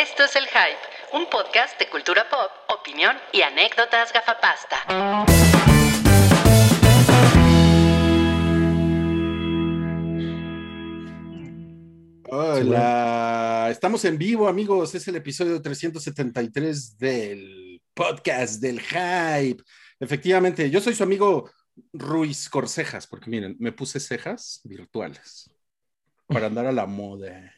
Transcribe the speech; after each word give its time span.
Esto 0.00 0.24
es 0.24 0.34
El 0.34 0.44
Hype, 0.44 1.18
un 1.18 1.28
podcast 1.28 1.78
de 1.78 1.86
cultura 1.90 2.24
pop, 2.30 2.50
opinión 2.70 3.14
y 3.34 3.42
anécdotas 3.42 4.10
gafapasta. 4.14 4.78
Hola, 12.30 13.68
estamos 13.70 14.02
en 14.06 14.16
vivo, 14.16 14.48
amigos. 14.48 14.94
Es 14.94 15.06
el 15.06 15.16
episodio 15.16 15.60
373 15.60 16.96
del 16.96 17.82
podcast 17.92 18.62
del 18.62 18.80
Hype. 18.80 19.62
Efectivamente, 19.98 20.70
yo 20.70 20.80
soy 20.80 20.94
su 20.94 21.02
amigo 21.02 21.50
Ruiz 21.92 22.48
Corcejas, 22.48 23.06
porque 23.06 23.28
miren, 23.28 23.54
me 23.58 23.72
puse 23.72 24.00
cejas 24.00 24.62
virtuales 24.64 25.50
para 26.26 26.46
andar 26.46 26.64
a 26.64 26.72
la 26.72 26.86
moda. 26.86 27.52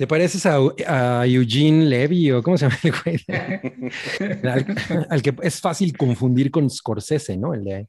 ¿Te 0.00 0.06
pareces 0.06 0.46
a, 0.46 0.56
a 0.86 1.26
Eugene 1.26 1.84
Levy 1.84 2.32
o 2.32 2.42
cómo 2.42 2.56
se 2.56 2.64
llama 2.64 2.78
el 2.82 2.92
güey? 3.04 3.22
al, 4.44 5.06
al 5.10 5.20
que 5.20 5.36
es 5.42 5.60
fácil 5.60 5.94
confundir 5.94 6.50
con 6.50 6.70
Scorsese, 6.70 7.36
¿no? 7.36 7.52
El 7.52 7.64
de 7.64 7.86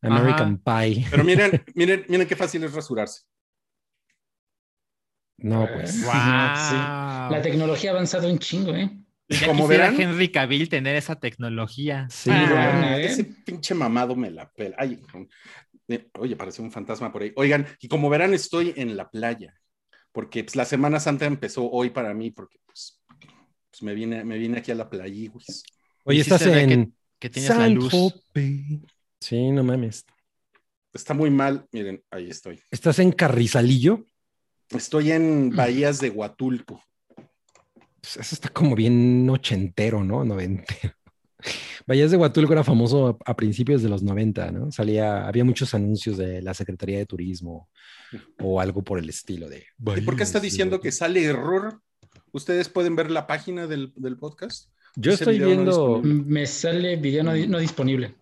American 0.00 0.58
Pie. 0.58 1.06
Pero 1.08 1.22
miren, 1.22 1.62
miren, 1.76 2.04
miren 2.08 2.26
qué 2.26 2.34
fácil 2.34 2.64
es 2.64 2.72
rasurarse. 2.72 3.22
No, 5.38 5.68
pues. 5.72 6.02
Wow. 6.02 6.12
Sí. 6.12 6.74
La 7.30 7.40
tecnología 7.40 7.90
ha 7.90 7.92
avanzado 7.92 8.28
un 8.28 8.40
chingo, 8.40 8.74
¿eh? 8.74 8.90
Ya 9.28 9.46
como 9.46 9.68
verán, 9.68 10.00
Henry 10.00 10.32
Cavill 10.32 10.68
tener 10.68 10.96
esa 10.96 11.20
tecnología. 11.20 12.08
Sí, 12.10 12.30
ah, 12.32 12.72
bueno, 12.72 12.96
¿eh? 12.96 13.04
ese 13.04 13.22
pinche 13.22 13.72
mamado 13.72 14.16
me 14.16 14.32
la 14.32 14.50
pela. 14.50 14.74
Ay, 14.80 15.00
eh, 15.86 16.08
oye, 16.18 16.34
parece 16.34 16.60
un 16.60 16.72
fantasma 16.72 17.12
por 17.12 17.22
ahí. 17.22 17.32
Oigan, 17.36 17.68
y 17.78 17.86
como 17.86 18.10
verán, 18.10 18.34
estoy 18.34 18.74
en 18.76 18.96
la 18.96 19.08
playa, 19.08 19.54
porque 20.12 20.44
pues, 20.44 20.56
la 20.56 20.64
Semana 20.64 21.00
Santa 21.00 21.26
empezó 21.26 21.68
hoy 21.70 21.90
para 21.90 22.14
mí, 22.14 22.30
porque 22.30 22.58
pues, 22.66 23.00
pues, 23.70 23.82
me, 23.82 23.94
vine, 23.94 24.24
me 24.24 24.38
vine 24.38 24.58
aquí 24.58 24.70
a 24.70 24.74
la 24.74 24.88
playa, 24.88 25.30
güey. 25.30 25.44
Oye, 26.04 26.24
sí 26.24 26.30
estás 26.30 26.46
en 26.46 26.94
Que 27.18 27.30
tienes 27.30 27.56
la 27.56 27.68
luz. 27.68 27.90
Saint-Tropez. 27.90 28.80
Sí, 29.20 29.50
no 29.50 29.64
mames. 29.64 30.04
Está 30.92 31.14
muy 31.14 31.30
mal, 31.30 31.66
miren, 31.72 32.02
ahí 32.10 32.28
estoy. 32.28 32.60
¿Estás 32.70 32.98
en 32.98 33.12
Carrizalillo? 33.12 34.04
Estoy 34.68 35.12
en 35.12 35.50
Bahías 35.50 36.00
de 36.00 36.10
Huatulco. 36.10 36.82
Pues 38.00 38.16
eso 38.16 38.34
está 38.34 38.48
como 38.48 38.74
bien 38.74 39.28
ochentero, 39.30 40.02
¿no? 40.02 40.24
Noventero. 40.24 40.94
Bahías 41.86 42.10
de 42.10 42.16
Huatulco 42.16 42.52
era 42.52 42.64
famoso 42.64 43.08
a, 43.24 43.30
a 43.30 43.36
principios 43.36 43.82
de 43.82 43.88
los 43.88 44.02
90, 44.02 44.50
¿no? 44.52 44.70
Salía, 44.72 45.26
había 45.26 45.44
muchos 45.44 45.74
anuncios 45.74 46.16
de 46.16 46.42
la 46.42 46.54
Secretaría 46.54 46.98
de 46.98 47.06
Turismo 47.06 47.68
o 48.40 48.60
algo 48.60 48.82
por 48.82 48.98
el 48.98 49.08
estilo 49.08 49.48
de. 49.48 49.64
¿Y 49.96 50.00
por 50.02 50.16
qué 50.16 50.22
está 50.22 50.40
diciendo 50.40 50.80
que 50.80 50.92
sale 50.92 51.24
error? 51.24 51.80
¿Ustedes 52.32 52.68
pueden 52.68 52.96
ver 52.96 53.10
la 53.10 53.26
página 53.26 53.66
del, 53.66 53.92
del 53.96 54.16
podcast? 54.16 54.68
Yo 54.96 55.12
estoy 55.12 55.34
video 55.38 55.48
no 55.48 55.54
viendo, 55.54 55.94
disponible. 55.96 56.24
Me 56.32 56.46
sale 56.46 56.96
video 56.96 57.24
no, 57.24 57.34
no 57.34 57.58
disponible. 57.58 58.14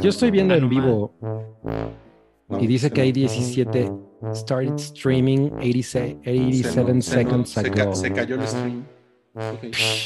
yo 0.00 0.10
estoy 0.10 0.30
viendo 0.30 0.54
en 0.54 0.68
vivo 0.68 1.16
No, 2.48 2.60
y 2.60 2.66
dice 2.66 2.90
que 2.90 3.00
hay 3.00 3.10
no- 3.10 3.14
17 3.14 3.92
started 4.34 4.74
streaming 4.74 5.50
86 5.58 5.86
se 5.86 6.30
87 6.30 6.82
no- 6.82 6.86
se 6.86 6.94
no- 6.94 7.02
seconds 7.02 7.50
se 7.50 7.70
ca- 7.70 7.82
ago. 7.82 7.94
se 7.94 8.12
cayó 8.12 8.34
el 8.36 8.46
stream. 8.46 8.84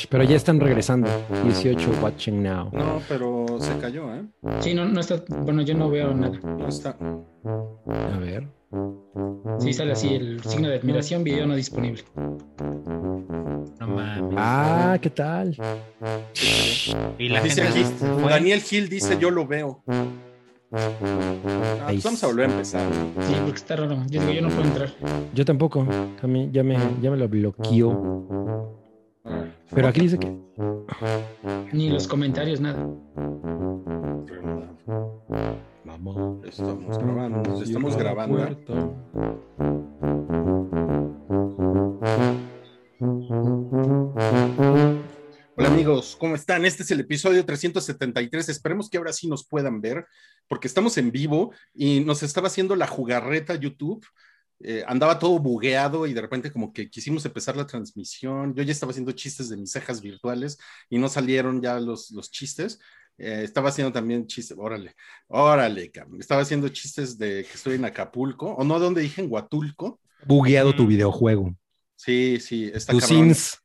Pero 0.08 0.24
ya 0.24 0.36
están 0.36 0.60
regresando. 0.60 1.08
18 1.44 1.90
watching 2.02 2.42
now. 2.42 2.70
No, 2.72 3.00
pero 3.08 3.46
se 3.58 3.76
cayó, 3.78 4.14
¿eh? 4.14 4.22
Sí, 4.60 4.74
no, 4.74 4.84
no 4.84 5.00
está. 5.00 5.22
Bueno, 5.28 5.62
yo 5.62 5.74
no 5.74 5.88
veo 5.90 6.12
nada. 6.14 6.38
No 6.42 6.68
está. 6.68 6.96
A 7.44 8.18
ver. 8.18 8.48
Sí, 9.58 9.72
sale 9.72 9.92
así 9.92 10.14
el 10.14 10.42
signo 10.42 10.68
de 10.68 10.76
admiración, 10.76 11.22
video 11.24 11.46
no 11.46 11.54
disponible. 11.54 12.02
No 13.80 13.86
mames. 13.86 14.34
Ah, 14.36 14.98
¿qué 15.00 15.10
tal? 15.10 15.56
y 17.18 17.28
la 17.28 17.40
Dice 17.40 17.62
gente 17.62 17.80
aquí, 17.80 17.94
se 17.98 18.06
fue. 18.06 18.30
Daniel 18.30 18.60
Gil 18.60 18.88
dice, 18.88 19.16
yo 19.18 19.30
lo 19.30 19.46
veo. 19.46 19.82
Ah, 20.72 21.86
pues 21.86 22.02
vamos 22.02 22.24
a 22.24 22.26
volver 22.26 22.48
a 22.48 22.52
empezar. 22.52 22.82
Sí, 23.20 23.34
porque 23.44 23.56
está 23.56 23.76
raro. 23.76 24.02
Yo 24.08 24.20
digo, 24.20 24.32
yo 24.32 24.42
no 24.42 24.48
puedo 24.48 24.64
entrar. 24.64 24.90
Yo 25.32 25.44
tampoco. 25.44 25.86
A 26.20 26.26
mí 26.26 26.50
ya 26.52 26.64
me, 26.64 26.76
ya 27.00 27.10
me 27.10 27.16
lo 27.16 27.28
bloqueó. 27.28 28.83
Pero 29.70 29.88
aquí 29.88 30.00
dice 30.00 30.18
que. 30.18 30.36
Ni 31.72 31.88
los 31.88 32.06
comentarios, 32.06 32.60
nada. 32.60 32.86
Mamá. 35.84 36.40
Estamos 36.44 36.98
grabando, 36.98 37.62
estamos 37.62 37.96
grabando. 37.96 38.36
Hola 45.56 45.68
amigos, 45.68 46.16
¿cómo 46.18 46.34
están? 46.34 46.64
Este 46.64 46.82
es 46.82 46.90
el 46.90 47.00
episodio 47.00 47.44
373. 47.46 48.48
Esperemos 48.48 48.90
que 48.90 48.98
ahora 48.98 49.12
sí 49.12 49.28
nos 49.28 49.46
puedan 49.46 49.80
ver, 49.80 50.06
porque 50.48 50.68
estamos 50.68 50.98
en 50.98 51.10
vivo 51.10 51.52
y 51.72 52.00
nos 52.00 52.22
estaba 52.22 52.48
haciendo 52.48 52.76
la 52.76 52.86
jugarreta 52.86 53.54
YouTube. 53.54 54.04
Eh, 54.60 54.84
andaba 54.86 55.18
todo 55.18 55.38
bugueado 55.38 56.06
y 56.06 56.14
de 56.14 56.20
repente 56.20 56.52
como 56.52 56.72
que 56.72 56.88
quisimos 56.88 57.24
empezar 57.24 57.56
la 57.56 57.66
transmisión. 57.66 58.54
Yo 58.54 58.62
ya 58.62 58.72
estaba 58.72 58.90
haciendo 58.90 59.12
chistes 59.12 59.48
de 59.48 59.56
mis 59.56 59.72
cejas 59.72 60.00
virtuales 60.00 60.58
y 60.88 60.98
no 60.98 61.08
salieron 61.08 61.60
ya 61.60 61.78
los, 61.80 62.10
los 62.12 62.30
chistes. 62.30 62.78
Eh, 63.18 63.42
estaba 63.44 63.68
haciendo 63.68 63.92
también 63.92 64.26
chistes, 64.26 64.56
órale, 64.58 64.94
órale, 65.28 65.90
cabrón. 65.90 66.20
Estaba 66.20 66.42
haciendo 66.42 66.68
chistes 66.68 67.16
de 67.18 67.44
que 67.44 67.54
estoy 67.54 67.74
en 67.74 67.84
Acapulco, 67.84 68.54
o 68.54 68.64
no, 68.64 68.78
donde 68.78 69.02
dije 69.02 69.22
en 69.22 69.30
Huatulco. 69.30 70.00
Bugueado 70.26 70.74
tu 70.74 70.86
videojuego. 70.86 71.54
Sí, 71.96 72.38
sí, 72.40 72.70
está 72.72 72.92
Tu 72.92 72.98
cabrón. 72.98 73.18
Sims. 73.18 73.63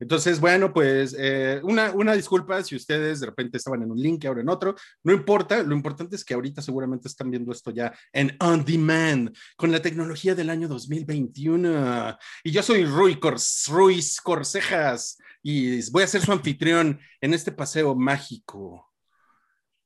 Entonces, 0.00 0.40
bueno, 0.40 0.72
pues 0.72 1.14
eh, 1.18 1.60
una, 1.64 1.90
una 1.92 2.12
disculpa 2.14 2.62
si 2.62 2.76
ustedes 2.76 3.20
de 3.20 3.26
repente 3.26 3.56
estaban 3.56 3.82
en 3.82 3.90
un 3.90 3.98
link 3.98 4.22
y 4.22 4.26
ahora 4.26 4.40
en 4.42 4.48
otro. 4.48 4.74
No 5.02 5.12
importa, 5.12 5.62
lo 5.62 5.74
importante 5.74 6.16
es 6.16 6.24
que 6.24 6.34
ahorita 6.34 6.62
seguramente 6.62 7.08
están 7.08 7.30
viendo 7.30 7.50
esto 7.52 7.70
ya 7.70 7.92
en 8.12 8.36
on 8.40 8.64
demand 8.64 9.36
con 9.56 9.72
la 9.72 9.82
tecnología 9.82 10.34
del 10.34 10.50
año 10.50 10.68
2021. 10.68 12.16
Y 12.44 12.50
yo 12.50 12.62
soy 12.62 12.84
Rui 12.84 13.16
Cor- 13.18 13.36
Ruiz 13.68 14.20
Corcejas 14.20 15.18
y 15.42 15.90
voy 15.90 16.02
a 16.02 16.06
ser 16.06 16.20
su 16.20 16.32
anfitrión 16.32 17.00
en 17.20 17.34
este 17.34 17.52
paseo 17.52 17.94
mágico 17.94 18.92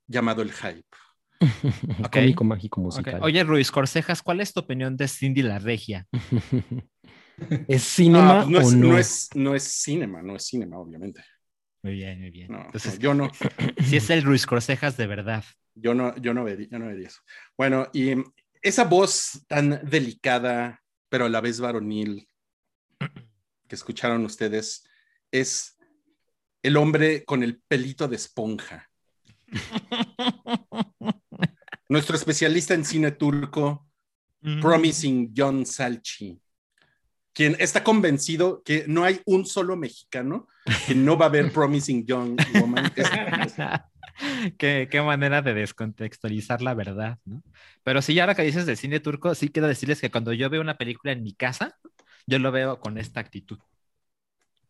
llamado 0.07 0.43
el 0.43 0.53
hype. 0.53 0.85
Cómico 2.13 2.45
mágico 2.45 2.81
musical. 2.81 3.21
Oye, 3.23 3.43
Ruiz 3.45 3.71
Corcejas, 3.71 4.23
¿cuál 4.23 4.41
es 4.41 4.53
tu 4.53 4.61
opinión 4.61 4.97
de 4.97 5.09
Cindy 5.09 5.43
la 5.43 5.59
Regia? 5.59 6.07
¿Es 7.69 7.83
cinema 7.83 8.43
Ah, 8.43 8.47
no, 8.49 8.59
o 8.59 8.61
es, 8.61 8.73
no? 8.75 8.89
no 8.89 8.99
es, 8.99 9.29
no 9.35 9.55
es 9.55 9.63
cinema, 9.65 10.23
no 10.23 10.37
es 10.37 10.45
cinema, 10.47 10.79
obviamente. 10.79 11.25
Muy 11.83 11.95
bien, 11.95 12.21
muy 12.21 12.31
bien. 12.31 12.53
No, 12.53 12.65
Entonces, 12.67 12.99
yo 12.99 13.15
no. 13.15 13.31
si 13.85 13.97
es 13.97 14.11
el 14.11 14.23
Ruiz 14.23 14.47
Corcejas 14.47 14.97
de 14.97 15.07
verdad. 15.07 15.45
Yo 15.75 15.95
no, 15.95 16.15
yo 16.17 16.35
no 16.35 16.45
vería, 16.45 16.69
yo 16.71 16.79
no 16.79 16.87
vería 16.87 17.09
eso. 17.09 17.21
Bueno, 17.57 17.89
y 17.93 18.13
esa 18.61 18.85
voz 18.85 19.45
tan 19.49 19.81
delicada, 19.89 20.81
pero 21.09 21.25
a 21.25 21.29
la 21.29 21.41
vez 21.41 21.61
varonil, 21.61 22.29
que 23.69 23.75
escucharon 23.75 24.25
ustedes, 24.25 24.85
es 25.31 25.77
el 26.63 26.77
hombre 26.77 27.25
con 27.25 27.43
el 27.43 27.61
pelito 27.67 28.07
de 28.07 28.17
esponja. 28.17 28.89
Nuestro 31.89 32.17
especialista 32.17 32.75
en 32.75 32.85
cine 32.85 33.13
turco, 33.13 33.89
Promising 34.61 35.33
John 35.37 35.65
Salchi, 35.65 36.41
quien 37.33 37.57
está 37.59 37.83
convencido 37.83 38.63
que 38.63 38.85
no 38.87 39.05
hay 39.05 39.21
un 39.25 39.47
solo 39.47 39.77
mexicano 39.77 40.49
que 40.87 40.95
no 40.95 41.17
va 41.17 41.27
a 41.27 41.31
ver 41.31 41.53
Promising 41.53 42.07
Young 42.07 42.41
Woman. 42.55 42.93
Qué, 44.59 44.89
qué 44.91 45.01
manera 45.01 45.41
de 45.41 45.55
descontextualizar 45.55 46.61
la 46.61 46.75
verdad, 46.75 47.19
¿no? 47.25 47.43
Pero 47.83 48.03
sí, 48.03 48.21
ahora 48.21 48.35
que 48.35 48.43
dices 48.43 48.67
del 48.67 48.77
cine 48.77 49.01
turco, 49.01 49.35
sí 49.35 49.49
quiero 49.49 49.67
decirles 49.67 50.01
que 50.01 50.11
cuando 50.11 50.35
yo 50.35 50.51
veo 50.51 50.61
una 50.61 50.77
película 50.77 51.13
en 51.13 51.23
mi 51.23 51.33
casa, 51.33 51.79
yo 52.27 52.39
lo 52.39 52.53
veo 52.53 52.79
con 52.79 52.99
esta 52.99 53.21
actitud. 53.21 53.59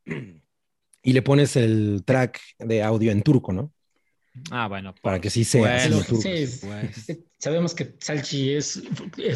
Y 0.05 1.13
le 1.13 1.23
pones 1.23 1.57
el 1.57 2.03
track 2.05 2.41
de 2.61 2.83
audio 2.83 3.11
en 3.11 3.23
turco, 3.23 3.53
¿no? 3.53 3.73
Ah, 4.51 4.69
bueno. 4.69 4.95
Para 5.03 5.21
que 5.21 5.29
sí 5.29 5.45
sea 5.45 5.91
turco. 5.91 6.17
sí, 6.17 6.47
pues. 6.63 7.21
sabemos 7.39 7.75
que 7.75 7.97
Salchi 7.99 8.55
es 8.55 8.83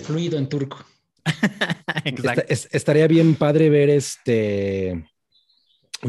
fluido 0.05 0.39
en 0.39 0.49
turco. 0.49 0.87
Exacto. 2.05 2.43
Estaría 2.49 3.07
bien 3.07 3.35
padre 3.35 3.69
ver 3.71 3.91
este 3.91 5.05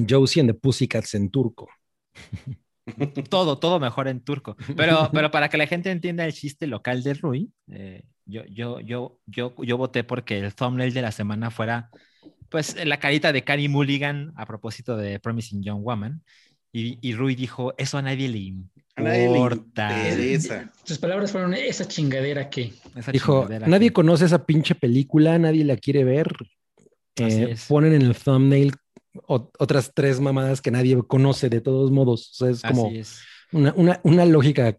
Josie 0.08 0.42
and 0.42 0.52
the 0.52 0.54
Pussycats 0.54 1.16
en 1.16 1.30
turco. 1.30 1.68
todo, 3.30 3.60
todo 3.60 3.80
mejor 3.80 4.08
en 4.08 4.22
turco. 4.22 4.56
Pero, 4.76 5.10
pero 5.12 5.32
para 5.32 5.50
que 5.50 5.58
la 5.58 5.68
gente 5.68 5.92
entienda 5.92 6.26
el 6.26 6.34
chiste 6.34 6.68
local 6.68 7.04
de 7.04 7.14
Rui, 7.14 7.52
eh, 7.72 8.04
yo, 8.26 8.44
yo, 8.46 8.80
yo, 8.80 9.20
yo, 9.26 9.56
yo 9.58 9.78
voté 9.78 10.04
porque 10.04 10.40
el 10.40 10.54
thumbnail 10.54 10.94
de 10.94 11.02
la 11.02 11.12
semana 11.12 11.52
fuera, 11.52 11.90
pues, 12.50 12.84
la 12.86 13.00
carita 13.00 13.32
de 13.32 13.44
Carrie 13.44 13.70
Mulligan 13.70 14.34
a 14.36 14.46
propósito 14.46 14.98
de 14.98 15.20
Promising 15.20 15.64
Young 15.64 15.84
Woman. 15.84 16.24
Y, 16.72 17.00
y 17.02 17.16
Rui 17.16 17.36
dijo, 17.36 17.74
eso 17.78 17.98
a 17.98 18.02
nadie 18.02 18.30
le 18.30 18.38
A 18.98 19.02
nadie 19.02 19.30
le 19.30 19.38
importa. 19.38 20.10
interesa. 20.10 20.72
Sus 20.84 20.98
palabras 20.98 21.32
fueron 21.32 21.54
esa 21.54 21.88
chingadera 21.88 22.50
que. 22.50 22.74
Esa 22.96 23.12
Dijo, 23.12 23.42
chingadera 23.44 23.68
nadie 23.68 23.90
que- 23.90 23.94
conoce 23.94 24.26
esa 24.26 24.46
pinche 24.46 24.76
película, 24.76 25.38
nadie 25.40 25.64
la 25.64 25.78
quiere 25.78 26.04
ver. 26.04 26.28
Eh, 27.16 27.56
ponen 27.68 27.94
en 27.94 28.02
el 28.04 28.16
thumbnail 28.16 28.74
o- 29.28 29.52
otras 29.58 29.92
tres 29.96 30.20
mamadas 30.20 30.62
que 30.62 30.70
nadie 30.72 30.98
conoce 31.08 31.50
de 31.50 31.62
todos 31.62 31.92
modos. 31.92 32.30
O 32.32 32.46
sea, 32.46 32.50
es 32.50 32.62
como 32.62 32.92
es. 32.92 33.20
una, 33.52 33.74
una, 33.76 34.00
una 34.04 34.26
lógica 34.26 34.78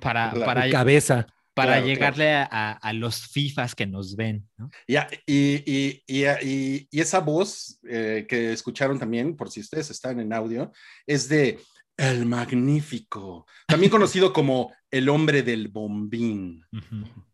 Para, 0.00 0.32
para, 0.32 0.64
de 0.64 0.70
cabeza. 0.70 1.26
para 1.54 1.72
Claro, 1.74 1.86
llegarle 1.86 2.32
a, 2.34 2.48
a- 2.50 2.72
a 2.72 2.92
los 2.92 3.26
FIFAs 3.28 3.74
que 3.74 3.86
nos 3.86 4.14
ven, 4.16 4.48
¿no? 4.56 4.70
Ya, 4.88 5.08
y, 5.26 5.62
y, 5.66 6.02
y, 6.06 6.24
y- 6.42 6.88
y 6.90 7.00
esa 7.00 7.20
voz 7.20 7.78
eh, 7.88 8.24
que 8.28 8.52
escucharon 8.52 8.98
también, 8.98 9.36
por 9.36 9.50
si 9.50 9.60
ustedes 9.60 9.90
están 9.90 10.18
en 10.20 10.32
audio, 10.32 10.72
es 11.06 11.28
de 11.28 11.58
El 11.98 12.24
Magnífico, 12.26 13.44
también 13.66 13.90
conocido 13.90 14.32
como 14.32 14.72
el 14.90 15.08
hombre 15.10 15.42
del 15.42 15.68
bombín. 15.68 16.64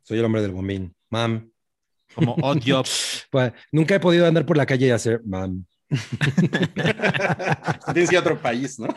Soy 0.03 0.19
el 0.19 0.25
hombre 0.25 0.43
del 0.43 0.51
bombín. 0.51 0.93
Mam. 1.11 1.49
Como 2.15 2.35
Odd 2.35 2.59
Job. 2.67 2.87
Pues, 3.31 3.53
nunca 3.73 3.95
he 3.97 4.01
podido 4.01 4.27
andar 4.27 4.45
por 4.47 4.57
la 4.57 4.65
calle 4.67 4.87
y 4.87 4.91
hacer 4.91 5.21
mam. 5.25 5.65
Tienes 7.93 8.09
que 8.11 8.15
ir 8.15 8.19
a 8.19 8.21
otro 8.21 8.41
país, 8.41 8.79
¿no? 8.79 8.89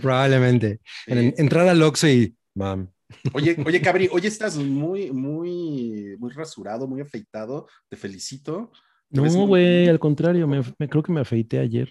Probablemente. 0.00 0.80
En- 1.06 1.30
Sí. 1.30 1.34
entrar 1.38 1.68
al 1.68 1.82
Oxxo 1.82 2.08
y 2.08 2.34
mam. 2.54 2.88
Oye, 3.34 3.56
oye, 3.64 3.80
Cabri, 3.82 4.08
hoy 4.10 4.26
estás 4.26 4.56
muy, 4.56 5.12
muy, 5.12 6.16
muy 6.18 6.30
rasurado, 6.32 6.86
muy 6.86 7.00
afeitado. 7.02 7.66
Te 7.88 7.96
felicito. 7.96 8.72
No, 9.10 9.24
muy- 9.24 9.46
güey, 9.46 9.88
al 9.88 9.98
contrario, 9.98 10.46
me, 10.48 10.62
me- 10.78 10.88
creo 10.88 11.02
que 11.02 11.12
me 11.12 11.20
afeité 11.20 11.58
ayer. 11.58 11.90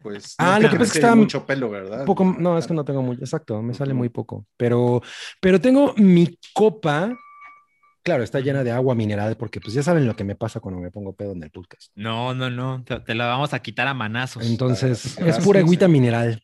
Pues, 0.00 0.34
Ah, 0.38 0.54
no 0.56 0.62
lo 0.62 0.68
te 0.68 0.72
que 0.72 0.78
pasa 0.78 0.84
es 0.86 0.92
que 0.92 0.98
está 1.00 1.14
mucho 1.14 1.46
pelo, 1.46 1.68
¿verdad? 1.70 2.04
Poco, 2.06 2.24
no, 2.24 2.56
es 2.56 2.66
que 2.66 2.74
no 2.74 2.84
tengo 2.84 3.02
mucho, 3.02 3.20
exacto, 3.20 3.60
me 3.62 3.74
sale 3.74 3.92
muy 3.94 4.08
poco. 4.08 4.46
Pero, 4.56 5.02
pero 5.40 5.60
tengo 5.60 5.92
mi 5.98 6.38
copa, 6.54 7.14
claro, 8.02 8.22
está 8.22 8.40
llena 8.40 8.64
de 8.64 8.70
agua 8.70 8.94
mineral, 8.94 9.36
porque 9.36 9.60
pues 9.60 9.74
ya 9.74 9.82
saben 9.82 10.06
lo 10.06 10.16
que 10.16 10.24
me 10.24 10.36
pasa 10.36 10.60
cuando 10.60 10.80
me 10.80 10.90
pongo 10.90 11.14
pedo 11.14 11.32
en 11.32 11.42
el 11.42 11.50
podcast. 11.50 11.90
No, 11.94 12.34
no, 12.34 12.48
no. 12.50 12.82
Te, 12.84 13.00
te 13.00 13.14
la 13.14 13.26
vamos 13.26 13.52
a 13.52 13.60
quitar 13.60 13.86
a 13.88 13.94
manazos. 13.94 14.44
Entonces, 14.46 15.16
Gracias. 15.16 15.38
es 15.38 15.44
pura 15.44 15.60
agüita 15.60 15.86
mineral. 15.86 16.42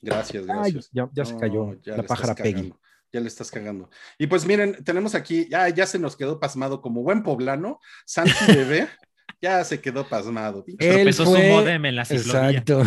Gracias, 0.00 0.44
Ay, 0.48 0.72
gracias. 0.72 0.90
ya, 0.92 1.24
se 1.24 1.36
cayó 1.36 1.74
ya 1.82 1.92
la 1.92 1.96
le 1.98 2.02
pájara 2.04 2.32
estás 2.32 2.44
Peggy. 2.44 2.72
Ya 3.12 3.20
le 3.20 3.28
estás 3.28 3.50
cagando. 3.50 3.88
Y 4.18 4.26
pues 4.26 4.44
miren, 4.46 4.82
tenemos 4.84 5.14
aquí, 5.14 5.48
ya, 5.50 5.68
ya 5.68 5.86
se 5.86 5.98
nos 5.98 6.16
quedó 6.16 6.38
pasmado 6.38 6.80
como 6.82 7.02
buen 7.02 7.22
poblano, 7.22 7.80
Santi 8.04 8.32
Bebé, 8.48 8.88
ya 9.40 9.62
se 9.64 9.80
quedó 9.80 10.08
pasmado. 10.08 10.64
Él 10.66 10.76
Tropezó 10.78 11.24
fue- 11.24 11.42
su 11.42 11.48
modem 11.54 11.84
en 11.86 11.96
la 11.96 12.04
ciclovía. 12.04 12.50
Exacto. 12.58 12.82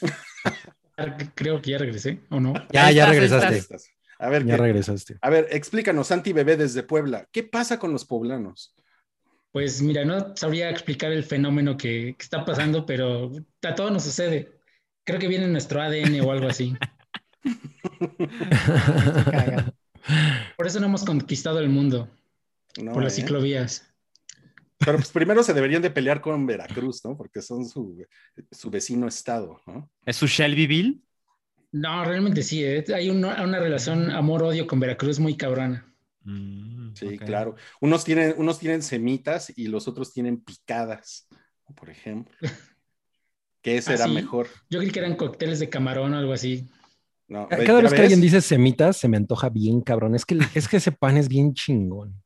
Creo 1.34 1.62
que 1.62 1.70
ya 1.72 1.78
regresé, 1.78 2.20
¿o 2.30 2.40
no? 2.40 2.54
Ya, 2.72 2.90
ya 2.90 3.06
regresaste. 3.06 3.56
Estás. 3.56 3.88
A 4.18 4.28
ver, 4.28 4.44
Ya 4.44 4.56
¿qué- 4.56 4.62
regresaste. 4.62 5.16
a 5.20 5.30
ver, 5.30 5.46
explícanos, 5.50 6.08
Santi 6.08 6.32
Bebé 6.32 6.56
desde 6.56 6.82
Puebla, 6.82 7.26
¿qué 7.30 7.44
pasa 7.44 7.78
con 7.78 7.92
los 7.92 8.04
poblanos? 8.04 8.74
Pues 9.52 9.80
mira, 9.80 10.04
no 10.04 10.36
sabría 10.36 10.70
explicar 10.70 11.12
el 11.12 11.24
fenómeno 11.24 11.76
que, 11.76 12.14
que 12.18 12.22
está 12.22 12.44
pasando, 12.44 12.84
pero 12.84 13.30
a 13.62 13.74
todos 13.74 13.92
nos 13.92 14.04
sucede. 14.04 14.52
Creo 15.04 15.18
que 15.18 15.28
viene 15.28 15.44
en 15.46 15.52
nuestro 15.52 15.80
ADN 15.80 16.20
o 16.20 16.32
algo 16.32 16.48
así. 16.48 16.76
Por 20.56 20.66
eso 20.66 20.80
no 20.80 20.86
hemos 20.86 21.04
conquistado 21.04 21.60
el 21.60 21.68
mundo, 21.68 22.08
No, 22.80 22.92
por 22.92 23.04
las 23.04 23.16
¿eh? 23.18 23.22
ciclovías. 23.22 23.87
Pero 24.78 24.94
pues 24.98 25.10
primero 25.10 25.42
se 25.42 25.52
deberían 25.54 25.82
de 25.82 25.90
pelear 25.90 26.20
con 26.20 26.46
Veracruz, 26.46 27.04
¿no? 27.04 27.16
Porque 27.16 27.42
son 27.42 27.66
su, 27.66 28.04
su 28.50 28.70
vecino 28.70 29.08
estado, 29.08 29.60
¿no? 29.66 29.90
¿Es 30.06 30.16
su 30.16 30.26
Shelbyville? 30.26 31.00
No, 31.72 32.04
realmente 32.04 32.42
sí, 32.42 32.64
¿eh? 32.64 32.84
hay 32.94 33.10
una, 33.10 33.42
una 33.42 33.58
relación 33.58 34.10
amor-odio 34.10 34.66
con 34.66 34.80
Veracruz 34.80 35.18
muy 35.18 35.36
cabrona. 35.36 35.84
Mm, 36.24 36.94
Sí, 36.94 37.18
claro. 37.18 37.54
Unos 37.80 38.04
tienen, 38.04 38.34
unos 38.38 38.58
tienen 38.58 38.82
semitas 38.82 39.52
y 39.56 39.68
los 39.68 39.86
otros 39.86 40.12
tienen 40.12 40.40
picadas, 40.40 41.28
por 41.76 41.90
ejemplo. 41.90 42.34
Ese 43.62 43.92
¿Ah, 43.94 43.98
sí? 43.98 44.10
mejor. 44.10 44.48
Yo 44.70 44.78
creí 44.78 44.90
que 44.90 44.98
eran 45.00 45.14
cócteles 45.16 45.58
de 45.60 45.68
camarón 45.68 46.14
o 46.14 46.18
algo 46.18 46.32
así. 46.32 46.68
No, 47.28 47.46
Cada 47.48 47.64
¿ya 47.64 47.74
vez 47.82 47.92
que 47.92 48.00
ves? 48.00 48.00
alguien 48.00 48.20
dice 48.22 48.40
semitas, 48.40 48.96
se 48.96 49.08
me 49.08 49.18
antoja 49.18 49.50
bien, 49.50 49.82
cabrón. 49.82 50.14
Es 50.14 50.24
que, 50.24 50.38
es 50.54 50.68
que 50.68 50.78
ese 50.78 50.92
pan 50.92 51.18
es 51.18 51.28
bien 51.28 51.52
chingón. 51.52 52.22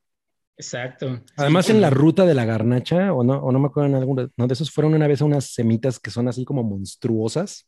Exacto. 0.57 1.21
Además, 1.35 1.65
Sí, 1.65 1.71
en 1.71 1.81
la 1.81 1.89
ruta 1.89 2.25
de 2.25 2.33
la 2.35 2.45
garnacha, 2.45 3.11
o 3.13 3.23
no, 3.23 3.37
o 3.39 3.51
no 3.51 3.59
me 3.59 3.67
acuerdo 3.67 3.89
en 3.89 3.95
alguno, 3.95 4.29
no, 4.37 4.47
de 4.47 4.53
esos 4.53 4.69
fueron 4.71 4.93
una 4.93 5.07
vez 5.07 5.21
unas 5.21 5.45
semitas 5.53 5.99
que 5.99 6.11
son 6.11 6.27
así 6.27 6.45
como 6.45 6.63
monstruosas. 6.63 7.67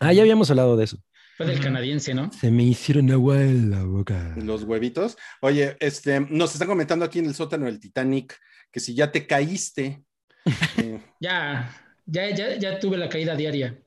Ah, 0.00 0.12
ya 0.12 0.22
habíamos 0.22 0.50
hablado 0.50 0.76
de 0.76 0.84
eso. 0.84 0.98
Fue 1.36 1.46
del 1.46 1.60
canadiense, 1.60 2.14
¿no? 2.14 2.32
Se 2.32 2.50
me 2.50 2.64
hicieron 2.64 3.10
agua 3.10 3.40
en 3.42 3.70
la 3.70 3.84
boca. 3.84 4.34
Los 4.36 4.64
huevitos. 4.64 5.16
Oye, 5.42 5.76
este, 5.80 6.18
nos 6.20 6.52
están 6.54 6.66
comentando 6.68 7.04
aquí 7.04 7.18
en 7.20 7.26
el 7.26 7.34
sótano 7.34 7.66
del 7.66 7.78
Titanic 7.78 8.36
que 8.72 8.80
si 8.80 8.94
ya 8.94 9.12
te 9.12 9.26
caíste. 9.26 10.02
eh, 10.78 11.00
Ya, 11.20 11.70
ya, 12.06 12.34
ya, 12.34 12.56
ya 12.56 12.78
tuve 12.80 12.96
la 12.96 13.08
caída 13.08 13.36
diaria. 13.36 13.78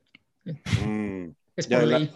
mm, 0.86 1.24
Es 1.56 1.68
ya 1.68 1.80
por 1.80 1.88
la- 1.88 1.98
ley. 1.98 2.10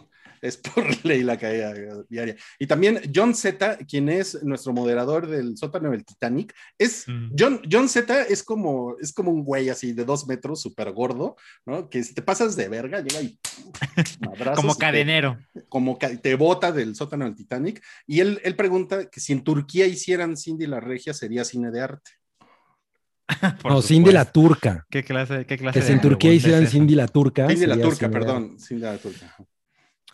Es 0.45 0.57
por 0.59 0.85
ley 1.05 1.23
la 1.23 1.37
caída 1.39 1.73
diaria. 2.09 2.37
Y 2.59 2.67
también 2.67 3.01
John 3.15 3.35
Z, 3.35 3.79
quien 3.89 4.09
es 4.09 4.43
nuestro 4.45 4.73
moderador 4.73 5.27
del 5.27 5.57
sótano 5.57 5.91
del 5.91 6.05
Titanic, 6.05 6.55
es 6.79 7.05
Mm. 7.09 7.33
John, 7.39 7.61
John 7.71 7.89
Z 7.89 8.23
es 8.23 8.43
como, 8.43 8.97
es 9.01 9.13
como 9.13 9.31
un 9.31 9.45
güey 9.45 9.69
así 9.69 9.93
de 9.93 10.05
dos 10.05 10.27
metros, 10.27 10.61
súper 10.63 10.93
gordo, 10.93 11.37
¿no? 11.67 11.89
Que 11.91 12.03
si 12.05 12.15
te 12.15 12.23
pasas 12.23 12.57
de 12.57 12.69
verga, 12.69 13.01
llega 13.01 13.21
y 13.23 13.39
Como 14.55 14.75
te- 14.75 14.79
cadenero. 14.81 15.39
como 15.69 15.99
ca- 15.99 16.17
te 16.17 16.35
bota 16.35 16.73
del 16.73 16.95
sótano 16.95 17.25
del 17.25 17.35
Titanic. 17.37 17.83
Y 18.07 18.21
él, 18.21 18.41
él 18.45 18.57
pregunta 18.57 19.09
que 19.11 19.21
si 19.21 19.33
en 19.33 19.43
Turquía 19.45 19.87
hicieran 19.87 20.37
Cindy 20.37 20.67
la 20.67 20.81
Regia, 20.81 21.15
sería 21.15 21.45
cine 21.45 21.71
de 21.71 21.81
arte. 21.81 22.11
por 23.63 23.73
no, 23.73 23.81
Cindy 23.83 24.13
la 24.13 24.31
turca. 24.31 24.85
¿Qué 24.91 25.03
clase, 25.03 25.47
qué 25.47 25.57
clase 25.57 25.79
Que 25.79 25.83
si 25.83 25.89
de 25.89 25.95
en 25.95 26.01
Turquía 26.03 26.33
hicieran? 26.33 26.67
Cindy 26.67 26.95
la 26.95 27.09
turca. 27.09 27.49
Cindy 27.49 27.67
la 27.67 27.75
sería 27.75 27.85
turca, 27.89 27.97
cine 28.07 28.09
de 28.09 28.13
perdón. 28.19 28.59
Cindy 28.61 28.83
la 28.83 28.99
turca. 28.99 29.37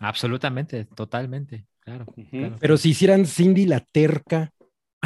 Absolutamente, 0.01 0.85
totalmente. 0.85 1.65
Claro. 1.79 2.05
Pero 2.59 2.77
si 2.77 2.89
hicieran 2.89 3.25
Cindy 3.25 3.65
la 3.65 3.79
terca 3.79 4.51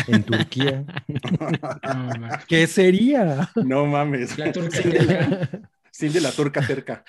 en 0.07 0.23
Turquía, 0.23 0.85
No. 1.07 2.27
¿qué 2.47 2.67
sería? 2.67 3.49
No 3.55 3.85
mames. 3.85 4.37
la 4.37 4.51
turca 4.51 4.81
terca. 4.81 5.69
Cindy 5.93 6.19
la 6.19 6.31
turca 6.31 6.65
terca. 6.65 7.03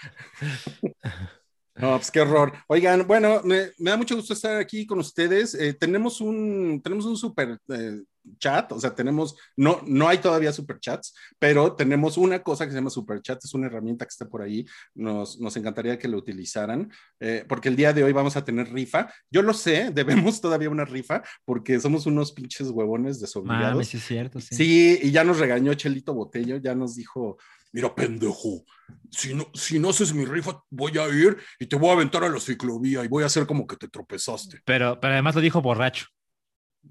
No, 1.74 1.96
pues 1.96 2.10
qué 2.10 2.20
horror. 2.20 2.52
Oigan, 2.68 3.06
bueno, 3.06 3.42
me, 3.44 3.70
me 3.78 3.90
da 3.90 3.96
mucho 3.96 4.16
gusto 4.16 4.32
estar 4.32 4.56
aquí 4.56 4.86
con 4.86 4.98
ustedes. 4.98 5.54
Eh, 5.54 5.74
tenemos 5.74 6.20
un, 6.20 6.80
tenemos 6.82 7.04
un 7.04 7.16
super 7.16 7.58
eh, 7.68 8.02
chat, 8.38 8.70
o 8.72 8.80
sea, 8.80 8.94
tenemos, 8.94 9.36
no, 9.56 9.80
no 9.86 10.08
hay 10.08 10.18
todavía 10.18 10.52
super 10.52 10.78
chats, 10.78 11.14
pero 11.38 11.74
tenemos 11.74 12.16
una 12.16 12.42
cosa 12.42 12.64
que 12.64 12.72
se 12.72 12.78
llama 12.78 12.90
super 12.90 13.20
chat, 13.22 13.42
es 13.44 13.54
una 13.54 13.66
herramienta 13.66 14.04
que 14.04 14.10
está 14.10 14.28
por 14.28 14.42
ahí. 14.42 14.66
Nos, 14.94 15.40
nos 15.40 15.56
encantaría 15.56 15.98
que 15.98 16.08
lo 16.08 16.18
utilizaran, 16.18 16.90
eh, 17.20 17.44
porque 17.48 17.68
el 17.68 17.76
día 17.76 17.92
de 17.92 18.04
hoy 18.04 18.12
vamos 18.12 18.36
a 18.36 18.44
tener 18.44 18.72
rifa. 18.72 19.12
Yo 19.30 19.42
lo 19.42 19.52
sé, 19.52 19.90
debemos 19.94 20.40
todavía 20.40 20.70
una 20.70 20.84
rifa, 20.84 21.22
porque 21.44 21.80
somos 21.80 22.06
unos 22.06 22.32
pinches 22.32 22.70
huevones 22.70 23.20
desobligados. 23.20 23.72
Mames, 23.72 23.94
es 23.94 24.04
cierto, 24.04 24.40
sí. 24.40 24.54
Sí, 24.54 24.98
y 25.02 25.10
ya 25.10 25.24
nos 25.24 25.38
regañó 25.38 25.74
Chelito 25.74 26.14
Botello, 26.14 26.56
ya 26.56 26.74
nos 26.74 26.96
dijo, 26.96 27.38
mira 27.72 27.94
pendejo, 27.94 28.64
si 29.10 29.34
no, 29.34 29.46
si 29.54 29.78
no 29.78 29.90
haces 29.90 30.12
mi 30.12 30.24
rifa, 30.24 30.62
voy 30.70 30.98
a 30.98 31.08
ir 31.08 31.36
y 31.58 31.66
te 31.66 31.76
voy 31.76 31.90
a 31.90 31.92
aventar 31.92 32.24
a 32.24 32.28
la 32.28 32.40
ciclovía 32.40 33.04
y 33.04 33.08
voy 33.08 33.22
a 33.22 33.26
hacer 33.26 33.46
como 33.46 33.66
que 33.66 33.76
te 33.76 33.88
tropezaste. 33.88 34.60
Pero, 34.64 34.98
pero 35.00 35.14
además 35.14 35.34
lo 35.34 35.40
dijo 35.40 35.62
borracho. 35.62 36.06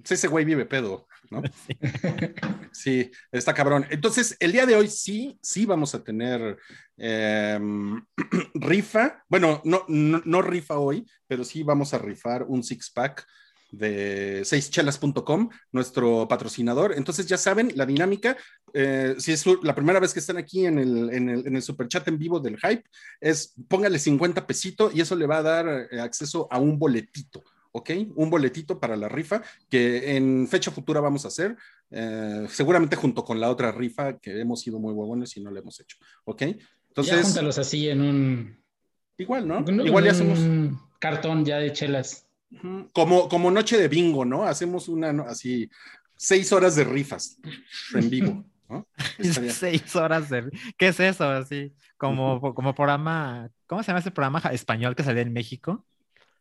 Sí, 0.03 0.13
ese 0.13 0.27
güey 0.27 0.45
vive 0.45 0.65
pedo, 0.65 1.07
¿no? 1.29 1.41
Sí, 2.71 3.09
está 3.31 3.53
cabrón. 3.53 3.85
Entonces, 3.89 4.35
el 4.39 4.51
día 4.51 4.65
de 4.65 4.75
hoy 4.75 4.89
sí, 4.89 5.39
sí 5.41 5.65
vamos 5.65 5.95
a 5.95 6.03
tener 6.03 6.57
eh, 6.97 7.59
rifa. 8.53 9.23
Bueno, 9.29 9.61
no, 9.63 9.85
no, 9.87 10.21
no 10.25 10.41
rifa 10.41 10.77
hoy, 10.77 11.05
pero 11.27 11.43
sí 11.43 11.63
vamos 11.63 11.93
a 11.93 11.99
rifar 11.99 12.43
un 12.43 12.63
six 12.63 12.89
pack 12.89 13.25
de 13.71 14.43
seischelas.com, 14.43 15.49
nuestro 15.71 16.27
patrocinador. 16.27 16.93
Entonces, 16.95 17.27
ya 17.27 17.37
saben, 17.37 17.71
la 17.75 17.85
dinámica, 17.85 18.37
eh, 18.73 19.15
si 19.17 19.31
es 19.31 19.45
la 19.63 19.75
primera 19.75 19.99
vez 19.99 20.13
que 20.13 20.19
están 20.19 20.37
aquí 20.37 20.65
en 20.65 20.79
el, 20.79 21.09
en 21.13 21.29
el, 21.29 21.47
en 21.47 21.55
el 21.55 21.61
superchat 21.61 22.07
en 22.07 22.17
vivo 22.17 22.39
del 22.39 22.57
hype, 22.57 22.83
es 23.19 23.53
póngale 23.67 23.99
50 23.99 24.45
pesito 24.45 24.91
y 24.93 25.01
eso 25.01 25.15
le 25.15 25.27
va 25.27 25.37
a 25.37 25.43
dar 25.43 25.87
eh, 25.91 25.99
acceso 25.99 26.47
a 26.51 26.59
un 26.59 26.77
boletito. 26.77 27.43
¿Ok? 27.75 27.91
Un 28.15 28.29
boletito 28.29 28.79
para 28.79 28.95
la 28.95 29.09
rifa 29.09 29.41
que 29.69 30.15
en 30.15 30.47
fecha 30.47 30.71
futura 30.71 31.01
vamos 31.01 31.25
a 31.25 31.27
hacer, 31.27 31.57
eh, 31.91 32.45
seguramente 32.49 32.95
junto 32.95 33.25
con 33.25 33.41
la 33.41 33.49
otra 33.49 33.73
rifa 33.73 34.17
que 34.17 34.39
hemos 34.39 34.61
sido 34.61 34.79
muy 34.79 34.93
huevones 34.93 35.35
y 35.35 35.41
no 35.41 35.51
la 35.51 35.59
hemos 35.59 35.77
hecho, 35.81 35.97
¿ok? 36.23 36.41
ya 36.41 36.55
Entonces, 36.87 37.25
júntalos 37.25 37.57
así 37.57 37.89
en 37.89 38.01
un, 38.01 38.63
igual, 39.17 39.45
¿no? 39.45 39.59
Igual 39.83 40.05
ya 40.05 40.11
un 40.11 40.15
hacemos 40.15 40.79
cartón 40.99 41.43
ya 41.43 41.57
de 41.57 41.73
chelas. 41.73 42.25
como, 42.93 43.27
como 43.27 43.51
noche 43.51 43.77
de 43.77 43.89
bingo, 43.89 44.23
¿no? 44.23 44.45
Hacemos 44.45 44.87
una, 44.87 45.11
¿no? 45.11 45.23
así, 45.23 45.69
seis 46.15 46.53
horas 46.53 46.77
de 46.77 46.85
rifas 46.85 47.39
en 47.93 48.09
vivo, 48.09 48.45
¿no? 48.69 48.87
Seis 49.49 49.95
horas 49.97 50.29
de... 50.29 50.49
¿Qué 50.77 50.87
es 50.87 50.99
eso? 51.01 51.29
Así, 51.29 51.73
como, 51.97 52.39
como 52.55 52.73
programa... 52.73 53.49
¿Cómo 53.67 53.83
se 53.83 53.87
llama 53.87 53.99
ese 53.99 54.11
programa 54.11 54.39
español 54.53 54.95
que 54.95 55.03
salía 55.03 55.23
en 55.23 55.33
México? 55.33 55.85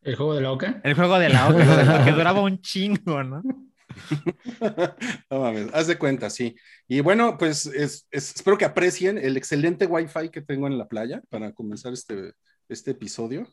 El 0.05 0.15
juego 0.15 0.35
de 0.35 0.41
la 0.41 0.51
oca. 0.51 0.79
El 0.83 0.93
juego 0.93 1.17
de 1.19 1.29
la 1.29 1.49
oca, 1.49 2.05
que 2.05 2.11
duraba 2.11 2.41
un 2.41 2.61
chingo, 2.61 3.23
¿no? 3.23 3.41
no 5.29 5.39
mames, 5.39 5.69
haz 5.73 5.87
de 5.87 5.97
cuenta, 5.97 6.29
sí. 6.29 6.55
Y 6.87 6.99
bueno, 7.01 7.37
pues 7.37 7.65
es, 7.65 8.07
es, 8.11 8.35
espero 8.35 8.57
que 8.57 8.65
aprecien 8.65 9.17
el 9.17 9.37
excelente 9.37 9.85
wifi 9.85 10.29
que 10.29 10.41
tengo 10.41 10.67
en 10.67 10.77
la 10.77 10.87
playa 10.87 11.21
para 11.29 11.53
comenzar 11.53 11.93
este, 11.93 12.33
este 12.69 12.91
episodio. 12.91 13.47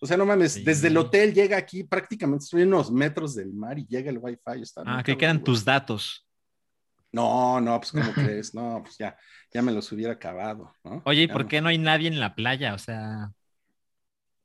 O 0.00 0.06
sea, 0.06 0.16
no 0.16 0.24
mames, 0.26 0.52
Sí. 0.54 0.62
desde 0.64 0.88
el 0.88 0.96
hotel 0.96 1.34
llega 1.34 1.56
aquí, 1.56 1.84
prácticamente 1.84 2.44
estoy 2.44 2.62
a 2.62 2.66
unos 2.66 2.90
metros 2.92 3.34
del 3.34 3.52
mar 3.52 3.78
y 3.78 3.86
llega 3.86 4.10
el 4.10 4.18
wifi. 4.18 4.62
Está 4.62 4.82
Ah, 4.86 5.02
que 5.02 5.16
quedan 5.18 5.42
tus 5.42 5.64
datos. 5.64 6.24
No, 7.10 7.60
no, 7.60 7.80
pues 7.80 7.90
¿cómo 7.92 8.12
crees? 8.12 8.54
No, 8.54 8.82
pues 8.84 8.96
ya, 8.98 9.16
ya 9.52 9.62
me 9.62 9.72
los 9.72 9.90
hubiera 9.92 10.12
acabado, 10.12 10.72
¿no? 10.84 11.02
Oye, 11.06 11.22
¿y 11.22 11.26
Ya 11.26 11.32
por 11.32 11.42
no. 11.42 11.48
qué 11.48 11.60
no 11.60 11.68
hay 11.68 11.78
nadie 11.78 12.06
en 12.08 12.20
la 12.20 12.34
playa? 12.34 12.74
O 12.74 12.78
sea, 12.78 13.30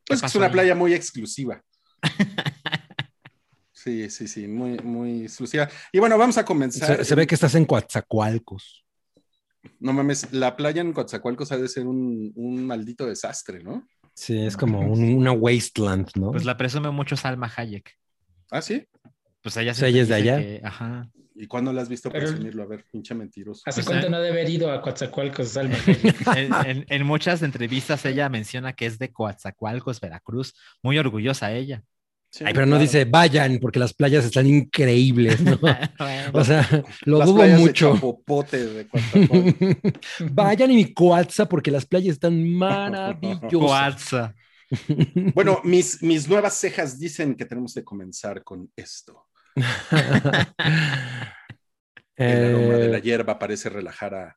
Pues 0.05 0.19
que 0.21 0.27
es 0.27 0.35
una 0.35 0.47
ahí? 0.47 0.51
playa 0.51 0.75
muy 0.75 0.93
exclusiva. 0.93 1.61
Sí, 3.75 4.09
sí, 4.09 4.29
sí, 4.29 4.47
muy, 4.47 4.77
muy 4.79 5.23
exclusiva. 5.23 5.67
Y 5.91 5.99
bueno, 5.99 6.17
vamos 6.17 6.37
a 6.37 6.45
comenzar. 6.45 6.97
Se, 6.99 7.03
se 7.03 7.15
ve 7.15 7.27
que 7.27 7.35
estás 7.35 7.53
en 7.55 7.65
Coatzacoalcos. 7.65 8.85
No 9.79 9.91
mames, 9.91 10.31
la 10.31 10.55
playa 10.55 10.79
en 10.81 10.93
Coatzacoalcos 10.93 11.51
ha 11.51 11.57
de 11.57 11.67
ser 11.67 11.85
un, 11.85 12.31
un 12.35 12.65
maldito 12.65 13.05
desastre, 13.05 13.61
¿no? 13.61 13.85
Sí, 14.13 14.39
es 14.45 14.55
como 14.55 14.79
un- 14.79 15.15
una 15.15 15.33
wasteland, 15.33 16.09
¿no? 16.15 16.31
pues 16.31 16.45
la 16.45 16.55
presume 16.55 16.91
mucho 16.91 17.17
Salma 17.17 17.51
Hayek. 17.57 17.91
¿Ah, 18.51 18.61
sí? 18.61 18.87
Pues 19.41 19.57
ella 19.57 19.71
O 19.71 19.75
sea, 19.75 19.89
ella 19.89 20.01
es 20.03 20.07
de 20.07 20.15
allá. 20.15 20.37
que- 20.37 20.61
ajá. 20.63 21.09
¿Y 21.35 21.47
cuándo 21.47 21.73
la 21.73 21.81
has 21.81 21.89
visto 21.89 22.09
Pero- 22.11 22.27
presumirlo? 22.27 22.63
A 22.63 22.67
ver, 22.67 22.85
pinche 22.91 23.15
mentiroso. 23.15 23.61
¿Hace 23.65 23.83
cuánto 23.83 24.07
eh. 24.07 24.09
no 24.09 24.17
ha 24.17 24.19
de 24.21 24.29
haber 24.29 24.49
ido 24.49 24.71
a 24.71 24.81
Coatzacoalcos, 24.81 25.49
Salma? 25.49 25.77
En, 26.35 26.53
en- 26.65 26.85
en 26.87 27.05
muchas 27.05 27.41
entrevistas 27.41 28.05
ella 28.05 28.29
menciona 28.29 28.73
que 28.73 28.85
es 28.85 28.99
de 28.99 29.11
Coatzacoalcos, 29.11 29.99
Veracruz. 29.99 30.53
Muy 30.81 30.97
orgullosa 30.97 31.51
ella. 31.51 31.83
Sí, 32.29 32.43
Ay, 32.47 32.53
pero 32.55 32.65
no 32.65 32.79
dice 32.79 33.05
vayan 33.05 33.59
porque 33.59 33.77
las 33.77 33.93
playas 33.93 34.25
están 34.25 34.47
increíbles, 34.47 35.39
¿no? 35.41 35.59
O 36.33 36.43
sea, 36.43 36.67
lo 37.05 37.19
Las 37.19 37.27
dudo 37.27 37.43
de 37.43 37.57
mucho. 37.57 38.17
De. 38.51 38.87
Vayan 40.31 40.71
y 40.71 40.75
mi 40.75 40.93
Coatza 40.95 41.47
porque 41.47 41.69
las 41.69 41.85
playas 41.85 42.13
están 42.13 42.43
maravillosas. 42.49 43.51
Coatza. 43.51 44.35
bueno, 45.35 45.61
mis, 45.63 46.01
mis 46.01 46.27
nuevas 46.27 46.55
cejas 46.57 46.97
dicen 46.97 47.35
que 47.35 47.45
tenemos 47.45 47.73
que 47.75 47.83
comenzar 47.83 48.43
con 48.43 48.67
esto. 48.75 49.27
El 52.15 52.55
aroma 52.55 52.75
de 52.77 52.87
la 52.89 52.97
Eh, 52.97 53.01
hierba 53.01 53.39
parece 53.39 53.69
relajar 53.69 54.13
a 54.15 54.35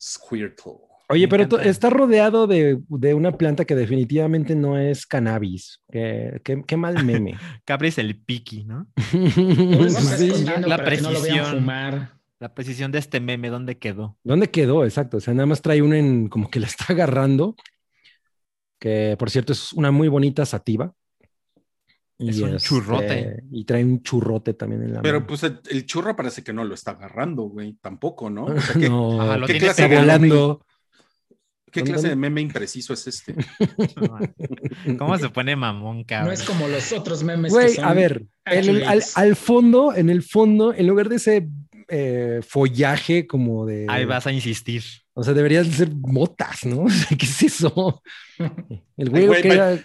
Squirtle. 0.00 0.72
Oye, 1.08 1.26
Me 1.26 1.28
pero 1.28 1.58
está 1.60 1.90
rodeado 1.90 2.46
de, 2.46 2.78
de 2.88 3.14
una 3.14 3.36
planta 3.36 3.64
que 3.64 3.74
definitivamente 3.74 4.54
no 4.54 4.78
es 4.78 5.06
cannabis. 5.06 5.82
Qué, 5.90 6.40
qué- 6.44 6.62
qué 6.66 6.76
mal 6.76 7.04
meme. 7.04 7.34
Capri 7.64 7.88
es 7.88 7.98
el 7.98 8.16
piqui, 8.20 8.64
¿no? 8.64 8.86
No 9.26 9.88
Sí. 9.90 10.32
La 10.44 10.76
no 10.78 10.84
precisión. 10.84 11.46
fumar. 11.46 12.12
La 12.38 12.54
precisión 12.54 12.90
de 12.92 13.00
este 13.00 13.20
meme, 13.20 13.50
¿dónde 13.50 13.76
quedó? 13.78 14.16
¿Dónde 14.24 14.50
quedó? 14.50 14.84
Exacto. 14.84 15.18
O 15.18 15.20
sea, 15.20 15.34
nada 15.34 15.46
más 15.46 15.60
trae 15.60 15.82
uno 15.82 15.94
en 15.94 16.28
como 16.28 16.48
que 16.48 16.60
la 16.60 16.66
está 16.68 16.86
agarrando. 16.92 17.54
Que 18.78 19.16
por 19.18 19.28
cierto 19.30 19.52
es 19.52 19.72
una 19.74 19.90
muy 19.90 20.08
bonita 20.08 20.46
sativa. 20.46 20.94
Es 22.28 22.38
un 22.40 22.56
churrote. 22.58 23.42
Y 23.50 23.64
trae 23.64 23.84
un 23.84 24.02
churrote 24.02 24.54
también 24.54 24.82
en 24.82 24.94
la 24.94 25.02
Pero 25.02 25.18
mano. 25.20 25.26
pues 25.26 25.42
el, 25.44 25.60
el 25.70 25.86
churro 25.86 26.14
parece 26.14 26.42
que 26.44 26.52
no 26.52 26.64
lo 26.64 26.74
está 26.74 26.92
agarrando, 26.92 27.42
güey. 27.44 27.74
Tampoco, 27.80 28.28
¿no? 28.30 28.44
O 28.56 28.60
sea, 28.60 28.74
¿qué, 28.80 28.88
no, 28.88 29.20
Ajá, 29.22 29.36
lo 29.38 29.46
¿qué 29.46 29.54
tiene 29.54 29.66
clase 29.66 29.88
de 29.88 29.96
volando. 29.98 30.66
qué 31.70 31.80
¿Dónde- 31.80 31.92
clase 31.92 32.08
de 32.08 32.16
meme 32.16 32.40
impreciso 32.40 32.92
es 32.94 33.06
este? 33.06 33.34
¿Cómo 34.98 35.16
se 35.18 35.28
pone 35.30 35.56
mamón, 35.56 36.04
cabrón? 36.04 36.28
No 36.28 36.32
es 36.32 36.42
como 36.42 36.68
los 36.68 36.92
otros 36.92 37.22
memes 37.22 37.52
que 37.52 37.58
Güey, 37.60 37.74
son 37.74 37.84
a 37.84 37.94
ver, 37.94 38.26
el- 38.44 38.84
al, 39.14 39.36
fondo, 39.36 39.94
en 39.94 40.10
el 40.10 40.22
fondo, 40.22 40.74
en 40.74 40.86
lugar 40.86 41.08
de 41.08 41.16
ese 41.16 41.48
eh, 41.88 42.40
follaje 42.46 43.26
como 43.26 43.66
de... 43.66 43.86
Ahí 43.88 44.04
vas 44.04 44.26
a 44.26 44.32
insistir. 44.32 44.82
O 45.12 45.22
sea, 45.24 45.34
deberían 45.34 45.64
ser 45.70 45.90
motas, 45.94 46.64
¿no? 46.64 46.82
O 46.84 46.88
sea, 46.88 47.16
¿Qué 47.16 47.26
es 47.26 47.42
eso? 47.42 48.02
El 48.96 49.10
güey, 49.10 49.22
Ay, 49.22 49.26
güey, 49.28 49.42
que 49.42 49.48
era- 49.48 49.78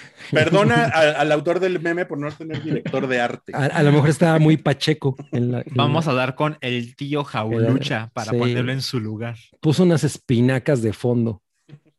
Perdona 0.32 0.84
al 0.84 1.32
autor 1.32 1.60
del 1.60 1.80
meme 1.80 2.04
por 2.06 2.18
no 2.18 2.30
tener 2.32 2.62
director 2.62 3.06
de 3.06 3.20
arte. 3.20 3.52
a, 3.54 3.64
a 3.66 3.82
lo 3.82 3.92
mejor 3.92 4.08
estaba 4.10 4.38
muy 4.38 4.56
pacheco. 4.56 5.16
en 5.32 5.52
la- 5.52 5.60
en 5.60 5.74
Vamos 5.74 6.06
la- 6.06 6.12
a 6.12 6.14
dar 6.14 6.34
con 6.34 6.56
el 6.60 6.94
tío 6.96 7.24
Jaulucha 7.24 8.10
para 8.14 8.32
Sí. 8.32 8.38
ponerlo 8.38 8.72
en 8.72 8.82
su 8.82 9.00
lugar. 9.00 9.36
Puso 9.60 9.82
unas 9.84 10.04
espinacas 10.04 10.82
de 10.82 10.92
fondo. 10.92 11.42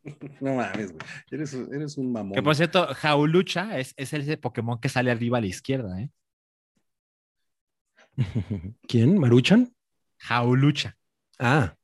No 0.40 0.56
mames, 0.56 0.88
güey. 0.94 1.06
Eres, 1.30 1.54
eres 1.54 1.98
un 1.98 2.12
mamón. 2.12 2.34
Que 2.34 2.42
por 2.42 2.56
cierto, 2.56 2.88
Jaulucha 2.96 3.78
es, 3.78 3.94
es 3.98 4.12
ese 4.14 4.38
Pokémon 4.38 4.80
que 4.80 4.90
sale 4.90 5.12
arriba 5.12 5.38
a 5.38 5.42
la 5.42 5.48
izquierda, 5.48 6.00
¿eh? 6.02 6.10
¿Quién? 8.88 9.18
¿Maruchan? 9.20 9.74
Jaulucha. 10.18 10.98
Ah, 11.38 11.76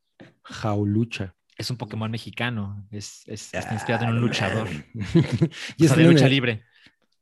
Jaulucha. 0.44 1.35
Es 1.58 1.70
un 1.70 1.78
Pokémon 1.78 2.12
mexicano. 2.12 2.86
Es, 2.92 3.24
es- 3.28 3.54
está 3.54 3.74
inspirado 3.74 4.06
en 4.06 4.12
un 4.12 4.22
luchador. 4.22 4.68
y 5.78 5.86
O 5.86 5.88
sea, 5.88 5.98
de 5.98 6.04
lucha 6.04 6.26
el, 6.26 6.32
libre. 6.32 6.64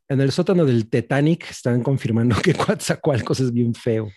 en 0.08 0.22
el 0.22 0.32
sótano 0.32 0.66
del 0.66 0.90
Titanic 0.90 1.50
están 1.52 1.84
confirmando 1.84 2.36
que 2.42 2.54
Coatzacoalcos 2.56 3.40
es 3.40 3.54
bien 3.54 3.74
feo. 3.76 4.10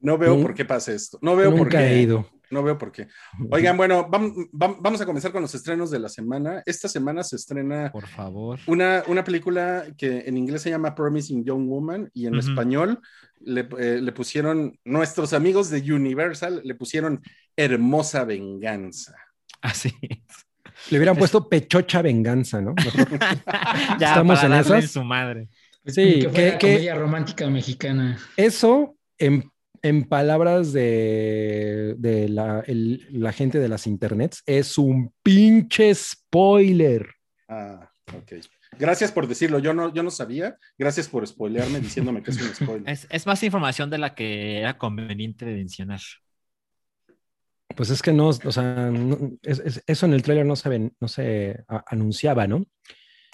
No 0.00 0.18
veo 0.18 0.40
por 0.42 0.54
qué 0.54 0.64
pasa 0.64 0.92
esto. 0.92 1.18
No 1.22 1.34
veo 1.36 1.50
por 1.50 1.60
Nunca 1.60 1.78
qué. 1.78 1.86
he 1.94 2.02
ido. 2.02 2.28
No 2.50 2.62
veo 2.62 2.76
por 2.76 2.92
qué. 2.92 3.08
Oigan, 3.50 3.76
bueno, 3.76 4.06
vam- 4.08 4.32
vam- 4.52 4.76
vamos 4.78 5.00
a 5.00 5.06
comenzar 5.06 5.32
con 5.32 5.40
los 5.40 5.54
estrenos 5.54 5.90
de 5.90 5.98
la 5.98 6.10
semana. 6.10 6.62
Esta 6.66 6.88
semana 6.88 7.24
se 7.24 7.36
estrena 7.36 7.90
Por 7.90 8.06
favor. 8.06 8.60
una, 8.66 9.02
una 9.08 9.24
película 9.24 9.86
que 9.96 10.20
en 10.26 10.36
inglés 10.36 10.60
se 10.62 10.70
llama 10.70 10.94
Promising 10.94 11.42
Young 11.44 11.66
Woman 11.66 12.10
y 12.12 12.26
en 12.26 12.34
español 12.34 13.00
le, 13.40 13.66
eh, 13.78 13.98
le 14.00 14.12
pusieron, 14.12 14.78
nuestros 14.84 15.32
amigos 15.32 15.70
de 15.70 15.80
Universal 15.92 16.60
le 16.62 16.74
pusieron 16.74 17.22
Hermosa 17.56 18.24
Venganza. 18.24 19.14
Así. 19.60 19.92
Le 20.90 20.98
hubieran 20.98 21.16
puesto 21.16 21.48
Pechocha 21.48 22.02
Venganza, 22.02 22.60
¿no? 22.60 22.74
ya, 23.98 24.08
¿Estamos 24.08 24.36
para 24.40 24.46
en 24.58 24.62
darle 24.62 24.78
esas? 24.78 24.90
su 24.90 25.04
madre. 25.04 25.48
Sí, 25.86 26.20
que 26.20 26.28
fuera 26.30 26.52
que- 26.52 26.58
que- 26.58 26.72
comedia 26.74 26.94
romántica 26.94 27.48
mexicana. 27.48 28.18
Eso, 28.36 28.96
en, 29.18 29.50
en 29.82 30.04
palabras 30.04 30.72
de, 30.72 31.94
de 31.98 32.28
la, 32.28 32.60
el- 32.66 33.06
la 33.10 33.32
gente 33.32 33.58
de 33.58 33.68
las 33.68 33.86
internets, 33.86 34.42
es 34.46 34.76
un 34.78 35.12
pinche 35.22 35.94
spoiler. 35.94 37.06
Ah, 37.48 37.90
ok. 38.14 38.32
Gracias 38.78 39.12
por 39.12 39.28
decirlo. 39.28 39.60
Yo 39.60 39.72
no, 39.72 39.92
yo 39.94 40.02
no 40.02 40.10
sabía. 40.10 40.56
Gracias 40.76 41.08
por 41.08 41.26
spoilearme 41.26 41.80
diciéndome 41.80 42.22
que 42.22 42.30
es 42.32 42.42
un 42.42 42.48
spoiler. 42.54 42.90
Es, 42.90 43.06
es 43.10 43.26
más 43.26 43.42
información 43.42 43.88
de 43.90 43.98
la 43.98 44.14
que 44.14 44.58
era 44.58 44.76
conveniente 44.78 45.44
mencionar. 45.46 46.00
Pues 47.76 47.90
es 47.90 48.02
que 48.02 48.12
no, 48.12 48.28
o 48.28 48.52
sea, 48.52 48.90
no- 48.90 49.32
es- 49.42 49.58
es- 49.60 49.82
eso 49.86 50.06
en 50.06 50.12
el 50.14 50.22
tráiler 50.22 50.46
no 50.46 50.56
se, 50.56 50.68
ven- 50.68 50.92
no 51.00 51.08
se 51.08 51.64
a- 51.68 51.84
anunciaba, 51.88 52.46
¿no? 52.46 52.64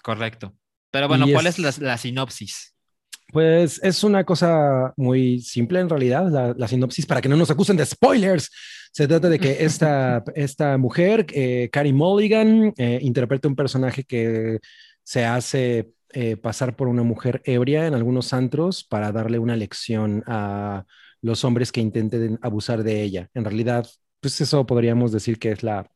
Correcto. 0.02 0.54
Pero 0.90 1.08
bueno, 1.08 1.28
Y 1.28 1.32
¿cuál 1.32 1.46
es- 1.46 1.58
es, 1.58 1.78
la, 1.78 1.86
la 1.88 1.98
sinopsis? 1.98 2.74
Pues 3.32 3.78
es 3.84 4.02
una 4.02 4.24
cosa 4.24 4.92
muy 4.96 5.40
simple 5.40 5.78
en 5.78 5.88
realidad, 5.88 6.28
la, 6.30 6.52
la 6.56 6.66
sinopsis, 6.68 7.06
para 7.06 7.20
que 7.20 7.28
no 7.28 7.36
nos 7.36 7.50
acusen 7.50 7.76
de 7.76 7.86
spoilers. 7.86 8.50
Se 8.92 9.06
trata 9.06 9.28
de 9.28 9.38
que 9.38 9.64
esta, 9.64 10.24
esta 10.34 10.76
mujer, 10.78 11.26
eh, 11.32 11.68
Carrie 11.72 11.92
Mulligan, 11.92 12.72
eh, 12.76 12.98
interpreta 13.02 13.46
un 13.46 13.54
personaje 13.54 14.02
que 14.04 14.58
se 15.04 15.24
hace 15.24 15.90
eh, 16.12 16.36
pasar 16.36 16.74
por 16.74 16.88
una 16.88 17.04
mujer 17.04 17.40
ebria 17.44 17.86
en 17.86 17.94
algunos 17.94 18.32
antros 18.32 18.82
para 18.82 19.12
darle 19.12 19.38
una 19.38 19.54
lección 19.54 20.24
a 20.26 20.84
los 21.22 21.44
hombres 21.44 21.70
que 21.70 21.80
intenten 21.80 22.36
abusar 22.42 22.82
de 22.82 23.00
ella. 23.02 23.28
En 23.34 23.44
realidad, 23.44 23.86
pues 24.20 24.40
eso 24.40 24.66
podríamos 24.66 25.12
decir 25.12 25.38
que 25.38 25.52
es 25.52 25.62
la, 25.62 25.90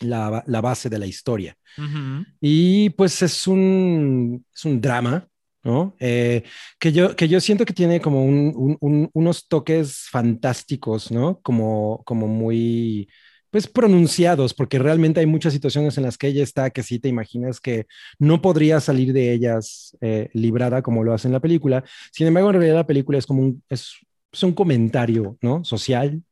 la, 0.00 0.42
la 0.46 0.60
base 0.60 0.88
de 0.88 0.98
la 0.98 1.06
historia. 1.06 1.56
Ujú. 1.78 2.24
Y 2.40 2.90
pues 2.90 3.22
es 3.22 3.46
un, 3.46 4.44
es 4.54 4.64
un 4.64 4.80
drama, 4.80 5.28
¿no? 5.62 5.94
Eh, 6.00 6.42
que, 6.78 6.92
yo, 6.92 7.14
que 7.16 7.28
yo 7.28 7.40
siento 7.40 7.64
que 7.64 7.72
tiene 7.72 8.00
como 8.00 8.24
un- 8.24 8.52
un- 8.56 8.76
un- 8.80 9.10
unos 9.12 9.48
toques 9.48 10.08
fantásticos, 10.10 11.10
¿no? 11.12 11.40
Como, 11.42 12.02
como 12.04 12.26
muy, 12.28 13.08
pues 13.50 13.68
pronunciados, 13.68 14.54
porque 14.54 14.78
realmente 14.78 15.20
hay 15.20 15.26
muchas 15.26 15.52
situaciones 15.52 15.96
en 15.98 16.04
las 16.04 16.18
que 16.18 16.28
ella 16.28 16.42
está 16.42 16.70
que 16.70 16.82
sí 16.82 16.98
te 16.98 17.08
imaginas 17.08 17.60
que 17.60 17.86
no 18.18 18.40
podría 18.42 18.80
salir 18.80 19.12
de 19.12 19.32
ellas 19.32 19.96
eh, 20.00 20.30
librada 20.32 20.82
como 20.82 21.04
lo 21.04 21.12
hace 21.14 21.28
en 21.28 21.32
la 21.34 21.40
película. 21.40 21.84
Sin 22.12 22.26
embargo, 22.26 22.48
en 22.50 22.54
realidad 22.54 22.76
la 22.76 22.86
película 22.86 23.18
es 23.18 23.26
como 23.26 23.42
un, 23.42 23.62
es, 23.68 23.92
es 24.32 24.42
un 24.42 24.52
comentario, 24.54 25.36
¿no? 25.42 25.64
Social, 25.64 26.22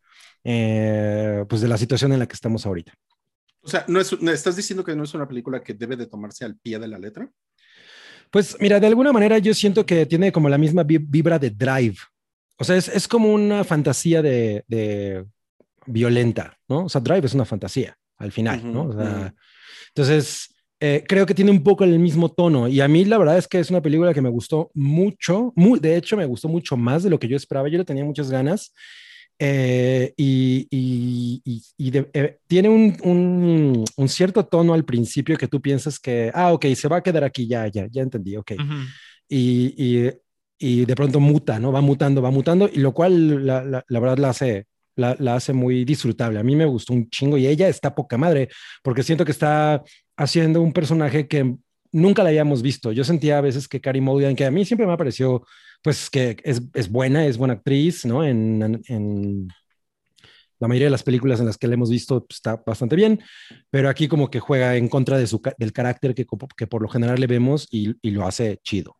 eh, 0.45 1.45
pues 1.49 1.61
de 1.61 1.69
la 1.69 1.79
situación 1.79 2.13
en 2.13 2.19
la 2.19 2.27
que 2.27 2.35
estamos 2.35 2.67
ahorita. 2.67 2.93
O 3.63 3.69
sea, 3.69 3.85
no 3.89 4.01
es, 4.01 4.13
¿estás 4.13 4.57
diciendo 4.57 4.85
que 4.85 4.97
no 4.97 5.05
es 5.05 5.15
una 5.15 5.29
película 5.29 5.63
que 5.63 5.75
debe 5.75 5.97
de 5.97 6.07
tomarse 6.07 6.45
al 6.45 6.57
pie 6.57 6.79
de 6.79 6.89
la 6.89 6.99
letra? 6.99 7.31
Pues 8.31 8.57
mira, 8.61 8.79
de 8.81 8.87
alguna 8.87 9.13
manera 9.13 9.39
yo 9.39 9.53
siento 9.55 9.85
que 9.85 10.07
tiene 10.07 10.33
como 10.33 10.49
la 10.49 10.57
misma 10.57 10.83
vi- 10.83 10.99
vibra 10.99 11.39
de 11.39 11.51
Drive. 11.51 11.97
O 12.59 12.65
sea, 12.65 12.77
es, 12.77 12.89
es 12.89 13.09
como 13.09 13.33
una 13.33 13.65
fantasía 13.65 14.23
de, 14.23 14.65
de 14.69 15.27
violenta, 15.87 16.57
¿no? 16.69 16.85
O 16.85 16.89
sea, 16.89 17.01
Drive 17.01 17.27
es 17.27 17.35
una 17.35 17.45
fantasía 17.45 17.97
al 18.19 18.33
final, 18.33 18.71
¿no? 18.73 18.85
O 18.85 18.93
sea, 18.93 19.35
entonces, 19.89 20.55
eh, 20.79 21.05
creo 21.09 21.27
que 21.27 21.35
tiene 21.35 21.51
un 21.51 21.63
poco 21.63 21.85
el 21.85 21.99
mismo 21.99 22.31
tono. 22.31 22.69
Y 22.69 22.81
a 22.81 22.89
mí 22.89 23.05
la 23.05 23.19
verdad 23.19 23.39
es 23.39 23.49
que 23.49 23.59
es 23.59 23.71
una 23.71 23.81
película 23.83 24.15
que 24.15 24.21
me 24.21 24.29
gustó 24.29 24.71
mucho. 24.75 25.53
Muy, 25.57 25.81
de 25.81 25.97
hecho, 25.97 26.17
me 26.17 26.27
gustó 26.27 26.49
mucho 26.49 26.77
más 26.77 27.03
de 27.03 27.11
lo 27.11 27.19
que 27.19 27.29
yo 27.29 27.37
esperaba. 27.37 27.69
Yo 27.69 27.79
le 27.79 27.85
tenía 27.85 28.05
muchas 28.05 28.31
ganas. 28.31 28.73
Eh, 29.43 30.13
y, 30.19 30.69
y, 30.71 31.63
y 31.79 31.91
de, 31.91 32.11
eh, 32.13 32.39
tiene 32.47 32.69
un, 32.69 32.95
un, 33.03 33.85
un, 33.97 34.09
cierto 34.11 34.45
tono 34.45 34.75
al 34.75 34.85
principio 34.85 35.39
que 35.39 35.49
tú 35.49 35.63
piensas 35.63 35.99
que, 35.99 36.31
ah, 36.35 36.53
ok, 36.53 36.67
se 36.75 36.89
va 36.89 36.99
a 36.99 37.03
quedar 37.03 37.25
aquí, 37.25 37.47
ya, 37.47 37.67
ya, 37.69 37.87
ya 37.91 38.03
entendí, 38.03 38.37
ok. 38.37 38.51
Uh 38.51 38.63
-huh. 38.63 38.87
y, 39.31 40.11
y, 40.59 40.85
de 40.85 40.95
pronto 40.95 41.21
muta, 41.21 41.59
¿no? 41.59 41.73
Va 41.73 41.81
mutando, 41.81 42.21
va 42.21 42.31
mutando, 42.31 42.69
y 42.71 42.81
lo 42.81 42.93
cual 42.93 43.47
la, 43.47 43.65
la, 43.65 43.83
la 43.89 44.01
verdad 44.01 44.19
la 44.19 44.29
hace, 44.29 44.67
la, 44.95 45.17
la, 45.19 45.37
hace 45.37 45.55
muy 45.55 45.87
disfrutable. 45.87 46.39
A 46.39 46.43
mí 46.43 46.55
me 46.55 46.67
gustó 46.67 46.93
un 46.93 47.09
chingo 47.09 47.39
y 47.39 47.47
ella 47.47 47.67
está 47.67 47.95
poca 47.95 48.19
madre, 48.19 48.51
porque 48.83 49.03
siento 49.03 49.25
que 49.25 49.33
está 49.33 49.83
haciendo 50.19 50.61
un 50.61 50.75
personaje 50.75 51.27
que 51.27 51.57
nunca 51.93 52.23
la 52.23 52.31
habíamos 52.31 52.63
visto. 52.63 52.93
Yo 52.93 53.05
sentía 53.05 53.39
a 53.39 53.43
veces 53.43 53.69
que 53.69 53.81
Carrie 53.81 54.01
Mulligan, 54.01 54.37
que 54.37 54.45
a 54.45 54.51
mí 54.51 54.65
siempre 54.65 54.87
me 54.87 54.93
ha 54.93 54.97
parecido, 54.97 55.47
pues 55.83 56.11
que 56.11 56.37
es, 56.45 56.63
es 56.75 56.91
buena, 56.91 57.27
es 57.27 57.37
buena 57.37 57.55
actriz, 57.55 58.05
¿no? 58.05 58.25
En, 58.25 58.83
en, 58.87 59.49
la 60.59 60.69
mayoría 60.69 60.87
de 60.87 60.93
las 60.93 61.03
películas 61.03 61.41
en 61.41 61.47
las 61.47 61.57
que 61.57 61.67
la 61.67 61.75
hemos 61.75 61.89
visto 61.89 62.27
pues, 62.27 62.37
está 62.37 62.63
bastante 62.67 62.95
bien, 62.95 63.23
pero 63.71 63.89
aquí 63.89 64.09
como 64.09 64.31
que 64.31 64.41
juega 64.41 64.77
en 64.77 64.89
contra 64.89 65.17
de 65.17 65.27
su, 65.27 65.41
del 65.57 65.73
carácter 65.73 66.15
que, 66.15 66.27
que 66.55 66.67
por 66.67 66.83
lo 66.83 66.89
general 66.89 67.19
le 67.19 67.27
vemos 67.27 67.67
y, 67.71 67.95
y, 68.03 68.11
lo 68.11 68.27
hace 68.27 68.59
chido. 68.63 68.99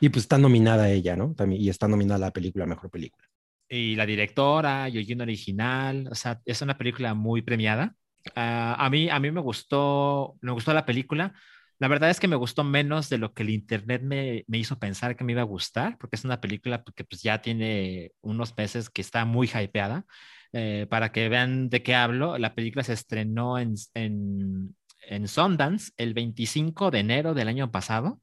Y 0.00 0.08
pues 0.08 0.24
está 0.24 0.38
nominada 0.38 0.90
ella, 0.90 1.16
¿no? 1.16 1.34
También, 1.34 1.60
y 1.60 1.68
está 1.68 1.86
nominada 1.86 2.18
la 2.18 2.30
película 2.32 2.64
Mejor 2.64 2.90
Película. 2.90 3.28
Y 3.68 3.94
la 3.94 4.06
directora, 4.06 4.88
y 4.88 4.98
el 4.98 5.06
guion 5.06 5.20
original, 5.20 6.08
o 6.10 6.14
sea, 6.14 6.40
es 6.44 6.62
una 6.62 6.76
película 6.76 7.14
muy 7.14 7.42
premiada. 7.42 7.94
Uh, 8.28 8.32
a, 8.78 8.88
mí, 8.90 9.10
a 9.10 9.18
mí 9.20 9.30
me 9.30 9.40
gustó, 9.40 10.36
me 10.40 10.52
gustó 10.52 10.72
la 10.72 10.86
película. 10.86 11.34
La 11.78 11.88
verdad 11.88 12.10
es 12.10 12.20
que 12.20 12.28
me 12.28 12.36
gustó 12.36 12.64
menos 12.64 13.08
de 13.08 13.18
lo 13.18 13.34
que 13.34 13.42
el 13.42 13.50
internet 13.50 14.02
me, 14.02 14.44
me, 14.46 14.58
hizo 14.58 14.78
pensar 14.78 15.16
que 15.16 15.24
me 15.24 15.32
iba 15.32 15.42
a 15.42 15.44
gustar, 15.44 15.98
porque 15.98 16.16
es 16.16 16.24
una 16.24 16.40
película 16.40 16.84
que 16.94 17.04
pues 17.04 17.22
ya 17.22 17.42
tiene 17.42 18.12
unos 18.20 18.56
meses 18.56 18.90
que 18.90 19.02
está 19.02 19.24
muy 19.24 19.48
hypeada. 19.48 20.04
Eh, 20.56 20.86
para 20.88 21.10
que 21.10 21.28
vean 21.28 21.68
de 21.68 21.82
qué 21.82 21.96
hablo, 21.96 22.38
la 22.38 22.54
película 22.54 22.84
se 22.84 22.92
estrenó 22.92 23.58
en, 23.58 23.74
en, 23.94 24.76
en, 25.08 25.26
Sundance 25.26 25.90
el 25.96 26.14
25 26.14 26.92
de 26.92 27.00
enero 27.00 27.34
del 27.34 27.48
año 27.48 27.72
pasado 27.72 28.20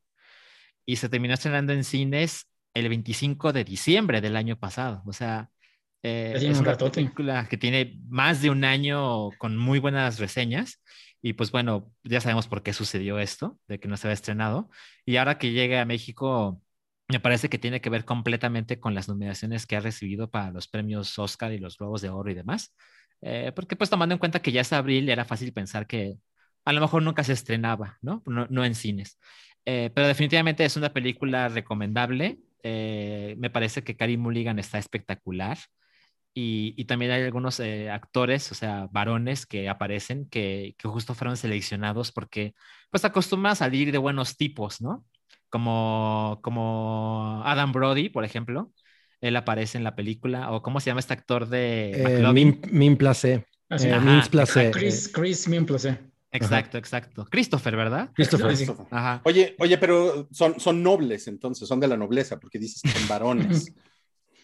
y 0.86 0.96
se 0.96 1.10
terminó 1.10 1.34
estrenando 1.34 1.74
en 1.74 1.84
cines 1.84 2.48
el 2.74 2.88
25 2.88 3.52
de 3.52 3.66
diciembre 3.66 4.22
del 4.22 4.38
año 4.38 4.58
pasado. 4.58 5.04
O 5.06 5.12
sea, 5.12 5.50
eh, 6.04 6.34
es 6.38 6.58
una 6.58 6.78
película 6.78 7.50
que 7.50 7.58
tiene 7.58 8.00
más 8.08 8.42
de 8.42 8.50
un 8.50 8.64
año 8.64 9.32
con 9.38 9.58
muy 9.58 9.80
buenas 9.80 10.18
reseñas 10.18 10.82
y 11.22 11.34
pues 11.34 11.52
bueno, 11.52 11.92
ya 12.04 12.22
sabemos 12.22 12.48
por 12.48 12.64
qué 12.64 12.74
sucedió 12.74 13.20
esto, 13.20 13.60
de 13.68 13.80
que 13.80 13.88
no 13.88 13.98
se 13.98 14.08
había 14.08 14.14
estrenado. 14.16 14.70
Y 15.06 15.18
ahora 15.18 15.38
que 15.38 15.52
llegue 15.52 15.78
a 15.80 15.86
México, 15.86 16.62
me 17.08 17.20
parece 17.20 17.50
que 17.50 17.58
tiene 17.60 17.82
que 17.82 17.90
ver 17.90 18.06
completamente 18.06 18.80
con 18.80 18.96
las 18.96 19.08
nominaciones 19.08 19.66
que 19.68 19.76
ha 19.76 19.82
recibido 19.82 20.30
para 20.32 20.52
los 20.52 20.68
premios 20.68 21.18
Oscar 21.20 21.52
y 21.54 21.60
los 21.60 21.78
Globos 21.78 22.02
de 22.02 22.10
Oro 22.10 22.32
y 22.32 22.34
demás. 22.34 22.76
Eh, 23.22 23.52
porque 23.56 23.76
pues 23.76 23.90
tomando 23.90 24.14
en 24.14 24.20
cuenta 24.20 24.42
que 24.42 24.52
ya 24.52 24.62
es 24.62 24.74
abril, 24.74 25.10
era 25.10 25.26
fácil 25.26 25.54
pensar 25.54 25.86
que 25.88 26.18
a 26.66 26.74
lo 26.74 26.82
mejor 26.82 27.04
nunca 27.04 27.24
se 27.24 27.34
estrenaba, 27.34 27.98
¿no? 28.02 28.24
No, 28.26 28.48
no 28.50 28.66
en 28.66 28.76
cines. 28.76 29.20
Eh, 29.66 29.92
pero 29.94 30.08
definitivamente 30.08 30.66
es 30.66 30.76
una 30.78 30.94
película 30.94 31.48
recomendable. 31.50 32.40
Eh, 32.64 33.36
me 33.40 33.50
parece 33.50 33.84
que 33.84 33.96
Carey 33.96 34.18
Mulligan 34.18 34.60
está 34.60 34.78
espectacular. 34.78 35.58
Y, 36.34 36.74
y, 36.78 36.86
también 36.86 37.12
hay 37.12 37.24
algunos 37.24 37.60
eh, 37.60 37.90
actores, 37.90 38.52
o 38.54 38.56
sea, 38.56 38.88
varones 38.92 39.46
que 39.46 39.68
aparecen 39.68 40.30
que, 40.30 40.76
que, 40.78 40.88
justo 40.88 41.14
fueron 41.14 41.36
seleccionados 41.36 42.14
porque 42.14 42.56
pues 42.90 43.04
acostumbran 43.04 43.52
a 43.52 43.56
salir 43.56 43.92
de 43.92 43.98
buenos 43.98 44.38
tipos, 44.38 44.80
¿no? 44.80 45.06
Como, 45.50 46.40
como 46.42 47.42
Adam 47.44 47.74
Brody, 47.74 48.08
por 48.08 48.24
ejemplo. 48.24 48.72
Él 49.20 49.36
aparece 49.36 49.78
en 49.78 49.84
la 49.84 49.96
película. 49.96 50.52
O 50.52 50.62
cómo 50.62 50.80
se 50.80 50.90
llama 50.90 51.02
este 51.02 51.14
actor 51.14 51.48
de... 51.48 51.92
Eh, 51.92 52.34
Min, 52.34 52.62
Min 52.72 52.98
Place. 52.98 53.46
Ah, 53.70 53.78
eh, 53.80 53.94
Ajá, 53.94 54.06
Min 54.06 54.22
Place. 54.32 54.72
Chris, 54.72 55.10
Chris 55.14 55.48
Min 55.48 55.66
Place. 55.66 56.00
Exacto, 56.32 56.78
Ajá. 56.78 56.80
exacto. 56.80 57.26
Christopher, 57.30 57.76
¿verdad? 57.76 58.10
Christopher. 58.14 58.56
Sí. 58.56 58.66
Ajá. 58.90 59.22
Oye, 59.26 59.56
oye, 59.60 59.78
pero 59.78 60.28
son, 60.32 60.60
son 60.60 60.82
nobles 60.82 61.28
entonces, 61.28 61.68
son 61.68 61.80
de 61.80 61.88
la 61.90 61.98
nobleza, 61.98 62.40
porque 62.40 62.58
dices 62.58 62.82
que 62.82 62.90
son 62.90 63.08
varones. 63.08 63.74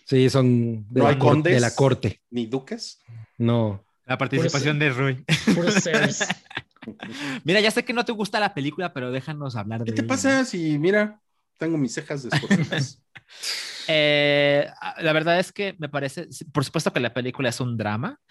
Sí, 0.07 0.29
son 0.29 0.87
de, 0.89 0.99
¿No 0.99 1.03
la, 1.03 1.09
hay 1.09 1.17
condes? 1.17 1.53
de 1.53 1.59
la 1.59 1.75
corte. 1.75 2.21
¿Ni 2.29 2.45
duques? 2.45 3.03
No. 3.37 3.83
La 4.05 4.17
participación 4.17 4.79
de 4.79 4.89
Rui. 4.89 5.25
Mira, 7.43 7.59
ya 7.59 7.71
sé 7.71 7.83
que 7.83 7.91
no 7.91 8.05
te 8.05 8.13
gusta 8.13 8.39
la 8.39 8.53
película, 8.53 8.93
pero 8.93 9.11
déjanos 9.11 9.57
hablar 9.57 9.83
¿Qué 9.83 9.91
de 9.91 9.95
te 9.97 10.01
ella. 10.03 10.07
pasa 10.07 10.45
si, 10.45 10.79
mira, 10.79 11.19
tengo 11.57 11.77
mis 11.77 11.93
cejas 11.93 12.23
descortadas? 12.23 13.03
eh, 13.89 14.69
la 14.99 15.11
verdad 15.11 15.39
es 15.39 15.51
que 15.51 15.75
me 15.79 15.89
parece, 15.89 16.29
por 16.53 16.63
supuesto 16.63 16.93
que 16.93 17.01
la 17.01 17.13
película 17.13 17.49
es 17.49 17.59
un 17.59 17.75
drama, 17.75 18.21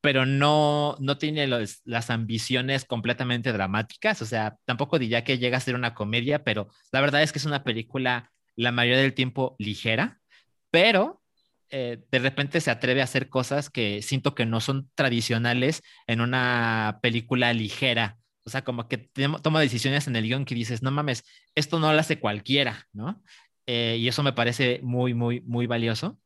pero 0.00 0.26
no, 0.26 0.96
no 0.98 1.18
tiene 1.18 1.46
los, 1.46 1.82
las 1.84 2.10
ambiciones 2.10 2.84
completamente 2.84 3.52
dramáticas, 3.52 4.20
o 4.22 4.26
sea, 4.26 4.56
tampoco 4.64 4.98
diría 4.98 5.22
que 5.22 5.38
llega 5.38 5.58
a 5.58 5.60
ser 5.60 5.76
una 5.76 5.94
comedia, 5.94 6.42
pero 6.42 6.68
la 6.90 7.00
verdad 7.00 7.22
es 7.22 7.30
que 7.30 7.38
es 7.38 7.44
una 7.44 7.62
película 7.62 8.32
la 8.56 8.72
mayoría 8.72 9.02
del 9.02 9.14
tiempo 9.14 9.54
ligera, 9.58 10.19
pero 10.70 11.20
eh, 11.70 12.02
de 12.10 12.18
repente 12.18 12.60
se 12.60 12.70
atreve 12.70 13.00
a 13.00 13.04
hacer 13.04 13.28
cosas 13.28 13.70
que 13.70 14.02
siento 14.02 14.34
que 14.34 14.44
no 14.44 14.60
son 14.60 14.90
tradicionales 14.94 15.82
en 16.06 16.20
una 16.20 16.98
película 17.02 17.52
ligera. 17.52 18.18
O 18.44 18.50
sea, 18.50 18.64
como 18.64 18.88
que 18.88 18.98
toma 19.42 19.60
decisiones 19.60 20.08
en 20.08 20.16
el 20.16 20.24
guion 20.24 20.44
que 20.44 20.54
dices, 20.54 20.82
no 20.82 20.90
mames, 20.90 21.24
esto 21.54 21.78
no 21.78 21.92
lo 21.92 21.98
hace 21.98 22.18
cualquiera, 22.18 22.86
¿no? 22.92 23.22
Eh, 23.66 23.98
y 24.00 24.08
eso 24.08 24.22
me 24.24 24.32
parece 24.32 24.80
muy, 24.82 25.14
muy, 25.14 25.42
muy 25.42 25.66
valioso. 25.66 26.18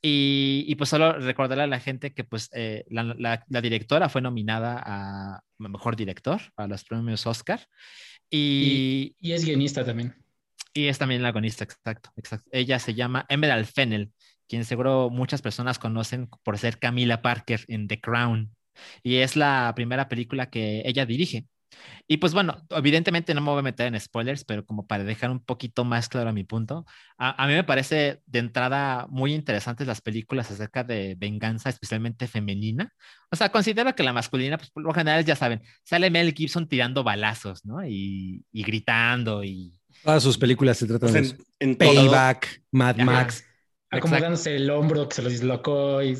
Y, 0.00 0.64
y, 0.68 0.76
pues 0.76 0.90
solo 0.90 1.14
recordarle 1.14 1.64
a 1.64 1.66
la 1.66 1.80
gente 1.80 2.14
que 2.14 2.22
pues 2.22 2.48
eh, 2.52 2.84
la, 2.88 3.02
la, 3.02 3.44
la, 3.48 3.60
directora 3.60 4.08
fue 4.08 4.20
nominada 4.20 4.80
a 4.86 5.40
Mejor 5.58 5.96
Director 5.96 6.40
a 6.56 6.68
los 6.68 6.84
premios 6.84 7.26
Oscar. 7.26 7.66
Y, 8.30 9.16
y, 9.18 9.30
y, 9.30 9.32
es 9.32 9.44
guionista 9.44 9.84
también. 9.84 10.14
Y 10.78 10.86
es 10.86 10.98
también 10.98 11.22
la 11.22 11.32
guionista, 11.32 11.64
exacto. 11.64 12.10
Ella 12.52 12.78
se 12.78 12.94
llama 12.94 13.26
Emerald 13.28 13.66
Fennel 13.66 14.12
quien 14.48 14.64
seguro 14.64 15.10
muchas 15.10 15.42
personas 15.42 15.78
conocen 15.78 16.28
por 16.42 16.58
ser 16.58 16.78
Camila 16.78 17.22
Parker 17.22 17.64
en 17.68 17.86
The 17.86 18.00
Crown. 18.00 18.56
Y 19.02 19.16
es 19.16 19.36
la 19.36 19.72
primera 19.76 20.08
película 20.08 20.50
que 20.50 20.82
ella 20.86 21.04
dirige. 21.06 21.46
Y 22.06 22.16
pues 22.16 22.32
bueno, 22.32 22.56
evidentemente 22.70 23.34
no 23.34 23.40
me 23.42 23.50
voy 23.50 23.58
a 23.60 23.62
meter 23.62 23.86
en 23.88 24.00
spoilers, 24.00 24.44
pero 24.44 24.64
como 24.64 24.86
para 24.86 25.04
dejar 25.04 25.30
un 25.30 25.44
poquito 25.44 25.84
más 25.84 26.08
claro 26.08 26.32
mi 26.32 26.44
punto, 26.44 26.86
a, 27.18 27.42
a 27.42 27.46
mí 27.46 27.52
me 27.52 27.64
parece 27.64 28.22
de 28.26 28.38
entrada 28.38 29.06
muy 29.10 29.34
interesantes 29.34 29.86
las 29.86 30.00
películas 30.00 30.50
acerca 30.50 30.82
de 30.84 31.14
venganza, 31.18 31.68
especialmente 31.68 32.26
femenina. 32.26 32.92
O 33.30 33.36
sea, 33.36 33.50
considero 33.52 33.94
que 33.94 34.02
la 34.02 34.12
masculina, 34.14 34.56
pues 34.58 34.70
por 34.70 34.82
lo 34.82 34.94
general 34.94 35.24
ya 35.24 35.36
saben, 35.36 35.62
sale 35.84 36.10
Mel 36.10 36.32
Gibson 36.34 36.68
tirando 36.68 37.04
balazos, 37.04 37.64
¿no? 37.66 37.84
Y, 37.86 38.44
y 38.52 38.62
gritando 38.62 39.44
y... 39.44 39.77
Todas 40.02 40.22
sus 40.22 40.38
películas 40.38 40.78
se 40.78 40.86
tratan 40.86 41.10
Pues 41.10 41.38
de 41.38 41.44
en, 41.60 41.70
en 41.70 41.76
Payback, 41.76 42.62
Mad 42.70 42.96
Ajá. 42.96 43.04
Max. 43.04 43.44
Acomodándose 43.90 44.54
el 44.56 44.70
hombro 44.70 45.08
que 45.08 45.16
se 45.16 45.22
lo 45.22 45.30
dislocó 45.30 46.02
y... 46.02 46.16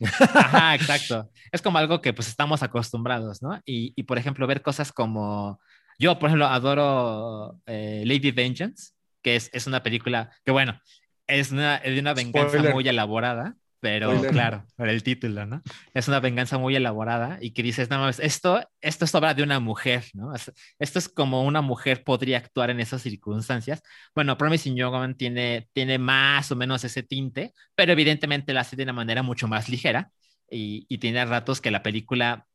Ajá, 0.34 0.74
exacto. 0.74 1.30
Es 1.52 1.62
como 1.62 1.78
algo 1.78 2.00
que 2.00 2.12
pues 2.12 2.28
estamos 2.28 2.62
acostumbrados, 2.62 3.42
¿no? 3.42 3.60
Y, 3.64 3.92
y 3.94 4.02
por 4.04 4.18
ejemplo, 4.18 4.46
ver 4.46 4.62
cosas 4.62 4.92
como... 4.92 5.60
Yo, 5.98 6.18
por 6.18 6.28
ejemplo, 6.28 6.46
adoro 6.46 7.60
eh, 7.66 8.02
Lady 8.04 8.32
Vengeance, 8.32 8.92
que 9.22 9.36
es, 9.36 9.50
es, 9.52 9.66
una 9.68 9.82
película 9.84 10.32
que, 10.44 10.50
bueno, 10.50 10.80
es, 11.28 11.52
una, 11.52 11.76
es 11.76 11.94
de 11.94 12.00
una 12.00 12.14
venganza 12.14 12.48
Spoiler. 12.48 12.74
muy 12.74 12.88
elaborada, 12.88 13.54
pero 13.82 14.20
claro, 14.30 14.64
por 14.76 14.88
el 14.88 15.02
título, 15.02 15.44
¿no? 15.44 15.60
Es 15.92 16.06
una 16.06 16.20
venganza 16.20 16.56
muy 16.56 16.76
elaborada 16.76 17.38
y 17.40 17.50
que 17.50 17.64
dices, 17.64 17.90
no 17.90 17.98
más, 17.98 18.20
esto, 18.20 18.62
esto 18.80 19.04
es 19.04 19.14
obra 19.16 19.34
de 19.34 19.42
una 19.42 19.58
mujer, 19.58 20.04
¿no? 20.14 20.32
Esto 20.78 20.98
es 21.00 21.08
como 21.08 21.42
una 21.42 21.62
mujer 21.62 22.04
podría 22.04 22.38
actuar 22.38 22.70
en 22.70 22.78
esas 22.78 23.02
circunstancias. 23.02 23.82
Bueno, 24.14 24.38
Promising 24.38 24.76
Young 24.76 24.92
Woman 24.92 25.16
tiene, 25.16 25.68
tiene 25.72 25.98
más 25.98 26.52
o 26.52 26.56
menos 26.56 26.84
ese 26.84 27.02
tinte, 27.02 27.54
pero 27.74 27.90
evidentemente 27.90 28.52
la 28.52 28.60
hace 28.60 28.76
de 28.76 28.84
una 28.84 28.92
manera 28.92 29.24
mucho 29.24 29.48
más 29.48 29.68
ligera 29.68 30.12
y, 30.48 30.86
y 30.88 30.98
tiene 30.98 31.24
ratos 31.24 31.60
que 31.60 31.72
la 31.72 31.82
película 31.82 32.46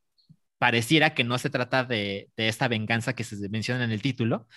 pareciera 0.56 1.12
que 1.12 1.24
no 1.24 1.36
se 1.36 1.50
trata 1.50 1.84
de, 1.84 2.30
de, 2.38 2.48
esta 2.48 2.68
venganza 2.68 3.12
que 3.14 3.24
se 3.24 3.36
menciona 3.50 3.84
en 3.84 3.92
el 3.92 4.00
título, 4.00 4.48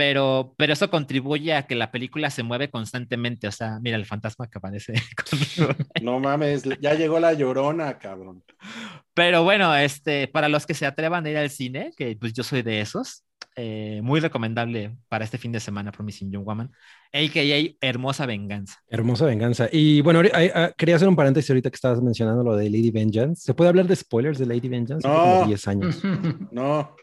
pero, 0.00 0.54
pero 0.56 0.72
eso 0.72 0.88
contribuye 0.88 1.52
a 1.52 1.66
que 1.66 1.74
la 1.74 1.90
película 1.90 2.30
se 2.30 2.42
mueve 2.42 2.70
constantemente. 2.70 3.46
O 3.46 3.52
sea, 3.52 3.78
mira 3.82 3.98
el 3.98 4.06
fantasma 4.06 4.48
que 4.48 4.56
aparece. 4.56 4.94
no 6.02 6.18
mames, 6.18 6.62
ya 6.80 6.94
llegó 6.94 7.20
la 7.20 7.34
llorona, 7.34 7.98
cabrón. 7.98 8.42
Pero 9.12 9.44
bueno, 9.44 9.76
este, 9.76 10.26
para 10.26 10.48
los 10.48 10.64
que 10.64 10.72
se 10.72 10.86
atrevan 10.86 11.26
a 11.26 11.30
ir 11.30 11.36
al 11.36 11.50
cine, 11.50 11.92
que 11.98 12.16
pues 12.18 12.32
yo 12.32 12.42
soy 12.42 12.62
de 12.62 12.80
esos, 12.80 13.24
eh, 13.56 14.00
muy 14.02 14.20
recomendable 14.20 14.96
para 15.10 15.22
este 15.22 15.36
fin 15.36 15.52
de 15.52 15.60
semana, 15.60 15.92
Promising 15.92 16.32
Young 16.32 16.46
Woman, 16.46 16.70
a.k.a. 17.12 17.86
Hermosa 17.86 18.24
Venganza. 18.24 18.78
Hermosa 18.88 19.26
Venganza. 19.26 19.68
Y 19.70 20.00
bueno, 20.00 20.22
quería 20.78 20.96
hacer 20.96 21.08
un 21.08 21.16
paréntesis 21.16 21.50
ahorita 21.50 21.68
que 21.68 21.76
estabas 21.76 22.00
mencionando 22.00 22.42
lo 22.42 22.56
de 22.56 22.70
Lady 22.70 22.90
Vengeance. 22.90 23.42
¿Se 23.42 23.52
puede 23.52 23.68
hablar 23.68 23.86
de 23.86 23.96
spoilers 23.96 24.38
de 24.38 24.46
Lady 24.46 24.70
Vengeance? 24.70 25.06
No. 25.06 25.44
10 25.46 25.68
años. 25.68 26.02
No. 26.50 26.96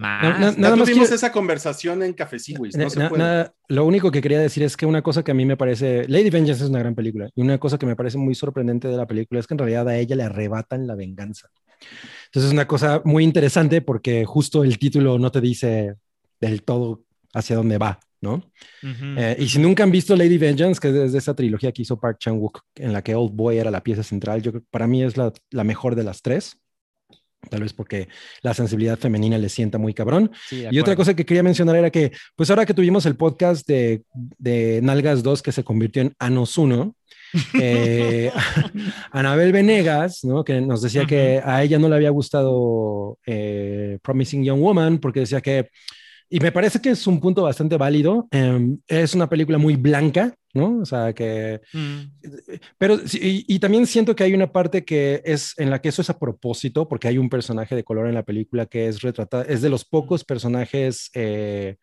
Más. 0.00 0.22
No, 0.22 0.30
no, 0.30 0.56
nada 0.56 0.76
más 0.76 0.86
tuvimos 0.86 1.08
quiero- 1.08 1.14
esa 1.14 1.30
conversación 1.30 2.02
en 2.02 2.14
Cafecíguis, 2.14 2.74
no 2.74 2.88
se 2.88 3.06
puede. 3.06 3.22
nada, 3.22 3.54
lo 3.68 3.84
único 3.84 4.10
que 4.10 4.22
quería 4.22 4.40
decir 4.40 4.62
es 4.62 4.74
que 4.76 4.86
una 4.86 5.02
cosa 5.02 5.22
que 5.22 5.30
a 5.30 5.34
mí 5.34 5.44
me 5.44 5.58
parece, 5.58 6.08
Lady 6.08 6.30
Vengeance 6.30 6.64
es 6.64 6.70
una 6.70 6.78
gran 6.78 6.94
película, 6.94 7.28
y 7.34 7.42
una 7.42 7.58
cosa 7.58 7.76
que 7.76 7.84
me 7.84 7.96
parece 7.96 8.16
muy 8.16 8.34
sorprendente 8.34 8.88
de 8.88 8.96
la 8.96 9.06
película 9.06 9.40
es 9.40 9.46
que 9.46 9.52
en 9.54 9.58
realidad 9.58 9.86
a 9.88 9.96
ella 9.98 10.16
le 10.16 10.22
arrebatan 10.22 10.86
la 10.86 10.94
venganza. 10.94 11.48
Entonces 12.26 12.48
es 12.48 12.52
una 12.52 12.66
cosa 12.66 13.02
muy 13.04 13.24
interesante 13.24 13.82
porque 13.82 14.24
justo 14.24 14.64
el 14.64 14.78
título 14.78 15.18
no 15.18 15.30
te 15.30 15.40
dice 15.40 15.96
del 16.40 16.62
todo 16.62 17.04
hacia 17.34 17.56
dónde 17.56 17.76
va, 17.76 18.00
¿no? 18.22 18.42
Eh, 18.82 19.36
y 19.38 19.48
si 19.48 19.58
nunca 19.58 19.82
han 19.82 19.90
visto 19.90 20.16
Lady 20.16 20.38
Vengeance, 20.38 20.80
que 20.80 20.88
es 21.04 21.12
de 21.12 21.18
esa 21.18 21.34
trilogía 21.34 21.72
que 21.72 21.82
hizo 21.82 21.98
Park 22.00 22.18
Chan-wook, 22.20 22.60
en 22.76 22.92
la 22.94 23.02
que 23.02 23.14
Old 23.14 23.32
Boy 23.34 23.58
era 23.58 23.70
la 23.70 23.82
pieza 23.82 24.02
central, 24.02 24.40
yo 24.40 24.52
para 24.70 24.86
mí 24.86 25.02
es 25.02 25.16
la, 25.16 25.32
la 25.50 25.64
mejor 25.64 25.94
de 25.94 26.04
las 26.04 26.22
tres. 26.22 26.58
Tal 27.48 27.62
vez 27.62 27.72
porque 27.72 28.08
la 28.42 28.52
sensibilidad 28.52 28.98
femenina 28.98 29.38
le 29.38 29.48
sienta 29.48 29.78
muy 29.78 29.94
cabrón. 29.94 30.30
Sí, 30.48 30.66
Y 30.70 30.78
otra 30.78 30.94
cosa 30.94 31.14
que 31.14 31.24
quería 31.24 31.42
mencionar 31.42 31.76
era 31.76 31.90
que, 31.90 32.12
pues 32.36 32.50
ahora 32.50 32.66
que 32.66 32.74
tuvimos 32.74 33.06
el 33.06 33.16
podcast 33.16 33.66
de, 33.66 34.02
de 34.38 34.80
Nalgas 34.82 35.22
2 35.22 35.42
que 35.42 35.52
se 35.52 35.64
convirtió 35.64 36.02
en 36.02 36.14
Anos 36.18 36.58
1, 36.58 36.94
eh, 37.54 38.30
Anabel 39.12 39.52
Venegas, 39.52 40.24
¿no? 40.24 40.44
que 40.44 40.60
nos 40.60 40.82
decía 40.82 41.06
que 41.06 41.40
a 41.42 41.62
ella 41.62 41.78
no 41.78 41.88
le 41.88 41.96
había 41.96 42.10
gustado 42.10 43.18
eh, 43.26 43.98
Promising 44.02 44.44
Young 44.44 44.60
Woman 44.60 44.98
porque 44.98 45.20
decía 45.20 45.40
que, 45.40 45.70
y 46.32 46.38
me 46.40 46.52
parece 46.52 46.80
que 46.80 46.90
es 46.90 47.06
un 47.08 47.20
punto 47.20 47.42
bastante 47.42 47.76
válido, 47.76 48.28
em, 48.30 48.78
es 48.86 49.14
una 49.14 49.28
película 49.28 49.58
muy 49.58 49.74
blanca, 49.76 50.32
¿no? 50.54 50.78
O 50.80 50.84
sea, 50.86 51.12
que 51.12 51.60
Mm. 51.72 52.00
pero 52.78 52.94
y, 53.14 53.44
y 53.52 53.58
también 53.58 53.86
siento 53.86 54.14
que 54.14 54.24
hay 54.24 54.32
una 54.34 54.50
parte 54.52 54.84
que 54.84 55.22
es 55.24 55.54
en 55.58 55.70
la 55.70 55.80
que 55.80 55.88
eso 55.90 56.02
es 56.02 56.10
a 56.10 56.18
propósito, 56.18 56.88
porque 56.88 57.08
hay 57.08 57.18
un 57.18 57.28
personaje 57.28 57.74
de 57.74 57.84
color 57.84 58.06
en 58.08 58.14
la 58.14 58.22
película 58.24 58.66
que 58.66 58.86
es 58.88 59.00
retratado, 59.02 59.44
es 59.44 59.60
de 59.62 59.68
los 59.70 59.84
pocos 59.84 60.24
personajes, 60.24 61.10
eh, 61.14 61.76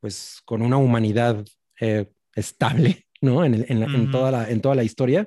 pues, 0.00 0.40
con 0.44 0.62
una 0.62 0.76
humanidad 0.78 1.44
eh, 1.80 2.06
estable, 2.34 3.06
¿no? 3.20 3.44
En, 3.44 3.54
el- 3.54 3.66
en 3.68 3.80
la- 3.80 3.86
en 3.86 4.02
Ujú. 4.02 4.10
toda 4.12 4.30
la, 4.30 4.50
en 4.50 4.60
toda 4.60 4.74
la 4.74 4.84
historia. 4.84 5.26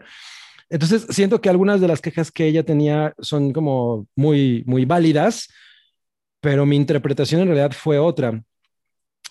Entonces, 0.70 1.06
siento 1.10 1.42
que 1.42 1.50
algunas 1.50 1.82
de 1.82 1.88
las 1.88 2.00
quejas 2.02 2.32
que 2.32 2.48
ella 2.48 2.64
tenía 2.64 3.14
son 3.20 3.52
como 3.54 4.08
muy, 4.16 4.64
muy 4.66 4.86
válidas, 4.86 5.48
pero 6.42 6.66
mi 6.66 6.76
interpretación 6.76 7.42
en 7.42 7.48
realidad 7.48 7.72
fue 7.74 8.00
otra. 8.00 8.44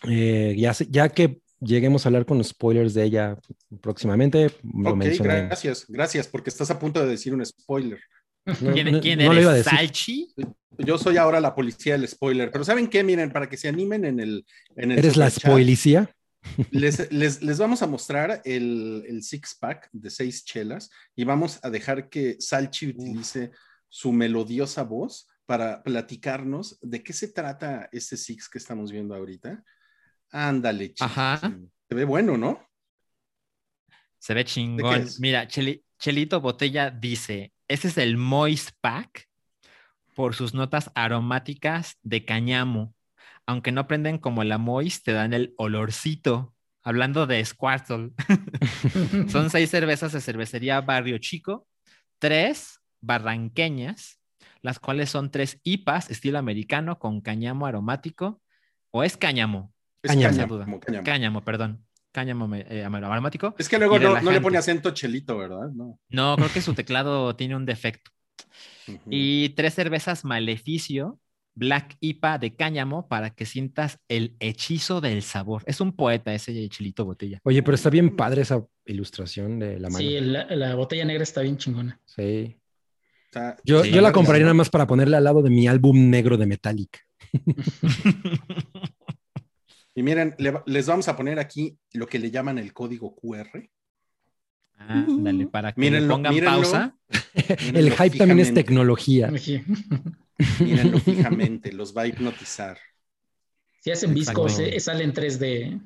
Eh, 0.08 0.54
ya, 0.58 0.72
ya 0.90 1.08
que 1.08 1.40
lleguemos 1.60 2.04
a 2.04 2.08
hablar 2.08 2.26
con 2.26 2.38
los 2.38 2.48
spoilers 2.48 2.94
de 2.94 3.04
ella 3.04 3.38
próximamente, 3.80 4.50
lo 4.62 4.90
Ok, 4.90 4.96
mencionaré. 4.96 5.46
gracias, 5.46 5.86
gracias, 5.88 6.28
porque 6.28 6.50
estás 6.50 6.70
a 6.70 6.78
punto 6.78 7.00
de 7.00 7.08
decir 7.10 7.32
un 7.34 7.44
spoiler. 7.44 8.00
No, 8.44 8.72
¿Quién, 8.72 8.92
no- 8.92 9.00
quién 9.00 9.18
no 9.20 9.32
lo 9.32 9.40
iba 9.40 9.50
a 9.52 9.54
eres? 9.54 9.64
decir. 9.64 9.78
¿Salchi? 9.78 10.34
Yo 10.78 10.98
soy 10.98 11.16
ahora 11.18 11.40
la 11.40 11.54
policía 11.54 11.92
del 11.96 12.08
spoiler, 12.08 12.50
pero 12.50 12.64
¿saben 12.64 12.88
qué? 12.88 13.04
Miren, 13.04 13.30
para 13.30 13.48
que 13.48 13.56
se 13.56 13.68
animen 13.68 14.04
en 14.04 14.18
el... 14.18 14.44
En 14.74 14.90
el 14.90 14.98
¿Eres 14.98 15.16
la 15.16 15.30
spoilicía? 15.30 16.10
Les, 16.70 17.12
les, 17.12 17.42
les 17.42 17.58
vamos 17.58 17.82
a 17.82 17.86
mostrar 17.86 18.40
el, 18.44 19.04
el 19.06 19.22
six 19.22 19.54
pack 19.60 19.88
de 19.92 20.10
seis 20.10 20.44
chelas 20.44 20.90
y 21.14 21.22
vamos 21.24 21.60
a 21.62 21.70
dejar 21.70 22.08
que 22.08 22.36
Salchi 22.40 22.88
utilice 22.88 23.52
su 23.88 24.10
melodiosa 24.12 24.82
voz 24.82 25.28
para 25.46 25.82
platicarnos 25.84 26.78
de 26.80 27.02
qué 27.04 27.12
se 27.12 27.28
trata 27.28 27.88
ese 27.92 28.16
six 28.16 28.48
que 28.48 28.58
estamos 28.58 28.90
viendo 28.90 29.14
ahorita. 29.14 29.62
Ándale, 30.32 30.88
chiquis. 30.88 31.02
Ajá. 31.02 31.38
Se 31.88 31.94
ve 31.94 32.04
bueno, 32.04 32.36
¿no? 32.36 32.66
Se 34.18 34.34
ve 34.34 34.40
¿De 34.40 34.44
qué 34.44 34.50
chingón. 34.50 35.06
Mira, 35.20 35.46
Cheli- 35.46 35.84
Chelito 35.98 36.40
Botella 36.40 36.90
dice, 36.90 37.52
ese 37.68 37.88
es 37.88 37.98
el 37.98 38.16
Moist 38.16 38.70
Pack 38.80 39.28
por 40.14 40.34
sus 40.34 40.54
notas 40.54 40.90
aromáticas 40.94 41.98
de 42.02 42.24
cañamo. 42.24 42.94
Aunque 43.46 43.72
no 43.72 43.86
prenden 43.86 44.18
como 44.18 44.44
la 44.44 44.58
Moist, 44.58 45.04
te 45.04 45.12
dan 45.12 45.32
el 45.34 45.54
olorcito. 45.56 46.54
Hablando 46.84 47.26
de 47.26 47.44
Squirtle. 47.44 48.10
Son 49.28 49.50
seis 49.50 49.70
cervezas 49.70 50.12
de 50.12 50.20
cervecería 50.20 50.80
Barrio 50.80 51.18
Chico, 51.18 51.68
tres 52.18 52.80
barranqueñas, 53.00 54.20
las 54.62 54.78
cuales 54.78 55.10
son 55.10 55.30
tres 55.30 55.60
IPAs 55.64 56.10
estilo 56.10 56.38
americano 56.38 56.98
con 56.98 57.20
cañamo 57.20 57.66
aromático. 57.66 58.40
¿O 58.90 59.02
es 59.02 59.16
cáñamo? 59.16 59.72
Es 60.02 60.10
Cáñamo. 60.10 60.34
cáñamo, 60.34 60.54
Duda. 60.54 60.64
como 60.64 60.80
cáñamo. 60.80 61.04
Cáñamo, 61.04 61.44
perdón. 61.44 61.86
Cáñamo 62.12 62.54
eh, 62.54 62.84
aromático. 62.84 63.54
Es 63.58 63.68
que 63.68 63.78
luego 63.78 63.98
no, 63.98 64.20
no 64.20 64.30
le 64.32 64.40
pone 64.40 64.58
acento 64.58 64.90
chelito, 64.90 65.38
¿verdad? 65.38 65.70
No. 65.74 65.98
No, 66.10 66.36
creo 66.36 66.52
que 66.52 66.60
su 66.60 66.74
teclado 66.74 67.34
tiene 67.36 67.56
un 67.56 67.64
defecto. 67.64 68.10
Y 69.08 69.50
tres 69.50 69.74
cervezas 69.74 70.24
Maleficio, 70.24 71.20
Black 71.54 71.96
IPA 72.00 72.38
de 72.38 72.54
cáñamo 72.56 73.06
para 73.08 73.30
que 73.30 73.46
sientas 73.46 73.98
el 74.08 74.36
hechizo 74.40 75.00
del 75.00 75.22
sabor. 75.22 75.62
Es 75.66 75.80
un 75.80 75.92
poeta 75.94 76.34
ese 76.34 76.68
Chilito 76.68 77.04
Botella. 77.04 77.38
Oye, 77.44 77.62
pero 77.62 77.74
está 77.76 77.88
bien 77.90 78.16
padre 78.16 78.42
esa 78.42 78.62
ilustración 78.84 79.58
de 79.58 79.78
la 79.78 79.88
mano. 79.88 79.98
Sí, 79.98 80.20
la, 80.20 80.44
la 80.56 80.74
botella 80.74 81.04
negra 81.04 81.22
está 81.22 81.42
bien 81.42 81.56
chingona. 81.56 82.00
Sí. 82.04 82.58
Está- 83.26 83.56
Yo, 83.64 83.84
Sí, 83.84 83.90
yo 83.90 84.00
la 84.02 84.12
compraría 84.12 84.42
nada 84.44 84.54
más 84.54 84.68
para 84.68 84.86
ponerle 84.86 85.16
al 85.16 85.24
lado 85.24 85.42
de 85.42 85.48
mi 85.50 85.66
álbum 85.68 86.10
negro 86.10 86.36
de 86.36 86.46
Metallica. 86.46 86.98
Y 89.94 90.02
miren, 90.02 90.34
le- 90.38 90.62
les 90.66 90.86
vamos 90.86 91.08
a 91.08 91.16
poner 91.16 91.38
aquí 91.38 91.76
lo 91.92 92.06
que 92.06 92.18
le 92.18 92.30
llaman 92.30 92.58
el 92.58 92.72
código 92.72 93.14
QR. 93.14 93.68
Ándale, 94.78 95.46
para 95.46 95.72
que 95.72 95.80
le 95.80 95.90
Mírenlo, 95.90 96.14
pongan 96.14 96.34
mírenlo. 96.34 96.50
pausa. 96.62 96.96
El 97.74 97.92
hype 97.92 98.18
también 98.18 98.40
es 98.40 98.52
tecnología. 98.52 99.30
Sí. 99.38 99.62
Mírenlo 100.60 100.98
fijamente, 101.00 101.72
los 101.72 101.96
va 101.96 102.02
a 102.02 102.06
hipnotizar. 102.08 102.78
Si 103.80 103.90
hacen 103.90 104.12
visco, 104.14 104.46
Exacto. 104.48 104.70
se- 104.72 104.80
sale 104.80 105.04
en 105.04 105.12
3D. 105.12 105.80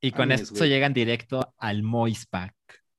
Y 0.00 0.10
con 0.10 0.32
esto 0.32 0.54
güey. 0.56 0.68
llegan 0.68 0.92
directo 0.92 1.54
al 1.58 1.82
Moist 1.82 2.28
Pack. 2.28 2.54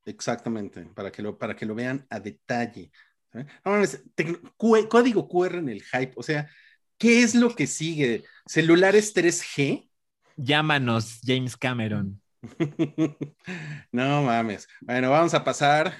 Exactamente, 0.05 0.85
para 0.95 1.11
que 1.11 1.21
lo, 1.21 1.37
para 1.37 1.55
que 1.55 1.65
lo 1.65 1.75
vean 1.75 2.05
a 2.09 2.19
detalle. 2.19 2.91
¿eh? 3.33 3.45
No 3.65 4.87
código 4.87 5.27
QR 5.27 5.55
en 5.59 5.69
el 5.69 5.83
hype, 5.83 6.13
o 6.15 6.23
sea, 6.23 6.49
¿qué 6.97 7.23
es 7.23 7.35
lo 7.35 7.53
que 7.55 7.67
sigue? 7.67 8.23
¿Celulares 8.45 9.13
3G? 9.13 9.89
Llámanos, 10.37 11.19
James 11.23 11.57
Cameron. 11.57 12.21
no 13.91 14.23
mames. 14.23 14.67
Bueno, 14.81 15.11
vamos 15.11 15.33
a 15.33 15.43
pasar. 15.43 15.93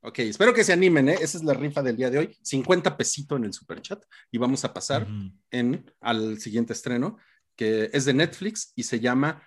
Ok, 0.00 0.20
espero 0.20 0.54
que 0.54 0.64
se 0.64 0.72
animen, 0.72 1.08
¿eh? 1.08 1.16
Esa 1.20 1.38
es 1.38 1.44
la 1.44 1.54
rifa 1.54 1.82
del 1.82 1.96
día 1.96 2.10
de 2.10 2.18
hoy. 2.18 2.36
50 2.42 2.96
pesito 2.96 3.36
en 3.36 3.44
el 3.44 3.52
super 3.52 3.82
chat 3.82 4.02
y 4.30 4.38
vamos 4.38 4.64
a 4.64 4.72
pasar 4.72 5.06
en, 5.50 5.90
al 6.00 6.38
siguiente 6.38 6.72
estreno, 6.72 7.18
que 7.56 7.90
es 7.92 8.04
de 8.04 8.14
Netflix 8.14 8.72
y 8.76 8.84
se 8.84 9.00
llama 9.00 9.42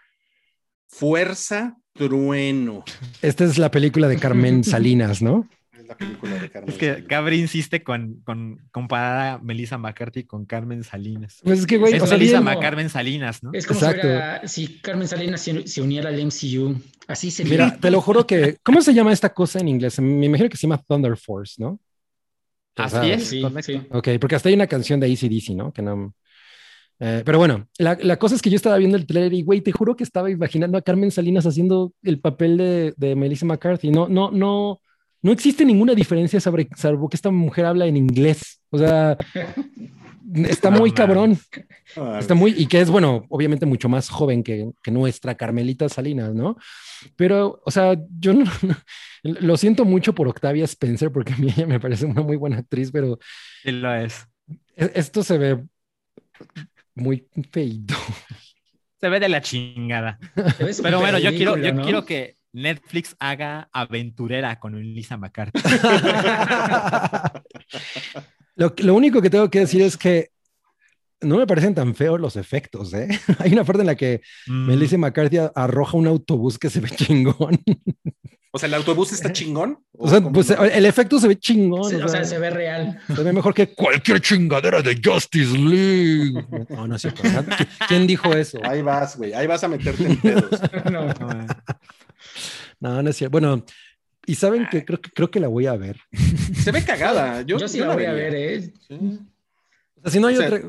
Fuerza 0.87 1.77
Trueno. 1.93 2.83
Esta 3.21 3.45
es 3.45 3.57
la 3.57 3.71
película 3.71 4.07
de 4.07 4.17
Carmen 4.17 4.63
Salinas, 4.65 5.21
¿no? 5.21 5.47
Es 5.81 5.87
la 5.87 5.97
película 5.97 6.35
de 6.35 6.49
Carmen. 6.49 6.69
Es 6.71 6.77
que. 6.77 7.03
Cabri 7.05 7.39
insiste 7.39 7.83
con, 7.83 8.21
con 8.23 8.59
comparar 8.71 9.35
a 9.35 9.37
Melissa 9.39 9.77
McCarthy 9.77 10.23
con 10.25 10.45
Carmen 10.45 10.83
Salinas. 10.83 11.39
Pues 11.43 11.59
es 11.59 11.65
que, 11.65 11.77
güey, 11.77 11.93
es 11.95 12.01
o 12.03 12.07
sea, 12.07 12.17
Melissa 12.17 12.41
McCarmen 12.41 12.89
Salinas, 12.89 13.43
¿no? 13.43 13.51
Es 13.53 13.65
como 13.65 13.79
Exacto. 13.79 14.01
si, 14.01 14.07
fuera- 14.07 14.47
si 14.47 14.79
Carmen 14.81 15.07
Salinas 15.07 15.41
se, 15.41 15.67
se 15.67 15.81
uniera 15.81 16.09
al 16.09 16.19
MCU. 16.25 16.75
Así 17.07 17.31
sería. 17.31 17.51
Mira, 17.51 17.77
te 17.79 17.91
lo 17.91 18.01
juro 18.01 18.25
que. 18.27 18.57
¿Cómo 18.63 18.81
se 18.81 18.93
llama 18.93 19.11
esta 19.13 19.33
cosa 19.33 19.59
en 19.59 19.67
inglés? 19.67 19.99
Me 19.99 20.25
imagino 20.25 20.49
que 20.49 20.57
se 20.57 20.63
llama 20.67 20.81
Thunder 20.87 21.17
Force, 21.17 21.55
¿no? 21.57 21.69
O 22.77 22.83
Así 22.83 22.95
sea, 22.95 23.13
es, 23.13 23.27
sí, 23.27 23.41
correcto. 23.41 23.71
sí. 23.71 23.81
Ok, 23.91 24.07
porque 24.19 24.35
hasta 24.35 24.49
hay 24.49 24.55
una 24.55 24.67
canción 24.67 24.99
de 24.99 25.11
ACDC, 25.11 25.55
¿no? 25.55 25.73
Que 25.73 25.81
no. 25.81 26.13
Eh, 27.03 27.23
pero 27.25 27.39
bueno, 27.39 27.67
la, 27.79 27.97
la 27.99 28.17
cosa 28.17 28.35
es 28.35 28.41
que 28.43 28.49
yo 28.51 28.55
estaba 28.55 28.77
viendo 28.77 28.95
el 28.95 29.07
trailer 29.07 29.33
y, 29.33 29.41
güey, 29.41 29.61
te 29.61 29.71
juro 29.71 29.95
que 29.95 30.03
estaba 30.03 30.29
imaginando 30.29 30.77
a 30.77 30.83
Carmen 30.83 31.09
Salinas 31.11 31.45
haciendo 31.47 31.93
el 32.03 32.19
papel 32.19 32.57
de, 32.57 32.93
de 32.95 33.15
Melissa 33.15 33.45
McCarthy. 33.45 33.89
No, 33.89 34.07
no, 34.07 34.29
no, 34.31 34.79
no 35.21 35.31
existe 35.31 35.65
ninguna 35.65 35.93
diferencia 35.93 36.39
sobre, 36.39 36.67
salvo 36.75 37.09
que 37.09 37.15
esta 37.15 37.31
mujer 37.31 37.65
habla 37.65 37.85
en 37.85 37.97
inglés. 37.97 38.61
O 38.69 38.77
sea, 38.77 39.17
está 40.33 40.69
muy 40.69 40.91
cabrón. 40.91 41.37
Está 42.19 42.33
muy, 42.35 42.53
y 42.57 42.67
que 42.67 42.79
es, 42.81 42.89
bueno, 42.89 43.25
obviamente 43.29 43.65
mucho 43.65 43.89
más 43.89 44.09
joven 44.09 44.43
que, 44.43 44.71
que 44.81 44.91
nuestra 44.91 45.35
Carmelita 45.35 45.89
Salinas, 45.89 46.33
¿no? 46.33 46.57
Pero, 47.15 47.61
o 47.65 47.71
sea, 47.71 47.95
yo 48.19 48.33
no, 48.33 48.45
lo 49.23 49.57
siento 49.57 49.85
mucho 49.85 50.13
por 50.15 50.27
Octavia 50.27 50.65
Spencer, 50.65 51.11
porque 51.11 51.33
a 51.33 51.37
mí 51.37 51.47
ella 51.55 51.67
me 51.67 51.79
parece 51.79 52.05
una 52.05 52.21
muy 52.21 52.37
buena 52.37 52.57
actriz, 52.59 52.91
pero 52.91 53.19
Sí 53.63 53.71
lo 53.71 53.93
es. 53.93 54.27
e- 54.75 54.91
esto 54.95 55.23
se 55.23 55.37
ve 55.37 55.63
muy 56.95 57.27
feito. 57.51 57.95
Se 58.99 59.09
ve 59.09 59.19
de 59.19 59.29
la 59.29 59.41
chingada. 59.41 60.19
Pero 60.81 60.99
bueno, 60.99 61.17
yo 61.19 61.31
quiero, 61.31 61.57
yo 61.57 61.73
¿no? 61.73 61.83
quiero 61.83 62.05
que 62.05 62.37
Netflix 62.53 63.15
haga 63.19 63.69
aventurera 63.71 64.59
con 64.59 64.73
Melissa 64.73 65.17
McCarthy. 65.17 65.59
Lo, 68.55 68.73
lo 68.77 68.95
único 68.95 69.21
que 69.21 69.29
tengo 69.29 69.49
que 69.49 69.59
decir 69.59 69.81
es 69.81 69.97
que 69.97 70.29
no 71.21 71.37
me 71.37 71.47
parecen 71.47 71.73
tan 71.73 71.95
feos 71.95 72.19
los 72.19 72.35
efectos, 72.35 72.93
¿eh? 72.93 73.07
Hay 73.39 73.53
una 73.53 73.63
parte 73.63 73.81
en 73.81 73.87
la 73.87 73.95
que 73.95 74.21
Mm, 74.47 74.67
Melissa 74.67 74.97
McCarthy 74.97 75.37
arroja 75.55 75.97
un 75.97 76.07
autobús 76.07 76.57
que 76.59 76.69
se 76.69 76.79
ve 76.81 76.89
chingón. 76.89 77.59
O 78.51 78.59
sea, 78.59 78.67
¿el 78.67 78.73
autobús 78.73 79.13
está 79.13 79.31
chingón? 79.33 79.79
O 79.93 80.09
sea, 80.09 80.19
pues 80.21 80.49
no? 80.49 80.63
el 80.65 80.85
efecto 80.85 81.19
se 81.19 81.27
ve 81.29 81.37
chingón. 81.39 81.89
Sí, 81.89 81.95
o 81.95 82.05
o 82.05 82.09
sea, 82.09 82.23
sea, 82.23 82.25
se 82.25 82.39
ve 82.39 82.49
real. 82.49 82.99
se 83.07 83.23
ve 83.23 83.31
mejor 83.33 83.53
que 83.53 83.67
cualquier 83.73 84.19
chingadera 84.19 84.81
de 84.81 84.99
Justice 85.03 85.57
League. 85.57 86.45
No, 86.69 86.87
no 86.87 86.95
es 86.95 87.01
cierto. 87.01 87.21
¿verdad? 87.23 87.45
¿Qui- 87.47 87.67
¿Quién 87.87 88.05
dijo 88.07 88.33
eso? 88.35 88.59
Ahí 88.63 88.81
vas, 88.81 89.15
güey. 89.17 89.33
Ahí 89.33 89.47
vas 89.47 89.63
a 89.63 89.67
meterte 89.69 90.03
en 90.05 90.17
pedos. 90.17 90.49
No. 90.91 91.05
No, 91.07 91.45
no 92.79 93.09
es 93.09 93.15
cierto. 93.17 93.31
Bueno, 93.31 93.65
y 94.25 94.35
saben 94.35 94.67
que 94.69 94.85
creo 94.85 95.01
que 95.01 95.09
creo 95.11 95.31
que 95.31 95.39
la 95.39 95.47
voy 95.47 95.65
a 95.65 95.75
ver. 95.75 95.99
Se 96.53 96.71
ve 96.71 96.83
cagada. 96.83 97.41
Yo, 97.41 97.57
Yo, 97.57 97.67
sí 97.67 97.79
yo 97.79 97.87
la 97.87 97.95
voy 97.95 98.05
a 98.05 98.13
ver, 98.13 98.35
¿eh? 98.35 98.73
Sí. 98.87 99.19
O 99.95 100.01
sea, 100.03 100.11
si 100.11 100.19
no 100.19 100.27
hay 100.27 100.35
O 100.35 100.37
sea- 100.37 100.47
otra, 100.47 100.61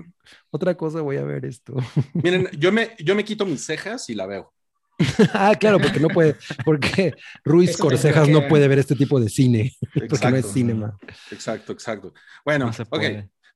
otra 0.50 0.74
cosa, 0.76 1.00
voy 1.00 1.16
a 1.16 1.24
ver 1.24 1.44
esto. 1.44 1.74
Miren, 2.14 2.48
yo 2.58 2.72
me, 2.72 2.90
yo 2.98 3.14
me 3.14 3.24
quito 3.24 3.44
mis 3.46 3.64
cejas 3.64 4.08
y 4.10 4.14
la 4.14 4.26
veo. 4.26 4.52
ah, 5.32 5.54
claro, 5.58 5.80
porque 5.80 6.00
no 6.00 6.08
puede, 6.08 6.36
porque 6.64 7.14
Ruiz 7.44 7.70
Eso 7.70 7.82
Corcejas 7.82 8.28
no 8.28 8.46
puede 8.46 8.68
ver 8.68 8.78
este 8.78 8.94
tipo 8.94 9.18
de 9.18 9.28
cine, 9.28 9.74
porque 10.08 10.30
no 10.30 10.36
es 10.36 10.46
cinema. 10.52 10.96
Exacto, 11.30 11.72
exacto. 11.72 12.12
Bueno, 12.44 12.66
No 12.66 12.84
ok. 12.90 13.04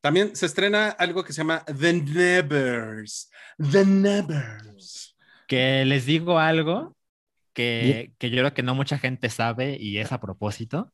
También 0.00 0.36
se 0.36 0.46
estrena 0.46 0.90
algo 0.90 1.24
que 1.24 1.32
se 1.32 1.38
llama 1.38 1.64
The 1.64 1.92
Nevers. 1.92 3.30
The 3.58 3.84
Nevers. 3.84 5.16
Que 5.48 5.84
les 5.84 6.06
digo 6.06 6.38
algo 6.38 6.95
que, 7.56 8.12
que 8.18 8.30
yo 8.30 8.36
creo 8.36 8.54
que 8.54 8.62
no 8.62 8.74
mucha 8.74 8.98
gente 8.98 9.30
sabe 9.30 9.78
y 9.80 9.98
es 9.98 10.12
a 10.12 10.20
propósito. 10.20 10.92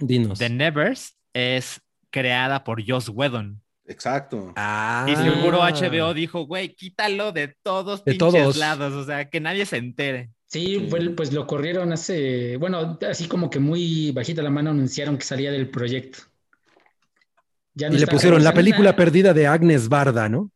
Dinos. 0.00 0.38
The 0.38 0.48
Nevers 0.48 1.16
es 1.32 1.80
creada 2.10 2.62
por 2.62 2.88
Joss 2.88 3.08
Whedon. 3.08 3.60
Exacto. 3.86 4.52
Ah. 4.56 5.06
Y 5.08 5.16
seguro 5.16 5.58
HBO 5.58 6.14
dijo, 6.14 6.46
güey, 6.46 6.74
quítalo 6.74 7.32
de 7.32 7.54
todos 7.62 8.04
De 8.04 8.12
pinches 8.12 8.32
todos. 8.32 8.56
lados, 8.56 8.92
o 8.94 9.04
sea, 9.04 9.28
que 9.28 9.40
nadie 9.40 9.66
se 9.66 9.76
entere. 9.76 10.30
Sí, 10.46 10.88
pues 11.16 11.32
lo 11.32 11.46
corrieron 11.48 11.92
hace, 11.92 12.56
bueno, 12.58 12.96
así 13.10 13.26
como 13.26 13.50
que 13.50 13.58
muy 13.58 14.12
bajita 14.12 14.40
la 14.40 14.50
mano 14.50 14.70
anunciaron 14.70 15.18
que 15.18 15.24
salía 15.24 15.50
del 15.50 15.68
proyecto. 15.68 16.20
Ya 17.74 17.90
no 17.90 17.96
Y 17.96 17.98
le 17.98 18.06
pusieron 18.06 18.44
la 18.44 18.54
película 18.54 18.94
perdida 18.94 19.34
de 19.34 19.48
Agnes 19.48 19.88
Barda, 19.88 20.28
¿no? 20.28 20.52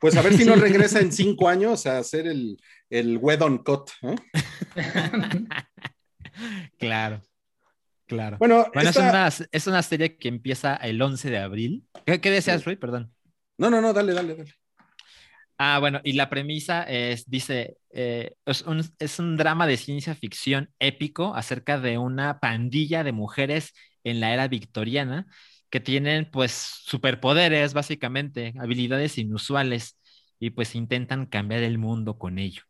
Pues 0.00 0.16
a 0.16 0.22
ver 0.22 0.34
si 0.34 0.44
no 0.44 0.54
regresa 0.56 1.00
en 1.00 1.12
cinco 1.12 1.48
años 1.48 1.86
a 1.86 1.98
hacer 1.98 2.26
el, 2.26 2.56
el 2.90 3.18
Wedon 3.18 3.58
Cut. 3.58 3.90
¿eh? 4.02 4.14
Claro, 6.78 7.22
claro. 8.06 8.36
Bueno, 8.38 8.66
Bueno, 8.74 8.90
esta- 8.90 9.08
es, 9.28 9.38
una, 9.40 9.48
es 9.52 9.66
una 9.66 9.82
serie 9.82 10.16
que 10.18 10.28
empieza 10.28 10.74
el 10.76 11.00
11 11.00 11.30
de 11.30 11.38
abril. 11.38 11.84
¿Qué, 12.04 12.20
qué 12.20 12.30
deseas, 12.30 12.64
Rui? 12.64 12.76
Perdón. 12.76 13.12
no, 13.58 13.70
no, 13.70 13.80
no, 13.80 13.92
dale, 13.92 14.12
dale, 14.12 14.36
dale. 14.36 14.52
Ah, 15.58 15.78
bueno, 15.78 16.02
y 16.04 16.12
la 16.12 16.28
premisa 16.28 16.82
es, 16.82 17.30
dice, 17.30 17.78
eh, 17.90 18.34
es, 18.44 18.60
un, 18.62 18.82
es 18.98 19.18
un 19.18 19.38
drama 19.38 19.66
de 19.66 19.78
ciencia 19.78 20.14
ficción 20.14 20.70
épico 20.78 21.34
acerca 21.34 21.78
de 21.80 21.96
una 21.96 22.38
pandilla 22.40 23.02
de 23.02 23.12
mujeres 23.12 23.72
en 24.04 24.20
la 24.20 24.34
era 24.34 24.48
victoriana 24.48 25.26
que 25.70 25.80
tienen 25.80 26.30
pues 26.30 26.52
superpoderes, 26.52 27.74
básicamente, 27.74 28.54
habilidades 28.58 29.18
inusuales 29.18 29.98
y 30.38 30.50
pues 30.50 30.74
intentan 30.74 31.26
cambiar 31.26 31.62
el 31.62 31.78
mundo 31.78 32.18
con 32.18 32.38
ello. 32.38 32.62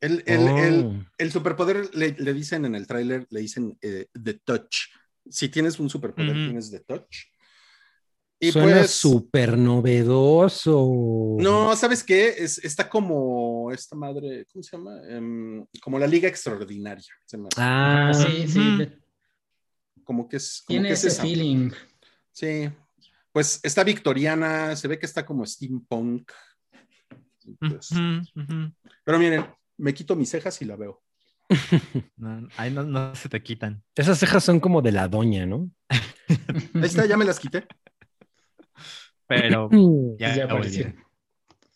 El, 0.00 0.22
el, 0.26 0.48
el, 0.48 0.84
Oh. 0.86 1.04
el 1.18 1.30
superpoder 1.32 1.94
le, 1.94 2.14
le 2.18 2.32
dicen 2.32 2.64
en 2.64 2.74
el 2.74 2.86
tráiler, 2.86 3.26
le 3.30 3.40
dicen 3.40 3.76
eh, 3.82 4.06
The 4.22 4.34
Touch. 4.34 4.76
Si 5.28 5.48
tienes 5.50 5.78
un 5.78 5.90
superpoder, 5.90 6.32
tienes 6.32 6.70
The 6.70 6.80
Touch. 6.80 7.26
Y 8.42 8.52
Suena 8.52 8.78
pues. 8.78 8.92
súper 8.92 9.58
novedoso. 9.58 11.36
No, 11.38 11.76
¿sabes 11.76 12.02
qué? 12.02 12.28
Es, 12.38 12.56
está 12.64 12.88
como 12.88 13.70
esta 13.70 13.94
madre, 13.94 14.46
¿cómo 14.50 14.62
se 14.62 14.74
llama? 14.74 14.98
Em, 15.06 15.66
como 15.82 15.98
la 15.98 16.06
Liga 16.06 16.26
Extraordinaria. 16.28 17.04
se 17.26 17.36
me 17.36 17.48
hace. 17.48 17.60
Ah, 17.60 18.12
sí, 18.14 18.48
sí. 18.48 18.88
Como 20.04 20.26
que 20.26 20.36
es. 20.38 20.62
Como 20.66 20.74
Tiene 20.74 20.88
que 20.88 20.94
es 20.94 21.00
ese 21.04 21.08
esa. 21.08 21.22
feeling. 21.22 21.70
Sí. 22.40 22.70
Pues 23.32 23.60
está 23.62 23.84
victoriana, 23.84 24.74
se 24.74 24.88
ve 24.88 24.98
que 24.98 25.04
está 25.04 25.26
como 25.26 25.44
steampunk. 25.44 26.32
Pues. 27.58 27.90
Pero 29.04 29.18
miren, 29.18 29.46
me 29.76 29.92
quito 29.92 30.16
mis 30.16 30.30
cejas 30.30 30.60
y 30.62 30.64
la 30.64 30.76
veo. 30.76 31.02
No, 32.16 32.48
ahí 32.56 32.70
no, 32.70 32.82
no 32.82 33.14
se 33.14 33.28
te 33.28 33.42
quitan. 33.42 33.82
Esas 33.94 34.18
cejas 34.18 34.44
son 34.44 34.60
como 34.60 34.82
de 34.82 34.92
la 34.92 35.08
doña, 35.08 35.46
¿no? 35.46 35.70
Ahí 35.88 36.84
está, 36.84 37.06
ya 37.06 37.16
me 37.16 37.24
las 37.24 37.40
quité. 37.40 37.66
Pero 39.26 39.68
ya, 40.18 40.34
Ya 40.34 40.44
apareció. 40.44 40.94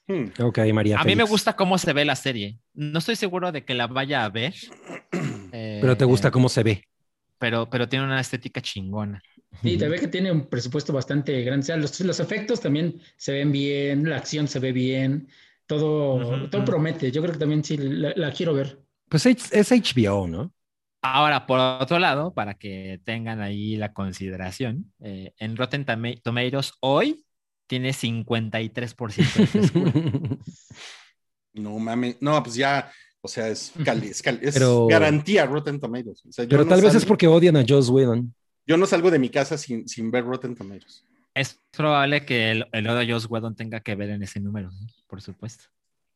Hmm. 0.06 0.26
Ok, 0.38 0.58
María. 0.72 0.98
A 1.00 1.04
mí 1.04 1.16
me 1.16 1.24
gusta 1.24 1.56
cómo 1.56 1.78
se 1.78 1.92
ve 1.92 2.04
la 2.04 2.16
serie. 2.16 2.58
No 2.72 2.98
estoy 2.98 3.16
seguro 3.16 3.52
de 3.52 3.64
que 3.64 3.74
la 3.74 3.86
vaya 3.86 4.24
a 4.24 4.28
ver. 4.28 4.54
Pero 5.50 5.96
te 5.96 6.04
gusta 6.04 6.28
eh, 6.28 6.30
cómo 6.30 6.48
se 6.48 6.62
ve. 6.62 6.84
pero, 7.38 7.68
pero 7.68 7.88
tiene 7.88 8.04
una 8.04 8.20
estética 8.20 8.60
chingona. 8.60 9.22
Sí, 9.62 9.76
te 9.78 9.88
ve 9.88 9.98
que 9.98 10.08
tiene 10.08 10.30
un 10.30 10.46
presupuesto 10.46 10.92
bastante 10.92 11.42
grande. 11.42 11.64
O 11.64 11.66
sea, 11.66 11.76
los, 11.76 11.98
los 12.00 12.20
efectos 12.20 12.60
también 12.60 13.00
se 13.16 13.32
ven 13.32 13.50
bien, 13.52 14.08
la 14.08 14.16
acción 14.16 14.46
se 14.48 14.58
ve 14.58 14.72
bien, 14.72 15.28
todo, 15.66 16.48
todo 16.50 16.64
promete. 16.64 17.10
Yo 17.10 17.22
creo 17.22 17.32
que 17.32 17.38
también 17.38 17.64
sí 17.64 17.76
la, 17.78 18.12
la 18.16 18.30
quiero 18.32 18.52
ver. 18.54 18.80
Pues 19.08 19.26
es 19.26 19.52
es 19.52 19.70
HBO, 19.70 20.26
¿no? 20.26 20.52
Ahora, 21.02 21.46
por 21.46 21.58
otro 21.60 21.98
lado, 21.98 22.32
para 22.32 22.54
que 22.54 23.00
tengan 23.04 23.40
ahí 23.42 23.76
la 23.76 23.92
consideración, 23.92 24.92
eh, 25.00 25.32
en 25.38 25.56
Rotten 25.56 25.84
Toma- 25.84 26.14
Tomatoes 26.22 26.72
hoy 26.80 27.24
tiene 27.66 27.90
53% 27.90 29.72
de. 29.72 30.38
No 31.54 31.78
mames. 31.78 32.16
No, 32.20 32.42
pues 32.42 32.56
ya. 32.56 32.90
O 33.20 33.28
sea, 33.28 33.48
es, 33.48 33.72
cali- 33.84 34.08
es, 34.08 34.22
cali- 34.22 34.40
es 34.42 34.54
Pero- 34.54 34.86
garantía 34.86 35.46
Rotten 35.46 35.80
Tomatoes. 35.80 36.24
O 36.26 36.32
sea, 36.32 36.44
yo 36.44 36.48
Pero 36.50 36.64
no 36.64 36.68
tal 36.70 36.82
vez 36.82 36.94
es 36.94 37.06
porque 37.06 37.26
odian 37.26 37.56
a 37.56 37.64
Joss 37.66 37.88
Whedon. 37.88 38.34
Yo 38.66 38.76
no 38.76 38.86
salgo 38.86 39.10
de 39.10 39.18
mi 39.18 39.28
casa 39.28 39.58
sin, 39.58 39.88
sin 39.88 40.10
ver 40.10 40.24
Rotten 40.24 40.54
Tomatoes. 40.54 41.04
es 41.34 41.60
probable 41.70 42.24
que 42.24 42.50
el, 42.50 42.66
el 42.72 42.88
odio 42.88 43.00
a 43.00 43.14
Joss 43.14 43.26
Whedon 43.28 43.56
tenga 43.56 43.80
que 43.80 43.94
ver 43.94 44.10
en 44.10 44.22
ese 44.22 44.40
número, 44.40 44.70
por 45.06 45.20
supuesto. 45.20 45.64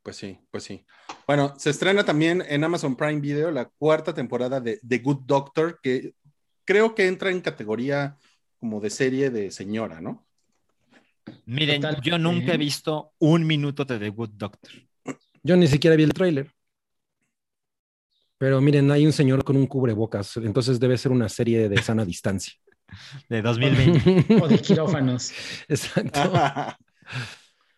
Pues 0.02 0.16
sí, 0.16 0.38
pues 0.50 0.62
sí. 0.62 0.84
Bueno, 1.26 1.54
se 1.58 1.70
estrena 1.70 2.04
también 2.04 2.42
en 2.48 2.64
Amazon 2.64 2.96
Prime 2.96 3.20
Video 3.20 3.50
la 3.50 3.66
cuarta 3.66 4.14
temporada 4.14 4.60
de 4.60 4.80
The 4.86 4.98
Good 4.98 5.22
Doctor, 5.26 5.80
que 5.82 6.14
creo 6.64 6.94
que 6.94 7.06
entra 7.06 7.30
en 7.30 7.40
categoría 7.40 8.16
como 8.58 8.80
de 8.80 8.90
serie 8.90 9.30
de 9.30 9.50
señora, 9.50 10.00
¿no? 10.00 10.26
Miren, 11.44 11.82
Total, 11.82 12.00
yo 12.00 12.18
nunca 12.18 12.54
he 12.54 12.56
visto 12.56 13.12
un 13.18 13.46
minuto 13.46 13.84
de 13.84 13.98
The 13.98 14.08
Good 14.08 14.30
Doctor. 14.30 14.72
Yo 15.42 15.56
ni 15.56 15.66
siquiera 15.66 15.94
vi 15.96 16.04
el 16.04 16.14
tráiler. 16.14 16.50
Pero 18.38 18.60
miren, 18.60 18.90
hay 18.90 19.04
un 19.04 19.12
señor 19.12 19.44
con 19.44 19.56
un 19.56 19.66
cubrebocas, 19.66 20.36
entonces 20.36 20.78
debe 20.78 20.96
ser 20.96 21.12
una 21.12 21.28
serie 21.28 21.68
de 21.68 21.82
sana 21.82 22.04
distancia. 22.04 22.54
De 23.28 23.42
2020. 23.42 24.42
O 24.42 24.48
de 24.48 24.58
quirófanos. 24.60 25.32
Exacto. 25.68 26.32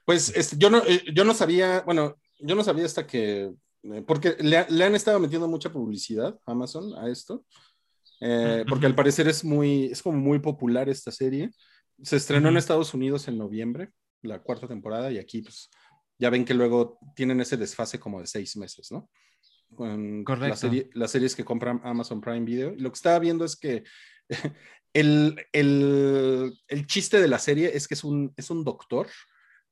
pues 0.04 0.32
este, 0.36 0.56
yo, 0.56 0.70
no, 0.70 0.78
eh, 0.86 1.02
yo 1.12 1.24
no 1.24 1.34
sabía, 1.34 1.82
bueno, 1.84 2.16
yo 2.38 2.54
no 2.54 2.62
sabía 2.62 2.84
hasta 2.84 3.06
que, 3.06 3.52
eh, 3.82 4.04
porque 4.06 4.36
le, 4.38 4.66
le 4.68 4.84
han 4.84 4.94
estado 4.94 5.18
metiendo 5.18 5.48
mucha 5.48 5.72
publicidad 5.72 6.38
a 6.46 6.52
Amazon 6.52 6.94
a 6.96 7.08
esto, 7.10 7.44
eh, 8.20 8.64
porque 8.68 8.86
al 8.86 8.94
parecer 8.94 9.26
es 9.28 9.42
muy, 9.42 9.86
es 9.86 10.02
como 10.02 10.18
muy 10.18 10.38
popular 10.38 10.88
esta 10.88 11.10
serie. 11.10 11.50
Se 12.02 12.16
estrenó 12.16 12.48
en. 12.48 12.56
Estados 12.56 12.94
Unidos 12.94 13.28
en 13.28 13.38
noviembre, 13.38 13.90
la 14.22 14.42
cuarta 14.42 14.68
temporada, 14.68 15.10
y 15.10 15.18
aquí 15.18 15.42
pues 15.42 15.70
ya 16.18 16.30
ven 16.30 16.44
que 16.44 16.54
luego 16.54 16.98
tienen 17.16 17.40
ese 17.40 17.56
desfase 17.56 17.98
como 17.98 18.20
de 18.20 18.26
seis 18.26 18.56
meses, 18.56 18.92
¿no? 18.92 19.08
Con 19.74 20.24
Correcto. 20.24 20.48
la 20.48 20.56
serie- 20.56 20.90
las 20.94 21.10
series 21.10 21.34
que 21.36 21.44
compran 21.44 21.80
Amazon 21.84 22.20
Prime 22.20 22.44
Video. 22.44 22.72
Y 22.74 22.80
lo 22.80 22.90
que 22.90 22.96
estaba 22.96 23.18
viendo 23.18 23.44
es 23.44 23.56
que 23.56 23.84
el, 24.92 25.46
el, 25.52 26.52
el 26.68 26.86
chiste 26.86 27.20
de 27.20 27.28
la 27.28 27.38
serie 27.38 27.70
es 27.76 27.86
que 27.88 27.94
es 27.94 28.04
un, 28.04 28.32
es 28.36 28.50
un 28.50 28.64
doctor 28.64 29.06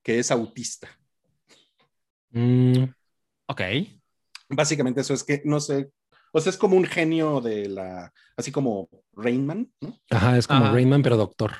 que 0.03 0.19
es 0.19 0.31
autista. 0.31 0.89
Mm, 2.33 2.85
ok. 3.49 3.61
Básicamente 4.51 5.01
eso 5.03 5.13
es 5.15 5.25
que, 5.25 5.43
no 5.45 5.61
sé, 5.61 5.91
o 6.33 6.41
sea, 6.41 6.51
es 6.51 6.57
como 6.57 6.77
un 6.77 6.85
genio 6.85 7.41
de 7.41 7.69
la, 7.69 8.13
así 8.37 8.51
como 8.51 8.89
Rainman, 9.13 9.71
¿no? 9.81 9.99
ajá, 10.11 10.39
es 10.39 10.47
como 10.47 10.65
Ajá. 10.65 10.75
Rayman, 10.75 11.03
pero 11.03 11.17
doctor. 11.17 11.53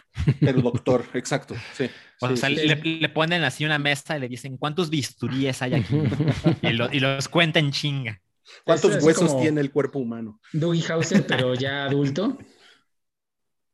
Pero 0.43 0.61
doctor, 0.63 1.05
exacto, 1.15 1.55
sí. 1.75 1.91
O 2.21 2.29
sí, 2.29 2.37
sea, 2.37 2.49
sí, 2.49 2.55
le, 2.67 2.77
sí. 2.77 3.01
le 3.01 3.09
ponen 3.11 3.43
así 3.45 3.65
una 3.65 3.79
mesa 3.79 4.17
y 4.17 4.21
le 4.21 4.29
dicen, 4.29 4.57
¿cuántos 4.57 4.89
bisturíes 4.91 5.61
hay 5.63 5.75
aquí? 5.75 5.95
y, 6.63 6.73
lo- 6.73 6.91
y 6.93 7.01
los 7.01 7.29
cuenta 7.29 7.59
en 7.59 7.71
chinga. 7.73 8.21
¿Cuántos 8.65 8.97
Es 8.97 9.05
huesos 9.05 9.41
tiene 9.41 9.61
el 9.61 9.71
cuerpo 9.71 9.99
humano? 9.99 10.41
Dougie 10.53 10.85
Hauser, 10.93 11.27
pero 11.27 11.55
ya 11.55 11.85
adulto. 11.85 12.39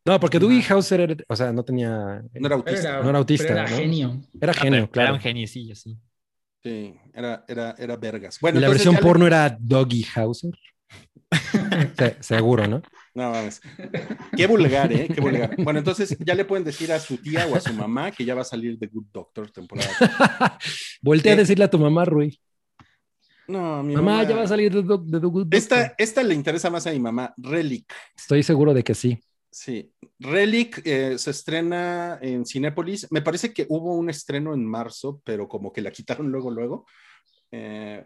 No, 0.06 0.20
porque 0.20 0.38
Dougie 0.38 0.60
Ajá. 0.60 0.74
Hauser, 0.74 1.00
era- 1.00 1.16
o 1.28 1.36
sea, 1.36 1.52
no 1.52 1.64
tenía. 1.64 2.22
No 2.34 2.46
era 2.46 2.56
autista. 2.56 2.88
era, 2.90 3.02
No 3.02 3.08
era 3.08 3.18
autista, 3.18 3.48
era 3.52 3.62
¿no? 3.62 3.76
genio. 3.76 4.20
Era 4.40 4.52
genio, 4.54 4.78
Era 4.80 4.88
claro. 4.88 5.14
un 5.14 5.20
geniecillo, 5.20 5.74
sí. 5.74 5.96
Sí, 6.62 6.94
era, 7.12 7.44
era, 7.48 7.74
era 7.78 7.96
vergas. 7.96 8.36
Y 8.36 8.38
Bueno, 8.40 8.60
la 8.60 8.66
entonces 8.66 8.86
versión 8.86 8.94
le- 8.96 9.00
porno 9.08 9.26
era 9.26 9.56
Doggy 9.58 10.06
Hauser. 10.14 10.52
Se- 11.98 12.16
seguro, 12.22 12.66
¿no? 12.66 12.82
No 13.14 13.30
mames. 13.30 13.60
Qué 14.36 14.46
vulgar, 14.46 14.92
¿eh? 14.92 15.08
Qué 15.12 15.20
vulgar. 15.20 15.54
Bueno, 15.58 15.78
entonces 15.78 16.16
ya 16.20 16.34
le 16.34 16.44
pueden 16.44 16.64
decir 16.64 16.92
a 16.92 16.98
su 17.00 17.16
tía 17.18 17.46
o 17.46 17.54
a 17.54 17.60
su 17.60 17.72
mamá 17.72 18.10
que 18.10 18.24
ya 18.24 18.34
va 18.34 18.42
a 18.42 18.44
salir 18.44 18.78
The 18.78 18.88
Good 18.88 19.06
Doctor 19.12 19.50
temporada. 19.50 19.90
Voltea 21.02 21.32
a 21.34 21.36
decirle 21.36 21.64
a 21.64 21.70
tu 21.70 21.78
mamá, 21.78 22.04
Rui. 22.04 22.38
No, 23.48 23.82
mi 23.82 23.94
Mamá, 23.94 24.12
mamá. 24.18 24.28
ya 24.28 24.36
va 24.36 24.42
a 24.42 24.48
salir 24.48 24.72
de, 24.72 24.82
Do- 24.82 24.98
de 24.98 25.20
The 25.20 25.26
Good 25.26 25.46
Doctor. 25.46 25.58
Esta, 25.58 25.94
esta 25.98 26.22
le 26.22 26.34
interesa 26.34 26.70
más 26.70 26.86
a 26.86 26.92
mi 26.92 27.00
mamá, 27.00 27.32
Relic. 27.36 27.92
Estoy 28.16 28.42
seguro 28.42 28.72
de 28.74 28.82
que 28.82 28.94
sí. 28.94 29.18
Sí, 29.50 29.92
Relic 30.18 30.82
eh, 30.84 31.16
se 31.18 31.30
estrena 31.30 32.18
en 32.20 32.44
Cinépolis. 32.44 33.06
Me 33.12 33.22
parece 33.22 33.52
que 33.52 33.66
hubo 33.68 33.94
un 33.96 34.10
estreno 34.10 34.52
en 34.54 34.64
marzo, 34.64 35.20
pero 35.24 35.46
como 35.48 35.72
que 35.72 35.80
la 35.82 35.92
quitaron 35.92 36.30
luego, 36.32 36.50
luego. 36.50 36.86
Eh, 37.52 38.04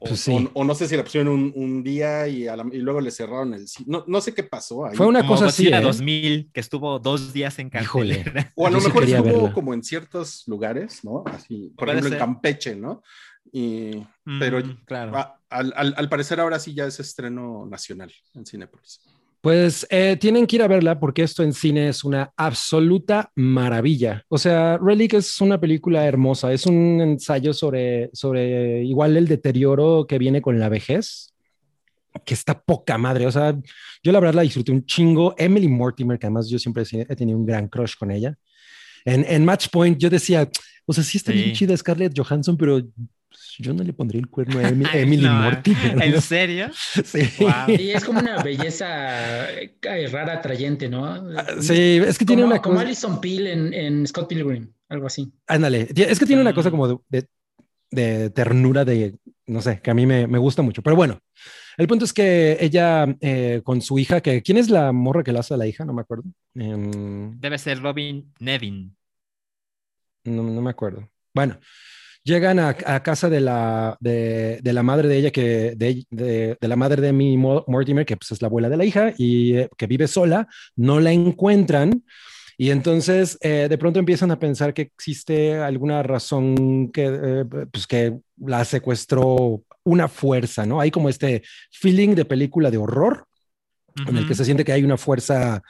o, 0.00 0.06
Pues 0.08 0.20
sí. 0.20 0.32
o- 0.32 0.60
o 0.60 0.64
no 0.64 0.74
sé 0.74 0.86
si 0.86 0.96
la 0.96 1.02
pusieron 1.02 1.32
un, 1.32 1.52
un 1.56 1.82
día 1.82 2.28
y, 2.28 2.46
a 2.46 2.54
la- 2.56 2.66
y 2.70 2.78
luego 2.78 3.00
le 3.00 3.10
cerraron 3.10 3.54
el 3.54 3.66
cine. 3.66 3.86
No, 3.88 4.04
no 4.06 4.20
sé 4.20 4.34
qué 4.34 4.44
pasó 4.44 4.84
ahí. 4.86 4.96
Fue 4.96 5.06
una 5.06 5.20
Como 5.20 5.32
cosa 5.34 5.46
así, 5.46 5.66
¿eh? 5.68 5.80
2000, 5.80 6.50
que 6.52 6.60
estuvo 6.60 6.98
dos 7.00 7.32
días 7.32 7.58
en 7.58 7.70
Híjole. 7.80 8.24
O 8.54 8.66
a 8.66 8.70
lo 8.70 8.80
mejor 8.80 9.02
estuvo 9.04 9.22
verla. 9.24 9.52
como 9.52 9.72
en 9.74 9.82
ciertos 9.82 10.44
lugares, 10.46 11.02
¿no? 11.04 11.24
Así, 11.26 11.72
por 11.76 11.86
Puede 11.86 11.92
ejemplo, 11.98 12.08
en 12.08 12.12
ser. 12.12 12.18
Campeche, 12.18 12.76
¿no? 12.76 13.02
Y, 13.52 14.02
pero 14.40 14.58
Mm, 14.60 14.76
claro. 14.84 15.16
a- 15.16 15.40
al, 15.50 15.72
al- 15.76 15.94
al 15.96 16.08
parecer 16.08 16.40
ahora 16.40 16.58
sí 16.58 16.74
ya 16.74 16.86
es 16.86 16.98
estreno 16.98 17.66
nacional 17.66 18.12
en 18.34 18.44
Cinépolis. 18.46 19.00
Pues 19.40 19.86
eh, 19.90 20.16
tienen 20.18 20.46
que 20.46 20.56
ir 20.56 20.62
a 20.62 20.68
verla 20.68 20.98
porque 20.98 21.22
esto 21.22 21.42
en 21.42 21.52
cine 21.52 21.88
es 21.88 22.02
una 22.02 22.32
absoluta 22.34 23.30
maravilla. 23.36 24.24
O 24.28 24.38
sea, 24.38 24.78
Relic 24.78 25.12
es 25.14 25.38
una 25.42 25.60
película 25.60 26.06
hermosa, 26.06 26.50
es 26.52 26.64
un 26.64 27.00
ensayo 27.02 27.52
sobre, 27.52 28.08
sobre 28.14 28.82
igual 28.84 29.16
el 29.18 29.28
deterioro 29.28 30.06
que 30.08 30.18
viene 30.18 30.40
con 30.40 30.58
la 30.58 30.70
vejez, 30.70 31.34
que 32.24 32.32
está 32.32 32.58
poca 32.58 32.96
madre. 32.96 33.26
O 33.26 33.30
sea, 33.30 33.54
yo 34.02 34.12
la 34.12 34.20
verdad 34.20 34.36
la 34.36 34.42
disfruté 34.42 34.72
un 34.72 34.86
chingo. 34.86 35.34
Emily 35.36 35.68
Mortimer, 35.68 36.18
que 36.18 36.26
además 36.26 36.48
yo 36.48 36.58
siempre 36.58 36.82
he 36.90 37.14
tenido 37.14 37.38
un 37.38 37.44
gran 37.44 37.68
crush 37.68 37.96
con 37.98 38.10
ella. 38.10 38.34
En, 39.04 39.26
en 39.28 39.44
Match 39.44 39.68
Point 39.70 39.98
yo 39.98 40.08
decía, 40.08 40.48
o 40.86 40.92
sea, 40.94 41.04
sí 41.04 41.18
está 41.18 41.32
bien 41.32 41.48
Sí. 41.48 41.52
chida 41.52 41.76
Scarlett 41.76 42.18
Johansson, 42.18 42.56
pero 42.56 42.80
yo 43.58 43.72
no 43.74 43.82
le 43.82 43.92
pondría 43.92 44.20
el 44.20 44.28
cuerno 44.28 44.58
a 44.58 44.62
Emi- 44.70 44.88
Ay, 44.90 45.02
Emily 45.02 45.24
no, 45.24 45.32
Mortimer. 45.42 46.02
¿En 46.02 46.12
¿no? 46.12 46.20
serio? 46.20 46.70
Sí. 47.04 47.20
Wow. 47.40 47.76
Y 47.78 47.90
es 47.90 48.04
como 48.04 48.20
una 48.20 48.42
belleza 48.42 49.50
eh, 49.52 49.76
rara, 50.10 50.34
atrayente, 50.34 50.88
¿no? 50.88 51.06
Ah, 51.06 51.46
Sí, 51.60 52.00
es 52.04 52.18
que 52.18 52.24
tiene 52.24 52.42
como, 52.42 52.52
una 52.54 52.62
como 52.62 52.74
cosa. 52.76 52.86
Alison 52.86 53.20
Peel 53.20 53.46
en, 53.46 53.74
en 53.74 54.06
Scott 54.06 54.28
Pilgrim, 54.28 54.72
algo 54.88 55.06
así. 55.06 55.32
Ándale, 55.46 55.88
es 55.94 56.18
que 56.18 56.26
tiene 56.26 56.42
una 56.42 56.54
cosa 56.54 56.68
Mm. 56.68 56.72
como 56.72 56.88
de, 56.88 56.98
de- 57.08 57.28
de 57.90 58.30
ternura 58.30 58.84
de, 58.84 59.14
no 59.46 59.62
sé, 59.62 59.80
que 59.80 59.90
a 59.90 59.94
mí 59.94 60.04
me, 60.04 60.26
me 60.26 60.38
gusta 60.38 60.62
mucho. 60.62 60.82
Pero 60.82 60.96
bueno, 60.96 61.20
el 61.76 61.86
punto 61.86 62.04
es 62.04 62.12
que 62.12 62.56
ella 62.60 63.06
eh, 63.20 63.60
con 63.62 63.80
su 63.82 63.98
hija, 64.00 64.20
que 64.20 64.42
¿quién 64.42 64.58
es 64.58 64.68
la 64.68 64.90
morra 64.90 65.22
que 65.22 65.32
la 65.32 65.40
hace 65.40 65.54
a 65.54 65.56
la 65.56 65.66
hija? 65.68 65.84
No 65.84 65.92
me 65.92 66.00
acuerdo. 66.00 66.24
Em, 66.56 67.38
Debe 67.38 67.56
ser 67.58 67.80
Robin 67.80 68.32
Nevin. 68.40 68.96
no, 70.24 70.42
no 70.42 70.60
me 70.62 70.70
acuerdo. 70.70 71.08
Bueno, 71.32 71.58
llegan 72.24 72.58
a, 72.58 72.76
a 72.86 73.02
casa 73.02 73.28
de 73.28 73.40
la, 73.40 73.96
de, 74.00 74.58
de 74.62 74.72
la 74.72 74.82
madre 74.82 75.08
de 75.08 75.16
ella, 75.18 75.30
que, 75.30 75.74
de, 75.76 76.04
de- 76.10 76.56
de 76.60 76.68
la 76.68 76.76
madre 76.76 77.02
de 77.02 77.12
mi 77.12 77.36
Mortimer, 77.36 78.06
que 78.06 78.16
pues, 78.16 78.32
es 78.32 78.42
la 78.42 78.48
abuela 78.48 78.68
de 78.68 78.76
la 78.76 78.84
hija 78.84 79.12
y 79.18 79.56
eh, 79.56 79.68
que 79.76 79.86
vive 79.86 80.08
sola, 80.08 80.48
no 80.76 81.00
la 81.00 81.12
encuentran. 81.12 82.04
Y 82.56 82.70
entonces 82.70 83.36
eh, 83.40 83.66
de 83.68 83.78
pronto 83.78 83.98
empiezan 83.98 84.30
a 84.30 84.38
pensar 84.38 84.72
que 84.72 84.82
existe 84.82 85.56
alguna 85.56 86.02
razón 86.02 86.90
que, 86.92 87.04
eh, 87.06 87.44
pues 87.70 87.86
que 87.86 88.16
la 88.38 88.64
secuestró 88.64 89.62
una 89.82 90.08
fuerza, 90.08 90.64
¿no? 90.64 90.80
Hay 90.80 90.90
como 90.90 91.08
este 91.08 91.42
feeling 91.72 92.14
de 92.14 92.24
película 92.24 92.70
de 92.70 92.78
horror 92.78 93.26
en 94.08 94.16
el 94.16 94.26
que 94.26 94.34
se 94.34 94.44
siente 94.44 94.64
que 94.64 94.72
hay 94.72 94.82
una 94.82 94.96
fuerza, 94.96 95.62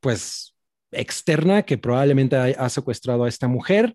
pues, 0.00 0.54
externa 0.92 1.62
que 1.62 1.78
probablemente 1.78 2.36
ha, 2.36 2.44
ha 2.44 2.68
secuestrado 2.68 3.24
a 3.24 3.28
esta 3.28 3.48
mujer, 3.48 3.94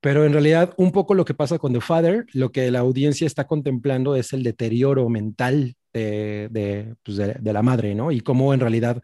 pero 0.00 0.24
en 0.24 0.32
realidad 0.32 0.74
un 0.76 0.92
poco 0.92 1.14
lo 1.14 1.24
que 1.24 1.34
pasa 1.34 1.58
con 1.58 1.72
The 1.72 1.80
Father, 1.80 2.26
lo 2.32 2.50
que 2.52 2.70
la 2.70 2.80
audiencia 2.80 3.26
está 3.26 3.46
contemplando 3.46 4.14
es 4.16 4.32
el 4.32 4.42
deterioro 4.42 5.08
mental 5.08 5.74
de, 5.92 6.48
de, 6.50 6.94
pues, 7.02 7.16
de- 7.16 7.34
de 7.40 7.52
la 7.52 7.62
madre, 7.62 7.94
¿no? 7.94 8.12
Y 8.12 8.20
cómo 8.20 8.54
en 8.54 8.60
realidad 8.60 9.02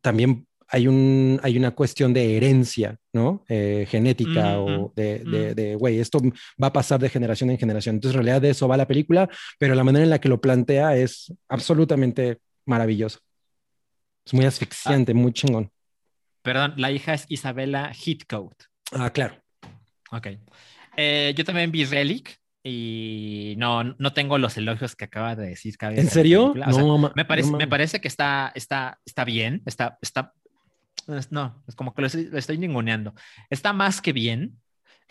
también 0.00 0.46
hay, 0.68 0.88
un, 0.88 1.38
hay 1.42 1.56
una 1.58 1.72
cuestión 1.72 2.12
de 2.14 2.36
herencia, 2.36 2.96
¿no? 3.12 3.44
Eh, 3.48 3.86
genética 3.88 4.58
Ujú, 4.58 4.86
o 4.86 4.92
de, 4.96 5.76
güey, 5.78 5.98
esto 5.98 6.18
va 6.62 6.68
a 6.68 6.72
pasar 6.72 6.98
de 7.00 7.10
generación 7.10 7.50
en 7.50 7.58
generación. 7.58 7.96
Entonces, 7.96 8.16
en 8.18 8.24
realidad 8.24 8.42
de 8.42 8.50
eso 8.50 8.66
va 8.66 8.76
la 8.76 8.86
película, 8.88 9.28
pero 9.58 9.74
la 9.74 9.84
manera 9.84 10.04
en 10.04 10.10
la 10.10 10.20
que 10.20 10.28
lo 10.30 10.40
plantea 10.40 10.96
es 10.96 11.32
absolutamente 11.48 12.38
maravillosa. 12.66 13.18
Es 14.26 14.32
muy 14.32 14.46
asfixiante, 14.46 15.12
muy 15.12 15.32
chingón. 15.32 15.70
Perdón, 16.42 16.74
la 16.76 16.90
hija 16.90 17.12
es 17.14 17.26
Isabella 17.28 17.92
Heathcote. 17.92 18.64
Ah, 18.92 19.10
claro. 19.10 19.36
Ok. 20.12 20.28
Eh, 20.96 21.34
yo 21.36 21.44
también 21.44 21.72
vi 21.72 21.84
Relic 21.84 22.38
y 22.62 23.54
no, 23.58 23.84
no 23.84 24.12
tengo 24.12 24.38
los 24.38 24.56
elogios 24.56 24.96
que 24.96 25.04
acaba 25.04 25.36
de 25.36 25.48
decir. 25.48 25.76
Cabe 25.76 26.00
¿En 26.00 26.08
serio? 26.08 26.54
sea, 26.54 26.66
No, 26.66 26.98
ma- 26.98 27.12
me, 27.14 27.24
parece, 27.24 27.50
no 27.52 27.58
me 27.58 27.66
parece 27.68 28.00
que 28.00 28.08
está, 28.08 28.52
está, 28.54 29.00
está 29.04 29.24
bien, 29.24 29.62
está, 29.66 29.98
está, 30.00 30.32
es- 31.08 31.32
no, 31.32 31.62
es 31.68 31.74
como 31.74 31.94
que 31.94 32.02
lo 32.02 32.06
estoy, 32.06 32.26
lo 32.26 32.38
estoy 32.38 32.58
ninguneando. 32.58 33.14
Está 33.50 33.72
más 33.72 34.00
que 34.00 34.12
bien. 34.12 34.60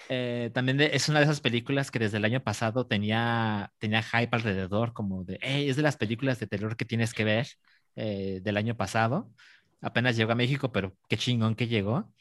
Eh, 0.10 0.52
también 0.54 0.78
de- 0.78 0.92
es 0.96 1.08
una 1.10 1.20
de 1.20 1.26
esas 1.26 1.40
películas 1.42 1.92
que 1.92 2.00
desde 2.00 2.18
el 2.18 2.26
año 2.26 2.44
pasado 2.44 2.88
tenía, 2.88 3.72
tenía 3.80 4.02
hype 4.04 4.30
alrededor, 4.36 4.94
como 4.94 5.24
de, 5.24 5.38
"Ey, 5.42 5.70
es 5.70 5.76
de 5.78 5.84
las 5.84 5.98
películas 5.98 6.40
de 6.40 6.48
terror 6.48 6.76
que 6.76 6.86
tienes 6.86 7.14
que 7.14 7.24
ver 7.24 7.48
eh, 7.96 8.40
del 8.44 8.58
año 8.58 8.76
pasado. 8.76 9.30
Apenas 9.82 10.18
llegó 10.18 10.32
a 10.32 10.36
México, 10.36 10.72
pero 10.72 10.96
qué 11.08 11.16
chingón 11.18 11.56
que 11.56 11.68
llegó. 11.68 12.12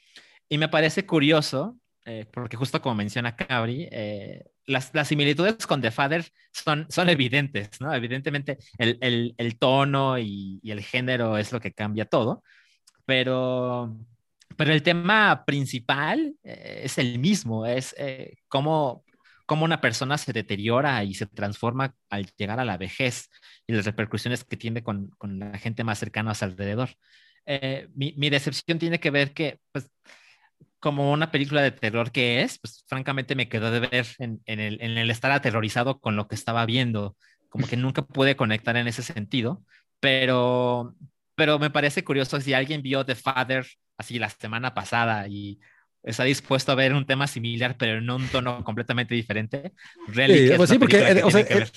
Y 0.49 0.57
me 0.59 0.69
parece 0.69 1.05
curioso, 1.05 1.77
eh, 2.05 2.25
porque 2.31 2.57
justo 2.57 2.81
como 2.81 2.95
menciona 2.95 3.35
Cabri, 3.35 3.87
eh, 3.91 4.43
las, 4.65 4.93
las 4.93 5.07
similitudes 5.07 5.65
con 5.67 5.81
The 5.81 5.91
Father 5.91 6.25
son, 6.53 6.85
son 6.89 7.09
evidentes, 7.09 7.69
¿no? 7.81 7.93
Evidentemente 7.93 8.57
el, 8.77 8.97
el- 9.01 9.35
el 9.37 9.57
tono 9.59 10.17
y, 10.19 10.59
y 10.63 10.71
el 10.71 10.81
género 10.81 11.37
es 11.37 11.51
lo 11.51 11.59
que 11.59 11.73
cambia 11.73 12.05
todo, 12.05 12.43
pero, 13.05 13.95
pero 14.57 14.73
el 14.73 14.83
tema 14.83 15.45
principal 15.45 16.35
eh, 16.43 16.81
es 16.85 16.97
el 16.97 17.19
mismo, 17.19 17.65
es 17.65 17.95
eh, 17.97 18.35
cómo, 18.47 19.03
cómo 19.45 19.65
una 19.65 19.81
persona 19.81 20.17
se 20.17 20.33
deteriora 20.33 21.03
y 21.03 21.13
se 21.15 21.25
transforma 21.27 21.95
al 22.09 22.27
llegar 22.37 22.59
a 22.59 22.65
la 22.65 22.77
vejez 22.77 23.29
y 23.67 23.73
las 23.73 23.85
repercusiones 23.85 24.43
que 24.43 24.57
tiene 24.57 24.83
con, 24.83 25.09
con 25.17 25.39
la 25.39 25.57
gente 25.57 25.83
más 25.83 25.99
cercana 25.99 26.31
a 26.31 26.35
su 26.35 26.45
alrededor. 26.45 26.89
Eh, 27.45 27.87
mi, 27.95 28.13
mi 28.17 28.29
decepción 28.29 28.79
tiene 28.79 28.99
que 28.99 29.11
ver 29.11 29.33
que, 29.33 29.59
pues, 29.71 29.89
como 30.83 31.13
una 31.13 31.31
película 31.31 31.61
de 31.61 31.71
terror 31.71 32.11
que 32.11 32.41
es, 32.41 32.59
pues 32.59 32.83
francamente 32.89 33.35
me 33.35 33.47
quedó 33.47 33.71
de 33.71 33.79
ver 33.79 34.05
en, 34.19 34.41
en 34.45 34.59
el, 34.59 34.81
en 34.81 34.97
el 34.97 35.09
estar 35.09 35.31
aterrorizado 35.31 36.01
con 36.01 36.17
lo 36.17 36.27
que 36.27 36.35
estaba 36.35 36.65
viendo. 36.65 37.15
Como 37.47 37.67
que 37.67 37.77
nunca 37.77 38.01
pude 38.01 38.35
conectar 38.35 38.75
en 38.75 38.89
ese 38.89 39.01
sentido, 39.01 39.63
pero, 40.01 40.93
pero 41.35 41.57
me 41.57 41.69
parece 41.69 42.03
curioso 42.03 42.41
si 42.41 42.53
alguien 42.53 42.81
vio 42.81 43.05
The 43.05 43.15
Father 43.15 43.65
así 43.97 44.19
la 44.19 44.29
semana 44.29 44.73
pasada 44.73 45.29
y 45.29 45.57
está 46.03 46.25
dispuesto 46.25 46.73
a 46.73 46.75
ver 46.75 46.93
un 46.93 47.05
tema 47.05 47.27
similar, 47.27 47.77
pero 47.77 47.99
en 47.99 48.09
un 48.09 48.27
tono 48.27 48.61
completamente 48.65 49.15
diferente. 49.15 49.71
Relic 50.09 50.37
Sí, 50.37 50.49
es 50.49 50.57
pues 50.57 50.69
sí, 50.69 50.77
porque, 50.79 50.97
eh, 50.97 51.23
o 51.23 51.31
sea, 51.31 51.45
que 51.45 51.59
eh. 51.59 51.67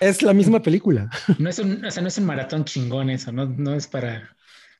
Es 0.00 0.22
la 0.22 0.32
misma 0.32 0.62
película. 0.62 1.10
No 1.38 1.50
es 1.50 1.58
un, 1.58 1.84
o 1.84 1.90
sea, 1.90 2.00
no 2.00 2.08
es 2.08 2.16
un 2.16 2.24
maratón 2.24 2.64
chingón 2.64 3.10
eso, 3.10 3.32
no, 3.32 3.44
no 3.44 3.74
es 3.74 3.86
para 3.86 4.34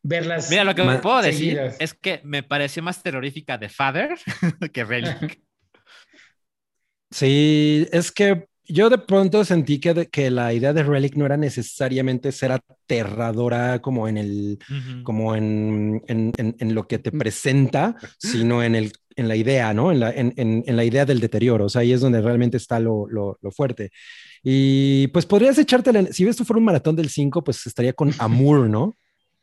verlas. 0.08 0.50
Mira, 0.50 0.64
lo 0.64 0.74
que 0.74 0.82
Ma- 0.82 1.00
puedo 1.00 1.22
decir 1.22 1.58
es 1.78 1.94
que 1.94 2.20
me 2.24 2.42
pareció 2.42 2.82
más 2.82 3.02
terrorífica 3.02 3.58
The 3.58 3.68
Father 3.68 4.10
que 4.72 4.84
Relic. 4.84 5.40
Sí, 7.10 7.86
es 7.92 8.10
que 8.10 8.46
yo 8.68 8.90
de 8.90 8.98
pronto 8.98 9.44
sentí 9.44 9.78
que, 9.78 9.94
de- 9.94 10.06
que 10.08 10.28
la 10.30 10.52
idea 10.52 10.72
de 10.72 10.82
Relic 10.82 11.14
no 11.14 11.24
era 11.24 11.36
necesariamente 11.36 12.32
ser 12.32 12.50
aterradora 12.52 13.80
como 13.80 14.08
en 14.08 14.18
el, 14.18 14.58
como 15.04 15.36
en, 15.36 16.02
en, 16.08 16.32
en- 16.36 16.56
en 16.58 16.74
lo 16.74 16.88
que 16.88 16.98
te 16.98 17.12
presenta, 17.12 17.94
sino 18.18 18.64
en, 18.64 18.74
el, 18.74 18.92
en 19.14 19.28
la 19.28 19.36
idea, 19.36 19.72
¿no? 19.72 19.92
En 19.92 20.00
la, 20.00 20.10
en, 20.10 20.34
en- 20.36 20.64
en 20.66 20.76
la 20.76 20.84
idea 20.84 21.04
del 21.06 21.20
deterioro. 21.20 21.66
O 21.66 21.68
sea, 21.68 21.82
ahí 21.82 21.92
es 21.92 22.00
donde 22.00 22.20
realmente 22.20 22.56
está 22.56 22.80
lo, 22.80 23.06
lo- 23.08 23.38
lo 23.40 23.50
fuerte. 23.52 23.90
Y 24.42 25.06
pues 25.08 25.26
podrías 25.26 25.56
echarte, 25.58 26.12
si 26.12 26.26
esto 26.26 26.44
fuera 26.44 26.58
un 26.58 26.64
maratón 26.64 26.96
del 26.96 27.08
5, 27.08 27.44
pues 27.44 27.64
estaría 27.66 27.92
con 27.92 28.10
Amour, 28.18 28.68
¿no? 28.68 28.96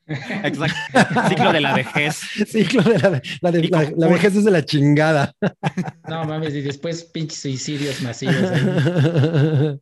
Exacto. 0.43 1.29
Ciclo 1.29 1.53
de 1.53 1.61
la 1.61 1.73
vejez. 1.75 2.19
Sí, 2.47 2.65
claro, 2.65 2.91
la, 2.91 3.21
la 3.41 3.51
de- 3.51 3.93
la- 3.97 4.07
vejez 4.07 4.35
es 4.35 4.43
de 4.45 4.51
la 4.51 4.63
chingada. 4.65 5.33
No 6.07 6.25
mames, 6.25 6.53
y 6.53 6.61
después 6.61 7.05
pinches 7.05 7.39
suicidios 7.41 8.01
masivos. 8.01 8.35
ahí. 8.35 9.79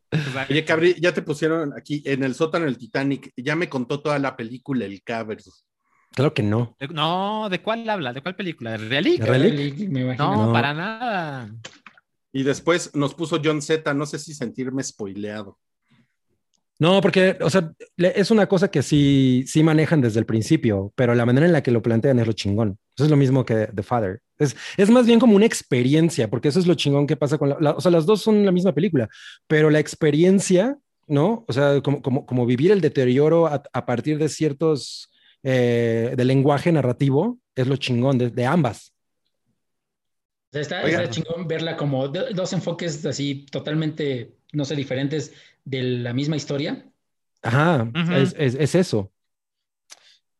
Oye, 0.48 0.64
Cabri, 0.64 0.94
ya 1.00 1.12
te 1.12 1.22
pusieron 1.22 1.72
aquí 1.76 2.02
en 2.06 2.22
el 2.22 2.34
sótano 2.34 2.64
del 2.66 2.78
Titanic. 2.78 3.32
Ya 3.36 3.56
me 3.56 3.68
contó 3.68 4.00
toda 4.00 4.18
la 4.18 4.36
película 4.36 4.84
El 4.84 5.02
Cabri. 5.02 5.42
Claro 6.14 6.32
que 6.34 6.42
no. 6.42 6.76
De- 6.78 6.88
No, 6.88 7.48
¿de 7.50 7.60
cuál 7.60 7.88
habla? 7.88 8.12
¿De 8.12 8.20
cuál 8.22 8.36
película? 8.36 8.72
¿De 8.72 8.78
Relic? 8.78 9.20
¿De 9.20 9.26
Relic? 9.26 9.88
Me 9.88 10.00
imagino. 10.02 10.34
No, 10.36 10.46
No. 10.46 10.52
para 10.52 10.72
nada. 10.74 11.50
Y 12.32 12.44
después 12.44 12.94
nos 12.94 13.14
puso 13.14 13.40
John 13.44 13.60
Z. 13.60 13.92
No 13.94 14.06
sé 14.06 14.18
si 14.18 14.32
sentirme 14.34 14.82
spoileado. 14.82 15.58
No, 16.82 17.00
porque, 17.00 17.36
o 17.40 17.48
sea, 17.48 17.72
es 17.96 18.32
una 18.32 18.48
cosa 18.48 18.68
que 18.68 18.82
sí, 18.82 19.44
sí 19.46 19.62
manejan 19.62 20.00
desde 20.00 20.18
el 20.18 20.26
principio, 20.26 20.92
pero 20.96 21.14
la 21.14 21.24
manera 21.24 21.46
en 21.46 21.52
la 21.52 21.62
que 21.62 21.70
lo 21.70 21.80
plantean 21.80 22.18
es 22.18 22.26
lo 22.26 22.32
chingón. 22.32 22.76
Eso 22.96 23.04
es 23.04 23.10
lo 23.10 23.16
mismo 23.16 23.44
que 23.44 23.68
The 23.72 23.84
Father. 23.84 24.20
Es, 24.36 24.56
es 24.76 24.90
más 24.90 25.06
bien 25.06 25.20
como 25.20 25.36
una 25.36 25.46
experiencia, 25.46 26.28
porque 26.28 26.48
eso 26.48 26.58
es 26.58 26.66
lo 26.66 26.74
chingón 26.74 27.06
que 27.06 27.16
pasa 27.16 27.38
con 27.38 27.50
la, 27.50 27.56
la- 27.60 27.70
O 27.72 27.80
sea, 27.80 27.92
las 27.92 28.04
dos 28.04 28.20
son 28.22 28.44
la 28.44 28.50
misma 28.50 28.72
película, 28.74 29.08
pero 29.46 29.70
la 29.70 29.78
experiencia, 29.78 30.76
¿no? 31.06 31.44
O 31.46 31.52
sea, 31.52 31.80
como, 31.82 32.02
como, 32.02 32.26
como 32.26 32.46
vivir 32.46 32.72
el 32.72 32.80
deterioro 32.80 33.46
a, 33.46 33.62
a 33.72 33.86
partir 33.86 34.18
de 34.18 34.28
ciertos. 34.28 35.08
eh, 35.44 36.14
del 36.16 36.26
lenguaje 36.28 36.72
narrativo, 36.72 37.38
es 37.54 37.66
lo 37.68 37.76
chingón 37.76 38.18
de, 38.18 38.30
de 38.30 38.44
ambas. 38.46 38.92
O 40.50 40.52
sea, 40.52 40.60
está, 40.62 40.82
está 40.82 41.08
chingón 41.10 41.46
verla 41.48 41.76
como 41.76 42.08
do- 42.08 42.30
dos 42.34 42.52
enfoques 42.52 43.04
así 43.06 43.46
totalmente, 43.50 44.34
no 44.52 44.64
sé, 44.64 44.76
diferentes 44.76 45.32
de 45.64 45.82
la 45.82 46.12
misma 46.12 46.36
historia. 46.36 46.90
Ajá, 47.42 47.90
es, 48.16 48.34
es- 48.38 48.54
es 48.54 48.74
eso. 48.74 49.12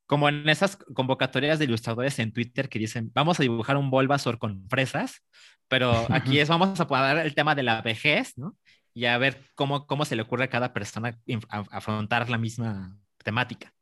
Como 0.06 0.28
en 0.28 0.48
esas 0.48 0.76
convocatorias 0.76 1.58
de 1.58 1.64
ilustradores 1.64 2.18
en 2.18 2.32
Twitter 2.32 2.68
que 2.68 2.78
dicen, 2.78 3.10
vamos 3.14 3.40
a 3.40 3.42
dibujar 3.42 3.76
un 3.78 3.90
Bulbasaur 3.90 4.38
con 4.38 4.68
fresas, 4.68 5.22
pero 5.68 6.06
aquí 6.10 6.38
es, 6.38 6.48
vamos 6.48 6.78
a 6.80 6.86
poner 6.86 7.18
el 7.24 7.34
tema 7.34 7.54
de 7.54 7.62
la 7.62 7.80
vejez, 7.80 8.36
¿no? 8.36 8.56
Y 8.94 9.06
a 9.06 9.16
ver 9.16 9.40
cómo, 9.54 9.86
cómo 9.86 10.04
se 10.04 10.14
le 10.16 10.22
ocurre 10.22 10.44
a 10.44 10.50
cada 10.50 10.74
persona 10.74 11.18
afrontar 11.48 12.28
la 12.28 12.36
misma 12.36 12.94
temática. 13.24 13.72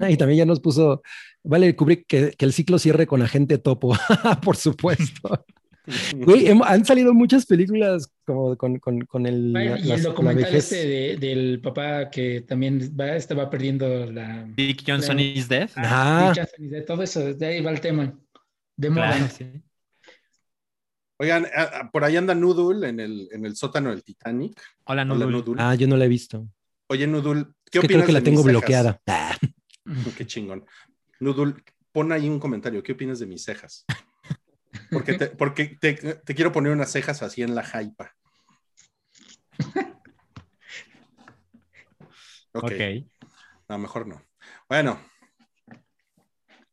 Ah, 0.00 0.08
Y 0.10 0.16
también 0.16 0.38
ya 0.38 0.44
nos 0.44 0.60
puso, 0.60 1.02
vale, 1.42 1.74
Kubrick, 1.74 2.06
que, 2.06 2.30
que 2.32 2.44
el 2.44 2.52
ciclo 2.52 2.78
cierre 2.78 3.08
con 3.08 3.22
Agente 3.22 3.58
Topo, 3.58 3.96
por 4.44 4.56
supuesto. 4.56 5.44
Güey, 6.16 6.48
han 6.64 6.84
salido 6.84 7.14
muchas 7.14 7.46
películas 7.46 8.10
como 8.24 8.56
con, 8.56 8.78
con, 8.78 9.00
con 9.02 9.24
el, 9.26 9.52
Bueno, 9.52 9.76
y 9.76 9.82
las- 9.84 9.98
el 9.98 10.02
la 10.04 10.08
documental 10.10 10.44
vejez. 10.44 10.72
este 10.72 10.86
de- 10.88 11.16
del 11.16 11.60
papá 11.60 12.10
que 12.10 12.40
también 12.40 12.92
va, 12.98 13.14
este 13.14 13.34
va 13.34 13.48
perdiendo 13.48 14.06
la... 14.10 14.44
Dick 14.56 14.82
Johnson 14.86 15.16
Claro. 15.16 15.30
is 15.38 15.48
dead. 15.48 15.70
Ah. 15.76 16.32
Dick 16.34 16.44
Johnson 16.58 16.84
todo 16.86 17.02
eso, 17.02 17.34
de 17.34 17.46
ahí 17.46 17.60
va 17.60 17.70
el 17.70 17.80
tema. 17.80 18.18
De 18.76 18.90
moda. 18.90 19.16
Claro, 19.16 19.28
sí. 19.36 19.46
Oigan, 21.18 21.46
a- 21.54 21.62
a- 21.62 21.90
por 21.90 22.04
ahí 22.04 22.16
anda 22.16 22.34
Noodle 22.34 22.88
en 22.88 23.00
el, 23.00 23.28
en 23.32 23.46
el 23.46 23.56
sótano 23.56 23.90
del 23.90 24.02
Titanic. 24.02 24.60
Hola. 24.84 25.04
Noodle. 25.04 25.54
Ah, 25.58 25.74
yo 25.74 25.86
no 25.86 25.96
la 25.96 26.04
he 26.04 26.08
visto. 26.08 26.46
Oye, 26.88 27.06
Noodle, 27.06 27.44
¿qué 27.70 27.78
Es 27.78 27.80
que 27.80 27.86
opinas 27.86 27.88
creo 27.88 28.06
que 28.06 28.12
la 28.12 28.18
de 28.20 28.24
tengo 28.24 28.42
mis 28.44 28.46
cejas? 28.46 28.60
bloqueada. 28.60 29.00
Ah. 29.06 29.36
Qué 30.18 30.26
chingón. 30.26 30.64
Noodle, 31.20 31.54
pon 31.92 32.12
ahí 32.12 32.28
un 32.28 32.38
comentario. 32.38 32.82
¿Qué 32.82 32.92
opinas 32.92 33.18
de 33.18 33.26
mis 33.26 33.42
cejas? 33.44 33.84
Porque 34.90 35.14
te, 35.14 35.26
porque 35.28 35.76
te, 35.80 35.94
te 35.94 36.34
quiero 36.34 36.52
poner 36.52 36.72
unas 36.72 36.90
cejas 36.90 37.22
así 37.22 37.42
en 37.42 37.54
la 37.54 37.62
jaipa. 37.62 38.12
Ok. 42.52 42.64
Ok. 42.64 42.72
No, 43.68 43.78
mejor 43.78 44.06
no. 44.06 44.22
Bueno. 44.68 45.00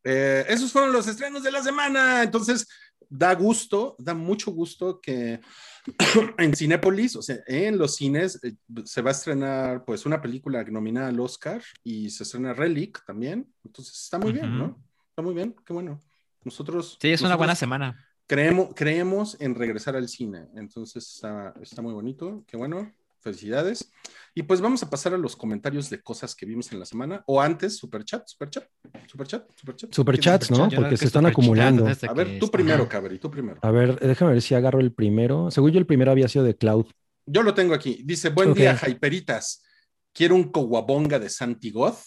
Eh, 0.04 0.46
esos 0.50 0.72
fueron 0.72 0.92
los 0.92 1.08
estrenos 1.08 1.44
de 1.44 1.52
la 1.52 1.64
semana. 1.64 2.24
Entonces, 2.24 2.68
da 3.10 3.34
gusto, 3.36 3.96
da 4.00 4.14
mucho 4.14 4.52
gusto 4.52 5.00
que 5.00 5.40
en 6.38 6.56
Cinépolis, 6.56 7.16
o 7.16 7.22
sea, 7.22 7.38
en 7.48 7.78
los 7.78 7.96
cines, 7.96 8.40
eh, 8.44 8.56
se 8.86 9.02
va 9.02 9.12
a 9.12 9.14
estrenar 9.14 9.86
pues 9.86 10.06
una 10.06 10.22
película 10.22 10.64
nominada 10.64 11.10
al 11.10 11.20
Oscar 11.20 11.62
y 11.84 12.10
se 12.10 12.24
estrena 12.24 12.54
Relic 12.54 13.04
también. 13.06 13.52
Entonces, 13.64 13.96
está 13.96 14.20
muy 14.20 14.34
bien. 14.34 14.58
¿no? 14.58 14.84
Está 15.10 15.22
muy 15.22 15.34
bien, 15.34 15.56
qué 15.66 15.74
bueno. 15.74 16.00
Nosotros. 16.44 16.98
Sí, 17.02 17.12
es 17.12 17.22
una 17.22 17.36
buena 17.36 17.56
semana. 17.56 17.98
Creemos, 18.28 18.70
creemos 18.76 19.38
en 19.42 19.56
regresar 19.56 19.96
al 19.96 20.08
cine. 20.08 20.48
Entonces, 20.56 21.06
está, 21.16 21.54
está 21.62 21.82
muy 21.82 21.94
bonito, 21.94 22.44
qué 22.48 22.58
bueno. 22.58 22.92
Felicidades. 23.20 23.90
Y 24.36 24.44
pues 24.44 24.60
vamos 24.60 24.84
a 24.84 24.90
pasar 24.90 25.14
a 25.14 25.18
los 25.18 25.38
comentarios 25.38 25.90
de 25.90 26.02
cosas 26.02 26.36
que 26.36 26.46
vimos 26.46 26.74
en 26.74 26.80
la 26.80 26.86
semana. 26.86 27.24
O 27.26 27.40
antes, 27.42 27.78
super 27.78 28.04
chat, 28.04 28.28
super 28.28 28.50
chat, 28.50 28.66
super 29.08 29.26
chat, 29.28 29.50
super 29.56 29.76
chat. 29.78 29.94
Superchats, 29.94 30.52
¿no? 30.52 30.70
Porque 30.70 30.90
que 30.90 30.98
se 30.98 31.06
están 31.06 31.22
Superchat 31.24 31.32
acumulando. 31.32 31.84
A 31.86 32.14
ver, 32.14 32.40
tú 32.40 32.46
está- 32.46 32.52
primero. 32.52 32.90
Cabri, 32.90 33.20
tú 33.20 33.32
primero. 33.32 33.60
A 33.62 33.72
ver, 33.72 33.98
déjame 33.98 34.34
ver 34.34 34.42
si 34.42 34.56
agarro 34.56 34.82
el 34.82 34.92
primero. 34.92 35.50
Según 35.52 35.72
yo, 35.72 35.80
el 35.80 35.86
primero 35.86 36.12
había 36.12 36.28
sido 36.28 36.44
de 36.44 36.58
Cloud. 36.58 36.88
Yo 37.26 37.44
lo 37.44 37.54
tengo 37.54 37.74
aquí. 37.74 38.02
Dice, 38.04 38.28
buen 38.30 38.50
Ok. 38.52 38.58
día, 38.58 38.78
Hyperitas. 38.88 39.64
Quiero 40.12 40.36
un 40.36 40.52
coguabonga 40.52 41.18
de 41.18 41.30
Santi 41.30 41.72
Goth. 41.72 42.00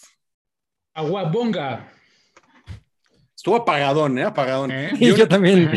Aguabonga. 0.93 1.91
Estuvo 3.47 3.61
apagadón, 3.61 4.17
¿eh? 4.17 4.23
Apagadón. 4.23 4.71
¿Eh? 4.71 4.89
Y 4.99 5.05
yo 5.15 5.25
también 5.25 5.71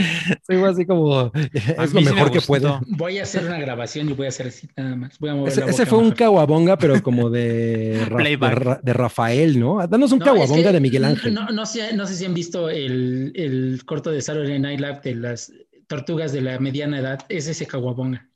soy 0.44 0.56
así 0.64 0.84
como, 0.84 1.30
es 1.54 1.92
lo 1.94 2.00
me 2.00 2.10
mejor 2.10 2.32
que 2.32 2.40
puedo. 2.40 2.80
Voy 2.88 3.20
a 3.20 3.22
hacer 3.22 3.44
una 3.46 3.60
grabación 3.60 4.10
y 4.10 4.12
voy 4.12 4.26
a 4.26 4.30
hacer 4.30 4.48
así 4.48 4.68
nada 4.76 4.96
más. 4.96 5.16
Voy 5.20 5.30
a 5.30 5.34
mover 5.36 5.52
Ese, 5.52 5.60
la 5.60 5.66
ese 5.68 5.82
boca 5.84 5.90
fue 5.90 5.98
un 6.00 6.10
caguabonga, 6.10 6.76
pero 6.78 7.00
como 7.00 7.30
de, 7.30 8.04
Ra- 8.08 8.16
de, 8.16 8.22
Playback. 8.24 8.52
Ra- 8.54 8.80
de 8.82 8.92
Rafael, 8.92 9.60
¿no? 9.60 9.86
Danos 9.86 10.10
un 10.10 10.18
No, 10.18 10.24
es 10.24 10.30
caguabonga 10.32 10.64
que 10.64 10.72
de 10.72 10.80
Miguel 10.80 11.04
Ángel. 11.04 11.32
No, 11.32 11.48
no 11.50 11.64
sé, 11.64 11.94
no 11.94 12.08
sé 12.08 12.16
si 12.16 12.24
han 12.24 12.34
visto 12.34 12.68
el, 12.68 13.30
el 13.36 13.80
corto 13.86 14.10
de 14.10 14.20
Saturday 14.20 14.58
Night 14.58 14.80
Live 14.80 15.00
de 15.04 15.14
las 15.14 15.52
tortugas 15.86 16.32
de 16.32 16.40
la 16.40 16.58
mediana 16.58 16.98
edad. 16.98 17.20
Es 17.28 17.46
ese 17.46 17.68
caguabonga. 17.68 18.28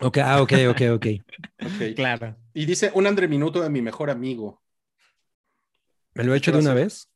Ok, 0.00 0.18
ah, 0.18 0.42
ok, 0.42 0.52
ok, 0.68 0.80
ok. 0.94 1.06
Ok. 1.64 1.94
Claro. 1.94 2.34
Y 2.54 2.64
dice, 2.66 2.90
un 2.94 3.06
Andre 3.06 3.28
Minuto 3.28 3.62
de 3.62 3.70
mi 3.70 3.82
mejor 3.82 4.10
amigo. 4.10 4.60
¿Me 6.14 6.24
lo 6.24 6.34
he 6.34 6.38
hecho 6.38 6.50
de 6.50 6.58
una 6.58 6.74
vez? 6.74 7.08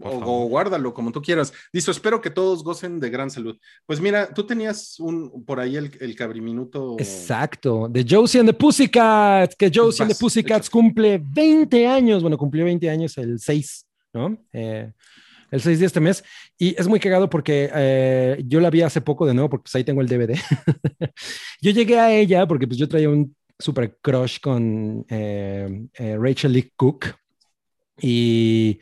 O, 0.00 0.10
o 0.10 0.48
guárdalo 0.48 0.92
como 0.92 1.12
tú 1.12 1.22
quieras. 1.22 1.52
Dice, 1.72 1.90
espero 1.90 2.20
que 2.20 2.30
todos 2.30 2.64
gocen 2.64 2.98
de 2.98 3.10
gran 3.10 3.30
salud. 3.30 3.56
Pues 3.86 4.00
mira, 4.00 4.32
tú 4.32 4.44
tenías 4.44 4.98
un 4.98 5.44
por 5.44 5.60
ahí 5.60 5.76
el, 5.76 5.96
el 6.00 6.16
cabriminuto. 6.16 6.96
Exacto, 6.98 7.88
de 7.88 8.04
Josie 8.08 8.40
and 8.40 8.48
the 8.48 8.54
Pussycats, 8.54 9.54
que 9.54 9.70
Josie 9.72 10.02
and 10.02 10.10
the 10.10 10.14
Vas, 10.14 10.18
Pussycats 10.18 10.68
cumple 10.68 11.22
20 11.24 11.86
años, 11.86 12.22
bueno, 12.22 12.36
cumplió 12.36 12.64
20 12.64 12.90
años 12.90 13.16
el 13.18 13.38
6, 13.38 13.86
¿no? 14.14 14.36
Eh, 14.52 14.90
el 15.52 15.60
6 15.60 15.78
de 15.78 15.86
este 15.86 16.00
mes. 16.00 16.24
Y 16.58 16.74
es 16.78 16.88
muy 16.88 16.98
cagado 16.98 17.30
porque 17.30 17.70
eh, 17.72 18.42
yo 18.46 18.60
la 18.60 18.70
vi 18.70 18.82
hace 18.82 19.00
poco 19.00 19.26
de 19.26 19.34
nuevo, 19.34 19.48
porque 19.50 19.64
pues 19.64 19.74
ahí 19.76 19.84
tengo 19.84 20.00
el 20.00 20.08
DVD. 20.08 20.36
yo 21.60 21.70
llegué 21.70 22.00
a 22.00 22.12
ella 22.12 22.48
porque 22.48 22.66
pues 22.66 22.78
yo 22.78 22.88
traía 22.88 23.08
un 23.08 23.34
super 23.60 23.96
crush 24.02 24.40
con 24.40 25.06
eh, 25.08 25.86
Rachel 26.18 26.52
Lee 26.52 26.72
Cook 26.74 27.06
y, 28.02 28.80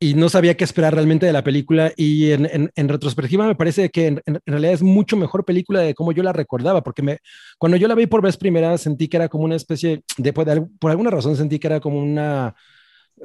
y 0.00 0.14
no 0.14 0.28
sabía 0.28 0.56
qué 0.56 0.64
esperar 0.64 0.94
realmente 0.94 1.26
de 1.26 1.32
la 1.32 1.42
película 1.42 1.92
y 1.96 2.30
en, 2.30 2.46
en- 2.46 2.70
en 2.74 2.88
retrospectiva 2.88 3.46
me 3.46 3.54
parece 3.56 3.90
que 3.90 4.06
en, 4.06 4.22
en 4.26 4.40
realidad 4.46 4.72
es 4.74 4.82
mucho 4.82 5.16
mejor 5.16 5.44
película 5.44 5.80
de 5.80 5.94
como 5.94 6.12
yo 6.12 6.22
la 6.22 6.32
recordaba, 6.32 6.82
porque 6.82 7.02
me, 7.02 7.18
cuando 7.58 7.76
yo 7.76 7.88
la 7.88 7.94
vi 7.96 8.06
por 8.06 8.22
vez 8.22 8.36
primera 8.36 8.78
sentí 8.78 9.08
que 9.08 9.16
era 9.16 9.28
como 9.28 9.44
una 9.44 9.56
especie 9.56 10.02
de, 10.16 10.32
por, 10.32 10.48
al- 10.48 10.68
por 10.78 10.90
alguna 10.90 11.10
razón 11.10 11.36
sentí 11.36 11.58
que 11.58 11.66
era 11.66 11.80
como 11.80 11.98
una 12.00 12.54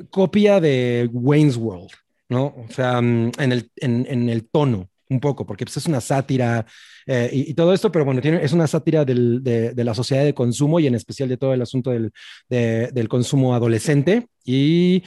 copia 0.10 0.60
de 0.60 1.10
Wayne's 1.12 1.58
World, 1.58 1.92
¿no? 2.30 2.46
O 2.46 2.66
sea, 2.70 3.02
mm, 3.02 3.32
en 3.38 3.52
el, 3.52 3.72
en 3.78 4.30
el 4.30 4.50
tono 4.50 4.90
un 5.10 5.20
poco, 5.20 5.46
porque 5.46 5.66
pues, 5.66 5.78
es 5.78 5.86
una 5.86 6.02
sátira 6.02 6.66
eh, 7.06 7.30
y, 7.32 7.52
y 7.52 7.54
todo 7.54 7.74
esto, 7.74 7.92
pero 7.92 8.04
bueno, 8.06 8.22
tiene, 8.22 8.44
es 8.44 8.52
una 8.54 8.66
sátira 8.68 9.06
del- 9.06 9.44
de, 9.44 9.74
de 9.74 9.84
la 9.84 9.94
sociedad 9.94 10.24
de 10.24 10.34
consumo 10.34 10.80
y 10.80 10.88
en 10.88 10.96
especial 10.96 11.30
de 11.30 11.38
todo 11.38 11.54
el 11.54 11.62
asunto 11.62 11.92
del, 11.92 12.12
de- 12.50 12.90
del 12.92 13.08
consumo 13.10 13.54
adolescente. 13.54 14.26
Y 14.44 15.04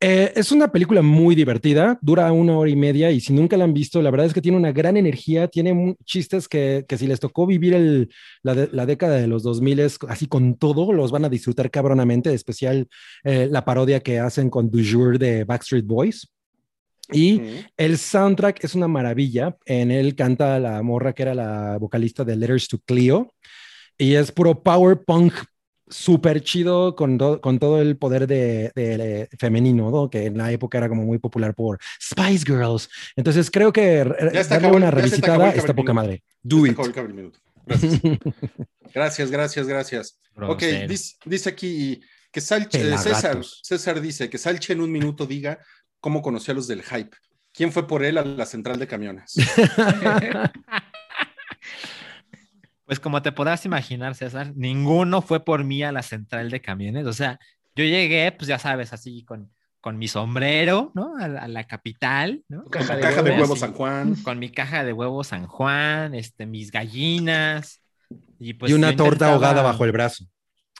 eh, 0.00 0.32
es 0.36 0.52
una 0.52 0.70
película 0.70 1.02
muy 1.02 1.34
divertida, 1.34 1.98
dura 2.00 2.30
una 2.32 2.56
hora 2.56 2.70
y 2.70 2.76
media 2.76 3.10
y 3.10 3.20
si 3.20 3.32
nunca 3.32 3.56
la 3.56 3.64
han 3.64 3.74
visto, 3.74 4.00
la 4.00 4.10
verdad 4.12 4.26
es 4.26 4.32
que 4.34 4.40
tiene 4.40 4.56
una 4.56 4.70
gran 4.70 4.96
energía, 4.96 5.48
tiene 5.48 5.96
chistes 6.04 6.46
que, 6.48 6.84
que 6.88 6.96
si 6.96 7.06
les 7.08 7.18
tocó 7.18 7.46
vivir 7.46 7.74
el, 7.74 8.08
la, 8.42 8.54
de- 8.54 8.68
la 8.72 8.86
década 8.86 9.16
de 9.16 9.26
los 9.26 9.42
2000 9.42 9.80
así 10.08 10.26
con 10.28 10.54
todo, 10.56 10.92
los 10.92 11.10
van 11.10 11.24
a 11.24 11.28
disfrutar 11.28 11.70
cabronamente, 11.70 12.28
en 12.28 12.36
especial 12.36 12.86
eh, 13.24 13.48
la 13.50 13.64
parodia 13.64 14.00
que 14.00 14.20
hacen 14.20 14.50
con 14.50 14.70
Du 14.70 14.78
Jour 14.88 15.18
de 15.18 15.42
Backstreet 15.44 15.84
Boys. 15.86 16.28
Y 17.10 17.40
el 17.78 17.96
soundtrack 17.96 18.62
es 18.62 18.74
una 18.74 18.86
maravilla. 18.86 19.56
En 19.64 19.90
él 19.90 20.14
canta 20.14 20.58
la 20.60 20.82
morra 20.82 21.14
que 21.14 21.22
era 21.22 21.34
la 21.34 21.78
vocalista 21.78 22.22
de 22.22 22.36
Letters 22.36 22.68
to 22.68 22.78
Cleo. 22.84 23.32
Y 23.96 24.12
es 24.14 24.30
puro 24.30 24.62
power 24.62 25.00
punk 25.06 25.32
súper 25.90 26.42
chido 26.42 26.94
con, 26.94 27.18
do- 27.18 27.40
con 27.40 27.58
todo 27.58 27.80
el 27.80 27.96
poder 27.96 28.26
de, 28.26 28.72
de- 28.74 29.28
femenino, 29.38 29.90
¿no? 29.90 30.10
que 30.10 30.26
en 30.26 30.38
la 30.38 30.50
época 30.52 30.78
era 30.78 30.88
como 30.88 31.04
muy 31.04 31.18
popular 31.18 31.54
por 31.54 31.78
Spice 32.00 32.44
Girls. 32.46 32.88
Entonces 33.16 33.50
creo 33.50 33.72
que 33.72 34.04
Ya 34.32 34.44
darle 34.44 34.68
acabó- 34.68 34.76
una 34.76 34.90
revisitada 34.90 35.50
el 35.52 35.58
está 35.58 35.74
poca 35.74 35.92
madre. 35.92 36.22
Do 36.42 36.66
it. 36.66 36.76
el. 36.76 37.38
Gracias. 37.66 38.00
gracias, 38.94 39.30
gracias, 39.30 39.66
gracias. 39.66 40.18
Ok, 40.36 40.60
Grosero. 40.62 40.88
dice, 40.88 41.14
dice 41.26 41.48
aquí 41.50 42.00
que 42.32 42.40
Salche, 42.40 42.94
eh, 42.94 42.98
César. 42.98 43.38
César 43.62 44.00
dice 44.00 44.30
que 44.30 44.38
Salche 44.38 44.72
en 44.72 44.80
un 44.80 44.90
minuto 44.90 45.26
diga 45.26 45.58
cómo 46.00 46.22
conoció 46.22 46.52
a 46.52 46.54
los 46.54 46.66
del 46.66 46.82
hype. 46.82 47.14
¿Quién 47.52 47.72
fue 47.72 47.86
por 47.86 48.04
él 48.04 48.16
a 48.18 48.24
la 48.24 48.46
central 48.46 48.78
de 48.78 48.86
camiones? 48.86 49.34
Pues 52.88 53.00
como 53.00 53.20
te 53.20 53.32
podrás 53.32 53.66
imaginar, 53.66 54.14
César, 54.14 54.54
ninguno 54.56 55.20
fue 55.20 55.44
por 55.44 55.62
mí 55.62 55.82
a 55.82 55.92
la 55.92 56.02
central 56.02 56.48
de 56.50 56.62
camiones. 56.62 57.04
O 57.06 57.12
sea, 57.12 57.38
yo 57.76 57.84
llegué, 57.84 58.32
pues 58.32 58.48
ya 58.48 58.58
sabes, 58.58 58.94
así 58.94 59.26
con, 59.26 59.52
con 59.82 59.98
mi 59.98 60.08
sombrero, 60.08 60.90
¿no? 60.94 61.14
A 61.18 61.28
la, 61.28 61.42
a 61.42 61.48
la 61.48 61.64
capital, 61.64 62.42
¿no? 62.48 62.62
Con 62.62 62.70
caja 62.70 62.96
de 62.96 63.02
caja 63.02 63.22
de 63.22 63.32
huevos. 63.32 63.58
San 63.58 63.74
Juan. 63.74 64.14
Con 64.22 64.38
mi 64.38 64.48
caja 64.48 64.84
de 64.84 64.94
huevos 64.94 65.26
San 65.26 65.46
Juan, 65.46 66.14
este, 66.14 66.46
mis 66.46 66.70
gallinas. 66.72 67.82
Y, 68.38 68.54
pues 68.54 68.72
y 68.72 68.74
una 68.74 68.96
torta 68.96 69.34
ahogada 69.34 69.60
bajo 69.60 69.84
el 69.84 69.92
brazo. 69.92 70.24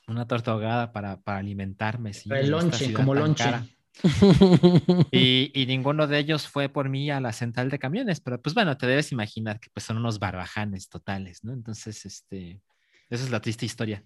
Una 0.06 0.26
torta 0.26 0.52
ahogada 0.52 0.92
para, 0.92 1.20
para 1.20 1.36
alimentarme, 1.36 2.14
sí. 2.14 2.30
Para 2.30 2.40
el 2.40 2.48
lonche, 2.48 2.94
como 2.94 3.14
lonche. 3.14 3.44
cara. 3.44 3.66
Y, 5.10 5.50
y 5.54 5.66
ninguno 5.66 6.06
de 6.06 6.18
ellos 6.18 6.46
fue 6.46 6.68
por 6.68 6.88
mí 6.88 7.10
a 7.10 7.20
la 7.20 7.32
central 7.32 7.70
de 7.70 7.78
camiones, 7.78 8.20
pero 8.20 8.40
pues 8.40 8.54
bueno, 8.54 8.76
te 8.76 8.86
debes 8.86 9.12
imaginar 9.12 9.60
que 9.60 9.68
pues 9.72 9.84
son 9.84 9.96
unos 9.96 10.18
barbajanes 10.18 10.88
totales, 10.88 11.44
¿no? 11.44 11.52
Entonces, 11.52 12.04
este, 12.06 12.60
esa 13.10 13.24
es 13.24 13.30
la 13.30 13.40
triste 13.40 13.66
historia. 13.66 14.04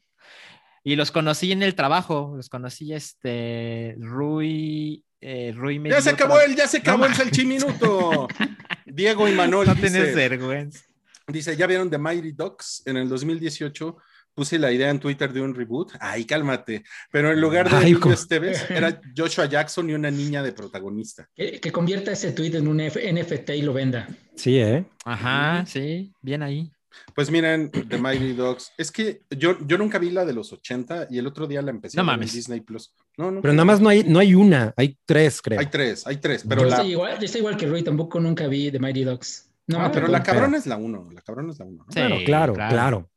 Y 0.85 0.97
los 0.97 1.13
conocí 1.13 1.53
en 1.53 1.63
el 1.63 1.75
trabajo, 1.75 2.35
los 2.37 2.49
conocí, 2.49 2.93
este, 2.93 3.95
Rui, 3.99 5.05
eh, 5.21 5.53
Rui 5.55 5.79
me 5.79 5.91
Ya 5.91 6.01
se 6.01 6.11
acabó 6.11 6.41
el, 6.41 6.57
ya 6.57 6.67
se 6.67 6.79
acabó 6.79 7.07
el 7.07 7.15
salchiminuto. 7.15 8.27
Diego 8.87 9.29
y 9.29 9.33
Manuel 9.33 9.69
No 9.69 9.75
dice, 9.75 9.89
tienes 9.91 10.15
vergüenza. 10.15 10.85
dice, 11.29 11.57
¿ya 11.57 11.67
vieron 11.69 11.89
The 11.89 11.99
Mighty 11.99 12.33
Ducks? 12.33 12.83
En 12.85 12.97
el 12.97 13.09
2018 13.09 13.97
puse 14.35 14.59
la 14.59 14.73
idea 14.73 14.91
en 14.91 14.99
Twitter 14.99 15.33
de 15.33 15.41
un 15.41 15.55
reboot. 15.55 15.93
Ay, 16.01 16.25
cálmate. 16.25 16.85
Pero 17.11 17.33
en 17.33 17.41
lugar 17.41 17.69
de 17.71 17.77
Ay, 17.77 17.93
Emilio. 17.93 18.13
Esteves, 18.13 18.65
era 18.71 19.01
Joshua 19.17 19.47
Jackson 19.47 19.89
y 19.91 19.95
una 19.95 20.11
niña 20.11 20.43
de 20.43 20.53
protagonista. 20.53 21.29
Que, 21.35 21.61
que 21.61 21.71
convierta 21.73 22.13
ese 22.13 22.33
tweet 22.33 22.55
en 22.57 22.69
un 22.69 22.81
F- 22.81 23.13
NFT 23.13 23.51
y 23.51 23.63
lo 23.63 23.73
venda. 23.73 24.09
Sí, 24.37 24.59
¿eh? 24.59 24.85
Ajá, 25.05 25.65
sí, 25.67 26.13
bien 26.21 26.43
ahí. 26.43 26.71
Pues 27.15 27.31
miren, 27.31 27.71
The 27.71 27.97
Mighty 27.97 28.35
Ducks. 28.35 28.73
Es 28.77 28.93
que 28.93 29.23
yo, 29.31 29.57
yo 29.67 29.79
nunca 29.79 29.99
vi 29.99 30.11
la 30.11 30.27
de 30.27 30.35
los 30.35 30.53
80 30.53 31.07
y 31.11 31.19
el 31.19 31.27
otro 31.27 31.47
día 31.47 31.63
la 31.63 31.71
empecé 31.71 31.97
No 31.97 32.03
a 32.11 32.17
ver 32.17 32.29
en. 32.29 32.35
Disney 32.35 32.61
Plus. 32.61 32.93
No, 33.17 33.31
no. 33.31 33.41
Pero 33.41 33.55
nada 33.55 33.65
más 33.65 33.81
no 33.81 33.89
hay, 33.89 34.05
no 34.05 34.19
hay 34.19 34.35
una, 34.35 34.75
hay 34.77 34.99
tres, 35.07 35.41
creo. 35.41 35.59
Hay 35.59 35.67
tres, 35.67 36.07
hay 36.07 36.19
tres. 36.19 36.45
Pero 36.47 36.63
yo, 36.63 36.69
la, 36.69 36.77
estoy 36.77 36.91
igual, 36.93 37.19
yo 37.19 37.25
estoy 37.25 37.39
igual 37.41 37.57
que 37.57 37.67
Rui, 37.67 37.83
tampoco 37.83 38.21
nunca 38.21 38.47
vi 38.47 38.71
The 38.71 38.79
Mighty 38.79 39.05
Ducks. 39.05 39.49
No, 39.69 39.81
ah, 39.81 39.91
pero 39.93 40.09
la 40.09 40.23
cabrona 40.23 40.59
es 40.59 40.67
la 40.67 40.77
uno. 40.77 41.09
La 41.13 41.23
cabrona 41.23 41.53
es 41.53 41.59
la 41.59 41.65
uno. 41.65 41.85
¿no? 41.87 41.93
Sí, 41.93 42.01
Bueno, 42.01 42.17
claro, 42.27 42.53
claro, 42.55 43.11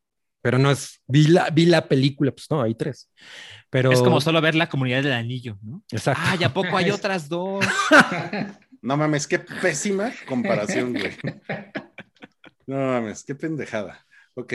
Pero 0.45 0.59
no 0.59 0.69
es, 0.69 1.01
vi 1.07 1.25
la, 1.25 1.49
vi 1.49 1.65
la 1.65 1.87
película, 1.87 2.31
pues 2.31 2.45
no, 2.51 2.61
hay 2.61 2.75
tres. 2.75 3.09
Pero, 3.71 3.91
Es 3.91 3.99
como 3.99 4.21
solo 4.21 4.39
ver 4.41 4.53
la 4.53 4.69
comunidad 4.69 5.01
del 5.01 5.13
anillo, 5.13 5.57
¿no? 5.63 5.81
Exacto. 5.89 6.21
Ah, 6.23 6.37
¿y 6.39 6.43
a 6.43 6.53
poco 6.53 6.77
hay 6.77 6.91
otras 6.91 7.27
dos? 7.27 7.65
No 8.79 8.95
mames, 8.95 9.25
qué 9.25 9.39
pésima 9.39 10.11
comparación, 10.27 10.93
güey. 10.93 11.17
No 12.67 12.77
mames, 12.77 13.23
qué 13.23 13.33
pendejada. 13.33 14.05
Ok. 14.35 14.53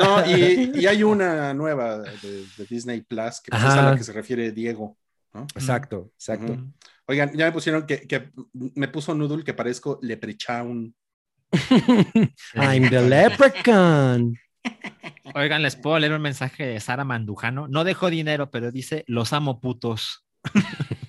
No, 0.00 0.26
y, 0.26 0.72
y 0.74 0.86
hay 0.88 1.04
una 1.04 1.54
nueva 1.54 1.98
de, 1.98 2.46
de 2.58 2.66
Disney 2.68 3.02
Plus 3.02 3.40
que 3.40 3.52
pues, 3.52 3.62
es 3.62 3.68
a 3.70 3.90
la 3.90 3.96
que 3.96 4.02
se 4.02 4.12
refiere 4.12 4.50
Diego. 4.50 4.98
¿no? 5.32 5.42
Exacto, 5.54 6.10
exacto. 6.16 6.58
Oigan, 7.06 7.30
ya 7.36 7.44
me 7.44 7.52
pusieron 7.52 7.86
que, 7.86 8.00
que 8.00 8.32
me 8.52 8.88
puso 8.88 9.14
Noodle 9.14 9.44
que 9.44 9.54
parezco 9.54 10.00
Leprechaun. 10.02 10.92
I'm 12.56 12.90
the 12.90 13.00
leprechaun. 13.00 14.36
Oigan, 15.34 15.62
les 15.62 15.76
puedo 15.76 15.98
leer 15.98 16.12
un 16.12 16.22
mensaje 16.22 16.66
de 16.66 16.80
Sara 16.80 17.04
Mandujano. 17.04 17.68
No 17.68 17.84
dejó 17.84 18.10
dinero, 18.10 18.50
pero 18.50 18.72
dice, 18.72 19.04
los 19.06 19.32
amo 19.32 19.60
putos. 19.60 20.24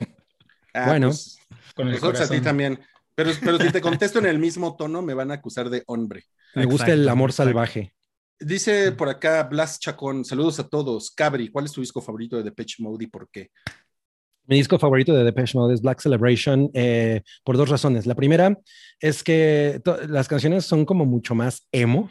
Ah, 0.74 0.86
Bueno. 0.88 1.08
pues, 1.08 1.38
Con 1.76 1.88
el 1.90 1.96
nosotros 1.96 2.22
a 2.22 2.24
ti 2.24 2.28
corazón. 2.30 2.44
también. 2.46 2.80
Pero, 3.14 3.32
pero 3.44 3.58
si 3.60 3.72
te 3.74 3.82
contesto 3.82 4.20
en 4.20 4.26
el 4.26 4.40
mismo 4.40 4.78
tono, 4.78 5.02
me 5.02 5.14
van 5.14 5.30
a 5.32 5.34
acusar 5.34 5.70
de 5.70 5.84
hombre. 5.88 6.24
Me 6.56 6.64
gusta 6.64 6.94
el 6.94 7.10
amor 7.10 7.32
exacto. 7.32 7.50
salvaje. 7.50 7.94
Dice 8.40 8.94
por 8.94 9.10
acá 9.10 9.44
Blas 9.44 9.80
Chacón, 9.82 10.24
saludos 10.24 10.60
a 10.62 10.70
todos. 10.70 11.12
Cabri, 11.12 11.50
¿cuál 11.50 11.66
es 11.66 11.74
tu 11.74 11.82
disco 11.82 12.02
favorito 12.02 12.38
de 12.38 12.44
Depeche 12.44 12.82
Mode 12.82 13.04
y 13.04 13.08
por 13.08 13.30
qué? 13.30 13.50
Mi 14.46 14.56
disco 14.56 14.80
favorito 14.80 15.14
de 15.14 15.26
Depeche 15.26 15.58
Mode 15.58 15.74
es 15.74 15.82
Black 15.82 16.00
Celebration 16.00 16.72
eh, 16.74 17.22
por 17.44 17.58
dos 17.58 17.68
razones. 17.68 18.06
La 18.06 18.16
primera 18.16 18.58
es 19.02 19.24
que 19.24 19.82
las 20.08 20.30
canciones 20.30 20.66
son 20.66 20.86
como 20.86 21.06
mucho 21.06 21.36
más 21.36 21.68
emo 21.74 22.10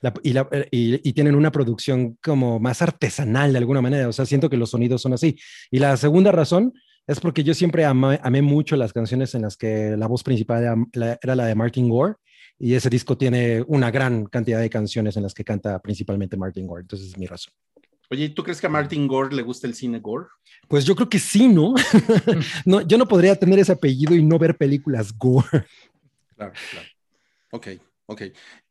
la- 0.00 0.14
y, 0.22 0.32
la- 0.32 0.48
y- 0.70 1.08
y 1.08 1.12
tienen 1.12 1.34
una 1.34 1.52
producción 1.52 2.16
como 2.22 2.58
más 2.60 2.82
artesanal 2.82 3.52
de 3.52 3.58
alguna 3.58 3.80
manera. 3.80 4.08
O 4.08 4.12
sea, 4.12 4.26
siento 4.26 4.48
que 4.50 4.56
los 4.56 4.70
sonidos 4.70 5.02
son 5.02 5.12
así. 5.12 5.36
Y 5.70 5.78
la 5.78 5.96
segunda 5.96 6.32
razón 6.32 6.72
es 7.06 7.18
porque 7.20 7.42
yo 7.44 7.54
siempre 7.54 7.84
ama- 7.84 8.18
amé 8.22 8.42
mucho 8.42 8.76
las 8.76 8.92
canciones 8.92 9.34
en 9.34 9.42
las 9.42 9.56
que 9.56 9.96
la 9.96 10.06
voz 10.06 10.22
principal 10.22 10.62
era 10.62 10.76
la, 10.92 11.18
era 11.22 11.34
la 11.36 11.46
de 11.46 11.54
Martin 11.54 11.88
Gore. 11.88 12.14
Y 12.58 12.74
ese 12.74 12.88
disco 12.90 13.16
tiene 13.18 13.64
una 13.66 13.90
gran 13.90 14.26
cantidad 14.26 14.60
de 14.60 14.70
canciones 14.70 15.16
en 15.16 15.24
las 15.24 15.34
que 15.34 15.42
canta 15.42 15.80
principalmente 15.80 16.36
Martin 16.36 16.66
Gore. 16.66 16.82
Entonces 16.82 17.08
es 17.08 17.18
mi 17.18 17.26
razón. 17.26 17.52
Oye, 18.10 18.28
¿tú 18.28 18.42
crees 18.44 18.60
que 18.60 18.66
a 18.66 18.70
Martin 18.70 19.08
Gore 19.08 19.34
le 19.34 19.42
gusta 19.42 19.66
el 19.66 19.74
cine 19.74 19.98
Gore? 19.98 20.26
Pues 20.68 20.84
yo 20.84 20.94
creo 20.94 21.08
que 21.08 21.18
sí, 21.18 21.48
¿no? 21.48 21.74
no 22.66 22.82
yo 22.82 22.98
no 22.98 23.08
podría 23.08 23.34
tener 23.36 23.58
ese 23.58 23.72
apellido 23.72 24.14
y 24.14 24.22
no 24.22 24.38
ver 24.38 24.56
películas 24.56 25.16
gore. 25.16 25.64
Claro, 26.36 26.52
claro. 26.70 26.86
Ok, 27.52 27.68
ok. 28.06 28.22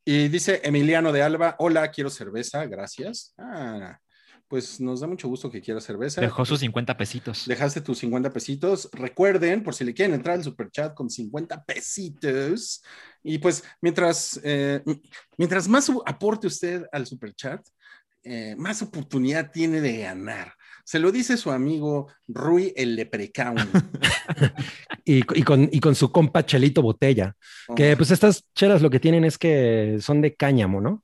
Y 0.04 0.28
dice 0.30 0.62
Emiliano 0.64 1.12
de 1.12 1.22
Alba, 1.22 1.56
hola, 1.60 1.91
quiero 1.91 2.10
cerveza, 2.10 2.66
gracias. 2.66 3.34
Ah, 3.38 3.99
pues 4.47 4.82
nos 4.82 4.99
da 4.99 5.08
mucho 5.08 5.28
gusto 5.28 5.49
que 5.49 5.62
quiera 5.62 5.80
cerveza. 5.80 6.20
Dejó 6.20 6.43
sus 6.43 6.60
50 6.60 6.97
pesitos. 6.97 7.45
Dejaste 7.47 7.82
tus 7.82 7.99
50 7.99 8.34
pesitos. 8.34 8.89
Recuerden, 8.91 9.64
por 9.64 9.74
si 9.74 9.86
le 9.86 9.93
quieren 9.93 10.16
entrar 10.16 10.36
al 10.36 10.43
super 10.43 10.70
chat 10.70 10.93
con 10.93 11.10
50 11.10 11.64
pesitos. 11.64 12.84
Y 13.24 13.38
pues, 13.38 13.64
mientras, 13.80 14.39
eh, 14.43 14.84
mientras 15.38 15.68
más 15.70 15.89
aporte 16.06 16.47
usted 16.47 16.84
al 16.91 17.06
super 17.06 17.34
chat, 17.34 17.66
eh, 18.24 18.56
más 18.58 18.82
oportunidad 18.82 19.52
tiene 19.52 19.82
de 19.82 19.99
ganar. 19.99 20.54
Se 20.91 20.99
lo 20.99 21.09
dice 21.13 21.37
su 21.37 21.51
amigo 21.51 22.11
Rui 22.27 22.73
el 22.75 22.97
Leprechaun. 22.97 23.55
Y, 25.05 25.17
y 25.39 25.43
con, 25.43 25.67
y 25.71 25.79
con 25.79 25.95
su 25.95 26.11
compa 26.11 26.45
Chelito 26.45 26.81
Botella. 26.81 27.35
Que 27.75 27.97
pues 27.97 28.11
estas 28.11 28.45
chelas 28.53 28.81
lo 28.81 28.89
que 28.89 28.99
tienen 28.99 29.23
es 29.25 29.37
que 29.37 29.97
son 30.01 30.21
de 30.21 30.35
cáñamo, 30.35 30.79
¿no? 30.79 31.03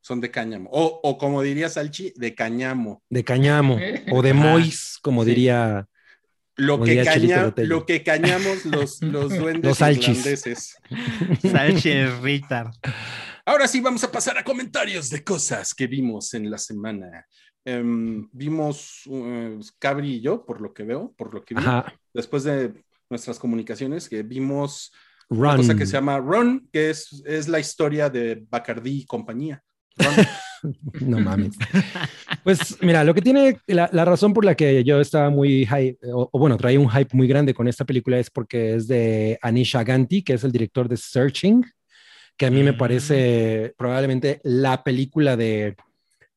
Son 0.00 0.20
de 0.20 0.30
cáñamo. 0.30 0.70
O, 0.72 1.00
o 1.02 1.18
como 1.18 1.42
diría 1.42 1.68
Salchi, 1.68 2.12
de 2.16 2.34
cañamo. 2.34 3.02
De 3.10 3.24
cañamo 3.24 3.78
o 4.12 4.22
de 4.22 4.32
mois, 4.32 4.98
como 5.02 5.22
Sí. 5.24 5.30
diría. 5.30 5.86
Lo 6.56 6.74
Como 6.74 6.84
que, 6.86 6.90
diría 6.92 7.12
Chelito 7.12 7.34
caña- 7.34 7.44
Botella. 7.44 7.68
lo 7.68 7.84
que 7.86 8.02
cañamos 8.02 8.64
los, 8.64 9.02
los 9.02 9.36
duendes 9.36 9.64
Los 9.64 9.78
salchis. 9.78 10.08
irlandeses. 10.18 10.76
Ahora 13.44 13.68
sí, 13.68 13.80
vamos 13.80 14.02
a 14.02 14.10
pasar 14.10 14.38
a 14.38 14.44
comentarios 14.44 15.10
de 15.10 15.22
cosas 15.22 15.74
que 15.74 15.86
vimos 15.86 16.32
en 16.34 16.50
la 16.50 16.58
semana. 16.58 17.26
Em, 17.68 18.28
vimos 18.32 19.02
uh, 19.06 19.58
Cabri 19.80 20.14
y 20.14 20.20
yo, 20.20 20.46
por 20.46 20.60
lo 20.60 20.72
que 20.72 20.84
veo, 20.84 21.12
por 21.16 21.34
lo 21.34 21.44
que 21.44 21.54
vi, 21.54 21.60
Ajá. 21.60 21.92
después 22.14 22.44
de 22.44 22.72
nuestras 23.10 23.38
comunicaciones, 23.40 24.08
que 24.08 24.22
vimos 24.22 24.92
una 25.28 25.50
Run. 25.50 25.56
cosa 25.56 25.74
que 25.76 25.84
se 25.84 25.92
llama 25.94 26.18
Run, 26.18 26.68
que 26.72 26.90
es, 26.90 27.22
es 27.26 27.48
la 27.48 27.58
historia 27.58 28.08
de 28.08 28.44
Bacardí 28.48 29.00
y 29.00 29.04
compañía. 29.06 29.60
No 31.00 31.20
mames. 31.20 31.54
Pues 32.42 32.78
mira, 32.82 33.04
lo 33.04 33.14
que 33.14 33.20
tiene, 33.22 33.60
la, 33.66 33.88
la 33.92 34.04
razón 34.04 34.32
por 34.32 34.44
la 34.44 34.54
que 34.54 34.82
yo 34.82 35.00
estaba 35.00 35.30
muy 35.30 35.64
hype, 35.66 35.98
o, 36.12 36.28
o 36.32 36.38
bueno, 36.38 36.56
traía 36.56 36.80
un 36.80 36.88
hype 36.90 37.14
muy 37.16 37.28
grande 37.28 37.54
con 37.54 37.68
esta 37.68 37.84
película 37.84 38.18
es 38.18 38.30
porque 38.30 38.74
es 38.74 38.88
de 38.88 39.38
Anisha 39.42 39.84
Ganti, 39.84 40.22
que 40.22 40.32
es 40.34 40.42
el 40.44 40.50
director 40.52 40.88
de 40.88 40.96
Searching, 40.96 41.64
que 42.36 42.46
a 42.46 42.50
mí 42.50 42.62
me 42.62 42.72
Mm. 42.72 42.78
parece 42.78 43.74
probablemente 43.76 44.40
la 44.44 44.82
película 44.82 45.36
de 45.36 45.76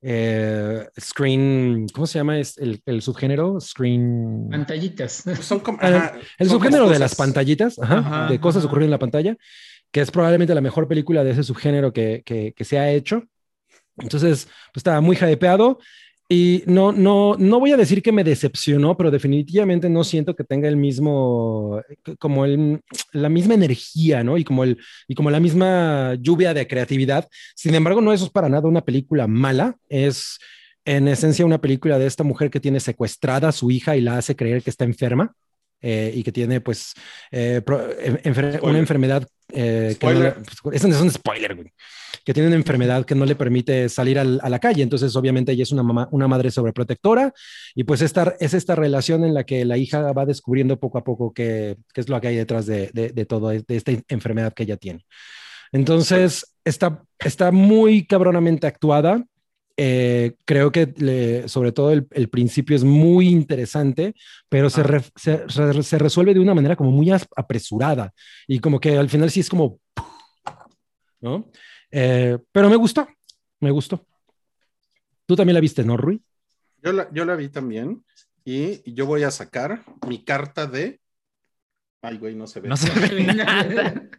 eh, 0.02 0.88
Screen, 1.00 1.88
¿cómo 1.94 2.08
se 2.08 2.20
llama 2.20 2.40
es 2.40 2.58
el, 2.58 2.82
el 2.86 3.02
subgénero? 3.02 3.60
Screen... 3.60 4.48
Pantallitas. 4.50 5.24
Son 5.42 5.60
como, 5.60 5.78
ajá, 5.82 6.18
El 6.38 6.48
son 6.48 6.58
subgénero 6.58 6.90
de 6.90 7.00
las 7.00 7.16
pantallitas, 7.16 7.78
ajá, 7.80 7.98
Ajá, 8.00 8.28
de 8.30 8.40
cosas 8.40 8.62
ajá. 8.62 8.68
ocurriendo 8.68 8.88
en 8.88 8.92
la 8.92 9.00
pantalla, 9.00 9.38
que 9.92 10.02
es 10.02 10.12
probablemente 10.12 10.56
la 10.56 10.62
mejor 10.62 10.88
película 10.88 11.24
de 11.24 11.32
ese 11.32 11.44
subgénero 11.44 11.92
que, 11.94 12.24
que, 12.26 12.54
que 12.54 12.64
se 12.66 12.80
ha 12.80 12.90
hecho. 12.92 13.24
Entonces, 13.98 14.46
pues 14.46 14.78
estaba 14.78 15.02
muy 15.02 15.18
hypeado 15.18 15.80
y 16.32 16.64
no, 16.68 16.92
no, 16.92 17.36
no 17.40 17.60
voy 17.60 17.72
a 17.72 17.78
decir 17.78 18.04
que 18.04 18.12
me 18.12 18.24
decepcionó, 18.24 18.96
pero 18.96 19.10
definitivamente 19.10 19.90
no 19.90 20.04
siento 20.04 20.36
que 20.36 20.44
tenga 20.44 20.68
el 20.68 20.78
mismo, 20.78 21.82
como 22.20 22.46
el, 22.46 22.82
la 23.14 23.30
misma 23.30 23.56
energía, 23.56 24.24
¿no? 24.24 24.38
Y 24.38 24.44
como, 24.44 24.64
el, 24.64 24.78
y 25.08 25.16
como 25.16 25.32
la 25.32 25.40
misma 25.40 26.14
lluvia 26.22 26.54
de 26.54 26.68
creatividad. 26.68 27.28
Sin 27.56 27.74
embargo, 27.74 28.00
no 28.02 28.14
eso 28.14 28.26
es 28.26 28.32
para 28.32 28.48
nada 28.48 28.68
una 28.68 28.86
película 28.86 29.26
mala, 29.26 29.76
es 29.90 30.38
en 30.86 31.08
esencia 31.08 31.46
una 31.46 31.60
película 31.62 31.98
de 31.98 32.06
esta 32.06 32.24
mujer 32.24 32.52
que 32.52 32.60
tiene 32.60 32.80
secuestrada 32.80 33.50
a 33.50 33.52
su 33.52 33.72
hija 33.72 33.98
y 33.98 34.02
la 34.02 34.18
hace 34.18 34.36
creer 34.36 34.62
que 34.62 34.70
está 34.70 34.86
enferma. 34.86 35.34
eh, 35.82 36.12
y 36.14 36.24
que 36.24 36.32
tiene 36.32 36.60
pues 36.62 36.94
eh, 37.32 37.62
pro- 37.66 37.90
enfer- 38.24 38.60
una 38.64 38.80
enfermedad 38.80 39.26
eh, 39.54 39.96
que 40.00 40.06
no 40.08 40.20
le- 40.20 40.32
pues, 40.64 40.76
eso 40.78 40.88
no 40.88 40.96
es 40.96 41.02
un 41.02 41.12
spoiler, 41.12 41.56
güey 41.56 41.72
que 42.26 42.34
tiene 42.34 42.48
una 42.48 42.58
enfermedad 42.58 43.06
que 43.06 43.16
no 43.16 43.26
le 43.26 43.34
permite 43.34 43.90
salir 43.90 44.20
al- 44.20 44.40
a 44.44 44.50
la 44.50 44.60
calle. 44.60 44.84
Entonces, 44.84 45.16
obviamente, 45.16 45.52
ella 45.54 45.64
es 45.64 45.72
una, 45.72 45.82
mamá, 45.82 46.08
una 46.12 46.28
madre 46.28 46.52
sobreprotectora 46.52 47.34
y 47.74 47.86
pues 47.86 48.02
esta, 48.02 48.36
es 48.40 48.54
esta 48.54 48.76
relación 48.76 49.24
en 49.24 49.34
la 49.34 49.46
que 49.46 49.66
la 49.66 49.78
hija 49.78 50.12
va 50.12 50.26
descubriendo 50.28 50.78
poco 50.80 51.00
a 51.00 51.04
poco 51.04 51.34
qué, 51.34 51.78
qué 51.92 52.02
es 52.02 52.10
lo 52.10 52.20
que 52.22 52.28
hay 52.28 52.36
detrás 52.36 52.68
de, 52.68 52.92
de, 52.94 53.10
de 53.10 53.26
todo, 53.26 53.50
de 53.50 53.64
esta 53.70 53.94
enfermedad 54.10 54.54
que 54.54 54.64
ella 54.64 54.78
tiene. 54.78 55.06
Entonces, 55.72 56.46
está, 56.64 57.04
está 57.18 57.52
muy 57.52 58.06
cabronamente 58.06 58.68
actuada. 58.68 59.24
Eh, 59.82 60.36
creo 60.44 60.74
que 60.74 60.94
le- 60.98 61.48
sobre 61.48 61.72
todo 61.72 61.92
el, 61.94 62.06
el 62.12 62.28
principio 62.28 62.76
es 62.76 62.84
muy 62.84 63.30
interesante, 63.30 64.14
pero 64.50 64.70
se, 64.70 64.82
Ah. 64.82 64.84
re- 64.84 65.04
se, 65.16 65.48
se- 65.48 65.84
se 65.84 65.98
resuelve 65.98 66.34
de 66.34 66.42
una 66.42 66.54
manera 66.54 66.76
como 66.76 66.92
muy 66.92 67.10
apresurada 67.12 68.14
y 68.46 68.60
como 68.60 68.80
que 68.82 68.98
al 68.98 69.10
final 69.10 69.32
sí 69.32 69.40
es 69.40 69.50
como, 69.50 69.80
¿no? 71.22 71.50
Eh, 71.92 72.38
pero 72.52 72.70
me 72.70 72.76
gustó, 72.76 73.08
me 73.62 73.72
gustó. 73.72 74.06
Tú 75.26 75.36
también 75.38 75.54
la 75.54 75.62
viste, 75.62 75.84
¿no, 75.86 75.96
Rui? 75.96 76.22
Yo 76.84 76.92
la, 76.92 77.08
yo 77.14 77.24
la 77.24 77.36
vi 77.36 77.48
también 77.50 78.04
Y 78.44 78.94
yo 78.94 79.06
voy 79.06 79.24
a 79.24 79.32
sacar 79.32 79.84
mi 80.08 80.24
carta 80.24 80.66
de. 80.66 81.00
Ay, 82.02 82.18
güey, 82.18 82.36
no 82.36 82.48
se 82.48 82.60
ve. 82.62 82.68
No 82.68 82.76
se 82.78 82.90
ve 83.00 83.22
nada. 83.34 84.10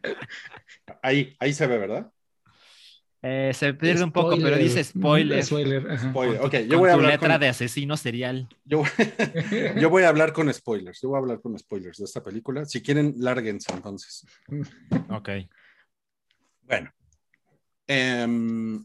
Ahí, 1.03 1.35
ahí 1.41 1.53
se 1.53 1.67
ve, 1.67 1.79
¿verdad? 1.79 2.11
Eh, 3.23 3.53
se 3.55 3.75
pierde 3.75 4.03
un 4.03 4.13
poco, 4.13 4.31
pero 4.31 4.41
Spoiler. 4.57 4.59
dice 4.63 4.83
spoiler. 4.85 5.45
Spoiler. 5.45 5.99
Spoiler. 5.99 6.41
Ok, 6.41 6.55
yo 6.61 6.69
con 6.71 6.79
voy 6.79 6.91
a 6.91 6.93
hablar 6.95 7.11
letra 7.13 7.29
con- 7.35 7.41
de 7.41 7.49
asesino 7.49 7.97
serial. 7.99 8.49
Yo, 8.65 8.83
yo 9.79 9.91
voy 9.91 10.05
a 10.05 10.09
hablar 10.09 10.33
con 10.33 10.53
spoilers. 10.53 11.01
Yo 11.03 11.11
voy 11.11 11.17
a 11.17 11.21
hablar 11.21 11.41
con 11.41 11.59
spoilers 11.59 11.99
de 11.99 12.05
esta 12.07 12.23
película. 12.23 12.65
Si 12.65 12.81
quieren, 12.83 13.15
lárguense 13.19 13.73
entonces. 13.75 14.27
Ok. 15.11 15.29
Bueno. 16.63 16.91
em, 17.87 18.85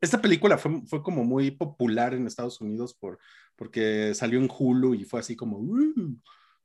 esta 0.00 0.20
película 0.20 0.58
fue, 0.58 0.82
fue 0.86 1.02
como 1.02 1.24
muy 1.24 1.50
popular 1.50 2.14
en 2.14 2.26
Estados 2.26 2.60
Unidos 2.60 2.94
por, 2.94 3.18
porque 3.56 4.14
salió 4.14 4.38
en 4.38 4.48
Hulu 4.48 4.94
y 4.94 5.04
fue 5.04 5.18
así 5.20 5.34
como. 5.34 5.58
"Uh", 5.58 6.16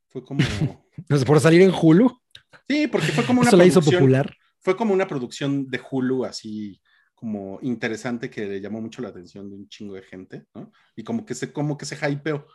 fue 0.09 0.23
como. 0.23 0.39
Por 1.25 1.39
salir 1.39 1.61
en 1.63 1.71
Hulu, 1.73 2.21
Sí, 2.69 2.87
porque 2.87 3.07
fue 3.07 3.25
como 3.25 3.41
una 3.41 3.49
eso 3.49 3.57
la 3.57 3.65
hizo 3.65 3.81
popular. 3.81 4.37
Fue 4.63 4.75
como 4.77 4.93
una 4.93 5.07
producción 5.07 5.69
de 5.69 5.81
Hulu 5.91 6.25
así 6.25 6.81
como 7.15 7.59
interesante 7.61 8.29
que 8.29 8.45
le 8.45 8.61
llamó 8.61 8.81
mucho 8.81 9.01
la 9.01 9.09
atención 9.09 9.49
de 9.49 9.55
un 9.55 9.67
chingo 9.69 9.93
de 9.95 10.01
gente, 10.03 10.45
¿no? 10.53 10.71
Y 10.95 11.03
como 11.03 11.25
que 11.25 11.35
se, 11.35 11.53
como 11.53 11.77
que 11.77 11.85
se 11.85 11.95
hypeó. 11.95 12.45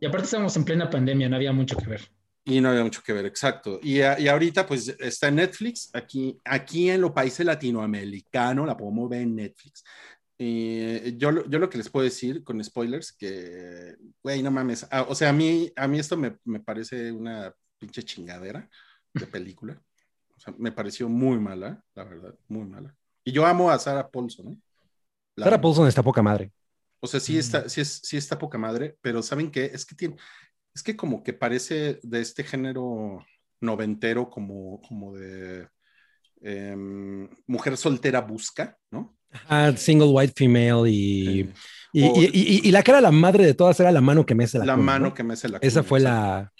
Y 0.00 0.06
aparte 0.06 0.24
estábamos 0.24 0.56
en 0.56 0.64
plena 0.64 0.88
pandemia, 0.90 1.28
no 1.28 1.36
había 1.36 1.52
mucho 1.52 1.76
que 1.76 1.86
ver. 1.86 2.02
Y 2.44 2.60
no 2.60 2.68
había 2.68 2.82
mucho 2.84 3.02
que 3.02 3.12
ver, 3.12 3.26
exacto. 3.26 3.80
Y, 3.82 4.00
a- 4.02 4.18
y 4.20 4.28
ahorita 4.28 4.66
pues 4.66 4.88
está 5.00 5.28
en 5.28 5.36
Netflix, 5.36 5.90
aquí, 5.94 6.38
aquí 6.44 6.90
en 6.90 7.00
los 7.00 7.12
países 7.12 7.44
latinoamericanos, 7.46 8.66
la 8.66 8.76
podemos 8.76 9.08
ver 9.08 9.22
en 9.22 9.34
Netflix. 9.36 9.82
Y 10.36 11.16
yo, 11.16 11.30
lo- 11.30 11.48
yo 11.48 11.58
lo 11.58 11.70
que 11.70 11.78
les 11.78 11.88
puedo 11.88 12.04
decir 12.04 12.42
con 12.44 12.62
spoilers, 12.62 13.12
que, 13.12 13.94
güey, 14.22 14.42
no 14.42 14.50
mames, 14.50 14.86
Ah, 14.90 15.06
o 15.08 15.14
sea, 15.14 15.30
a 15.30 15.32
mí, 15.32 15.72
a 15.76 15.86
mí 15.88 15.98
esto 15.98 16.16
me, 16.16 16.36
me 16.44 16.60
parece 16.60 17.12
una 17.12 17.54
pinche 17.78 18.02
chingadera 18.02 18.68
de 19.12 19.26
película. 19.26 19.80
Sea, 20.44 20.54
me 20.58 20.72
pareció 20.72 21.08
muy 21.08 21.38
mala, 21.38 21.82
la 21.94 22.04
verdad, 22.04 22.34
muy 22.48 22.64
mala. 22.66 22.94
Y 23.24 23.32
yo 23.32 23.46
amo 23.46 23.70
a 23.70 23.78
Sarah 23.78 24.08
Paulson. 24.10 24.60
La 25.36 25.44
Sarah 25.44 25.56
amo. 25.56 25.62
Paulson 25.62 25.88
está 25.88 26.02
poca 26.02 26.22
madre. 26.22 26.52
O 27.00 27.06
sea, 27.06 27.20
sí 27.20 27.38
está, 27.38 27.68
sí, 27.68 27.80
es, 27.80 28.00
sí 28.02 28.16
está 28.16 28.38
poca 28.38 28.56
madre, 28.58 28.96
pero 29.00 29.22
¿saben 29.22 29.50
qué? 29.50 29.66
Es 29.66 29.84
que 29.84 29.94
tiene, 29.94 30.16
es 30.74 30.82
que 30.82 30.96
como 30.96 31.22
que 31.22 31.32
parece 31.32 31.98
de 32.02 32.20
este 32.20 32.44
género 32.44 33.24
noventero, 33.60 34.30
como, 34.30 34.80
como 34.88 35.14
de 35.14 35.68
em, 36.42 37.28
mujer 37.46 37.76
soltera 37.76 38.20
busca, 38.20 38.76
¿no? 38.90 39.16
Ah, 39.48 39.72
single 39.76 40.08
white 40.08 40.32
female 40.36 40.88
y, 40.90 41.40
Eh, 41.40 41.52
y, 41.92 42.04
o- 42.04 42.12
y- 42.16 42.30
y- 42.32 42.68
y 42.68 42.70
la 42.70 42.82
cara 42.82 42.98
de 42.98 43.02
la 43.02 43.10
madre 43.10 43.44
de 43.44 43.54
todas 43.54 43.78
era 43.80 43.90
la 43.92 44.00
mano 44.00 44.24
que 44.24 44.34
mece 44.34 44.58
la, 44.58 44.64
la 44.66 44.74
cuna, 44.74 44.84
mano 44.84 45.06
¿no? 45.08 45.14
que 45.14 45.22
mece 45.24 45.48
la 45.48 45.58
Esa 45.58 45.82
fue 45.82 45.98
exacto. 46.00 46.52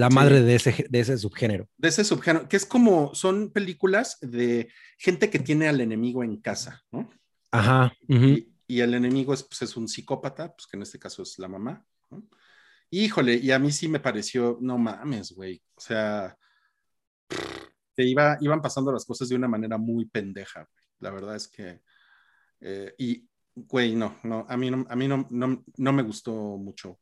La, 0.00 0.08
Sí. 0.08 0.14
madre 0.14 0.42
de 0.42 0.54
ese, 0.56 0.86
de 0.88 1.00
ese 1.00 1.16
subgénero. 1.18 1.68
De 1.78 1.88
ese 1.88 2.04
subgénero, 2.04 2.48
que 2.48 2.56
es 2.56 2.66
como, 2.66 3.14
son 3.14 3.50
películas 3.50 4.18
de 4.20 4.70
gente 4.98 5.30
que 5.30 5.38
tiene 5.38 5.68
al 5.68 5.80
enemigo 5.80 6.22
en 6.24 6.40
casa, 6.40 6.82
¿no? 6.90 7.08
Ajá. 7.52 7.92
y, 8.08 8.48
y 8.66 8.80
el 8.80 8.94
enemigo 8.94 9.34
es, 9.34 9.42
pues, 9.42 9.62
es 9.62 9.76
un 9.76 9.88
psicópata, 9.88 10.54
pues 10.54 10.66
que 10.68 10.76
en 10.76 10.82
este 10.82 10.98
caso 10.98 11.22
es 11.22 11.38
la 11.38 11.48
mamá. 11.48 11.84
¿no? 12.10 12.22
Híjole, 12.90 13.34
y 13.36 13.50
a 13.50 13.58
mí 13.58 13.70
sí 13.72 13.88
me 13.88 14.00
pareció, 14.00 14.58
no 14.60 14.78
mames, 14.78 15.32
güey. 15.32 15.60
O 15.74 15.80
sea, 15.80 16.36
que 17.96 18.04
iba, 18.04 18.36
iban 18.40 18.62
pasando 18.62 18.92
las 18.92 19.04
cosas 19.04 19.28
de 19.28 19.36
una 19.36 19.48
manera 19.48 19.76
muy 19.78 20.04
pendeja. 20.06 20.60
güey. 20.60 20.84
La 21.00 21.10
verdad 21.10 21.36
es 21.36 21.48
que, 21.48 21.80
eh, 22.60 22.94
y, 22.98 23.28
güey, 23.54 23.94
no, 23.94 24.18
no, 24.22 24.46
a 24.48 24.56
mí, 24.56 24.70
no, 24.70 24.86
a 24.88 24.96
mí 24.96 25.08
no, 25.08 25.26
no, 25.30 25.64
no 25.76 25.92
me 25.92 26.02
gustó 26.02 26.32
mucho. 26.56 26.98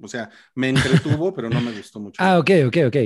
O 0.00 0.08
sea, 0.08 0.28
me 0.54 0.68
entretuvo, 0.68 1.32
pero 1.34 1.48
no 1.48 1.58
me 1.60 1.72
gustó 1.72 1.98
mucho. 2.00 2.22
Ah, 2.22 2.38
ok, 2.38 2.50
ok, 2.66 2.76
ok. 2.88 2.96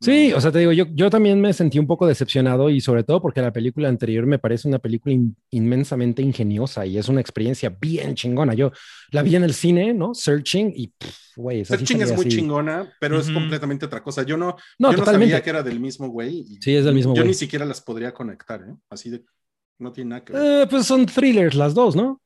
Sí, 0.00 0.28
No. 0.30 0.38
o 0.38 0.40
sea, 0.40 0.50
te 0.50 0.60
digo, 0.60 0.72
yo, 0.72 0.86
yo 0.94 1.10
también 1.10 1.40
me 1.40 1.52
sentí 1.52 1.78
un 1.78 1.86
poco 1.86 2.06
decepcionado 2.06 2.70
y 2.70 2.80
sobre 2.80 3.04
todo 3.04 3.20
porque 3.20 3.42
la 3.42 3.52
película 3.52 3.88
anterior 3.88 4.24
me 4.24 4.38
parece 4.38 4.66
una 4.66 4.78
película 4.78 5.12
in- 5.14 5.36
inmensamente 5.50 6.22
ingeniosa 6.22 6.86
y 6.86 6.96
es 6.96 7.08
una 7.08 7.20
experiencia 7.20 7.76
bien 7.80 8.14
chingona. 8.14 8.54
Yo 8.54 8.72
la 9.10 9.22
vi 9.22 9.36
en 9.36 9.44
el 9.44 9.52
cine, 9.52 9.92
¿no? 9.92 10.14
Searching 10.14 10.72
y, 10.74 10.94
güey, 11.36 11.64
Searching 11.66 12.00
es 12.00 12.12
muy 12.16 12.26
así. 12.26 12.36
chingona, 12.36 12.92
pero 12.98 13.18
es 13.20 13.30
completamente 13.30 13.84
otra 13.84 14.02
cosa. 14.02 14.22
Yo 14.22 14.36
no, 14.38 14.56
No, 14.78 14.90
yo 14.90 14.92
no 14.92 14.98
totalmente. 15.04 15.32
sabía 15.32 15.42
que 15.44 15.50
era 15.50 15.62
del 15.62 15.80
mismo 15.80 16.08
güey. 16.08 16.46
Sí, 16.62 16.74
es 16.74 16.84
del 16.84 16.94
mismo 16.94 17.14
Yo 17.14 17.20
güey. 17.22 17.28
ni 17.28 17.34
siquiera 17.34 17.66
las 17.66 17.80
podría 17.82 18.14
conectar, 18.14 18.62
¿eh? 18.62 18.74
Así 18.88 19.10
de, 19.10 19.22
no 19.78 19.92
tiene 19.92 20.10
nada 20.10 20.24
que 20.24 20.32
ver. 20.32 20.62
Eh, 20.62 20.66
pues 20.70 20.86
son 20.86 21.04
thrillers 21.04 21.54
las 21.54 21.74
dos, 21.74 21.94
¿no? 21.94 22.22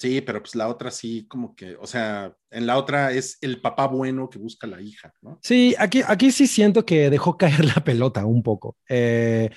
Sí, 0.00 0.22
pero 0.22 0.40
pues 0.40 0.54
la 0.54 0.68
otra 0.68 0.90
sí, 0.90 1.26
como 1.28 1.54
que, 1.54 1.76
o 1.78 1.86
sea, 1.86 2.32
en 2.50 2.66
la 2.66 2.78
otra 2.78 3.12
es 3.12 3.36
el 3.42 3.60
papá 3.60 3.86
bueno 3.86 4.30
que 4.30 4.38
busca 4.38 4.66
a 4.66 4.70
la 4.70 4.80
hija, 4.80 5.12
¿no? 5.20 5.38
Sí, 5.42 5.74
aquí, 5.78 6.00
aquí 6.06 6.32
sí 6.32 6.46
siento 6.46 6.86
que 6.86 7.10
dejó 7.10 7.36
caer 7.36 7.62
la 7.76 7.84
pelota 7.84 8.24
un 8.24 8.42
poco. 8.42 8.78
Eh, 8.88 9.50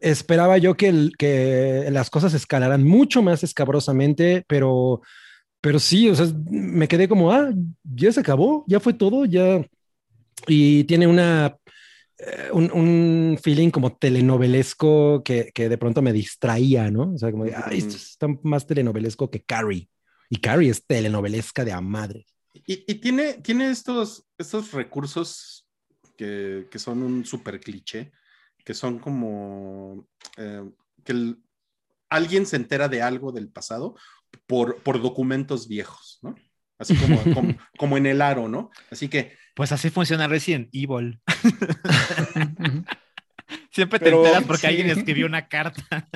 esperaba 0.00 0.58
yo 0.58 0.76
que, 0.76 1.10
que 1.18 1.88
las 1.90 2.08
cosas 2.08 2.34
escalaran 2.34 2.84
mucho 2.84 3.20
más 3.20 3.42
escabrosamente, 3.42 4.44
pero, 4.46 5.00
pero 5.60 5.80
sí, 5.80 6.08
o 6.08 6.14
sea, 6.14 6.26
me 6.48 6.86
quedé 6.86 7.08
como, 7.08 7.32
ah, 7.32 7.50
ya 7.82 8.12
se 8.12 8.20
acabó, 8.20 8.64
ya 8.68 8.78
fue 8.78 8.92
todo, 8.92 9.24
ya. 9.24 9.60
Y 10.46 10.84
tiene 10.84 11.08
una, 11.08 11.56
un, 12.52 12.70
un 12.72 13.38
feeling 13.42 13.70
como 13.70 13.96
telenovelesco 13.96 15.22
que, 15.24 15.50
que 15.54 15.68
de 15.68 15.78
pronto 15.78 16.02
me 16.02 16.12
distraía, 16.12 16.90
¿no? 16.90 17.12
O 17.14 17.18
sea, 17.18 17.30
como, 17.30 17.44
de, 17.44 17.54
"Ay, 17.54 17.78
esto 17.78 17.96
está 17.96 18.26
más 18.42 18.66
telenovelesco 18.66 19.30
que 19.30 19.42
Carrie. 19.42 19.88
Y 20.28 20.36
Carrie 20.36 20.70
es 20.70 20.84
telenovelesca 20.86 21.64
de 21.64 21.72
a 21.72 21.80
madre. 21.80 22.26
Y, 22.66 22.84
y 22.90 22.94
tiene, 22.96 23.34
tiene 23.34 23.70
estos, 23.70 24.26
estos 24.38 24.72
recursos 24.72 25.66
que, 26.16 26.66
que 26.70 26.78
son 26.78 27.02
un 27.02 27.24
súper 27.24 27.60
cliché, 27.60 28.12
que 28.64 28.74
son 28.74 28.98
como 28.98 30.06
eh, 30.36 30.62
que 31.04 31.12
el- 31.12 31.42
alguien 32.10 32.44
se 32.46 32.56
entera 32.56 32.88
de 32.88 33.02
algo 33.02 33.32
del 33.32 33.48
pasado 33.50 33.94
por, 34.46 34.82
por 34.82 35.00
documentos 35.00 35.68
viejos, 35.68 36.18
¿no? 36.22 36.34
Así 36.78 36.96
como, 36.96 37.22
como, 37.34 37.54
como 37.78 37.96
en 37.96 38.06
el 38.06 38.20
aro, 38.22 38.48
¿no? 38.48 38.70
Así 38.90 39.08
que 39.08 39.32
Pues 39.60 39.72
así 39.72 39.90
funciona 39.90 40.26
Resident 40.26 40.70
Evil. 40.72 41.20
Siempre 43.70 43.98
te 43.98 44.06
Pero- 44.06 44.20
enteras 44.24 44.44
porque 44.44 44.62
sí. 44.62 44.66
alguien 44.68 44.88
escribió 44.88 45.26
una 45.26 45.48
carta. 45.48 46.08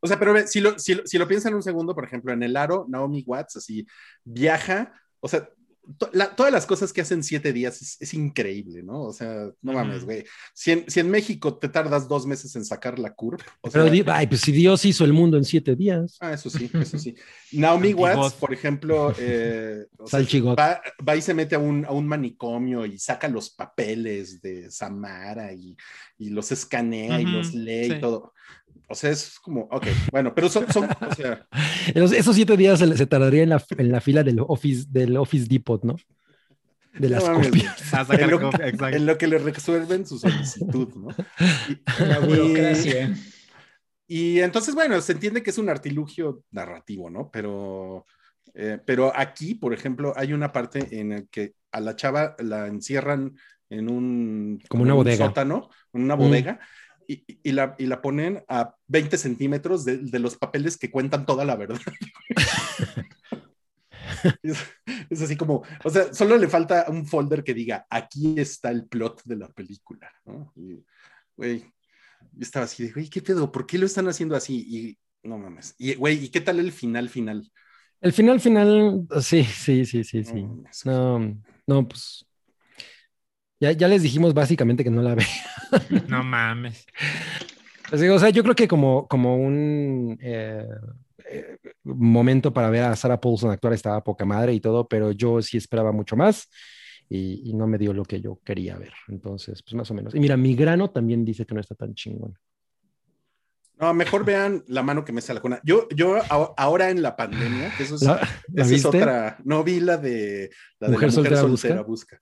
O 0.00 0.06
sea, 0.06 0.18
pero 0.18 0.46
si 0.46 0.60
lo, 0.62 0.78
si, 0.78 0.94
lo, 0.94 1.06
si 1.06 1.18
lo 1.18 1.28
piensan 1.28 1.52
un 1.52 1.62
segundo, 1.62 1.94
por 1.94 2.06
ejemplo, 2.06 2.32
en 2.32 2.42
el 2.42 2.56
aro, 2.56 2.86
Naomi 2.88 3.22
Watts 3.26 3.56
así 3.56 3.86
viaja, 4.24 4.94
o 5.20 5.28
sea, 5.28 5.46
to- 5.98 6.10
la- 6.12 6.34
todas 6.34 6.52
las 6.52 6.66
cosas 6.66 6.92
que 6.92 7.00
hacen 7.00 7.22
siete 7.22 7.52
días 7.52 7.80
es, 7.82 7.96
es 8.00 8.14
increíble, 8.14 8.82
¿no? 8.82 9.02
O 9.02 9.12
sea, 9.12 9.50
no 9.62 9.72
mames, 9.72 10.04
güey. 10.04 10.24
Si 10.54 10.72
en, 10.72 10.84
si 10.90 11.00
en 11.00 11.10
México 11.10 11.58
te 11.58 11.68
tardas 11.68 12.08
dos 12.08 12.26
meses 12.26 12.54
en 12.56 12.64
sacar 12.64 12.98
la 12.98 13.12
curva, 13.14 13.44
o 13.60 13.70
Pero 13.70 13.84
sea, 13.84 13.92
di- 13.92 14.04
ay, 14.06 14.26
pues 14.26 14.40
si 14.40 14.52
Dios 14.52 14.84
hizo 14.84 15.04
el 15.04 15.12
mundo 15.12 15.36
en 15.36 15.44
siete 15.44 15.76
días. 15.76 16.16
Ah, 16.20 16.32
eso 16.32 16.48
sí, 16.50 16.70
eso 16.74 16.98
sí. 16.98 17.14
Naomi. 17.52 17.92
Watts, 17.94 18.34
por 18.34 18.52
ejemplo, 18.52 19.12
eh, 19.18 19.86
o 19.98 20.06
sea, 20.06 20.20
Salchigot. 20.20 20.58
va, 20.58 20.80
va 21.06 21.16
y 21.16 21.22
se 21.22 21.34
mete 21.34 21.54
a 21.56 21.58
un, 21.58 21.84
a 21.84 21.90
un 21.92 22.06
manicomio 22.06 22.86
y 22.86 22.98
saca 22.98 23.28
los 23.28 23.50
papeles 23.50 24.40
de 24.40 24.70
Samara 24.70 25.52
y, 25.52 25.76
y 26.18 26.30
los 26.30 26.52
escanea 26.52 27.20
y 27.20 27.24
Ujú, 27.24 27.32
los 27.36 27.54
lee 27.54 27.86
sí. 27.86 27.92
y 27.94 28.00
todo. 28.00 28.32
O 28.90 28.94
sea, 28.94 29.10
es 29.10 29.38
como, 29.40 29.62
ok, 29.70 29.86
bueno, 30.10 30.34
pero 30.34 30.48
son, 30.48 30.70
son 30.72 30.84
o 31.08 31.14
sea, 31.14 31.46
Esos, 31.94 32.12
esos 32.12 32.34
siete 32.34 32.56
días 32.56 32.78
se, 32.80 32.96
se 32.96 33.06
tardaría 33.06 33.44
en 33.44 33.50
la, 33.50 33.64
en 33.78 33.92
la 33.92 34.00
fila 34.00 34.22
del 34.24 34.40
Office, 34.40 34.86
del 34.90 35.16
Office 35.16 35.46
Depot, 35.48 35.82
¿no? 35.84 35.96
De 36.98 37.08
las 37.08 37.24
no 37.26 37.40
copias. 37.40 37.80
A 37.94 38.04
sacar 38.04 38.22
En 38.22 38.30
lo- 38.30 38.40
copia, 38.40 38.66
en 38.68 39.06
lo 39.06 39.16
que 39.16 39.28
le 39.28 39.38
resuelven 39.38 40.04
su 40.06 40.18
solicitud, 40.18 40.88
¿no? 40.96 41.08
La 42.08 42.18
burocracia. 42.18 43.14
Y 44.08 44.40
entonces, 44.40 44.74
bueno, 44.74 45.00
se 45.00 45.12
entiende 45.12 45.42
que 45.42 45.50
es 45.50 45.58
un 45.58 45.68
artilugio 45.68 46.42
narrativo, 46.50 47.08
¿no? 47.10 47.30
Pero, 47.30 48.06
eh, 48.54 48.78
pero 48.84 49.12
aquí, 49.14 49.54
por 49.54 49.72
ejemplo, 49.72 50.12
hay 50.16 50.32
una 50.32 50.50
parte 50.50 50.98
en 51.00 51.10
la 51.10 51.22
que 51.30 51.54
a 51.70 51.78
la 51.80 51.94
chava 51.94 52.34
la 52.40 52.66
encierran 52.66 53.36
en 53.68 53.88
un, 53.88 54.60
Como 54.68 54.82
una 54.82 54.94
un 54.94 55.04
bodega. 55.04 55.26
sótano, 55.26 55.68
en 55.92 56.02
una 56.02 56.16
Mm. 56.16 56.18
Y, 57.10 57.40
y 57.42 57.52
la, 57.52 57.74
y 57.76 57.86
la 57.86 58.00
ponen 58.00 58.44
a 58.48 58.76
20 58.86 59.18
centímetros 59.18 59.84
de, 59.84 59.98
de 59.98 60.18
los 60.20 60.36
papeles 60.36 60.76
que 60.76 60.90
cuentan 60.90 61.26
toda 61.26 61.44
la 61.44 61.56
verdad. 61.56 61.80
es, 64.42 64.58
es 65.10 65.22
así 65.22 65.36
como, 65.36 65.64
o 65.82 65.90
sea, 65.90 66.14
solo 66.14 66.38
le 66.38 66.48
falta 66.48 66.86
un 66.88 67.06
folder 67.06 67.42
que 67.42 67.52
diga, 67.52 67.84
aquí 67.90 68.38
está 68.38 68.70
el 68.70 68.86
plot 68.86 69.22
de 69.24 69.36
la 69.36 69.48
película, 69.48 70.08
¿no? 70.24 70.52
Y, 70.54 70.84
güey, 71.36 71.64
yo 72.32 72.42
estaba 72.42 72.66
así 72.66 72.84
de, 72.84 72.92
güey, 72.92 73.08
¿qué 73.08 73.22
pedo? 73.22 73.50
¿Por 73.50 73.66
qué 73.66 73.76
lo 73.76 73.86
están 73.86 74.06
haciendo 74.06 74.36
así? 74.36 74.64
Y 74.68 75.28
no 75.28 75.36
mames. 75.36 75.74
Y, 75.78 75.94
güey, 75.94 76.26
¿y 76.26 76.28
qué 76.28 76.40
tal 76.40 76.60
el 76.60 76.70
final 76.70 77.08
final? 77.08 77.50
El 78.00 78.12
final, 78.12 78.40
final, 78.40 79.06
sí, 79.20 79.42
sí, 79.42 79.84
sí, 79.84 80.04
sí, 80.04 80.24
sí. 80.24 80.46
No, 80.84 81.18
no, 81.66 81.88
pues. 81.88 82.24
Ya, 83.60 83.72
ya 83.72 83.88
les 83.88 84.02
dijimos 84.02 84.34
básicamente 84.34 84.82
que 84.82 84.90
no 84.90 85.02
la 85.02 85.14
ve. 85.16 85.24
No 86.08 86.24
mames. 86.24 86.86
Pues 87.88 88.00
digo, 88.00 88.14
o 88.14 88.18
sea, 88.18 88.30
yo 88.30 88.42
creo 88.42 88.54
que 88.54 88.66
como, 88.68 89.06
como 89.06 89.36
un. 89.36 90.18
eh, 90.20 90.66
eh, 91.32 91.58
momento 91.84 92.52
para 92.52 92.70
ver 92.70 92.84
a 92.84 92.96
Sarah 92.96 93.20
Paulson 93.20 93.50
actuar 93.50 93.74
estaba 93.74 94.02
poca 94.02 94.24
madre 94.24 94.52
y 94.52 94.60
todo, 94.60 94.88
pero 94.88 95.12
yo 95.12 95.40
sí 95.42 95.56
esperaba 95.56 95.92
mucho 95.92 96.16
más 96.16 96.48
y, 97.08 97.42
y, 97.50 97.54
no 97.54 97.66
me 97.66 97.78
dio 97.78 97.92
lo 97.92 98.04
que 98.04 98.20
yo 98.20 98.40
quería 98.44 98.76
ver. 98.78 98.92
Entonces, 99.08 99.62
pues 99.62 99.74
más 99.74 99.90
o 99.90 99.94
menos. 99.94 100.14
Y 100.14 100.20
mira, 100.20 100.36
mi 100.36 100.54
grano 100.56 100.90
también 100.90 101.24
dice 101.24 101.46
que 101.46 101.54
no 101.54 101.60
está 101.60 101.74
tan 101.74 101.94
chingón. 101.94 102.36
No, 103.78 103.94
mejor 103.94 104.24
vean 104.24 104.62
la 104.66 104.82
mano 104.82 105.04
que 105.04 105.12
me 105.12 105.20
sale 105.20 105.38
la 105.38 105.42
cuna. 105.42 105.60
Yo, 105.64 105.88
yo 105.88 106.18
ahora 106.28 106.90
en 106.90 107.00
la 107.00 107.16
pandemia, 107.16 107.72
que 107.76 107.84
eso 107.84 107.94
es, 107.94 108.02
¿La, 108.02 108.16
¿la 108.16 108.22
esa 108.22 108.62
es 108.62 108.70
viste? 108.70 108.88
otra, 108.88 109.38
no 109.44 109.64
vi 109.64 109.80
la 109.80 109.96
de 109.96 110.50
la 110.78 110.88
de 110.88 110.92
Mujer 110.92 111.08
la 111.08 111.14
soltera 111.14 111.36
soltera 111.40 111.82
busca. 111.82 112.18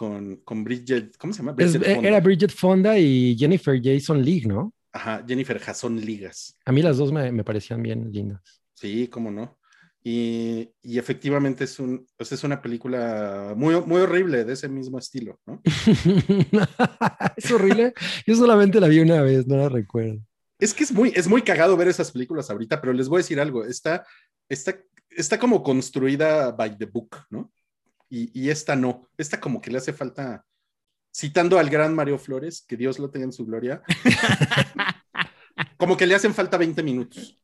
Con, 0.00 0.36
con 0.36 0.64
Bridget, 0.64 1.14
¿cómo 1.18 1.34
se 1.34 1.40
llama? 1.42 1.54
Es- 1.58 1.74
Bridget 1.78 1.94
Fonda. 1.94 2.08
era 2.08 2.20
Bridget 2.20 2.50
Fonda 2.52 2.98
y 2.98 3.36
Jennifer 3.38 3.78
Jason 3.84 4.24
Leigh, 4.24 4.46
¿no? 4.46 4.72
Ajá, 4.94 5.22
Jennifer 5.28 5.58
Jason 5.60 6.00
Ligas. 6.00 6.56
A 6.64 6.72
mí 6.72 6.80
las 6.80 6.96
dos 6.96 7.12
me, 7.12 7.30
me 7.30 7.44
parecían 7.44 7.82
bien 7.82 8.10
lindas. 8.10 8.40
Sí, 8.72 9.08
cómo 9.08 9.30
no. 9.30 9.58
Y, 10.02 10.70
y 10.80 10.98
efectivamente 10.98 11.64
es, 11.64 11.78
un, 11.78 12.06
pues 12.16 12.32
es 12.32 12.42
una 12.44 12.62
película 12.62 13.52
muy, 13.54 13.78
muy 13.82 14.00
horrible 14.00 14.46
de 14.46 14.54
ese 14.54 14.70
mismo 14.70 14.98
estilo, 14.98 15.38
¿no? 15.44 15.60
es 17.36 17.50
horrible. 17.52 17.92
Yo 18.26 18.34
solamente 18.36 18.80
la 18.80 18.88
vi 18.88 19.00
una 19.00 19.20
vez, 19.20 19.46
no 19.46 19.58
la 19.58 19.68
recuerdo. 19.68 20.18
Es 20.58 20.72
que 20.72 20.84
es 20.84 20.92
muy, 20.92 21.12
es 21.14 21.28
muy 21.28 21.42
cagado 21.42 21.76
ver 21.76 21.88
esas 21.88 22.10
películas 22.10 22.48
ahorita, 22.48 22.80
pero 22.80 22.94
les 22.94 23.06
voy 23.06 23.18
a 23.18 23.22
decir 23.24 23.38
algo, 23.38 23.66
está, 23.66 24.06
está, 24.48 24.78
está 25.10 25.38
como 25.38 25.62
construida 25.62 26.52
by 26.52 26.78
the 26.78 26.86
book, 26.86 27.16
¿no? 27.28 27.52
Y, 28.10 28.30
y 28.38 28.50
esta 28.50 28.76
no, 28.76 29.08
esta 29.16 29.40
como 29.40 29.60
que 29.60 29.70
le 29.70 29.78
hace 29.78 29.92
falta, 29.92 30.44
citando 31.14 31.58
al 31.58 31.70
gran 31.70 31.94
Mario 31.94 32.18
Flores, 32.18 32.62
que 32.66 32.76
Dios 32.76 32.98
lo 32.98 33.10
tenga 33.10 33.24
en 33.26 33.32
su 33.32 33.46
gloria, 33.46 33.82
como 35.78 35.96
que 35.96 36.06
le 36.06 36.14
hacen 36.14 36.34
falta 36.34 36.58
20 36.58 36.82
minutos. 36.82 37.40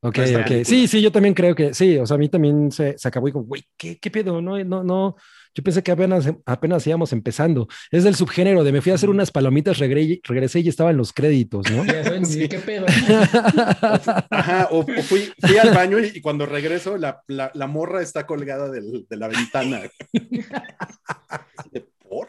Ok, 0.00 0.18
esta 0.18 0.40
ok. 0.40 0.64
Sí, 0.64 0.86
sí, 0.86 1.02
yo 1.02 1.10
también 1.10 1.34
creo 1.34 1.54
que 1.54 1.74
sí. 1.74 1.96
O 1.98 2.06
sea, 2.06 2.14
a 2.14 2.18
mí 2.18 2.28
también 2.28 2.70
se, 2.70 2.96
se 2.96 3.08
acabó 3.08 3.28
y 3.28 3.32
como, 3.32 3.46
güey, 3.46 3.64
¿qué, 3.76 3.98
¿qué 3.98 4.10
pedo? 4.10 4.40
No, 4.40 4.62
no, 4.64 4.84
no. 4.84 5.16
Yo 5.54 5.62
pensé 5.64 5.82
que 5.82 5.90
apenas, 5.90 6.30
apenas 6.46 6.86
íbamos 6.86 7.12
empezando. 7.12 7.66
Es 7.90 8.04
del 8.04 8.14
subgénero 8.14 8.62
de 8.62 8.70
me 8.70 8.80
fui 8.80 8.92
a 8.92 8.94
hacer 8.94 9.10
unas 9.10 9.32
palomitas, 9.32 9.78
regre- 9.78 10.20
regresé 10.22 10.60
y 10.60 10.68
estaban 10.68 10.96
los 10.96 11.12
créditos, 11.12 11.68
¿no? 11.70 11.84
Ya 11.84 12.04
saben, 12.04 12.24
Sí. 12.26 12.48
¿qué 12.48 12.58
pedo? 12.60 12.86
Ajá, 14.30 14.68
o, 14.70 14.80
o 14.80 15.02
fui, 15.02 15.32
fui 15.40 15.56
al 15.58 15.74
baño 15.74 15.98
y, 15.98 16.12
y 16.14 16.20
cuando 16.20 16.46
regreso 16.46 16.96
la, 16.96 17.22
la, 17.26 17.50
la 17.54 17.66
morra 17.66 18.00
está 18.02 18.24
colgada 18.26 18.70
del- 18.70 19.06
de 19.08 19.16
la 19.16 19.26
ventana. 19.28 19.80
De, 21.72 21.86
¿Por? 22.08 22.28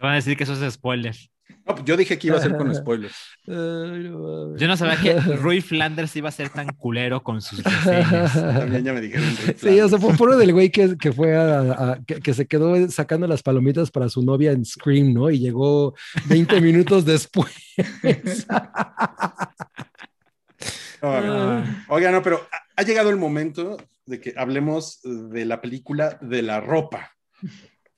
Van 0.00 0.12
a 0.12 0.16
decir 0.16 0.36
que 0.36 0.42
eso 0.44 0.52
es 0.54 0.72
spoiler. 0.74 1.14
No, 1.66 1.74
pues 1.74 1.84
yo 1.84 1.96
dije 1.96 2.16
que 2.16 2.28
iba 2.28 2.38
a 2.38 2.40
ser 2.40 2.56
con 2.56 2.72
spoilers. 2.74 3.16
Yo 3.46 4.66
no 4.68 4.76
sabía 4.76 4.96
que 5.00 5.14
Rui 5.36 5.60
Flanders 5.60 6.14
iba 6.14 6.28
a 6.28 6.32
ser 6.32 6.48
tan 6.50 6.68
culero 6.74 7.22
con 7.22 7.42
sus 7.42 7.62
reseñas. 7.64 8.32
También 8.34 8.84
ya 8.84 8.92
me 8.92 9.00
dijeron. 9.00 9.26
Sí, 9.56 9.80
o 9.80 9.88
sea, 9.88 9.98
fue 9.98 10.14
por 10.14 10.36
del 10.36 10.52
güey 10.52 10.70
que, 10.70 10.96
que 10.96 11.12
fue 11.12 11.36
a, 11.36 11.60
a- 11.92 11.98
que, 12.06 12.20
que 12.20 12.34
se 12.34 12.46
quedó 12.46 12.88
sacando 12.88 13.26
las 13.26 13.42
palomitas 13.42 13.90
para 13.90 14.08
su 14.08 14.22
novia 14.22 14.52
en 14.52 14.64
Scream, 14.64 15.12
¿no? 15.12 15.28
Y 15.30 15.38
llegó 15.40 15.94
20 16.28 16.60
minutos 16.60 17.04
después. 17.04 17.52
No. 21.02 21.64
Oiga, 21.88 22.10
no, 22.10 22.22
pero 22.22 22.46
ha, 22.52 22.80
ha 22.80 22.82
llegado 22.82 23.10
el 23.10 23.16
momento 23.16 23.76
de 24.06 24.20
que 24.20 24.34
hablemos 24.36 25.00
de 25.02 25.44
la 25.44 25.60
película 25.60 26.18
de 26.20 26.42
la 26.42 26.60
ropa. 26.60 27.12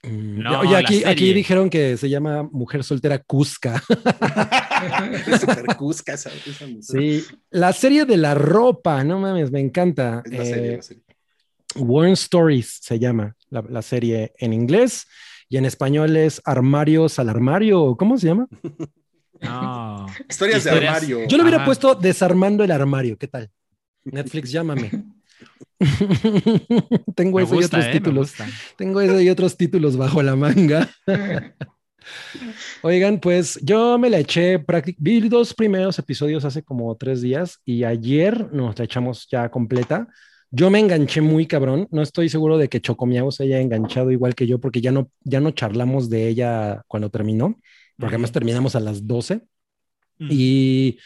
No, 0.05 0.61
Oye, 0.61 0.71
la 0.73 0.79
aquí, 0.79 0.95
serie. 0.99 1.09
aquí 1.13 1.33
dijeron 1.35 1.69
que 1.71 1.97
se 1.97 2.09
llama 2.09 2.45
Mujer 2.53 2.85
Soltera 2.85 3.19
Cusca. 3.19 3.83
Es 5.27 5.41
súper 5.41 5.67
cusca 5.77 6.15
esa, 6.15 6.31
esa 6.47 6.67
mujer. 6.67 6.83
Sí, 6.85 7.25
la 7.51 7.73
serie 7.73 8.05
de 8.05 8.17
la 8.17 8.35
ropa, 8.35 9.03
no 9.03 9.19
mames, 9.19 9.51
me 9.51 9.59
encanta. 9.59 10.23
Es 10.25 10.33
la 10.33 10.45
serie, 10.45 10.73
Eh, 10.73 10.77
la 10.77 10.83
serie. 10.83 11.03
Warren 11.75 12.13
Stories 12.13 12.79
se 12.81 12.99
llama 13.01 13.35
la, 13.51 13.63
la 13.69 13.83
serie 13.83 14.33
en 14.39 14.53
inglés 14.53 15.07
y 15.49 15.57
en 15.57 15.65
español 15.65 16.17
es 16.17 16.41
Armarios 16.45 17.19
al 17.19 17.29
Armario. 17.29 17.97
¿Cómo 17.97 18.17
se 18.19 18.29
llama? 18.29 18.47
No. 19.41 20.07
Historias 20.29 20.63
de 20.65 20.71
armario. 20.71 21.27
Yo 21.27 21.37
le 21.37 21.43
hubiera 21.43 21.59
Ajá. 21.59 21.67
puesto 21.67 21.95
Desarmando 21.97 22.63
el 22.65 22.71
Armario. 22.71 23.19
¿Qué 23.19 23.27
tal? 23.27 23.51
Netflix, 24.05 24.51
llámame. 24.53 24.91
Tengo 27.15 27.39
Me 27.39 27.45
eso 27.45 27.61
y 27.61 27.65
otros 27.65 27.85
eh, 27.85 27.91
títulos. 27.93 28.35
Tengo 28.77 29.01
eso 29.01 29.21
y 29.21 29.29
otros 29.29 29.57
títulos 29.57 29.97
bajo 29.97 30.23
la 30.23 30.37
manga. 30.37 30.89
Oigan, 32.83 33.21
pues 33.21 33.59
yo 33.63 33.99
me 33.99 34.11
la 34.11 34.19
eché 34.19 34.65
vi 34.99 35.29
dos 35.29 35.55
primeros 35.55 35.99
episodios 35.99 36.45
hace 36.45 36.63
como 36.63 36.97
tres 36.97 37.21
días 37.21 37.61
y 37.65 37.85
ayer 37.85 38.53
nos 38.53 38.79
la 38.79 38.85
echamos 38.85 39.29
ya 39.31 39.51
completa. 39.51 40.09
Yo 40.51 40.71
me 40.71 40.79
enganché 40.81 41.21
muy 41.21 41.47
cabrón. 41.47 41.87
No 41.91 42.03
estoy 42.03 42.29
seguro 42.29 42.57
de 42.57 42.69
que 42.69 42.81
Chocomiao 42.81 43.31
se 43.31 43.45
haya 43.45 43.61
enganchado 43.61 44.11
igual 44.11 44.35
que 44.35 44.47
yo 44.47 44.59
porque 44.59 44.81
ya 44.81 44.93
no, 44.93 45.11
ya 45.23 45.41
no 45.41 45.51
charlamos 45.51 46.09
de 46.09 46.29
ella 46.29 46.83
cuando 46.89 47.11
terminó, 47.11 47.61
porque 47.99 48.15
además 48.15 48.33
terminamos 48.33 48.75
a 48.75 48.81
las 48.81 49.07
12. 49.07 49.43
Mm. 50.19 50.29
Y 50.31 50.99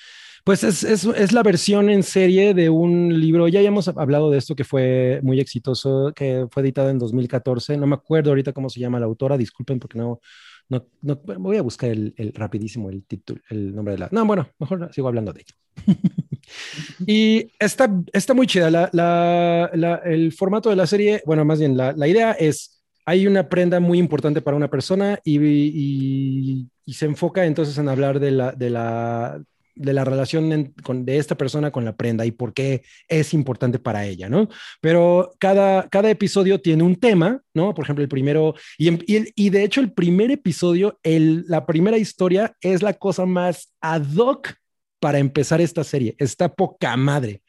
pues 0.44 0.64
es, 0.64 0.82
es, 0.82 1.04
es 1.04 1.32
la 1.32 1.42
versión 1.42 1.88
en 1.88 2.02
serie 2.02 2.54
de 2.54 2.68
un 2.68 3.20
libro, 3.20 3.46
ya 3.48 3.60
habíamos 3.60 3.86
hablado 3.88 4.30
de 4.30 4.38
esto 4.38 4.56
que 4.56 4.64
fue 4.64 5.20
muy 5.22 5.38
exitoso, 5.38 6.12
que 6.14 6.46
fue 6.50 6.62
editado 6.62 6.90
en 6.90 6.98
2014. 6.98 7.76
No 7.76 7.86
me 7.86 7.94
acuerdo 7.94 8.30
ahorita 8.30 8.52
cómo 8.52 8.68
se 8.68 8.80
llama 8.80 8.98
la 8.98 9.06
autora, 9.06 9.38
disculpen 9.38 9.78
porque 9.78 9.98
no, 9.98 10.20
no, 10.68 10.86
no 11.02 11.20
voy 11.38 11.58
a 11.58 11.62
buscar 11.62 11.90
el, 11.90 12.12
el 12.16 12.32
rapidísimo 12.32 12.90
el 12.90 13.04
título, 13.04 13.40
el 13.50 13.74
nombre 13.74 13.92
de 13.92 13.98
la... 13.98 14.08
No, 14.10 14.24
bueno, 14.24 14.48
mejor 14.58 14.90
sigo 14.92 15.08
hablando 15.08 15.32
de 15.32 15.42
ella. 15.42 15.54
y 17.06 17.50
está, 17.58 17.88
está 18.12 18.34
muy 18.34 18.46
chida. 18.46 18.70
La, 18.70 18.90
la, 18.92 19.70
la, 19.74 19.96
el 20.04 20.32
formato 20.32 20.70
de 20.70 20.76
la 20.76 20.86
serie, 20.86 21.22
bueno, 21.24 21.44
más 21.44 21.60
bien 21.60 21.76
la, 21.76 21.92
la 21.92 22.08
idea 22.08 22.32
es, 22.32 22.82
hay 23.04 23.26
una 23.26 23.48
prenda 23.48 23.80
muy 23.80 23.98
importante 23.98 24.42
para 24.42 24.56
una 24.56 24.68
persona 24.70 25.20
y, 25.24 25.38
y, 25.40 26.68
y 26.84 26.94
se 26.94 27.06
enfoca 27.06 27.44
entonces 27.44 27.76
en 27.78 27.88
hablar 27.88 28.18
de 28.18 28.30
la, 28.30 28.52
de 28.52 28.70
la, 28.70 29.42
de 29.74 29.92
la 29.92 30.04
relación 30.04 30.74
con, 30.82 31.04
de 31.04 31.18
esta 31.18 31.36
persona 31.36 31.70
con 31.70 31.84
la 31.84 31.96
prenda 31.96 32.26
y 32.26 32.30
por 32.30 32.52
qué 32.52 32.82
es 33.08 33.34
importante 33.34 33.78
para 33.78 34.06
ella, 34.06 34.28
¿no? 34.28 34.48
Pero 34.80 35.32
cada, 35.38 35.88
cada 35.88 36.10
episodio 36.10 36.60
tiene 36.60 36.82
un 36.82 36.96
tema, 36.96 37.40
¿no? 37.54 37.74
Por 37.74 37.84
ejemplo, 37.84 38.02
el 38.02 38.08
primero, 38.08 38.54
y, 38.78 38.90
y 39.34 39.50
de 39.50 39.64
hecho 39.64 39.80
el 39.80 39.92
primer 39.92 40.30
episodio, 40.30 40.98
el, 41.02 41.44
la 41.48 41.66
primera 41.66 41.98
historia 41.98 42.56
es 42.60 42.82
la 42.82 42.94
cosa 42.94 43.26
más 43.26 43.72
ad 43.80 44.04
hoc 44.16 44.54
para 45.00 45.18
empezar 45.18 45.60
esta 45.60 45.82
serie. 45.82 46.14
Está 46.18 46.48
poca 46.48 46.96
madre. 46.96 47.42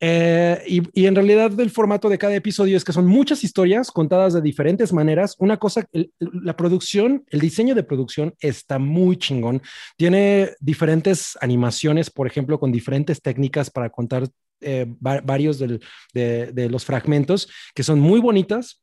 Eh, 0.00 0.62
y, 0.66 0.82
y, 1.00 1.06
en 1.06 1.14
realidad 1.14 1.58
el 1.58 1.70
formato 1.70 2.08
de 2.08 2.18
cada 2.18 2.34
episodio 2.34 2.76
es 2.76 2.84
que 2.84 2.92
son 2.92 3.06
muchas 3.06 3.42
historias 3.44 3.90
contadas 3.90 4.34
de 4.34 4.42
diferentes 4.42 4.92
maneras. 4.92 5.36
Una 5.38 5.56
cosa, 5.56 5.86
la 6.18 6.56
producción, 6.56 7.24
el 7.30 7.40
diseño 7.40 7.74
de 7.74 7.82
producción 7.82 8.34
está 8.40 8.78
muy 8.78 9.16
chingón. 9.16 9.62
Tiene 9.96 10.50
diferentes 10.60 11.38
animaciones, 11.40 12.10
por 12.10 12.26
ejemplo, 12.26 12.60
con 12.60 12.72
diferentes 12.72 13.22
técnicas 13.22 13.70
para 13.70 13.90
contar 13.90 14.28
eh, 14.60 14.86
va 15.06 15.20
varios 15.20 15.58
de 15.58 16.68
los 16.70 16.84
fragmentos 16.84 17.48
que 17.74 17.82
son 17.82 18.00
muy 18.00 18.20
bonitas, 18.20 18.82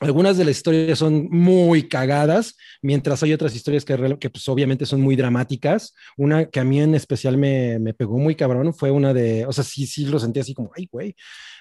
algunas 0.00 0.36
de 0.36 0.44
las 0.44 0.56
historias 0.56 0.98
son 0.98 1.28
muy 1.30 1.88
cagadas, 1.88 2.56
mientras 2.80 3.22
hay 3.22 3.32
otras 3.32 3.54
historias 3.54 3.84
que, 3.84 4.16
que 4.18 4.30
pues, 4.30 4.48
obviamente 4.48 4.84
son 4.84 5.00
muy 5.00 5.14
dramáticas. 5.14 5.94
Una 6.16 6.46
que 6.46 6.60
a 6.60 6.64
mí 6.64 6.80
en 6.80 6.94
especial 6.94 7.36
me, 7.36 7.78
me, 7.78 7.94
pegó 7.94 8.18
muy 8.18 8.34
cabrón 8.34 8.74
fue 8.74 8.90
una 8.90 9.14
de, 9.14 9.46
o 9.46 9.52
sea, 9.52 9.62
sí, 9.62 9.86
sí 9.86 10.06
lo 10.06 10.18
sentí 10.18 10.40
así 10.40 10.54
como, 10.54 10.72
ay, 10.76 10.88
güey, 10.90 11.14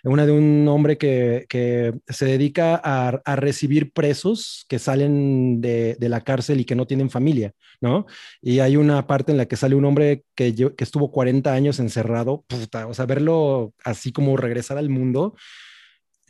una 0.04 0.26
de 0.26 0.32
un 0.32 0.68
hombre 0.68 0.98
que, 0.98 1.46
que 1.50 1.94
se 2.08 2.26
dedica 2.26 2.82
a, 2.84 3.10
a, 3.24 3.36
recibir 3.36 3.92
presos 3.92 4.66
que 4.68 4.80
salen 4.80 5.62
de, 5.62 5.96
de, 6.00 6.10
la 6.10 6.22
cárcel 6.22 6.60
y 6.60 6.66
que 6.66 6.76
no 6.76 6.88
tienen 6.88 7.12
familia, 7.12 7.54
¿no? 7.80 8.08
Y 8.42 8.60
hay 8.60 8.76
una 8.76 9.06
parte 9.06 9.32
en 9.32 9.38
la 9.38 9.46
que 9.46 9.58
sale 9.58 9.76
un 9.76 9.86
hombre 9.86 10.24
que, 10.36 10.56
que 10.56 10.84
estuvo 10.84 11.12
40 11.12 11.54
años 11.54 11.80
encerrado, 11.80 12.44
puta, 12.48 12.88
o 12.88 12.94
sea, 12.94 13.06
verlo 13.06 13.74
así 13.84 14.12
como 14.12 14.36
regresar 14.38 14.78
al 14.80 14.90
mundo 14.90 15.36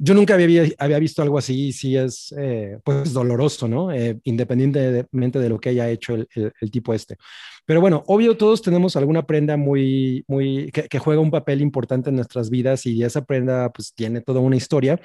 yo 0.03 0.15
nunca 0.15 0.33
había, 0.33 0.63
había, 0.79 0.97
visto 0.97 1.21
algo 1.21 1.37
así, 1.37 1.71
sí 1.71 1.95
es 1.95 2.33
eh, 2.35 2.79
pues 2.83 3.13
doloroso, 3.13 3.67
¿no? 3.67 3.91
Eh, 3.91 4.19
independientemente 4.23 5.37
de 5.37 5.49
lo 5.49 5.59
que 5.59 5.69
haya 5.69 5.91
hecho 5.91 6.15
el, 6.15 6.27
el, 6.33 6.51
el, 6.59 6.71
tipo 6.71 6.91
este. 6.95 7.17
Pero 7.65 7.81
bueno, 7.81 8.03
obvio, 8.07 8.35
todos 8.35 8.63
tenemos 8.63 8.95
alguna 8.95 9.27
prenda 9.27 9.57
muy, 9.57 10.25
muy, 10.27 10.71
que, 10.71 10.89
que, 10.89 10.97
juega 10.97 11.21
un 11.21 11.29
papel 11.29 11.61
importante 11.61 12.09
en 12.09 12.15
nuestras 12.15 12.49
vidas 12.49 12.87
y 12.87 13.03
esa 13.03 13.23
prenda 13.23 13.71
pues 13.71 13.93
tiene 13.93 14.21
toda 14.21 14.39
una 14.39 14.55
historia 14.55 14.99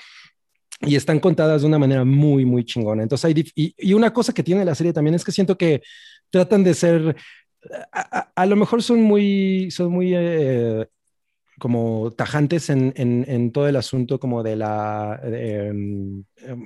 y 0.81 0.97
están 0.97 1.21
contadas 1.21 1.61
de 1.61 1.69
una 1.69 1.79
manera 1.79 2.07
muy, 2.07 2.47
muy 2.47 2.65
chingona. 2.65 3.03
Entonces, 3.03 3.27
hay, 3.27 3.45
y, 3.55 3.75
y 3.77 3.93
una 3.93 4.15
cosa 4.15 4.33
que 4.33 4.43
tiene 4.43 4.65
la 4.65 4.75
serie 4.75 4.95
también 4.95 5.15
es 5.15 5.27
que 5.27 5.33
siento 5.33 5.59
que 5.59 5.83
tratan 6.31 6.65
de 6.65 6.73
ser, 6.73 7.17
a, 7.93 8.19
a, 8.19 8.33
a 8.35 8.47
lo 8.47 8.57
mejor 8.57 8.83
son 8.83 9.03
muy, 9.03 9.71
son 9.71 9.93
muy... 9.93 10.15
Eh, 10.15 10.87
como 11.59 12.13
tajantes 12.17 12.71
en, 12.71 12.93
en, 12.97 13.25
en, 13.29 13.53
todo 13.53 13.69
el 13.69 13.77
asunto 13.77 14.19
como 14.21 14.43
de 14.43 14.57
la, 14.57 15.21
de, 15.25 15.73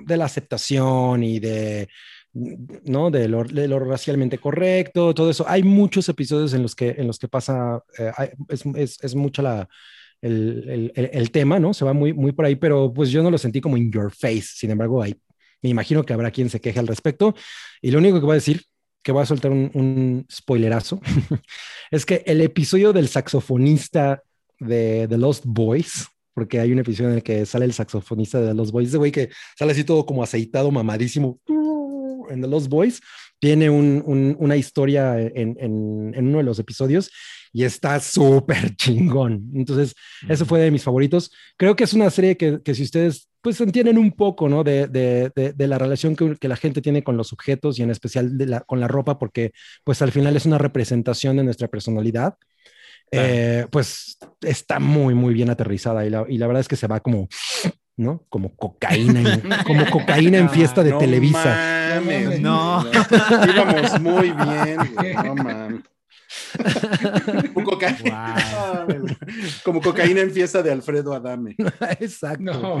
de 0.05 0.17
la 0.17 0.25
aceptación 0.25 1.23
y 1.23 1.39
de, 1.39 1.87
¿no? 2.33 3.11
De 3.11 3.27
lo, 3.27 3.43
de 3.43 3.67
lo, 3.67 3.79
racialmente 3.79 4.37
correcto, 4.37 5.13
todo 5.13 5.29
eso. 5.29 5.45
Hay 5.47 5.63
muchos 5.63 6.07
episodios 6.09 6.53
en 6.53 6.61
los 6.63 6.75
que, 6.75 6.89
en 6.97 7.07
los 7.07 7.19
que 7.19 7.27
pasa, 7.27 7.81
eh, 7.97 8.11
es, 8.49 8.65
es, 8.75 8.97
es, 9.01 9.15
mucha 9.15 9.41
la, 9.41 9.69
el, 10.21 10.65
el- 10.69 10.91
el- 10.95 11.09
el 11.13 11.31
tema, 11.31 11.59
¿no? 11.59 11.73
Se 11.73 11.85
va 11.85 11.93
muy, 11.93 12.13
muy 12.13 12.31
por 12.31 12.45
ahí, 12.45 12.55
pero 12.55 12.93
pues 12.93 13.09
yo 13.11 13.23
no 13.23 13.31
lo 13.31 13.37
sentí 13.37 13.61
como 13.61 13.77
in 13.77 13.91
your 13.91 14.11
face. 14.13 14.43
Sin 14.55 14.71
embargo, 14.71 15.01
hay, 15.01 15.15
me 15.61 15.69
imagino 15.69 16.03
que 16.03 16.13
habrá 16.13 16.31
quien 16.31 16.49
se 16.49 16.59
queje 16.61 16.79
al 16.79 16.87
respecto. 16.87 17.35
Y 17.81 17.91
lo 17.91 17.99
único 17.99 18.19
que 18.19 18.25
voy 18.25 18.33
a 18.33 18.35
decir, 18.35 18.61
que 19.03 19.11
voy 19.11 19.23
a 19.23 19.25
soltar 19.25 19.51
un, 19.51 19.71
un 19.73 20.25
spoilerazo, 20.31 21.01
es 21.91 22.05
que 22.05 22.23
el 22.25 22.41
episodio 22.41 22.93
del 22.93 23.07
saxofonista 23.07 24.21
de 24.61 25.07
The 25.09 25.17
Lost 25.17 25.43
Boys, 25.45 26.07
porque 26.33 26.59
hay 26.59 26.71
un 26.71 26.79
episodio 26.79 27.09
en 27.09 27.15
el 27.17 27.23
que 27.23 27.45
sale 27.45 27.65
el 27.65 27.73
saxofonista 27.73 28.39
de 28.39 28.47
The 28.47 28.53
Lost 28.53 28.71
Boys, 28.71 28.87
ese 28.89 28.97
güey 28.97 29.11
que 29.11 29.29
sale 29.57 29.73
así 29.73 29.83
todo 29.83 30.05
como 30.05 30.23
aceitado, 30.23 30.71
mamadísimo, 30.71 31.39
en 32.29 32.41
The 32.41 32.47
Lost 32.47 32.69
Boys, 32.69 33.01
tiene 33.39 33.69
un- 33.69 34.01
un- 34.05 34.35
una 34.39 34.55
historia 34.55 35.19
en, 35.19 35.57
en- 35.59 36.13
en 36.15 36.27
uno 36.27 36.37
de 36.37 36.43
los 36.43 36.59
episodios 36.59 37.11
y 37.51 37.63
está 37.63 37.99
súper 37.99 38.75
chingón. 38.77 39.51
Entonces, 39.53 39.93
ese 40.29 40.45
fue 40.45 40.59
de 40.61 40.71
mis 40.71 40.83
favoritos. 40.83 41.31
Creo 41.57 41.75
que 41.75 41.83
es 41.83 41.93
una 41.93 42.09
serie 42.09 42.37
que, 42.37 42.59
que 42.63 42.73
si 42.75 42.83
ustedes 42.83 43.27
pues 43.43 43.59
entienden 43.59 43.97
un 43.97 44.11
poco, 44.11 44.47
¿no? 44.47 44.63
De, 44.63 44.87
de- 44.87 45.31
de- 45.35 45.51
de 45.53 45.67
la 45.67 45.79
relación 45.79 46.15
que, 46.15 46.35
que 46.39 46.47
la 46.47 46.55
gente 46.55 46.79
tiene 46.79 47.03
con 47.03 47.17
los 47.17 47.33
objetos 47.33 47.79
y 47.79 47.81
en 47.81 47.89
especial 47.89 48.37
de 48.37 48.45
la- 48.45 48.61
con 48.61 48.79
la 48.79 48.87
ropa, 48.87 49.17
porque 49.17 49.51
pues 49.83 50.01
al 50.03 50.11
final 50.11 50.35
es 50.37 50.45
una 50.45 50.59
representación 50.59 51.35
de 51.37 51.43
nuestra 51.43 51.67
personalidad. 51.67 52.35
Claro. 53.11 53.27
Eh, 53.29 53.67
pues 53.69 54.17
está 54.41 54.79
muy, 54.79 55.13
muy 55.13 55.33
bien 55.33 55.49
aterrizada 55.49 56.05
y 56.05 56.09
la, 56.09 56.25
y 56.29 56.37
la 56.37 56.47
verdad 56.47 56.61
es 56.61 56.67
que 56.69 56.77
se 56.77 56.87
va 56.87 57.01
como, 57.01 57.27
¿no? 57.97 58.25
Como 58.29 58.55
cocaína, 58.55 59.19
en- 59.33 59.41
como 59.65 59.85
cocaína 59.89 60.37
en 60.37 60.49
fiesta 60.49 60.81
de 60.81 60.91
No 60.91 60.97
Televisa. 60.97 61.91
mames, 61.95 62.39
No. 62.39 62.83
güey, 62.85 63.53
Íbamos 63.53 63.99
muy 64.01 64.31
bien, 64.31 64.77
güey, 64.95 65.13
no 65.15 65.35
mames. 65.43 65.81
Un 67.53 67.63
coca- 67.65 67.97
Wow. 68.05 69.05
Como 69.65 69.81
cocaína 69.81 70.21
en 70.21 70.31
fiesta 70.31 70.63
de 70.63 70.71
Alfredo 70.71 71.13
Adame. 71.13 71.55
Exacto. 71.99 72.41
No, 72.43 72.75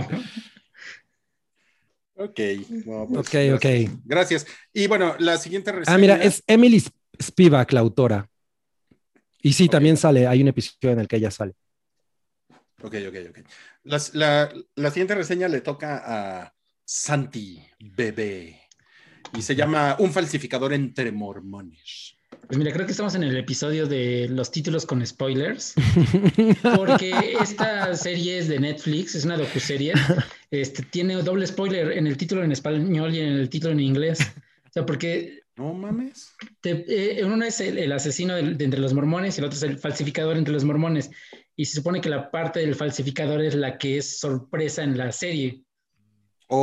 Ok, 2.15 2.39
no, 2.85 3.07
pues, 3.07 3.19
Ok, 3.27 3.33
gracias. 3.33 3.55
ok. 3.89 3.99
Gracias. 4.05 4.47
Y 4.73 4.87
bueno, 4.87 5.15
la 5.19 5.37
siguiente 5.37 5.71
reseña. 5.71 5.95
Ah, 5.95 5.97
mira, 5.97 6.15
es 6.17 6.43
Emily 6.47 6.77
Sp- 6.79 6.95
Spivak, 7.21 7.71
la 7.73 7.79
autora. 7.81 8.29
Y 9.41 9.53
sí, 9.53 9.67
también 9.69 9.97
sale, 9.97 10.27
hay 10.27 10.41
un 10.41 10.47
episodio 10.49 10.91
en 10.93 10.99
el 10.99 11.07
que 11.07 11.15
ella 11.17 11.31
sale. 11.31 11.53
Ok, 12.83 12.95
ok, 13.07 13.15
ok. 13.29 13.39
Las- 13.83 14.13
la, 14.15 14.51
la 14.75 14.89
siguiente 14.89 15.15
reseña 15.15 15.47
le 15.47 15.61
toca 15.61 16.01
a 16.43 16.53
Santi 16.83 17.61
Bebé 17.79 18.59
y 19.37 19.41
se 19.41 19.55
llama 19.55 19.95
Un 19.99 20.11
falsificador 20.11 20.73
entre 20.73 21.11
mormones. 21.11 22.15
pues 22.47 22.57
mira, 22.57 22.71
creo 22.73 22.85
que 22.85 22.91
estamos 22.91 23.13
en 23.15 23.23
el 23.23 23.37
episodio 23.37 23.85
de 23.87 24.27
los 24.29 24.51
títulos 24.51 24.85
con 24.85 25.05
spoilers, 25.05 25.73
porque 26.75 27.35
esta 27.39 27.95
serie 27.95 28.39
es 28.39 28.47
de 28.47 28.59
Netflix, 28.59 29.15
es 29.15 29.25
una 29.25 29.37
docuserie, 29.37 29.93
este, 30.49 30.83
tiene 30.83 31.15
doble 31.21 31.45
spoiler 31.47 31.91
en 31.93 32.07
el 32.07 32.17
título 32.17 32.43
en 32.43 32.51
español 32.51 33.13
y 33.15 33.19
en 33.19 33.29
el 33.33 33.49
título 33.49 33.73
en 33.73 33.79
inglés. 33.79 34.19
O 34.69 34.73
sea, 34.73 34.85
porque 34.85 35.40
No 35.61 35.73
mames. 35.75 36.33
te- 36.59 37.19
eh, 37.19 37.23
uno 37.23 37.45
es 37.45 37.59
el, 37.61 37.77
el 37.77 37.91
asesino 37.91 38.33
de 38.35 38.63
entre 38.65 38.79
los 38.79 38.93
mormones 38.93 39.37
y 39.37 39.41
el 39.41 39.45
otro 39.45 39.57
es 39.57 39.63
el 39.63 39.77
falsificador 39.77 40.37
entre 40.37 40.53
los 40.53 40.63
mormones. 40.63 41.11
Y 41.55 41.65
se 41.65 41.75
supone 41.75 42.01
que 42.01 42.09
la 42.09 42.31
parte 42.31 42.61
del 42.61 42.73
falsificador 42.73 43.41
es 43.43 43.53
la 43.53 43.77
que 43.77 43.97
es 43.97 44.19
sorpresa 44.19 44.81
en 44.83 44.97
la 44.97 45.11
serie. 45.11 45.61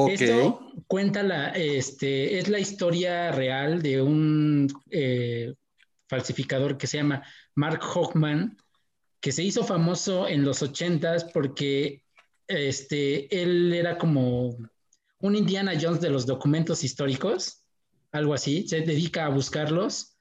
Esto 0.08 0.72
cuenta 0.88 1.22
la, 1.22 1.50
este, 1.50 2.38
es 2.38 2.48
la 2.48 2.58
historia 2.58 3.30
real 3.30 3.80
de 3.82 4.02
un 4.02 4.66
eh, 4.90 5.54
falsificador 6.08 6.76
que 6.76 6.88
se 6.88 6.96
llama 6.96 7.22
Mark 7.54 7.80
Hochman, 7.94 8.56
que 9.20 9.30
se 9.30 9.44
hizo 9.44 9.62
famoso 9.64 10.26
en 10.26 10.44
los 10.44 10.60
ochentas 10.62 11.24
porque 11.32 12.02
este, 12.48 13.42
él 13.42 13.72
era 13.72 13.96
como 13.96 14.56
un 15.20 15.36
Indiana 15.36 15.72
Jones 15.80 16.00
de 16.00 16.10
los 16.10 16.26
documentos 16.26 16.82
históricos, 16.82 17.62
algo 18.12 18.34
así, 18.34 18.66
se 18.66 18.80
dedica 18.80 19.26
a 19.26 19.30
buscarlos. 19.30 20.14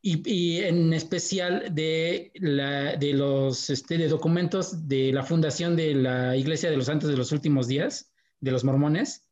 Y, 0.00 0.60
en 0.62 0.92
especial 0.94 1.74
de, 1.74 2.30
los 2.34 3.68
este, 3.68 3.98
de 3.98 4.08
documentos 4.08 4.88
de 4.88 5.12
la 5.12 5.24
fundación 5.24 5.74
de 5.74 5.94
la 5.94 6.36
Iglesia 6.36 6.70
de 6.70 6.76
los 6.76 6.86
Santos 6.86 7.10
de 7.10 7.16
los 7.16 7.32
Últimos 7.32 7.66
Días, 7.66 8.12
de 8.40 8.52
los 8.52 8.62
mormones. 8.62 9.28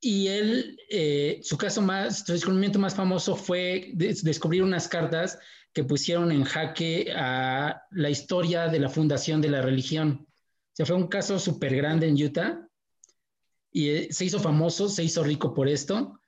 Y 0.00 0.28
él, 0.28 0.78
eh, 0.90 1.40
su 1.42 1.56
caso 1.56 1.82
más, 1.82 2.24
su 2.26 2.32
descubrimiento 2.32 2.78
más 2.78 2.94
famoso 2.94 3.36
fue 3.36 3.90
des- 3.94 4.24
descubrir 4.24 4.62
unas 4.62 4.88
cartas 4.88 5.38
que 5.72 5.84
pusieron 5.84 6.32
en 6.32 6.44
jaque 6.44 7.12
a 7.14 7.82
la 7.90 8.10
historia 8.10 8.68
de 8.68 8.80
la 8.80 8.88
fundación 8.88 9.40
de 9.40 9.50
la 9.50 9.60
religión. 9.60 10.26
O 10.26 10.76
sea, 10.76 10.86
fue 10.86 10.96
un 10.96 11.08
caso 11.08 11.38
súper 11.38 11.76
grande 11.76 12.08
en 12.08 12.22
Utah 12.22 12.66
y 13.70 13.90
eh, 13.90 14.08
se 14.10 14.24
hizo 14.24 14.40
famoso, 14.40 14.88
se 14.88 15.04
hizo 15.04 15.22
rico 15.22 15.52
por 15.52 15.68
esto. 15.68 16.18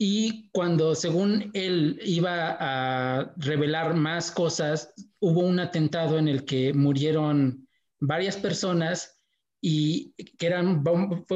Y 0.00 0.48
cuando, 0.52 0.94
según 0.94 1.50
él, 1.54 2.00
iba 2.04 2.56
a 2.60 3.34
revelar 3.36 3.94
más 3.94 4.30
cosas, 4.30 4.94
hubo 5.18 5.40
un 5.40 5.58
atentado 5.58 6.18
en 6.18 6.28
el 6.28 6.44
que 6.44 6.72
murieron 6.72 7.68
varias 7.98 8.36
personas 8.36 9.20
y 9.60 10.14
que 10.38 10.46
eran 10.46 10.84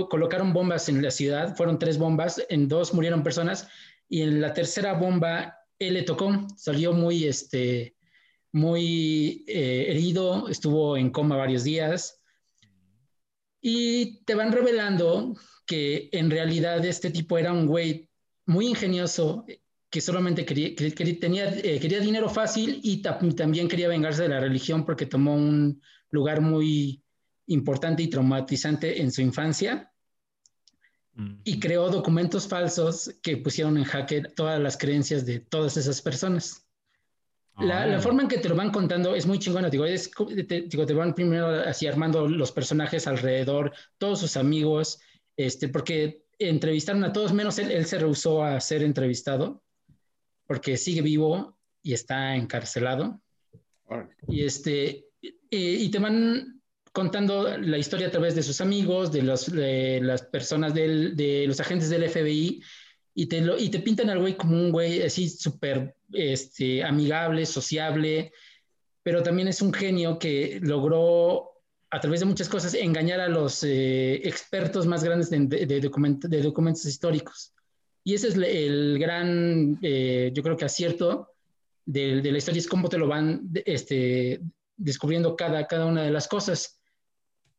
colocaron 0.08 0.52
bombas 0.52 0.88
en 0.88 1.02
la 1.02 1.10
ciudad, 1.10 1.56
fueron 1.56 1.80
tres 1.80 1.98
bombas, 1.98 2.40
en 2.48 2.68
dos 2.68 2.94
murieron 2.94 3.24
personas 3.24 3.66
y 4.08 4.22
en 4.22 4.40
la 4.40 4.54
tercera 4.54 4.92
bomba 4.92 5.56
él 5.80 5.94
le 5.94 6.02
tocó, 6.02 6.46
salió 6.56 6.92
muy, 6.92 7.24
este, 7.24 7.96
muy 8.52 9.44
eh, 9.48 9.86
herido, 9.88 10.48
estuvo 10.48 10.96
en 10.96 11.10
coma 11.10 11.36
varios 11.36 11.64
días. 11.64 12.20
Y 13.60 14.22
te 14.24 14.36
van 14.36 14.52
revelando 14.52 15.34
que 15.66 16.08
en 16.12 16.30
realidad 16.30 16.84
este 16.84 17.10
tipo 17.10 17.38
era 17.38 17.52
un 17.52 17.66
güey 17.66 18.08
muy 18.46 18.66
ingenioso 18.66 19.44
que 19.90 20.00
solamente 20.00 20.44
quería, 20.44 20.74
que- 20.74 20.92
que 20.92 21.12
tenía, 21.14 21.50
eh, 21.50 21.78
quería 21.78 22.00
dinero 22.00 22.28
fácil 22.28 22.80
y 22.82 23.02
ta- 23.02 23.18
también 23.36 23.68
quería 23.68 23.88
vengarse 23.88 24.22
de 24.22 24.28
la 24.30 24.40
religión 24.40 24.84
porque 24.86 25.06
tomó 25.06 25.34
un 25.34 25.80
lugar 26.10 26.40
muy 26.40 27.02
importante 27.46 28.02
y 28.02 28.08
traumatizante 28.08 29.02
en 29.02 29.12
su 29.12 29.20
infancia 29.22 29.90
y 31.44 31.60
creó 31.60 31.90
documentos 31.90 32.48
falsos 32.48 33.14
que 33.22 33.36
pusieron 33.36 33.76
en 33.76 33.84
jaque 33.84 34.22
todas 34.34 34.58
las 34.60 34.78
creencias 34.78 35.26
de 35.26 35.40
todas 35.40 35.76
esas 35.76 36.00
personas. 36.00 36.66
La, 37.58 37.84
la 37.86 37.98
Ah. 37.98 38.00
forma 38.00 38.22
en 38.22 38.28
que 38.28 38.38
te 38.38 38.48
lo 38.48 38.56
van 38.56 38.70
contando 38.70 39.14
es 39.14 39.26
muy 39.26 39.38
chingona, 39.38 39.68
digo, 39.68 39.84
es, 39.84 40.10
te, 40.48 40.62
digo, 40.62 40.86
te 40.86 40.94
van 40.94 41.14
primero 41.14 41.48
así 41.48 41.86
armando 41.86 42.26
los 42.26 42.50
personajes 42.50 43.06
alrededor, 43.06 43.72
todos 43.98 44.20
sus 44.20 44.38
amigos, 44.38 45.00
este, 45.36 45.68
porque 45.68 46.24
entrevistaron 46.48 47.04
a 47.04 47.12
todos, 47.12 47.32
menos 47.32 47.58
él, 47.58 47.70
él 47.70 47.86
se 47.86 47.98
rehusó 47.98 48.44
a 48.44 48.60
ser 48.60 48.82
entrevistado, 48.82 49.62
porque 50.46 50.76
sigue 50.76 51.02
vivo 51.02 51.58
y 51.82 51.92
está 51.92 52.36
encarcelado. 52.36 53.20
Y, 54.28 54.44
este, 54.44 55.06
y 55.50 55.90
te 55.90 55.98
van 55.98 56.62
contando 56.92 57.56
la 57.58 57.78
historia 57.78 58.08
a 58.08 58.10
través 58.10 58.34
de 58.34 58.42
sus 58.42 58.60
amigos, 58.60 59.10
de, 59.10 59.22
los, 59.22 59.50
de 59.50 60.00
las 60.02 60.22
personas, 60.22 60.74
del, 60.74 61.16
de 61.16 61.46
los 61.46 61.58
agentes 61.58 61.88
del 61.88 62.08
FBI, 62.08 62.62
y 63.14 63.26
te, 63.26 63.40
lo, 63.40 63.58
y 63.58 63.68
te 63.70 63.80
pintan 63.80 64.10
al 64.10 64.20
güey 64.20 64.36
como 64.36 64.56
un 64.56 64.70
güey 64.70 65.02
así 65.02 65.28
súper 65.28 65.94
este, 66.12 66.84
amigable, 66.84 67.44
sociable, 67.46 68.32
pero 69.02 69.22
también 69.22 69.48
es 69.48 69.60
un 69.62 69.72
genio 69.72 70.18
que 70.18 70.60
logró 70.62 71.51
a 71.92 72.00
través 72.00 72.20
de 72.20 72.26
muchas 72.26 72.48
cosas 72.48 72.72
engañar 72.72 73.20
a 73.20 73.28
los 73.28 73.62
eh, 73.64 74.14
expertos 74.26 74.86
más 74.86 75.04
grandes 75.04 75.28
de, 75.28 75.46
de, 75.46 75.80
document, 75.80 76.24
de, 76.24 76.40
documentos 76.40 76.86
históricos. 76.86 77.52
Y 78.02 78.14
ese 78.14 78.28
es 78.28 78.34
el 78.34 78.98
gran, 78.98 79.78
eh, 79.82 80.30
yo 80.32 80.42
creo 80.42 80.56
que 80.56 80.64
acierto 80.64 81.28
de, 81.84 82.22
de, 82.22 82.32
la 82.32 82.38
historia, 82.38 82.60
es 82.60 82.66
cómo 82.66 82.88
te 82.88 82.96
lo 82.96 83.08
van 83.08 83.42
este, 83.66 84.40
descubriendo 84.74 85.36
cada, 85.36 85.66
cada 85.66 85.84
una 85.84 86.02
de 86.02 86.10
las 86.10 86.28
cosas. 86.28 86.80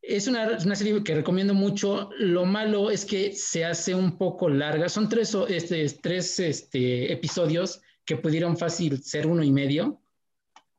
Es 0.02 0.28
una, 0.28 0.58
una, 0.66 0.76
serie 0.76 1.04
que 1.04 1.14
recomiendo 1.14 1.54
mucho. 1.54 2.10
Lo 2.18 2.44
malo 2.44 2.90
es 2.90 3.06
que 3.06 3.34
se 3.34 3.64
hace 3.64 3.94
un 3.94 4.18
poco 4.18 4.50
larga. 4.50 4.90
Son 4.90 5.10
tres, 5.10 5.38
este, 5.48 5.88
tres 6.02 6.40
este, 6.40 7.14
episodios 7.14 7.82
que 8.04 8.18
pudieron 8.18 8.58
fácil 8.58 9.04
ser 9.04 9.28
uno 9.28 9.44
y 9.44 9.52
medio, 9.52 10.02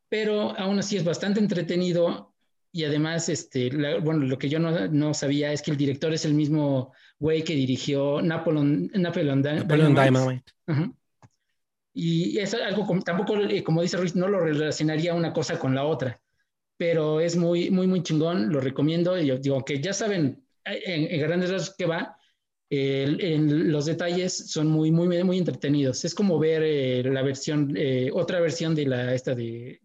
pero 0.08 0.58
aún 0.58 0.80
así 0.80 0.96
es 0.96 1.04
bastante 1.04 1.38
entretenido 1.38 2.33
y 2.74 2.84
además, 2.84 3.28
este, 3.28 3.70
la, 3.70 3.98
bueno, 4.00 4.26
lo 4.26 4.36
que 4.36 4.48
yo 4.48 4.58
no, 4.58 4.88
no, 4.88 5.14
sabía 5.14 5.52
es 5.52 5.62
que 5.62 5.70
el 5.70 5.76
director 5.76 6.12
es 6.12 6.24
el 6.24 6.34
mismo 6.34 6.92
güey 7.20 7.44
que 7.44 7.54
dirigió 7.54 8.20
Napoleon, 8.20 8.90
Napoleon, 8.94 9.42
Napoleon 9.42 9.94
Dynamite. 9.94 10.10
Dynamite. 10.10 10.52
Uh 10.66 10.72
-huh. 10.72 10.96
Y 11.92 12.36
es 12.40 12.52
algo, 12.52 12.84
como, 12.84 13.00
tampoco, 13.02 13.36
eh, 13.36 13.62
como 13.62 13.80
dice 13.80 13.96
Ruiz, 13.96 14.16
no 14.16 14.26
lo 14.26 14.40
relacionaría 14.40 15.14
una 15.14 15.32
cosa 15.32 15.56
con 15.56 15.72
la 15.72 15.84
otra, 15.84 16.20
pero 16.76 17.20
es 17.20 17.36
muy, 17.36 17.70
muy, 17.70 17.86
muy 17.86 18.02
chingón, 18.02 18.52
lo 18.52 18.60
recomiendo. 18.60 19.16
Y 19.16 19.26
yo 19.26 19.38
digo 19.38 19.64
que 19.64 19.80
ya 19.80 19.92
saben 19.92 20.44
en, 20.64 21.12
en 21.12 21.20
grandes 21.20 21.50
rasgos 21.50 21.76
qué 21.78 21.86
va, 21.86 22.16
eh, 22.70 23.16
en 23.20 23.70
los 23.70 23.86
detalles 23.86 24.50
son 24.50 24.66
muy, 24.66 24.90
muy, 24.90 25.22
muy 25.22 25.38
entretenidos. 25.38 26.04
Es 26.04 26.12
como 26.12 26.40
ver 26.40 26.62
eh, 26.64 27.04
la 27.04 27.22
versión, 27.22 27.72
eh, 27.76 28.10
otra 28.12 28.40
versión 28.40 28.74
de 28.74 28.86
la, 28.86 29.14
esta 29.14 29.32
de 29.32 29.80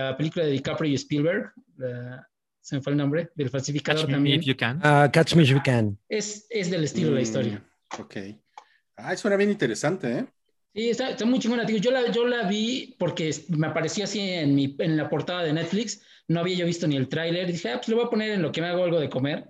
la 0.00 0.16
película 0.16 0.44
de 0.44 0.52
DiCaprio 0.52 0.90
y 0.90 0.94
Spielberg, 0.94 1.52
la, 1.76 2.28
se 2.60 2.76
me 2.76 2.82
fue 2.82 2.92
el 2.92 2.98
nombre, 2.98 3.30
del 3.34 3.50
falsificador 3.50 4.02
Catch 4.02 4.08
me 4.08 4.14
también. 4.14 4.40
if 4.40 4.46
you 4.46 4.56
can. 4.56 4.80
Ah, 4.82 5.08
Catch 5.12 5.34
Me 5.34 5.42
If 5.42 5.50
You 5.50 5.60
Can. 5.64 5.98
Es, 6.08 6.46
es 6.50 6.70
del 6.70 6.84
estilo 6.84 7.10
de 7.10 7.14
la 7.16 7.20
historia. 7.22 7.64
Mm, 7.98 8.00
Ok. 8.00 8.16
Ah, 8.96 9.16
suena 9.16 9.36
bien 9.36 9.50
interesante, 9.50 10.18
¿eh? 10.18 10.26
Sí, 10.74 10.90
está, 10.90 11.10
está 11.10 11.24
muy 11.24 11.38
chingona. 11.38 11.64
Yo, 11.66 11.90
la, 11.92 12.10
yo 12.10 12.26
la 12.26 12.48
vi 12.48 12.96
porque 12.98 13.32
me 13.48 13.66
apareció 13.68 14.04
así 14.04 14.20
en, 14.20 14.54
mi, 14.54 14.74
en 14.78 14.96
la 14.96 15.08
portada 15.08 15.42
de 15.44 15.52
Netflix. 15.52 16.00
No 16.26 16.40
había 16.40 16.56
yo 16.56 16.66
visto 16.66 16.86
ni 16.88 16.96
el 16.96 17.08
tráiler. 17.08 17.46
Dije, 17.46 17.70
ah, 17.70 17.76
pues 17.76 17.88
lo 17.88 17.96
voy 17.96 18.06
a 18.06 18.10
poner 18.10 18.30
en 18.32 18.42
lo 18.42 18.50
que 18.50 18.60
me 18.60 18.68
hago 18.68 18.82
algo 18.84 18.98
de 18.98 19.08
comer. 19.08 19.48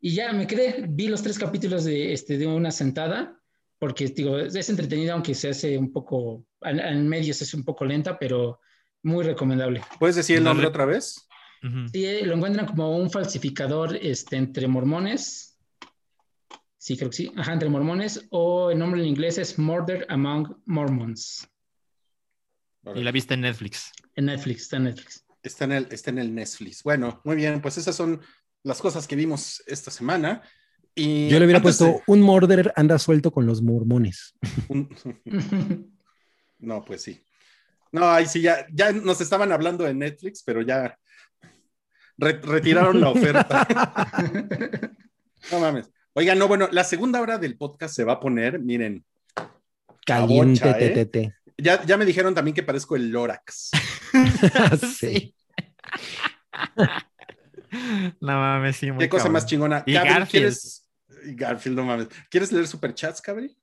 Y 0.00 0.14
ya 0.14 0.32
me 0.32 0.46
quedé. 0.46 0.84
Vi 0.88 1.06
los 1.06 1.22
tres 1.22 1.38
capítulos 1.38 1.84
de, 1.84 2.12
este, 2.12 2.38
de 2.38 2.46
una 2.46 2.70
sentada 2.72 3.40
porque, 3.78 4.06
digo, 4.08 4.38
es, 4.38 4.68
entretenida, 4.68 5.12
aunque 5.12 5.34
se 5.34 5.50
hace 5.50 5.78
un 5.78 5.92
poco, 5.92 6.44
al, 6.62 6.80
al 6.80 7.04
medio 7.04 7.32
se 7.34 7.44
hace 7.44 7.56
un 7.56 7.64
poco 7.64 7.84
lenta, 7.84 8.18
pero 8.18 8.58
muy 9.02 9.24
recomendable. 9.24 9.82
¿Puedes 9.98 10.16
decir 10.16 10.36
el 10.38 10.44
No 10.44 10.50
nombre 10.50 10.66
otra 10.66 10.84
vez? 10.84 11.26
Sí, 11.92 12.04
eh, 12.06 12.24
lo 12.24 12.34
encuentran 12.36 12.66
como 12.66 12.96
un 12.96 13.10
falsificador 13.10 13.96
este, 13.96 14.36
entre 14.36 14.68
mormones. 14.68 15.58
Sí, 16.76 16.96
creo 16.96 17.10
que 17.10 17.16
sí. 17.16 17.32
Ajá, 17.36 17.52
entre 17.52 17.68
mormones. 17.68 18.26
O 18.30 18.70
el 18.70 18.78
nombre 18.78 19.00
en 19.00 19.08
inglés 19.08 19.38
es 19.38 19.58
Murder 19.58 20.06
Among 20.08 20.62
Mormons. 20.66 21.48
Y 22.94 23.02
la 23.02 23.10
viste 23.10 23.34
en 23.34 23.40
Netflix. 23.42 23.92
En 24.14 24.26
Netflix, 24.26 24.62
está 24.62 24.76
en 24.76 24.84
Netflix. 24.84 25.24
Está 25.42 25.64
en, 25.64 25.72
el, 25.72 25.88
está 25.90 26.10
en 26.10 26.18
el 26.18 26.34
Netflix. 26.34 26.82
Bueno, 26.84 27.20
muy 27.24 27.36
bien, 27.36 27.60
pues 27.60 27.76
esas 27.76 27.96
son 27.96 28.20
las 28.62 28.80
cosas 28.80 29.06
que 29.08 29.16
vimos 29.16 29.62
esta 29.66 29.90
semana. 29.90 30.42
Y 30.94 31.28
Yo 31.28 31.38
le 31.38 31.44
hubiera 31.44 31.60
puesto 31.60 31.84
de- 31.84 32.02
un 32.06 32.20
murder 32.22 32.72
anda 32.76 32.98
suelto 32.98 33.30
con 33.32 33.46
los 33.46 33.62
mormones. 33.62 34.34
un- 34.68 34.88
No, 36.60 36.84
pues 36.84 37.02
sí. 37.02 37.20
No, 37.92 38.10
ahí 38.10 38.26
sí, 38.26 38.40
ya, 38.42 38.66
ya 38.72 38.92
nos 38.92 39.20
estaban 39.20 39.50
hablando 39.52 39.84
de 39.84 39.94
Netflix, 39.94 40.42
pero 40.42 40.62
ya 40.62 40.98
re- 42.18 42.40
retiraron 42.42 43.00
la 43.00 43.10
oferta. 43.10 43.66
No 45.52 45.60
mames. 45.60 45.88
Oiga, 46.14 46.34
no, 46.34 46.48
bueno, 46.48 46.68
la 46.72 46.82
segunda 46.84 47.20
hora 47.20 47.38
del 47.38 47.56
podcast 47.56 47.94
se 47.94 48.04
va 48.04 48.14
a 48.14 48.20
poner, 48.20 48.58
miren, 48.58 49.04
Caliente, 50.04 50.64
bocha, 50.64 50.78
¿eh? 50.80 50.90
tete. 50.90 51.34
ya, 51.56 51.82
ya 51.84 51.96
me 51.96 52.04
dijeron 52.04 52.34
también 52.34 52.54
que 52.54 52.62
parezco 52.64 52.96
el 52.96 53.08
Lorax. 53.10 53.70
Sí. 54.98 55.34
No 58.20 58.32
mames, 58.40 58.76
sí, 58.76 58.90
muy 58.90 59.04
Qué 59.04 59.08
cosa 59.08 59.24
cabrón. 59.24 59.32
más 59.34 59.46
chingona. 59.46 59.82
Y 59.86 59.92
Garfield. 59.94 60.28
¿quieres- 60.28 60.84
Garfield, 61.36 61.76
no 61.76 61.84
mames. 61.84 62.08
¿Quieres 62.30 62.52
leer 62.52 62.66
superchats, 62.66 63.20
Cabri? 63.20 63.56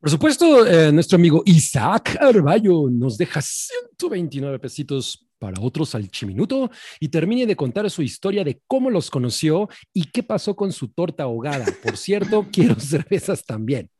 Por 0.00 0.10
supuesto, 0.10 0.66
eh, 0.66 0.92
nuestro 0.92 1.16
amigo 1.16 1.42
Isaac 1.46 2.18
Arballo 2.20 2.88
nos 2.90 3.16
deja 3.16 3.40
129 3.42 4.58
pesitos 4.58 5.26
para 5.38 5.60
otro 5.60 5.84
salchiminuto 5.84 6.70
y 7.00 7.08
termine 7.08 7.46
de 7.46 7.56
contar 7.56 7.90
su 7.90 8.02
historia 8.02 8.44
de 8.44 8.60
cómo 8.66 8.90
los 8.90 9.10
conoció 9.10 9.68
y 9.92 10.04
qué 10.04 10.22
pasó 10.22 10.54
con 10.54 10.72
su 10.72 10.88
torta 10.88 11.24
ahogada. 11.24 11.66
Por 11.82 11.96
cierto, 11.96 12.46
quiero 12.52 12.78
cervezas 12.78 13.44
también. 13.44 13.90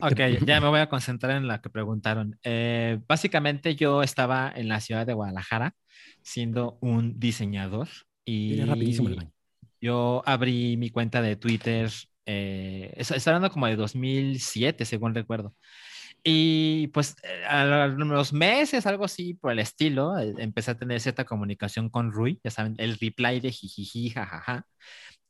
Ok, 0.00 0.20
ya 0.46 0.60
me 0.60 0.68
voy 0.68 0.80
a 0.80 0.88
concentrar 0.88 1.36
en 1.36 1.48
la 1.48 1.60
que 1.60 1.70
preguntaron. 1.70 2.38
Eh, 2.44 3.00
básicamente 3.08 3.74
yo 3.74 4.02
estaba 4.02 4.52
en 4.54 4.68
la 4.68 4.80
ciudad 4.80 5.06
de 5.06 5.14
Guadalajara 5.14 5.74
siendo 6.22 6.78
un 6.80 7.18
diseñador 7.18 7.88
y 8.24 8.54
Viene 8.54 8.66
rapidísimo 8.66 9.08
el 9.08 9.16
baño. 9.16 9.32
yo 9.80 10.22
abrí 10.26 10.76
mi 10.76 10.90
cuenta 10.90 11.22
de 11.22 11.34
Twitter, 11.34 11.90
eh, 12.26 12.92
es- 12.96 13.10
está 13.10 13.30
hablando 13.30 13.50
como 13.50 13.66
de 13.66 13.76
2007, 13.76 14.84
según 14.84 15.14
recuerdo. 15.14 15.54
Y 16.24 16.88
pues 16.88 17.16
eh, 17.24 17.44
a 17.48 17.86
los 17.88 18.32
meses, 18.32 18.86
algo 18.86 19.04
así 19.04 19.34
por 19.34 19.52
el 19.52 19.58
estilo, 19.60 20.18
eh, 20.18 20.34
empecé 20.38 20.72
a 20.72 20.78
tener 20.78 21.00
cierta 21.00 21.24
comunicación 21.24 21.90
con 21.90 22.12
Rui, 22.12 22.40
ya 22.44 22.50
saben, 22.50 22.74
el 22.78 22.98
reply 22.98 23.40
de 23.40 23.50
jijiji, 23.52 24.10
jajaja. 24.10 24.66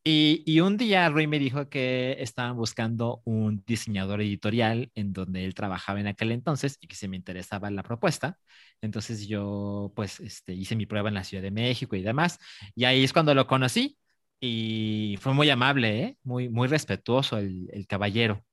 Y, 0.04 0.42
y 0.46 0.60
un 0.60 0.76
día 0.76 1.08
Rui 1.10 1.26
me 1.28 1.38
dijo 1.38 1.68
que 1.68 2.16
estaban 2.20 2.56
buscando 2.56 3.22
un 3.24 3.62
diseñador 3.66 4.20
editorial 4.20 4.90
en 4.94 5.12
donde 5.12 5.44
él 5.44 5.54
trabajaba 5.54 6.00
en 6.00 6.08
aquel 6.08 6.32
entonces 6.32 6.76
y 6.80 6.88
que 6.88 6.96
se 6.96 7.06
me 7.08 7.16
interesaba 7.16 7.70
la 7.70 7.82
propuesta. 7.84 8.38
Entonces 8.80 9.28
yo 9.28 9.92
pues 9.94 10.18
este, 10.20 10.54
hice 10.54 10.74
mi 10.76 10.86
prueba 10.86 11.08
en 11.08 11.14
la 11.14 11.24
Ciudad 11.24 11.42
de 11.42 11.52
México 11.52 11.94
y 11.96 12.02
demás. 12.02 12.38
Y 12.74 12.84
ahí 12.84 13.04
es 13.04 13.12
cuando 13.12 13.34
lo 13.34 13.46
conocí 13.46 13.96
y 14.42 15.18
fue 15.20 15.34
muy 15.34 15.50
amable, 15.50 16.00
¿eh? 16.02 16.18
muy, 16.24 16.50
muy 16.50 16.68
respetuoso 16.68 17.38
el, 17.38 17.68
el 17.72 17.86
caballero. 17.88 18.44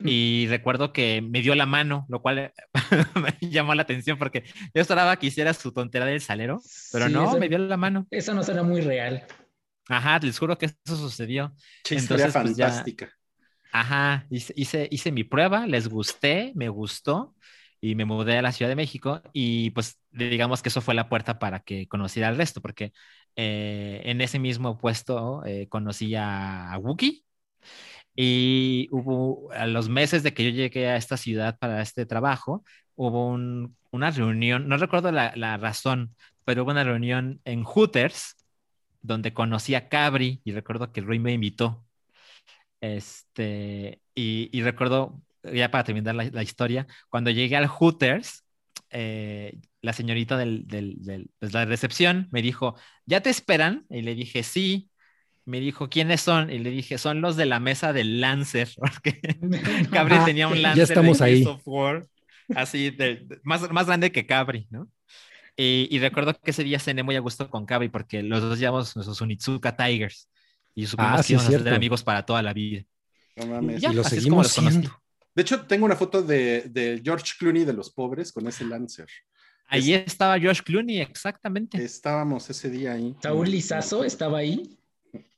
Y 0.00 0.46
recuerdo 0.48 0.92
que 0.92 1.22
me 1.22 1.42
dio 1.42 1.54
la 1.56 1.66
mano, 1.66 2.06
lo 2.08 2.22
cual 2.22 2.52
me 3.42 3.50
llamó 3.50 3.74
la 3.74 3.82
atención 3.82 4.18
porque 4.18 4.44
yo 4.74 4.82
esperaba 4.82 5.16
que 5.18 5.28
hiciera 5.28 5.54
su 5.54 5.72
tontera 5.72 6.06
del 6.06 6.20
salero, 6.20 6.60
pero 6.92 7.06
Sí, 7.06 7.12
no, 7.12 7.24
eso- 7.24 7.38
me 7.38 7.48
dio 7.48 7.58
la 7.58 7.76
mano. 7.76 8.08
Eso 8.10 8.34
no 8.34 8.42
suena 8.42 8.62
muy 8.62 8.80
real. 8.80 9.26
Ajá, 9.88 10.18
les 10.20 10.38
juro 10.38 10.58
que 10.58 10.66
eso 10.66 10.96
sucedió. 10.96 11.54
Entonces, 11.90 12.36
pues, 12.40 12.56
ya- 12.56 12.68
fantástica. 12.68 13.12
Ajá, 13.72 14.26
hice, 14.30 14.54
hice, 14.56 14.88
hice 14.90 15.12
mi 15.12 15.24
prueba, 15.24 15.66
les 15.66 15.88
gusté, 15.88 16.52
me 16.56 16.68
gustó 16.70 17.34
y 17.80 17.94
me 17.94 18.04
mudé 18.06 18.38
a 18.38 18.42
la 18.42 18.52
Ciudad 18.52 18.70
de 18.70 18.76
México 18.76 19.22
y 19.32 19.70
pues 19.70 20.00
digamos 20.10 20.62
que 20.62 20.70
eso 20.70 20.80
fue 20.80 20.94
la 20.94 21.08
puerta 21.08 21.38
para 21.38 21.60
que 21.60 21.86
conociera 21.88 22.28
al 22.28 22.36
resto, 22.38 22.62
porque 22.62 22.92
eh, 23.38 24.02
en 24.06 24.20
ese 24.22 24.40
mismo 24.40 24.78
puesto 24.78 25.44
eh, 25.46 25.68
conocí 25.70 26.16
a, 26.16 26.72
a 26.74 26.78
Wookie 26.78 27.24
y 28.14 28.88
hubo, 28.90 29.50
a 29.52 29.66
los 29.66 29.88
meses 29.88 30.22
de 30.22 30.34
que 30.34 30.44
yo 30.44 30.50
llegué 30.50 30.88
a 30.88 30.96
esta 30.96 31.16
ciudad 31.16 31.58
para 31.58 31.82
este 31.82 32.06
trabajo, 32.06 32.64
hubo 32.96 33.28
un- 33.28 33.76
una 33.90 34.10
reunión, 34.10 34.68
no 34.68 34.76
recuerdo 34.76 35.12
la, 35.12 35.32
la 35.36 35.56
razón, 35.56 36.14
pero 36.44 36.62
hubo 36.64 36.70
una 36.72 36.84
reunión 36.84 37.40
en 37.44 37.64
Hooters 37.64 38.36
donde 39.02 39.34
conocí 39.34 39.74
a 39.74 39.88
Cabri 39.88 40.40
y 40.44 40.52
recuerdo 40.52 40.92
que 40.92 41.00
Rui 41.02 41.18
me 41.18 41.32
invitó. 41.32 41.84
Este, 42.80 44.00
y, 44.14 44.48
y 44.56 44.62
recuerdo, 44.62 45.20
ya 45.42 45.70
para 45.70 45.84
terminar 45.84 46.14
la, 46.14 46.24
la 46.24 46.42
historia, 46.42 46.86
cuando 47.08 47.30
llegué 47.30 47.56
al 47.56 47.66
Hooters, 47.66 48.44
eh, 48.90 49.58
la 49.82 49.92
señorita 49.92 50.36
del, 50.36 50.66
del, 50.66 50.96
del- 51.02 51.30
pues, 51.38 51.52
la 51.52 51.64
recepción 51.64 52.28
me 52.32 52.42
dijo, 52.42 52.76
¿ya 53.06 53.20
te 53.22 53.30
esperan? 53.30 53.86
Y 53.90 54.02
le 54.02 54.14
dije, 54.14 54.42
sí. 54.42 54.90
Me 55.44 55.60
dijo, 55.60 55.88
¿quiénes 55.88 56.20
son? 56.20 56.50
Y 56.50 56.58
le 56.58 56.70
dije, 56.70 56.98
son 56.98 57.22
los 57.22 57.36
de 57.36 57.46
la 57.46 57.58
mesa 57.58 57.94
del 57.94 58.20
Lancer, 58.20 58.68
porque 58.76 59.18
Cabri 59.92 60.16
Ah, 60.16 60.24
tenía 60.26 60.46
un 60.48 60.56
ya 60.56 60.60
Lancer 60.60 60.82
estamos 60.84 61.18
de 61.18 61.24
ahí. 61.24 61.44
War, 61.64 62.06
así, 62.54 62.90
de, 62.90 63.16
de- 63.16 63.40
más, 63.44 63.70
más 63.72 63.86
grande 63.86 64.12
que 64.12 64.26
Cabri, 64.26 64.66
¿no? 64.70 64.88
Y, 65.56 65.88
y 65.90 65.98
recuerdo 65.98 66.34
que 66.34 66.50
ese 66.52 66.64
día 66.64 66.78
cené 66.78 67.02
muy 67.02 67.16
a 67.16 67.20
gusto 67.20 67.50
con 67.50 67.66
Cabri 67.66 67.88
porque 67.88 68.22
los 68.22 68.42
dos 68.42 68.58
llevamos 68.58 68.94
nuestros 68.94 69.20
Unitsuka 69.20 69.76
Tigers 69.76 70.28
y 70.74 70.86
supimos 70.86 71.12
Ah, 71.14 71.16
que 71.18 71.22
sí, 71.24 71.32
íbamos 71.32 71.48
a 71.54 71.58
ser 71.58 71.74
amigos 71.74 72.02
para 72.04 72.24
toda 72.26 72.42
la 72.42 72.52
vida. 72.52 72.82
No 73.36 73.46
mames. 73.46 73.80
Ya, 73.80 73.90
y 73.90 73.94
lo 73.94 74.02
es 74.02 74.08
como 74.08 74.20
seguimos 74.20 74.42
los 74.44 74.52
siendo. 74.52 75.02
De 75.34 75.42
hecho, 75.42 75.62
tengo 75.66 75.86
una 75.86 75.96
foto 75.96 76.22
de, 76.22 76.62
de 76.68 77.00
George 77.04 77.32
Clooney 77.38 77.64
de 77.64 77.72
los 77.72 77.90
pobres 77.90 78.32
con 78.32 78.46
ese 78.48 78.64
Lancer. 78.64 79.06
Ahí 79.68 79.92
estaba 79.94 80.38
Josh 80.40 80.62
Clooney, 80.62 81.00
exactamente. 81.00 81.82
Estábamos 81.82 82.48
ese 82.50 82.70
día 82.70 82.92
ahí. 82.94 83.14
Saúl 83.22 83.50
Lizazo 83.50 84.02
estaba 84.04 84.38
ahí. 84.38 84.78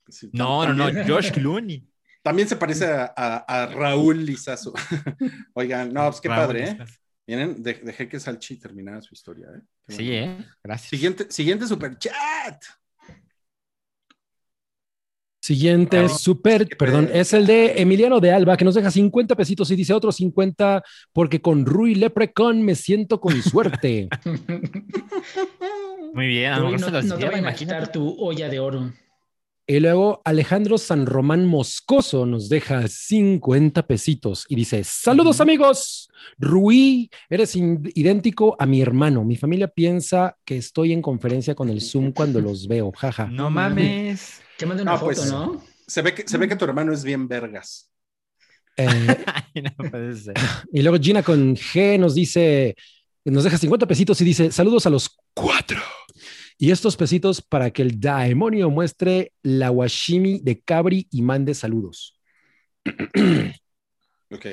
Sí, 0.08 0.30
No, 0.32 0.66
no, 0.66 0.74
no, 0.92 1.04
Josh 1.06 1.30
Clooney. 1.32 1.86
También 2.22 2.48
se 2.48 2.56
parece 2.56 2.86
a, 2.86 3.12
a- 3.16 3.36
a 3.62 3.66
Raúl 3.66 4.24
Lizazo. 4.24 4.72
Oigan, 5.54 5.92
no, 5.92 6.08
pues 6.10 6.20
qué 6.20 6.28
Raúl 6.28 6.46
padre, 6.46 6.64
¿eh? 6.64 6.72
Lizazo. 6.72 6.94
Miren, 7.26 7.62
de- 7.62 7.74
dejé 7.82 8.08
que 8.08 8.18
Salchi 8.20 8.58
terminara 8.58 9.00
su 9.02 9.14
historia, 9.14 9.46
¿eh? 9.56 9.60
Qué 9.86 9.94
Sí, 9.94 10.08
bueno. 10.08 10.32
¿eh? 10.42 10.46
Gracias. 10.62 10.90
Siguiente, 10.90 11.26
siguiente 11.30 11.66
super 11.66 11.96
chat. 11.98 12.62
Siguiente 15.40 16.06
super, 16.10 16.68
perdón, 16.76 17.06
pedo. 17.06 17.18
es 17.18 17.32
el 17.32 17.46
de 17.46 17.80
Emiliano 17.80 18.20
de 18.20 18.30
Alba, 18.30 18.58
que 18.58 18.64
nos 18.64 18.74
deja 18.74 18.90
50 18.90 19.34
pesitos 19.34 19.70
y 19.70 19.76
dice 19.76 19.94
otros 19.94 20.16
50 20.16 20.82
porque 21.14 21.40
con 21.40 21.64
Rui 21.64 21.94
Leprecon 21.94 22.62
me 22.62 22.74
siento 22.74 23.20
con 23.20 23.42
suerte. 23.42 24.10
Muy 26.14 26.26
bien, 26.26 26.52
a 26.52 26.58
lo 26.58 26.64
mejor 26.66 26.80
no, 26.80 26.86
se 26.86 26.92
los 26.92 27.04
no 27.06 27.16
te 27.16 27.22
lleva, 27.22 27.54
quitar 27.54 27.90
tu 27.90 28.16
olla 28.18 28.50
de 28.50 28.60
oro. 28.60 28.92
Y 29.66 29.80
luego 29.80 30.20
Alejandro 30.24 30.76
San 30.76 31.06
Román 31.06 31.46
Moscoso 31.46 32.26
nos 32.26 32.48
deja 32.48 32.86
50 32.86 33.86
pesitos 33.86 34.44
y 34.48 34.56
dice, 34.56 34.82
saludos 34.84 35.40
amigos, 35.40 36.10
Rui, 36.38 37.08
eres 37.30 37.54
idéntico 37.56 38.56
a 38.58 38.66
mi 38.66 38.82
hermano. 38.82 39.24
Mi 39.24 39.36
familia 39.36 39.68
piensa 39.68 40.36
que 40.44 40.56
estoy 40.56 40.92
en 40.92 41.00
conferencia 41.00 41.54
con 41.54 41.70
el 41.70 41.80
Zoom 41.80 42.12
cuando 42.12 42.40
los 42.40 42.66
veo, 42.66 42.92
jaja. 42.92 43.26
No 43.26 43.48
mames. 43.48 44.42
Te 44.60 44.66
mando 44.66 44.82
una 44.82 44.92
Ah, 44.92 44.98
foto, 44.98 45.14
pues. 45.16 45.30
¿no? 45.32 45.64
Se 45.86 46.02
ve, 46.02 46.14
que, 46.14 46.28
se 46.28 46.36
ve 46.38 46.46
que 46.46 46.54
tu 46.54 46.64
hermano 46.66 46.92
es 46.92 47.02
bien 47.02 47.26
vergas. 47.26 47.90
Eh, 48.76 48.86
Ay, 49.54 49.62
no 49.62 49.90
puede 49.90 50.14
ser. 50.14 50.34
y 50.72 50.82
luego 50.82 51.02
Gina 51.02 51.22
con 51.22 51.56
G 51.56 51.98
nos 51.98 52.14
dice, 52.14 52.76
nos 53.24 53.42
deja 53.44 53.56
50 53.58 53.86
pesitos 53.86 54.20
y 54.20 54.24
dice, 54.24 54.52
saludos 54.52 54.86
a 54.86 54.90
los 54.90 55.16
cuatro. 55.34 55.80
Y 56.58 56.70
estos 56.70 56.94
pesitos 56.94 57.40
para 57.40 57.70
que 57.70 57.80
el 57.80 57.98
demonio 57.98 58.68
muestre 58.68 59.32
la 59.42 59.70
washimi 59.70 60.40
de 60.40 60.60
Cabri 60.60 61.08
y 61.10 61.22
mande 61.22 61.54
saludos. 61.54 62.20
Ok. 64.32 64.46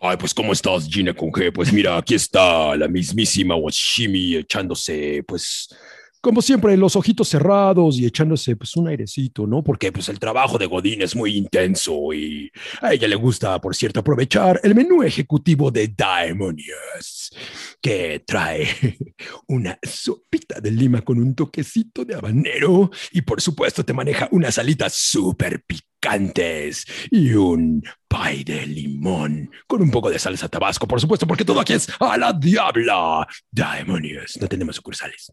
Ay, 0.00 0.16
pues 0.18 0.34
¿cómo 0.34 0.52
estás, 0.52 0.88
Gina 0.88 1.14
con 1.14 1.30
G? 1.30 1.52
Pues 1.52 1.72
mira, 1.72 1.96
aquí 1.98 2.14
está 2.16 2.74
la 2.74 2.88
mismísima 2.88 3.54
Washimi 3.54 4.34
echándose, 4.34 5.22
pues, 5.24 5.68
como 6.20 6.42
siempre, 6.42 6.76
los 6.76 6.96
ojitos 6.96 7.28
cerrados 7.28 7.98
y 7.98 8.04
echándose 8.04 8.54
pues 8.54 8.76
un 8.76 8.88
airecito, 8.88 9.46
¿no? 9.46 9.62
Porque 9.62 9.90
pues 9.90 10.08
el 10.10 10.18
trabajo 10.18 10.58
de 10.58 10.66
Godín 10.66 11.00
es 11.00 11.16
muy 11.16 11.36
intenso 11.36 12.12
y 12.12 12.50
a 12.82 12.92
ella 12.92 13.08
le 13.08 13.16
gusta, 13.16 13.58
por 13.60 13.74
cierto, 13.74 14.00
aprovechar 14.00 14.60
el 14.62 14.74
menú 14.74 15.02
ejecutivo 15.02 15.70
de 15.70 15.88
Daemonious, 15.88 17.30
que 17.80 18.22
trae 18.26 18.68
una 19.48 19.78
sopita 19.82 20.60
de 20.60 20.70
lima 20.70 21.00
con 21.02 21.18
un 21.18 21.34
toquecito 21.34 22.04
de 22.04 22.14
habanero 22.14 22.90
y 23.12 23.22
por 23.22 23.40
supuesto 23.40 23.84
te 23.84 23.94
maneja 23.94 24.28
unas 24.30 24.58
alitas 24.58 24.92
súper 24.92 25.64
picantes 25.64 26.84
y 27.10 27.32
un 27.32 27.82
pie 28.06 28.44
de 28.44 28.66
limón 28.66 29.50
con 29.66 29.80
un 29.80 29.90
poco 29.90 30.10
de 30.10 30.18
salsa 30.18 30.48
tabasco, 30.48 30.86
por 30.86 31.00
supuesto, 31.00 31.26
porque 31.26 31.46
todo 31.46 31.60
aquí 31.60 31.72
es 31.72 31.88
a 31.98 32.18
la 32.18 32.34
diabla. 32.34 33.26
Daemonious, 33.50 34.38
no 34.38 34.48
tenemos 34.48 34.76
sucursales. 34.76 35.32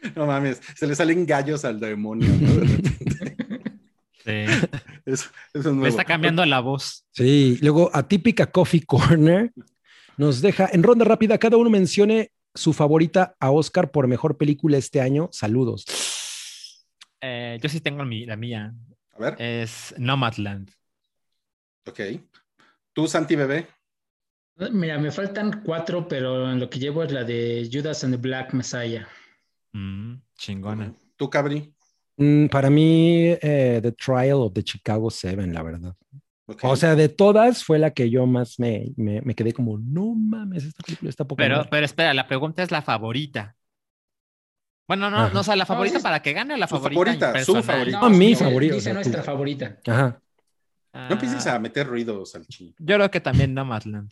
No 0.16 0.26
mames, 0.26 0.60
se 0.76 0.86
le 0.86 0.94
salen 0.94 1.26
gallos 1.26 1.64
al 1.64 1.80
demonio. 1.80 2.28
¿no? 2.40 2.54
De 2.54 2.60
repente. 2.64 3.36
Sí. 4.24 4.32
Eso, 5.06 5.30
eso 5.54 5.70
es. 5.70 5.74
Me 5.76 5.88
está 5.88 6.04
cambiando 6.04 6.44
la 6.44 6.60
voz. 6.60 7.06
Sí, 7.12 7.56
luego 7.62 7.88
Atípica 7.94 8.50
Coffee 8.50 8.84
Corner 8.84 9.50
nos 10.18 10.42
deja 10.42 10.68
en 10.70 10.82
ronda 10.82 11.06
rápida, 11.06 11.38
cada 11.38 11.56
uno 11.56 11.70
mencione 11.70 12.30
su 12.54 12.74
favorita 12.74 13.34
a 13.40 13.50
Oscar 13.50 13.90
por 13.90 14.06
mejor 14.06 14.36
película 14.36 14.76
este 14.76 15.00
año. 15.00 15.30
Saludos. 15.32 15.86
Eh, 17.22 17.58
yo 17.62 17.68
sí 17.70 17.80
tengo 17.80 18.04
mi- 18.04 18.26
la 18.26 18.36
mía. 18.36 18.74
A 19.16 19.18
ver, 19.18 19.36
Es 19.40 19.94
Nomadland. 19.96 20.72
ok. 21.86 22.00
Tú, 22.92 23.06
Santi 23.08 23.34
Bebé. 23.34 23.66
Mira, 24.72 24.98
me 24.98 25.10
faltan 25.10 25.62
cuatro, 25.64 26.06
pero 26.06 26.50
en 26.52 26.60
lo 26.60 26.68
que 26.68 26.78
llevo 26.80 27.02
es 27.02 27.12
la 27.12 27.24
de 27.24 27.66
Judas 27.72 28.04
and 28.04 28.12
the 28.14 28.20
Black 28.20 28.52
Messiah. 28.52 29.08
Mm, 29.72 30.14
chingona. 30.36 30.94
Tú, 31.16 31.28
Cabri. 31.30 31.72
Mm, 32.16 32.46
para 32.46 32.70
mí, 32.70 33.36
eh, 33.40 33.80
The 33.82 33.92
Trial 33.92 34.34
of 34.38 34.52
the 34.52 34.62
Chicago 34.62 35.10
Seven, 35.10 35.52
la 35.52 35.62
verdad. 35.62 35.94
O 36.62 36.76
sea, 36.76 36.94
de 36.96 37.08
todas 37.10 37.62
fue 37.62 37.78
la 37.78 37.90
que 37.92 38.08
yo 38.08 38.26
más 38.26 38.58
me, 38.58 38.86
me, 38.96 39.20
me 39.20 39.34
quedé 39.34 39.52
como, 39.52 39.78
no 39.78 40.14
mames, 40.14 40.64
esta 40.64 40.82
película 40.82 41.10
está 41.10 41.26
poca 41.26 41.42
Pero, 41.44 41.56
madre". 41.58 41.68
pero 41.70 41.84
espera, 41.84 42.14
la 42.14 42.26
pregunta 42.26 42.62
es 42.62 42.70
la 42.70 42.80
favorita. 42.80 43.54
Bueno, 44.88 45.10
no, 45.10 45.18
Ajá. 45.18 45.34
no, 45.34 45.40
o 45.40 45.44
sea, 45.44 45.54
la 45.56 45.66
favorita 45.66 46.00
para 46.00 46.22
que 46.22 46.32
gane 46.32 46.54
o 46.54 46.56
la 46.56 46.66
Su 46.66 46.76
favorita. 46.76 47.04
favorita, 47.04 47.44
su 47.44 47.62
favorita. 47.62 48.00
No, 48.00 48.08
mi 48.08 48.28
dice- 48.28 48.44
favorito, 48.44 48.74
Dice 48.74 48.78
o 48.78 48.84
sea, 48.84 48.94
nuestra 48.94 49.20
tú. 49.20 49.26
favorita. 49.26 49.78
Ajá. 49.86 50.22
No 50.94 51.10
empieces 51.12 51.46
Ah, 51.46 51.56
a 51.56 51.58
meter 51.58 51.86
ruido, 51.86 52.24
Salchi. 52.24 52.74
Yo 52.78 52.96
creo 52.96 53.10
que 53.10 53.20
también 53.20 53.52
Nomadland. 53.52 54.10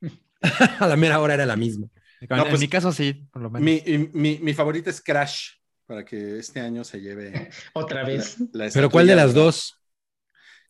A 0.80 0.86
la 0.86 0.96
mera 0.96 1.20
hora 1.20 1.34
era 1.34 1.44
la 1.46 1.56
misma. 1.56 1.88
No, 2.30 2.42
en 2.44 2.48
pues, 2.48 2.60
mi 2.60 2.68
caso 2.68 2.92
sí, 2.92 3.26
por 3.32 3.42
lo 3.42 3.50
menos. 3.50 3.64
Mi, 3.64 4.08
mi, 4.12 4.38
mi 4.38 4.54
favorita 4.54 4.90
es 4.90 5.00
Crash, 5.00 5.50
para 5.86 6.04
que 6.04 6.38
este 6.38 6.60
año 6.60 6.84
se 6.84 7.00
lleve 7.00 7.50
Otra 7.74 8.02
la, 8.02 8.08
vez. 8.08 8.36
la 8.52 8.68
Pero 8.72 8.90
¿cuál 8.90 9.06
de 9.06 9.16
las 9.16 9.34
dos? 9.34 9.78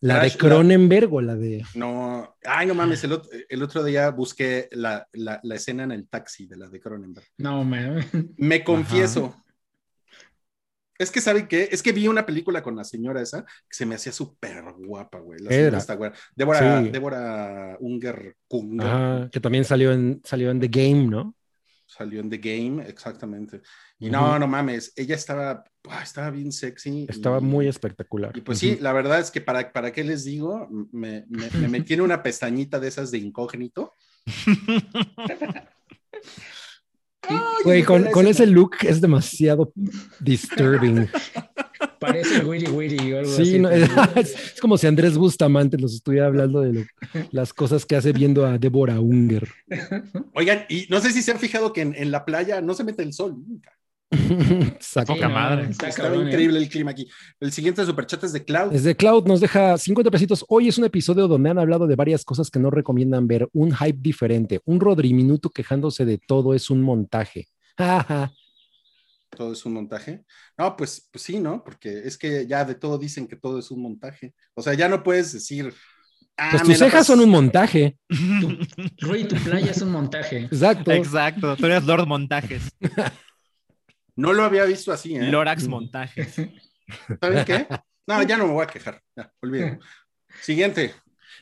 ¿La 0.01 0.15
de 0.15 0.19
Crash, 0.31 0.37
Cronenberg 0.37 1.13
o 1.13 1.21
la 1.21 1.35
de...? 1.35 1.63
No, 1.75 2.35
ay, 2.43 2.67
no 2.67 2.73
mames, 2.75 3.03
el, 3.05 3.11
ot- 3.13 3.29
el 3.47 3.63
otro 3.63 3.83
día 3.85 4.09
busqué 4.09 4.67
la, 4.73 5.07
la, 5.13 5.39
la 5.43 5.55
escena 5.55 5.83
en 5.83 5.91
el 5.93 6.09
taxi 6.09 6.45
de 6.45 6.57
la 6.57 6.67
de 6.67 6.79
Cronenberg. 6.81 7.25
No, 7.37 7.63
man. 7.63 8.05
Me 8.37 8.63
confieso. 8.65 9.33
Es 10.99 11.09
que, 11.09 11.21
¿saben 11.21 11.47
qué? 11.47 11.69
Es 11.71 11.81
que 11.81 11.91
vi 11.91 12.07
una 12.07 12.25
película 12.25 12.61
con 12.61 12.75
la 12.75 12.83
señora 12.83 13.21
esa 13.21 13.43
que 13.43 13.75
se 13.75 13.85
me 13.85 13.95
hacía 13.95 14.11
súper 14.11 14.63
guapa, 14.77 15.19
güey. 15.19 15.39
La 15.39 15.49
señora 15.49 15.67
Era. 15.69 15.77
está 15.79 15.95
güera. 15.95 16.15
Débora, 16.35 16.81
Sí. 16.83 16.89
Débora 16.89 17.77
Unger 17.79 18.35
Kunger 18.47 18.87
Ajá, 18.87 19.29
que 19.31 19.39
también 19.39 19.65
salió 19.65 19.91
en, 19.91 20.21
salió 20.23 20.51
en 20.51 20.59
The 20.59 20.67
Game, 20.67 21.07
¿no? 21.07 21.35
Salió 21.95 22.19
en 22.19 22.29
The 22.29 22.37
Game, 22.37 22.87
exactamente. 22.87 23.61
Y 23.99 24.09
no, 24.09 24.37
no 24.39 24.47
mames, 24.47 24.91
ella 24.95 25.15
estaba, 25.15 25.63
estaba 26.01 26.29
bien 26.31 26.51
sexy. 26.51 27.05
Estaba 27.09 27.39
y- 27.39 27.43
muy 27.43 27.67
espectacular. 27.67 28.35
Y 28.35 28.41
pues 28.41 28.59
sí, 28.59 28.77
la 28.81 28.91
verdad 28.93 29.19
es 29.19 29.31
que 29.31 29.41
para, 29.41 29.71
para 29.71 29.91
qué 29.91 30.03
les 30.03 30.23
digo, 30.25 30.67
me, 30.91 31.25
me, 31.29 31.49
me 31.51 31.67
metí 31.67 31.93
en 31.93 32.01
una 32.01 32.21
pestañita 32.23 32.79
de 32.79 32.87
esas 32.87 33.11
de 33.11 33.19
incógnito. 33.19 33.93
Güey, 37.63 37.83
con, 37.83 38.27
ese 38.27 38.45
look 38.45 38.71
es 38.81 38.99
demasiado 39.01 39.71
disturbing. 40.19 41.07
Parece 41.99 42.43
Wiri 42.43 42.67
Wiri 42.67 43.13
o 43.13 43.19
algo 43.19 43.31
Sí, 43.31 43.41
así. 43.43 43.59
no, 43.59 43.69
es, 44.15 44.35
es 44.55 44.59
como 44.61 44.77
si 44.77 44.87
Andrés 44.87 45.17
Bustamante 45.17 45.77
nos 45.77 45.93
estuviera 45.95 46.25
hablando 46.27 46.59
de 46.61 46.73
lo- 46.73 46.85
las 47.31 47.53
cosas 47.53 47.85
que 47.85 47.95
hace 47.95 48.11
viendo 48.11 48.45
a 48.45 48.57
Débora 48.57 48.99
Unger. 48.99 49.47
Oigan, 50.33 50.65
y 50.69 50.85
no 50.89 50.99
sé 50.99 51.11
si 51.11 51.21
se 51.21 51.31
han 51.31 51.39
fijado 51.39 51.71
que 51.71 51.81
en, 51.81 51.95
en 51.95 52.11
la 52.11 52.25
playa 52.25 52.59
no 52.61 52.73
se 52.73 52.83
mete 52.83 53.03
el 53.03 53.13
sol 53.13 53.35
nunca. 53.47 53.71
Exacto. 54.75 55.13
Sí, 55.13 55.19
Poca 55.19 55.27
no, 55.27 55.33
madre. 55.33 55.69
está 55.69 55.87
Estaba 55.87 56.15
¿eh? 56.15 56.19
increíble 56.21 56.59
el 56.59 56.69
clima 56.69 56.91
aquí. 56.91 57.07
El 57.39 57.51
siguiente 57.51 57.85
superchat 57.85 58.23
es 58.23 58.33
de 58.33 58.43
Cloud. 58.43 58.71
Desde 58.71 58.95
Cloud 58.95 59.25
nos 59.25 59.41
deja 59.41 59.77
50 59.77 60.11
pesitos. 60.11 60.45
Hoy 60.49 60.67
es 60.67 60.77
un 60.77 60.85
episodio 60.85 61.27
donde 61.27 61.49
han 61.49 61.59
hablado 61.59 61.87
de 61.87 61.95
varias 61.95 62.23
cosas 62.23 62.49
que 62.49 62.59
no 62.59 62.69
recomiendan 62.69 63.27
ver. 63.27 63.47
Un 63.53 63.75
hype 63.75 63.99
diferente. 64.01 64.61
Un 64.65 64.79
Rodri 64.79 65.13
Minuto 65.13 65.49
quejándose 65.49 66.05
de 66.05 66.17
todo 66.17 66.53
es 66.53 66.69
un 66.69 66.81
montaje. 66.81 67.47
Todo 69.35 69.53
es 69.53 69.65
un 69.65 69.73
montaje. 69.73 70.23
No, 70.57 70.75
pues, 70.77 71.09
pues 71.11 71.23
sí, 71.23 71.39
¿no? 71.39 71.63
Porque 71.63 72.01
es 72.05 72.17
que 72.17 72.45
ya 72.45 72.63
de 72.65 72.75
todo 72.75 72.99
dicen 72.99 73.27
que 73.27 73.35
todo 73.35 73.57
es 73.57 73.71
un 73.71 73.81
montaje. 73.81 74.33
O 74.53 74.61
sea, 74.61 74.75
ya 74.75 74.87
no 74.87 75.01
puedes 75.01 75.33
decir. 75.33 75.73
ah, 76.37 76.49
Pues 76.51 76.61
tus 76.63 76.77
cejas 76.77 77.07
son 77.07 77.19
un 77.19 77.29
montaje. 77.31 77.97
Rui, 79.01 79.23
tu 79.27 79.35
playa 79.37 79.71
es 79.71 79.81
un 79.81 79.91
montaje. 79.91 80.41
Exacto. 80.43 80.91
Exacto, 80.91 81.55
tú 81.55 81.65
eres 81.65 81.83
Lord 81.83 82.05
Montajes, 82.07 82.61
No 84.15 84.33
lo 84.33 84.43
había 84.43 84.65
visto 84.65 84.91
así, 84.91 85.15
¿eh? 85.15 85.23
Lorax 85.23 85.67
Montajes. 85.67 86.35
¿Saben 87.19 87.45
qué? 87.45 87.67
No, 88.05 88.21
ya 88.23 88.35
no 88.37 88.47
me 88.47 88.53
voy 88.53 88.63
a 88.63 88.67
quejar. 88.67 89.01
Ya, 89.15 89.31
olvídalo. 89.41 89.79
Siguiente. 90.41 90.93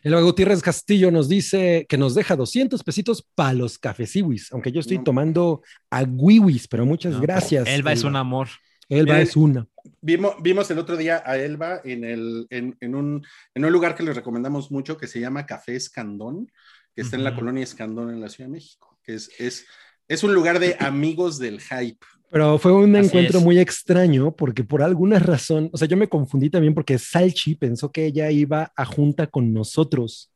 El 0.03 0.15
Gutiérrez 0.21 0.61
Castillo 0.61 1.09
nos 1.09 1.27
dice 1.27 1.87
que 1.89 1.97
nos 1.97 2.13
deja 2.13 2.35
200 2.35 2.83
pesitos 2.83 3.27
para 3.33 3.53
los 3.53 3.79
cafeciwis, 3.79 4.51
aunque 4.51 4.71
yo 4.71 4.79
estoy 4.79 4.99
No. 4.99 5.03
tomando 5.03 5.63
aguiwis, 5.89 6.67
pero 6.67 6.85
muchas 6.85 7.13
No, 7.13 7.21
gracias. 7.21 7.67
Elba 7.67 7.93
es 7.93 8.03
un 8.03 8.15
amor. 8.15 8.47
Elba 8.89 9.13
Miren, 9.13 9.27
es 9.27 9.35
una. 9.35 9.67
Vimos, 10.01 10.35
vimos 10.43 10.69
el 10.69 10.77
otro 10.77 10.97
día 10.97 11.23
a 11.25 11.35
Elba 11.37 11.81
en, 11.83 12.03
el, 12.03 12.45
en, 12.51 12.77
en 12.79 12.93
un, 12.93 13.25
en 13.55 13.65
un 13.65 13.71
lugar 13.71 13.95
que 13.95 14.03
les 14.03 14.15
recomendamos 14.15 14.69
mucho 14.69 14.97
que 14.97 15.07
se 15.07 15.19
llama 15.19 15.47
Café 15.47 15.75
Escandón, 15.75 16.51
que 16.93 17.01
está 17.01 17.15
en 17.15 17.23
la 17.23 17.33
colonia 17.33 17.63
Escandón 17.63 18.11
en 18.11 18.21
la 18.21 18.29
Ciudad 18.29 18.49
de 18.49 18.53
México, 18.53 18.99
que 19.03 19.15
es, 19.15 19.31
es, 19.39 19.65
es 20.13 20.23
un 20.23 20.33
lugar 20.33 20.59
de 20.59 20.75
amigos 20.79 21.39
del 21.39 21.59
hype. 21.61 21.99
Pero 22.29 22.57
fue 22.57 22.71
un 22.71 22.95
Así 22.95 23.07
encuentro 23.07 23.39
es. 23.39 23.43
muy 23.43 23.59
extraño 23.59 24.31
porque 24.35 24.63
por 24.63 24.81
alguna 24.81 25.19
razón, 25.19 25.69
o 25.73 25.77
sea, 25.77 25.87
yo 25.87 25.97
me 25.97 26.07
confundí 26.07 26.49
también 26.49 26.73
porque 26.73 26.97
Salchi 26.97 27.55
pensó 27.55 27.91
que 27.91 28.05
ella 28.05 28.31
iba 28.31 28.71
a 28.75 28.85
junta 28.85 29.27
con 29.27 29.53
nosotros. 29.53 30.31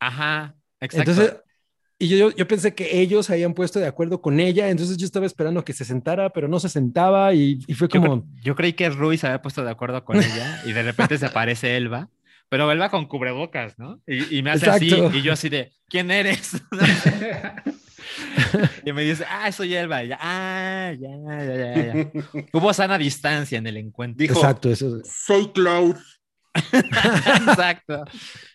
Ajá, 0.00 0.56
exacto. 0.80 1.10
Entonces, 1.12 1.36
y 2.00 2.08
yo, 2.08 2.30
yo 2.30 2.46
pensé 2.46 2.74
que 2.74 3.00
ellos 3.00 3.26
se 3.26 3.32
habían 3.32 3.54
puesto 3.54 3.78
de 3.80 3.86
acuerdo 3.86 4.20
con 4.20 4.38
ella, 4.40 4.68
entonces 4.68 4.96
yo 4.96 5.04
estaba 5.06 5.26
esperando 5.26 5.64
que 5.64 5.72
se 5.72 5.84
sentara, 5.84 6.30
pero 6.30 6.46
no 6.48 6.60
se 6.60 6.68
sentaba 6.68 7.34
y, 7.34 7.58
y 7.66 7.74
fue 7.74 7.88
yo, 7.88 8.00
como, 8.00 8.22
cre- 8.22 8.40
yo 8.42 8.54
creí 8.54 8.72
que 8.72 8.88
Rui 8.90 9.16
se 9.18 9.26
había 9.26 9.42
puesto 9.42 9.64
de 9.64 9.70
acuerdo 9.70 10.04
con 10.04 10.16
ella 10.16 10.62
y 10.64 10.72
de 10.72 10.82
repente 10.82 11.18
se 11.18 11.26
aparece 11.26 11.76
Elba, 11.76 12.08
pero 12.48 12.70
Elba 12.70 12.88
con 12.90 13.06
cubrebocas, 13.06 13.78
¿no? 13.78 14.00
Y, 14.06 14.38
y 14.38 14.42
me 14.42 14.50
hace 14.50 14.66
Exacto. 14.66 15.06
así 15.08 15.18
y 15.18 15.22
yo 15.22 15.32
así 15.32 15.48
de, 15.48 15.72
¿quién 15.88 16.10
eres? 16.10 16.52
y 18.84 18.92
me 18.92 19.02
dice, 19.02 19.24
ah, 19.28 19.50
soy 19.52 19.74
Elba. 19.74 20.04
Ya, 20.04 20.18
ah, 20.20 20.92
ya, 20.98 21.10
ya, 21.16 21.44
ya, 21.44 21.94
ya. 21.94 22.10
Hubo 22.52 22.72
sana 22.72 22.98
distancia 22.98 23.58
en 23.58 23.66
el 23.66 23.76
encuentro. 23.76 24.22
Dijo, 24.22 24.34
exacto, 24.34 24.70
eso, 24.70 25.00
soy 25.04 25.48
Cloud. 25.52 25.96
Exacto. 26.72 28.04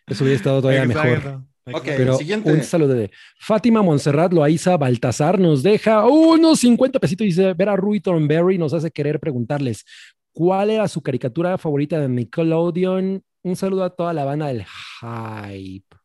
eso 0.07 0.23
hubiera 0.23 0.35
estado 0.35 0.61
todavía 0.61 0.85
mejor. 0.85 1.07
Exacto. 1.07 1.47
Ok, 1.71 1.83
Pero 1.85 2.17
siguiente. 2.17 2.51
un 2.51 2.61
saludo 2.63 2.93
de 2.93 3.11
Fátima 3.39 3.81
Montserrat 3.81 4.33
Loaiza 4.33 4.75
Baltasar 4.75 5.39
nos 5.39 5.63
deja 5.63 6.05
unos 6.05 6.59
50 6.59 6.99
pesitos 6.99 7.23
y 7.23 7.29
dice, 7.29 7.53
ver 7.53 7.69
a 7.69 7.77
Rui 7.77 8.01
Thornberry 8.01 8.57
nos 8.57 8.73
hace 8.73 8.91
querer 8.91 9.17
preguntarles, 9.19 9.85
¿cuál 10.33 10.71
era 10.71 10.87
su 10.89 11.01
caricatura 11.01 11.57
favorita 11.57 11.99
de 12.01 12.09
Nickelodeon? 12.09 13.23
Un 13.43 13.55
saludo 13.55 13.85
a 13.85 13.89
toda 13.95 14.11
la 14.11 14.25
banda 14.25 14.47
del 14.47 14.65
Hype. 14.65 15.95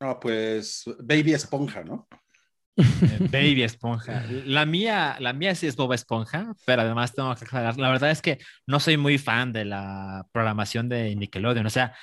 No, 0.00 0.20
pues 0.20 0.84
Baby 1.00 1.34
Esponja, 1.34 1.82
¿no? 1.82 2.06
Eh, 2.76 3.28
Baby 3.30 3.62
Esponja. 3.62 4.24
La 4.44 4.66
mía, 4.66 5.16
la 5.20 5.32
mía 5.32 5.54
sí 5.54 5.66
es 5.66 5.76
Boba 5.76 5.94
Esponja, 5.94 6.54
pero 6.64 6.82
además 6.82 7.14
tengo 7.14 7.34
que 7.34 7.44
aclarar, 7.44 7.78
la 7.78 7.90
verdad 7.90 8.10
es 8.10 8.20
que 8.20 8.38
no 8.66 8.80
soy 8.80 8.96
muy 8.96 9.18
fan 9.18 9.52
de 9.52 9.64
la 9.64 10.26
programación 10.32 10.88
de 10.88 11.14
Nickelodeon. 11.16 11.66
O 11.66 11.70
sea, 11.70 11.94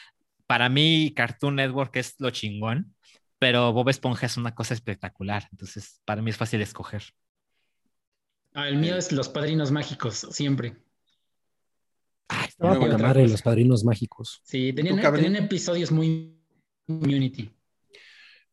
para 0.48 0.70
mí 0.70 1.14
Cartoon 1.16 1.56
Network 1.56 1.95
es 1.98 2.16
lo 2.20 2.32
chingón, 2.32 2.95
pero 3.40 3.72
Bob 3.74 3.90
Esponja 3.90 4.26
es 4.26 4.38
una 4.38 4.56
cosa 4.56 4.74
espectacular. 4.74 5.48
Entonces, 5.52 6.02
para 6.06 6.22
mí 6.22 6.30
es 6.30 6.38
fácil 6.38 6.62
escoger. 6.62 7.04
Ah, 8.54 8.68
el 8.68 8.78
mío 8.78 8.95
es 8.95 9.12
Los 9.12 9.30
Padrinos 9.30 9.72
Mágicos, 9.72 10.28
siempre. 10.32 10.76
Ah, 12.30 12.45
estaba 12.48 12.76
los 12.76 13.41
padrinos 13.41 13.84
mágicos. 13.84 14.41
Sí, 14.44 14.74
tenían, 14.74 15.00
tenían 15.02 15.36
episodios 15.36 15.91
muy 15.91 16.40
Unity. 16.88 17.52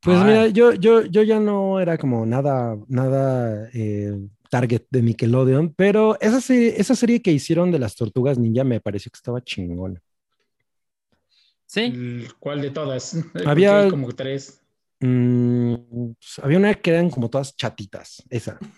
Pues 0.02 0.16
Ay. 0.18 0.24
mira, 0.24 0.46
yo, 0.48 0.72
yo, 0.72 1.04
yo 1.04 1.22
ya 1.22 1.38
no 1.40 1.78
era 1.80 1.98
como 1.98 2.24
nada, 2.24 2.76
nada 2.88 3.68
eh, 3.74 4.16
target 4.48 4.82
de 4.90 5.02
Nickelodeon, 5.02 5.74
pero 5.74 6.18
esa 6.20 6.40
serie, 6.40 6.74
esa 6.80 6.94
serie 6.94 7.20
que 7.20 7.32
hicieron 7.32 7.70
de 7.70 7.78
las 7.78 7.96
tortugas 7.96 8.38
ninja 8.38 8.64
me 8.64 8.80
pareció 8.80 9.10
que 9.12 9.16
estaba 9.18 9.42
chingona. 9.44 10.00
Sí, 11.66 11.80
El- 11.82 12.28
¿Cuál 12.38 12.62
de 12.62 12.70
todas? 12.70 13.16
Había- 13.46 13.88
como 13.88 14.12
tres. 14.12 14.60
Mm, 15.02 15.74
pues, 16.18 16.38
había 16.42 16.58
una 16.58 16.74
que 16.74 16.90
eran 16.90 17.08
como 17.10 17.30
todas 17.30 17.56
chatitas, 17.56 18.22
esa. 18.30 18.58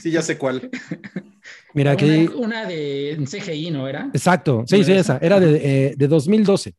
Sí, 0.00 0.10
ya 0.10 0.20
sé 0.20 0.36
cuál. 0.36 0.68
Mira, 1.74 1.92
una, 1.92 1.96
que... 2.00 2.28
una 2.34 2.66
de 2.66 3.12
en 3.12 3.26
CGI, 3.26 3.70
¿no 3.70 3.86
era? 3.86 4.10
Exacto, 4.12 4.64
sí, 4.66 4.82
sí, 4.82 4.92
esa. 4.92 5.18
Era 5.18 5.38
de, 5.38 5.86
eh, 5.90 5.94
de 5.96 6.08
2012. 6.08 6.74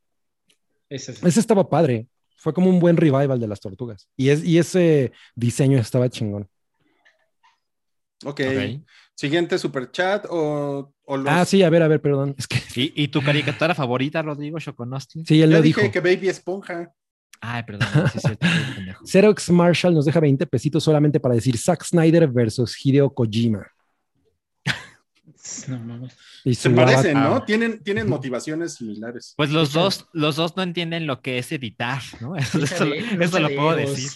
Esa 0.90 1.12
es- 1.14 1.24
Ese 1.24 1.40
estaba 1.40 1.70
padre. 1.70 2.08
Fue 2.44 2.54
como 2.54 2.70
un 2.70 2.80
buen 2.82 2.98
revival 2.98 3.40
de 3.40 3.48
las 3.48 3.62
tortugas. 3.62 4.10
Y, 4.18 4.28
es, 4.28 4.44
y 4.44 4.58
ese 4.58 5.14
diseño 5.34 5.78
estaba 5.80 6.10
chingón. 6.10 6.50
Ok. 8.26 8.42
Ok. 8.42 8.82
Siguiente 9.16 9.58
super 9.58 9.90
chat 9.92 10.26
o, 10.30 10.94
o 11.06 11.18
los... 11.18 11.28
Ah, 11.30 11.46
sí, 11.46 11.64
a 11.64 11.70
ver, 11.70 11.84
a 11.84 11.88
ver, 11.88 12.02
perdón. 12.02 12.36
Es 12.38 12.48
que 12.48 12.58
¿Y, 12.76 13.04
y 13.04 13.08
tu 13.08 13.22
caricatura 13.22 13.74
favorita, 13.74 14.22
Rodrigo 14.22 14.60
Shokonosti? 14.60 15.24
sí, 15.26 15.42
él 15.42 15.52
Ya 15.52 15.58
lo 15.58 15.62
dije 15.64 15.82
dijo. 15.84 15.94
que 15.94 16.00
Baby 16.02 16.28
Esponja. 16.28 16.92
Ay, 17.40 17.64
perdón, 17.64 17.88
sí 18.12 18.20
pendejo. 18.76 19.06
Xerox 19.06 19.50
Marshall 19.50 19.94
nos 19.94 20.04
deja 20.06 20.20
20 20.20 20.46
pesitos 20.48 20.84
solamente 20.84 21.20
para 21.22 21.36
decir 21.36 21.58
Zack 21.58 21.84
Snyder 21.86 22.28
versus 22.28 22.76
Hideo 22.84 23.14
Kojima. 23.14 23.66
No 25.68 25.80
mames. 25.80 26.16
Y 26.44 26.56
Se 26.56 26.70
parecen. 26.70 27.16
¿no? 27.16 27.44
Tienen, 27.44 27.84
tienen 27.84 28.08
motivaciones 28.08 28.76
similares. 28.76 29.34
Pues 29.36 29.50
los 29.50 29.74
dos, 29.74 30.08
los 30.14 30.36
dos 30.36 30.56
no 30.56 30.64
entienden 30.64 31.08
lo 31.08 31.22
que 31.22 31.38
es 31.38 31.52
editar, 31.52 32.02
¿no? 32.22 32.36
Eso, 32.38 32.60
lo 33.40 33.50
puedo 33.50 33.76
decir. 33.76 34.12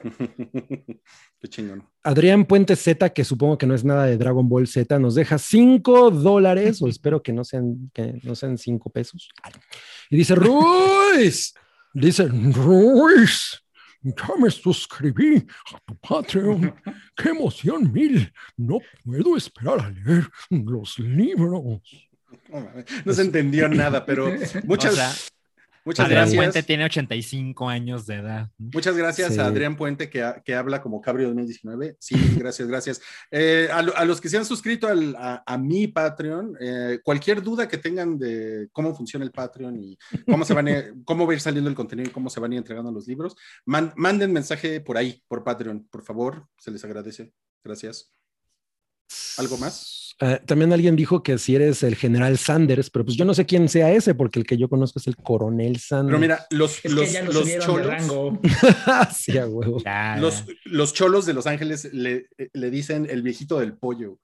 Qué 1.40 1.48
chingón. 1.48 1.84
Adrián 2.02 2.44
Puente 2.44 2.74
Z, 2.76 3.10
que 3.10 3.24
supongo 3.24 3.58
que 3.58 3.66
no 3.66 3.74
es 3.74 3.84
nada 3.84 4.06
de 4.06 4.16
Dragon 4.16 4.48
Ball 4.48 4.66
Z, 4.66 4.98
nos 4.98 5.14
deja 5.14 5.38
5 5.38 6.10
dólares, 6.10 6.82
o 6.82 6.88
espero 6.88 7.22
que 7.22 7.32
no 7.32 7.44
sean, 7.44 7.90
que 7.92 8.20
no 8.22 8.34
sean 8.34 8.58
5 8.58 8.90
pesos. 8.90 9.28
Y 10.10 10.16
dice, 10.16 10.34
Ruiz, 10.34 11.54
dice, 11.92 12.26
Ruiz, 12.28 13.62
ya 14.02 14.36
me 14.38 14.50
suscribí 14.50 15.46
a 15.74 15.78
tu 15.80 15.96
Patreon. 15.96 16.74
¡Qué 17.16 17.30
emoción 17.30 17.92
mil! 17.92 18.32
No 18.56 18.78
puedo 19.04 19.36
esperar 19.36 19.80
a 19.80 19.90
leer 19.90 20.28
los 20.50 20.98
libros. 20.98 22.08
No, 23.04 23.12
se 23.12 23.22
entendió 23.22 23.68
nada, 23.68 24.04
pero 24.04 24.30
muchas, 24.64 24.92
O 24.92 24.96
sea, 24.96 25.12
muchas 25.88 26.06
Adrián 26.06 26.22
gracias. 26.24 26.36
Puente 26.44 26.62
tiene 26.62 26.84
85 26.84 27.68
años 27.68 28.06
de 28.06 28.14
edad. 28.16 28.50
Muchas 28.58 28.96
gracias 28.96 29.34
Sí. 29.34 29.40
a 29.40 29.46
Adrián 29.46 29.76
Puente 29.76 30.08
que, 30.08 30.24
que 30.44 30.54
habla 30.54 30.80
como 30.80 31.00
Cabrio 31.00 31.26
2019. 31.28 31.96
Sí, 31.98 32.14
gracias, 32.38 32.68
gracias. 32.68 33.00
Eh, 33.30 33.68
a, 33.72 33.82
lo- 33.82 33.96
a 33.96 34.04
los 34.04 34.20
que 34.20 34.28
se 34.28 34.36
han 34.38 34.44
suscrito 34.44 34.86
al- 34.86 35.16
a, 35.16 35.42
a 35.46 35.58
mi 35.58 35.88
Patreon, 35.88 36.56
eh, 36.60 37.00
cualquier 37.02 37.42
duda 37.42 37.66
que 37.66 37.78
tengan 37.78 38.18
de 38.18 38.68
cómo 38.72 38.94
funciona 38.94 39.24
el 39.24 39.32
Patreon 39.32 39.76
y 39.82 39.98
cómo 40.26 40.44
se 40.44 40.54
van 40.54 40.68
a, 40.68 40.84
cómo 41.04 41.26
va 41.26 41.32
a 41.32 41.34
ir 41.36 41.40
saliendo 41.40 41.68
el 41.68 41.76
contenido 41.76 42.08
y 42.08 42.12
cómo 42.12 42.30
se 42.30 42.38
van 42.40 42.52
a 42.52 42.54
ir 42.54 42.58
entregando 42.58 42.92
los 42.92 43.06
libros, 43.08 43.34
man- 43.66 43.92
manden 43.96 44.32
mensaje 44.32 44.80
por 44.80 44.96
ahí, 44.96 45.22
por 45.28 45.42
Patreon, 45.44 45.88
por 45.90 46.04
favor, 46.04 46.46
se 46.58 46.70
les 46.70 46.84
agradece. 46.84 47.32
Gracias. 47.64 48.12
¿Algo 49.38 49.56
más? 49.56 50.07
Eh, 50.20 50.40
también 50.46 50.72
alguien 50.72 50.96
dijo 50.96 51.22
que 51.22 51.38
si 51.38 51.54
eres 51.54 51.82
el 51.84 51.94
general 51.94 52.38
Sanders, 52.38 52.90
pero 52.90 53.04
pues 53.04 53.16
yo 53.16 53.24
no 53.24 53.34
sé 53.34 53.46
quién 53.46 53.68
sea 53.68 53.92
ese, 53.92 54.14
porque 54.14 54.40
el 54.40 54.46
que 54.46 54.56
yo 54.56 54.68
conozco 54.68 54.98
es 54.98 55.06
el 55.06 55.16
coronel 55.16 55.78
Sanders. 55.78 56.08
Pero 56.08 56.18
mira, 56.18 56.46
los, 56.50 56.84
Es 56.84 56.92
los, 56.92 57.34
los 57.34 57.46
de 57.46 57.58
cholos, 57.58 57.86
rango. 57.86 58.40
sí, 59.14 59.38
a 59.38 59.46
huevo. 59.46 59.80
Ya, 59.84 60.16
los, 60.16 60.44
ya. 60.46 60.52
los 60.64 60.92
cholos 60.92 61.24
de 61.24 61.34
Los 61.34 61.46
Ángeles 61.46 61.92
le, 61.92 62.26
le 62.52 62.70
dicen 62.70 63.06
el 63.08 63.22
viejito 63.22 63.60
del 63.60 63.76
pollo. 63.76 64.18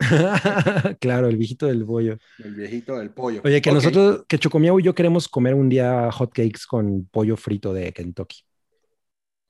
claro, 1.00 1.28
el 1.28 1.36
viejito 1.36 1.66
del 1.66 1.84
bollo. 1.84 2.18
El 2.38 2.54
viejito 2.54 2.98
del 2.98 3.10
pollo. 3.10 3.42
Oye, 3.44 3.60
que 3.60 3.72
nosotros, 3.72 4.24
que 4.26 4.38
Chocomiao 4.38 4.80
y 4.80 4.82
yo 4.82 4.94
queremos 4.94 5.28
comer 5.28 5.54
un 5.54 5.68
día 5.68 6.10
hotcakes 6.10 6.62
con 6.68 7.06
pollo 7.10 7.36
frito 7.36 7.72
de 7.72 7.92
Kentucky. 7.92 8.38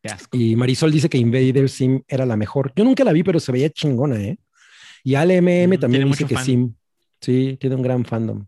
Qué 0.02 0.08
asco. 0.10 0.36
Y 0.36 0.56
Marisol 0.56 0.92
dice 0.92 1.08
que 1.08 1.18
Invader 1.18 1.68
Sim 1.68 2.02
era 2.08 2.26
la 2.26 2.36
mejor. 2.36 2.72
Yo 2.76 2.84
nunca 2.84 3.04
la 3.04 3.12
vi, 3.12 3.22
pero 3.22 3.40
se 3.40 3.52
veía 3.52 3.70
chingona, 3.70 4.20
¿eh? 4.20 4.38
Y 5.04 5.14
Ale 5.14 5.40
MM 5.40 5.78
también 5.78 6.02
tiene 6.02 6.10
dice 6.10 6.26
que 6.26 6.34
fan. 6.34 6.44
Sim. 6.44 6.74
Sí, 7.20 7.56
tiene 7.60 7.76
un 7.76 7.82
gran 7.82 8.04
fandom. 8.04 8.44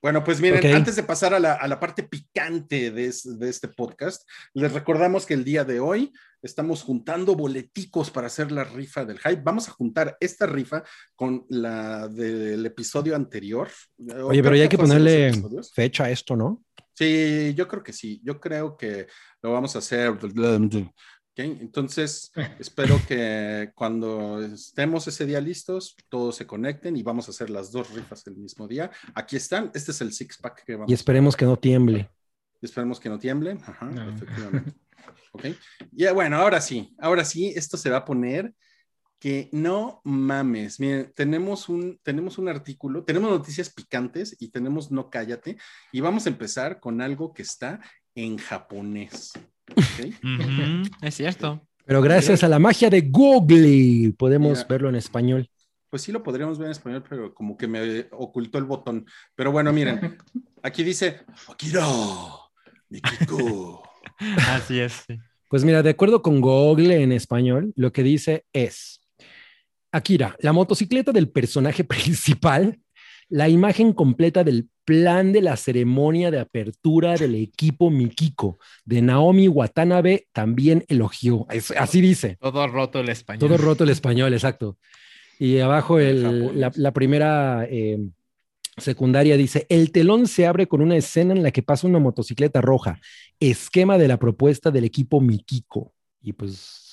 Bueno, 0.00 0.22
pues 0.22 0.40
miren, 0.40 0.64
antes 0.76 0.94
de 0.94 1.02
pasar 1.02 1.34
a 1.34 1.40
la, 1.40 1.54
a 1.54 1.66
la 1.66 1.80
parte 1.80 2.04
picante 2.04 2.92
de, 2.92 3.06
es- 3.06 3.38
de 3.38 3.48
este 3.50 3.66
podcast, 3.66 4.22
les 4.54 4.72
recordamos 4.72 5.26
que 5.26 5.34
el 5.34 5.42
día 5.44 5.64
de 5.64 5.80
hoy 5.80 6.12
estamos 6.40 6.84
juntando 6.84 7.34
boleticos 7.34 8.08
para 8.12 8.28
hacer 8.28 8.52
la 8.52 8.62
rifa 8.62 9.04
del 9.04 9.18
hype. 9.18 9.42
Vamos 9.42 9.68
a 9.68 9.72
juntar 9.72 10.16
esta 10.20 10.46
rifa 10.46 10.84
con 11.16 11.44
la 11.48 12.06
del 12.06 12.64
episodio 12.64 13.16
anterior. 13.16 13.68
Oye, 14.24 14.40
pero 14.40 14.54
ya 14.54 14.62
hay 14.62 14.68
que 14.68 14.78
ponerle 14.78 15.32
fecha 15.74 16.04
a 16.04 16.10
esto, 16.10 16.36
¿no? 16.36 16.62
Sí, 16.94 17.54
yo 17.56 17.66
creo 17.66 17.82
que 17.82 17.92
sí. 17.92 18.20
Yo 18.24 18.38
creo 18.40 18.76
que 18.76 19.06
lo 19.42 19.52
vamos 19.52 19.74
a 19.74 19.80
hacer. 19.80 20.12
Entonces, 21.44 22.32
espero 22.58 23.00
que 23.06 23.70
cuando 23.74 24.40
estemos 24.42 25.06
ese 25.06 25.26
día 25.26 25.40
listos, 25.40 25.96
todos 26.08 26.36
se 26.36 26.46
conecten 26.46 26.96
y 26.96 27.02
vamos 27.02 27.28
a 27.28 27.30
hacer 27.30 27.50
las 27.50 27.72
dos 27.72 27.92
rifas 27.94 28.26
el 28.26 28.36
mismo 28.36 28.66
día. 28.66 28.90
Aquí 29.14 29.36
están. 29.36 29.70
Este 29.74 29.92
es 29.92 30.00
el 30.00 30.12
six 30.12 30.38
pack 30.38 30.64
que 30.64 30.74
vamos 30.74 30.90
Y 30.90 30.94
esperemos 30.94 31.36
que 31.36 31.44
no 31.44 31.56
tiemble. 31.56 32.10
Esperemos 32.60 32.98
que 32.98 33.08
no 33.08 33.18
tiemble. 33.18 33.58
Ajá, 33.64 33.86
No. 33.86 34.10
efectivamente. 34.10 34.72
Ok. 35.32 35.44
Ya, 35.92 36.12
bueno, 36.12 36.36
ahora 36.36 36.60
sí, 36.60 36.94
ahora 36.98 37.24
sí, 37.24 37.52
esto 37.54 37.76
se 37.76 37.90
va 37.90 37.98
a 37.98 38.04
poner 38.04 38.54
que 39.18 39.48
no 39.52 40.00
mames. 40.04 40.80
Miren, 40.80 41.12
tenemos 41.14 41.68
un, 41.68 41.98
tenemos 42.02 42.38
un 42.38 42.48
artículo, 42.48 43.04
tenemos 43.04 43.30
noticias 43.30 43.70
picantes 43.70 44.36
y 44.40 44.48
tenemos 44.50 44.90
no 44.90 45.10
cállate. 45.10 45.56
Y 45.92 46.00
vamos 46.00 46.26
a 46.26 46.30
empezar 46.30 46.80
con 46.80 47.00
algo 47.00 47.32
que 47.32 47.42
está 47.42 47.80
en 48.14 48.38
japonés. 48.38 49.32
Es 51.02 51.14
cierto. 51.14 51.66
Pero 51.84 52.02
gracias 52.02 52.44
a 52.44 52.48
la 52.48 52.58
magia 52.58 52.90
de 52.90 53.00
Google 53.00 54.12
podemos 54.18 54.58
Mira. 54.58 54.68
verlo 54.68 54.88
en 54.90 54.96
español. 54.96 55.48
Pues 55.90 56.02
sí 56.02 56.12
lo 56.12 56.22
podríamos 56.22 56.58
ver 56.58 56.66
en 56.66 56.72
español, 56.72 57.02
pero 57.08 57.32
como 57.32 57.56
que 57.56 57.66
me 57.66 58.06
ocultó 58.10 58.58
el 58.58 58.64
botón. 58.64 59.06
Pero 59.34 59.52
bueno, 59.52 59.72
miren, 59.72 60.18
aquí 60.62 60.84
dice 60.84 61.22
Akira, 61.48 61.86
Mikiko. 62.90 63.82
Así 64.48 64.80
es. 64.80 65.04
sí. 65.06 65.18
Pues 65.48 65.64
mira, 65.64 65.82
de 65.82 65.90
acuerdo 65.90 66.20
con 66.20 66.42
Google 66.42 67.02
en 67.02 67.10
español, 67.10 67.72
lo 67.74 67.90
que 67.90 68.02
dice 68.02 68.44
es, 68.52 69.00
Akira, 69.90 70.36
la 70.40 70.52
motocicleta 70.52 71.12
del 71.12 71.30
personaje 71.30 71.84
principal, 71.84 72.78
la 73.30 73.48
imagen 73.48 73.94
completa 73.94 74.44
del 74.44 74.68
plan 74.88 75.32
de 75.32 75.42
la 75.42 75.54
ceremonia 75.58 76.30
de 76.30 76.40
apertura 76.40 77.14
del 77.14 77.34
equipo 77.34 77.90
Mikiko 77.90 78.58
de 78.86 79.02
Naomi 79.02 79.46
Watanabe 79.46 80.28
también 80.32 80.82
elogió. 80.88 81.46
Es- 81.50 81.72
así 81.72 82.00
dice. 82.00 82.38
Todo 82.40 82.66
roto 82.66 83.00
el 83.00 83.10
español. 83.10 83.40
Todo 83.40 83.58
roto 83.58 83.84
el 83.84 83.90
español, 83.90 84.32
exacto. 84.32 84.78
Y 85.38 85.58
abajo 85.58 85.98
el- 85.98 86.58
la, 86.58 86.72
la 86.74 86.92
primera 86.92 87.66
eh, 87.68 87.98
secundaria 88.78 89.36
dice, 89.36 89.66
el 89.68 89.92
telón 89.92 90.26
se 90.26 90.46
abre 90.46 90.66
con 90.66 90.80
una 90.80 90.96
escena 90.96 91.34
en 91.34 91.42
la 91.42 91.50
que 91.50 91.62
pasa 91.62 91.86
una 91.86 91.98
motocicleta 91.98 92.62
roja, 92.62 92.98
esquema 93.38 93.98
de 93.98 94.08
la 94.08 94.18
propuesta 94.18 94.70
del 94.70 94.84
equipo 94.84 95.20
Mikiko. 95.20 95.92
Y 96.22 96.32
pues 96.32 96.86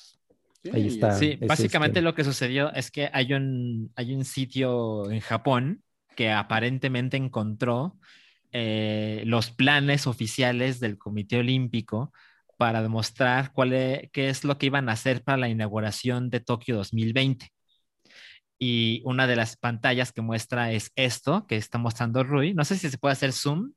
Sí, 0.65 0.71
Ahí 0.73 0.87
está. 0.87 1.11
Sí, 1.17 1.37
básicamente 1.47 1.99
esquema. 1.99 2.09
lo 2.09 2.15
que 2.15 2.23
sucedió 2.25 2.73
es 2.73 2.91
que 2.91 3.07
hay 3.13 3.31
un, 3.33 3.91
hay 3.95 4.13
un 4.15 4.25
sitio 4.25 5.09
en 5.11 5.19
Japón 5.21 5.83
que 6.15 6.31
aparentemente 6.31 7.17
encontró 7.17 7.97
eh, 8.51 9.23
los 9.25 9.51
planes 9.51 10.07
oficiales 10.07 10.79
del 10.79 10.97
Comité 10.97 11.37
Olímpico 11.37 12.13
para 12.57 12.81
demostrar 12.81 13.51
cuál 13.51 13.73
e- 13.73 14.09
qué 14.13 14.29
es 14.29 14.43
lo 14.45 14.57
que 14.57 14.67
iban 14.67 14.87
a 14.87 14.93
hacer 14.93 15.23
para 15.23 15.37
la 15.37 15.49
inauguración 15.49 16.29
de 16.29 16.39
Tokio 16.39 16.75
2020. 16.77 17.49
Y 18.57 19.01
una 19.03 19.27
de 19.27 19.35
las 19.35 19.57
pantallas 19.57 20.13
que 20.13 20.21
muestra 20.21 20.71
es 20.71 20.91
esto 20.95 21.45
que 21.47 21.57
está 21.57 21.77
mostrando 21.77 22.23
Rui. 22.23 22.53
No 22.53 22.63
sé 22.63 22.77
si 22.77 22.89
se 22.89 22.97
puede 22.97 23.11
hacer 23.13 23.33
zoom. 23.33 23.73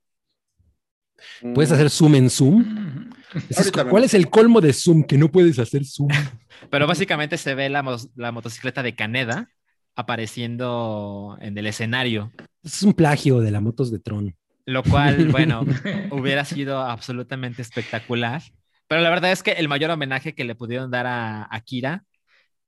puedes 1.55 1.73
hacer 1.73 1.91
zoom 1.91 2.15
en 2.15 2.31
zoom. 2.31 3.11
Es- 3.51 3.71
¿Cuál 3.73 4.05
es 4.05 4.15
el 4.15 4.31
colmo 4.31 4.61
de 4.61 4.73
zoom? 4.73 5.03
Que 5.03 5.19
no 5.19 5.29
puedes 5.31 5.59
hacer 5.59 5.85
zoom. 5.85 6.09
Pero 6.71 6.87
básicamente 6.87 7.37
se 7.37 7.55
ve 7.55 7.69
la, 7.69 7.85
la 8.15 8.33
motocicleta 8.33 8.83
de 8.83 8.95
Caneda 8.95 9.51
apareciendo 9.99 11.37
en 11.41 11.57
el 11.59 11.67
escenario. 11.67 12.33
es 12.63 12.83
un 12.83 12.93
plagio 12.93 13.41
de 13.41 13.51
la 13.51 13.61
motos 13.61 13.91
de 13.91 13.99
Tron. 13.99 14.35
Lo 14.67 14.83
cual, 14.83 15.29
bueno, 15.33 15.65
hubiera 16.11 16.45
sido 16.45 16.79
absolutamente 16.81 17.63
espectacular. 17.63 18.43
Pero 18.87 19.01
la 19.03 19.11
verdad 19.11 19.33
es 19.33 19.43
que 19.43 19.53
el 19.53 19.69
mayor 19.69 19.91
homenaje 19.91 20.35
que 20.35 20.45
le 20.45 20.55
pudieron 20.55 20.91
dar 20.91 21.07
a 21.07 21.47
Akira 21.51 22.05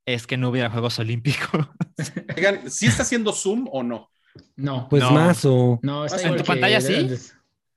es 0.06 0.26
que 0.26 0.36
no 0.36 0.48
hubiera 0.48 0.70
Juegos 0.70 0.98
Olímpicos. 0.98 1.68
Oigan, 2.36 2.70
¿sí 2.70 2.86
está 2.86 3.02
haciendo 3.02 3.32
zoom 3.32 3.68
o 3.70 3.82
no? 3.82 4.08
No, 4.56 4.88
Pues 4.88 5.02
No. 5.02 5.10
mazo. 5.12 5.78
no, 5.82 6.04
está 6.04 6.26
¿En 6.28 6.36
tu 6.36 6.44
pantalla 6.44 6.80
sí? 6.80 7.08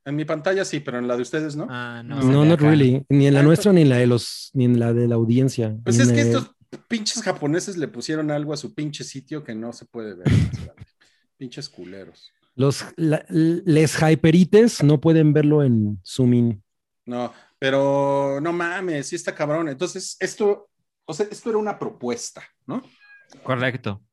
En 0.06 0.16
mi 0.18 0.26
pantalla 0.26 0.66
sí, 0.66 0.82
pero 0.82 1.00
en 1.00 1.08
la 1.08 1.16
de 1.16 1.22
ustedes 1.22 1.56
no. 1.56 1.68
Ah, 1.70 2.02
no, 2.04 2.18
No, 2.22 2.32
No, 2.32 2.46
not 2.46 2.60
really. 2.62 3.06
Ni 3.10 3.28
en 3.28 3.34
la 3.34 3.40
Ah, 3.40 3.44
nuestra, 3.44 3.72
ni 3.72 3.82
en 3.84 3.90
la 3.90 3.98
de 3.98 4.08
los, 4.08 4.50
ni 4.54 4.66
en 4.66 4.78
la 4.80 4.92
de 4.94 5.08
la 5.08 5.16
audiencia. 5.16 5.78
Pues 5.84 5.98
es 6.00 6.10
que 6.12 6.18
la 6.18 6.24
de- 6.24 6.30
esto, 6.32 6.53
pinches 6.88 7.22
japoneses 7.22 7.78
le 7.78 7.88
pusieron 7.88 8.32
algo 8.32 8.54
a 8.54 8.58
su 8.58 8.74
pinche 8.74 9.04
sitio 9.04 9.44
que 9.44 9.56
no 9.56 9.74
se 9.74 9.86
puede 9.86 10.16
ver. 10.16 10.28
pinches 11.38 11.70
culeros. 11.70 12.32
Los 12.56 12.86
la- 12.96 13.26
les 13.30 13.96
hyperites 14.02 14.84
no 14.84 15.02
pueden 15.02 15.34
verlo 15.34 15.64
en 15.64 16.00
zoom 16.06 16.34
in. 16.34 16.64
No, 17.06 17.34
pero 17.60 18.40
no 18.42 18.54
mames, 18.54 19.08
sí 19.08 19.16
está 19.16 19.34
cabrón. 19.34 19.68
Entonces, 19.70 20.16
esto, 20.20 20.70
o 21.06 21.14
sea, 21.14 21.26
esto 21.30 21.50
era 21.50 21.58
una 21.58 21.78
propuesta, 21.80 22.44
¿no? 22.66 22.84
Correcto. 23.44 24.04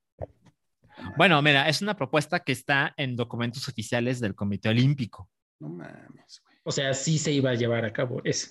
Bueno, 1.17 1.41
mira, 1.43 1.69
es 1.69 1.83
una 1.83 1.97
propuesta 1.97 2.41
que 2.41 2.53
está 2.53 2.93
en 2.97 3.17
documentos 3.17 3.69
oficiales 3.69 4.21
del 4.21 4.35
Comité 4.35 4.69
Olímpico. 4.71 5.29
No 5.59 5.69
mames, 5.69 6.41
güey. 6.43 6.57
O 6.65 6.73
sea, 6.73 6.93
sí 6.95 7.19
se 7.19 7.33
iba 7.33 7.51
a 7.51 7.55
llevar 7.55 7.85
a 7.85 7.93
cabo 7.93 8.21
eso. 8.25 8.51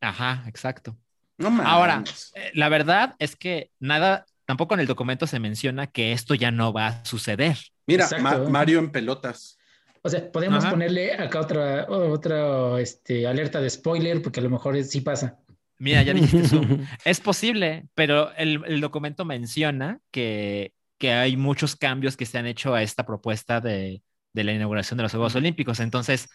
Ajá, 0.00 0.44
exacto. 0.46 0.96
No 1.38 1.50
mames. 1.50 1.66
Ahora, 1.66 2.04
Eh, 2.34 2.50
La 2.54 2.68
verdad 2.68 3.14
es 3.18 3.36
que 3.36 3.70
nada, 3.80 4.24
tampoco 4.44 4.74
en 4.74 4.80
el 4.80 4.86
documento 4.86 5.26
se 5.26 5.40
menciona 5.40 5.86
que 5.86 6.12
esto 6.12 6.34
ya 6.34 6.50
no 6.50 6.72
va 6.72 6.86
a 6.88 7.04
suceder. 7.04 7.56
Mira. 7.86 8.08
Ma- 8.20 8.38
Mario 8.48 8.78
en 8.78 8.90
pelotas. 8.90 9.58
O 10.02 10.08
sea, 10.10 10.30
podemos 10.30 10.62
Ajá. 10.64 10.70
ponerle 10.70 11.14
acá 11.14 11.40
otra, 11.40 11.86
otra 11.88 12.78
este, 12.80 13.26
alerta 13.26 13.60
de 13.60 13.70
spoiler, 13.70 14.20
porque 14.22 14.40
a 14.40 14.42
lo 14.42 14.50
mejor 14.50 14.76
es- 14.76 14.90
sí 14.90 15.00
pasa. 15.00 15.38
Mira, 15.78 16.02
ya 16.02 16.12
dijiste 16.14 16.46
Zoom. 16.48 16.86
Es 17.04 17.20
posible, 17.20 17.86
pero 17.94 18.32
el, 18.36 18.62
el 18.66 18.80
documento 18.80 19.24
menciona 19.24 19.98
que, 20.10 20.72
que 20.98 21.12
hay 21.12 21.36
muchos 21.36 21.74
cambios 21.74 22.16
que 22.16 22.26
se 22.26 22.38
han 22.38 22.46
hecho 22.46 22.74
a 22.74 22.82
esta 22.82 23.04
propuesta 23.06 23.60
de, 23.60 24.02
de 24.32 24.44
la 24.44 24.52
inauguración 24.52 24.98
de 24.98 25.02
los 25.04 25.12
Juegos 25.12 25.34
Olímpicos. 25.34 25.80
Entonces, 25.80 26.28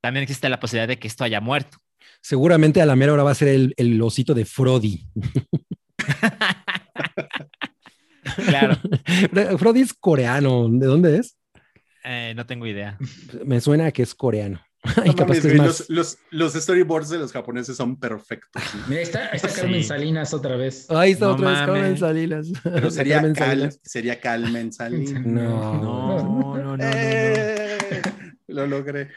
también 0.00 0.22
existe 0.22 0.48
la 0.48 0.60
posibilidad 0.60 0.88
de 0.88 0.98
que 0.98 1.08
esto 1.08 1.24
haya 1.24 1.40
muerto. 1.40 1.78
Seguramente 2.20 2.80
a 2.82 2.86
la 2.86 2.96
mera 2.96 3.12
hora 3.12 3.22
va 3.22 3.30
a 3.30 3.34
ser 3.34 3.48
el, 3.48 3.74
el 3.76 4.00
osito 4.02 4.34
de 4.34 4.44
Frodi. 4.44 5.06
Claro, 8.46 8.76
Frodi 9.58 9.80
es 9.82 9.94
coreano. 9.94 10.68
¿De 10.70 10.86
dónde 10.86 11.18
es? 11.18 11.36
eh, 12.04 12.32
no 12.36 12.46
tengo 12.46 12.66
idea. 12.66 12.98
Me 13.44 13.60
suena 13.60 13.86
a 13.86 13.92
que 13.92 14.02
es 14.02 14.14
coreano. 14.14 14.60
y 14.84 14.88
No 15.08 15.14
capaz 15.14 15.26
mames, 15.26 15.40
que 15.42 15.48
es 15.48 15.54
güey, 15.54 15.56
más. 15.58 15.66
los, 15.66 15.90
los, 15.90 16.18
los 16.54 16.62
storyboards 16.62 17.08
de 17.10 17.18
los 17.18 17.32
japoneses 17.32 17.76
son 17.76 17.98
perfectos. 17.98 18.62
sí. 18.70 18.78
Mira, 18.88 18.98
ahí 19.00 19.02
está, 19.04 19.26
está 19.28 19.48
Carmen 19.48 19.82
Sí. 19.82 19.88
Salinas 19.88 20.34
otra 20.34 20.56
vez. 20.56 20.90
Ahí 20.90 21.12
está 21.12 21.26
No 21.26 21.32
otra 21.32 21.48
vez 21.50 21.58
Carmen 21.58 21.82
mames. 21.82 22.00
Salinas. 22.00 22.52
Pero 22.62 22.90
sería, 22.90 23.14
Carmen 23.16 23.34
Cal, 23.34 23.48
Salinas. 23.48 23.80
sería 23.82 24.20
Calmen 24.20 24.72
Salinas. 24.72 25.24
No. 25.26 25.42
No, 25.42 26.22
no, 26.22 26.56
no, 26.56 26.62
no. 26.62 26.76
no. 26.76 26.84
¡Eh! 26.92 27.78
Lo 28.48 28.66
logré. 28.66 29.08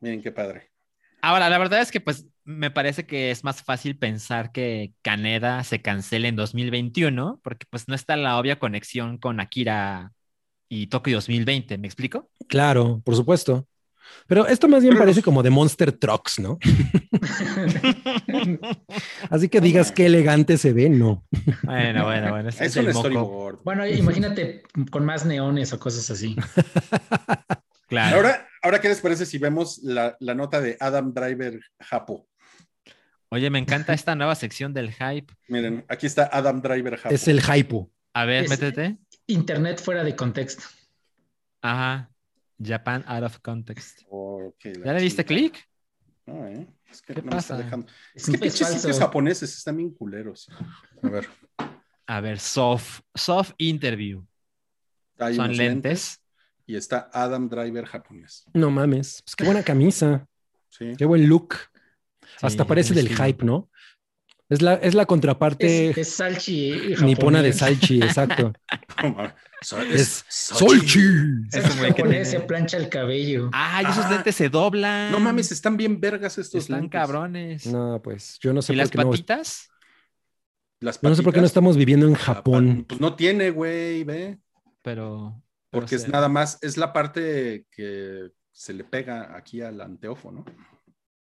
Miren 0.00 0.22
qué 0.22 0.32
padre. 0.32 0.70
Ahora, 1.20 1.48
la 1.48 1.58
verdad 1.58 1.80
es 1.80 1.90
que 1.90 2.00
pues 2.00 2.26
me 2.44 2.70
parece 2.70 3.06
que 3.06 3.30
es 3.30 3.44
más 3.44 3.62
fácil 3.62 3.98
pensar 3.98 4.52
que 4.52 4.92
Caneda 5.02 5.64
se 5.64 5.82
cancele 5.82 6.28
en 6.28 6.36
2021 6.36 7.40
porque 7.42 7.66
pues 7.68 7.88
no 7.88 7.94
está 7.94 8.16
la 8.16 8.38
obvia 8.38 8.58
conexión 8.58 9.18
con 9.18 9.40
Akira 9.40 10.12
y 10.68 10.88
Tokio 10.88 11.16
2020, 11.16 11.78
¿me 11.78 11.86
explico? 11.86 12.30
Claro, 12.46 13.00
por 13.04 13.16
supuesto. 13.16 13.66
Pero 14.26 14.46
esto 14.46 14.68
más 14.68 14.82
bien 14.82 14.96
parece 14.96 15.22
como 15.22 15.42
de 15.42 15.50
Monster 15.50 15.92
Trucks, 15.92 16.38
¿no? 16.38 16.58
Así 19.30 19.48
que 19.48 19.60
digas 19.60 19.92
qué 19.92 20.06
elegante 20.06 20.56
se 20.56 20.72
ve, 20.72 20.88
no. 20.88 21.26
Bueno, 21.62 22.04
bueno, 22.04 22.30
bueno. 22.30 22.48
Es 22.48 22.60
es 22.60 22.76
un 22.76 22.92
storyboard. 22.92 23.62
Bueno, 23.64 23.86
imagínate 23.86 24.62
con 24.90 25.04
más 25.04 25.26
neones 25.26 25.72
o 25.72 25.78
cosas 25.78 26.10
así. 26.10 26.36
Claro. 27.88 28.16
Ahora, 28.16 28.46
ahora, 28.68 28.80
¿qué 28.80 28.88
les 28.88 29.00
parece 29.00 29.24
si 29.26 29.38
vemos 29.38 29.78
la, 29.82 30.16
la 30.20 30.34
nota 30.34 30.60
de 30.60 30.76
Adam 30.78 31.12
Driver 31.12 31.58
Japo? 31.80 32.28
Oye, 33.30 33.50
me 33.50 33.58
encanta 33.58 33.92
esta 33.92 34.14
nueva 34.14 34.34
sección 34.34 34.72
del 34.72 34.92
hype. 34.92 35.32
Miren, 35.48 35.84
aquí 35.88 36.06
está 36.06 36.28
Adam 36.32 36.60
Driver 36.60 36.96
Japo. 36.96 37.14
Es 37.14 37.28
el 37.28 37.40
hypo. 37.42 37.90
A 38.14 38.24
ver, 38.24 38.44
Es- 38.44 38.50
métete. 38.50 38.98
Internet 39.26 39.80
fuera 39.80 40.04
de 40.04 40.16
contexto. 40.16 40.64
Ajá. 41.62 42.10
Japan 42.62 43.04
out 43.06 43.24
of 43.24 43.38
context. 43.40 44.02
¿Ya 44.84 44.92
le 44.92 45.00
diste 45.00 45.24
clic? 45.24 45.68
No, 46.26 46.46
¿eh? 46.46 46.66
Es 46.90 47.02
que 47.02 47.14
¿Qué 47.14 47.22
no 47.22 47.32
me 47.32 47.38
está 47.38 47.56
dejando. 47.56 47.86
Es, 48.14 48.22
Es 48.22 48.30
que 48.30 48.32
es 48.36 48.40
pinches 48.40 48.68
sitios 48.68 48.98
japoneses 48.98 49.56
están 49.56 49.76
bien 49.76 49.90
culeros. 49.90 50.48
A 51.02 51.08
ver. 51.08 51.28
A 52.06 52.20
ver, 52.20 52.38
soft, 52.38 53.00
soft 53.14 53.52
interview. 53.58 54.24
Son 55.18 55.56
lentes. 55.56 56.20
Y 56.68 56.76
está 56.76 57.10
Adam 57.12 57.48
Driver 57.48 57.84
japonés. 57.86 58.44
No 58.54 58.70
mames. 58.70 59.22
Pues 59.24 59.34
qué 59.34 59.44
buena 59.44 59.62
camisa. 59.64 60.24
Sí. 60.70 60.92
Qué 60.96 61.06
buen 61.06 61.26
look. 61.28 61.54
Sí, 62.20 62.28
Hasta 62.42 62.64
parece 62.66 62.92
del 62.94 63.08
hype, 63.08 63.42
¿no? 63.44 63.68
Es 64.50 64.60
la, 64.62 64.74
es 64.74 64.94
la 64.94 65.06
contraparte 65.06 65.90
Es, 65.90 65.98
es 65.98 66.08
Salchi 66.10 66.94
nipona 67.02 67.42
de. 67.42 67.52
Salchi, 67.54 68.00
exacto. 68.02 68.52
Es. 69.90 69.90
Es 69.90 70.24
Salchi 70.28 71.48
que 71.50 71.60
japonés 71.62 72.30
se 72.30 72.40
plancha 72.40 72.76
el 72.76 72.88
cabello. 72.90 73.48
Ay, 73.52 73.86
esos 73.90 74.04
Ah. 74.04 74.10
lentes 74.12 74.36
se 74.36 74.48
doblan. 74.50 75.10
No 75.10 75.18
mames, 75.18 75.50
están 75.50 75.76
bien 75.76 75.98
vergas 76.00 76.38
estos 76.38 76.64
Están 76.64 76.82
lentes. 76.82 77.00
cabrones. 77.00 77.66
No, 77.66 78.00
pues 78.02 78.38
yo 78.40 78.52
no 78.52 78.62
sé 78.62 78.72
¿Y 78.74 78.76
por 78.76 78.82
las 78.84 78.90
qué 78.90 78.98
no. 78.98 79.10
patitas? 79.10 79.68
Las 80.80 81.00
yo 81.00 81.08
no 81.08 81.14
sé 81.16 81.22
por 81.22 81.32
qué 81.32 81.38
no 81.40 81.42
patitas, 81.44 81.50
estamos 81.50 81.76
viviendo 81.76 82.06
en 82.06 82.14
Japón. 82.14 82.84
Pues 82.88 83.00
no 83.00 83.16
tiene, 83.16 83.50
güey, 83.50 84.04
ve. 84.04 84.38
Pero. 84.82 85.42
Porque 85.70 85.96
es 85.96 86.08
nada 86.08 86.28
más, 86.28 86.58
es 86.62 86.76
la 86.76 86.92
parte 86.92 87.66
que 87.70 88.30
se 88.52 88.72
le 88.72 88.84
pega 88.84 89.36
aquí 89.36 89.60
al 89.60 89.80
anteojo, 89.80 90.32
¿no? 90.32 90.44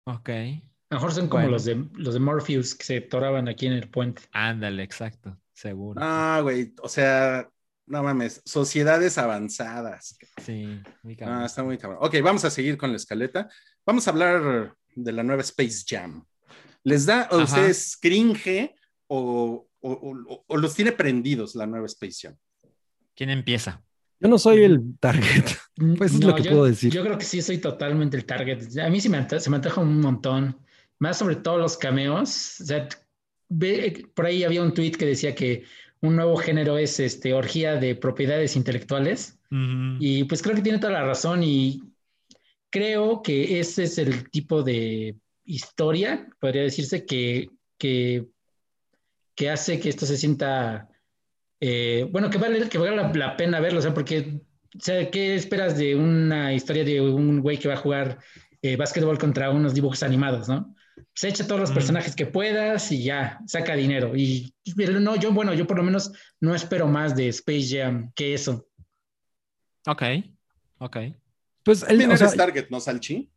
Ok. 0.05 0.28
A 0.31 0.94
lo 0.94 0.97
mejor 0.97 1.12
son 1.12 1.28
como 1.28 1.43
Bueno. 1.43 1.51
los 1.52 1.65
de 1.65 1.86
los 1.94 2.15
de 2.15 2.20
Morpheus 2.20 2.74
que 2.74 2.85
se 2.85 3.01
toraban 3.01 3.48
aquí 3.48 3.66
en 3.66 3.74
el 3.74 3.90
puente. 3.90 4.23
Ándale, 4.32 4.82
exacto. 4.82 5.39
Seguro. 5.52 6.01
Ah, 6.02 6.39
güey, 6.43 6.73
o 6.81 6.89
sea, 6.89 7.48
no 7.86 8.02
mames, 8.02 8.40
sociedades 8.44 9.19
avanzadas. 9.19 10.16
Sí, 10.43 10.81
muy 11.02 11.15
Ah, 11.15 11.16
cabrón. 11.19 11.43
está 11.44 11.65
muy 11.65 11.77
cabrón. 11.78 11.98
Ok, 12.02 12.15
vamos 12.23 12.44
a 12.44 12.51
seguir 12.51 12.78
con 12.78 12.90
la 12.90 12.97
escaleta. 12.97 13.51
Vamos 13.85 14.06
a 14.06 14.10
hablar 14.12 14.74
de 14.94 15.12
la 15.12 15.23
nueva 15.24 15.43
Space 15.43 15.85
Jam. 15.86 16.24
¿Les 16.85 17.05
da 17.06 17.23
a 17.23 17.36
ustedes 17.36 17.97
cringe 18.01 18.74
o, 19.09 19.69
o- 19.81 19.93
o- 19.93 20.44
o 20.47 20.56
los 20.56 20.74
tiene 20.74 20.93
prendidos 20.93 21.55
la 21.55 21.66
nueva 21.66 21.86
Space 21.86 22.19
Jam? 22.28 22.36
¿Quién 23.15 23.31
empieza? 23.31 23.82
Yo 24.20 24.28
no 24.28 24.39
soy 24.39 24.65
el 24.65 24.81
target. 24.99 25.45
Pues 25.97 26.12
es 26.12 26.24
lo 26.24 26.35
que 26.35 26.43
yo, 26.43 26.51
puedo 26.51 26.65
decir. 26.65 26.93
Yo 26.93 27.05
creo 27.05 27.16
que 27.16 27.24
sí 27.24 27.40
soy 27.40 27.59
totalmente 27.59 28.16
el 28.16 28.24
target. 28.24 28.77
A 28.81 28.90
mí 28.90 29.01
sí 29.01 29.09
me, 29.09 29.24
se 29.28 29.49
me 29.49 29.57
antoja 29.57 29.81
un 29.81 30.01
montón. 30.01 30.59
Más 30.99 31.19
sobre 31.19 31.36
todo 31.36 31.57
los 31.57 31.77
cameos. 31.77 32.61
O 32.61 32.65
sea, 32.65 32.89
ve- 33.49 34.05
por 34.12 34.27
ahí 34.27 34.43
había 34.43 34.61
un 34.62 34.74
tweet 34.74 34.90
que 34.93 35.07
decía 35.07 35.36
que 35.36 35.62
un 36.01 36.16
nuevo 36.16 36.36
género 36.36 36.78
es 36.78 36.99
este, 36.99 37.32
orgía 37.32 37.77
de 37.77 37.95
propiedades 37.95 38.57
intelectuales. 38.57 39.39
Y 40.01 40.24
pues 40.24 40.43
creo 40.43 40.57
que 40.57 40.62
tiene 40.62 40.81
toda 40.81 40.95
la 40.95 41.05
razón 41.05 41.45
y 41.45 41.81
creo 42.70 43.23
que 43.23 43.61
ese 43.61 43.85
es 43.85 43.99
el 43.99 44.28
tipo 44.31 44.62
de 44.65 45.15
historia, 45.45 46.27
podría 46.40 46.62
decirse, 46.62 47.07
que, 47.07 47.49
que, 47.78 48.27
que 49.36 49.49
hace 49.49 49.78
que 49.81 49.89
esto 49.89 50.05
se 50.07 50.16
sienta, 50.19 50.89
eh, 51.60 52.06
bueno, 52.10 52.30
que 52.30 52.39
vale, 52.39 52.68
que 52.68 52.78
vale 52.78 52.97
la, 52.97 53.12
la 53.12 53.36
pena 53.36 53.60
verlo, 53.60 53.78
o 53.78 53.82
sea, 53.82 53.94
porque, 53.94 54.40
o 54.76 54.80
sea, 54.80 55.10
¿qué 55.10 55.35
esperas 55.35 55.76
de 55.76 55.97
una 55.97 56.52
historia 56.52 56.85
de 56.85 57.01
un 57.01 57.40
güey 57.40 57.59
que 57.59 57.68
va 57.68 57.74
a 57.74 57.78
jugar 57.78 58.18
eh, 58.62 58.76
básquetbol 58.76 59.18
contra 59.18 59.51
unos 59.51 59.74
dibujos 59.74 60.02
animados, 60.02 60.48
¿no? 60.48 60.74
Se 61.14 61.28
echa 61.28 61.47
todos 61.47 61.60
los 61.60 61.70
Ujú. 61.70 61.78
personajes 61.78 62.16
que 62.16 62.26
puedas 62.26 62.90
y 62.90 63.05
ya, 63.05 63.40
saca 63.47 63.74
dinero. 63.74 64.16
Y 64.16 64.52
no, 64.76 65.16
yo, 65.16 65.32
bueno, 65.32 65.55
yo 65.55 65.66
por 65.66 65.76
lo 65.76 65.85
menos 65.85 66.12
no 66.40 66.55
espero 66.55 66.89
más 66.89 67.14
de 67.14 67.28
Space 67.28 67.68
Jam 67.68 68.12
que 68.14 68.35
eso. 68.35 68.68
Ok, 69.86 70.02
ok. 70.78 70.97
Pues 71.64 71.82
el, 71.89 71.98
¿Quién 71.98 72.10
o 72.10 72.16
sea, 72.16 72.32
target, 72.32 72.68
no, 72.70 72.80
Salchi? 72.80 73.30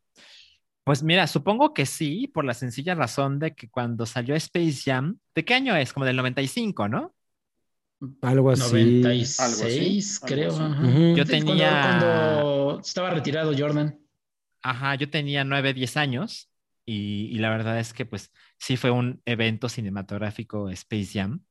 Pues 0.84 1.03
mira, 1.03 1.27
supongo 1.27 1.73
que 1.73 1.85
sí, 1.85 2.27
por 2.27 2.45
la 2.45 2.56
sencilla 2.56 2.95
razón 2.95 3.38
de 3.38 3.53
que 3.53 3.69
cuando 3.69 4.07
salió 4.07 4.35
Space 4.35 4.81
Jam, 4.84 5.19
¿de 5.35 5.45
qué 5.45 5.53
año 5.53 5.76
es? 5.76 5.93
Como 5.93 6.06
del 6.06 6.15
95, 6.15 6.88
¿no? 6.88 7.14
Algo 8.22 8.52
así. 8.52 8.61
96, 8.61 9.40
Algo 9.40 9.64
así, 9.65 10.26
creo. 10.26 10.52
algo 10.56 10.64
así. 10.65 10.73
ajá. 10.73 10.82
Ujú. 10.88 10.99
Yo 11.15 11.26
Cuando- 11.26 11.26
tenía- 11.26 11.82
Cuando, 11.99 12.80
estaba 12.84 13.10
retirado 13.11 13.53
Jordan. 13.57 13.99
Ajá, 14.64 14.95
yo 14.95 15.10
tenía 15.10 15.44
9, 15.44 15.73
10 15.73 15.98
años 15.98 16.49
y, 16.86 17.30
y 17.32 17.40
la 17.40 17.49
verdad 17.49 17.80
es 17.80 17.94
que 17.94 18.06
pues 18.06 18.32
sí 18.60 18.78
fue 18.78 18.91
un 18.91 19.22
evento 19.26 19.69
cinematográfico 19.69 20.69
Space 20.69 21.10
Jam 21.19 21.41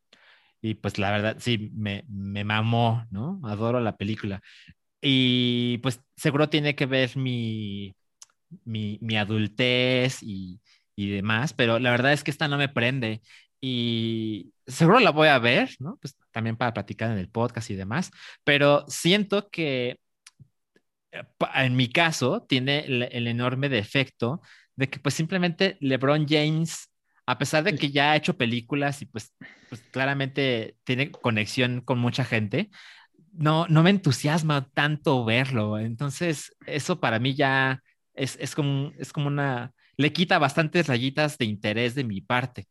y 0.62 0.74
pues 0.74 0.98
la 0.98 1.10
verdad 1.10 1.36
sí 1.40 1.70
me, 1.74 2.04
me 2.08 2.44
mamó, 2.44 3.06
¿no? 3.10 3.40
Adoro 3.44 3.80
la 3.80 3.96
película. 3.96 4.42
Y 5.02 5.78
pues 5.78 6.00
seguro 6.16 6.48
tiene 6.50 6.74
que 6.74 6.86
ver 6.86 7.16
mi, 7.16 7.94
mi, 8.64 8.98
mi 9.00 9.16
adultez 9.16 10.22
y, 10.22 10.60
y 10.96 11.10
demás, 11.10 11.52
pero 11.54 11.78
la 11.78 11.90
verdad 11.90 12.12
es 12.12 12.22
que 12.22 12.30
esta 12.30 12.46
no 12.48 12.58
me 12.58 12.68
prende 12.68 13.22
y 13.60 14.52
seguro 14.66 15.00
la 15.00 15.10
voy 15.10 15.28
a 15.28 15.38
ver, 15.38 15.70
¿no? 15.80 15.96
Pues 16.00 16.16
también 16.32 16.56
para 16.56 16.72
platicar 16.74 17.10
en 17.10 17.18
el 17.18 17.28
podcast 17.28 17.70
y 17.70 17.74
demás, 17.76 18.10
pero 18.44 18.84
siento 18.88 19.48
que 19.50 19.98
eh, 21.12 21.24
en 21.54 21.76
mi 21.76 21.88
caso 21.90 22.42
tiene 22.48 22.80
el, 22.80 23.02
el 23.02 23.26
enorme 23.26 23.68
defecto 23.68 24.40
de 24.76 24.88
que 24.88 24.98
pues 24.98 25.14
simplemente 25.14 25.76
LeBron 25.80 26.26
James 26.28 26.90
a 27.30 27.38
pesar 27.38 27.62
de 27.62 27.76
que 27.76 27.92
ya 27.92 28.10
ha 28.10 28.16
hecho 28.16 28.36
películas 28.36 29.02
y 29.02 29.06
pues, 29.06 29.32
pues 29.68 29.80
claramente 29.92 30.76
tiene 30.82 31.12
conexión 31.12 31.80
con 31.80 31.96
mucha 32.00 32.24
gente, 32.24 32.70
no, 33.32 33.68
no 33.68 33.84
me 33.84 33.90
entusiasma 33.90 34.68
tanto 34.74 35.24
verlo. 35.24 35.78
Entonces, 35.78 36.56
eso 36.66 36.98
para 36.98 37.20
mí 37.20 37.36
ya 37.36 37.82
es, 38.14 38.36
es, 38.40 38.56
como, 38.56 38.90
es 38.98 39.12
como 39.12 39.28
una, 39.28 39.72
le 39.96 40.12
quita 40.12 40.40
bastantes 40.40 40.88
rayitas 40.88 41.38
de 41.38 41.44
interés 41.44 41.94
de 41.94 42.02
mi 42.02 42.20
parte. 42.20 42.66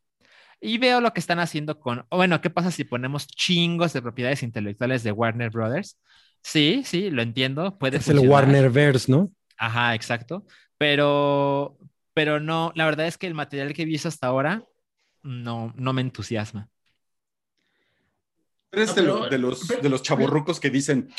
Y 0.60 0.78
veo 0.78 1.00
lo 1.00 1.12
que 1.12 1.20
están 1.20 1.38
haciendo 1.38 1.80
con, 1.80 2.06
bueno, 2.10 2.40
¿qué 2.40 2.50
pasa 2.50 2.70
si 2.70 2.84
ponemos 2.84 3.26
chingos 3.26 3.92
de 3.92 4.02
propiedades 4.02 4.42
intelectuales 4.42 5.02
de 5.02 5.12
Warner 5.12 5.50
Brothers? 5.50 5.98
Sí, 6.42 6.82
sí, 6.84 7.10
lo 7.10 7.22
entiendo. 7.22 7.78
Puede 7.78 7.98
es 7.98 8.08
el 8.08 8.18
Warner 8.18 8.70
Verse, 8.70 9.10
¿no? 9.10 9.30
Ajá, 9.56 9.94
exacto. 9.94 10.44
Pero, 10.76 11.78
pero 12.14 12.40
no, 12.40 12.72
la 12.74 12.84
verdad 12.84 13.06
es 13.06 13.18
que 13.18 13.26
el 13.26 13.34
material 13.34 13.72
que 13.72 13.82
he 13.82 13.86
visto 13.86 14.08
hasta 14.08 14.26
ahora 14.26 14.64
no, 15.22 15.72
no 15.76 15.92
me 15.92 16.02
entusiasma. 16.02 16.68
Eres 18.72 18.94
de, 18.94 19.02
de, 19.02 19.38
los, 19.38 19.66
de 19.66 19.88
los 19.88 20.02
chaborrucos 20.02 20.60
que 20.60 20.70
dicen, 20.70 21.12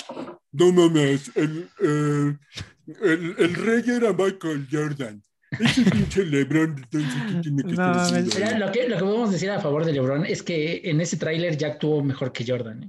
no 0.53 0.71
mames, 0.71 1.35
el, 1.35 1.69
el, 1.79 3.35
el, 3.37 3.55
rey 3.55 3.83
era 3.87 4.13
Michael 4.13 4.67
Jordan. 4.71 5.21
Ese 5.59 5.83
pinche 5.91 6.25
Lebron, 6.25 6.77
entonces, 6.77 7.41
tiene 7.41 7.63
que 7.63 7.73
no, 7.73 8.01
estar 8.01 8.57
lo, 8.57 8.71
que, 8.71 8.87
lo 8.87 8.97
que 8.97 9.03
podemos 9.03 9.31
decir 9.31 9.51
a 9.51 9.59
favor 9.59 9.83
de 9.83 9.91
Lebron 9.91 10.25
es 10.25 10.41
que 10.43 10.81
en 10.85 11.01
ese 11.01 11.17
tráiler 11.17 11.57
ya 11.57 11.67
actuó 11.67 12.01
mejor 12.01 12.31
que 12.31 12.45
Jordan. 12.47 12.83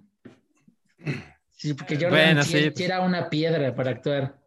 ¿eh? 1.05 1.15
Sí, 1.51 1.75
porque 1.75 1.97
Jordan 1.97 2.11
bueno, 2.11 2.43
sí, 2.45 2.71
sí, 2.75 2.85
era 2.85 3.01
una 3.01 3.29
piedra 3.29 3.75
para 3.75 3.91
actuar. 3.91 4.39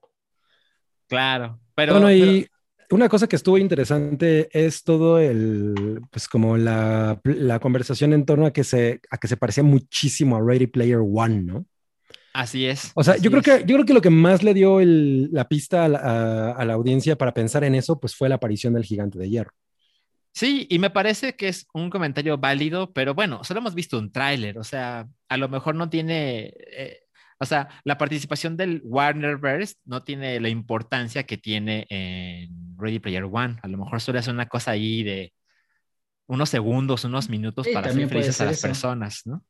Claro, 1.07 1.59
pero... 1.75 1.93
Bueno, 1.93 2.11
y 2.11 2.47
una 2.91 3.09
cosa 3.09 3.27
que 3.27 3.35
estuvo 3.35 3.57
interesante 3.57 4.47
es 4.51 4.83
todo 4.83 5.19
el, 5.19 6.01
pues 6.09 6.27
como 6.27 6.57
la, 6.57 7.19
la, 7.23 7.59
conversación 7.59 8.13
en 8.13 8.25
torno 8.25 8.45
a 8.45 8.53
que, 8.53 8.63
se, 8.63 9.01
a 9.09 9.17
que 9.17 9.27
se 9.27 9.37
parecía 9.37 9.63
muchísimo 9.63 10.37
a 10.37 10.41
Ready 10.41 10.67
Player 10.67 10.99
One, 10.99 11.41
¿no? 11.41 11.65
Así 12.36 12.66
es. 12.66 12.91
O 12.95 13.02
sea, 13.02 13.16
yo 13.16 13.32
creo, 13.32 13.41
que, 13.41 13.64
yo 13.66 13.78
creo 13.78 13.86
que 13.86 13.94
lo 13.94 14.02
que 14.02 14.10
más 14.10 14.44
le 14.44 14.53
dio 14.53 14.82
el, 14.82 15.32
la 15.32 15.48
pista 15.48 15.86
a 15.86 15.88
la, 15.88 16.52
a, 16.52 16.66
la, 16.66 16.74
audiencia 16.74 17.18
para 17.18 17.34
pensar 17.34 17.64
en 17.64 17.76
eso, 17.76 17.98
pues 17.98 18.14
fue 18.14 18.28
la 18.28 18.36
aparición 18.36 18.74
del 18.74 18.84
gigante 18.84 19.18
de 19.18 19.30
hierro. 19.30 19.52
Sí, 20.34 20.68
y 20.70 20.78
me 20.80 20.90
parece 20.90 21.38
que 21.38 21.48
es 21.48 21.66
un 21.74 21.90
comentario 21.90 22.38
válido, 22.38 22.91
pero 22.91 23.14
bueno, 23.14 23.45
solo 23.45 23.62
hemos 23.62 23.74
visto 23.74 23.98
un 23.98 24.12
tráiler, 24.12 24.57
o 24.57 24.66
sea, 24.66 25.07
a 25.30 25.38
lo 25.38 25.48
mejor 25.48 25.76
no 25.76 25.90
tiene... 25.90 26.52
Eh, 26.76 26.99
o 27.40 27.45
sea, 27.45 27.70
la 27.86 27.98
participación 27.98 28.57
del 28.57 28.82
Warnerverse 28.84 29.76
no 29.86 30.03
tiene 30.03 30.38
la 30.41 30.49
importancia 30.49 31.24
que 31.24 31.38
tiene 31.38 31.88
en 31.90 32.78
Ready 32.78 32.99
Player 32.99 33.24
One. 33.32 33.60
A 33.62 33.70
lo 33.70 33.78
mejor 33.78 34.02
suele 34.02 34.22
ser 34.22 34.34
una 34.34 34.48
cosa 34.48 34.72
ahí 34.72 35.03
de 35.03 35.34
unos 36.28 36.49
segundos, 36.49 37.06
unos 37.06 37.30
minutos 37.30 37.66
para 37.74 37.91
hacer 37.91 38.10
felices 38.10 38.41
a 38.41 38.45
las 38.45 38.62
personas, 38.62 39.22
¿no? 39.24 39.41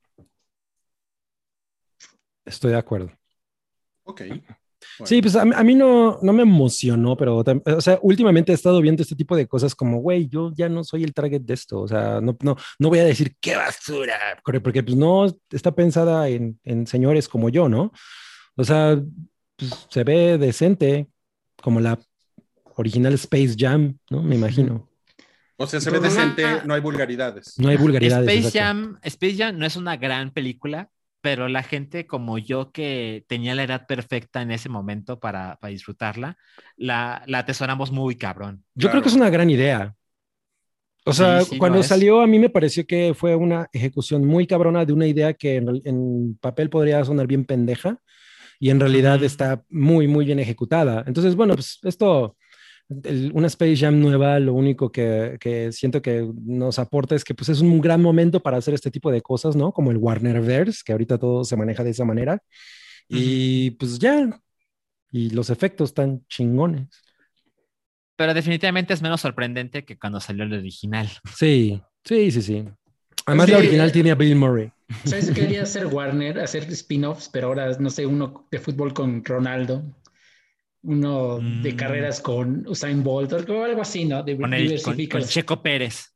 Estoy 2.45 2.71
de 2.71 2.77
acuerdo. 2.77 3.11
Ok. 4.03 4.21
Sí, 5.03 5.21
pues 5.21 5.35
a, 5.35 5.45
mí 5.45 5.75
no, 5.75 6.19
no 6.21 6.31
me 6.31 6.43
emocionó, 6.43 7.17
pero, 7.17 7.43
o 7.65 7.81
sea, 7.81 7.99
últimamente 8.01 8.51
he 8.51 8.55
estado 8.55 8.79
viendo 8.81 9.03
este 9.03 9.15
tipo 9.15 9.35
de 9.35 9.47
cosas 9.47 9.75
como, 9.75 9.99
güey, 9.99 10.27
yo 10.27 10.51
ya 10.55 10.69
no 10.69 10.83
soy 10.83 11.03
el 11.03 11.13
target 11.13 11.41
de 11.41 11.53
esto, 11.53 11.81
o 11.81 11.87
sea, 11.87 12.21
no, 12.21 12.37
no, 12.41 12.55
no 12.79 12.89
voy 12.89 12.99
a 12.99 13.05
decir 13.05 13.35
qué 13.41 13.55
basura, 13.55 14.39
porque 14.63 14.83
pues 14.83 14.95
no 14.95 15.25
está 15.49 15.73
pensada 15.73 16.29
en, 16.29 16.59
en 16.63 16.87
señores 16.87 17.27
como 17.27 17.49
yo, 17.49 17.67
¿no? 17.67 17.91
O 18.55 18.63
sea, 18.63 19.01
pues, 19.57 19.87
se 19.89 20.03
ve 20.03 20.37
decente, 20.37 21.07
como 21.61 21.81
la 21.81 21.99
original 22.75 23.13
Space 23.13 23.55
Jam, 23.57 23.97
¿no? 24.09 24.21
Me 24.21 24.35
imagino. 24.35 24.89
O 25.57 25.67
sea, 25.67 25.81
se 25.81 25.89
ve 25.89 25.99
decente, 25.99 26.43
no 26.65 26.73
hay 26.73 26.81
vulgaridades. 26.81 27.57
No 27.57 27.69
hay 27.69 27.77
vulgaridades. 27.77 28.29
Space 28.29 28.59
Jam, 28.59 28.99
Space 29.03 29.35
Jam 29.37 29.57
no 29.57 29.65
es 29.65 29.75
una 29.75 29.97
gran 29.97 30.31
película, 30.31 30.89
pero 31.25 31.47
la 31.47 31.63
gente 31.63 32.05
como 32.05 32.37
yo 32.37 32.71
que 32.71 33.25
tenía 33.27 33.55
la 33.55 33.63
edad 33.63 33.87
perfecta 33.87 34.43
en 34.43 34.51
ese 34.51 34.69
momento 34.69 35.19
para, 35.19 35.55
para 35.59 35.71
disfrutarla, 35.71 36.37
la, 36.77 37.23
la, 37.25 37.39
atesoramos 37.39 37.91
muy 37.91 38.15
cabrón. 38.15 38.63
Yo 38.75 38.91
creo 38.91 39.01
que 39.01 39.09
es 39.09 39.15
una 39.15 39.31
gran 39.31 39.49
idea. 39.49 39.95
O 41.03 41.13
sea, 41.13 41.41
sí, 41.41 41.53
sí, 41.53 41.57
cuando 41.57 41.81
salió 41.81 42.21
a 42.21 42.27
mí 42.27 42.37
me 42.37 42.51
pareció 42.51 42.85
que 42.85 43.15
fue 43.15 43.35
una 43.35 43.67
ejecución 43.73 44.23
muy 44.23 44.45
cabrona 44.45 44.85
de 44.85 44.93
una 44.93 45.07
idea 45.07 45.33
que 45.33 45.55
en, 45.55 45.81
en 45.83 46.37
papel 46.39 46.69
podría 46.69 47.03
sonar 47.03 47.25
bien 47.25 47.43
pendeja 47.43 47.99
y 48.59 48.69
en 48.69 48.79
realidad 48.79 49.17
uh 49.17 49.23
-huh. 49.23 49.25
está 49.25 49.63
muy, 49.67 50.07
muy 50.07 50.25
bien 50.25 50.37
ejecutada. 50.37 51.03
Entonces, 51.07 51.35
bueno, 51.35 51.55
pues 51.55 51.79
esto 51.81 52.37
el, 53.03 53.31
una 53.33 53.47
Space 53.47 53.77
Jam 53.77 53.99
nueva, 53.99 54.39
lo 54.39 54.53
único 54.53 54.91
que, 54.91 55.37
que, 55.39 55.71
siento 55.71 56.01
que 56.01 56.29
nos 56.43 56.79
aporta 56.79 57.15
es 57.15 57.23
que 57.23 57.33
pues, 57.33 57.49
es 57.49 57.61
un 57.61 57.81
gran 57.81 58.01
momento 58.01 58.41
para 58.41 58.57
hacer 58.57 58.73
este 58.73 58.91
tipo 58.91 59.11
de 59.11 59.21
cosas, 59.21 59.55
¿no? 59.55 59.71
Como 59.71 59.91
el 59.91 59.97
Warnerverse, 59.97 60.83
que 60.85 60.91
ahorita 60.91 61.17
todo 61.17 61.43
se 61.43 61.55
maneja 61.55 61.83
de 61.83 61.91
esa 61.91 62.05
manera. 62.05 62.33
Uh 62.33 63.15
-huh. 63.15 63.19
Y 63.19 63.71
pues 63.71 63.99
ya, 63.99 64.39
y 65.11 65.29
los 65.31 65.49
efectos 65.49 65.89
están 65.89 66.25
chingones. 66.27 66.87
Pero 68.15 68.33
definitivamente 68.33 68.93
es 68.93 69.01
menos 69.01 69.21
sorprendente 69.21 69.83
que 69.83 69.97
cuando 69.97 70.19
salió 70.19 70.43
el 70.43 70.53
original. 70.53 71.09
Sí, 71.35 71.81
sí, 72.03 72.31
sí, 72.31 72.41
sí. 72.41 72.65
Además, 73.25 73.47
sí, 73.47 73.51
la 73.51 73.57
original 73.57 73.91
tiene 73.91 74.11
a 74.11 74.15
Bill 74.15 74.35
Murray. 74.35 74.71
¿Sabes? 75.03 75.31
Quería 75.31 75.63
hacer 75.63 75.87
Warner, 75.87 76.39
hacer 76.39 76.63
spin-offs, 76.71 77.29
pero 77.29 77.47
ahora, 77.47 77.75
no 77.79 77.89
sé, 77.89 78.05
uno 78.05 78.45
de 78.51 78.59
fútbol 78.59 78.93
con 78.93 79.25
Ronaldo 79.25 79.83
uno 80.85 81.39
mm. 81.41 81.61
de 81.61 81.75
carreras 81.75 82.21
con 82.21 82.65
Usain 82.67 83.03
Bolt 83.03 83.33
o 83.33 83.63
algo 83.63 83.81
así, 83.81 84.05
¿no? 84.05 84.23
De 84.23 84.37
con, 84.37 84.53
el, 84.53 84.81
con, 84.81 84.97
con 85.07 85.23
Checo 85.23 85.61
Pérez. 85.61 86.13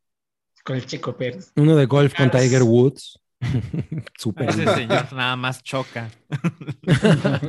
Con 0.64 0.76
el 0.76 0.86
Checo 0.86 1.18
Pérez. 1.18 1.52
Uno 1.56 1.76
de 1.76 1.86
golf 1.86 2.14
con 2.16 2.30
Tiger 2.30 2.64
Woods. 2.64 3.20
Súper. 4.18 4.50
Ese 4.50 4.66
señor 4.76 5.12
nada 5.14 5.36
más 5.36 5.64
choca. 5.64 6.10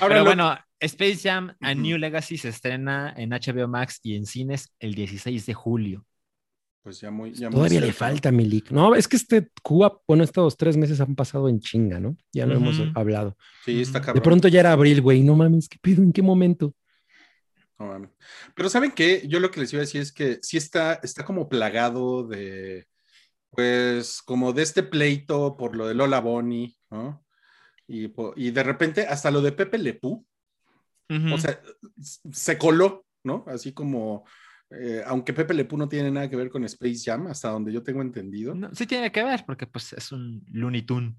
Ahora 0.00 0.14
Pero 0.14 0.14
lo... 0.16 0.24
bueno, 0.24 0.56
Space 0.80 1.28
Jam 1.28 1.54
A 1.60 1.74
New 1.74 1.98
Legacy 1.98 2.38
se 2.38 2.48
estrena 2.48 3.12
en 3.16 3.30
HBO 3.30 3.68
Max 3.68 4.00
y 4.02 4.16
en 4.16 4.26
cines 4.26 4.72
el 4.78 4.94
16 4.94 5.44
de 5.44 5.54
julio. 5.54 6.06
Pues 6.82 7.00
ya 7.00 7.10
muy. 7.10 7.32
Ya 7.32 7.50
Todavía 7.50 7.80
muy 7.80 7.88
le 7.88 7.92
falta, 7.92 8.30
Milik. 8.30 8.70
No, 8.70 8.94
es 8.94 9.08
que 9.08 9.16
este 9.16 9.50
Cuba, 9.62 10.00
bueno, 10.06 10.24
estos 10.24 10.56
tres 10.56 10.76
meses 10.76 11.00
han 11.00 11.14
pasado 11.14 11.48
en 11.48 11.60
chinga, 11.60 12.00
¿no? 12.00 12.16
Ya 12.32 12.46
no 12.46 12.54
uh 12.54 12.56
-huh. 12.56 12.78
hemos 12.78 12.96
hablado. 12.96 13.36
Sí, 13.64 13.80
está 13.82 14.00
cabrón. 14.00 14.14
De 14.14 14.20
pronto 14.22 14.48
ya 14.48 14.60
era 14.60 14.72
abril, 14.72 15.00
güey. 15.02 15.22
No 15.22 15.34
mames, 15.36 15.68
¿qué 15.68 15.78
pedo? 15.80 16.02
¿En 16.02 16.12
qué 16.12 16.22
momento? 16.22 16.74
No 17.78 17.86
mames. 17.86 18.10
Pero 18.54 18.68
¿saben 18.68 18.92
qué? 18.92 19.26
Yo 19.28 19.40
lo 19.40 19.50
que 19.50 19.60
les 19.60 19.72
iba 19.72 19.80
a 19.80 19.86
decir 19.86 20.00
es 20.00 20.12
que 20.12 20.38
sí 20.42 20.56
está, 20.56 20.94
está 21.02 21.24
como 21.24 21.48
plagado 21.48 22.26
de. 22.26 22.86
Pues 23.50 24.22
como 24.22 24.52
de 24.52 24.62
este 24.62 24.82
pleito 24.82 25.56
por 25.56 25.74
lo 25.74 25.88
de 25.88 25.94
Lola 25.94 26.20
Bonnie, 26.20 26.76
¿no? 26.90 27.24
Y, 27.86 28.12
y 28.36 28.50
de 28.50 28.62
repente 28.62 29.06
hasta 29.06 29.30
lo 29.30 29.40
de 29.40 29.52
Pepe 29.52 29.78
Lepú. 29.78 30.26
Uh 31.10 31.14
-huh. 31.14 31.34
O 31.34 31.38
sea, 31.38 31.60
se 32.00 32.58
coló, 32.58 33.06
¿no? 33.24 33.44
Así 33.48 33.72
como 33.72 34.24
eh, 34.70 35.02
aunque 35.06 35.32
Pepe 35.32 35.54
Le 35.54 35.64
Pew 35.64 35.78
no 35.78 35.88
tiene 35.88 36.10
nada 36.10 36.28
que 36.28 36.36
ver 36.36 36.50
con 36.50 36.64
Space 36.64 37.00
Jam, 37.04 37.26
hasta 37.28 37.50
donde 37.50 37.72
yo 37.72 37.82
tengo 37.82 38.02
entendido. 38.02 38.54
No, 38.54 38.74
sí 38.74 38.86
tiene 38.86 39.10
que 39.10 39.24
ver, 39.24 39.44
porque 39.46 39.66
pues 39.66 39.92
es 39.94 40.12
un 40.12 40.44
Looney 40.50 40.82
Tune. 40.82 41.14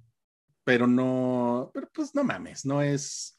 Pero 0.63 0.85
no, 0.85 1.71
pero 1.73 1.89
pues 1.91 2.13
no 2.13 2.23
mames, 2.23 2.65
no 2.65 2.81
es, 2.81 3.35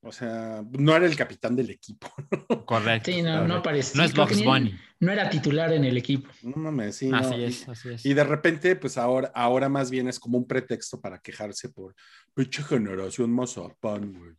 o 0.00 0.12
sea, 0.12 0.62
no 0.78 0.94
era 0.94 1.06
el 1.06 1.16
capitán 1.16 1.56
del 1.56 1.70
equipo. 1.70 2.08
¿no? 2.30 2.66
Correcto. 2.66 3.10
Sí, 3.10 3.22
no, 3.22 3.48
no 3.48 3.56
aparece. 3.56 3.96
No 3.96 4.04
es 4.04 4.14
Box 4.14 4.44
Bunny. 4.44 4.74
No 5.00 5.12
era 5.12 5.30
titular 5.30 5.72
en 5.72 5.84
el 5.84 5.96
equipo. 5.96 6.28
No 6.42 6.56
mames, 6.56 6.96
sí. 6.96 7.10
Así 7.12 7.30
no. 7.30 7.36
es, 7.36 7.66
y, 7.66 7.70
así 7.70 7.88
es. 7.90 8.06
Y 8.06 8.14
de 8.14 8.24
repente, 8.24 8.76
pues 8.76 8.98
ahora, 8.98 9.32
ahora 9.34 9.68
más 9.68 9.90
bien 9.90 10.06
es 10.08 10.20
como 10.20 10.38
un 10.38 10.46
pretexto 10.46 11.00
para 11.00 11.18
quejarse 11.18 11.70
por 11.70 11.94
pinche 12.34 12.62
generación 12.62 13.32
mazapán, 13.32 14.12
güey. 14.12 14.32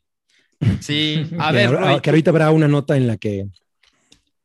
Sí, 0.79 1.27
a 1.39 1.51
que, 1.51 1.55
ver. 1.55 2.01
Que 2.01 2.09
ahorita 2.09 2.31
habrá 2.31 2.51
una 2.51 2.67
nota 2.67 2.95
en 2.95 3.07
la 3.07 3.17
que 3.17 3.47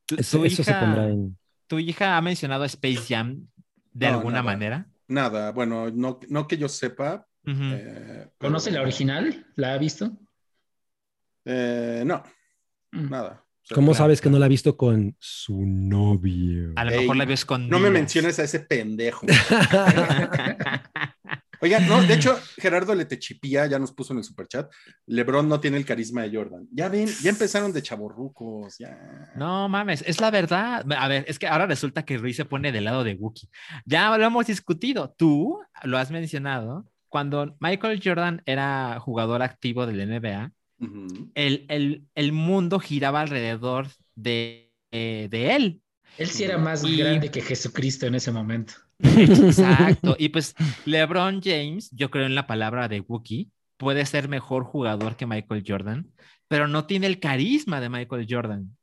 tu, 0.07 0.17
eso, 0.17 0.39
tu 0.39 0.45
hija, 0.47 0.55
eso, 0.55 0.65
se 0.65 0.75
pondrá 0.75 1.09
en. 1.09 1.39
¿Tu 1.67 1.79
hija 1.79 2.17
ha 2.17 2.21
mencionado 2.21 2.65
Space 2.65 3.03
Jam 3.09 3.47
de 3.93 4.09
no, 4.09 4.15
alguna 4.15 4.37
nada, 4.37 4.43
manera? 4.45 4.87
Nada, 5.09 5.53
bueno, 5.53 5.91
no, 5.91 6.21
no 6.29 6.47
que 6.47 6.57
yo 6.57 6.69
sepa. 6.69 7.27
Uh 7.47 7.51
-huh. 7.51 7.73
eh, 7.75 8.29
pero... 8.39 8.51
¿Conoce 8.51 8.71
la 8.71 8.83
original? 8.83 9.47
¿La 9.57 9.75
ha 9.75 9.79
visto? 9.79 10.13
Eh, 11.45 12.03
no, 12.07 12.23
mm. 12.93 13.11
nada. 13.11 13.45
O 13.65 13.67
sea, 13.67 13.75
¿Cómo 13.75 13.93
claro, 13.93 14.05
sabes 14.05 14.21
que 14.21 14.29
no 14.29 14.39
la 14.39 14.47
ha 14.47 14.49
visto 14.49 14.77
con 14.77 15.17
su 15.19 15.65
novio? 15.65 16.73
A 16.77 16.85
lo 16.85 16.91
Ey, 16.91 17.01
mejor 17.01 17.17
la 17.17 17.25
ves 17.25 17.45
con. 17.45 17.69
No 17.69 17.79
me 17.79 17.91
menciones 17.91 18.39
a 18.39 18.45
ese 18.45 18.61
pendejo. 18.61 19.27
Oiga, 21.65 21.81
no, 21.81 22.03
de 22.03 22.13
hecho, 22.13 22.39
Gerardo 22.59 22.95
Letechipía 22.95 23.67
ya 23.67 23.79
nos 23.79 23.91
puso 23.91 24.13
en 24.13 24.19
el 24.19 24.25
superchat. 24.25 24.71
Lebron 25.07 25.49
no 25.49 25.61
tiene 25.61 25.79
el 25.79 25.87
carisma 25.87 26.21
de 26.21 26.37
Jordan. 26.37 26.69
Ya 26.71 26.91
ven, 26.91 27.09
ya 27.23 27.31
empezaron 27.31 27.73
de 27.73 27.81
chaborrucos, 27.81 28.77
ya. 28.77 29.33
No 29.35 29.67
mames, 29.71 30.05
es 30.07 30.21
la 30.21 30.31
verdad. 30.31 30.85
A 30.93 31.09
ver, 31.09 31.25
es 31.27 31.39
que 31.39 31.47
ahora 31.47 31.67
resulta 31.67 32.05
que 32.05 32.19
Ruiz 32.19 32.37
se 32.37 32.45
pone 32.45 32.71
del 32.71 32.85
lado 32.85 33.03
de 33.03 33.15
Wookie. 33.15 33.49
Ya 33.87 34.15
lo 34.19 34.23
hemos 34.27 34.47
discutido. 34.47 35.15
Tú 35.17 35.59
lo 35.85 35.97
has 35.97 36.11
mencionado. 36.11 36.85
Cuando 37.09 37.57
Michael 37.61 37.99
Jordan 38.05 38.43
era 38.45 38.99
jugador 39.01 39.41
activo 39.43 39.87
del 39.87 40.07
NBA, 40.07 40.53
uh 40.81 40.85
-huh. 40.85 41.31
el, 41.35 41.65
el, 41.71 42.05
el, 42.15 42.33
mundo 42.33 42.79
giraba 42.79 43.23
alrededor 43.23 43.87
de, 44.15 44.71
eh, 44.93 45.29
de 45.31 45.57
él. 45.57 45.81
Él 46.19 46.29
sí 46.29 46.45
era 46.45 46.59
más 46.59 46.85
Y- 46.85 46.99
grande 46.99 47.31
que 47.31 47.41
Jesucristo 47.41 48.07
en 48.07 48.17
ese 48.17 48.31
momento. 48.33 48.75
Exacto. 48.99 50.17
Y 50.19 50.29
pues 50.29 50.55
LeBron 50.85 51.41
James, 51.43 51.91
yo 51.93 52.11
creo 52.11 52.27
en 52.27 52.35
la 52.35 52.47
palabra 52.47 52.89
de 52.89 53.01
Wookiee, 53.01 53.51
puede 53.77 54.07
ser 54.07 54.29
mejor 54.29 54.65
jugador 54.65 55.17
que 55.17 55.27
Michael 55.27 55.65
Jordan, 55.67 56.13
pero 56.49 56.69
no 56.69 56.87
tiene 56.87 57.07
el 57.07 57.21
carisma 57.21 57.81
de 57.81 57.89
Michael 57.89 58.27
Jordan. 58.29 58.77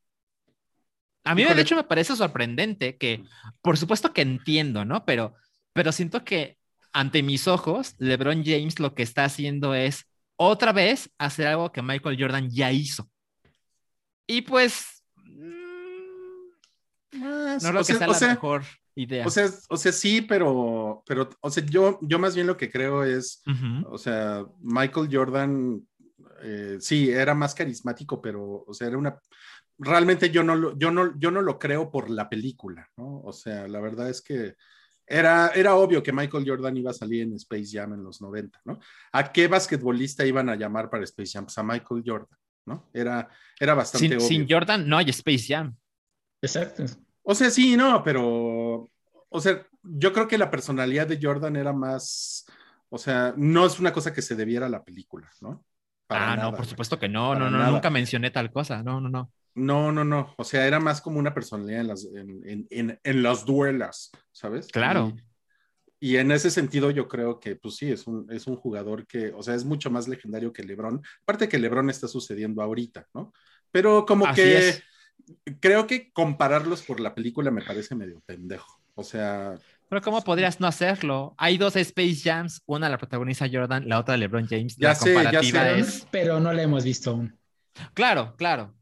A 1.23 1.35
mí, 1.35 1.43
Híjole. 1.43 1.55
de 1.55 1.61
hecho, 1.61 1.75
me 1.75 1.83
parece 1.83 2.15
sorprendente 2.15 2.97
que, 2.97 3.23
por 3.61 3.77
supuesto 3.77 4.11
que 4.11 4.21
entiendo, 4.21 4.85
¿no? 4.85 5.05
Pero, 5.05 5.35
pero 5.71 5.91
siento 5.91 6.23
que 6.23 6.57
ante 6.93 7.23
mis 7.23 7.47
ojos, 7.47 7.95
LeBron 7.99 8.43
James 8.43 8.79
lo 8.79 8.93
que 8.95 9.03
está 9.03 9.25
haciendo 9.25 9.75
es 9.75 10.07
otra 10.35 10.73
vez 10.73 11.11
hacer 11.17 11.47
algo 11.47 11.71
que 11.71 11.81
Michael 11.81 12.17
Jordan 12.19 12.49
ya 12.49 12.71
hizo. 12.71 13.09
Y 14.27 14.41
pues, 14.41 15.03
mm, 15.15 16.49
no 17.13 17.59
creo 17.59 17.81
o 17.81 17.85
que 17.85 17.93
sea, 17.93 18.07
la 18.07 18.13
sea, 18.13 18.29
mejor 18.29 18.63
idea. 18.95 19.25
o 19.25 19.29
sea, 19.29 19.49
o 19.69 19.77
sea, 19.77 19.91
sí, 19.91 20.21
pero, 20.21 21.03
pero, 21.05 21.29
o 21.41 21.49
sea, 21.49 21.63
yo, 21.65 21.99
yo 22.01 22.19
más 22.19 22.35
bien 22.35 22.47
lo 22.47 22.57
que 22.57 22.71
creo 22.71 23.03
es, 23.03 23.43
o 23.85 23.97
sea, 23.97 24.45
Michael 24.59 25.09
Jordan, 25.11 25.81
eh, 26.43 26.77
sí, 26.79 27.09
era 27.09 27.33
más 27.33 27.55
carismático, 27.55 28.21
pero, 28.21 28.63
o 28.67 28.73
sea, 28.73 28.87
era 28.87 28.97
una, 28.97 29.19
realmente 29.77 30.29
yo 30.29 30.43
no 30.43 30.55
lo, 30.55 30.77
yo 30.77 30.91
no, 30.91 31.17
yo 31.19 31.31
no 31.31 31.41
lo 31.41 31.57
creo 31.57 31.91
por 31.91 32.09
la 32.09 32.29
película, 32.29 32.87
¿no? 32.97 33.21
O 33.21 33.33
sea, 33.33 33.67
la 33.67 33.79
verdad 33.79 34.09
es 34.09 34.21
que 34.21 34.55
era, 35.07 35.49
era 35.49 35.75
obvio 35.75 36.01
que 36.01 36.13
Michael 36.13 36.45
Jordan 36.47 36.77
iba 36.77 36.91
a 36.91 36.93
salir 36.93 37.23
en 37.23 37.33
Space 37.33 37.69
Jam 37.71 37.93
en 37.93 38.03
los 38.03 38.21
90, 38.21 38.61
¿no? 38.65 38.79
¿A 39.11 39.31
qué 39.31 39.47
basquetbolista 39.47 40.25
iban 40.25 40.49
a 40.49 40.55
llamar 40.55 40.89
para 40.89 41.03
Space 41.03 41.31
Jam? 41.33 41.45
Pues 41.45 41.57
a 41.57 41.63
Michael 41.63 42.03
Jordan, 42.05 42.39
¿no? 42.65 42.89
Era, 42.93 43.27
era 43.59 43.73
bastante 43.73 44.07
Sin, 44.07 44.17
obvio. 44.17 44.27
sin 44.27 44.47
Jordan 44.47 44.87
no 44.87 44.97
hay 44.97 45.09
Space 45.09 45.45
Jam. 45.47 45.75
Exacto. 46.41 46.85
O 47.31 47.35
sea, 47.35 47.49
sí, 47.49 47.77
no, 47.77 48.03
pero, 48.03 48.91
o 49.29 49.39
sea, 49.39 49.65
yo 49.83 50.11
creo 50.11 50.27
que 50.27 50.37
la 50.37 50.51
personalidad 50.51 51.07
de 51.07 51.17
Jordan 51.21 51.55
era 51.55 51.71
más, 51.71 52.45
o 52.89 52.97
sea, 52.97 53.33
no 53.37 53.65
es 53.65 53.79
una 53.79 53.93
cosa 53.93 54.11
que 54.11 54.21
se 54.21 54.35
debiera 54.35 54.65
a 54.65 54.69
la 54.69 54.83
película, 54.83 55.31
¿no? 55.39 55.63
Para 56.07 56.33
ah, 56.33 56.35
nada, 56.35 56.51
no, 56.51 56.57
por 56.57 56.65
supuesto 56.65 56.99
que 56.99 57.07
no, 57.07 57.33
no, 57.35 57.49
no, 57.49 57.57
nada. 57.57 57.71
nunca 57.71 57.89
mencioné 57.89 58.31
tal 58.31 58.51
cosa. 58.51 58.83
No, 58.83 58.99
no, 58.99 59.07
no. 59.07 59.31
No, 59.55 59.93
no, 59.93 60.03
no, 60.03 60.33
o 60.37 60.43
sea, 60.43 60.67
era 60.67 60.81
más 60.81 60.99
como 60.99 61.19
una 61.19 61.33
personalidad 61.33 61.79
en 61.79 61.87
las, 61.87 62.03
en, 62.03 62.41
en, 62.43 62.67
en, 62.69 62.99
en 63.01 63.23
las 63.23 63.45
duelas, 63.45 64.11
¿sabes? 64.33 64.67
Claro. 64.67 65.13
Y, 66.01 66.15
y 66.15 66.17
en 66.17 66.33
ese 66.33 66.51
sentido 66.51 66.91
yo 66.91 67.07
creo 67.07 67.39
que, 67.39 67.55
pues 67.55 67.77
sí, 67.77 67.89
es 67.89 68.07
un, 68.07 68.29
es 68.29 68.45
un 68.45 68.57
jugador 68.57 69.07
que, 69.07 69.31
o 69.31 69.41
sea, 69.41 69.55
es 69.55 69.63
mucho 69.63 69.89
más 69.89 70.09
legendario 70.09 70.51
que 70.51 70.63
LeBron. 70.63 71.01
Aparte 71.21 71.47
que 71.47 71.59
LeBron 71.59 71.89
está 71.89 72.09
sucediendo 72.09 72.61
ahorita, 72.61 73.07
¿no? 73.13 73.31
Pero 73.71 74.05
como 74.05 74.25
Así 74.25 74.41
que 74.41 74.57
es. 74.57 74.83
Creo 75.59 75.87
que 75.87 76.11
compararlos 76.11 76.81
por 76.83 76.99
la 76.99 77.13
película 77.15 77.51
me 77.51 77.61
parece 77.63 77.95
medio 77.95 78.21
pendejo. 78.25 78.79
O 78.95 79.03
sea, 79.03 79.55
Pero 79.89 80.01
¿cómo 80.01 80.21
podrías 80.23 80.59
no 80.59 80.67
hacerlo? 80.67 81.33
Hay 81.37 81.57
dos 81.57 81.75
Space 81.75 82.17
Jams, 82.23 82.61
una 82.65 82.89
la 82.89 82.97
protagoniza 82.97 83.47
Jordan, 83.51 83.87
la 83.87 83.99
otra 83.99 84.17
LeBron 84.17 84.47
James. 84.47 84.75
Ya 84.77 84.89
la 84.89 84.95
sé, 84.95 85.13
ya 85.13 85.15
comparativa 85.15 85.63
sé. 85.63 85.79
es... 85.79 86.07
Pero 86.11 86.39
no 86.39 86.53
la 86.53 86.61
hemos 86.63 86.83
visto 86.83 87.11
aún. 87.11 87.37
Claro, 87.93 88.35
claro. 88.37 88.75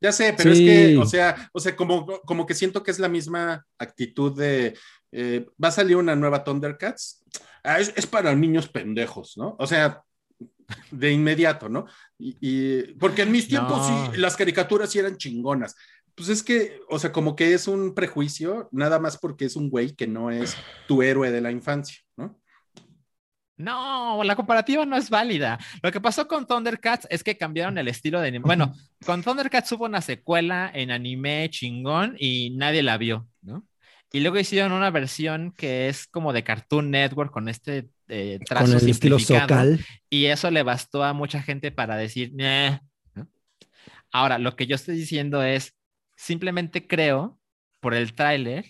Ya 0.00 0.10
sé, 0.10 0.34
pero 0.36 0.54
Sí. 0.54 0.68
es 0.68 0.70
que, 0.70 0.96
o 0.98 1.06
sea, 1.06 1.48
o 1.52 1.60
sea, 1.60 1.76
como, 1.76 2.06
como 2.22 2.44
que 2.46 2.54
siento 2.54 2.82
que 2.82 2.90
es 2.90 2.98
la 2.98 3.08
misma 3.08 3.64
actitud 3.78 4.36
de 4.36 4.76
eh, 5.12 5.46
va 5.62 5.68
a 5.68 5.72
salir 5.72 5.96
una 5.96 6.16
nueva 6.16 6.42
Thundercats. 6.42 7.22
Ah, 7.62 7.78
es, 7.78 7.92
es 7.94 8.06
para 8.06 8.34
niños 8.34 8.68
pendejos, 8.68 9.36
¿no? 9.36 9.54
O 9.58 9.66
sea, 9.66 10.02
de 10.90 11.12
inmediato, 11.12 11.68
¿no? 11.68 11.86
Y, 12.24 12.36
y- 12.40 12.82
porque 12.94 13.22
en 13.22 13.32
mis 13.32 13.48
tiempos 13.48 13.78
No. 13.88 14.12
sí, 14.12 14.18
las 14.20 14.36
caricaturas 14.36 14.90
sí 14.90 14.98
eran 15.00 15.16
chingonas. 15.16 15.74
Pues 16.14 16.28
es 16.28 16.42
que, 16.42 16.78
o 16.88 16.98
sea, 16.98 17.10
como 17.10 17.34
que 17.34 17.52
es 17.54 17.66
un 17.66 17.94
prejuicio, 17.94 18.68
nada 18.70 18.98
más 19.00 19.18
porque 19.18 19.46
es 19.46 19.56
un 19.56 19.70
güey 19.70 19.96
que 19.96 20.06
no 20.06 20.30
es 20.30 20.56
tu 20.86 21.02
héroe 21.02 21.30
de 21.32 21.40
la 21.40 21.50
infancia, 21.50 21.98
¿no? 22.16 22.38
No, 23.56 24.22
la 24.24 24.34
comparativa 24.34 24.84
no 24.86 24.96
es 24.96 25.08
válida. 25.10 25.58
Lo 25.82 25.92
que 25.92 26.00
pasó 26.00 26.26
con 26.26 26.46
Thundercats 26.46 27.06
es 27.10 27.22
que 27.22 27.36
cambiaron 27.36 27.78
el 27.78 27.88
estilo 27.88 28.20
de 28.20 28.28
anime. 28.28 28.44
Bueno, 28.46 28.74
con 29.04 29.22
Thundercats 29.22 29.70
hubo 29.72 29.84
una 29.84 30.00
secuela 30.00 30.70
en 30.74 30.90
anime 30.90 31.48
chingón 31.50 32.16
y 32.18 32.50
nadie 32.50 32.82
la 32.82 32.96
vio, 32.98 33.28
¿no? 33.42 33.66
Y 34.12 34.20
luego 34.20 34.38
hicieron 34.38 34.72
una 34.72 34.90
versión 34.90 35.52
que 35.56 35.88
es 35.88 36.06
como 36.06 36.32
de 36.32 36.44
Cartoon 36.44 36.90
Network 36.90 37.30
con 37.32 37.48
este 37.48 37.88
eh, 38.14 38.38
trazo 38.46 38.72
Con 38.72 38.82
el 38.82 38.88
estilo 38.90 39.18
simplificado. 39.18 39.48
Socal. 39.62 39.86
Y 40.10 40.26
eso 40.26 40.50
le 40.50 40.62
bastó 40.62 41.02
a 41.02 41.14
mucha 41.14 41.42
gente 41.42 41.72
para 41.72 41.96
decir, 41.96 42.32
"Nah", 42.34 42.78
¿no? 43.14 43.28
Ahora, 44.12 44.38
lo 44.38 44.54
que 44.54 44.66
yo 44.66 44.74
estoy 44.76 44.96
diciendo 44.96 45.42
es, 45.42 45.74
simplemente 46.14 46.86
creo, 46.86 47.38
por 47.80 47.94
el 47.94 48.12
tráiler, 48.12 48.66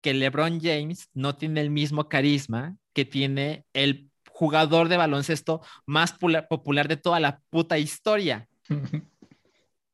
que 0.00 0.14
LeBron 0.14 0.58
James 0.60 1.08
no 1.12 1.36
tiene 1.36 1.60
el 1.60 1.70
mismo 1.70 2.08
carisma 2.08 2.76
que 2.94 3.04
tiene 3.04 3.66
el 3.74 4.10
jugador 4.30 4.88
de 4.88 4.96
baloncesto 4.96 5.60
más 5.86 6.12
pula- 6.18 6.48
popular 6.48 6.88
de 6.88 6.96
toda 6.96 7.20
la 7.20 7.40
puta 7.50 7.78
historia. 7.78 8.48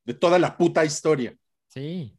De 0.05 0.13
toda 0.15 0.39
la 0.39 0.57
puta 0.57 0.83
historia. 0.85 1.35
Sí. 1.67 2.17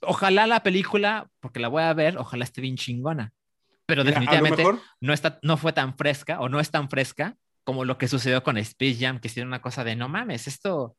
Ojalá 0.00 0.46
la 0.48 0.62
película, 0.64 1.30
porque 1.38 1.60
la 1.60 1.68
voy 1.68 1.82
a 1.84 1.92
ver, 1.94 2.16
ojalá 2.18 2.42
esté 2.44 2.60
bien 2.60 2.76
chingona. 2.76 3.32
Pero 3.88 4.04
Mira, 4.04 4.20
definitivamente 4.20 4.58
mejor 4.58 4.82
no, 5.00 5.12
está, 5.14 5.38
no 5.42 5.56
fue 5.56 5.72
tan 5.72 5.96
fresca 5.96 6.40
o 6.40 6.48
no 6.48 6.60
es 6.60 6.70
tan 6.70 6.90
fresca 6.90 7.36
como 7.64 7.84
lo 7.84 7.98
que 7.98 8.06
sucedió 8.08 8.42
con 8.44 8.58
Space 8.58 8.98
Jam, 9.00 9.18
que 9.18 9.28
hicieron 9.28 9.48
una 9.48 9.62
cosa 9.62 9.82
de 9.84 9.96
no 9.96 10.08
mames, 10.08 10.46
esto. 10.46 10.96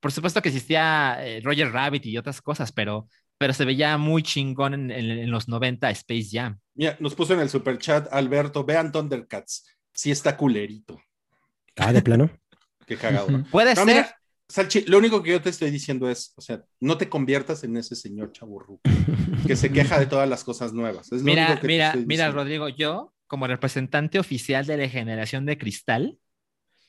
Por 0.00 0.12
supuesto 0.12 0.42
que 0.42 0.48
existía 0.48 1.18
eh, 1.24 1.40
Roger 1.44 1.70
Rabbit 1.72 2.06
y 2.06 2.18
otras 2.18 2.42
cosas, 2.42 2.72
pero, 2.72 3.06
pero 3.38 3.52
se 3.52 3.64
veía 3.64 3.96
muy 3.98 4.22
chingón 4.24 4.74
en, 4.74 4.90
en- 4.90 5.10
en 5.10 5.30
los 5.30 5.46
90 5.48 5.90
Space 5.90 6.28
Jam. 6.32 6.58
Mira, 6.74 6.96
nos 7.00 7.14
puso 7.14 7.34
en 7.34 7.40
el 7.40 7.50
super 7.50 7.78
chat 7.78 8.08
Alberto, 8.12 8.64
vean 8.64 8.90
Thundercats. 8.92 9.64
Sí 9.94 10.10
está 10.10 10.36
culerito. 10.36 11.00
Ah, 11.76 11.92
de 11.92 12.02
plano. 12.02 12.30
Qué 12.86 12.96
cagado. 12.96 13.28
Puede 13.50 13.74
No, 13.74 13.84
ser. 13.84 13.86
mira, 13.86 14.16
Salchi, 14.52 14.82
lo 14.82 14.98
único 14.98 15.22
que 15.22 15.30
yo 15.30 15.40
te 15.40 15.48
estoy 15.48 15.70
diciendo 15.70 16.10
es, 16.10 16.34
o 16.36 16.42
sea, 16.42 16.62
no 16.78 16.98
te 16.98 17.08
conviertas 17.08 17.64
en 17.64 17.74
ese 17.78 17.96
señor 17.96 18.32
chaburruco 18.32 18.82
que 19.46 19.56
se 19.56 19.72
queja 19.72 19.98
de 19.98 20.04
todas 20.04 20.28
las 20.28 20.44
cosas 20.44 20.74
nuevas. 20.74 21.10
Es 21.10 21.22
lo 21.22 21.30
Mira, 21.30 21.46
único 21.46 21.58
que 21.58 21.68
te 21.68 21.68
mira, 21.68 21.86
estoy 21.86 22.04
mira. 22.04 22.30
Rodrigo, 22.30 22.68
yo, 22.68 23.14
como 23.26 23.46
representante 23.46 24.18
oficial 24.18 24.66
de 24.66 24.76
la 24.76 24.88
generación 24.90 25.46
de 25.46 25.56
cristal, 25.56 26.18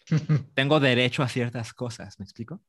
tengo 0.54 0.80
derecho 0.80 1.24
a 1.24 1.30
ciertas 1.30 1.74
cosas, 1.74 2.20
¿me 2.20 2.26
explico? 2.26 2.62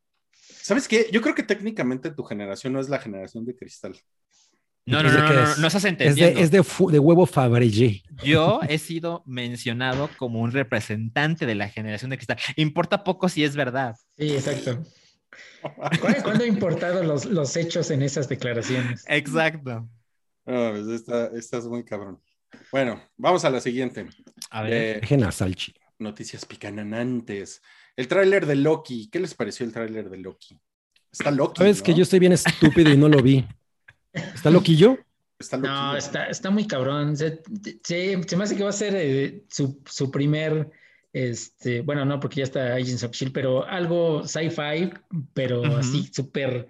¿Sabes 0.62 0.88
qué? 0.88 1.08
Yo 1.12 1.20
creo 1.20 1.34
que 1.34 1.42
técnicamente 1.42 2.10
tu 2.12 2.22
generación 2.24 2.72
no 2.72 2.80
es 2.80 2.88
la 2.88 2.98
generación 2.98 3.44
de 3.44 3.56
cristal. 3.56 3.94
No, 4.86 5.02
no, 5.02 5.10
no, 5.10 5.26
¿qué 5.28 5.34
no, 5.34 5.42
no, 5.42 5.50
es? 5.50 5.58
no 5.58 5.66
estás 5.66 5.84
Es 5.84 6.16
de, 6.16 6.40
es 6.40 6.50
de, 6.50 6.62
fu- 6.62 6.90
de 6.90 6.98
huevo 6.98 7.24
Fabergé. 7.26 8.02
Yo 8.22 8.60
he 8.68 8.78
sido 8.78 9.22
mencionado 9.26 10.10
como 10.18 10.40
un 10.40 10.52
representante 10.52 11.46
de 11.46 11.54
la 11.54 11.68
generación 11.68 12.10
de 12.10 12.18
cristal. 12.18 12.38
Importa 12.56 13.02
poco 13.02 13.28
si 13.28 13.44
es 13.44 13.56
verdad. 13.56 13.96
Sí, 14.18 14.32
exacto. 14.34 14.82
¿Cuándo, 16.00 16.22
cuándo 16.22 16.44
ha 16.44 16.46
importado 16.46 17.02
los, 17.02 17.24
los 17.24 17.56
hechos 17.56 17.90
en 17.90 18.02
esas 18.02 18.28
declaraciones? 18.28 19.04
Exacto. 19.08 19.88
No, 20.46 20.70
pues 20.72 20.86
esta, 20.88 21.26
esta 21.28 21.58
es 21.58 21.64
muy 21.64 21.84
cabrón. 21.84 22.20
Bueno, 22.70 23.02
vamos 23.16 23.44
a 23.44 23.50
la 23.50 23.60
siguiente. 23.60 24.06
A 24.50 24.62
ver. 24.62 25.02
Eh, 25.02 25.32
Salchi. 25.32 25.74
noticias 25.98 26.44
picanantes. 26.44 27.62
El 27.96 28.06
tráiler 28.08 28.44
de 28.46 28.56
Loki. 28.56 29.08
¿Qué 29.10 29.20
les 29.20 29.34
pareció 29.34 29.64
el 29.64 29.72
tráiler 29.72 30.10
de 30.10 30.18
Loki? 30.18 30.58
Está 31.10 31.30
Loki. 31.30 31.58
Sabes 31.58 31.78
¿no? 31.78 31.84
que 31.84 31.94
yo 31.94 32.02
estoy 32.02 32.18
bien 32.18 32.32
estúpido 32.32 32.90
y 32.90 32.96
no 32.96 33.08
lo 33.08 33.22
vi. 33.22 33.46
¿Está 34.14 34.50
loquillo? 34.50 34.98
Está. 35.38 35.56
No, 35.56 35.96
está, 35.96 36.26
está 36.28 36.50
muy 36.50 36.66
cabrón. 36.66 37.16
Se, 37.16 37.42
se- 37.82 38.22
se 38.22 38.36
me 38.36 38.44
hace 38.44 38.56
que 38.56 38.62
va 38.62 38.70
a 38.70 38.72
ser 38.72 38.94
eh, 38.96 39.44
su, 39.50 39.82
su 39.84 40.10
primer, 40.10 40.70
este, 41.12 41.80
bueno, 41.82 42.04
no, 42.04 42.20
porque 42.20 42.36
ya 42.36 42.44
está 42.44 42.74
Agents 42.74 43.02
of 43.04 43.12
Shield, 43.12 43.32
pero 43.32 43.66
algo 43.66 44.26
sci-fi, 44.26 44.90
pero 45.34 45.64
así 45.76 46.08
súper 46.12 46.68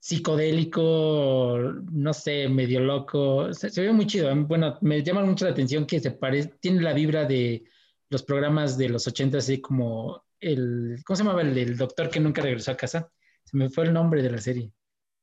psicodélico, 0.00 1.58
no 1.92 2.12
sé, 2.12 2.48
medio 2.48 2.80
loco. 2.80 3.52
Se, 3.54 3.70
se 3.70 3.82
ve 3.82 3.92
muy 3.92 4.06
chido. 4.06 4.34
Bueno, 4.44 4.76
me 4.82 5.02
llama 5.02 5.22
mucho 5.24 5.44
la 5.44 5.52
atención 5.52 5.86
que 5.86 6.00
se 6.00 6.10
parece, 6.10 6.52
tiene 6.60 6.82
la 6.82 6.92
vibra 6.92 7.24
de 7.24 7.64
los 8.10 8.22
programas 8.22 8.76
de 8.76 8.88
los 8.90 9.06
80, 9.06 9.38
así 9.38 9.60
como 9.60 10.24
el, 10.40 10.96
¿cómo 11.06 11.16
se 11.16 11.22
llamaba 11.22 11.42
el, 11.42 11.56
el 11.56 11.76
doctor 11.76 12.10
que 12.10 12.20
nunca 12.20 12.42
regresó 12.42 12.72
a 12.72 12.76
casa? 12.76 13.10
Se 13.44 13.56
me 13.56 13.70
fue 13.70 13.84
el 13.84 13.92
nombre 13.92 14.22
de 14.22 14.30
la 14.30 14.38
serie. 14.38 14.70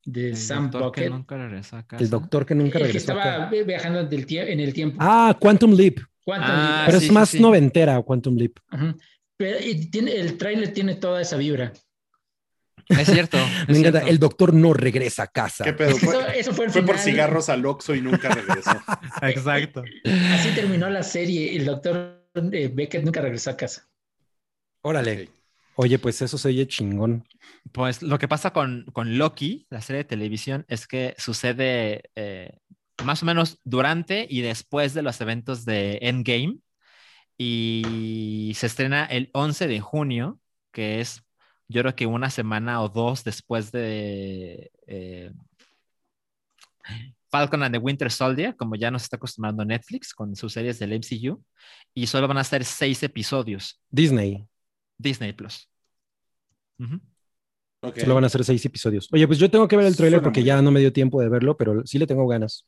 De 0.03 0.30
El 0.30 0.38
Sam 0.38 0.72
doctor 0.72 0.91
que 0.91 1.02
Bucket. 1.02 1.11
nunca 1.11 1.38
regresó 1.38 1.78
a 1.78 1.84
casa. 1.88 2.03
El 2.03 2.10
doctor 2.10 2.45
que 2.45 2.56
nunca 2.56 2.78
El 2.78 2.82
que 2.84 2.88
regresó 2.88 3.11
estaba 3.14 3.45
acá. 3.45 3.64
viajando 3.65 4.03
del 4.03 4.26
en 4.30 4.60
el 4.60 4.73
tiempo. 4.73 4.98
Ah, 4.99 5.38
Quantum 5.40 5.73
Leap. 5.73 5.99
Quantum 6.23 6.49
Ah, 6.49 6.73
Leap. 6.78 6.86
Pero 6.88 6.99
sí, 6.99 7.06
es 7.06 7.10
sí, 7.10 7.14
más 7.14 7.30
sí. 7.30 7.40
noventera 7.40 8.02
Quantum 8.02 8.36
Leap. 8.36 8.53
Ajá. 8.69 8.95
Pero 9.38 9.57
y 9.64 9.90
tiene, 9.91 10.15
el 10.15 10.38
tráiler 10.38 10.73
tiene 10.73 10.95
toda 10.95 11.22
esa 11.22 11.38
vibra. 11.38 11.72
Es 12.90 13.07
cierto. 13.07 13.38
es 13.68 13.69
Me 13.69 13.78
encanta. 13.80 13.99
cierto. 13.99 14.07
El 14.07 14.19
doctor 14.19 14.53
no 14.53 14.73
regresa 14.73 15.23
a 15.23 15.28
casa. 15.28 15.64
¿Qué 15.64 15.73
pedo? 15.73 15.90
Eso, 15.91 15.99
Fue, 15.99 16.40
eso 16.40 16.53
fue 16.53 16.65
el 16.65 16.72
fue 16.72 16.84
por 16.86 16.98
cigarros 16.98 17.49
al 17.49 17.65
Oxxo 17.65 17.94
y 17.95 18.02
nunca 18.02 18.30
regresó. 18.30 18.72
Exacto. 19.22 19.84
Así 20.34 20.49
terminó 20.56 20.90
la 20.90 21.03
serie. 21.03 21.56
El 21.56 21.65
doctor 21.65 22.28
eh, 22.52 22.72
Beckett 22.73 23.03
nunca 23.03 23.22
regresó 23.22 23.52
a 23.52 23.57
casa. 23.57 23.88
Órale. 24.82 25.30
Oye, 25.76 25.99
pues 25.99 26.22
eso 26.22 26.38
se 26.38 26.49
oye 26.49 26.68
chingón. 26.68 27.27
Pues 27.72 28.02
lo 28.02 28.19
que 28.19 28.27
pasa 28.27 28.52
con, 28.52 28.85
con 28.93 29.18
Loki, 29.18 29.68
la 29.69 29.81
serie 29.81 30.03
de 30.03 30.10
televisión, 30.10 30.65
es 30.68 30.88
que 30.88 31.15
sucede 31.18 32.03
eh, 32.15 32.57
más 33.03 33.23
o 33.23 33.26
menos 33.26 33.60
durante 33.64 34.27
y 34.30 34.41
después 34.41 34.93
de 34.93 35.02
los 35.02 35.19
eventos 35.22 35.65
de 35.65 35.99
Endgame 36.02 36.60
y 37.38 38.53
se 38.56 38.68
estrena 38.68 39.06
el 39.06 39.30
11 39.34 39.68
de 39.68 39.80
junio, 39.80 40.39
que 40.72 40.99
es 40.99 41.23
yo 41.68 41.81
creo 41.81 41.95
que 41.95 42.06
una 42.06 42.30
semana 42.30 42.81
o 42.81 42.89
dos 42.89 43.23
después 43.23 43.72
de 43.72 44.72
eh, 44.88 45.31
Falcon 47.30 47.64
and 47.64 47.73
the 47.73 47.80
Winter 47.80 48.11
Soldier, 48.11 48.56
como 48.57 48.76
ya 48.76 48.91
nos 48.91 49.03
está 49.03 49.15
acostumbrando 49.15 49.64
Netflix 49.64 50.14
con 50.14 50.35
sus 50.35 50.52
series 50.52 50.80
del 50.80 50.91
MCU, 50.93 51.41
y 51.93 52.07
solo 52.07 52.27
van 52.27 52.38
a 52.38 52.43
ser 52.43 52.65
seis 52.65 53.02
episodios. 53.03 53.81
Disney. 53.89 54.45
Disney 55.02 55.34
Plus. 55.34 55.69
Ujú. 56.80 56.99
Ok. 57.84 57.98
Solo 57.99 58.15
van 58.15 58.26
a 58.26 58.30
ser 58.30 58.44
seis 58.44 58.64
episodios. 58.65 59.07
Oye, 59.11 59.26
pues 59.28 59.40
yo 59.40 59.49
tengo 59.49 59.68
que 59.68 59.76
ver 59.76 59.86
el 59.88 59.95
tráiler 59.95 60.19
Suena 60.19 60.23
porque 60.23 60.44
ya 60.44 60.61
no 60.61 60.72
me 60.72 60.80
dio 60.80 60.94
tiempo 60.94 61.19
de 61.22 61.30
verlo, 61.30 61.57
pero 61.57 61.86
sí 61.86 61.98
le 61.98 62.06
tengo 62.07 62.28
ganas. 62.28 62.68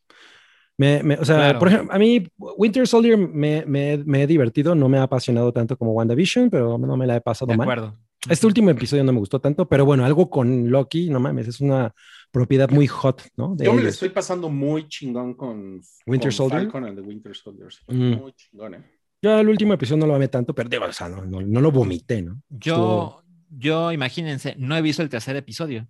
Me, 0.76 1.04
me- 1.04 1.16
o 1.16 1.24
sea, 1.26 1.36
Claro. 1.36 1.60
por 1.60 1.68
ejemplo, 1.68 1.94
a 1.94 2.00
mí 2.00 2.28
Winter 2.58 2.88
Soldier 2.88 3.16
me, 3.16 3.64
me- 3.68 3.98
me 4.00 4.24
he 4.24 4.28
divertido, 4.28 4.74
no 4.74 4.90
me 4.90 4.98
ha 4.98 5.04
apasionado 5.04 5.54
tanto 5.54 5.78
como 5.78 5.92
WandaVision, 5.92 6.50
pero 6.50 6.80
no 6.80 6.98
me 6.98 7.06
la 7.06 7.18
he 7.18 7.22
pasado 7.22 7.52
De 7.52 7.58
mal. 7.58 7.66
acuerdo. 7.66 8.00
Este 8.28 8.48
último 8.48 8.70
episodio 8.72 9.04
no 9.04 9.12
me 9.14 9.20
gustó 9.20 9.40
tanto, 9.40 9.68
pero 9.68 9.86
bueno, 9.86 10.04
algo 10.06 10.30
con 10.30 10.70
Loki, 10.72 11.10
no 11.10 11.20
mames, 11.20 11.48
es 11.50 11.60
una 11.60 11.94
propiedad 12.32 12.70
muy 12.72 12.88
hot, 12.88 13.22
¿no? 13.36 13.54
De 13.56 13.66
Yo 13.66 13.72
me 13.74 13.78
lo 13.78 13.84
ellos. 13.84 13.96
estoy 13.96 14.10
pasando 14.10 14.50
muy 14.50 14.88
chingón 14.88 15.34
con 15.36 15.82
Winter 16.08 16.30
con 16.30 16.32
Soldier. 16.32 16.62
Falcon 16.62 16.86
and 16.86 16.96
the 16.98 17.02
Winter 17.06 17.36
Soldier. 17.36 17.68
Mm. 17.90 18.14
Muy 18.22 18.32
chingón, 18.34 18.76
¿eh? 18.76 18.84
Yo 19.24 19.40
el 19.40 19.48
último 19.50 19.74
episodio 19.74 20.02
no 20.02 20.08
lo 20.08 20.16
amé 20.16 20.28
tanto, 20.28 20.54
pero 20.54 20.68
digo, 20.70 20.84
o 20.86 20.92
sea, 20.94 21.08
no, 21.10 21.26
no- 21.26 21.42
no 21.42 21.62
lo 21.62 21.72
vomité, 21.72 22.22
¿no? 22.22 22.42
Yo, 22.50 23.24
yo, 23.50 23.92
imagínense, 23.94 24.56
no 24.58 24.76
he 24.76 24.82
visto 24.82 25.02
el 25.02 25.10
tercer 25.10 25.36
episodio. 25.38 25.88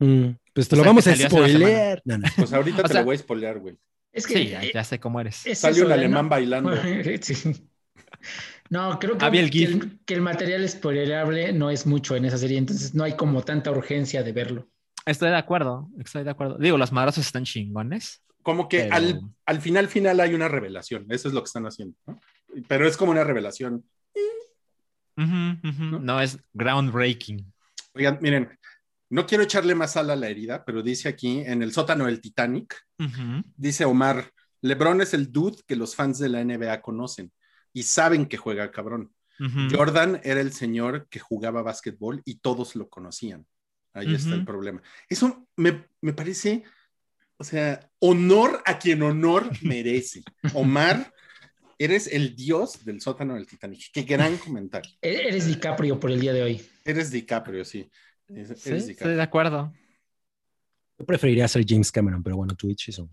Mm, 0.00 0.32
pues 0.52 0.68
te 0.68 0.74
O 0.74 0.78
lo 0.78 0.82
sea, 0.84 0.90
vamos 0.90 1.06
a 1.06 1.16
spoilear. 1.16 2.02
No, 2.04 2.18
no. 2.18 2.28
Pues 2.36 2.52
ahorita 2.52 2.80
O 2.80 2.82
te 2.82 2.88
sea- 2.92 3.00
lo 3.00 3.06
voy 3.06 3.16
a 3.16 3.18
spoilear, 3.18 3.58
güey. 3.58 3.76
Es 4.12 4.26
que 4.26 4.34
Sí, 4.34 4.48
ya, 4.48 4.62
ya 4.72 4.84
sé 4.84 5.00
cómo 5.00 5.20
eres. 5.20 5.46
es 5.46 5.58
Salió 5.58 5.86
un 5.86 5.92
alemán 5.92 6.24
¿no? 6.26 6.28
bailando. 6.30 6.70
Sí. 7.22 7.68
No, 8.70 8.98
creo 8.98 9.16
que, 9.16 9.24
Había 9.24 9.40
el 9.42 9.50
que, 9.50 9.64
el, 9.64 9.98
que 10.04 10.14
el 10.14 10.20
material 10.20 10.68
spoilerable 10.68 11.52
no 11.52 11.70
es 11.70 11.86
mucho 11.86 12.16
en 12.16 12.24
esa 12.26 12.36
serie, 12.36 12.58
entonces 12.58 12.94
no 12.94 13.04
hay 13.04 13.16
como 13.16 13.42
tanta 13.42 13.70
urgencia 13.70 14.22
de 14.22 14.32
verlo. 14.32 14.68
Estoy 15.06 15.30
de 15.30 15.36
acuerdo, 15.36 15.88
estoy 15.98 16.24
de 16.24 16.30
acuerdo. 16.30 16.58
Digo, 16.58 16.76
los 16.76 16.92
madrazos 16.92 17.24
están 17.24 17.44
chingones. 17.44 18.22
Como 18.42 18.68
que 18.68 18.80
Pero- 18.80 18.94
al, 18.94 19.20
al 19.46 19.60
final, 19.60 19.88
final 19.88 20.20
hay 20.20 20.34
una 20.34 20.48
revelación. 20.48 21.06
Eso 21.10 21.28
es 21.28 21.34
lo 21.34 21.40
que 21.42 21.46
están 21.46 21.66
haciendo, 21.66 21.96
¿no? 22.06 22.18
Pero 22.66 22.86
es 22.86 22.96
como 22.96 23.12
una 23.12 23.24
revelación. 23.24 23.84
Ujú, 25.16 25.68
ujú. 25.68 25.98
No 26.00 26.20
es 26.20 26.38
groundbreaking. 26.52 27.52
Oigan, 27.94 28.18
miren, 28.20 28.58
no 29.10 29.26
quiero 29.26 29.44
echarle 29.44 29.74
más 29.74 29.92
sal 29.92 30.10
a 30.10 30.16
la 30.16 30.28
herida, 30.28 30.64
pero 30.64 30.82
dice 30.82 31.08
aquí 31.08 31.40
en 31.40 31.62
el 31.62 31.72
sótano 31.72 32.06
del 32.06 32.20
Titanic, 32.20 32.76
Ujú. 32.98 33.42
dice 33.56 33.84
Omar, 33.84 34.32
LeBron 34.60 35.00
es 35.00 35.14
el 35.14 35.32
dude 35.32 35.62
que 35.66 35.76
los 35.76 35.94
fans 35.96 36.18
de 36.18 36.28
la 36.28 36.40
NBA 36.40 36.80
conocen 36.80 37.32
y 37.72 37.82
saben 37.84 38.26
que 38.26 38.36
juega 38.36 38.70
cabrón. 38.70 39.12
Jordan 39.70 40.20
era 40.24 40.40
el 40.40 40.52
señor 40.52 41.06
que 41.08 41.20
jugaba 41.20 41.62
básquetbol 41.62 42.22
y 42.24 42.40
todos 42.40 42.74
lo 42.74 42.88
conocían. 42.88 43.46
Ahí 43.94 44.12
está 44.12 44.34
el 44.34 44.44
problema. 44.44 44.82
Eso 45.08 45.46
me, 45.54 45.86
me 46.00 46.12
parece, 46.12 46.64
o 47.36 47.44
sea, 47.44 47.88
honor 48.00 48.60
a 48.66 48.78
quien 48.80 49.00
honor 49.02 49.50
merece. 49.62 50.24
Omar, 50.54 51.12
eres 51.78 52.06
el 52.08 52.34
dios 52.34 52.84
del 52.84 53.00
sótano 53.00 53.34
del 53.34 53.46
Titanic. 53.46 53.90
Qué 53.92 54.02
gran 54.02 54.36
comentario. 54.38 54.90
Eres 55.00 55.46
DiCaprio 55.46 55.98
por 56.00 56.10
el 56.10 56.20
día 56.20 56.32
de 56.32 56.42
hoy. 56.42 56.66
Eres 56.84 57.10
DiCaprio, 57.10 57.64
sí. 57.64 57.88
Eres 58.28 58.48
Sí, 58.60 58.68
eres 58.70 58.82
estoy 58.82 58.88
DiCaprio. 58.94 59.16
de 59.16 59.22
acuerdo. 59.22 59.72
Yo 60.98 61.06
preferiría 61.06 61.46
ser 61.48 61.64
James 61.66 61.92
Cameron, 61.92 62.22
pero 62.22 62.36
bueno, 62.36 62.54
Twitch 62.56 62.88
eso. 62.88 63.08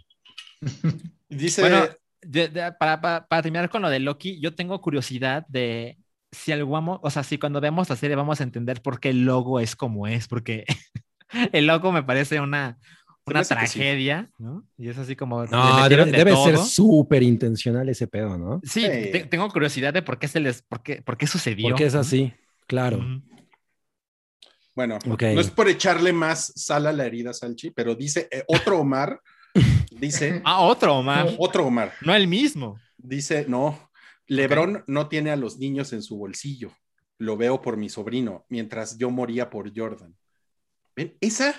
Dice, 1.29 1.61
Bueno, 1.61 1.85
de- 2.21 2.47
de- 2.47 2.71
para, 2.73 2.99
para- 2.99 3.27
para 3.27 3.41
terminar 3.43 3.69
con 3.69 3.81
lo 3.81 3.89
de 3.89 3.99
Loki, 3.99 4.39
yo 4.41 4.55
tengo 4.55 4.81
curiosidad 4.81 5.45
de 5.47 5.97
si 6.31 6.51
algo 6.51 6.71
vamos, 6.71 6.99
o 7.03 7.09
sea, 7.09 7.23
si 7.23 7.37
cuando 7.37 7.61
vemos 7.61 7.89
la 7.89 7.95
serie 7.95 8.15
vamos 8.15 8.39
a 8.41 8.43
entender 8.43 8.81
por 8.81 8.99
qué 8.99 9.09
el 9.09 9.23
logo 9.25 9.59
es 9.59 9.75
como 9.75 10.07
es, 10.07 10.27
porque 10.27 10.65
el 11.53 11.67
logo 11.67 11.91
me 11.91 12.03
parece 12.03 12.39
una, 12.41 12.77
una 13.27 13.43
sí. 13.43 13.49
tragedia, 13.55 14.29
¿no? 14.37 14.67
Y 14.77 14.89
es 14.89 14.97
así 14.97 15.15
como... 15.15 15.45
No, 15.45 15.89
debe, 15.89 16.05
de 16.05 16.11
debe 16.11 16.35
ser 16.35 16.57
súper 16.57 17.23
intencional 17.23 17.89
ese 17.89 18.07
pedo, 18.07 18.37
¿no? 18.37 18.61
Sí, 18.63 18.81
Sí. 18.81 19.11
te- 19.11 19.25
tengo 19.29 19.49
curiosidad 19.49 19.93
de 19.93 20.01
por 20.01 20.19
qué 20.19 20.27
se 20.27 20.39
les, 20.39 20.61
por 20.61 20.83
qué, 20.83 21.01
por 21.01 21.17
qué 21.17 21.25
sucedió. 21.27 21.69
Porque 21.69 21.85
es 21.85 21.95
así, 21.95 22.33
claro. 22.67 22.99
Bueno, 24.75 24.99
no 25.05 25.15
es 25.39 25.49
por 25.51 25.69
echarle 25.69 26.11
más 26.11 26.51
sal 26.55 26.85
a 26.87 26.91
la 26.93 27.05
herida, 27.05 27.33
Salchi, 27.33 27.71
pero 27.71 27.95
dice 27.95 28.27
eh, 28.29 28.43
otro 28.47 28.79
Omar, 28.79 29.21
dice, 29.91 30.41
Ah, 30.43 30.61
otro, 30.61 30.95
Omar. 30.97 31.29
otro 31.37 31.65
Omar, 31.65 31.93
No 32.01 32.13
el 32.13 32.27
mismo. 32.27 32.77
dice, 32.97 33.45
no, 33.47 33.89
Lebron 34.27 34.83
no 34.87 35.07
tiene 35.07 35.31
a 35.31 35.35
los 35.37 35.57
niños 35.59 35.93
en 35.93 36.01
su 36.03 36.17
bolsillo. 36.17 36.71
Lo 37.17 37.37
veo 37.37 37.61
por 37.61 37.77
mi 37.77 37.87
sobrino, 37.87 38.45
mientras 38.49 38.97
yo 38.97 39.09
moría 39.09 39.49
por 39.49 39.71
Jordan. 39.73 40.13
¿Ven? 40.93 41.15
Esa, 41.21 41.55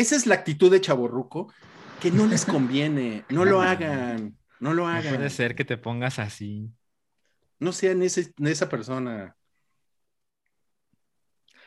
esa 0.00 0.16
es 0.16 0.26
la 0.26 0.34
actitud 0.36 0.70
de 0.70 0.80
Chaborruco 0.80 1.52
que 2.00 2.10
no 2.10 2.26
les 2.26 2.44
conviene. 2.46 3.24
No 3.28 3.44
lo 3.44 3.60
hagan. 3.60 4.36
No 4.60 4.72
lo 4.74 4.84
No 4.84 4.88
hagan. 4.88 5.14
puede 5.16 5.30
ser 5.30 5.54
que 5.54 5.64
te 5.64 5.76
pongas 5.76 6.18
así. 6.18 6.70
No 7.60 7.72
sean 7.72 8.02
ese- 8.02 8.32
esa 8.44 8.68
persona. 8.68 9.34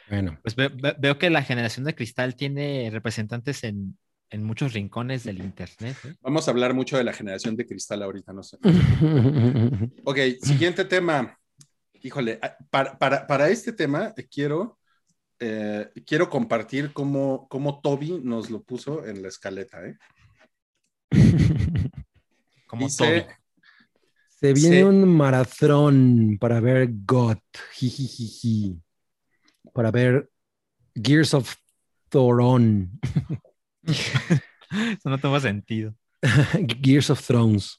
Bueno, 0.09 0.37
Pues 0.43 0.55
ve- 0.55 0.69
ve- 0.69 0.95
veo 0.99 1.17
que 1.17 1.29
la 1.29 1.43
generación 1.43 1.85
de 1.85 1.95
cristal 1.95 2.35
tiene 2.35 2.89
representantes 2.91 3.63
en, 3.63 3.97
en 4.29 4.43
muchos 4.43 4.73
rincones 4.73 5.23
del 5.23 5.39
internet. 5.39 5.95
¿eh? 6.05 6.15
Vamos 6.21 6.47
a 6.47 6.51
hablar 6.51 6.73
mucho 6.73 6.97
de 6.97 7.03
la 7.05 7.13
generación 7.13 7.55
de 7.55 7.65
cristal 7.65 8.03
ahorita, 8.03 8.33
no 8.33 8.43
sé. 8.43 8.57
Ok, 10.03 10.17
siguiente 10.41 10.83
tema. 10.85 11.37
Híjole, 12.03 12.39
para, 12.69 12.97
para, 12.97 13.27
para 13.27 13.49
este 13.49 13.71
tema 13.73 14.13
eh, 14.17 14.27
quiero, 14.29 14.79
eh, 15.41 15.91
quiero 16.05 16.29
compartir 16.29 16.93
cómo, 16.93 17.47
cómo 17.49 17.81
Toby 17.81 18.21
nos 18.23 18.49
lo 18.49 18.61
puso 18.63 19.05
en 19.05 19.21
la 19.21 19.27
escaleta. 19.27 19.85
¿eh? 19.85 19.97
Como 22.67 22.85
Dice, 22.85 23.03
Toby. 23.03 23.33
Se 24.39 24.53
viene 24.53 24.77
Sí. 24.77 24.83
un 24.83 25.07
maratón 25.15 26.37
para 26.39 26.59
ver 26.59 26.89
God, 27.05 27.37
jijijiji, 27.73 28.81
para 29.73 29.91
ver 29.91 30.29
Gears 30.95 31.33
of 31.33 31.55
Thoron, 32.09 32.99
Eso 33.83 35.09
no 35.09 35.17
tuvo 35.19 35.39
sentido. 35.39 35.93
Gears 36.81 37.09
of 37.09 37.25
Thrones. 37.25 37.77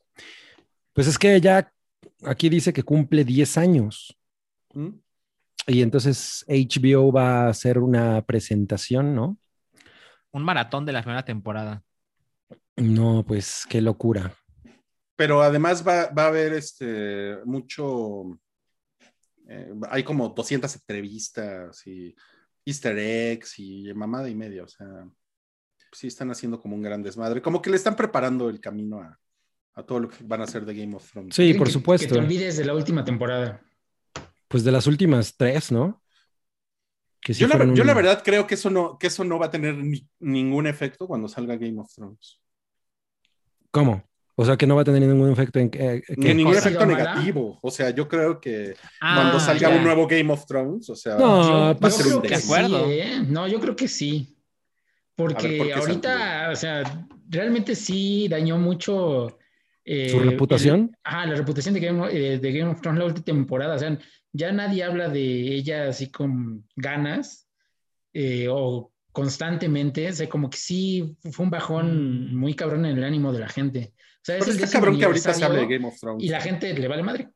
Pues 0.93 1.07
es 1.07 1.17
que 1.19 1.41
ya 1.41 1.73
aquí 2.25 2.49
dice 2.49 2.73
que 2.73 2.83
cumple 2.83 3.25
10 3.25 3.57
años 3.57 4.17
¿Mm? 4.75 4.89
Y 5.67 5.83
entonces 5.83 6.45
HBO 6.49 7.13
va 7.13 7.45
a 7.47 7.49
hacer 7.49 7.79
una 7.79 8.23
presentación, 8.23 9.15
¿no? 9.15 9.39
Un 10.33 10.43
maratón 10.45 10.85
de 10.85 10.93
la 10.93 11.03
primera 11.03 11.25
temporada. 11.25 11.83
No, 12.77 13.25
pues 13.27 13.65
qué 13.69 13.81
locura. 13.81 14.35
Pero 15.17 15.43
además 15.43 15.87
va, 15.87 16.07
va 16.09 16.25
a 16.25 16.29
haber 16.29 16.55
este, 16.55 17.37
mucho, 17.45 18.39
eh, 19.49 19.73
hay 19.91 20.03
como 20.03 20.31
200 20.31 20.75
entrevistas 20.75 21.87
y 21.87 22.15
easter 22.65 22.97
eggs 22.99 23.59
y 23.59 23.93
mamada 23.95 24.29
y 24.29 24.35
media, 24.35 24.65
o 24.65 24.69
sea, 24.69 24.87
sí 25.93 26.07
están 26.07 26.31
haciendo 26.31 26.59
como 26.61 26.75
un 26.77 26.83
gran 26.83 27.03
desmadre, 27.03 27.43
como 27.43 27.61
que 27.61 27.71
le 27.71 27.77
están 27.77 27.95
preparando 27.95 28.49
el 28.49 28.59
camino 28.61 29.01
a, 29.01 29.19
a 29.75 29.83
todo 29.83 30.01
lo 30.01 30.09
que 30.09 30.25
van 30.25 30.41
a 30.41 30.45
hacer 30.45 30.65
de 30.65 30.75
Game 30.75 30.97
of 30.97 31.09
Thrones. 31.11 31.35
Sí, 31.35 31.55
por 31.55 31.67
que- 31.67 31.73
supuesto. 31.75 32.09
Que 32.09 32.15
te 32.15 32.19
olvides 32.19 32.57
de 32.57 32.65
la 32.65 32.75
última 32.75 33.05
temporada. 33.05 33.61
Pues 34.53 34.63
de 34.65 34.71
las 34.71 34.87
últimas 34.87 35.35
tres, 35.37 35.73
¿no? 35.73 36.01
Que 37.21 37.35
sí 37.35 37.41
yo, 37.41 37.47
la, 37.49 37.57
yo 37.75 37.85
verdad 37.95 38.23
creo 38.25 38.47
que 38.47 38.55
eso 38.55 38.69
no, 38.69 38.99
que 38.99 39.07
eso 39.07 39.25
no 39.25 39.39
va 39.39 39.47
a 39.47 39.51
tener 39.51 39.77
ni- 39.77 40.07
ningún 40.21 40.67
efecto 40.67 41.07
cuando 41.07 41.27
salga 41.29 41.57
Game 41.57 41.81
of 41.81 41.93
Thrones. 41.95 42.39
¿Cómo? 43.71 44.05
O 44.35 44.45
sea, 44.45 44.57
que 44.57 44.67
no 44.67 44.75
va 44.77 44.83
a 44.83 44.85
tener 44.85 45.03
ningún 45.03 45.31
efecto 45.31 45.59
en 45.59 45.71
que... 45.71 46.03
que- 46.07 46.15
Ni 46.17 46.35
ningún 46.35 46.57
efecto 46.57 46.85
negativo. 46.87 47.59
O 47.63 47.71
sea, 47.71 47.91
yo 47.91 48.09
creo 48.09 48.41
que 48.41 48.75
Ah, 49.01 49.17
cuando 49.21 49.41
salga 49.41 49.71
ya. 49.71 49.77
un 49.77 49.85
nuevo 49.85 50.07
Game 50.07 50.33
of 50.33 50.45
Thrones, 50.47 50.89
o 50.91 50.97
sea, 50.97 51.17
No, 51.17 51.27
va 51.27 51.71
a 51.71 51.77
pues, 51.77 51.95
ser 51.97 52.07
yo 52.07 52.19
un 52.21 52.29
sí, 52.29 52.35
acuerdo. 52.35 52.91
¿eh? 52.91 53.23
No, 53.27 53.47
yo 53.49 53.61
creo 53.61 53.77
que 53.77 53.89
sí. 53.89 54.37
Porque 55.15 55.47
A 55.47 55.49
ver, 55.49 55.59
¿por 55.59 55.67
qué, 55.69 55.73
ahorita, 55.75 56.49
o 56.51 56.57
sea, 56.57 57.07
realmente 57.29 57.75
sí 57.75 58.27
dañó 58.29 58.59
mucho. 58.59 59.39
eh, 59.85 60.09
¿Su 60.11 60.19
reputación? 60.21 60.81
el- 60.93 60.99
ah, 61.05 61.27
la 61.27 61.35
reputación 61.37 61.75
de 61.75 61.81
Game, 61.81 62.01
of- 62.03 62.11
eh, 62.13 62.39
de 62.39 62.53
Game 62.53 62.71
of 62.71 62.81
Thrones 62.81 62.99
la 63.01 63.05
última 63.07 63.25
temporada. 63.25 63.75
O 63.75 63.79
sea, 63.79 63.99
ya 64.33 64.53
nadie 64.53 64.85
habla 64.85 65.09
de 65.09 65.55
ella 65.55 65.89
así 65.89 66.11
con 66.11 66.67
ganas 66.77 67.49
eh, 68.13 68.49
o 68.51 68.93
constantemente. 69.13 70.09
O 70.09 70.13
sea, 70.13 70.29
como 70.29 70.49
que 70.51 70.59
sí 70.59 71.17
fue 71.33 71.45
un 71.45 71.51
bajón 71.51 72.31
Mm. 72.33 72.37
muy 72.37 72.55
cabrón 72.55 72.85
en 72.87 72.97
el 72.99 73.05
ánimo 73.05 73.33
de 73.33 73.41
la 73.41 73.49
gente. 73.49 73.93
O 73.97 74.25
sea, 74.25 74.37
es 74.37 74.45
Pero 74.45 74.57
el 74.57 74.65
está 74.65 74.79
cabrón 74.79 74.99
que 74.99 75.05
ahorita 75.05 75.35
se 75.35 75.45
hable 75.45 75.61
de 75.61 75.67
Game 75.67 75.87
of 75.87 75.99
Thrones. 75.99 76.23
Y 76.25 76.29
la 76.29 76.41
gente 76.41 76.73
le 76.73 76.89
vale 76.89 77.03
madre. 77.03 77.29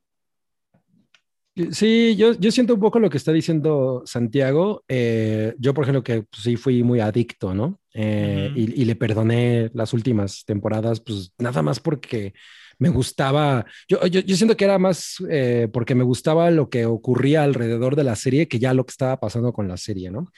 Sí, 1.70 2.14
yo, 2.16 2.34
yo 2.34 2.50
siento 2.50 2.74
un 2.74 2.80
poco 2.80 2.98
lo 2.98 3.08
que 3.08 3.16
está 3.16 3.32
diciendo 3.32 4.02
Santiago. 4.04 4.84
Eh, 4.88 5.54
yo, 5.58 5.72
por 5.72 5.84
ejemplo, 5.84 6.02
que 6.02 6.22
pues, 6.22 6.42
sí 6.42 6.56
fui 6.56 6.82
muy 6.82 7.00
adicto, 7.00 7.54
¿no? 7.54 7.80
Eh, 7.94 8.48
Ujú. 8.50 8.60
y, 8.60 8.82
y 8.82 8.84
le 8.84 8.94
perdoné 8.94 9.70
las 9.72 9.94
últimas 9.94 10.44
temporadas, 10.44 11.00
pues 11.00 11.32
nada 11.38 11.62
más 11.62 11.80
porque 11.80 12.34
me 12.78 12.88
gustaba. 12.90 13.64
Yo, 13.88 14.04
yo, 14.06 14.20
yo 14.20 14.36
siento 14.36 14.56
que 14.56 14.64
era 14.64 14.78
más 14.78 15.16
eh, 15.30 15.68
porque 15.72 15.94
me 15.94 16.04
gustaba 16.04 16.50
lo 16.50 16.68
que 16.70 16.86
ocurría 16.86 17.42
alrededor 17.44 17.96
de 17.96 18.04
la 18.04 18.16
serie 18.16 18.48
que 18.48 18.58
ya 18.58 18.74
lo 18.74 18.84
que 18.86 18.92
estaba 18.92 19.18
pasando 19.18 19.52
con 19.52 19.68
la 19.68 19.76
serie, 19.76 20.10
¿no? 20.10 20.30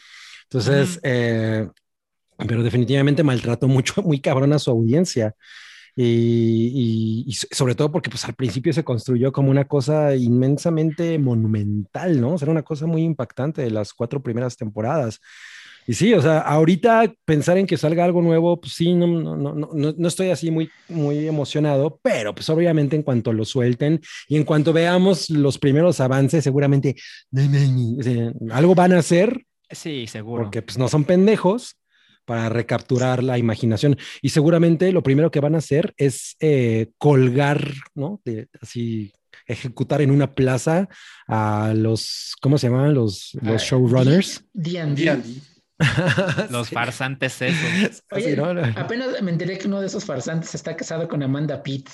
Entonces, 0.45 1.01
eh, 1.03 1.69
pero 2.47 2.63
definitivamente 2.63 3.23
maltrató 3.23 3.69
mucho, 3.69 4.03
muy 4.03 4.21
cabrón 4.21 4.53
a 4.53 4.59
su 4.59 4.71
audiencia. 4.71 5.35
Y, 5.97 6.05
y- 6.05 7.25
y 7.29 7.33
so- 7.35 7.49
sobre 7.51 7.75
todo 7.75 7.91
porque 7.93 8.11
pues 8.11 8.25
al 8.25 8.35
principio 8.35 8.73
se 8.73 8.85
construyó 8.85 9.33
como 9.33 9.51
una 9.51 9.67
cosa 9.67 10.15
inmensamente 10.17 11.19
monumental, 11.19 12.21
¿no? 12.21 12.35
O 12.35 12.39
sea, 12.39 12.47
era 12.47 12.53
una 12.53 12.63
cosa 12.65 12.87
muy 12.87 13.03
impactante 13.03 13.63
de 13.63 13.71
las 13.73 13.93
cuatro 13.95 14.23
primeras 14.23 14.57
temporadas. 14.57 15.21
Y 15.89 15.95
sí, 15.95 16.13
o 16.13 16.21
sea, 16.21 16.41
ahorita 16.41 17.13
pensar 17.25 17.57
en 17.57 17.67
que 17.67 17.79
salga 17.79 18.05
algo 18.05 18.21
nuevo, 18.21 18.61
pues 18.61 18.75
sí, 18.75 18.93
no, 18.95 19.07
no, 19.07 19.35
no, 19.37 19.55
no, 19.55 19.95
no 19.97 20.09
estoy 20.09 20.29
así 20.29 20.51
muy, 20.51 20.69
muy 20.89 21.27
emocionado, 21.27 21.99
pero 22.03 22.35
pues 22.35 22.49
obviamente 22.51 22.95
en 22.95 23.03
cuanto 23.03 23.33
lo 23.33 23.45
suelten 23.47 24.01
y 24.29 24.37
en 24.37 24.45
cuanto 24.45 24.75
veamos 24.75 25.31
los 25.31 25.57
primeros 25.59 25.99
avances, 26.01 26.45
seguramente 26.45 26.95
o 27.35 28.03
sea, 28.03 28.33
algo 28.51 28.75
van 28.75 28.93
a 28.93 28.99
hacer 28.99 29.45
Sí, 29.71 30.07
seguro. 30.07 30.43
porque 30.45 30.61
pues 30.63 30.77
no 30.79 30.89
son 30.89 31.05
pendejos 31.05 31.77
para 32.27 32.51
recapturar 32.51 33.23
la 33.25 33.39
imaginación. 33.39 33.97
Y 34.21 34.29
seguramente 34.29 34.93
lo 34.93 35.03
primero 35.03 35.31
que 35.31 35.41
van 35.41 35.55
a 35.55 35.59
hacer 35.59 35.95
es 35.97 36.37
eh, 36.41 36.91
colgar, 36.99 37.73
¿no? 37.95 38.21
De, 38.27 38.49
así, 38.61 39.11
ejecutar 39.47 40.03
en 40.03 40.11
una 40.11 40.35
plaza 40.35 40.89
a 41.27 41.73
los, 41.75 42.35
¿cómo 42.43 42.59
se 42.59 42.67
llamaban? 42.69 42.93
Los, 42.93 43.31
los 43.41 43.63
Ah, 43.63 43.65
showrunners. 43.67 44.45
D&D. 44.53 45.23
Los 46.51 46.69
Sí. 46.69 46.75
farsantes 46.75 47.41
esos. 47.43 48.03
Oye, 48.11 48.37
apenas 48.77 49.23
me 49.23 49.31
enteré 49.31 49.59
que 49.59 49.69
uno 49.69 49.81
de 49.81 49.87
esos 49.87 50.05
farsantes 50.05 50.55
está 50.55 50.77
casado 50.77 51.09
con 51.09 51.23
Amanda 51.23 51.63
Pitt. 51.63 51.89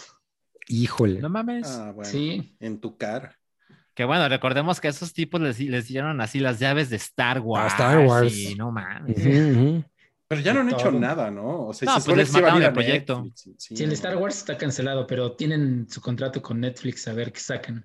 Híjole. 0.69 1.20
No 1.20 1.28
mames. 1.28 1.66
Ah, 1.69 1.93
bueno, 1.93 2.11
Sí. 2.11 2.56
en 2.61 2.81
tu 2.81 2.97
cara. 2.97 3.36
Que 3.94 4.05
bueno, 4.05 4.28
recordemos 4.28 4.81
que 4.81 4.89
a 4.89 4.90
esos 4.90 5.12
tipos 5.12 5.40
les, 5.40 5.61
les 5.61 5.86
dieron 5.86 6.20
así 6.20 6.40
las 6.40 6.59
llaves 6.59 6.90
de 6.90 6.97
Star 6.97 7.40
Wars. 7.40 7.73
Star 7.74 7.98
Wars. 8.06 8.36
Y 8.36 8.55
no 8.55 8.73
mames. 8.73 9.85
Pero 10.27 10.40
ya 10.40 10.55
no 10.55 10.61
han 10.61 10.70
hecho 10.70 10.90
nada, 10.90 11.31
¿no? 11.31 11.66
O 11.66 11.73
sea, 11.74 11.86
No, 11.93 12.01
se 12.01 12.06
pues 12.06 12.16
les 12.16 12.32
mataron 12.32 12.62
el 12.62 12.73
proyecto. 12.73 13.23
Netflix, 13.23 13.40
sí, 13.62 13.77
Sí, 13.77 13.85
el. 13.85 13.93
Star 13.93 14.16
Wars 14.16 14.39
está 14.39 14.56
cancelado, 14.56 15.06
pero 15.06 15.32
tienen 15.36 15.86
su 15.89 16.01
contrato 16.01 16.40
con 16.40 16.59
Netflix 16.61 17.06
a 17.06 17.12
ver 17.12 17.31
qué 17.31 17.40
sacan. 17.40 17.85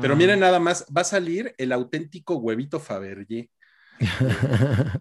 Pero 0.00 0.14
miren 0.14 0.40
nada 0.40 0.60
más, 0.60 0.84
va 0.94 1.00
a 1.00 1.04
salir 1.04 1.54
el 1.56 1.72
auténtico 1.72 2.36
huevito 2.36 2.78
Fabergé. 2.78 3.48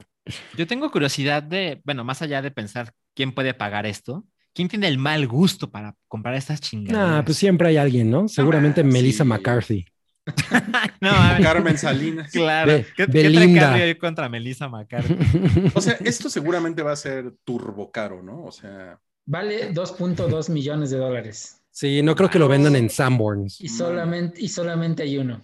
Yo 0.57 0.67
tengo 0.67 0.89
curiosidad 0.91 1.41
de, 1.43 1.81
bueno, 1.85 2.03
más 2.03 2.21
allá 2.21 2.41
de 2.41 2.51
pensar 2.51 2.93
quién 3.15 3.31
puede 3.33 3.53
pagar 3.53 3.85
esto, 3.85 4.25
quién 4.53 4.67
tiene 4.67 4.87
el 4.87 4.97
mal 4.97 5.27
gusto 5.27 5.69
para 5.69 5.95
comprar 6.07 6.35
estas 6.35 6.61
chingaderas. 6.61 7.09
Nah, 7.09 7.23
pues 7.23 7.37
siempre 7.37 7.69
hay 7.69 7.77
alguien, 7.77 8.09
¿no? 8.11 8.27
Seguramente 8.27 8.83
mames, 8.83 8.93
Melissa 8.93 9.23
sí. 9.23 9.29
McCarthy. 9.29 9.85
no. 11.01 11.11
Carmen 11.41 11.77
Salinas. 11.77 12.31
Claro. 12.31 12.71
Be- 12.71 12.85
¿Qué, 12.95 13.05
¿qué 13.05 13.11
Belinda. 13.11 13.41
trae 13.43 13.59
Carrie 13.71 13.83
hoy 13.85 13.95
contra 13.95 14.29
Melissa 14.29 14.67
McCarthy? 14.67 15.15
O 15.73 15.81
sea, 15.81 15.93
esto 16.03 16.29
seguramente 16.29 16.83
va 16.83 16.91
a 16.91 16.95
ser 16.95 17.33
turbo 17.43 17.91
caro, 17.91 18.21
¿no? 18.21 18.43
O 18.43 18.51
sea, 18.51 18.99
Vale 19.25 19.71
2.2 19.73 20.49
millones 20.49 20.89
de 20.89 20.97
dólares. 20.97 21.61
Sí, 21.71 22.01
no 22.01 22.15
creo 22.15 22.29
que 22.31 22.39
lo 22.39 22.47
vendan 22.47 22.75
en 22.75 22.89
Sanborns. 22.89 23.61
Y 23.61 23.69
solamente, 23.69 24.41
y 24.41 24.49
solamente 24.49 25.03
hay 25.03 25.17
uno. 25.19 25.41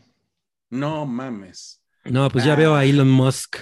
no 0.72 1.06
mames. 1.06 1.82
No, 2.04 2.30
pues 2.30 2.44
ya 2.46 2.54
Ah. 2.54 2.56
veo 2.56 2.76
a 2.76 2.84
Elon 2.86 3.10
Musk. 3.10 3.58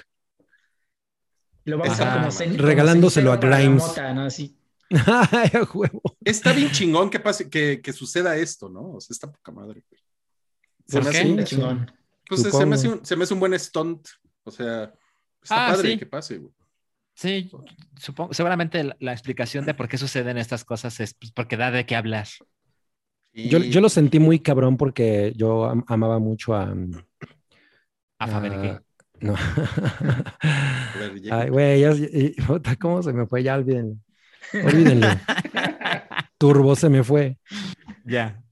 Lo 1.65 1.77
va 1.77 1.85
a 1.85 1.91
Ajá. 1.91 1.93
usar 1.93 2.17
como 2.19 2.27
cen- 2.31 2.55
como 2.57 2.67
Regalándoselo 2.67 3.31
a 3.31 3.37
Grimes. 3.37 3.83
mota, 3.87 4.13
¿no? 4.13 4.25
Así. 4.25 4.57
Ay, 4.89 5.49
a 5.53 5.63
huevo. 5.73 6.01
Está 6.23 6.53
bien 6.53 6.69
chingón 6.71 7.09
que 7.09 7.19
pase, 7.19 7.49
que, 7.49 7.81
que 7.81 7.93
suceda 7.93 8.35
esto, 8.37 8.69
¿no? 8.69 8.93
O 8.93 9.01
sea, 9.01 9.13
está 9.13 9.31
poca 9.31 9.51
madre. 9.51 9.83
güey. 9.89 10.01
Se 10.87 10.97
¿Por 10.97 11.05
me 11.05 11.11
qué? 11.11 11.17
hace 11.19 11.31
un- 11.31 11.43
chingón. 11.45 11.91
pues, 12.27 12.41
se, 12.41 12.65
me 12.65 12.75
hace 12.75 12.89
un, 12.89 13.05
se 13.05 13.15
me 13.15 13.23
hace 13.23 13.33
un 13.33 13.39
buen 13.39 13.57
stunt. 13.59 14.07
O 14.43 14.51
sea, 14.51 14.93
está 15.41 15.67
Ah, 15.67 15.71
padre 15.71 15.91
sí. 15.93 15.97
que 15.97 16.05
pase, 16.05 16.37
güey. 16.37 16.51
Sí, 17.15 17.49
supongo, 17.99 18.33
seguramente 18.33 18.83
la, 18.83 18.97
la 18.99 19.13
explicación 19.13 19.65
de 19.65 19.73
por 19.75 19.87
qué 19.87 19.97
suceden 19.99 20.37
estas 20.39 20.65
cosas 20.65 20.99
es 20.99 21.13
pues, 21.13 21.31
porque 21.31 21.57
da 21.57 21.69
de 21.71 21.85
qué 21.85 21.95
hablar. 21.95 22.27
Y- 23.31 23.49
Yo, 23.49 23.59
yo 23.59 23.81
lo 23.81 23.89
sentí 23.89 24.19
muy 24.19 24.39
cabrón 24.39 24.77
porque 24.77 25.31
yo 25.35 25.65
am- 25.65 25.85
amaba 25.87 26.19
mucho 26.19 26.53
a. 26.55 26.73
A 28.19 28.27
Fabergé. 28.27 28.79
No. 29.23 29.35
Ay, 31.31 31.49
güey, 31.49 31.79
ya- 31.79 32.75
¿cómo 32.79 33.01
se 33.01 33.13
me 33.13 33.25
fue? 33.25 33.41
Ya 33.43 33.55
olvídenlo. 33.55 33.95
Olvídenlo. 34.53 35.07
Turbo 36.37 36.75
se 36.75 36.89
me 36.89 37.03
fue. 37.03 37.37
Ya. 38.03 38.43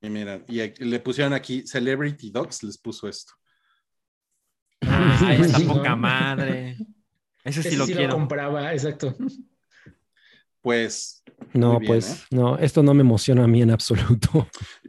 Y 0.00 0.08
mira, 0.08 0.40
y 0.46 0.60
aquí- 0.60 0.84
le 0.84 1.00
pusieron 1.00 1.32
aquí 1.32 1.66
Celebrity 1.66 2.30
Dogs, 2.30 2.62
les 2.62 2.78
puso 2.78 3.08
esto. 3.08 3.32
Ay, 4.82 5.40
esta 5.42 5.58
Sí, 5.58 5.64
poca 5.64 5.96
madre. 5.96 6.76
Ese 7.42 7.62
sí 7.62 7.68
Ese 7.68 7.76
lo 7.78 7.86
sí 7.86 7.92
lo 7.92 7.98
quiero. 7.98 8.14
compraba, 8.14 8.72
exacto. 8.72 9.14
Pues 10.62 11.22
No, 11.52 11.78
bien, 11.78 11.86
pues, 11.92 12.22
¿eh? 12.22 12.26
no, 12.30 12.56
esto 12.58 12.82
no 12.82 12.94
me 12.94 13.02
emociona 13.02 13.44
a 13.44 13.46
mí 13.48 13.62
en 13.62 13.70
absoluto. 13.72 14.48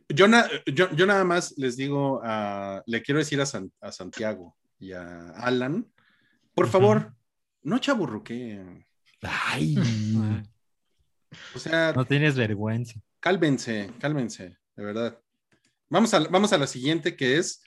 yo, 0.10 0.28
na- 0.28 0.48
yo, 0.66 0.92
yo 0.92 1.06
nada 1.06 1.24
más 1.24 1.54
les 1.58 1.76
digo, 1.78 2.22
a- 2.24 2.84
le 2.86 3.02
quiero 3.02 3.20
decir 3.20 3.42
a, 3.42 3.46
San- 3.46 3.72
a 3.82 3.92
Santiago 3.92 4.56
y 4.80 4.92
a 4.94 5.30
Alan, 5.32 5.92
por 6.54 6.68
favor, 6.68 7.14
no 7.64 7.80
chaburruqueen. 7.80 8.86
Ay. 9.22 9.76
Ay, 9.78 10.44
O 11.56 11.60
sea, 11.60 11.94
No 11.94 12.06
tienes 12.06 12.36
vergüenza. 12.36 13.00
cálmense, 13.20 13.92
cálmense, 14.00 14.58
de 14.76 14.84
verdad. 14.84 15.20
Vamos 15.90 16.14
a, 16.14 16.20
vamos 16.20 16.54
a 16.54 16.58
la 16.58 16.68
siguiente 16.68 17.16
que 17.16 17.38
es 17.38 17.62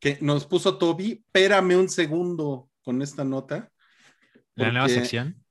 que 0.00 0.18
nos 0.20 0.46
puso 0.46 0.78
Toby, 0.78 1.22
espérame 1.26 1.76
un 1.76 1.88
segundo 1.88 2.68
con 2.82 3.02
esta 3.02 3.24
nota. 3.24 3.70
La 4.54 4.70
nueva 4.72 4.86
porque- 4.86 5.00
sección. 5.00 5.44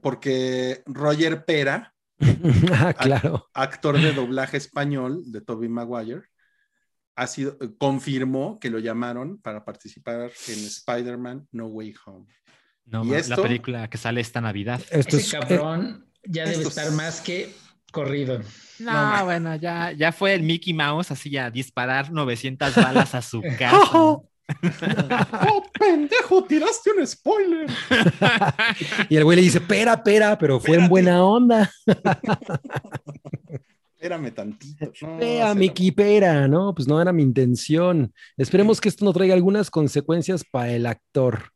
Porque 0.00 0.82
Roger 0.86 1.44
Pera, 1.44 1.92
Ah, 2.72 2.92
claro. 2.94 3.48
actor 3.54 4.00
de 4.00 4.12
doblaje 4.12 4.56
español 4.56 5.22
de 5.32 5.40
Toby 5.40 5.68
Maguire, 5.68 6.22
ha 7.20 7.26
sido, 7.26 7.58
confirmó 7.78 8.58
que 8.58 8.70
lo 8.70 8.78
llamaron 8.78 9.38
para 9.40 9.64
participar 9.64 10.30
en 10.48 10.54
Spider-Man 10.64 11.46
No 11.52 11.66
Way 11.66 11.94
Home. 12.06 12.26
No, 12.86 13.04
¿Y 13.04 13.14
esto? 13.14 13.36
La 13.36 13.42
película 13.42 13.90
que 13.90 13.98
sale 13.98 14.20
esta 14.20 14.40
Navidad. 14.40 14.80
Esto 14.90 15.16
Ese 15.16 15.18
es, 15.18 15.34
eh, 15.34 15.38
cabrón 15.38 16.06
ya 16.24 16.44
debe 16.44 16.56
esto 16.56 16.68
estar 16.70 16.86
es- 16.86 16.92
más 16.94 17.20
que 17.20 17.54
corrido. 17.92 18.40
No, 18.78 19.24
bueno, 19.26 19.54
ya, 19.56 19.92
ya 19.92 20.12
fue 20.12 20.32
el 20.34 20.42
Mickey 20.42 20.72
Mouse 20.72 21.10
así 21.10 21.36
a 21.36 21.50
disparar 21.50 22.10
900 22.10 22.74
balas 22.74 23.14
a 23.14 23.20
su 23.20 23.42
casa. 23.58 23.76
¡Oh, 23.92 25.62
pendejo! 25.78 26.42
¡Tiraste 26.44 26.90
un 26.98 27.06
spoiler! 27.06 27.70
y 29.10 29.16
el 29.16 29.24
güey 29.24 29.36
le 29.36 29.42
dice, 29.42 29.60
pera, 29.60 30.02
pera, 30.02 30.36
pero 30.38 30.58
fue 30.58 30.76
en 30.76 30.88
buena 30.88 31.22
onda. 31.22 31.70
Espérame 34.00 34.30
tantito. 34.32 34.92
No, 35.02 35.18
Pera, 35.18 35.52
se 35.52 35.58
Mickey, 35.58 35.90
pera, 35.90 36.48
¿no? 36.48 36.74
Pues 36.74 36.88
no 36.88 37.02
era 37.02 37.12
mi 37.12 37.22
intención. 37.22 38.14
Esperemos 38.38 38.80
que 38.80 38.88
esto 38.88 39.04
no 39.04 39.12
traiga 39.12 39.34
algunas 39.34 39.70
consecuencias 39.70 40.42
para 40.50 40.70
el 40.72 40.86
actor. 40.86 41.52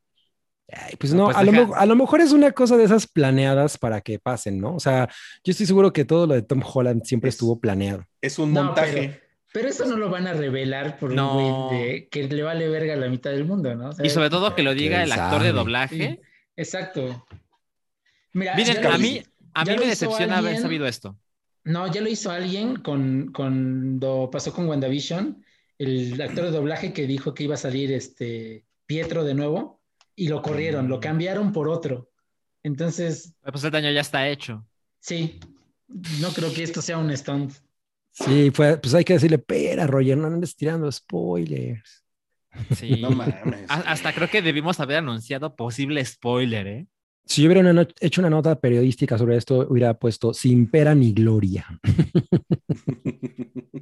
Ay, 0.70 0.94
pues 0.98 1.14
No, 1.14 1.20
no, 1.20 1.24
pues 1.26 1.36
a, 1.38 1.42
lo, 1.42 1.74
a 1.74 1.94
mejor 1.96 2.20
es 2.20 2.32
una 2.32 2.52
cosa 2.52 2.76
de 2.76 2.84
esas 2.84 3.06
planeadas 3.06 3.78
para 3.78 4.02
que 4.02 4.18
pasen, 4.18 4.60
¿no? 4.60 4.74
O 4.74 4.80
sea, 4.80 5.08
yo 5.42 5.52
estoy 5.52 5.64
seguro 5.64 5.90
que 5.92 6.04
todo 6.04 6.26
lo 6.26 6.34
de 6.34 6.42
Tom 6.42 6.62
Holland 6.62 7.04
siempre 7.04 7.28
Es- 7.28 7.36
estuvo 7.36 7.58
planeado. 7.58 8.04
Es 8.20 8.38
un 8.38 8.52
No, 8.52 8.64
montaje. 8.64 8.92
pero, 8.92 9.14
pero 9.52 9.68
eso 9.68 9.86
no 9.86 9.96
lo 9.96 10.10
van 10.10 10.26
a 10.26 10.34
revelar 10.34 10.98
por 10.98 11.12
No. 11.14 11.38
un 11.38 11.68
güey 11.68 11.80
de- 11.82 12.08
que 12.10 12.24
le 12.28 12.42
vale 12.42 12.68
verga 12.68 12.92
a 12.92 12.96
la 12.96 13.08
mitad 13.08 13.30
del 13.30 13.46
mundo, 13.46 13.74
¿no? 13.74 13.88
Y 14.02 14.10
sobre 14.10 14.28
todo 14.28 14.54
que 14.54 14.62
lo 14.62 14.74
diga 14.74 14.98
¿Quién 15.02 15.12
el 15.12 15.18
actor 15.18 15.42
de 15.42 15.52
doblaje. 15.52 15.96
sí, 15.96 16.20
exacto. 16.56 17.24
Mira, 18.34 18.54
Miren, 18.54 18.84
a 18.86 18.98
mí, 18.98 19.22
a 19.54 19.64
mí 19.64 19.76
me 19.78 19.86
decepciona 19.86 20.38
haber 20.38 20.58
sabido 20.58 20.86
esto. 20.86 21.16
No, 21.64 21.90
ya 21.90 22.00
lo 22.02 22.08
hizo 22.08 22.30
alguien 22.30 22.76
con, 22.76 23.32
cuando 23.32 24.28
pasó 24.30 24.52
con 24.52 24.66
WandaVision, 24.68 25.42
el 25.78 26.20
actor 26.20 26.44
de 26.44 26.50
doblaje 26.50 26.92
que 26.92 27.06
dijo 27.06 27.34
que 27.34 27.44
iba 27.44 27.54
a 27.54 27.58
salir 27.58 27.90
este 27.92 28.66
Pietro 28.86 29.24
de 29.24 29.34
nuevo 29.34 29.80
y 30.14 30.28
lo 30.28 30.42
corrieron, 30.42 30.88
lo 30.88 31.00
cambiaron 31.00 31.52
por 31.52 31.68
otro. 31.68 32.10
Entonces, 32.62 33.34
Pues 33.42 33.64
el 33.64 33.70
daño 33.70 33.90
ya 33.90 34.00
está 34.02 34.28
hecho. 34.28 34.66
sí, 35.00 35.40
no 36.20 36.30
creo 36.30 36.52
que 36.52 36.62
esto 36.62 36.82
sea 36.82 36.98
un 36.98 37.14
stunt. 37.16 37.52
Sí, 38.10 38.50
fue, 38.52 38.76
pues 38.78 38.94
hay 38.94 39.04
que 39.04 39.14
decirle, 39.14 39.38
pera, 39.38 39.86
Roger, 39.86 40.16
no 40.16 40.26
andes 40.26 40.54
tirando 40.54 40.90
spoilers. 40.92 42.04
Sí. 42.76 42.96
No 43.00 43.10
mames. 43.10 43.68
A- 43.68 43.90
Hasta 43.90 44.12
creo 44.12 44.28
que 44.30 44.42
debimos 44.42 44.78
haber 44.80 44.98
anunciado 44.98 45.56
posible 45.56 46.04
spoiler, 46.04 46.66
¿eh? 46.66 46.86
Si 47.26 47.42
yo 47.42 47.48
hubiera 47.48 47.68
una 47.68 47.88
hecho 48.00 48.20
una 48.20 48.30
nota 48.30 48.60
periodística 48.60 49.16
sobre 49.16 49.36
esto, 49.36 49.66
hubiera 49.68 49.94
puesto 49.94 50.34
sin 50.34 50.70
pera 50.70 50.94
ni 50.94 51.12
gloria. 51.12 51.66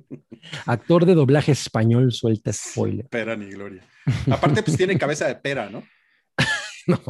Actor 0.67 1.07
de 1.07 1.15
doblaje 1.15 1.53
español 1.53 2.13
suelta 2.13 2.53
spoiler. 2.53 3.07
Pera 3.09 3.37
ni 3.37 3.51
gloria. 3.51 3.85
Aparte, 4.31 4.63
pues 4.63 4.77
tiene 4.77 4.99
cabeza 4.99 5.27
de 5.27 5.37
pera, 5.37 5.71
¿no? 5.71 5.83
No. 6.87 7.01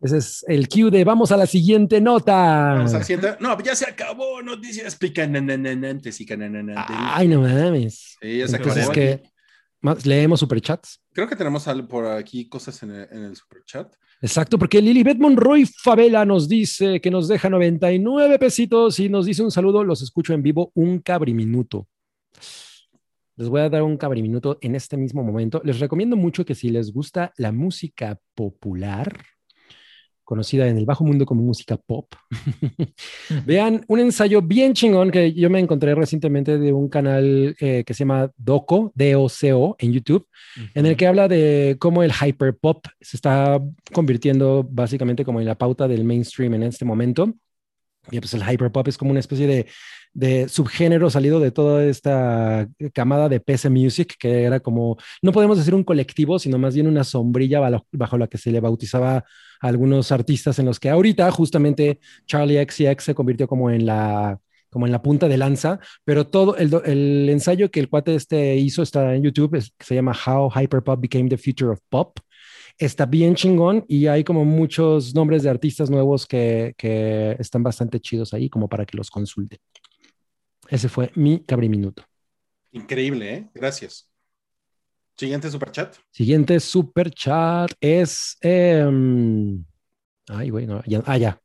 Ese 0.00 0.18
es 0.18 0.44
el 0.46 0.68
cue 0.68 0.92
de 0.92 1.02
vamos 1.02 1.32
a 1.32 1.36
la 1.36 1.46
siguiente 1.46 2.00
nota. 2.00 2.74
Vamos 2.74 2.94
al 2.94 3.02
siguiente. 3.02 3.36
No, 3.40 3.60
ya 3.60 3.74
se 3.74 3.84
acabó. 3.84 4.40
Noticias 4.42 4.94
picanananantes 4.94 6.20
y 6.20 6.26
canananantes. 6.26 6.96
Ay, 6.96 7.26
no 7.26 7.40
mames. 7.40 8.16
Sí, 8.20 8.38
ya 8.38 8.46
se 8.46 8.56
Entonces, 8.56 8.84
acabó. 8.84 8.94
que 8.94 9.22
más, 9.80 10.06
leemos 10.06 10.38
superchats. 10.38 11.00
Creo 11.18 11.26
que 11.26 11.34
tenemos 11.34 11.66
por 11.88 12.06
aquí 12.06 12.48
cosas 12.48 12.80
en 12.84 12.92
el, 12.92 13.08
en 13.10 13.24
el 13.24 13.34
superchat. 13.34 13.92
Exacto, 14.22 14.56
porque 14.56 14.80
Lilibet 14.80 15.18
Monroy 15.18 15.66
Favela 15.66 16.24
nos 16.24 16.48
dice 16.48 17.00
que 17.00 17.10
nos 17.10 17.26
deja 17.26 17.50
99 17.50 18.38
pesitos 18.38 19.00
y 19.00 19.08
nos 19.08 19.26
dice 19.26 19.42
un 19.42 19.50
saludo. 19.50 19.82
Los 19.82 20.00
escucho 20.00 20.32
en 20.32 20.44
vivo 20.44 20.70
un 20.76 21.00
cabriminuto. 21.00 21.88
Les 23.34 23.48
voy 23.48 23.62
a 23.62 23.68
dar 23.68 23.82
un 23.82 23.96
cabriminuto 23.96 24.58
en 24.60 24.76
este 24.76 24.96
mismo 24.96 25.24
momento. 25.24 25.60
Les 25.64 25.80
recomiendo 25.80 26.14
mucho 26.14 26.44
que 26.44 26.54
si 26.54 26.68
les 26.68 26.92
gusta 26.92 27.32
la 27.36 27.50
música 27.50 28.20
popular, 28.36 29.12
conocida 30.28 30.68
en 30.68 30.76
el 30.76 30.84
bajo 30.84 31.04
mundo 31.04 31.24
como 31.24 31.40
música 31.40 31.78
pop, 31.78 32.12
vean 33.46 33.82
un 33.88 33.98
ensayo 33.98 34.42
bien 34.42 34.74
chingón 34.74 35.10
que 35.10 35.32
yo 35.32 35.48
me 35.48 35.58
encontré 35.58 35.94
recientemente 35.94 36.58
de 36.58 36.70
un 36.70 36.90
canal 36.90 37.56
eh, 37.58 37.82
que 37.82 37.94
se 37.94 38.00
llama 38.00 38.30
Doco, 38.36 38.92
D-O-C-O, 38.94 39.76
en 39.78 39.90
YouTube, 39.94 40.28
en 40.74 40.84
el 40.84 40.98
que 40.98 41.06
habla 41.06 41.28
de 41.28 41.76
cómo 41.78 42.02
el 42.02 42.12
hyperpop 42.12 42.84
se 43.00 43.16
está 43.16 43.58
convirtiendo 43.90 44.68
básicamente 44.70 45.24
como 45.24 45.40
en 45.40 45.46
la 45.46 45.56
pauta 45.56 45.88
del 45.88 46.04
mainstream 46.04 46.52
en 46.52 46.64
este 46.64 46.84
momento. 46.84 47.32
Y 48.10 48.20
pues 48.20 48.34
el 48.34 48.42
hyperpop 48.42 48.86
es 48.88 48.98
como 48.98 49.12
una 49.12 49.20
especie 49.20 49.46
de, 49.46 49.66
de 50.12 50.46
subgénero 50.48 51.08
salido 51.08 51.40
de 51.40 51.52
toda 51.52 51.84
esta 51.86 52.68
camada 52.92 53.30
de 53.30 53.40
PC 53.40 53.70
Music, 53.70 54.14
que 54.18 54.42
era 54.42 54.60
como, 54.60 54.98
no 55.22 55.32
podemos 55.32 55.56
decir 55.56 55.74
un 55.74 55.84
colectivo, 55.84 56.38
sino 56.38 56.58
más 56.58 56.74
bien 56.74 56.86
una 56.86 57.04
sombrilla 57.04 57.60
bajo, 57.60 57.86
bajo 57.92 58.18
la 58.18 58.26
que 58.26 58.36
se 58.36 58.50
le 58.50 58.60
bautizaba 58.60 59.24
a 59.60 59.68
algunos 59.68 60.12
artistas 60.12 60.58
en 60.58 60.66
los 60.66 60.80
que 60.80 60.90
ahorita 60.90 61.30
justamente 61.30 62.00
Charlie 62.26 62.58
XCX 62.58 63.04
se 63.04 63.14
convirtió 63.14 63.46
como 63.48 63.70
en 63.70 63.86
la 63.86 64.38
como 64.70 64.84
en 64.84 64.92
la 64.92 65.00
punta 65.02 65.28
de 65.28 65.38
lanza, 65.38 65.80
pero 66.04 66.26
todo 66.26 66.54
el, 66.58 66.70
el 66.84 67.28
ensayo 67.30 67.70
que 67.70 67.80
el 67.80 67.88
cuate 67.88 68.14
este 68.14 68.56
hizo 68.56 68.82
está 68.82 69.14
en 69.14 69.22
YouTube, 69.22 69.54
es- 69.54 69.72
que 69.78 69.86
se 69.86 69.94
llama 69.94 70.12
How 70.26 70.50
Hyperpop 70.50 71.00
Became 71.00 71.30
the 71.30 71.38
Future 71.38 71.70
of 71.70 71.80
Pop. 71.88 72.18
Está 72.78 73.06
bien 73.06 73.34
chingón 73.34 73.84
y 73.88 74.06
hay 74.08 74.24
como 74.24 74.44
muchos 74.44 75.14
nombres 75.14 75.42
de 75.42 75.50
artistas 75.50 75.90
nuevos 75.90 76.26
que, 76.26 76.74
que 76.76 77.34
están 77.38 77.62
bastante 77.62 77.98
chidos 78.00 78.34
ahí, 78.34 78.50
como 78.50 78.68
para 78.68 78.84
que 78.84 78.96
los 78.96 79.10
consulten. 79.10 79.58
Ese 80.68 80.88
fue 80.88 81.10
mi 81.14 81.40
cabriminuto. 81.44 82.04
Increíble, 82.72 83.34
¿eh? 83.34 83.50
Gracias. 83.54 84.08
Siguiente 85.18 85.50
superchat. 85.50 85.96
Siguiente 86.10 86.60
super 86.60 87.10
chat 87.10 87.70
es. 87.80 88.36
em, 88.40 89.64
ay, 90.28 90.50
güey, 90.50 90.66
no, 90.66 90.82
ya, 90.86 91.02
ah, 91.06 91.18
ya. 91.18 91.40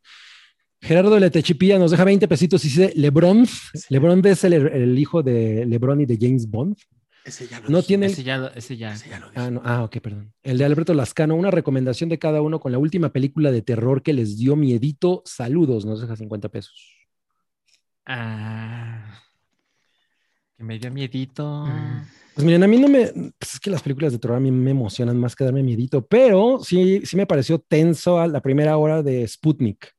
Gerardo 0.81 1.17
Letechipía 1.17 1.79
nos 1.79 1.91
deja 1.91 2.03
20 2.03 2.27
pesitos 2.27 2.63
y 2.65 2.67
dice: 2.67 2.93
LeBron. 2.95 3.47
LeBron 3.89 4.25
es 4.27 4.43
el, 4.43 4.53
el 4.53 4.99
hijo 4.99 5.23
de 5.23 5.65
LeBron 5.65 6.01
y 6.01 6.05
de 6.05 6.17
James 6.19 6.47
Bond. 6.49 6.77
Ese 7.25 7.47
ya 7.47 7.61
lo 7.61 7.69
No 7.69 7.77
dije. 7.77 7.87
tiene- 7.87 8.05
Ese 8.07 8.23
ya, 8.23 8.51
ese 8.53 8.75
ya. 8.77 8.93
Ese 8.93 9.09
ya 9.09 9.19
lo. 9.19 9.27
Ah, 9.33 9.49
no, 9.49 9.61
ah, 9.63 9.83
ok, 9.85 9.97
perdón. 10.01 10.33
El 10.43 10.57
de 10.57 10.65
Alberto 10.65 10.93
Lascano, 10.93 11.35
una 11.35 11.51
recomendación 11.51 12.09
de 12.09 12.19
cada 12.19 12.41
uno 12.41 12.59
con 12.59 12.73
la 12.73 12.77
última 12.79 13.13
película 13.13 13.49
de 13.51 13.61
terror 13.61 14.03
que 14.03 14.11
les 14.13 14.37
dio 14.37 14.55
miedito. 14.57 15.21
Saludos, 15.25 15.85
nos 15.85 16.01
deja 16.01 16.15
50 16.17 16.49
pesos. 16.49 17.07
Ah, 18.05 19.21
que 20.57 20.63
me 20.63 20.77
dio 20.77 20.91
miedito. 20.91 21.65
Mm. 21.65 22.01
Pues 22.35 22.45
miren, 22.45 22.63
a 22.63 22.67
mí 22.67 22.79
no 22.79 22.87
me. 22.87 23.07
Pues 23.37 23.53
es 23.53 23.59
que 23.59 23.69
las 23.69 23.83
películas 23.83 24.11
de 24.11 24.19
terror 24.19 24.37
a 24.37 24.39
mí 24.39 24.49
me 24.51 24.71
emocionan 24.71 25.17
más 25.17 25.35
que 25.35 25.43
darme 25.43 25.61
miedito, 25.63 26.05
pero 26.05 26.59
sí, 26.63 27.01
sí 27.05 27.15
me 27.15 27.27
pareció 27.27 27.59
tenso 27.59 28.19
a 28.19 28.27
la 28.27 28.41
primera 28.41 28.75
hora 28.77 29.03
de 29.03 29.27
Sputnik. 29.27 29.93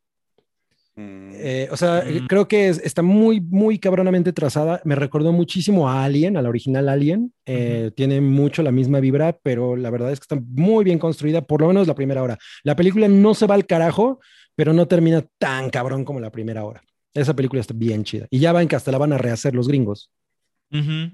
Mm. 0.97 1.31
Eh, 1.35 1.69
o 1.73 1.77
sea, 1.77 2.05
Mm. 2.07 2.27
creo 2.29 2.47
que 2.47 2.69
es- 2.69 2.79
está 2.85 3.03
muy, 3.03 3.41
muy 3.41 3.79
cabronamente 3.79 4.33
trazada. 4.33 4.81
Me 4.85 4.95
recordó 4.95 5.33
muchísimo 5.33 5.89
a 5.89 6.05
Alien, 6.05 6.37
a 6.37 6.43
la 6.43 6.49
original 6.49 6.89
Alien. 6.89 7.33
Eh, 7.47 7.91
Tiene 7.97 8.21
mucho 8.21 8.63
la 8.63 8.71
misma 8.73 9.01
vibra, 9.01 9.37
pero 9.43 9.77
la 9.77 9.91
verdad 9.91 10.13
es 10.13 10.21
que 10.21 10.25
está 10.25 10.41
muy 10.45 10.85
bien 10.85 10.99
construida, 11.01 11.43
por 11.43 11.61
lo 11.61 11.69
menos 11.69 11.87
la 11.89 11.95
primera 11.97 12.23
hora. 12.23 12.39
La 12.63 12.77
película 12.77 13.09
no 13.09 13.35
se 13.35 13.47
va 13.47 13.55
al 13.57 13.67
carajo, 13.67 14.21
pero 14.57 14.73
no 14.73 14.87
termina 14.87 15.25
tan 15.39 15.69
cabrón 15.71 16.05
como 16.05 16.21
la 16.21 16.31
primera 16.31 16.65
hora. 16.65 16.81
Esa 17.13 17.35
película 17.35 17.61
está 17.61 17.75
bien 17.77 18.03
chida. 18.05 18.27
Y 18.31 18.39
ya 18.41 18.53
van 18.53 18.67
que 18.69 18.77
hasta 18.77 18.91
la 18.93 18.99
van 18.99 19.13
a 19.13 19.19
rehacer 19.19 19.55
los 19.55 19.67
gringos. 19.69 20.11
Ujú. 20.73 21.11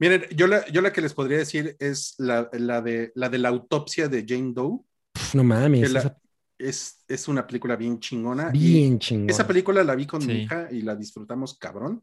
Miren, 0.00 0.24
yo 0.36 0.46
la, 0.46 0.66
yo 0.68 0.80
la 0.80 0.92
que 0.92 1.00
les 1.00 1.12
podría 1.14 1.38
decir 1.38 1.76
es 1.80 2.14
la, 2.18 2.48
la 2.52 2.80
de, 2.82 3.10
la 3.14 3.28
de 3.28 3.38
la 3.38 3.48
autopsia 3.48 4.08
de 4.08 4.24
Jane 4.26 4.52
Doe. 4.54 4.78
Pf, 5.12 5.36
no 5.36 5.44
mames, 5.44 5.90
la- 5.92 6.00
esa- 6.00 6.18
es, 6.58 7.04
es 7.08 7.28
una 7.28 7.46
película 7.46 7.76
bien 7.76 7.98
chingona. 8.00 8.50
bien 8.50 8.98
chingón. 8.98 9.30
Esa 9.30 9.46
película 9.46 9.82
la 9.84 9.94
vi 9.94 10.06
con 10.06 10.24
mi 10.26 10.32
Sí. 10.34 10.38
hija 10.42 10.68
y 10.70 10.82
la 10.82 10.94
disfrutamos 10.96 11.58
cabrón. 11.58 12.02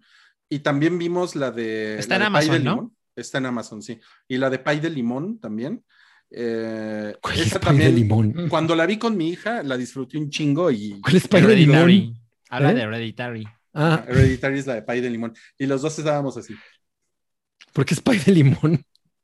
Y 0.50 0.60
también 0.60 0.98
vimos 1.00 1.36
la 1.36 1.52
de. 1.52 1.98
Está 2.00 2.18
la 2.20 2.28
en 2.28 2.34
de 2.34 2.38
Amazon, 2.40 2.64
¿no? 2.64 2.72
Limón. 2.76 2.96
Está 3.16 3.38
en 3.38 3.46
Amazon, 3.48 3.82
sí. 3.82 4.00
Y 4.28 4.38
la 4.38 4.50
de 4.50 4.60
Pay 4.60 4.80
de 4.82 4.90
Limón 4.90 5.40
también. 5.40 5.84
Eh, 6.32 7.16
¿Cuál 7.22 7.36
es 7.40 7.48
esa 7.48 7.60
pay 7.60 7.78
de 7.78 7.84
también, 7.86 7.96
limón? 7.96 8.50
Cuando 8.50 8.76
la 8.76 8.86
vi 8.86 8.98
con 8.98 9.16
mi 9.16 9.30
hija, 9.30 9.64
la 9.64 9.78
disfruté 9.78 10.18
un 10.18 10.30
chingo 10.30 10.70
y. 10.70 11.00
¿Cuál 11.02 11.16
es 11.16 11.28
pay 11.28 11.44
de 11.44 11.56
limón? 11.56 12.20
Habla 12.50 12.72
¿Eh? 12.72 12.76
de 12.76 12.82
Hereditary. 12.82 13.48
Ah, 13.74 14.04
Hereditary 14.08 14.60
es 14.60 14.68
la 14.68 14.76
de 14.76 14.82
Pay 14.84 15.02
de 15.02 15.10
Limón. 15.10 15.34
Y 15.58 15.66
los 15.66 15.82
dos 15.82 15.98
estábamos 16.00 16.38
así. 16.38 16.56
¿Por 17.76 17.86
qué 17.86 17.94
es 17.94 18.00
pay 18.02 18.18
de 18.20 18.32
limón? 18.32 18.82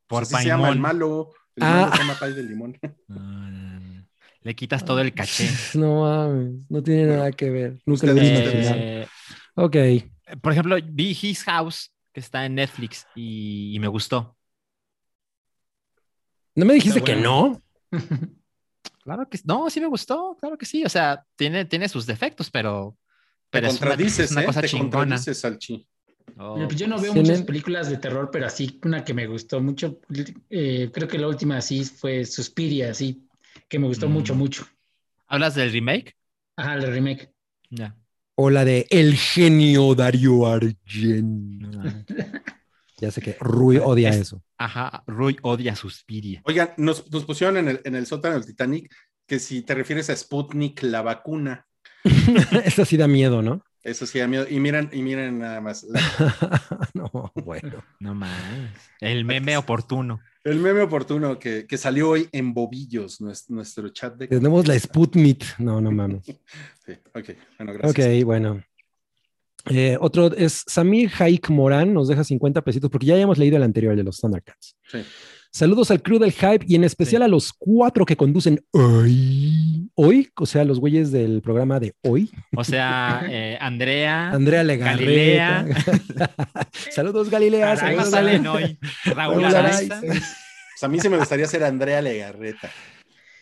Por 0.07 0.23
así 0.23 0.35
se 0.35 0.45
llama 0.45 0.67
el 0.69 0.77
malo. 0.79 1.33
El 1.55 1.63
Ah. 1.63 1.69
malo 1.71 1.91
se 1.93 1.97
llama 1.99 2.19
Pay 2.19 2.33
de 2.33 2.43
Limón. 2.43 2.77
Ah, 3.09 3.49
Le 4.43 4.55
quitas 4.55 4.83
todo 4.83 4.99
el 4.99 5.13
caché. 5.13 5.47
No 5.75 6.01
mames, 6.01 6.53
no 6.69 6.83
tiene 6.83 7.05
nada 7.07 7.31
que 7.31 7.49
ver. 7.49 7.79
Nunca 7.85 8.07
lo. 8.07 8.13
Eh, 8.21 9.07
Ok. 9.55 9.75
por 10.41 10.51
ejemplo, 10.51 10.75
vi 10.83 11.17
His 11.21 11.43
House, 11.45 11.93
que 12.13 12.19
está 12.19 12.45
en 12.45 12.55
Netflix, 12.55 13.07
y, 13.15 13.73
y 13.73 13.79
me 13.79 13.87
gustó. 13.87 14.35
¿No 16.55 16.65
me 16.65 16.73
dijiste 16.73 17.01
que 17.01 17.15
no? 17.15 17.61
Claro 19.03 19.27
que 19.29 19.39
no, 19.45 19.69
sí 19.69 19.79
me 19.79 19.87
gustó, 19.87 20.35
claro 20.39 20.57
que 20.57 20.65
sí. 20.65 20.83
O 20.85 20.89
sea, 20.89 21.25
tiene, 21.35 21.65
tiene 21.65 21.87
sus 21.89 22.05
defectos, 22.05 22.49
pero, 22.51 22.97
Te 23.49 23.59
es 23.59 23.63
una, 23.63 23.71
contradices, 23.71 24.25
es 24.25 24.31
una 24.31 24.41
¿eh? 24.41 24.45
cosa 24.45 24.61
Te 24.61 24.67
chingona. 24.67 24.91
contradices, 24.91 25.39
Salchi. 25.39 25.87
Oh, 26.37 26.55
Pues 26.65 26.75
yo 26.77 26.87
no 26.87 26.99
veo 26.99 27.13
muchas 27.13 27.41
películas 27.43 27.89
de 27.89 27.97
terror, 27.97 28.29
pero 28.31 28.45
así 28.47 28.79
una 28.83 29.03
que 29.03 29.13
me 29.13 29.27
gustó 29.27 29.61
mucho. 29.61 29.99
eh, 30.49 30.89
creo 30.93 31.07
que 31.07 31.17
la 31.19 31.27
última 31.27 31.61
sí 31.61 31.83
fue 31.83 32.25
Suspiria, 32.25 32.93
sí, 32.93 33.27
que 33.67 33.79
me 33.79 33.87
gustó 33.87 34.07
Mm. 34.09 34.11
mucho, 34.13 34.35
mucho. 34.35 34.65
¿Hablas 35.27 35.55
del 35.55 35.71
remake? 35.71 36.15
Ajá, 36.55 36.75
el 36.75 36.83
remake. 36.91 37.31
Ya. 37.69 37.95
O 38.35 38.49
la 38.49 38.65
de 38.65 38.87
El 38.89 39.15
genio 39.15 39.93
Dario 39.95 40.45
Argent. 40.47 41.61
No. 41.61 41.83
Ya 42.99 43.09
sé 43.09 43.19
que 43.19 43.35
Rui 43.39 43.77
odia 43.77 44.09
Es- 44.09 44.17
eso. 44.17 44.43
Ajá, 44.59 45.03
Rui 45.07 45.35
odia 45.41 45.75
Suspiria. 45.75 46.39
Oigan, 46.45 46.69
nos, 46.77 47.11
nos 47.11 47.25
pusieron 47.25 47.57
en 47.57 47.67
el, 47.69 47.81
en 47.83 47.95
el 47.95 48.05
sótano 48.05 48.35
del 48.35 48.45
Titanic 48.45 48.93
que 49.25 49.39
si 49.39 49.63
te 49.63 49.73
refieres 49.73 50.11
a 50.11 50.15
Sputnik, 50.15 50.83
la 50.83 51.01
vacuna. 51.01 51.65
Esa 52.63 52.85
sí 52.85 52.97
da 52.97 53.07
miedo, 53.07 53.41
¿no? 53.41 53.63
Eso 53.83 54.05
sí 54.05 54.19
da 54.19 54.27
miedo. 54.27 54.45
Y 54.49 54.59
miren, 54.59 54.89
y 54.91 55.01
miren 55.01 55.39
nada 55.39 55.59
más. 55.59 55.85
no, 56.93 57.31
bueno. 57.43 57.83
No 57.99 58.13
más. 58.13 58.31
El 58.99 59.25
meme 59.25 59.57
oportuno. 59.57 60.19
el 60.43 60.59
meme 60.59 60.81
oportuno 60.81 61.39
que, 61.39 61.65
que 61.65 61.77
salió 61.77 62.09
hoy 62.09 62.29
en 62.31 62.53
Bobillos, 62.53 63.21
nuestro, 63.21 63.55
nuestro 63.55 63.89
chat 63.89 64.15
de. 64.15 64.27
Tenemos 64.27 64.67
la 64.67 64.77
Sputnik. 64.77 65.59
No, 65.59 65.81
no 65.81 65.91
mames. 65.91 66.25
Sí, 66.85 66.93
ok, 67.13 67.29
bueno, 67.59 67.73
gracias. 67.73 68.07
Ok, 68.07 68.25
bueno. 68.25 68.63
Eh, 69.69 69.97
otro 69.99 70.33
es 70.35 70.63
Samir 70.65 71.11
Haik 71.19 71.49
Morán, 71.49 71.93
nos 71.93 72.07
deja 72.07 72.23
50 72.23 72.63
pesitos, 72.63 72.89
porque 72.89 73.05
ya 73.05 73.13
habíamos 73.13 73.37
leído 73.37 73.57
el 73.57 73.63
anterior 73.63 73.91
el 73.91 73.97
de 73.97 74.03
los 74.03 74.19
Thundercats. 74.19 74.75
Sí. 74.87 75.03
Saludos 75.53 75.91
al 75.91 76.01
crew 76.01 76.17
del 76.17 76.31
hype 76.31 76.65
y 76.65 76.75
en 76.75 76.85
especial 76.85 77.21
Sí. 77.21 77.25
a 77.25 77.27
los 77.27 77.51
cuatro 77.51 78.05
que 78.05 78.15
conducen 78.15 78.63
hoy, 78.71 79.91
hoy, 79.95 80.29
o 80.39 80.45
sea, 80.45 80.63
los 80.63 80.79
güeyes 80.79 81.11
del 81.11 81.41
programa 81.41 81.77
de 81.79 81.93
hoy. 82.03 82.31
O 82.55 82.63
sea, 82.63 83.23
eh, 83.29 83.57
Andrea. 83.59 84.31
Andrea 84.31 84.63
Legarreta. 84.63 85.65
Saludos 86.91 87.29
Galilea. 87.29 87.73
Araiza. 87.73 87.85
¿Cómo 87.91 88.05
Saludos, 88.05 88.11
salen 88.11 88.43
Galilea. 88.43 88.77
hoy? 89.05 89.13
Raúl 89.13 89.43
Araiza. 89.45 89.97
Araiza. 89.97 90.01
Pues 90.01 90.83
a 90.83 90.87
mí 90.87 90.99
se 90.99 91.09
me 91.09 91.17
gustaría 91.17 91.45
ser 91.47 91.63
Andrea 91.65 92.01
Legarreta. 92.01 92.69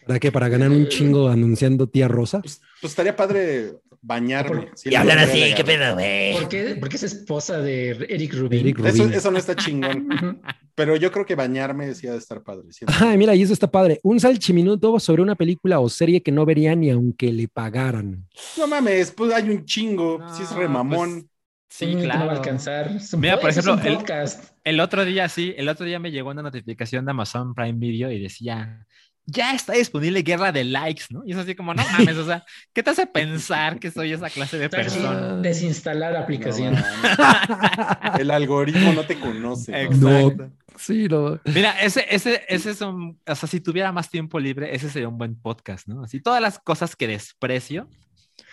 ¿Para 0.07 0.19
qué? 0.19 0.31
Para 0.31 0.49
ganar 0.49 0.72
un 0.72 0.88
chingo 0.88 1.30
anunciando 1.30 1.88
tía 1.88 2.07
Rosa. 2.07 2.40
Pues, 2.41 2.60
pues 2.81 2.91
estaría 2.91 3.15
padre 3.15 3.73
bañarme. 4.02 4.68
Por- 4.68 4.78
siendo 4.78 5.00
Andrea 5.00 5.26
Legarreta. 5.26 6.40
¿Por 6.40 6.50
qué? 6.50 6.78
Porque 6.80 6.96
es 6.96 7.04
esposa 7.04 7.60
de 7.60 7.90
Eric 8.10 8.34
Rubin. 8.34 8.60
Eric 8.62 8.80
Eso, 8.80 9.04
Rubin. 9.04 9.14
eso 9.18 9.32
no 9.32 9.38
está 9.38 9.56
chingón. 9.56 10.08
Pero 10.76 10.96
yo 10.96 11.12
creo 11.12 11.26
que 11.26 11.36
bañarme 11.36 11.88
decía 11.88 12.12
de 12.14 12.18
estar 12.18 12.42
padre. 12.42 12.70
Ay, 12.88 13.18
mira, 13.18 13.36
y 13.36 13.42
eso 13.42 13.52
está 13.54 13.70
padre. 13.70 14.00
Un 14.04 14.20
salchiminuto 14.20 14.98
sobre 15.00 15.22
una 15.22 15.36
película 15.36 15.80
o 15.82 15.90
serie 15.90 16.22
que 16.24 16.32
no 16.32 16.46
vería 16.46 16.74
ni 16.76 16.90
aunque 16.90 17.34
le 17.34 17.48
pagaran. 17.50 18.26
No 18.58 18.68
mames, 18.68 19.12
pues 19.12 19.34
hay 19.34 19.50
un 19.50 19.66
chingo. 19.66 20.20
No, 20.20 20.34
si 20.36 20.44
es 20.44 20.52
remamón. 20.52 21.30
Sí, 21.72 21.86
Un 21.86 21.90
minuto 21.92 22.06
claro. 22.06 22.20
No 22.22 22.26
va 22.28 22.34
a 22.34 22.36
alcanzar. 22.38 22.92
Mira, 23.18 23.36
po- 23.36 23.42
por 23.42 23.50
ejemplo, 23.52 23.74
el- 23.84 23.96
podcast. 23.98 24.52
El 24.64 24.80
otro 24.80 25.06
día, 25.06 25.30
sí, 25.30 25.54
el 25.56 25.70
otro 25.70 25.86
día 25.86 26.00
me 26.00 26.10
llegó 26.12 26.32
una 26.32 26.42
notificación 26.42 27.06
de 27.06 27.12
Amazon 27.12 27.54
Prime 27.54 27.78
Video 27.78 28.12
y 28.12 28.20
decía, 28.20 28.88
ya 29.32 29.54
está 29.54 29.74
disponible 29.74 30.22
Guerra 30.22 30.52
de 30.52 30.64
Likes, 30.64 31.06
¿no? 31.10 31.24
Y 31.26 31.32
es 31.32 31.38
así 31.38 31.56
como, 31.56 31.74
no 31.74 31.84
mames, 31.92 32.18
o 32.18 32.26
sea, 32.26 32.44
¿qué 32.74 32.84
te 32.84 32.90
hace 32.90 33.08
pensar 33.08 33.80
que 33.80 33.92
soy 33.92 34.14
esa 34.14 34.30
clase 34.30 34.58
de 34.58 34.70
persona? 34.70 35.38
Desinstalar 35.38 36.16
aplicación. 36.16 36.76
No, 36.76 38.18
el 38.20 38.32
algoritmo 38.32 38.94
no 38.94 39.04
te 39.04 39.20
conoce. 39.20 39.84
Exacto. 39.84 40.52
Sí, 40.78 41.08
no. 41.10 41.40
Mira, 41.46 41.72
ese, 41.82 42.06
ese, 42.10 42.44
ese 42.48 42.72
es 42.72 42.82
un, 42.82 43.20
o 43.28 43.36
sea, 43.36 43.50
si 43.50 43.60
tuviera 43.60 43.92
más 43.92 44.10
tiempo 44.10 44.40
libre, 44.40 44.74
ese 44.74 44.90
sería 44.90 45.10
un 45.10 45.18
buen 45.18 45.36
podcast, 45.36 45.88
¿no? 45.88 46.04
Así 46.04 46.22
todas 46.22 46.42
las 46.42 46.58
cosas 46.60 46.96
que 46.96 47.08
desprecio, 47.08 47.90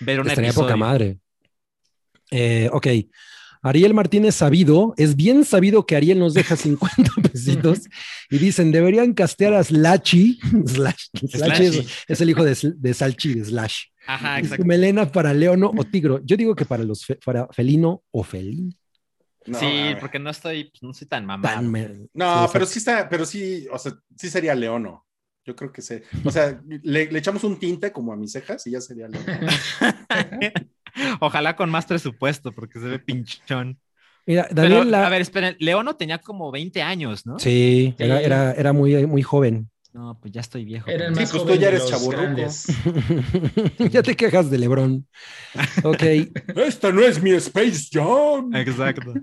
ver 0.00 0.20
un 0.20 0.26
Estaría 0.28 0.50
episodio. 0.50 0.66
poca 0.66 0.76
madre. 0.76 1.18
Eh, 2.30 2.68
ok. 2.72 2.86
Ariel 3.68 3.94
Martínez 3.94 4.34
Sabido, 4.36 4.94
es 4.96 5.16
bien 5.16 5.44
sabido 5.44 5.86
que 5.86 5.96
Ariel 5.96 6.18
nos 6.18 6.34
deja 6.34 6.56
50 6.56 7.12
pesitos 7.30 7.80
y 8.30 8.38
dicen, 8.38 8.72
deberían 8.72 9.12
castear 9.14 9.54
a 9.54 9.62
Slachi. 9.64 10.38
Slash, 10.66 11.04
Slash 11.28 11.60
es, 12.08 12.20
el 12.20 12.30
hijo 12.30 12.44
de, 12.44 12.56
de 12.76 12.94
Salchi, 12.94 13.34
de 13.34 13.44
Slash. 13.44 13.84
Ajá, 14.06 14.38
exacto. 14.38 14.64
melena 14.64 15.10
para 15.10 15.34
Leono 15.34 15.72
o 15.76 15.84
Tigro. 15.84 16.20
Yo 16.24 16.36
digo 16.36 16.54
que 16.54 16.64
para 16.64 16.84
los 16.84 17.04
fe- 17.04 17.18
para 17.24 17.48
felino 17.48 18.04
o 18.12 18.22
felín. 18.22 18.76
No, 19.46 19.58
sí, 19.58 19.66
porque 20.00 20.18
no 20.18 20.30
estoy, 20.30 20.64
pues, 20.70 20.82
no 20.82 20.92
soy 20.92 21.06
tan 21.08 21.24
me- 21.26 22.08
No, 22.14 22.44
sí, 22.46 22.50
pero 22.52 22.66
sí 22.66 22.78
está, 22.78 23.08
pero 23.08 23.24
sí, 23.26 23.66
o 23.72 23.78
sea, 23.78 23.92
sí 24.16 24.28
sería 24.28 24.54
Leono. 24.54 25.04
Yo 25.44 25.54
creo 25.54 25.72
que 25.72 25.80
sí. 25.82 25.94
O 26.24 26.30
sea, 26.32 26.60
le, 26.82 27.06
le 27.10 27.18
echamos 27.20 27.44
un 27.44 27.56
tinte 27.58 27.92
como 27.92 28.12
a 28.12 28.16
mis 28.16 28.32
cejas 28.32 28.66
y 28.66 28.72
ya 28.72 28.80
sería 28.80 29.06
Leono. 29.08 29.26
Ojalá 31.20 31.56
con 31.56 31.70
más 31.70 31.86
presupuesto, 31.86 32.52
porque 32.52 32.78
se 32.80 32.86
ve 32.86 32.98
pinchón. 32.98 33.78
Mira, 34.26 34.46
Pero, 34.48 34.62
Daniel, 34.62 34.90
la- 34.90 35.06
a 35.06 35.10
ver, 35.10 35.22
esperen, 35.22 35.56
Leono 35.60 35.94
tenía 35.96 36.18
como 36.18 36.50
20 36.50 36.82
años, 36.82 37.26
¿no? 37.26 37.38
sí, 37.38 37.94
Sí. 37.96 38.04
Era, 38.04 38.20
era, 38.20 38.52
era 38.52 38.72
muy, 38.72 39.06
muy 39.06 39.22
joven. 39.22 39.70
No, 39.92 40.18
pues 40.20 40.32
ya 40.32 40.42
estoy 40.42 40.64
viejo. 40.66 40.90
Era 40.90 41.06
el 41.06 41.14
Sí, 41.14 41.20
más 41.20 41.30
pues 41.30 41.42
tú 41.42 41.48
joven 41.48 41.60
ya 41.60 41.68
eres 41.68 42.08
grandes. 42.10 42.66
ya 43.90 44.02
te 44.02 44.14
quejas 44.14 44.50
de 44.50 44.58
Lebrón. 44.58 45.06
Ok. 45.84 46.02
Esta 46.56 46.92
no 46.92 47.02
es 47.02 47.22
mi 47.22 47.30
Space 47.30 47.86
Jam. 47.90 48.54
Exacto. 48.54 49.14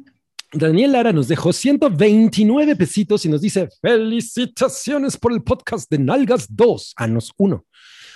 Daniel 0.52 0.92
Lara 0.94 1.12
nos 1.12 1.28
dejó 1.28 1.52
129 1.54 2.76
pesitos 2.76 3.26
y 3.26 3.30
nos 3.30 3.42
dice: 3.42 3.70
Felicitaciones 3.82 5.18
por 5.18 5.32
el 5.34 5.44
podcast 5.44 5.90
de 5.92 6.00
Nalgas 6.00 6.48
2, 6.50 6.94
Anos 6.96 7.32
1. 7.38 7.66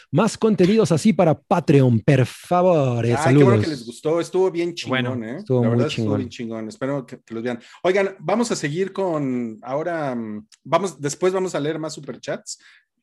Más 0.10 0.38
contenidos 0.38 0.92
así 0.94 1.12
para 1.12 1.38
Patreon, 1.38 2.00
por 2.00 2.26
favor. 2.26 3.06
eh, 3.06 3.14
Ah, 3.14 3.18
qué 3.18 3.24
saludos. 3.24 3.46
bueno 3.48 3.62
que 3.64 3.70
les 3.70 3.86
gustó. 3.86 4.22
Estuvo 4.22 4.50
bien 4.50 4.74
chingón, 4.74 5.04
Bueno, 5.04 5.26
¿eh? 5.26 5.38
estuvo 5.40 5.62
La 5.62 5.68
muy 5.68 5.72
verdad 5.78 5.88
estuvo 5.88 6.04
chingón. 6.06 6.18
bien 6.20 6.30
chingón. 6.30 6.68
Espero 6.70 7.06
que, 7.06 7.20
que 7.22 7.34
los 7.34 7.44
vean. 7.44 7.60
Oigan, 7.84 8.16
vamos 8.20 8.50
a 8.52 8.56
seguir 8.56 8.94
con. 8.94 9.58
Ahora, 9.62 10.16
mm, 10.16 10.48
vamos, 10.64 11.02
después 11.02 11.34
vamos 11.34 11.56
a 11.56 11.60
leer 11.60 11.78
más 11.80 11.94
superchats. 11.94 12.60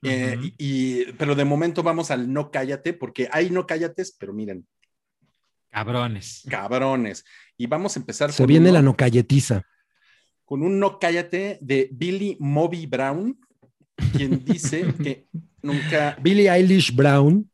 eh, 0.06 0.35
Ujú. 0.36 0.47
y, 0.47 0.55
y- 0.59 1.12
pero 1.18 1.35
de 1.35 1.44
momento 1.47 1.82
vamos 1.82 2.10
al 2.10 2.31
no 2.31 2.51
cállate, 2.51 2.93
porque 2.93 3.26
hay 3.32 3.48
no 3.48 3.66
cállates, 3.66 4.14
pero 4.18 4.35
miren, 4.35 4.66
Cabrones. 5.70 6.43
cabrones. 6.48 7.24
Y 7.56 7.66
vamos 7.66 7.97
a 7.97 8.01
empezar 8.01 8.31
Se 8.32 8.43
con 8.43 8.47
viene 8.48 8.66
uno- 8.68 8.74
la 8.78 8.82
nocalletiza. 8.82 9.62
con 10.44 10.62
un 10.62 10.78
no 10.78 10.98
cállate 10.98 11.59
de 11.62 11.89
Billy 11.90 12.36
Moby 12.39 12.85
Brown, 12.86 13.39
quien 14.16 14.44
dice 14.44 14.86
que 15.02 15.26
nunca, 15.62 16.16
Billie 16.20 16.50
Eilish 16.50 16.94
Brown. 16.94 17.50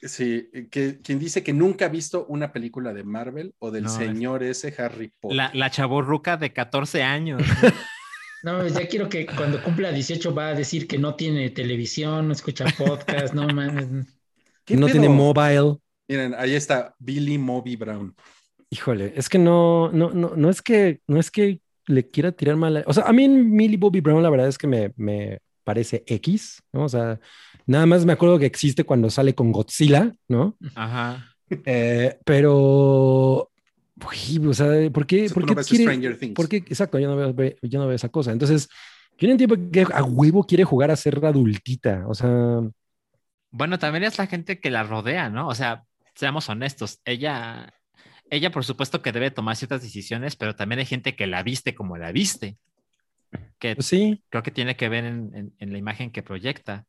sí, 0.00 0.48
que, 0.70 1.00
quien 1.02 1.18
dice 1.18 1.42
que 1.42 1.52
nunca 1.52 1.86
ha 1.86 1.88
visto 1.88 2.26
una 2.26 2.52
película 2.52 2.92
de 2.92 3.04
Marvel 3.04 3.54
o 3.58 3.70
del 3.70 3.84
No, 3.84 3.90
es- 3.90 3.96
señor 3.96 4.42
ese 4.42 4.74
Harry 4.78 5.12
Potter. 5.20 5.36
La, 5.36 5.50
la 5.54 5.70
chavorruca 5.70 6.36
de 6.36 6.52
14 6.52 7.02
años. 7.02 7.42
No, 8.42 8.58
pues 8.60 8.74
ya 8.74 8.86
quiero 8.86 9.08
que 9.08 9.26
cuando 9.26 9.60
cumpla 9.60 9.90
18 9.90 10.32
va 10.32 10.48
a 10.48 10.54
decir 10.54 10.86
que 10.86 10.98
no 10.98 11.16
tiene 11.16 11.50
televisión, 11.50 12.28
no 12.28 12.32
escucha 12.32 12.64
podcast, 12.78 13.34
no 13.34 13.48
mames. 13.48 14.06
¿Qué 14.64 14.76
no 14.76 14.86
pedo? 14.86 14.92
tiene 15.00 15.08
mobile. 15.08 15.78
Miren, 16.06 16.32
ahí 16.38 16.54
está 16.54 16.94
Billy 17.00 17.38
Moby 17.38 17.74
Brown. 17.74 18.14
Híjole, 18.70 19.14
es 19.16 19.28
que 19.28 19.38
no, 19.38 19.90
no, 19.90 20.10
no, 20.10 20.36
no 20.36 20.48
es 20.50 20.62
que, 20.62 21.00
no 21.08 21.18
es 21.18 21.30
que 21.32 21.60
le 21.86 22.06
quiera 22.06 22.30
tirar 22.30 22.54
mal. 22.54 22.84
O 22.86 22.92
sea, 22.92 23.04
a 23.04 23.12
mí 23.12 23.28
Millie 23.28 23.78
Bobby 23.78 24.00
Brown, 24.00 24.22
la 24.22 24.30
verdad 24.30 24.46
es 24.46 24.58
que 24.58 24.68
me, 24.68 24.92
me 24.96 25.40
parece 25.66 26.04
X, 26.06 26.62
¿no? 26.72 26.84
O 26.84 26.88
sea, 26.88 27.18
nada 27.66 27.86
más 27.86 28.04
me 28.04 28.12
acuerdo 28.12 28.38
que 28.38 28.46
existe 28.46 28.84
cuando 28.84 29.10
sale 29.10 29.34
con 29.34 29.50
Godzilla, 29.50 30.12
¿no? 30.28 30.56
Ajá. 30.76 31.34
Eh, 31.50 32.16
pero, 32.24 33.50
uy, 34.00 34.46
o 34.46 34.54
sea, 34.54 34.66
¿por 34.92 35.06
qué, 35.06 35.28
por 35.28 35.44
qué 35.44 35.54
no 35.56 35.62
quiere- 35.62 35.84
Stranger 35.84 36.18
Things. 36.18 36.34
por 36.34 36.48
qué- 36.48 36.58
exacto, 36.58 37.00
yo 37.00 37.08
no 37.08 37.16
veo, 37.16 37.34
ve- 37.34 37.56
yo 37.62 37.80
no 37.80 37.86
veo 37.88 37.96
esa 37.96 38.08
cosa. 38.10 38.30
Entonces, 38.30 38.68
yo 39.18 39.26
no 39.26 39.32
entiendo 39.32 39.56
qué 39.72 39.84
a 39.92 40.04
huevo 40.04 40.44
quiere 40.44 40.62
jugar 40.62 40.92
a 40.92 40.96
ser 40.96 41.24
adultita. 41.24 42.04
O 42.06 42.14
sea, 42.14 42.60
Bueno, 43.50 43.78
también 43.78 44.04
es 44.04 44.18
la 44.18 44.26
gente 44.28 44.60
que 44.60 44.70
la 44.70 44.84
rodea, 44.84 45.30
¿no? 45.30 45.48
O 45.48 45.54
sea, 45.54 45.82
seamos 46.14 46.48
honestos, 46.48 47.00
ella, 47.04 47.72
ella 48.30 48.50
por 48.52 48.64
supuesto 48.64 49.02
que 49.02 49.12
debe 49.12 49.30
tomar 49.32 49.56
ciertas 49.56 49.82
decisiones, 49.82 50.36
pero 50.36 50.54
también 50.54 50.78
hay 50.80 50.86
gente 50.86 51.16
que 51.16 51.26
la 51.26 51.42
viste 51.42 51.74
como 51.74 51.96
la 51.96 52.12
viste, 52.12 52.56
que 53.58 53.76
pues 53.76 53.86
sí, 53.86 54.22
creo 54.30 54.42
que 54.42 54.50
tiene 54.50 54.76
que 54.76 54.88
ver 54.88 55.04
en, 55.04 55.34
en- 55.34 55.54
en 55.58 55.72
la 55.72 55.78
imagen 55.78 56.10
que 56.10 56.22
proyecta. 56.22 56.86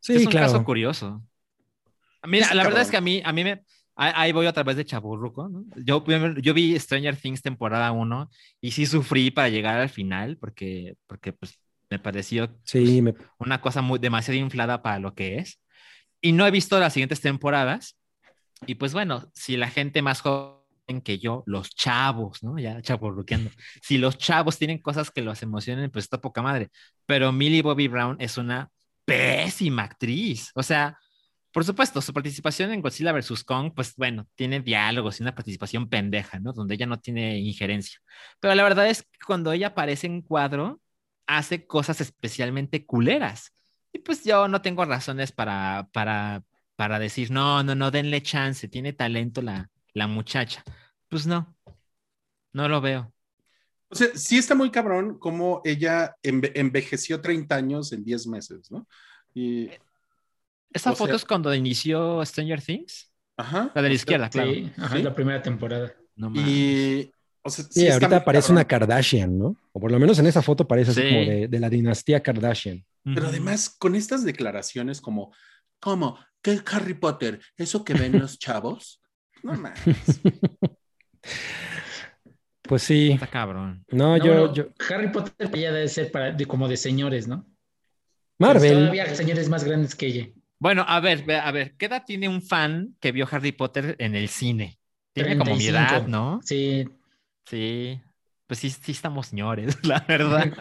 sí, 0.00 0.14
es 0.14 0.26
un 0.26 0.30
claro. 0.32 0.52
caso 0.52 0.64
curioso. 0.64 1.22
Mira, 2.24 2.54
la 2.54 2.64
verdad 2.64 2.82
es 2.82 2.90
que 2.90 2.96
a 2.96 3.00
mí, 3.00 3.20
a 3.24 3.32
mí 3.32 3.42
me, 3.44 3.64
ahí 3.96 4.32
voy 4.32 4.46
a 4.46 4.52
través 4.52 4.76
de 4.76 4.84
Chaburruco, 4.84 5.48
¿no? 5.48 5.64
Yo, 5.84 6.04
yo 6.40 6.54
vi 6.54 6.78
Stranger 6.78 7.16
Things 7.16 7.42
temporada 7.42 7.90
1 7.92 8.30
y 8.60 8.70
sí 8.70 8.86
sufrí 8.86 9.30
para 9.30 9.48
llegar 9.48 9.80
al 9.80 9.88
final 9.88 10.36
porque, 10.38 10.96
porque 11.06 11.32
pues, 11.32 11.58
me 11.90 11.98
pareció 11.98 12.56
Sí, 12.64 13.02
me, 13.02 13.14
una 13.38 13.60
cosa 13.60 13.82
muy 13.82 13.98
demasiado 13.98 14.38
inflada 14.38 14.82
para 14.82 14.98
lo 15.00 15.14
que 15.14 15.38
es. 15.38 15.60
Y 16.20 16.32
no 16.32 16.46
he 16.46 16.50
visto 16.52 16.78
las 16.80 16.92
siguientes 16.94 17.20
temporadas. 17.20 17.98
Y 18.66 18.76
pues 18.76 18.92
bueno, 18.94 19.30
si 19.34 19.56
la 19.56 19.68
gente 19.70 20.02
más 20.02 20.20
joven 20.22 20.61
que 21.00 21.18
yo, 21.18 21.42
los 21.46 21.70
chavos, 21.70 22.42
¿no? 22.42 22.58
Ya 22.58 22.80
chaburruqueando. 22.82 23.50
Si 23.82 23.98
los 23.98 24.18
chavos 24.18 24.58
tienen 24.58 24.78
cosas 24.78 25.10
que 25.10 25.22
los 25.22 25.42
emocionen, 25.42 25.90
pues 25.90 26.04
está 26.04 26.20
poca 26.20 26.42
madre. 26.42 26.70
Pero 27.06 27.32
Millie 27.32 27.62
Bobby 27.62 27.88
Brown 27.88 28.16
es 28.20 28.38
una 28.38 28.70
pésima 29.04 29.84
actriz. 29.84 30.50
O 30.54 30.62
sea, 30.62 30.98
por 31.52 31.64
supuesto, 31.64 32.00
su 32.00 32.14
participación 32.14 32.72
en 32.72 32.80
Godzilla 32.80 33.12
vs. 33.12 33.44
Kong, 33.44 33.72
pues 33.74 33.94
bueno, 33.96 34.26
tiene 34.34 34.60
diálogos 34.60 35.20
y 35.20 35.22
una 35.22 35.34
participación 35.34 35.88
pendeja, 35.88 36.38
¿no? 36.40 36.52
Donde 36.52 36.74
ella 36.74 36.86
no 36.86 36.98
tiene 37.00 37.38
injerencia. 37.40 38.00
Pero 38.40 38.54
la 38.54 38.62
verdad 38.62 38.88
es 38.88 39.02
que 39.02 39.18
cuando 39.26 39.52
ella 39.52 39.68
aparece 39.68 40.06
en 40.06 40.22
cuadro, 40.22 40.80
hace 41.26 41.66
cosas 41.66 42.00
especialmente 42.00 42.86
culeras. 42.86 43.52
Y 43.92 43.98
pues 43.98 44.24
yo 44.24 44.48
no 44.48 44.62
tengo 44.62 44.84
razones 44.86 45.32
para, 45.32 45.88
para, 45.92 46.42
para 46.76 46.98
decir, 46.98 47.30
no, 47.30 47.62
no, 47.62 47.74
no, 47.74 47.90
denle 47.90 48.22
chance, 48.22 48.68
tiene 48.68 48.94
talento 48.94 49.42
la, 49.42 49.70
la 49.92 50.06
muchacha. 50.06 50.64
Pues 51.12 51.26
no, 51.26 51.54
no 52.54 52.68
lo 52.70 52.80
veo. 52.80 53.12
O 53.90 53.94
sea, 53.94 54.08
sí 54.14 54.38
está 54.38 54.54
muy 54.54 54.70
cabrón 54.70 55.18
como 55.18 55.60
ella 55.62 56.16
enve- 56.22 56.52
envejeció 56.54 57.20
30 57.20 57.54
años 57.54 57.92
en 57.92 58.02
10 58.02 58.26
meses, 58.28 58.70
¿no? 58.70 58.88
Y, 59.34 59.68
¿Esa 60.72 60.92
O 60.92 60.96
foto 60.96 61.08
sea- 61.08 61.16
es 61.16 61.24
cuando 61.26 61.54
inició 61.54 62.24
Stranger 62.24 62.62
Things? 62.62 63.12
ajá. 63.36 63.70
La 63.74 63.82
de 63.82 63.88
la 63.90 63.94
izquierda, 63.94 64.30
claro. 64.30 64.54
Sí, 64.54 64.72
ajá, 64.78 64.96
Sí. 64.96 65.02
la 65.02 65.14
primera 65.14 65.42
temporada. 65.42 65.92
No. 66.16 66.32
Y, 66.34 67.12
o 67.42 67.50
sea, 67.50 67.66
sí, 67.68 67.86
ahorita 67.90 68.24
parece 68.24 68.46
cabrón. 68.48 68.56
una 68.56 68.64
Kardashian, 68.68 69.38
¿no? 69.38 69.54
O 69.72 69.80
por 69.80 69.90
lo 69.92 69.98
menos 69.98 70.18
en 70.18 70.26
esa 70.28 70.40
foto 70.40 70.66
parece 70.66 70.92
así 70.92 71.02
como 71.02 71.20
de, 71.30 71.48
de 71.48 71.60
la 71.60 71.68
dinastía 71.68 72.22
Kardashian. 72.22 72.82
Pero 73.04 73.26
además, 73.26 73.68
con 73.68 73.94
estas 73.96 74.24
declaraciones 74.24 75.02
como, 75.02 75.34
¿cómo? 75.78 76.18
¿Qué 76.40 76.58
Harry 76.72 76.94
Potter? 76.94 77.42
¿Eso 77.58 77.84
que 77.84 77.92
ven 77.92 78.18
los 78.18 78.38
chavos? 78.38 79.02
No 79.42 79.52
mames. 79.52 79.82
Pues 82.62 82.82
sí. 82.82 83.12
Está 83.12 83.26
cabrón. 83.26 83.84
No, 83.90 84.16
No, 84.16 84.24
yo, 84.24 84.34
no, 84.34 84.54
yo. 84.54 84.64
Harry 84.90 85.10
Potter 85.10 85.50
ya 85.50 85.72
debe 85.72 85.88
ser 85.88 86.10
para, 86.10 86.30
de, 86.32 86.46
como 86.46 86.68
de 86.68 86.76
señores, 86.76 87.26
¿no? 87.28 87.46
Marvel. 88.38 88.72
Todavía 88.74 89.14
señores 89.14 89.48
más 89.48 89.64
grandes 89.64 89.94
que 89.94 90.06
ella. 90.06 90.28
Bueno, 90.58 90.84
a 90.86 91.00
ver, 91.00 91.24
ve- 91.24 91.36
a 91.38 91.50
ver, 91.50 91.74
¿qué 91.76 91.86
edad 91.86 92.04
tiene 92.06 92.28
un 92.28 92.40
fan 92.40 92.96
que 93.00 93.12
vio 93.12 93.26
Harry 93.30 93.52
Potter 93.52 93.96
en 93.98 94.14
el 94.14 94.28
cine? 94.28 94.78
Tiene 95.12 95.36
como 95.36 95.56
mi 95.56 95.64
35. 95.64 95.76
edad, 95.76 96.06
¿no? 96.06 96.40
Sí, 96.44 96.88
Sí, 97.46 98.00
pues 98.46 98.60
sí, 98.60 98.70
sí 98.70 98.92
estamos 98.92 99.26
señores, 99.26 99.76
la 99.84 100.00
verdad. 100.08 100.52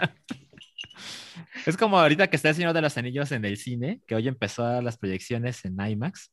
es 1.66 1.78
como 1.78 2.00
ahorita 2.00 2.28
que 2.30 2.36
está 2.36 2.50
el 2.50 2.56
Señor 2.56 2.74
de 2.74 2.82
los 2.82 2.98
Anillos 2.98 3.32
en 3.32 3.46
el 3.46 3.58
cine, 3.58 4.02
que 4.08 4.16
hoy 4.16 4.28
empezó 4.28 4.82
las 4.82 4.98
proyecciones 4.98 5.64
en 5.66 5.78
IMAX. 5.80 6.32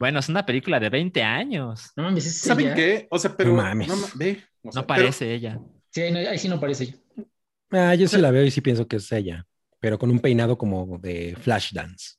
Bueno, 0.00 0.18
es 0.18 0.28
una 0.28 0.44
película 0.44 0.80
de 0.80 0.88
20 0.88 1.22
años. 1.22 1.92
no 1.94 2.02
mames, 2.04 2.26
es 2.26 2.38
¿Saben 2.40 2.66
ella. 2.68 2.74
qué? 2.74 3.06
O 3.10 3.18
sea, 3.18 3.36
pero 3.36 3.50
No 3.50 3.56
mames. 3.62 3.86
ma- 3.88 4.08
ve, 4.16 4.42
o 4.62 4.72
sea, 4.72 4.80
No 4.82 4.86
parece 4.86 5.32
ella. 5.32 5.60
Sí, 5.90 6.00
ahí, 6.00 6.10
no- 6.12 6.18
ahí 6.18 6.38
sí 6.38 6.48
no 6.48 6.58
parece 6.58 6.84
ella. 6.84 6.96
Ah, 7.70 7.94
yo 7.94 8.08
sí 8.08 8.16
la 8.16 8.30
veo 8.32 8.42
y 8.44 8.50
sí 8.50 8.60
pienso 8.62 8.88
que 8.88 8.96
es 8.96 9.12
ella, 9.12 9.46
pero 9.78 9.98
con 9.98 10.10
un 10.10 10.18
peinado 10.18 10.58
como 10.58 10.98
de 10.98 11.36
flash 11.40 11.72
dance. 11.72 12.14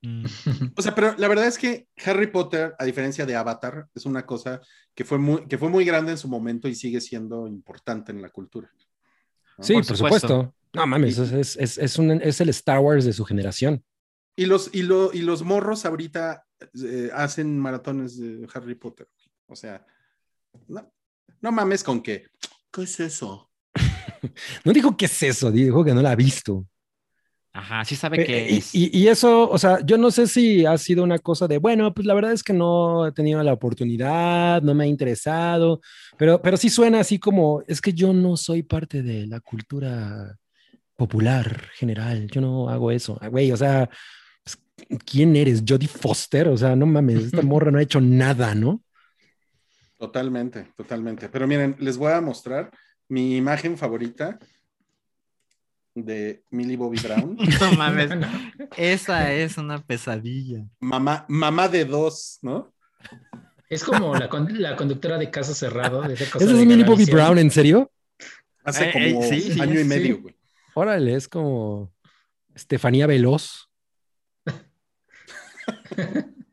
Mm. 0.00 0.24
O 0.78 0.82
sea, 0.82 0.94
pero 0.94 1.14
la 1.18 1.28
verdad 1.28 1.46
es 1.46 1.58
que 1.58 1.88
Harry 2.06 2.28
Potter, 2.28 2.74
a 2.78 2.84
diferencia 2.84 3.26
de 3.26 3.34
Avatar, 3.36 3.86
es 3.94 4.06
una 4.06 4.24
cosa 4.24 4.60
que 4.94 5.04
fue 5.04 5.18
muy, 5.18 5.46
que 5.46 5.58
fue 5.58 5.68
muy 5.68 5.84
grande 5.84 6.12
en 6.12 6.18
su 6.18 6.28
momento 6.28 6.68
y 6.68 6.74
sigue 6.74 7.00
siendo 7.00 7.46
importante 7.48 8.12
en 8.12 8.22
la 8.22 8.30
cultura. 8.30 8.70
¿no? 9.58 9.64
Sí, 9.64 9.74
Por 9.74 9.86
por, 9.86 9.96
supuesto. 9.96 10.28
supuesto. 10.28 10.54
No 10.72 10.86
mames, 10.86 11.18
es, 11.18 11.32
es, 11.32 11.56
es, 11.56 11.78
es 11.78 11.98
un- 11.98 12.20
es 12.22 12.40
el 12.40 12.48
Star 12.50 12.78
Wars 12.80 13.04
de 13.04 13.12
su 13.12 13.24
generación. 13.24 13.84
Y 14.36 14.46
los, 14.46 14.70
y, 14.74 14.82
lo- 14.82 15.12
y 15.12 15.22
los 15.22 15.42
morros 15.42 15.84
ahorita 15.84 16.43
eh, 16.84 17.10
hacen 17.14 17.58
maratones 17.58 18.18
de 18.18 18.46
Harry 18.54 18.74
Potter. 18.74 19.08
O 19.46 19.56
sea, 19.56 19.84
no, 20.68 20.92
no 21.40 21.52
mames 21.52 21.82
con 21.84 22.02
que, 22.02 22.26
¿qué 22.72 22.82
es 22.82 23.00
eso? 23.00 23.50
No 24.64 24.72
dijo 24.72 24.96
qué 24.96 25.04
es 25.06 25.22
eso, 25.22 25.50
dijo 25.50 25.84
que 25.84 25.92
no 25.94 26.02
la 26.02 26.12
ha 26.12 26.16
visto. 26.16 26.66
Ajá, 27.52 27.84
sí 27.84 27.94
sabe 27.94 28.20
Eh, 28.22 28.26
que 28.26 28.50
y, 28.50 28.56
es. 28.58 28.74
y- 28.74 28.98
y 28.98 29.08
eso, 29.08 29.48
o 29.48 29.58
sea, 29.58 29.78
yo 29.86 29.96
no 29.96 30.10
sé 30.10 30.26
si 30.26 30.66
ha 30.66 30.76
sido 30.76 31.04
una 31.04 31.18
cosa 31.20 31.46
de, 31.46 31.58
bueno, 31.58 31.94
pues 31.94 32.04
la 32.06 32.14
verdad 32.14 32.32
es 32.32 32.42
que 32.42 32.52
no 32.52 33.06
he 33.06 33.12
tenido 33.12 33.40
la 33.44 33.52
oportunidad, 33.52 34.60
no 34.62 34.74
me 34.74 34.84
ha 34.84 34.86
interesado, 34.88 35.80
pero, 36.18 36.42
pero 36.42 36.56
sí 36.56 36.68
suena 36.68 36.98
así 37.00 37.18
como, 37.20 37.62
es 37.68 37.80
que 37.80 37.92
yo 37.92 38.12
no 38.12 38.36
soy 38.36 38.64
parte 38.64 39.02
de 39.02 39.26
la 39.28 39.38
cultura 39.40 40.36
popular 40.96 41.68
general, 41.74 42.28
yo 42.28 42.40
no 42.40 42.68
hago 42.68 42.90
eso, 42.90 43.18
Ah, 43.20 43.28
güey, 43.28 43.52
o 43.52 43.56
sea, 43.56 43.88
¿quién 45.04 45.36
eres? 45.36 45.62
Jodie 45.66 45.88
Foster, 45.88 46.48
o 46.48 46.56
sea, 46.56 46.74
no 46.76 46.86
mames, 46.86 47.24
esta 47.26 47.42
morra 47.42 47.70
no 47.70 47.78
ha 47.78 47.82
hecho 47.82 48.00
nada, 48.00 48.54
¿no? 48.54 48.82
Totalmente, 49.98 50.68
totalmente. 50.76 51.28
Pero 51.28 51.46
miren, 51.46 51.76
les 51.78 51.96
voy 51.96 52.12
a 52.12 52.20
mostrar 52.20 52.70
mi 53.08 53.36
imagen 53.36 53.78
favorita 53.78 54.38
de 55.94 56.42
Millie 56.50 56.76
Bobby 56.76 56.98
Brown. 57.00 57.36
No 57.60 57.72
mames, 57.76 58.10
esa 58.76 59.32
es 59.32 59.56
una 59.58 59.78
pesadilla. 59.82 60.64
mamá, 60.80 61.24
mamá 61.28 61.68
de 61.68 61.84
dos, 61.84 62.38
¿no? 62.42 62.72
Es 63.70 63.82
como 63.84 64.14
la, 64.14 64.28
con- 64.28 64.60
la 64.60 64.76
conductora 64.76 65.18
de 65.18 65.30
caso 65.30 65.54
cerrado. 65.54 66.02
De 66.02 66.14
esa 66.14 66.30
cosa 66.30 66.44
¿Esa 66.44 66.54
de 66.54 66.60
es 66.62 66.66
Millie 66.66 66.84
Bobby. 66.84 67.04
Brown, 67.06 67.38
en 67.38 67.50
serio? 67.50 67.90
Hace 68.64 68.88
Eh, 68.88 68.92
como 68.92 69.22
eh, 69.22 69.28
sí, 69.28 69.40
sí, 69.52 69.60
año 69.60 69.74
y 69.74 69.82
sí. 69.82 69.88
medio, 69.88 70.20
güey. 70.20 70.34
Órale, 70.74 71.14
es 71.14 71.28
como 71.28 71.92
Estefanía 72.54 73.06
Veloz. 73.06 73.68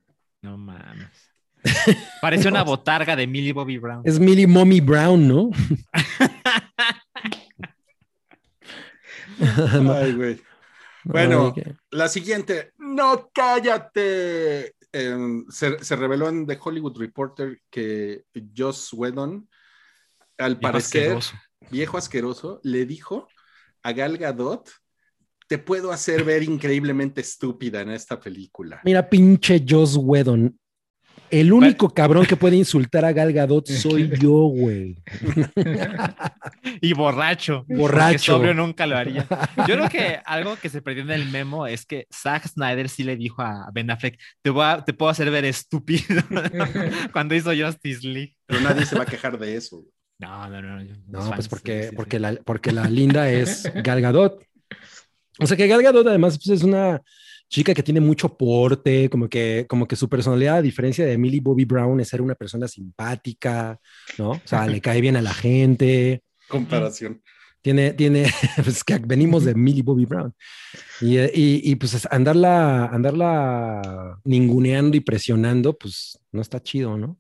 No 0.44 0.58
mames. 0.58 1.32
Parece 2.20 2.48
una 2.48 2.64
botarga 2.64 3.16
de 3.16 3.28
Millie 3.28 3.54
Bobby 3.54 3.78
Brown. 3.78 4.02
Es 4.06 4.20
Millie 4.20 4.48
Mommy 4.48 4.82
Brown, 4.82 5.28
¿no? 5.28 5.52
Ay, 9.94 10.14
güey. 10.14 10.42
Bueno, 11.04 11.54
la 11.92 12.08
siguiente, 12.08 12.74
no 12.78 13.30
cállate. 13.34 14.76
Em, 14.94 15.46
se, 15.50 15.84
se 15.84 15.96
reveló 15.96 16.28
en 16.28 16.46
The 16.46 16.60
Hollywood 16.62 16.98
Reporter 17.00 17.62
que 17.70 18.24
Joss 18.56 18.92
Whedon, 18.94 19.48
al 20.38 20.56
Viejo 20.56 20.62
parecer, 20.62 21.04
asqueroso. 21.18 21.36
viejo 21.70 21.98
asqueroso, 21.98 22.60
le 22.64 22.86
dijo 22.86 23.28
a 23.84 23.94
Gal 23.94 24.18
Gadot, 24.18 24.70
te 25.52 25.58
puedo 25.58 25.92
hacer 25.92 26.24
ver 26.24 26.44
increíblemente 26.44 27.20
estúpida 27.20 27.82
en 27.82 27.90
esta 27.90 28.18
película. 28.18 28.80
Mira, 28.86 29.10
pinche 29.10 29.62
Joss 29.68 29.98
Whedon. 29.98 30.58
El 31.30 31.52
único 31.52 31.90
cabrón 31.94 32.26
que 32.26 32.38
puede 32.38 32.56
insultar 32.56 33.04
a 33.04 33.12
Gal 33.12 33.34
Gadot 33.34 33.68
soy 33.68 34.10
yo, 34.18 34.32
güey. 34.48 34.96
Y 36.80 36.94
borracho. 36.94 37.66
Borracho. 37.68 38.32
Sobrio 38.38 38.54
nunca 38.54 38.88
lo 38.88 38.96
haría. 38.96 39.28
Yo 39.68 39.76
creo 39.76 39.90
que 39.90 40.20
algo 40.24 40.56
que 40.56 40.70
se 40.70 40.82
perdió 40.82 41.04
en 41.04 41.12
el 41.12 41.26
memo 41.30 41.68
es 41.68 41.86
que 41.86 42.08
Zack 42.14 42.48
Snyder 42.48 42.88
sí 42.88 43.04
le 43.04 43.18
dijo 43.18 43.42
a 43.42 43.70
Ben 43.74 43.92
Affleck, 43.92 44.18
te, 44.42 44.52
voy 44.52 44.64
a- 44.64 44.86
te 44.86 44.94
puedo 44.94 45.10
hacer 45.10 45.30
ver 45.32 45.44
estúpido 45.44 46.22
cuando 47.12 47.36
hizo 47.36 47.52
Justice 47.54 48.08
League. 48.08 48.38
Pero 48.46 48.62
nadie 48.62 48.86
se 48.86 48.96
va 48.96 49.04
a 49.04 49.06
quejar 49.06 49.38
de 49.38 49.58
eso. 49.58 49.80
güey. 49.80 49.90
No, 50.20 50.48
no, 50.50 50.62
no. 50.62 50.82
No, 51.08 51.20
los 51.20 51.30
pues 51.36 51.48
porque, 51.50 51.92
porque, 51.94 52.18
sí. 52.18 52.22
La, 52.22 52.36
porque 52.46 52.72
la 52.72 52.88
linda 52.90 53.30
es 53.30 53.70
Gal 53.84 54.00
Gadot. 54.00 54.42
O 55.40 55.48
sea 55.48 55.58
que 55.58 55.68
Gal 55.68 55.82
Gadot 55.82 56.08
además 56.08 56.38
pues, 56.38 56.60
es 56.60 56.64
una 56.64 57.02
chica 57.50 57.74
que 57.74 57.84
tiene 57.84 58.00
mucho 58.00 58.38
porte, 58.38 59.10
como 59.10 59.28
que, 59.28 59.66
como 59.68 59.88
que 59.88 59.96
su 59.98 60.08
personalidad, 60.08 60.58
a 60.58 60.62
diferencia 60.62 61.06
de 61.06 61.18
Millie 61.18 61.42
Bobby 61.42 61.66
Brown, 61.66 62.00
es 62.00 62.08
ser 62.08 62.22
una 62.22 62.36
persona 62.36 62.68
simpática, 62.68 63.78
¿no? 64.18 64.32
O 64.32 64.42
sea, 64.46 64.66
le 64.68 64.80
cae 64.82 65.02
bien 65.02 65.18
a 65.18 65.22
la 65.22 65.34
gente. 65.34 66.24
Comparación. 66.48 67.22
Tiene, 67.62 67.94
tiene, 67.94 68.26
pues 68.64 68.84
que 68.84 68.98
venimos 69.00 69.44
de 69.46 69.54
Millie 69.54 69.84
Bobby 69.84 70.06
Brown. 70.06 70.34
Y, 71.02 71.20
y, 71.20 71.62
y, 71.64 71.76
pues 71.76 71.94
es- 71.94 72.08
andarla, 72.10 72.86
andarla 72.86 74.18
ninguneando 74.24 74.96
y 74.96 75.02
presionando, 75.02 75.78
pues 75.78 76.18
no 76.32 76.42
está 76.42 76.62
chido, 76.62 76.98
¿no? 76.98 77.18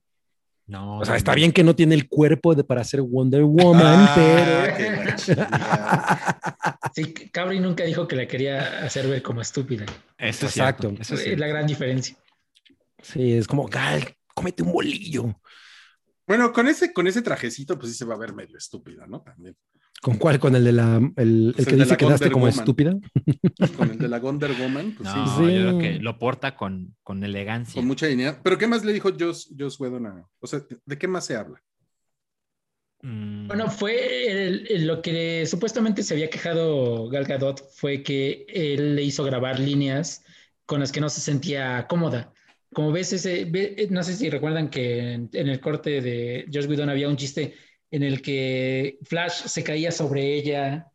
No, 0.72 0.99
O 0.99 1.06
sea, 1.06 1.15
no, 1.15 1.18
está 1.18 1.31
no. 1.34 1.35
bien 1.35 1.52
que 1.52 1.65
no 1.65 1.76
tiene 1.76 1.95
el 1.95 2.07
cuerpo 2.07 2.56
de, 2.56 2.64
para 2.64 2.81
ser 2.85 3.02
Wonder 3.02 3.43
Woman, 3.43 3.84
Ah, 3.84 4.14
pero... 4.15 5.18
Sí, 6.95 7.14
Cabri 7.14 7.60
nunca 7.60 7.84
dijo 7.84 8.07
que 8.07 8.15
la 8.15 8.26
quería 8.26 8.85
hacer 8.85 9.06
ver 9.07 9.22
como 9.22 9.41
estúpida. 9.41 9.85
Eso 10.18 10.45
es 10.45 10.56
Exacto. 10.56 10.88
cierto, 10.89 11.02
eso 11.02 11.15
es 11.15 11.38
la 11.38 11.48
gran 11.48 11.68
diferencia. 11.68 12.15
Sí, 13.02 13.34
es 13.34 13.48
como, 13.48 13.65
Gal, 13.68 14.15
cómete 14.34 14.64
un 14.64 14.72
bolillo. 14.72 15.38
Bueno, 16.26 16.53
con 16.53 16.68
ese, 16.69 16.93
con 16.93 17.06
ese 17.06 17.22
trajecito, 17.22 17.77
pues 17.77 17.91
sí 17.91 17.98
se 17.98 18.06
va 18.06 18.15
a 18.15 18.19
ver 18.19 18.34
medio 18.34 18.57
estúpida, 18.57 19.06
¿no? 19.07 19.22
También. 19.22 19.57
¿Con 20.02 20.18
cuál? 20.18 20.40
¿Con 20.40 20.56
el 20.56 20.64
de 20.64 20.72
la, 20.72 20.98
el, 21.18 21.49
el 21.49 21.53
Pues 21.56 21.68
que 21.68 21.73
el 21.73 21.78
de 21.80 21.84
dice 21.86 21.94
la 21.94 21.98
que 21.98 22.06
daste 22.06 22.26
Wonder 22.26 22.32
como 22.32 22.45
Woman. 22.45 22.60
estúpida? 22.60 22.98
Con 23.78 23.91
el 23.91 23.98
de 23.99 24.07
la 24.07 24.19
Wonder 24.19 24.52
Woman, 24.60 24.95
pues 24.98 25.07
No, 25.10 25.14
sí, 25.38 25.53
yo 25.53 25.61
creo 25.61 25.80
que 25.80 25.99
lo 25.99 26.18
porta 26.18 26.56
con, 26.56 26.95
con 27.03 27.23
elegancia. 27.23 27.76
con 27.80 27.86
mucha 27.88 28.07
dignidad. 28.07 28.40
Pero 28.44 28.57
¿qué 28.57 28.65
más 28.65 28.84
le 28.84 28.94
dijo 28.94 29.11
Joss, 29.18 29.53
Joss 29.57 29.80
Whedon 29.80 30.07
a- 30.07 30.28
O 30.40 30.48
sea, 30.48 30.61
¿de 30.86 30.98
qué 30.98 31.07
más 31.07 31.26
se 31.26 31.36
habla? 31.36 31.61
Mm, 33.03 33.48
Bueno, 33.48 33.69
fue 33.69 34.32
el- 34.48 34.68
el- 34.69 34.88
lo 34.88 35.02
que 35.02 35.45
supuestamente 35.45 36.03
se 36.03 36.14
había 36.14 36.30
quejado 36.30 37.07
Gal 37.10 37.26
Gadot 37.26 37.61
fue 37.76 38.03
que 38.03 38.45
él 38.48 38.95
le 38.95 39.03
hizo 39.03 39.23
grabar 39.23 39.60
líneas 39.60 40.23
con 40.65 40.80
las 40.80 40.91
que 40.91 41.02
no 41.02 41.10
se 41.10 41.22
sentía 41.22 41.86
cómoda. 41.88 42.34
Como 42.73 42.91
ves, 42.91 43.11
ese, 43.14 43.45
ve- 43.45 43.88
no 43.90 44.02
sé 44.03 44.14
si 44.15 44.30
recuerdan 44.30 44.69
que 44.69 45.14
en, 45.14 45.30
en 45.34 45.48
el 45.49 45.60
corte 45.60 46.02
de 46.02 46.45
Josh 46.53 46.68
Whedon 46.68 46.90
había 46.90 47.10
un 47.10 47.18
chiste 47.18 47.53
en 47.92 48.04
el 48.04 48.22
que 48.22 48.98
Flash 49.04 49.44
se 49.46 49.64
caía 49.64 49.92
sobre 49.92 50.36
ella, 50.36 50.88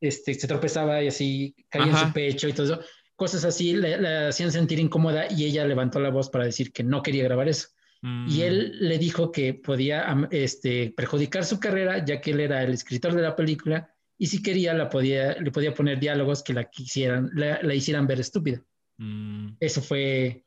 este, 0.00 0.34
se 0.34 0.46
tropezaba 0.46 1.02
y 1.02 1.08
así 1.08 1.54
caía 1.68 1.86
en 1.90 1.96
su 1.96 2.12
pecho 2.12 2.48
y 2.48 2.52
todo 2.52 2.66
eso. 2.66 2.80
Cosas 3.16 3.44
así 3.44 3.72
la, 3.74 3.96
la 3.96 4.28
hacían 4.28 4.52
sentir 4.52 4.78
incómoda 4.78 5.26
y 5.30 5.44
ella 5.44 5.64
levantó 5.66 5.98
la 6.00 6.10
voz 6.10 6.28
para 6.30 6.44
decir 6.44 6.72
que 6.72 6.84
no 6.84 7.02
quería 7.02 7.24
grabar 7.24 7.48
eso. 7.48 7.68
mm, 8.02 8.28
Y 8.28 8.42
él 8.42 8.76
le 8.78 8.98
dijo 8.98 9.32
que 9.32 9.54
podía 9.54 10.28
este, 10.30 10.92
perjudicar 10.96 11.44
su 11.44 11.58
carrera, 11.58 12.04
ya 12.04 12.20
que 12.20 12.30
él 12.32 12.40
era 12.40 12.62
el 12.62 12.72
escritor 12.72 13.14
de 13.14 13.22
la 13.22 13.34
película, 13.34 13.90
y 14.18 14.26
si 14.28 14.42
quería, 14.42 14.72
la 14.74 14.88
podía, 14.88 15.34
le 15.40 15.50
podía 15.50 15.74
poner 15.74 15.98
diálogos 15.98 16.42
que 16.42 16.54
la, 16.54 16.64
quisieran, 16.70 17.30
la, 17.34 17.60
la 17.62 17.74
hicieran 17.74 18.06
ver 18.06 18.20
estúpida. 18.20 18.62
mm, 18.98 19.56
Eso 19.60 19.82
fue 19.82 20.44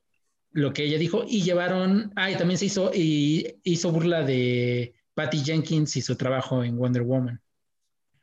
lo 0.52 0.72
que 0.74 0.84
ella 0.84 0.98
dijo. 0.98 1.26
Y 1.28 1.42
llevaron, 1.42 2.12
ah, 2.16 2.32
y 2.32 2.36
también 2.36 2.58
se 2.58 2.66
hizo, 2.66 2.92
y 2.94 3.48
hizo 3.64 3.92
burla 3.92 4.24
de 4.24 4.94
Patty 5.24 5.44
Jenkins 5.44 5.96
y 5.98 6.02
su 6.02 6.16
trabajo 6.16 6.64
en 6.64 6.78
Wonder 6.78 7.02
Woman. 7.04 7.42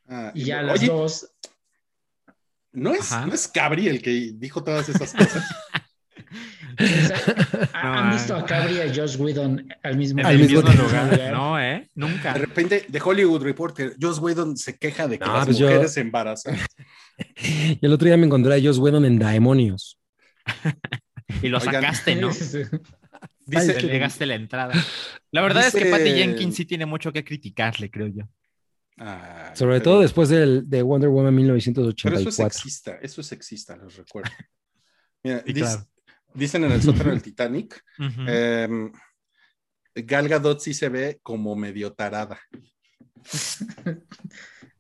Ah, 0.09 0.31
Y 0.35 0.45
ya 0.45 0.59
oye, 0.61 0.67
las 0.67 0.87
dos, 0.87 1.31
¿no 2.73 2.93
es, 2.95 3.13
Ajá. 3.13 3.27
¿no 3.27 3.35
es 3.35 3.49
Cabri 3.49 3.89
el 3.89 4.01
que 4.01 4.33
dijo 4.35 4.65
todas 4.65 4.89
esas 4.89 5.13
cosas? 5.13 5.45
o 6.79 6.85
sea, 6.87 7.71
No, 7.83 7.93
¿han 7.99 8.13
visto 8.13 8.35
a 8.35 8.45
Cabri 8.47 8.77
y 8.77 8.81
a 8.81 8.95
Josh 8.95 9.17
Whedon 9.19 9.69
al 9.83 9.97
mismo, 9.99 10.27
Al 10.27 10.39
mismo 10.39 10.61
lugar. 10.63 11.33
No, 11.33 11.61
¿eh? 11.61 11.91
Nunca. 11.95 12.33
De 12.33 12.39
repente, 12.41 12.87
de 12.89 13.01
Hollywood 13.05 13.43
Reporter, 13.43 13.95
Joss 14.01 14.19
Whedon 14.21 14.57
se 14.57 14.79
queja 14.79 15.07
de 15.07 15.19
que 15.19 15.25
No, 15.27 15.35
las 15.35 15.45
pues 15.47 15.59
yo- 15.59 15.67
mujeres 15.69 15.93
se 15.93 16.01
embarazan. 16.01 16.57
Y 17.39 17.79
el 17.85 17.93
otro 17.93 18.07
día 18.07 18.17
me 18.17 18.27
encontré 18.27 18.55
a 18.55 18.63
Joss 18.63 18.79
Whedon 18.79 19.05
en 19.05 19.19
Daemonios. 19.19 19.99
Y 21.43 21.49
lo 21.49 21.59
Oigan. 21.59 21.75
sacaste, 21.75 22.15
¿no? 22.17 22.31
Dice, 23.47 23.81
Le 23.81 23.93
negaste 23.93 24.27
la 24.27 24.35
entrada. 24.35 24.75
La 25.31 25.41
verdad 25.43 25.67
es 25.69 25.75
que 25.75 25.87
Patty 25.87 26.11
Jenkins 26.15 26.57
sí 26.57 26.65
tiene 26.65 26.85
mucho 26.85 27.13
que 27.13 27.25
criticarle, 27.25 27.91
creo 27.91 28.09
yo. 28.09 28.25
Ah, 28.99 29.53
Sobre 29.55 29.75
pero- 29.75 29.85
todo 29.85 30.01
después 30.01 30.29
del, 30.29 30.69
de 30.69 30.83
Wonder 30.83 31.09
Woman 31.11 31.35
Pero 31.37 31.55
eso 31.57 31.57
es 31.57 31.77
1984. 31.77 32.51
sexista, 32.51 32.99
eso 33.03 33.21
es 33.21 33.27
sexista, 33.27 33.77
les 33.77 33.97
recuerdo. 33.97 34.31
Mira, 35.23 35.43
claro. 35.43 35.87
dicen 36.35 36.65
en 36.65 36.73
el 36.73 36.83
sótano 36.83 37.11
del 37.11 37.23
Titanic, 37.23 37.83
Ujú. 37.99 38.23
em, 38.27 38.93
Gal 39.95 40.29
Gadot 40.29 40.61
sí 40.61 40.75
se 40.75 40.89
ve 40.89 41.21
como 41.23 41.55
medio 41.57 41.93
tarada. 41.93 42.39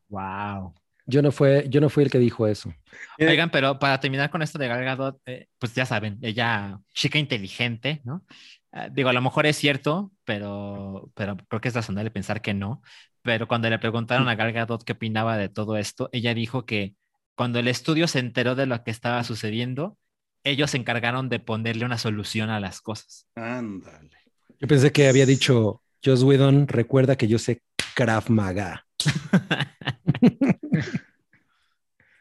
Wow. 0.08 0.72
Yo 1.06 1.22
no, 1.22 1.30
fue, 1.30 1.66
yo 1.68 1.80
no 1.80 1.88
fui 1.88 2.02
el 2.02 2.10
que 2.10 2.18
dijo 2.18 2.46
eso. 2.48 2.74
Mira, 3.16 3.30
Oigan, 3.30 3.50
pero 3.50 3.78
para 3.78 4.00
terminar 4.00 4.28
con 4.28 4.42
esto 4.42 4.58
de 4.58 4.66
Gal 4.66 4.84
Gadot, 4.84 5.20
eh, 5.26 5.46
pues 5.58 5.72
ya 5.74 5.86
saben, 5.86 6.18
ella, 6.20 6.80
chica 6.92 7.18
inteligente, 7.18 8.00
¿no? 8.04 8.24
Eh, 8.72 8.88
digo, 8.92 9.08
a 9.08 9.12
lo 9.12 9.22
mejor 9.22 9.46
es 9.46 9.56
cierto, 9.56 10.12
pero, 10.24 11.10
pero 11.14 11.36
creo 11.48 11.60
que 11.60 11.68
es 11.68 11.74
razonable 11.74 12.10
pensar 12.10 12.42
que 12.42 12.54
no. 12.54 12.82
pero 13.22 13.46
cuando 13.48 13.70
le 13.70 13.78
preguntaron 13.78 14.28
a 14.28 14.34
Gal 14.34 14.52
Gadot 14.52 14.84
qué 14.84 14.92
opinaba 14.92 15.36
de 15.36 15.48
todo 15.48 15.76
esto, 15.76 16.08
ella 16.12 16.34
dijo 16.34 16.66
que 16.66 16.94
cuando 17.36 17.58
el 17.60 17.68
estudio 17.68 18.08
se 18.08 18.18
enteró 18.18 18.54
de 18.54 18.66
lo 18.66 18.82
que 18.82 18.90
estaba 18.90 19.22
sucediendo, 19.22 19.98
ellos 20.42 20.70
se 20.70 20.78
encargaron 20.78 21.28
de 21.28 21.38
ponerle 21.38 21.84
una 21.84 21.98
solución 21.98 22.50
a 22.50 22.60
las 22.60 22.80
cosas. 22.80 23.26
Ándale. 23.34 24.16
Yo 24.58 24.66
pensé 24.68 24.90
que 24.90 25.08
había 25.08 25.26
dicho, 25.26 25.82
Joss 26.04 26.22
Whedon, 26.22 26.66
recuerda 26.66 27.16
que 27.16 27.28
yo 27.28 27.38
sé 27.38 27.62
Krav 27.94 28.30
Maga. 28.30 28.86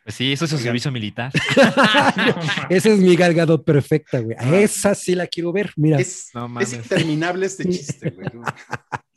Pues 0.04 0.14
sí, 0.16 0.32
eso 0.34 0.46
es 0.46 0.52
su 0.52 0.60
servicio 0.60 0.92
militar. 0.92 1.32
Esa 2.70 2.90
es 2.90 3.00
mi 3.00 3.16
galgado 3.16 3.64
perfecta, 3.64 4.20
güey. 4.20 4.36
A 4.38 4.56
esa 4.60 4.94
sí 4.94 5.16
la 5.16 5.26
quiero 5.26 5.52
ver. 5.52 5.72
Mira, 5.78 5.98
Es, 6.00 6.30
No 6.36 6.46
es 6.46 6.52
mames. 6.52 6.74
interminable 6.74 7.48
este 7.48 7.68
chiste, 7.68 8.12
güey. 8.12 8.28
¿no? 8.32 8.44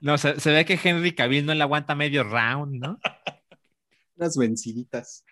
No, 0.01 0.17
se, 0.17 0.41
se 0.41 0.51
ve 0.51 0.65
que 0.65 0.81
Henry 0.83 1.15
Cavill 1.15 1.45
no 1.45 1.53
le 1.55 1.63
aguanta 1.63 1.95
medio 1.95 2.25
round, 2.25 2.77
¿no? 2.81 2.99
Unas 4.17 4.35
venciditas. 4.39 5.27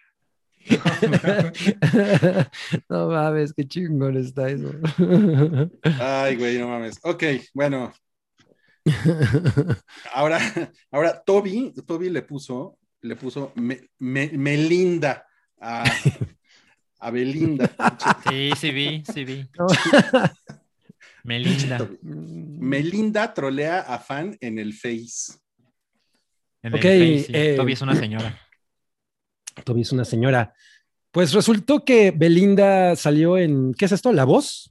no 2.89 3.09
mames, 3.09 3.53
qué 3.55 3.67
chingón 3.67 4.17
está 4.17 4.49
eso. 4.51 4.73
Ay, 6.01 6.37
güey, 6.37 6.59
no 6.59 6.69
mames. 6.69 6.99
Ok, 7.03 7.25
bueno. 7.55 7.93
Ahora, 10.13 10.39
ahora 10.91 11.23
Toby, 11.25 11.73
Toby 11.87 12.11
le 12.11 12.23
puso, 12.23 12.79
le 13.03 13.17
puso 13.17 13.53
Me- 13.57 13.91
Me- 13.99 14.31
Melinda 14.33 15.27
a, 15.61 15.85
a 17.01 17.11
Belinda. 17.11 17.71
Sí, 18.29 18.51
sí 18.59 18.71
vi, 18.71 19.03
sí 19.13 19.25
vi. 19.25 19.49
Melinda. 21.25 21.89
Melinda 22.03 23.35
trolea 23.35 23.81
a 23.81 23.99
fan 23.99 24.37
en 24.41 24.59
el 24.59 24.73
Face. 24.75 25.39
En 26.63 26.73
el 26.73 26.75
Ok, 26.75 26.83
Face, 26.83 27.23
sí. 27.27 27.33
eh, 27.35 27.55
Toby 27.57 27.73
es 27.73 27.83
una 27.83 27.95
señora. 28.01 28.41
Toby 29.65 29.83
es 29.83 29.93
una 29.93 30.05
señora. 30.05 30.55
Pues 31.11 31.33
resultó 31.33 31.85
que 31.85 32.11
Belinda 32.11 32.95
salió 32.97 33.39
en, 33.39 33.73
¿qué 33.75 33.87
es 33.87 33.93
esto? 33.93 34.13
¿La 34.13 34.25
voz? 34.25 34.71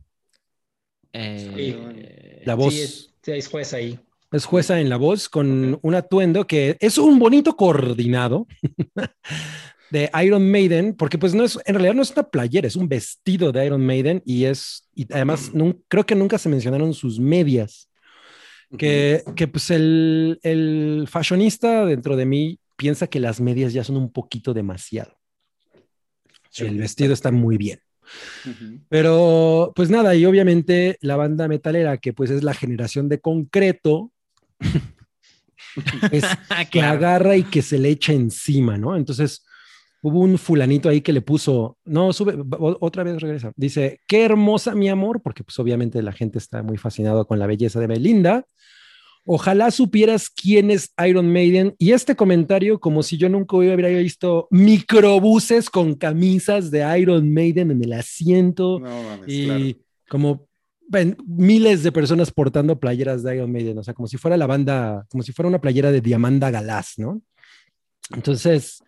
Eh, 1.14 2.44
La 2.46 2.56
voz. 2.56 2.74
Sí, 2.74 2.82
es, 2.82 3.14
sí, 3.24 3.32
es 3.32 3.48
juez 3.48 3.74
ahí. 3.74 4.00
Es 4.36 4.46
jueza 4.46 4.80
en 4.82 4.90
La 4.90 4.98
Voz 4.98 5.30
con 5.30 5.80
un 5.82 5.96
atuendo 5.96 6.46
que 6.46 6.78
es 6.80 6.98
un 6.98 7.20
bonito 7.20 7.56
coordinado 7.56 8.48
de 9.92 10.10
Iron 10.24 10.50
Maiden, 10.52 10.94
porque 10.96 11.18
pues 11.18 11.34
no 11.34 11.44
es, 11.44 11.58
en 11.66 11.76
realidad 11.76 11.94
no 11.94 12.02
es 12.02 12.12
una 12.12 12.24
playera, 12.24 12.68
es 12.68 12.76
un 12.76 12.90
vestido 12.90 13.52
de 13.52 13.66
Iron 13.66 13.86
Maiden 13.86 14.22
y 14.26 14.46
es, 14.46 14.88
y 14.94 15.12
además 15.14 15.54
nun- 15.54 15.82
creo 15.88 16.06
que 16.06 16.16
nunca 16.16 16.38
se 16.38 16.50
mencionaron 16.50 16.94
sus 16.94 17.20
medias, 17.20 17.90
que, 18.78 19.24
que 19.36 19.48
pues 19.48 19.70
el, 19.72 20.40
el 20.44 21.06
fashionista 21.10 21.86
dentro 21.86 22.18
de 22.18 22.26
mí 22.26 22.60
piensa 22.76 23.08
que 23.08 23.20
las 23.22 23.40
medias 23.40 23.72
ya 23.74 23.84
son 23.84 23.96
un 23.96 24.12
poquito 24.12 24.54
demasiado. 24.54 25.18
Sí, 26.50 26.66
el 26.66 26.78
vestido 26.78 27.14
está 27.14 27.32
muy 27.32 27.58
bien. 27.58 27.80
Pero 28.90 29.72
pues 29.76 29.90
nada, 29.90 30.16
y 30.16 30.26
obviamente 30.26 30.98
la 31.02 31.16
banda 31.16 31.48
metalera, 31.48 31.98
que 31.98 32.12
pues 32.14 32.32
es 32.32 32.44
la 32.44 32.54
generación 32.54 33.08
de 33.08 33.20
concreto, 33.20 34.12
pues 36.10 36.24
que 36.72 36.80
Claro. 36.80 36.98
agarra 36.98 37.36
y 37.38 37.44
que 37.44 37.62
se 37.62 37.78
le 37.80 37.90
echa 37.90 38.14
encima, 38.14 38.78
¿no? 38.78 38.96
Entonces 38.96 39.46
hubo 40.02 40.20
un 40.20 40.38
fulanito 40.38 40.88
ahí 40.88 41.02
que 41.02 41.14
le 41.14 41.22
puso, 41.22 41.78
no, 41.86 42.14
sube, 42.14 42.36
otra 42.60 43.04
vez 43.04 43.20
regresa, 43.22 43.52
dice, 43.56 44.00
qué 44.08 44.24
hermosa 44.24 44.76
mi 44.76 44.88
amor, 44.88 45.22
porque 45.24 45.44
pues 45.44 45.58
obviamente 45.58 46.02
la 46.04 46.12
gente 46.12 46.38
está 46.38 46.62
muy 46.62 46.78
fascinado 46.78 47.26
con 47.26 47.40
la 47.40 47.48
belleza 47.48 47.80
de 47.80 47.88
Belinda. 47.88 48.46
Ojalá 49.28 49.72
supieras 49.72 50.30
quién 50.30 50.70
es 50.70 50.94
Iron 51.08 51.34
Maiden. 51.34 51.74
Y 51.80 51.94
este 51.94 52.16
comentario, 52.16 52.80
como 52.80 53.02
si 53.02 53.18
yo 53.18 53.28
nunca 53.30 53.58
hubiera 53.58 53.88
visto 53.90 54.48
microbuses 54.52 55.72
con 55.72 55.96
camisas 55.96 56.70
de 56.70 57.00
Iron 57.00 57.34
Maiden 57.34 57.72
en 57.72 57.84
el 57.84 57.94
asiento 57.94 58.80
No 58.80 58.86
mames, 59.04 59.26
y 59.28 59.46
claro. 59.46 59.66
como 60.08 60.45
miles 61.26 61.84
de 61.84 61.92
personas 61.92 62.32
portando 62.32 62.80
playeras 62.80 63.24
de 63.24 63.36
Iron 63.36 63.52
Maiden, 63.52 63.78
o 63.78 63.84
sea, 63.84 63.94
como 63.94 64.08
si 64.08 64.18
fuera 64.18 64.38
la 64.38 64.48
banda, 64.48 65.06
como 65.10 65.24
si 65.24 65.32
fuera 65.32 65.50
una 65.50 65.62
playera 65.62 65.92
de 65.92 66.02
Diamanda 66.02 66.52
Galás, 66.52 66.94
¿no? 66.98 67.22
Entonces, 68.14 68.84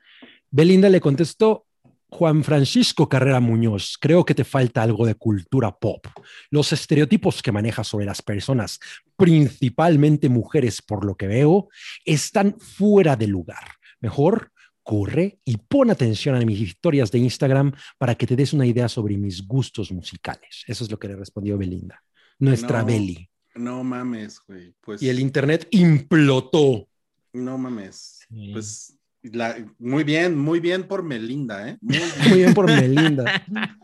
Belinda 0.51 0.89
le 0.89 1.01
contestó, 1.01 1.65
Juan 2.09 2.43
Francisco 2.43 3.09
Carrera 3.09 3.41
Muñoz, 3.41 3.97
creo 3.99 4.23
que 4.23 4.33
te 4.33 4.45
falta 4.45 4.81
algo 4.81 5.05
de 5.05 5.15
cultura 5.15 5.77
pop. 5.77 6.07
Los 6.49 6.71
estereotipos 6.71 7.41
que 7.41 7.51
manejas 7.51 7.87
sobre 7.87 8.05
las 8.05 8.21
personas, 8.21 8.79
principalmente 9.17 10.29
mujeres 10.29 10.81
por 10.81 11.05
lo 11.05 11.15
que 11.15 11.27
veo, 11.27 11.67
están 12.05 12.57
fuera 12.59 13.17
de 13.17 13.27
lugar. 13.27 13.65
Mejor 13.99 14.51
corre 14.87 15.37
y 15.43 15.57
pon 15.57 15.91
atención 15.91 16.35
a 16.35 16.39
mis 16.45 16.61
historias 16.61 17.11
de 17.11 17.19
Instagram 17.19 17.73
para 17.97 18.15
que 18.15 18.25
te 18.25 18.37
des 18.37 18.53
una 18.53 18.65
idea 18.65 18.87
sobre 18.87 19.17
mis 19.17 19.45
gustos 19.45 19.91
musicales. 19.91 20.63
Eso 20.65 20.85
es 20.85 20.89
lo 20.89 20.97
que 20.97 21.09
le 21.09 21.17
respondió 21.17 21.57
Belinda, 21.57 22.01
nuestra 22.39 22.79
No. 22.79 22.85
Beli. 22.85 23.29
No 23.55 23.83
mames, 23.83 24.39
güey. 24.47 24.73
Pues, 24.79 25.01
Y 25.01 25.09
el 25.09 25.19
internet 25.19 25.67
implotó. 25.71 26.87
no 27.33 27.57
mames. 27.57 28.19
Sí. 28.29 28.51
Pues 28.53 28.97
la- 29.23 29.57
muy 29.77 30.05
bien, 30.05 30.37
muy 30.37 30.61
bien 30.61 30.87
por 30.87 31.03
Melinda, 31.03 31.67
¿eh? 31.69 31.77
Muy 31.81 31.97
bien. 31.97 32.09
Muy 32.29 32.37
bien 32.39 32.53
por 32.53 32.65
Melinda. 32.67 33.43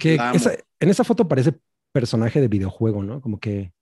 Que 0.00 0.14
esa- 0.34 0.54
en 0.80 0.88
esa 0.88 1.04
foto 1.04 1.28
parece 1.28 1.54
personaje 1.92 2.40
de 2.40 2.48
videojuego, 2.48 3.04
¿no? 3.04 3.20
Como 3.20 3.38
que 3.38 3.72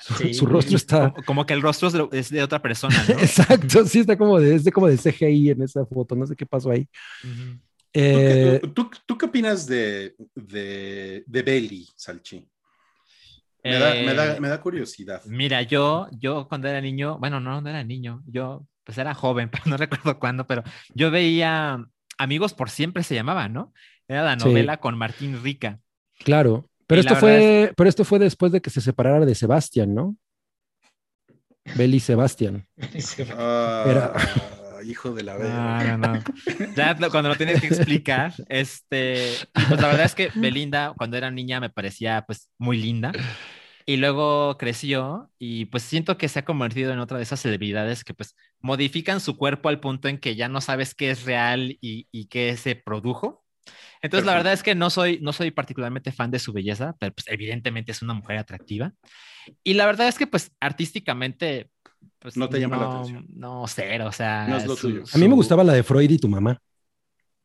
su, 0.00 0.14
Sí. 0.14 0.34
su 0.34 0.46
rostro 0.46 0.76
está... 0.76 1.10
Como, 1.12 1.24
como 1.24 1.46
que 1.46 1.54
el 1.54 1.62
rostro 1.62 1.88
es 2.12 2.30
de, 2.30 2.42
otra 2.42 2.60
persona, 2.62 2.96
¿no? 3.08 3.14
Exacto, 3.20 3.84
sí, 3.86 4.00
está 4.00 4.16
como 4.16 4.38
de, 4.40 4.54
es 4.54 4.64
de 4.64 4.72
como 4.72 4.86
de 4.88 4.96
CGI 4.96 5.50
en 5.50 5.62
esa 5.62 5.84
foto, 5.86 6.14
no 6.16 6.26
sé 6.26 6.34
qué 6.36 6.46
pasó 6.46 6.70
ahí. 6.70 6.88
Ujú. 7.24 7.58
¿Tú, 7.58 7.60
Eh, 7.92 8.58
qué, 8.62 8.68
tú- 8.68 8.90
tú 9.06 9.18
qué 9.18 9.26
opinas 9.26 9.66
de, 9.66 10.14
de, 10.34 11.24
de 11.26 11.42
Belly, 11.42 11.88
Salchi? 11.96 12.46
Me, 13.62 13.78
da, 13.78 13.94
me, 13.94 14.14
da, 14.14 14.36
Eh, 14.36 14.40
me 14.40 14.48
da 14.48 14.60
curiosidad. 14.60 15.22
Mira, 15.26 15.60
yo, 15.62 16.08
yo 16.18 16.48
cuando 16.48 16.68
era 16.68 16.80
niño, 16.80 17.18
bueno, 17.18 17.40
no, 17.40 17.60
no 17.60 17.68
era 17.68 17.84
niño, 17.84 18.22
yo 18.26 18.66
pues 18.84 18.96
era 18.96 19.12
joven, 19.14 19.50
pero 19.52 19.64
no 19.66 19.76
recuerdo 19.76 20.18
cuándo, 20.18 20.46
pero 20.46 20.62
yo 20.94 21.10
veía 21.10 21.84
Amigos 22.16 22.54
por 22.54 22.70
Siempre 22.70 23.02
se 23.02 23.14
llamaba, 23.14 23.48
¿no? 23.48 23.72
Era 24.08 24.22
la 24.24 24.38
Sí. 24.38 24.46
novela 24.48 24.78
con 24.78 24.96
Martín 24.96 25.42
Rica. 25.42 25.78
claro, 26.24 26.69
pero 26.90 27.00
esto, 27.00 27.16
fue, 27.16 27.72
pero 27.76 27.88
esto 27.88 28.04
fue 28.04 28.18
después 28.18 28.52
de 28.52 28.60
que 28.60 28.70
se 28.70 28.80
separara 28.80 29.24
de 29.24 29.34
Sebastián, 29.34 29.94
¿no? 29.94 30.16
Beli 31.76 31.96
y 31.98 32.00
Sebastián. 32.00 32.66
Ah, 33.36 33.84
Era- 33.88 34.12
hijo 34.84 35.12
de 35.12 35.22
la 35.22 35.36
verga. 35.36 35.96
No, 35.96 35.98
no, 35.98 36.14
no. 36.14 36.24
Ya 36.76 36.94
lo- 36.94 37.10
cuando 37.10 37.28
lo 37.28 37.36
tienes 37.36 37.60
que 37.60 37.66
explicar, 37.66 38.32
este, 38.48 39.26
pues 39.52 39.80
la 39.80 39.88
verdad 39.88 40.06
es 40.06 40.14
que 40.14 40.30
Belinda 40.34 40.94
cuando 40.96 41.16
era 41.16 41.30
niña 41.30 41.60
me 41.60 41.68
parecía 41.70 42.24
pues 42.26 42.50
muy 42.58 42.78
linda 42.78 43.12
y 43.84 43.96
luego 43.98 44.56
creció 44.56 45.30
y 45.38 45.66
pues 45.66 45.82
siento 45.82 46.16
que 46.16 46.28
se 46.28 46.38
ha 46.38 46.44
convertido 46.44 46.92
en 46.92 46.98
otra 46.98 47.18
de 47.18 47.24
esas 47.24 47.40
celebridades 47.40 48.04
que 48.04 48.14
pues 48.14 48.34
modifican 48.60 49.20
su 49.20 49.36
cuerpo 49.36 49.68
al 49.68 49.80
punto 49.80 50.08
en 50.08 50.18
que 50.18 50.34
ya 50.36 50.48
no 50.48 50.60
sabes 50.62 50.94
qué 50.94 51.10
es 51.10 51.24
real 51.24 51.76
y, 51.80 52.08
y 52.10 52.26
qué 52.28 52.56
se 52.56 52.74
produjo. 52.74 53.44
Entonces 54.02 54.26
la 54.26 54.34
verdad 54.34 54.52
es 54.54 54.62
que 54.62 54.74
no 54.74 54.88
soy, 54.90 55.18
no 55.20 55.32
soy 55.32 55.50
particularmente 55.50 56.10
fan 56.12 56.30
de 56.30 56.38
su 56.38 56.52
belleza, 56.52 56.94
pero 56.98 57.12
pues 57.12 57.26
evidentemente 57.28 57.92
es 57.92 58.00
una 58.02 58.14
mujer 58.14 58.38
atractiva. 58.38 58.92
Y 59.62 59.74
la 59.74 59.86
verdad 59.86 60.08
es 60.08 60.16
que 60.18 60.26
pues 60.26 60.52
artísticamente... 60.60 61.70
Pues, 62.18 62.36
No 62.36 62.48
te 62.48 62.58
llama 62.60 62.76
la 62.78 62.88
atención. 62.90 63.26
No, 63.34 63.64
cero, 63.66 64.06
o 64.08 64.12
sea... 64.12 64.46
No 64.48 64.56
es 64.56 64.66
lo 64.66 64.74
su- 64.76 64.88
tuyo. 64.88 65.04
A 65.12 65.18
mí 65.18 65.24
me 65.24 65.30
su- 65.30 65.36
gustaba 65.36 65.64
la 65.64 65.72
de 65.74 65.82
Freud 65.82 66.10
y 66.10 66.18
tu 66.18 66.28
mamá. 66.28 66.58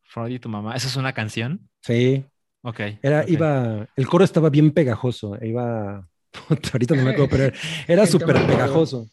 Freud 0.03 0.31
y 0.35 0.39
tu 0.39 0.47
mamá. 0.49 0.75
¿Eso 0.75 0.87
es 0.87 0.95
una 0.95 1.11
canción? 1.13 1.67
Sí, 1.81 2.23
Ok. 2.61 2.79
era, 3.01 3.21
ok. 3.21 3.29
iba, 3.29 3.87
el 3.95 4.07
coro 4.07 4.23
estaba 4.23 4.49
bien 4.49 4.71
pegajoso, 4.71 5.35
e 5.41 5.49
iba, 5.49 6.07
ahorita 6.73 6.95
no 6.95 7.03
me 7.03 7.11
acuerdo, 7.11 7.29
pero 7.29 7.55
era 7.87 8.05
súper 8.05 8.35
pegajoso. 8.47 9.07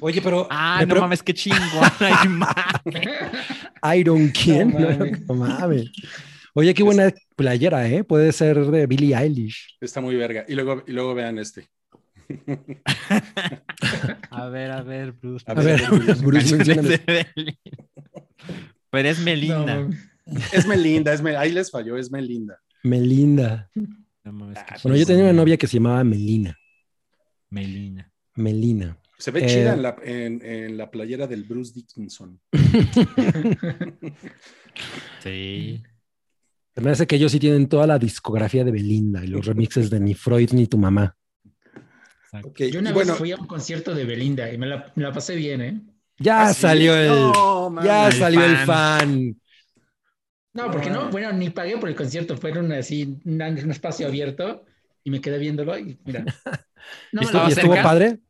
Oye, 0.00 0.20
pero 0.22 0.46
Ah, 0.50 0.78
no 0.82 0.88
pre- 0.88 1.00
mames, 1.00 1.22
qué 1.22 1.34
chingón. 1.34 1.60
Iron 3.96 4.28
quién? 4.28 4.70
No 4.72 4.80
mames. 4.80 5.26
No 5.28 5.34
mames. 5.34 5.90
Oye, 6.54 6.74
qué 6.74 6.82
buena 6.82 7.12
playera, 7.36 7.88
¿eh? 7.88 8.04
Puede 8.04 8.32
ser 8.32 8.58
de 8.66 8.86
Billie 8.86 9.16
Eilish. 9.16 9.76
Está 9.80 10.00
muy 10.00 10.14
verga. 10.16 10.44
Y 10.48 10.54
luego, 10.54 10.82
y 10.86 10.92
luego 10.92 11.14
vean 11.14 11.38
este. 11.38 11.68
A 14.30 14.48
ver, 14.48 14.70
a 14.70 14.82
ver, 14.82 15.12
Bruce. 15.12 15.44
A 15.48 15.54
ver, 15.54 15.82
Bruce, 16.22 16.56
mencióname. 16.56 17.00
Pero 18.90 19.08
es 19.08 19.18
Melinda. 19.20 19.76
No, 19.80 19.90
Es 20.52 20.66
Melinda, 20.66 21.12
es 21.12 21.22
Mel- 21.22 21.36
ahí 21.36 21.52
les 21.52 21.70
falló, 21.70 21.96
es 21.98 22.10
Melinda. 22.10 22.58
Melinda. 22.82 23.70
No 24.24 24.32
mames, 24.32 24.58
Ah, 24.58 24.76
Bueno, 24.82 24.96
yo 24.96 25.06
tenía 25.06 25.24
una 25.24 25.32
novia 25.32 25.56
que 25.56 25.66
se 25.66 25.74
llamaba 25.76 26.02
Melina. 26.04 26.56
Melina. 27.50 28.10
Melina. 28.36 28.98
Se 29.18 29.30
ve 29.30 29.44
Eh, 29.44 29.46
chida 29.46 29.74
en 29.74 29.82
la, 29.82 29.96
en, 30.02 30.44
en 30.44 30.76
la 30.78 30.90
playera 30.90 31.26
del 31.26 31.44
Bruce 31.44 31.72
Dickinson. 31.74 32.40
Sí. 35.22 35.82
Se 36.74 36.80
me 36.80 36.90
hace 36.90 37.06
que 37.06 37.16
ellos 37.16 37.32
sí 37.32 37.38
tienen 37.40 37.68
toda 37.68 37.86
la 37.86 37.98
discografía 37.98 38.64
de 38.64 38.70
Belinda 38.72 39.24
y 39.24 39.28
los 39.28 39.46
remixes 39.46 39.90
de 39.90 39.98
Ni 40.00 40.14
Freud 40.14 40.50
ni 40.52 40.66
tu 40.66 40.78
mamá. 40.78 41.16
Yo 42.68 42.80
una 42.80 42.90
y 42.90 42.92
vez 42.92 42.94
bueno, 43.04 43.14
fui 43.16 43.30
a 43.32 43.36
un 43.36 43.46
concierto 43.46 43.94
de 43.94 44.04
Belinda 44.04 44.52
y 44.52 44.58
me 44.58 44.66
la, 44.66 44.92
me 44.96 45.02
la 45.04 45.12
pasé 45.12 45.36
bien, 45.36 45.60
¿eh? 45.62 45.80
Ya 46.18 46.48
¿Ah, 46.48 46.54
salió 46.54 46.94
el, 46.96 47.32
No, 47.70 47.70
ya 47.76 48.10
El 48.10 48.12
salió 48.12 48.44
el 48.44 48.56
fan. 48.58 49.36
No, 50.52 50.70
porque 50.70 50.88
no, 50.90 51.10
bueno, 51.10 51.32
ni 51.32 51.50
pagué 51.50 51.76
por 51.78 51.88
el 51.88 51.96
concierto, 51.96 52.36
fueron 52.36 52.70
así, 52.72 53.02
un, 53.24 53.42
un 53.42 53.70
espacio 53.70 54.06
abierto 54.06 54.64
y 55.02 55.10
me 55.10 55.20
quedé 55.20 55.38
viéndolo 55.38 55.76
y 55.78 55.98
mira. 56.04 56.24
No, 57.12 57.22
¿Y 57.22 57.24
estaba 57.24 57.46
¿Y 57.46 57.48
no, 57.48 57.52
estuvo 57.52 57.74
cerca? 57.74 57.80
padre? 57.80 58.20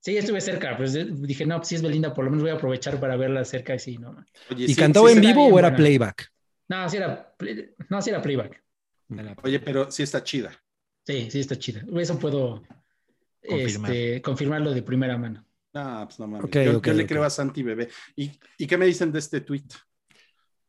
sí, 0.00 0.16
estuve 0.18 0.40
cerca, 0.40 0.76
pues 0.76 0.94
eh, 0.96 1.06
dije, 1.10 1.46
no, 1.46 1.56
pues 1.58 1.68
sí 1.68 1.74
es 1.76 1.82
Belinda, 1.82 2.14
por 2.14 2.24
lo 2.24 2.30
menos 2.30 2.42
voy 2.44 2.52
a 2.52 2.54
aprovechar 2.56 3.00
para 3.00 3.16
verla 3.16 3.44
cerca 3.44 3.74
y 3.74 3.78
sí, 3.80 3.98
no. 3.98 4.16
Oye, 4.50 4.66
¿Y 4.66 4.74
sí, 4.74 4.76
cantó 4.76 5.08
sí 5.08 5.08
en 5.08 5.20
vivo 5.20 5.46
o 5.48 5.58
era 5.58 5.74
buena. 5.74 5.74
playback? 5.74 6.30
No, 6.68 6.88
sí 6.88 6.96
era, 6.96 7.34
no, 7.88 8.02
sí 8.02 8.10
era 8.10 8.22
playback. 8.22 8.62
Oye, 9.42 9.60
pero 9.60 9.90
sí 9.90 10.02
está 10.02 10.22
chida. 10.22 10.52
Sí, 11.06 11.30
sí 11.30 11.40
está 11.40 11.58
chida. 11.58 11.82
Eso 11.96 12.18
puedo 12.18 12.62
Confirmar. 13.46 13.90
este, 13.90 14.22
confirmarlo 14.22 14.74
de 14.74 14.82
primera 14.82 15.16
mano. 15.16 15.44
No, 15.72 16.02
pues 16.04 16.18
no 16.18 16.26
mames. 16.26 16.44
Ok, 16.44 16.84
yo, 16.84 16.92
le 16.92 17.06
creo 17.06 17.24
a 17.24 17.30
Santi 17.30 17.62
Bebé. 17.62 17.88
¿Y, 18.16 18.32
¿Y 18.58 18.66
qué 18.66 18.76
me 18.76 18.86
dicen 18.86 19.12
de 19.12 19.18
este 19.18 19.40
tweet? 19.40 19.64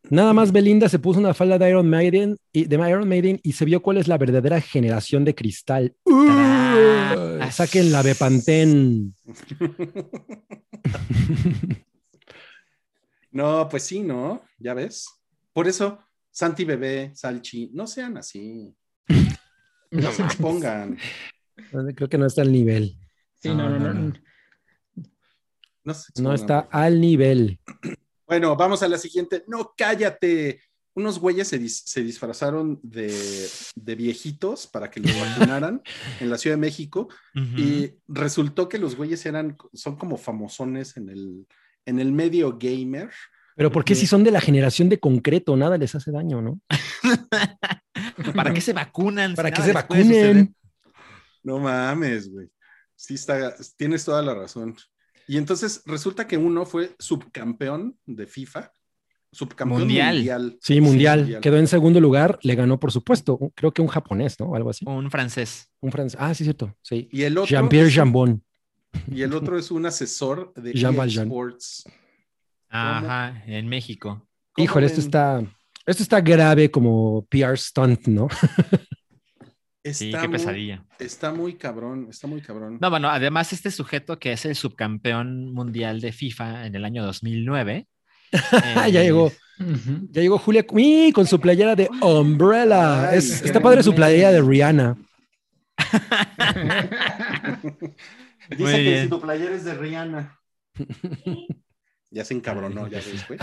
Nada 0.10 0.34
más 0.34 0.52
Belinda 0.52 0.88
se 0.88 0.98
puso 0.98 1.20
una 1.20 1.34
falda 1.34 1.58
de 1.58 1.70
Iron 1.70 1.90
Maiden 1.90 2.38
y 2.54 2.66
de 2.66 2.76
Iron 2.90 3.08
Maiden 3.08 3.40
y 3.44 3.52
se 3.52 3.66
vio 3.66 3.82
cuál 3.82 3.98
es 3.98 4.08
la 4.08 4.18
verdadera 4.18 4.62
generación 4.62 5.26
de 5.26 5.36
cristal. 5.36 5.94
Uh, 6.06 7.52
saquen 7.52 7.92
la 7.92 8.02
Bepantén. 8.02 9.14
No, 13.32 13.68
pues 13.70 13.84
sí, 13.84 14.00
¿no? 14.00 14.42
Ya 14.58 14.74
ves. 14.74 15.08
Por 15.60 15.68
eso, 15.68 16.00
Santi 16.32 16.64
Bebé, 16.64 17.12
Salchi, 17.14 17.70
no 17.74 17.86
sean 17.86 18.16
así. 18.16 18.74
No 19.92 20.10
se 20.14 20.22
expongan. 20.24 20.98
Creo 21.96 22.08
que 22.08 22.18
no 22.18 22.28
está 22.28 22.44
al 22.44 22.52
nivel. 22.54 22.96
Sí, 23.42 23.50
no, 23.50 23.68
no, 23.70 23.78
no. 23.78 23.94
no. 23.94 24.14
No, 25.84 25.94
se 25.94 26.22
No 26.22 26.32
expongan, 26.32 26.36
está 26.36 26.60
al 26.72 27.02
nivel. 27.02 27.60
Bueno, 28.26 28.56
vamos 28.56 28.84
a 28.84 28.88
la 28.88 28.98
siguiente. 28.98 29.44
No, 29.48 29.74
cállate. 29.78 30.62
Unos 30.94 31.20
güeyes 31.20 31.50
se, 31.50 31.60
dis- 31.60 31.82
se 31.86 32.04
disfrazaron 32.04 32.80
de, 32.82 33.14
de 33.76 33.96
viejitos 33.96 34.66
para 34.66 34.90
que 34.90 35.02
los 35.02 35.12
vacunaran 35.20 35.82
en 36.22 36.30
la 36.30 36.38
Ciudad 36.38 36.56
de 36.56 36.62
México 36.62 37.10
y 37.36 37.96
resultó 38.08 38.70
que 38.70 38.78
los 38.78 38.96
güeyes 38.96 39.26
eran, 39.26 39.58
son 39.74 39.98
como 39.98 40.16
famosones 40.16 40.96
en 40.96 41.10
el, 41.10 41.48
en 41.86 42.00
el 42.00 42.14
medio 42.14 42.58
gamer. 42.58 43.10
Pero 43.60 43.74
¿por 43.74 43.84
qué 43.84 43.94
si 43.94 44.08
son 44.08 44.24
de 44.24 44.32
la 44.32 44.40
generación 44.40 44.88
de 44.88 45.02
concreto? 45.02 45.58
Nada 45.58 45.78
les 45.78 45.94
hace 45.94 46.12
daño, 46.12 46.42
¿no? 46.42 46.62
¿Para 48.34 48.54
qué 48.54 48.62
se 48.62 48.72
vacunan? 48.72 49.36
Para 49.36 49.50
nada 49.50 49.66
se 49.66 49.74
vacunen. 49.74 50.56
No 51.44 51.60
mames, 51.60 52.32
güey. 52.32 52.48
Sí 52.96 53.16
está, 53.16 53.54
tienes 53.76 54.06
toda 54.06 54.22
la 54.22 54.34
razón. 54.34 54.78
Y 55.28 55.36
entonces 55.38 55.84
resulta 55.86 56.26
que 56.26 56.38
uno 56.38 56.66
fue 56.66 56.96
subcampeón 57.00 57.98
de 58.06 58.28
FIFA, 58.28 58.72
subcampeón 59.30 59.82
Mundial. 59.82 60.16
mundial. 60.16 60.58
Sí, 60.62 60.80
mundial. 60.80 61.40
Quedó 61.42 61.58
en 61.58 61.68
segundo 61.68 62.00
lugar, 62.00 62.40
le 62.44 62.56
ganó, 62.56 62.80
por 62.80 62.94
supuesto, 62.94 63.38
creo 63.56 63.74
que 63.74 63.82
un 63.82 63.90
japonés, 63.90 64.40
¿no? 64.40 64.56
Algo 64.56 64.70
así. 64.70 64.86
Un 64.88 65.12
francés. 65.12 65.70
Un 65.82 65.92
francés. 65.92 66.18
Ah, 66.18 66.34
sí, 66.34 66.46
cierto. 66.46 66.74
Sí. 66.82 67.10
Y 67.12 67.24
el 67.24 67.38
otro, 67.38 67.50
Jean-Pierre 67.50 67.92
Jambon. 67.92 68.42
y 69.12 69.22
el 69.22 69.34
otro 69.34 69.58
es 69.60 69.70
un 69.70 69.86
asesor 69.86 70.54
de 70.54 70.72
Jean 70.72 70.96
Valjean. 70.96 71.28
Sports. 71.28 71.84
Ajá, 72.70 73.44
en 73.48 73.68
México. 73.68 74.28
¿Cómo 74.54 74.64
Híjole, 74.66 74.86
esto 74.88 75.00
está, 75.02 75.42
esto 75.86 76.04
está 76.04 76.22
grave 76.22 76.70
como 76.72 77.26
PR 77.30 77.58
stunt, 77.58 78.08
¿no? 78.08 78.28
Sí, 79.82 80.08
Está 80.08 80.22
qué 80.22 80.28
muy- 80.28 80.38
pesadilla. 80.38 80.84
Está 81.00 81.32
muy 81.34 81.54
cabrón, 81.56 82.08
está 82.10 82.28
muy 82.28 82.42
cabrón. 82.42 82.78
No, 82.82 82.90
bueno, 82.90 83.10
además 83.10 83.54
este 83.54 83.72
sujeto 83.72 84.20
que 84.20 84.34
es 84.34 84.44
el 84.46 84.56
subcampeón 84.56 85.54
mundial 85.54 86.02
de 86.02 86.12
FIFA 86.12 86.66
en 86.68 86.76
el 86.76 86.84
año 86.86 87.04
2009. 87.06 87.88
eh, 88.32 88.32
ya 88.92 89.02
llegó, 89.02 89.32
ya 90.12 90.22
llegó 90.22 90.38
Julia 90.38 90.68
Cui 90.68 91.12
con 91.16 91.26
su 91.26 91.40
playera 91.40 91.76
de 91.78 91.90
Umbrella. 92.02 93.10
Ay, 93.10 93.20
Es- 93.20 93.42
qué 93.42 93.48
está 93.48 93.62
padre 93.62 93.82
su 93.82 93.96
playera 93.96 94.32
de 94.34 94.42
Rihanna. 94.42 94.98
Dice 98.50 98.84
que 98.84 99.08
tu 99.10 99.22
playera 99.22 99.56
es 99.56 99.64
de 99.64 99.76
Rihanna. 99.76 100.38
Ya 102.12 102.26
se 102.26 102.34
encabronó, 102.34 102.88
ya 102.88 102.98
ves, 103.00 103.26
güey. 103.28 103.40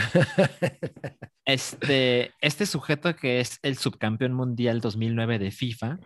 Este, 1.45 2.33
este 2.41 2.67
sujeto 2.67 3.15
que 3.15 3.41
es 3.41 3.59
el 3.63 3.77
subcampeón 3.77 4.33
mundial 4.33 4.81
2009 4.81 5.39
de 5.39 5.51
FIFA 5.51 5.99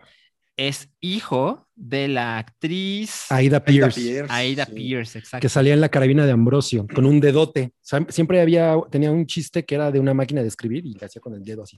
es 0.57 0.89
hijo 0.99 1.67
de 1.75 2.07
la 2.07 2.37
actriz 2.37 3.31
Aida 3.31 3.57
Aida 3.57 3.65
Pierce, 3.65 3.99
Pierce, 4.01 4.33
Aida 4.33 4.65
sí. 4.65 4.71
Pierce, 4.73 5.17
exacto. 5.19 5.41
que 5.41 5.49
salía 5.49 5.73
en 5.73 5.81
la 5.81 5.89
carabina 5.89 6.25
de 6.25 6.31
Ambrosio 6.33 6.85
con 6.93 7.05
un 7.05 7.19
dedote. 7.19 7.73
Siempre 8.09 8.41
había, 8.41 8.75
tenía 8.91 9.11
un 9.11 9.25
chiste 9.25 9.65
que 9.65 9.75
era 9.75 9.91
de 9.91 9.99
una 9.99 10.13
máquina 10.13 10.41
de 10.41 10.47
escribir 10.49 10.85
y 10.85 10.93
le 10.93 11.05
hacía 11.05 11.21
con 11.21 11.33
el 11.33 11.43
dedo 11.43 11.63
así. 11.63 11.77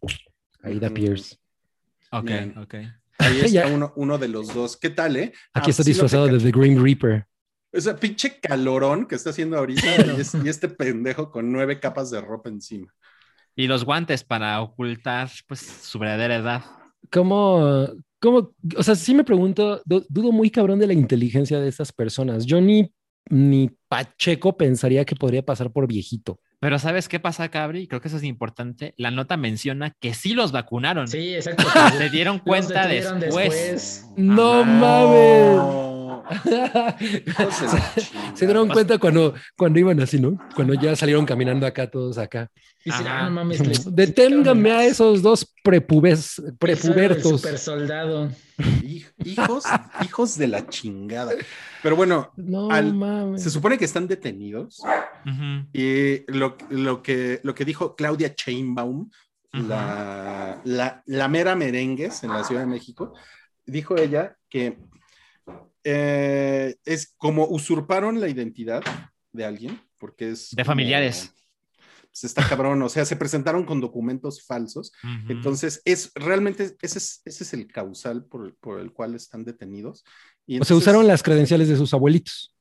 Aida. 0.64 0.90
Pierce. 0.90 1.38
Ok, 2.12 2.26
Bien. 2.26 2.58
ok. 2.58 2.76
Ahí 3.20 3.40
está 3.44 3.68
uno, 3.68 3.94
uno 3.96 4.18
de 4.18 4.28
los 4.28 4.54
dos. 4.54 4.76
¿Qué 4.76 4.90
tal, 4.90 5.16
eh? 5.16 5.32
Aquí 5.54 5.70
Ah, 5.70 5.72
está 5.72 5.84
sí 5.84 5.92
disfrazado 5.92 6.28
de 6.28 6.40
The 6.40 6.52
Green 6.52 6.84
Reaper. 6.84 7.26
Ese 7.74 7.94
pinche 7.96 8.40
calorón 8.40 9.06
que 9.08 9.16
está 9.16 9.32
haciendo 9.32 9.58
ahorita 9.58 9.82
y, 10.18 10.22
es- 10.22 10.36
y 10.36 10.48
este 10.48 10.70
pendejo 10.70 11.32
con 11.32 11.52
nueve 11.52 11.80
capas 11.80 12.12
de 12.12 12.22
ropa 12.22 12.50
encima. 12.50 12.94
Y 13.56 13.68
los 13.68 13.84
guantes 13.84 14.24
para 14.24 14.62
ocultar 14.62 15.30
pues 15.48 15.60
su 15.60 16.00
verdadera 16.00 16.36
edad. 16.38 16.64
¿Cómo, 17.12 17.88
cómo, 18.20 18.54
o 18.78 18.84
sea, 18.84 18.96
sí 18.96 19.14
me 19.14 19.24
pregunto, 19.24 19.82
du- 19.86 20.06
dudo 20.10 20.32
muy 20.32 20.50
cabrón 20.50 20.80
de 20.80 20.88
la 20.88 20.94
inteligencia 20.94 21.60
de 21.60 21.68
estas 21.68 21.92
personas. 21.92 22.46
Yo 22.46 22.62
ni, 22.62 22.92
ni 23.30 23.70
Pacheco 23.88 24.56
pensaría 24.58 25.06
que 25.06 25.16
podría 25.16 25.44
pasar 25.44 25.72
por 25.72 25.88
viejito. 25.88 26.40
Pero 26.64 26.80
¿sabes 26.80 27.10
qué 27.10 27.20
pasa, 27.20 27.50
Cabri? 27.50 27.88
Creo 27.88 28.00
que 28.02 28.08
eso 28.08 28.18
es 28.18 28.24
importante. 28.24 28.94
La 28.98 29.12
nota 29.12 29.36
menciona 29.38 29.92
que 30.00 30.14
sí 30.14 30.34
los 30.34 30.52
vacunaron. 30.52 31.08
Sí, 31.08 31.36
exacto. 31.36 31.66
Se 31.98 32.10
dieron 32.10 32.40
cuenta 32.40 32.88
después. 32.88 33.20
después. 33.20 34.06
No 34.16 34.64
mames. 34.64 35.56
No. 35.58 36.24
Se 38.34 38.46
dieron 38.46 38.70
cuenta 38.70 38.98
cuando, 38.98 39.34
cuando 39.58 39.80
iban 39.80 40.00
así, 40.00 40.20
¿no? 40.20 40.38
Cuando 40.56 40.74
ya 40.74 40.96
salieron 40.96 41.26
caminando 41.26 41.66
acá, 41.66 41.90
todos 41.90 42.18
acá. 42.18 42.50
Dice, 42.86 42.98
Ajá. 42.98 43.20
ah, 43.20 43.24
no 43.26 43.32
mames. 43.32 43.86
Deténganme 43.96 44.72
a 44.72 44.86
esos 44.86 45.22
dos 45.22 45.46
prepubes, 45.64 46.42
prepubertos. 46.60 47.42
super 47.42 47.58
soldado. 47.58 48.30
Hij- 48.58 49.06
Hijos, 49.26 49.64
hijos 50.04 50.38
de 50.38 50.48
la 50.48 50.68
chingada. 50.68 51.32
Pero 51.82 51.96
bueno, 51.96 52.32
No 52.36 52.70
Al- 52.72 52.94
mames. 52.94 53.44
se 53.44 53.50
supone 53.50 53.78
que 53.78 53.86
están 53.86 54.08
detenidos. 54.08 54.82
Y 55.74 56.32
lo, 56.32 56.58
lo 56.70 57.02
que, 57.02 57.40
lo 57.44 57.54
que 57.56 57.66
dijo 57.66 57.96
Claudia 57.96 58.34
Chainbaum, 58.36 59.10
la, 59.52 60.62
la, 60.64 61.04
la 61.06 61.28
mera 61.28 61.56
merengues 61.56 62.24
en 62.24 62.32
la 62.32 62.44
Ciudad 62.44 62.62
de 62.62 62.68
México, 62.68 63.14
dijo 63.66 63.96
ella 63.98 64.36
que 64.50 64.78
eh, 65.84 66.76
es 66.86 67.14
como 67.18 67.46
usurparon 67.48 68.20
la 68.20 68.30
identidad 68.30 68.84
de 69.32 69.46
alguien, 69.46 69.80
porque 69.98 70.32
es... 70.32 70.52
De 70.52 70.64
como- 70.64 70.72
familiares. 70.72 71.34
pues 72.10 72.24
está 72.24 72.48
cabrón, 72.48 72.82
o 72.82 72.90
sea, 72.90 73.06
se 73.06 73.16
presentaron 73.16 73.66
con 73.66 73.82
documentos 73.82 74.44
falsos. 74.46 74.92
Entonces, 75.28 75.82
es 75.86 76.12
realmente 76.16 76.76
ese 76.82 76.98
es, 77.00 77.22
ese 77.26 77.44
es 77.44 77.54
el 77.54 77.68
causal 77.68 78.26
por, 78.26 78.56
por 78.58 78.80
el 78.80 78.92
cual 78.92 79.16
están 79.16 79.44
detenidos. 79.44 80.04
Y 80.46 80.56
O 80.60 80.64
sea, 80.64 80.74
entonces- 80.76 80.78
usaron 80.78 81.08
las 81.08 81.24
credenciales 81.24 81.68
de 81.70 81.78
sus 81.78 81.94
abuelitos. 81.94 82.56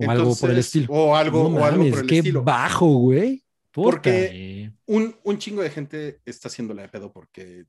O 0.00 0.10
algo 0.10 0.36
por 0.36 0.50
el 0.50 0.56
Entonces, 0.56 0.66
estilo. 0.66 0.92
O 0.92 1.14
algo, 1.16 1.48
No 1.50 1.56
o 1.60 1.64
algo 1.64 1.78
mames, 1.78 1.92
por 1.92 2.00
el 2.02 2.06
qué 2.08 2.18
estilo. 2.18 2.42
bajo, 2.44 2.86
güey. 2.98 3.44
Puta. 3.72 3.90
Porque- 3.90 4.72
un, 4.86 5.14
un 5.24 5.38
chingo 5.38 5.62
de 5.62 5.70
gente 5.70 6.20
está 6.24 6.48
haciéndola 6.48 6.82
de 6.82 6.88
pedo 6.88 7.12
porque 7.12 7.64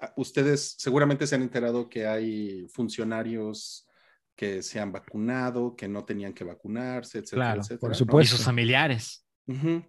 ah, 0.00 0.12
ustedes 0.16 0.74
seguramente 0.78 1.26
se 1.26 1.34
han 1.34 1.42
enterado 1.42 1.88
que 1.88 2.06
hay 2.06 2.66
funcionarios 2.68 3.86
que 4.36 4.62
se 4.62 4.80
han 4.80 4.92
vacunado, 4.92 5.74
que 5.76 5.88
no 5.88 6.04
tenían 6.04 6.32
que 6.32 6.44
vacunarse, 6.44 7.18
etcétera, 7.18 7.42
Claro, 7.46 7.60
etcétera. 7.60 7.80
por 7.80 7.90
¿no? 7.90 7.94
Y 7.94 7.98
supuesto. 7.98 8.36
sus 8.36 8.44
familiares. 8.44 9.26
Ujú. 9.46 9.82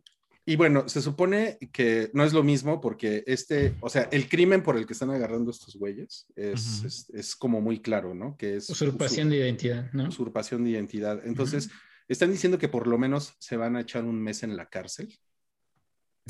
Y 0.46 0.58
bueno, 0.58 0.90
se 0.90 1.02
supone 1.02 1.58
que 1.72 2.12
no 2.14 2.26
es 2.26 2.34
lo 2.34 2.44
mismo 2.44 2.82
porque 2.82 3.24
este, 3.28 3.76
o 3.80 3.90
sea, 3.90 4.10
el 4.12 4.28
crimen 4.28 4.62
por 4.62 4.76
el 4.78 4.86
que 4.86 4.94
están 4.94 5.10
agarrando 5.10 5.52
estos 5.52 5.78
güeyes 5.78 6.28
es, 6.36 6.80
Ujú. 6.80 6.88
es, 6.88 7.10
es 7.14 7.36
como 7.36 7.62
muy 7.62 7.82
claro, 7.82 8.14
¿no? 8.14 8.36
Que 8.36 8.58
es 8.58 8.70
Usurpación 8.70 9.30
de 9.30 9.38
identidad, 9.38 9.92
¿no? 9.94 10.10
usurpación 10.10 10.66
de 10.66 10.72
identidad. 10.72 11.26
Entonces, 11.26 11.70
están 12.10 12.32
diciendo 12.32 12.58
que 12.58 12.68
por 12.68 12.88
lo 12.88 12.98
menos 12.98 13.36
se 13.40 13.56
van 13.56 13.78
a 13.78 13.82
echar 13.82 14.04
un 14.04 14.22
mes 14.22 14.44
en 14.44 14.58
la 14.58 14.68
cárcel, 14.68 15.18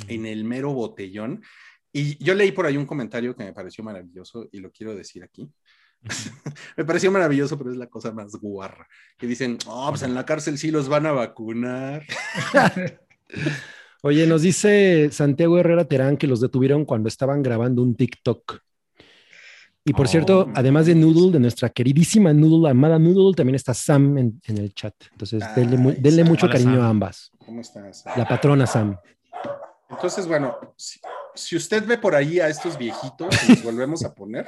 en 0.08 0.28
el 0.28 0.44
mero 0.44 0.74
botellón. 0.74 1.44
Y 1.92 2.24
yo 2.24 2.36
leí 2.36 2.52
por 2.52 2.68
ahí 2.68 2.78
un 2.78 2.86
comentario 2.86 3.36
que 3.36 3.44
me 3.44 3.54
pareció 3.54 3.84
maravilloso 3.84 4.48
y 4.52 4.60
lo 4.60 4.72
quiero 4.72 4.96
decir 4.96 5.24
aquí. 5.24 5.52
me 6.78 6.86
pareció 6.86 7.12
maravilloso, 7.12 7.58
pero 7.58 7.72
es 7.72 7.78
la 7.78 7.88
cosa 7.88 8.12
más 8.12 8.34
guarra. 8.34 8.88
Que 9.18 9.26
dicen, 9.26 9.58
oh, 9.66 9.90
pues 9.90 10.04
en 10.04 10.14
la 10.14 10.26
cárcel 10.26 10.60
sí 10.60 10.70
los 10.70 10.88
van 10.88 11.08
a 11.08 11.12
vacunar. 11.12 12.06
Oye, 14.06 14.28
nos 14.28 14.42
dice 14.42 15.10
Santiago 15.12 15.58
Herrera 15.58 15.86
Terán 15.86 16.18
que 16.18 16.28
los 16.28 16.42
detuvieron 16.42 16.84
cuando 16.84 17.08
estaban 17.08 17.42
grabando 17.42 17.82
un 17.82 17.96
TikTok. 17.96 18.60
Y 19.86 19.94
por 19.94 20.06
Oh. 20.06 20.10
cierto, 20.10 20.52
además 20.56 20.86
de 20.88 20.96
Noodle, 20.96 21.32
de 21.32 21.40
nuestra 21.40 21.70
queridísima 21.70 22.34
Noodle, 22.34 22.70
amada 22.70 23.00
Noodle, 23.00 23.34
también 23.34 23.56
está 23.56 23.74
Sam 23.74 24.18
en, 24.18 24.42
en 24.46 24.58
el 24.58 24.74
chat. 24.74 24.94
Entonces, 25.12 25.42
Ay, 25.56 25.66
denle 26.00 26.22
Sam. 26.24 26.28
mucho 26.28 26.46
Hola, 26.48 26.54
cariño 26.54 26.76
Sam. 26.76 26.82
a 26.82 26.90
ambas. 26.90 27.32
¿Cómo 27.46 27.62
estás? 27.62 28.04
La 28.18 28.28
patrona 28.28 28.68
Sam. 28.68 28.98
Entonces, 29.90 30.28
bueno, 30.28 30.58
si, 30.76 31.00
si 31.36 31.56
usted 31.56 31.86
ve 31.86 31.98
por 31.98 32.14
ahí 32.16 32.40
a 32.42 32.50
estos 32.50 32.78
viejitos, 32.78 33.30
que 33.40 33.54
los 33.54 33.64
volvemos 33.64 34.04
a 34.04 34.14
poner, 34.14 34.46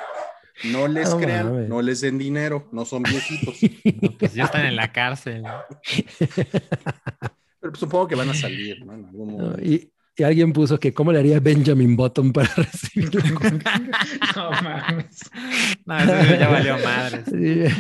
no 0.66 0.88
les 0.88 1.14
crean, 1.16 1.70
no 1.70 1.82
les 1.82 2.02
den 2.02 2.18
dinero, 2.18 2.68
no 2.74 2.84
son 2.84 3.04
viejitos. 3.04 3.56
No, 4.02 4.12
pues 4.18 4.34
ya 4.34 4.44
están 4.46 4.66
en 4.66 4.76
la 4.76 4.92
cárcel. 4.92 5.44
Pero 7.66 7.72
pues, 7.72 7.80
supongo 7.80 8.08
que 8.08 8.14
van 8.14 8.30
a 8.30 8.34
salir, 8.36 8.86
¿no? 8.86 8.94
En 8.94 9.06
algún 9.06 9.28
¿no? 9.28 9.44
momento. 9.46 9.64
Y, 9.64 9.92
y 10.18 10.22
alguien 10.24 10.54
puso 10.54 10.80
que 10.80 10.94
cómo 10.94 11.12
le 11.12 11.18
haría 11.18 11.40
Benjamin 11.40 11.96
Button 11.96 12.32
para 12.32 12.48
recibir 12.56 13.16
la 13.16 13.24
No 14.36 14.52
mames. 14.62 15.20
No, 15.84 15.98
eso 16.00 16.36
ya 16.40 16.48
valió 16.48 16.78
madres. 16.78 17.26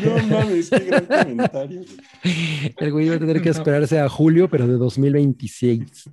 No 0.03 0.27
mames, 0.27 0.69
qué 0.71 0.79
gran 0.79 1.05
comentario. 1.05 1.81
El 2.77 2.91
güey 2.91 3.09
va 3.09 3.15
a 3.15 3.19
tener 3.19 3.43
que 3.43 3.51
No. 3.51 3.55
esperarse 3.55 3.99
a 3.99 4.09
julio, 4.09 4.49
pero 4.49 4.65
de 4.65 4.73
2026. 4.73 6.09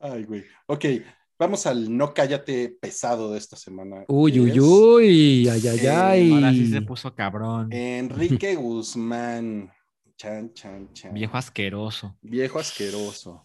Ay, 0.00 0.24
güey. 0.24 0.42
Ok, 0.66 0.84
vamos 1.38 1.64
al 1.66 1.96
no 1.96 2.12
cállate 2.12 2.76
pesado 2.80 3.30
de 3.32 3.38
esta 3.38 3.54
semana. 3.56 4.04
Uy, 4.08 4.40
uy, 4.40 4.58
uy, 4.58 5.48
ay, 5.48 5.62
ay, 5.68 5.86
ay. 5.86 6.32
Ahora 6.32 6.50
sí 6.50 6.66
se 6.72 6.82
puso 6.82 7.14
cabrón. 7.14 7.72
Enrique 7.72 8.56
Guzmán. 8.56 9.70
Chan, 10.16 10.52
chan, 10.54 10.92
chan. 10.92 11.12
Viejo 11.14 11.36
asqueroso. 11.36 12.16
Viejo 12.22 12.58
asqueroso. 12.58 13.44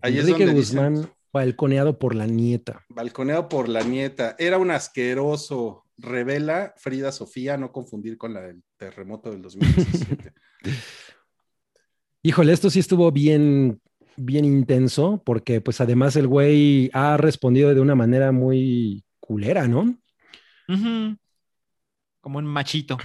Ahí 0.00 0.18
es 0.18 0.26
Enrique 0.26 0.44
dicen- 0.46 0.56
Guzmán, 0.56 1.12
balconeado 1.32 1.98
por 1.98 2.14
la 2.14 2.26
nieta. 2.26 2.84
Balconeado 2.88 3.48
por 3.48 3.68
la 3.68 3.82
nieta. 3.82 4.36
Era 4.38 4.58
un 4.58 4.70
asqueroso. 4.70 5.84
Revela 5.98 6.74
Frida 6.78 7.12
Sofía, 7.12 7.56
no 7.56 7.70
confundir 7.70 8.16
con 8.18 8.34
la 8.34 8.40
del 8.40 8.62
terremoto 8.76 9.30
del 9.30 9.42
2017. 9.42 10.32
Híjole, 12.22 12.52
esto 12.52 12.70
sí 12.70 12.78
estuvo 12.80 13.10
bien, 13.12 13.80
bien 14.16 14.44
intenso, 14.44 15.22
porque 15.24 15.60
pues 15.60 15.80
además 15.80 16.16
el 16.16 16.26
güey 16.28 16.90
ha 16.92 17.16
respondido 17.16 17.74
de 17.74 17.80
una 17.80 17.94
manera 17.94 18.32
muy 18.32 19.04
culera, 19.20 19.66
¿no? 19.68 19.96
Como 22.20 22.38
un 22.38 22.46
machito. 22.46 22.96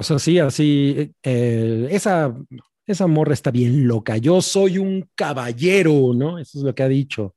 O 0.00 0.02
sea, 0.02 0.18
sí, 0.18 0.38
así, 0.38 1.12
eh, 1.22 1.88
esa, 1.90 2.34
esa 2.86 3.06
morra 3.06 3.34
está 3.34 3.50
bien 3.50 3.86
loca. 3.86 4.16
Yo 4.16 4.40
soy 4.40 4.78
un 4.78 5.06
caballero, 5.14 6.14
¿no? 6.14 6.38
Eso 6.38 6.56
es 6.56 6.64
lo 6.64 6.74
que 6.74 6.82
ha 6.82 6.88
dicho. 6.88 7.34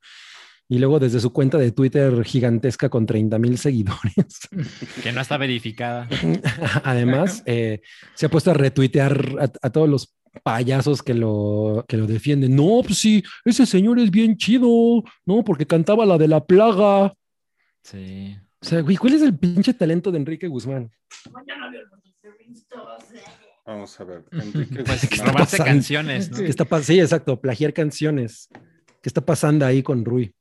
Y 0.66 0.78
luego 0.78 0.98
desde 0.98 1.20
su 1.20 1.30
cuenta 1.30 1.58
de 1.58 1.72
Twitter 1.72 2.24
gigantesca 2.24 2.88
con 2.88 3.04
30 3.04 3.38
mil 3.38 3.58
seguidores. 3.58 4.48
Que 5.02 5.12
no 5.12 5.20
está 5.20 5.36
verificada. 5.36 6.08
Además, 6.84 7.42
eh, 7.44 7.82
se 8.14 8.24
ha 8.24 8.30
puesto 8.30 8.50
a 8.50 8.54
retuitear 8.54 9.36
a, 9.38 9.66
a 9.66 9.70
todos 9.70 9.86
los 9.86 10.14
payasos 10.42 11.02
que 11.02 11.12
lo, 11.12 11.84
que 11.86 11.98
lo 11.98 12.06
defienden. 12.06 12.56
No, 12.56 12.80
pues 12.82 12.96
sí, 12.96 13.22
ese 13.44 13.66
señor 13.66 13.98
es 13.98 14.10
bien 14.10 14.38
chido, 14.38 15.04
¿no? 15.26 15.44
Porque 15.44 15.66
cantaba 15.66 16.06
la 16.06 16.16
de 16.16 16.28
la 16.28 16.42
plaga. 16.42 17.12
Sí. 17.82 18.34
O 18.58 18.64
sea, 18.66 18.80
güey, 18.80 18.96
¿cuál 18.96 19.12
es 19.12 19.20
el 19.20 19.38
pinche 19.38 19.74
talento 19.74 20.10
de 20.10 20.16
Enrique 20.16 20.48
Guzmán? 20.48 20.90
Vamos 23.66 23.98
a 23.98 24.04
ver. 24.04 24.24
Enrique 24.32 24.84
Pues 24.84 25.18
robarse 25.18 25.56
pasando? 25.56 25.64
canciones, 25.64 26.30
¿no? 26.30 26.38
¿Qué 26.38 26.46
está 26.46 26.82
sí, 26.82 27.00
exacto, 27.00 27.40
plagiar 27.40 27.72
canciones. 27.72 28.48
¿Qué 29.00 29.08
está 29.08 29.24
pasando 29.24 29.64
ahí 29.64 29.82
con 29.82 30.04
Rui? 30.04 30.34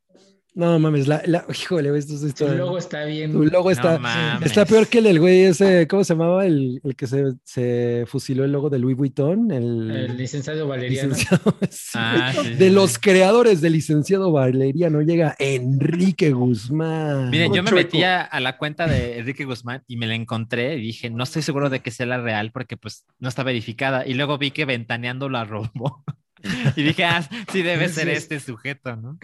No 0.56 0.78
mames, 0.78 1.08
la, 1.08 1.24
la- 1.26 1.46
híjole, 1.50 1.98
esto 1.98 2.14
es 2.14 2.36
Tu 2.36 2.48
logo 2.48 2.78
está 2.78 3.06
bien. 3.06 3.32
Tu 3.32 3.44
logo 3.46 3.72
está, 3.72 3.94
No 3.94 4.00
mames. 4.02 4.46
está 4.50 4.66
peor 4.66 4.86
que 4.88 5.00
el 5.00 5.06
del 5.06 5.20
güey 5.20 5.46
ese, 5.46 5.88
¿cómo 5.88 6.04
se 6.04 6.14
llamaba? 6.14 6.46
El, 6.46 6.80
el 6.84 6.96
que 6.96 7.08
se, 7.08 7.24
se 7.44 8.04
fusiló 8.08 8.44
el 8.46 8.52
logo 8.52 8.70
de 8.70 8.78
Louis 8.78 8.96
Vuitton. 8.96 9.50
El, 9.50 9.90
El 9.90 10.16
licenciado 10.18 10.68
Valeriano. 10.68 11.10
licenciado. 11.10 11.56
Sí, 11.72 11.90
Ah, 11.96 12.32
sí, 12.40 12.50
de 12.54 12.68
sí, 12.68 12.74
los 12.74 12.92
sí. 12.92 12.98
creadores 13.02 13.62
del 13.62 13.74
licenciado 13.74 14.32
Valeriano 14.32 15.02
llega 15.02 15.36
Enrique 15.40 16.32
Guzmán. 16.32 17.32
Miren, 17.32 17.52
yo 17.52 17.64
me 17.64 17.72
Chueco. 17.72 17.88
metí 17.88 18.04
a, 18.04 18.22
a 18.22 18.40
la 18.40 18.58
cuenta 18.60 18.86
de 18.86 19.18
Enrique 19.20 19.46
Guzmán 19.46 19.82
y 19.88 19.98
me 19.98 20.06
la 20.06 20.14
encontré 20.14 20.76
y 20.78 20.82
dije, 20.82 21.10
no 21.10 21.24
estoy 21.24 21.42
seguro 21.42 21.72
de 21.72 21.80
que 21.82 21.90
sea 21.90 22.06
la 22.06 22.22
real 22.22 22.52
porque 22.52 22.78
pues 22.78 23.06
no 23.18 23.28
está 23.28 23.42
verificada. 23.42 24.06
Y 24.06 24.14
luego 24.14 24.38
vi 24.38 24.52
que 24.52 24.66
Ventaneando 24.66 25.30
la 25.30 25.46
robó. 25.46 26.04
y 26.76 26.84
dije, 26.84 27.06
ah, 27.06 27.28
sí 27.52 27.64
debe 27.64 27.90
ser 27.90 28.10
este 28.10 28.40
sujeto, 28.40 28.96
¿no? 28.96 29.18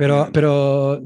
Pero, 0.00 0.30
pero 0.32 1.02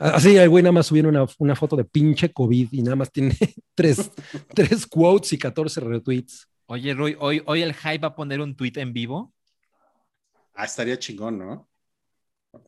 así 0.00 0.36
el 0.36 0.48
güey 0.48 0.64
nada 0.64 0.72
más 0.72 0.88
subieron 0.88 1.14
una, 1.14 1.24
una 1.38 1.54
foto 1.54 1.76
de 1.76 1.84
pinche 1.84 2.32
COVID 2.32 2.68
y 2.72 2.82
nada 2.82 2.96
más 2.96 3.12
tiene 3.12 3.30
tres, 3.76 4.10
tres 4.54 4.84
quotes 4.88 5.32
y 5.32 5.38
14 5.38 5.82
retweets. 5.82 6.48
Oye, 6.66 6.94
Rui, 6.94 7.16
hoy, 7.20 7.44
hoy 7.46 7.62
el 7.62 7.74
Hype 7.74 7.98
va 7.98 8.08
a 8.08 8.14
poner 8.16 8.40
un 8.40 8.56
tweet 8.56 8.72
en 8.74 8.92
vivo. 8.92 9.32
Ah, 10.52 10.64
estaría 10.64 10.98
chingón, 10.98 11.38
¿no? 11.38 11.68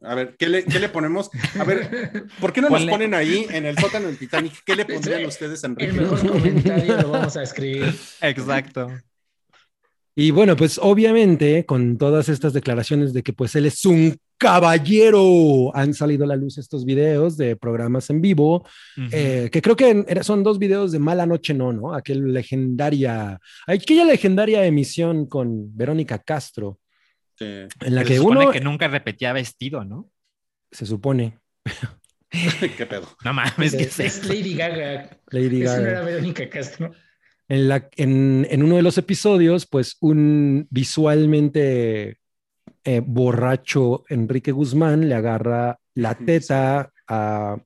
A 0.03 0.15
ver, 0.15 0.37
¿qué 0.37 0.49
le, 0.49 0.65
qué 0.65 0.79
le 0.79 0.89
ponemos? 0.89 1.31
A 1.59 1.65
ver, 1.65 2.29
¿por 2.41 2.53
qué 2.53 2.61
no 2.61 2.69
nos 2.69 2.85
ponen 2.85 3.15
ahí 3.15 3.45
en 3.51 3.67
el 3.67 3.77
sótano 3.77 4.07
del 4.07 4.19
Titanic? 4.19 4.63
¿Qué 4.65 4.77
le 4.77 4.85
pondrían 4.87 5.27
ustedes 5.27 5.65
a 5.65 5.67
El 5.67 5.73
Enrique? 5.73 6.01
mejor 6.01 6.31
comentario 6.31 6.97
lo 7.03 7.11
vamos 7.11 7.37
a 7.37 7.43
escribir. 7.43 7.93
Exacto. 8.21 8.89
Y 10.21 10.33
bueno, 10.33 10.57
pues 10.57 10.81
obviamente 10.83 11.65
con 11.65 11.97
todas 11.97 12.29
estas 12.29 12.53
declaraciones 12.53 13.13
de 13.13 13.23
que 13.23 13.33
pues 13.33 13.55
él 13.55 13.67
es 13.67 13.85
un 13.85 14.17
caballero, 14.37 15.71
han 15.77 15.95
salido 15.95 16.25
a 16.25 16.27
la 16.27 16.35
luz 16.35 16.59
estos 16.59 16.85
videos 16.85 17.37
de 17.37 17.55
programas 17.55 18.11
en 18.11 18.21
vivo, 18.21 18.67
eh, 19.13 19.49
que 19.53 19.63
creo 19.63 19.77
que 19.77 20.05
son 20.23 20.43
dos 20.43 20.59
videos 20.59 20.91
de 20.91 20.99
Mala 20.99 21.25
Noche 21.25 21.55
No, 21.55 21.73
¿no? 21.73 21.95
Aquel 21.95 22.33
legendaria, 22.33 23.39
aquella 23.69 24.05
legendaria 24.05 24.65
emisión 24.67 25.27
con 25.27 25.77
Verónica 25.77 26.19
Castro, 26.19 26.81
Sí. 27.37 27.45
en 27.45 27.69
la 27.95 28.03
Pero 28.03 28.09
que 28.09 28.15
se 28.15 28.19
supone 28.19 28.41
uno, 28.41 28.51
que 28.51 28.61
nunca 28.61 28.89
repetía 28.89 29.33
vestido, 29.33 29.85
¿no? 29.85 30.11
se 30.73 30.85
supone, 30.85 31.39
¿Qué 32.77 32.87
pedo? 32.87 33.09
No 33.25 33.33
mames, 33.33 33.77
¿qué 33.77 33.85
es 33.85 34.01
Es? 34.01 34.27
Lady 34.29 34.55
Gaga. 34.55 35.17
Lady 35.31 35.63
Eso 35.63 35.77
no 35.77 35.83
Gaga. 35.83 35.91
era 35.91 36.01
Verónica 36.03 36.51
Castro. 36.51 36.93
En, 37.49 37.69
la, 37.69 37.89
en, 37.97 38.47
en 38.51 38.63
uno 38.63 38.77
de 38.77 38.83
los 38.83 38.99
episodios, 38.99 39.67
pues 39.67 39.97
un 40.01 40.67
visualmente 40.71 42.19
eh, 42.85 43.03
borracho 43.05 44.05
Enrique 44.09 44.53
Guzmán 44.53 45.09
le 45.09 45.15
agarra 45.15 45.79
la 45.95 46.15
teta 46.15 46.93
a... 47.09 47.57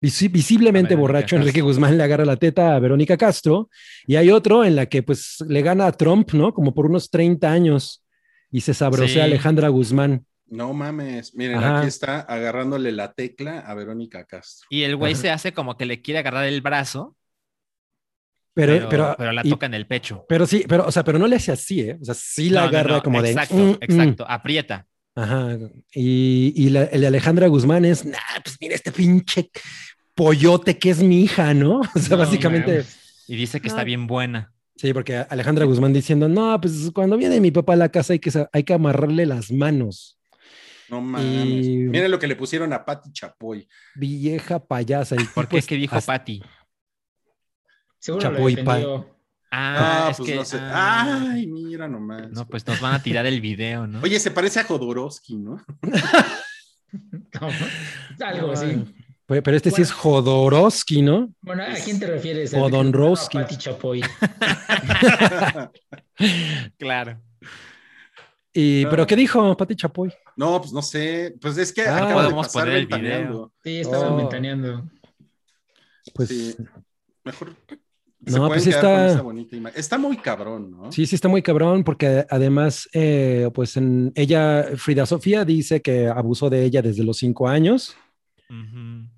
visi- 0.00 0.30
visiblemente 0.30 0.94
A 0.94 0.96
borracho 0.96 1.36
Enrique. 1.36 1.60
Guzmán 1.60 1.96
le 1.96 2.02
agarra 2.04 2.24
la 2.24 2.36
teta 2.36 2.74
a 2.74 2.78
Verónica 2.80 3.16
Castro 3.16 3.70
y 4.06 4.16
hay 4.16 4.30
otro 4.30 4.64
en 4.64 4.76
la 4.76 4.86
que 4.86 5.02
pues 5.02 5.36
le 5.48 5.62
gana 5.62 5.86
a 5.86 5.92
Trump, 5.92 6.32
¿no? 6.32 6.52
Como 6.52 6.74
por 6.74 6.86
unos 6.86 7.10
30 7.10 7.50
años 7.50 8.04
y 8.50 8.60
se 8.62 8.74
sabrosea 8.74 9.08
Sí. 9.24 9.30
Alejandra 9.30 9.68
Guzmán. 9.68 10.26
No 10.48 10.72
mames. 10.72 11.34
Miren, 11.34 11.56
Ajá. 11.58 11.78
aquí 11.78 11.88
está 11.88 12.20
agarrándole 12.20 12.92
la 12.92 13.12
tecla 13.12 13.60
a 13.60 13.74
Verónica 13.74 14.24
Castro. 14.24 14.66
Y 14.70 14.82
el 14.82 14.94
güey 14.96 15.12
Ajá. 15.14 15.22
se 15.22 15.30
hace 15.30 15.52
como 15.52 15.76
que 15.76 15.86
le 15.86 16.02
quiere 16.02 16.18
agarrar 16.20 16.46
el 16.46 16.60
brazo, 16.60 17.16
Pero, 18.56 18.72
pero, 18.72 18.88
pero, 18.88 19.14
pero 19.18 19.32
la 19.32 19.42
y- 19.44 19.50
toca 19.50 19.66
en 19.66 19.74
el 19.74 19.86
pecho. 19.86 20.24
pero 20.28 20.46
sí, 20.46 20.64
pero, 20.66 20.86
o 20.86 20.90
sea, 20.90 21.04
pero 21.04 21.18
no 21.18 21.26
le 21.26 21.36
hace 21.36 21.52
así, 21.52 21.80
¿eh? 21.82 21.98
O 22.00 22.04
sea, 22.06 22.14
sí 22.14 22.48
la 22.48 22.62
No, 22.62 22.66
agarra 22.68 22.96
no, 22.96 23.02
como 23.02 23.20
de... 23.22 23.30
Exacto, 23.30 23.54
"Mm, 23.54 23.70
mm". 23.72 23.78
exacto. 23.82 24.24
Aprieta. 24.28 24.86
Ajá. 25.14 25.58
Y, 25.94 26.52
y 26.56 26.70
la- 26.70 26.84
el 26.84 27.02
de 27.02 27.06
Alejandra 27.06 27.46
Guzmán 27.48 27.84
es, 27.84 28.04
nah, 28.06 28.16
pues 28.42 28.56
mira 28.60 28.74
este 28.74 28.92
pinche 28.92 29.50
pollote 30.14 30.78
que 30.78 30.90
es 30.90 31.02
mi 31.02 31.22
hija, 31.22 31.52
¿no? 31.54 31.80
O 31.94 31.98
sea, 31.98 32.16
No, 32.16 32.24
básicamente. 32.24 32.84
Y 33.28 33.36
dice 33.36 33.60
que 33.60 33.68
No. 33.68 33.74
está 33.74 33.84
bien 33.84 34.06
buena. 34.06 34.52
sí, 34.76 34.92
porque 34.92 35.16
Alejandra 35.16 35.64
Guzmán 35.64 35.92
diciendo, 35.92 36.28
no, 36.28 36.58
pues 36.60 36.90
cuando 36.94 37.16
viene 37.16 37.40
mi 37.40 37.50
papá 37.50 37.74
a 37.74 37.76
la 37.76 37.88
casa 37.90 38.12
hay 38.14 38.18
que, 38.18 38.30
hay 38.52 38.62
que 38.64 38.72
amarrarle 38.74 39.26
las 39.26 39.50
manos. 39.50 40.18
No 40.88 41.00
mames. 41.00 41.66
Y- 41.66 41.76
Miren 41.88 42.10
lo 42.10 42.18
que 42.18 42.26
le 42.28 42.36
pusieron 42.36 42.72
a 42.72 42.84
Patti 42.84 43.10
Chapoy. 43.12 43.66
Vieja 43.96 44.64
payasa. 44.64 45.16
El 45.16 45.26
¿Por 45.28 45.48
qué? 45.48 45.58
es 45.58 45.66
¿Qué 45.66 45.74
dijo 45.76 45.96
hasta- 45.96 46.12
Patty? 46.12 46.42
Seguro 48.06 48.22
Chapoy 48.22 48.54
lo 48.54 48.62
defendió. 48.62 49.16
Ah, 49.50 50.06
Ah, 50.08 50.10
es 50.10 50.16
pues 50.18 50.28
que. 50.28 50.36
no 50.36 50.44
sé. 50.44 50.58
ah, 50.60 51.28
Ay, 51.32 51.46
mira 51.46 51.88
nomás. 51.88 52.30
no, 52.30 52.46
pues 52.46 52.66
nos 52.66 52.80
van 52.80 52.94
a 52.94 53.02
tirar 53.02 53.26
el 53.26 53.40
video, 53.40 53.86
¿no? 53.86 54.00
Oye, 54.02 54.18
se 54.20 54.30
parece 54.30 54.60
a 54.60 54.64
Jodorowsky, 54.64 55.36
¿no? 55.36 55.64
Algo 58.20 58.52
así. 58.52 58.84
Pero, 59.26 59.42
pero 59.42 59.56
este 59.56 59.70
sí 59.70 59.82
es 59.82 59.92
Jodorowsky, 59.92 61.02
¿no? 61.02 61.32
Bueno, 61.40 61.62
¿a 61.64 61.74
quién 61.84 61.98
te 61.98 62.06
refieres? 62.06 62.52
Rosky. 62.52 63.38
Pati 63.38 63.56
Chapoy. 63.56 64.02
Claro. 66.78 67.20
Y, 68.52 68.82
Claro. 68.82 68.90
¿Pero 68.90 69.06
qué 69.06 69.16
dijo 69.16 69.56
Pati 69.56 69.76
Chapoy? 69.76 70.12
No, 70.36 70.60
pues 70.60 70.72
no 70.72 70.82
sé. 70.82 71.34
Pues 71.40 71.56
es 71.58 71.72
que 71.72 71.82
Ah, 71.82 71.96
acaba 72.04 72.26
de 72.28 72.34
pasar 72.34 72.62
poner 72.62 72.76
el 72.78 72.86
ventaneando. 72.86 73.52
Sí, 73.62 73.80
estaba 73.80 74.08
Oh. 74.10 74.16
ventaneando. 74.16 74.84
Pues 76.14 76.28
Sí. 76.30 76.56
Mejor. 77.24 77.54
No, 78.26 78.32
se 78.32 78.38
pues 78.48 78.66
está- 78.66 79.12
esa 79.12 79.22
bonita 79.22 79.54
imagen. 79.54 79.78
Está 79.78 79.98
muy 79.98 80.16
cabrón, 80.16 80.70
¿no? 80.72 80.92
Sí, 80.92 81.06
sí 81.06 81.14
está 81.14 81.28
muy 81.28 81.42
cabrón 81.42 81.84
porque 81.84 82.26
además, 82.28 82.88
eh, 82.92 83.48
pues 83.54 83.76
en 83.76 84.12
ella, 84.16 84.66
Frida 84.76 85.06
Sofía 85.06 85.44
dice 85.44 85.80
que 85.80 86.08
abusó 86.08 86.50
de 86.50 86.64
ella 86.64 86.82
desde 86.82 87.04
los 87.04 87.18
cinco 87.18 87.48
años. 87.48 87.96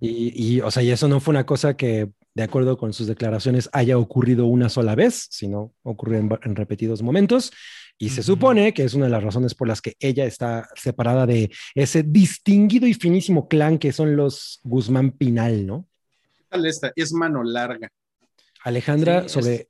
Y, 0.01 0.32
y, 0.56 0.60
o 0.60 0.70
sea, 0.70 0.82
y 0.82 0.90
eso 0.90 1.06
no 1.06 1.20
fue 1.20 1.32
una 1.32 1.44
cosa 1.44 1.76
que, 1.76 2.10
de 2.35 2.43
acuerdo 2.43 2.78
con 2.78 2.93
sus 2.93 3.06
declaraciones, 3.06 3.68
haya 3.72 3.98
ocurrido 3.98 4.47
una 4.47 4.68
sola 4.68 4.94
vez, 4.94 5.26
sino 5.30 5.74
ocurrió 5.82 6.18
en, 6.18 6.56
repetidos 6.56 7.02
momentos. 7.02 7.52
Y 7.98 8.10
se 8.10 8.22
supone 8.22 8.72
que 8.72 8.85
es 8.85 8.94
una 8.94 9.06
de 9.06 9.10
las 9.10 9.24
razones 9.24 9.55
por 9.55 9.66
las 9.68 9.82
que 9.82 9.97
ella 9.98 10.24
está 10.24 10.68
separada 10.76 11.26
de 11.26 11.51
ese 11.74 12.05
distinguido 12.05 12.86
y 12.86 12.94
finísimo 12.94 13.48
clan 13.48 13.76
que 13.76 13.93
son 13.93 14.16
los 14.16 14.60
Guzmán 14.62 15.10
Pinal, 15.10 15.66
¿no? 15.66 15.89
¿Qué 16.36 16.44
tal 16.48 16.64
esta? 16.64 16.93
Es 16.94 17.12
mano 17.12 17.43
larga. 17.43 17.90
Alejandra 18.64 19.20
Sí, 19.20 19.26
es- 19.26 19.32
sobre 19.32 19.68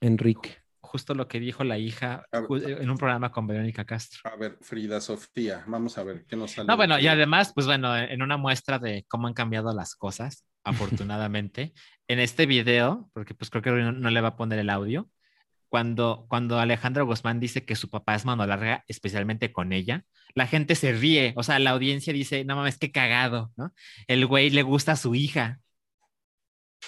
Enrique. 0.00 0.56
Justo 0.80 1.14
lo 1.14 1.26
que 1.26 1.40
dijo 1.40 1.64
la 1.64 1.78
hija 1.78 2.24
ver. 2.30 2.42
ju- 2.44 2.80
en 2.80 2.88
un 2.90 2.96
programa 2.96 3.32
con 3.32 3.46
Verónica 3.46 3.84
Castro. 3.84 4.20
A 4.30 4.36
ver, 4.36 4.56
Frida 4.60 5.00
Sofía, 5.00 5.64
vamos 5.66 5.98
a 5.98 6.04
ver 6.04 6.24
qué 6.26 6.36
nos 6.36 6.52
sale. 6.52 6.68
No, 6.68 6.76
bueno, 6.76 6.98
y 6.98 7.08
además, 7.08 7.52
pues 7.52 7.66
bueno, 7.66 7.96
en 7.96 8.22
una 8.22 8.36
muestra 8.36 8.78
de 8.78 9.04
cómo 9.08 9.26
han 9.26 9.34
cambiado 9.34 9.74
las 9.74 9.96
cosas, 9.96 10.44
afortunadamente, 10.64 11.72
en 12.08 12.20
este 12.20 12.46
video, 12.46 13.10
porque 13.14 13.34
pues 13.34 13.50
creo 13.50 13.62
que 13.62 13.70
no, 13.70 13.92
no 13.92 14.10
le 14.10 14.20
va 14.20 14.28
a 14.28 14.36
poner 14.36 14.58
el 14.60 14.70
audio, 14.70 15.10
cuando, 15.68 16.26
cuando 16.28 16.60
Alejandra 16.60 17.02
Guzmán 17.02 17.40
dice 17.40 17.64
que 17.64 17.74
su 17.74 17.90
papá 17.90 18.14
es 18.14 18.24
mano 18.24 18.46
larga, 18.46 18.84
especialmente 18.86 19.52
con 19.52 19.72
ella, 19.72 20.04
la 20.34 20.46
gente 20.46 20.76
se 20.76 20.92
ríe, 20.92 21.32
o 21.36 21.42
sea, 21.42 21.58
la 21.58 21.70
audiencia 21.70 22.12
dice, 22.12 22.44
no 22.44 22.54
mames, 22.54 22.78
qué 22.78 22.92
cagado, 22.92 23.50
¿no? 23.56 23.74
El 24.06 24.24
güey 24.26 24.50
le 24.50 24.62
gusta 24.62 24.92
a 24.92 24.96
su 24.96 25.16
hija. 25.16 25.58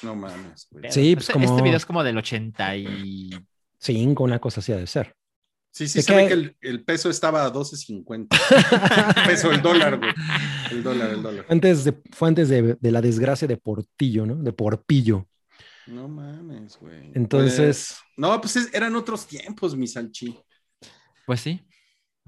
No 0.02 0.14
mames, 0.14 0.66
güey. 0.70 0.82
Pero, 0.82 0.94
Sí, 0.94 1.14
pues, 1.14 1.24
este, 1.28 1.32
como- 1.32 1.44
este 1.46 1.62
video 1.62 1.76
es 1.76 1.86
como 1.86 2.04
del 2.04 2.18
80 2.18 2.76
y... 2.76 3.30
Cinco, 3.80 4.24
una 4.24 4.38
cosa 4.40 4.60
así 4.60 4.72
ha 4.72 4.76
de 4.76 4.86
ser. 4.86 5.14
Sí, 5.70 5.86
sí, 5.86 5.98
¿De 5.98 6.02
se 6.02 6.14
ve 6.16 6.22
qué? 6.22 6.28
que 6.28 6.34
el, 6.34 6.56
el 6.60 6.84
peso 6.84 7.10
estaba 7.10 7.44
a 7.44 7.52
12.50. 7.52 8.28
peso, 9.26 9.52
el 9.52 9.62
dólar, 9.62 9.98
güey. 9.98 10.10
El 10.70 10.82
dólar, 10.82 11.10
el 11.10 11.22
dólar. 11.22 11.46
Antes 11.48 11.84
de, 11.84 11.94
fue 12.12 12.28
antes 12.28 12.48
de, 12.48 12.76
de 12.80 12.90
la 12.90 13.00
desgracia 13.00 13.46
de 13.46 13.56
Portillo, 13.56 14.26
¿no? 14.26 14.34
De 14.36 14.52
Porpillo. 14.52 15.28
No 15.86 16.08
mames, 16.08 16.76
güey. 16.78 17.12
Entonces, 17.14 17.96
Pues, 17.98 18.00
no, 18.16 18.40
pues 18.40 18.56
es- 18.56 18.74
eran 18.74 18.96
otros 18.96 19.26
tiempos, 19.26 19.76
mi 19.76 19.86
salchi. 19.86 20.36
Pues 21.26 21.40
sí, 21.40 21.60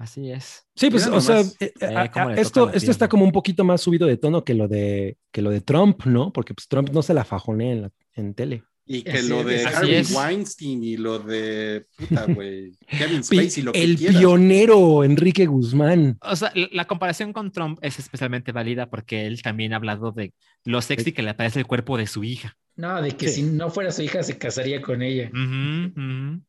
así 0.00 0.30
es. 0.30 0.64
sí, 0.74 0.90
pues, 0.90 1.06
o 1.06 1.20
sea, 1.20 1.40
eh, 1.60 1.72
Eh, 1.80 2.10
esto, 2.36 2.70
esto 2.72 2.90
está 2.90 3.08
como 3.08 3.24
un 3.24 3.32
poquito 3.32 3.64
más 3.64 3.80
subido 3.80 4.06
de 4.06 4.16
tono 4.16 4.44
que 4.44 4.54
lo 4.54 4.66
de, 4.68 5.16
que 5.32 5.42
lo 5.42 5.50
de 5.50 5.60
Trump, 5.60 6.04
¿no? 6.06 6.32
Porque 6.32 6.54
pues 6.54 6.66
Trump 6.68 6.90
no 6.90 7.02
se 7.02 7.14
la 7.14 7.24
fajonea 7.24 7.72
en, 7.72 7.82
la- 7.82 7.90
en 8.14 8.34
tele. 8.34 8.62
Y 8.86 9.02
que 9.02 9.12
Así 9.12 9.28
lo 9.28 9.44
de 9.44 9.64
Harvey. 9.64 10.02
Weinstein 10.12 10.82
y 10.82 10.96
lo 10.96 11.20
de 11.20 11.86
puta, 11.96 12.24
güey. 12.34 12.72
Kevin 12.88 13.22
Spacey, 13.22 13.62
lo 13.62 13.70
que 13.72 13.84
el 13.84 13.96
quieras. 13.96 14.16
pionero 14.18 15.04
Enrique 15.04 15.46
Guzmán. 15.46 16.18
O 16.22 16.34
sea, 16.34 16.52
la, 16.72 16.86
comparación 16.86 17.32
con 17.32 17.52
Trump 17.52 17.78
es 17.82 18.00
especialmente 18.00 18.50
válida 18.50 18.90
porque 18.90 19.26
él 19.26 19.42
también 19.42 19.74
ha 19.74 19.76
hablado 19.76 20.10
de 20.10 20.32
lo 20.64 20.82
sexy 20.82 21.12
que 21.12 21.22
le 21.22 21.34
parece 21.34 21.60
el 21.60 21.66
cuerpo 21.68 21.96
de 21.98 22.08
su 22.08 22.24
hija. 22.24 22.56
No, 22.74 23.00
de 23.00 23.12
que 23.12 23.28
Sí. 23.28 23.42
si 23.42 23.42
no 23.44 23.70
fuera 23.70 23.92
su 23.92 24.02
hija 24.02 24.24
se 24.24 24.38
casaría 24.38 24.80
con 24.82 25.02
ella. 25.02 25.30
Ujú, 25.32 25.92
ujú. 26.00 26.40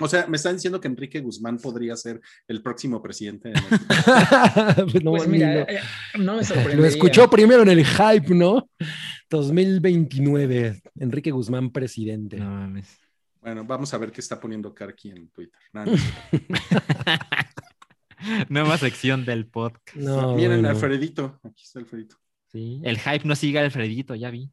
O 0.00 0.08
sea, 0.08 0.26
me 0.26 0.36
están 0.36 0.54
diciendo 0.56 0.80
que 0.80 0.88
Enrique 0.88 1.20
Guzmán 1.20 1.58
podría 1.58 1.94
ser 1.96 2.20
el 2.48 2.62
próximo 2.62 3.02
presidente. 3.02 3.50
de. 3.50 3.54
Pues 4.90 5.04
no, 5.04 5.10
pues 5.12 5.28
mira, 5.28 5.54
lo- 5.54 5.60
eh, 5.68 5.80
no 6.18 6.32
me 6.32 6.38
lo 6.38 6.44
sorprendería. 6.44 6.86
escuchó 6.88 7.28
primero 7.28 7.62
en 7.62 7.68
el 7.68 7.84
hype, 7.84 8.34
¿no? 8.34 8.68
2029, 9.28 10.80
Enrique 10.96 11.30
Guzmán 11.30 11.70
presidente. 11.70 12.36
No 12.38 12.50
mames. 12.50 12.98
Bueno, 13.40 13.64
vamos 13.64 13.92
a 13.94 13.98
ver 13.98 14.10
qué 14.12 14.20
está 14.20 14.38
poniendo 14.40 14.74
Karki 14.74 15.10
en 15.10 15.28
Twitter. 15.30 15.58
Nueva 18.48 18.76
sección 18.76 19.24
del 19.24 19.46
podcast. 19.46 19.96
No, 19.96 20.34
Miren, 20.34 20.60
bueno. 20.60 20.68
Alfredito. 20.70 21.40
Aquí 21.42 21.62
está 21.64 21.78
Alfredito. 21.78 22.16
Sí, 22.52 22.80
el 22.84 22.98
hype 22.98 23.22
no 23.24 23.34
sigue 23.34 23.58
a 23.58 23.62
Alfredito, 23.64 24.14
ya 24.14 24.30
vi. 24.30 24.50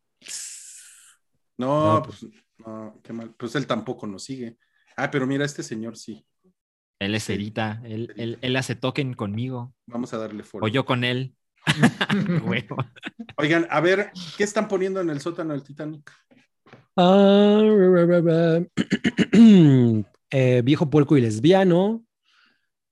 No, 1.58 1.96
No, 1.96 2.04
pues, 2.04 2.26
no, 2.60 3.00
qué 3.04 3.14
mal. 3.14 3.34
Pues 3.38 3.56
él 3.56 3.68
tampoco 3.68 4.08
nos 4.08 4.24
sigue. 4.24 4.58
Ah, 4.98 5.10
pero 5.12 5.28
mira, 5.28 5.46
este 5.46 5.64
señor 5.64 5.96
sí. 5.96 6.26
Él 7.00 7.14
es 7.16 7.24
Sí. 7.24 7.34
Cerita, 7.34 7.80
él, 7.86 8.12
él, 8.18 8.40
él 8.42 8.56
hace 8.56 8.76
token 8.76 9.14
conmigo, 9.14 9.74
Vamos 9.86 10.14
a 10.14 10.18
darle 10.18 10.44
foro. 10.44 10.66
o 10.66 10.68
yo 10.68 10.84
con 10.86 11.04
él. 11.04 11.36
Huevo. 12.44 12.78
Oigan, 13.38 13.68
a 13.70 13.80
ver, 13.82 14.12
¿qué 14.38 14.44
están 14.44 14.68
poniendo 14.68 15.00
en 15.00 15.10
el 15.10 15.22
sótano 15.22 15.54
del 15.54 15.64
Titanic? 15.64 16.12
Ah, 16.96 17.62
ra, 17.64 18.06
ra, 18.06 18.22
ra, 18.22 18.22
ra. 18.22 18.66
Eh, 20.32 20.62
viejo 20.66 20.90
puerco 20.90 21.16
y 21.18 21.22
lesbiano. 21.22 22.04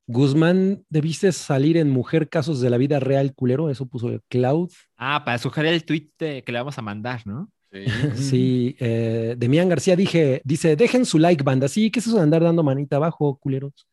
Guzmán, 0.08 0.86
debiste 0.88 1.32
salir 1.32 1.78
en 1.78 1.90
Mujer 1.90 2.30
Casos 2.30 2.62
de 2.62 2.70
la 2.70 2.78
Vida 2.78 3.00
Real 3.00 3.34
Culero. 3.34 3.72
Eso 3.72 3.88
puso 3.88 4.10
el 4.10 4.22
Cloud. 4.30 4.70
Ah, 4.98 5.24
para 5.26 5.40
sugerir 5.40 5.74
el 5.74 5.84
tweet 5.84 6.12
que 6.20 6.44
le 6.46 6.60
vamos 6.60 6.78
a 6.78 6.84
mandar, 6.84 7.26
¿no? 7.26 7.50
Sí. 7.76 7.86
Sí, 8.16 8.76
eh, 8.80 9.36
Demián 9.38 9.70
García 9.70 9.96
dije, 9.96 10.42
dice, 10.46 10.76
dejen 10.76 11.06
su 11.06 11.20
like, 11.20 11.44
banda. 11.44 11.68
Sí, 11.68 11.92
¿qué 11.92 12.00
es 12.00 12.08
eso 12.08 12.16
de 12.16 12.24
andar 12.24 12.44
dando 12.44 12.64
manita 12.64 12.96
abajo, 12.96 13.38
culeros? 13.38 13.88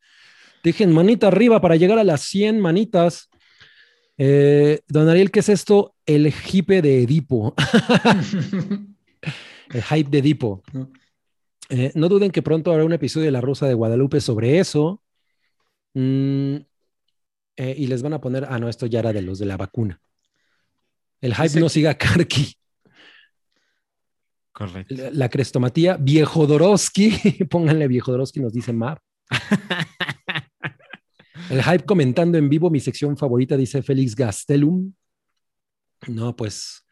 Dejen 0.63 0.93
manita 0.93 1.27
arriba 1.27 1.59
para 1.59 1.75
llegar 1.75 1.99
a 1.99 2.03
las 2.03 2.21
100 2.21 2.59
manitas. 2.59 3.29
Eh, 4.17 4.79
don 4.87 5.09
Ariel, 5.09 5.31
¿qué 5.31 5.41
es 5.41 5.49
esto? 5.49 5.95
El 6.05 6.31
hipe 6.51 6.81
de 6.81 7.03
Edipo. 7.03 7.53
El 9.73 9.83
hype 9.83 10.09
de 10.09 10.17
Edipo. 10.19 10.63
Eh, 11.69 11.91
no 11.95 12.07
duden 12.07 12.31
que 12.31 12.41
pronto 12.41 12.71
habrá 12.71 12.85
un 12.85 12.93
episodio 12.93 13.25
de 13.25 13.31
La 13.31 13.41
Rosa 13.41 13.67
de 13.67 13.73
Guadalupe 13.73 14.21
sobre 14.21 14.59
eso. 14.59 15.01
Mm, 15.93 16.57
eh, 17.57 17.75
y 17.77 17.87
les 17.87 18.01
van 18.01 18.13
a 18.13 18.21
poner, 18.21 18.45
ah, 18.49 18.59
no, 18.59 18.69
esto 18.69 18.85
ya 18.85 18.99
era 18.99 19.11
de 19.11 19.21
los 19.21 19.39
de 19.39 19.45
la 19.45 19.57
vacuna. 19.57 19.99
El 21.19 21.33
hype 21.33 21.43
Dice 21.43 21.59
no 21.59 21.69
siga 21.69 21.97
Karki. 21.97 22.55
Correcto. 24.53 24.95
La, 24.95 25.11
la 25.11 25.29
crestomatía, 25.29 25.97
Viejodorowski, 25.97 27.11
pónganle 27.49 27.87
Viejodorowski, 27.87 28.39
nos 28.39 28.53
dice 28.53 28.71
Map. 28.71 28.99
El 31.49 31.61
hype 31.61 31.85
comentando 31.85 32.37
en 32.37 32.49
vivo, 32.49 32.69
mi 32.69 32.79
sección 32.79 33.17
favorita, 33.17 33.57
dice 33.57 33.81
Félix 33.81 34.15
Gastelum. 34.15 34.93
No, 36.07 36.35
pues 36.35 36.83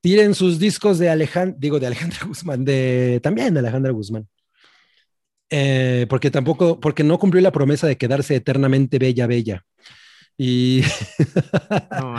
tiren 0.00 0.34
sus 0.34 0.58
discos 0.58 0.98
de 0.98 1.08
Alejandra, 1.08 1.56
digo 1.58 1.80
de 1.80 1.86
Alejandra 1.86 2.18
Guzmán, 2.26 2.64
de 2.64 3.20
también 3.22 3.54
de 3.54 3.60
Alejandra 3.60 3.92
Guzmán. 3.92 4.28
Eh, 5.50 6.06
porque 6.08 6.30
tampoco, 6.30 6.80
porque 6.80 7.04
no 7.04 7.18
cumplió 7.18 7.42
la 7.42 7.52
promesa 7.52 7.86
de 7.86 7.96
quedarse 7.96 8.34
eternamente 8.34 8.98
bella, 8.98 9.26
bella. 9.26 9.64
Y, 10.36 10.82
No 11.92 12.16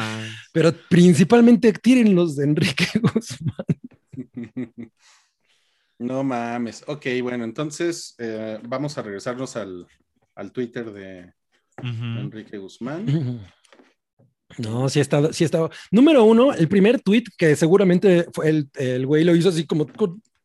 pero 0.54 0.74
principalmente 0.90 1.74
tiren 1.74 2.16
los 2.16 2.38
de 2.38 2.46
Enrique 2.46 2.88
Guzmán. 3.00 3.66
No 5.98 6.24
mames. 6.26 6.84
Ok, 6.88 7.06
bueno, 7.22 7.46
entonces 7.46 8.16
eh, 8.18 8.60
vamos 8.68 8.98
a 8.98 9.02
regresarnos 9.02 9.56
al, 9.56 9.88
al 10.36 10.52
Twitter 10.52 10.92
de. 10.92 11.34
Enrique 11.82 12.58
Guzmán. 12.58 13.06
No, 14.58 14.88
sí 14.90 15.00
ha 15.00 15.02
estado, 15.02 15.34
sí 15.34 15.44
ha 15.44 15.46
estado. 15.46 15.70
Número 15.92 16.24
uno, 16.24 16.54
el 16.54 16.70
primer 16.70 17.02
tweet 17.02 17.24
que 17.38 17.56
seguramente 17.58 18.28
fue 18.32 18.48
el, 18.50 18.70
el 18.76 19.06
güey 19.06 19.24
lo 19.26 19.36
hizo 19.36 19.50
así 19.50 19.66
como, 19.66 19.88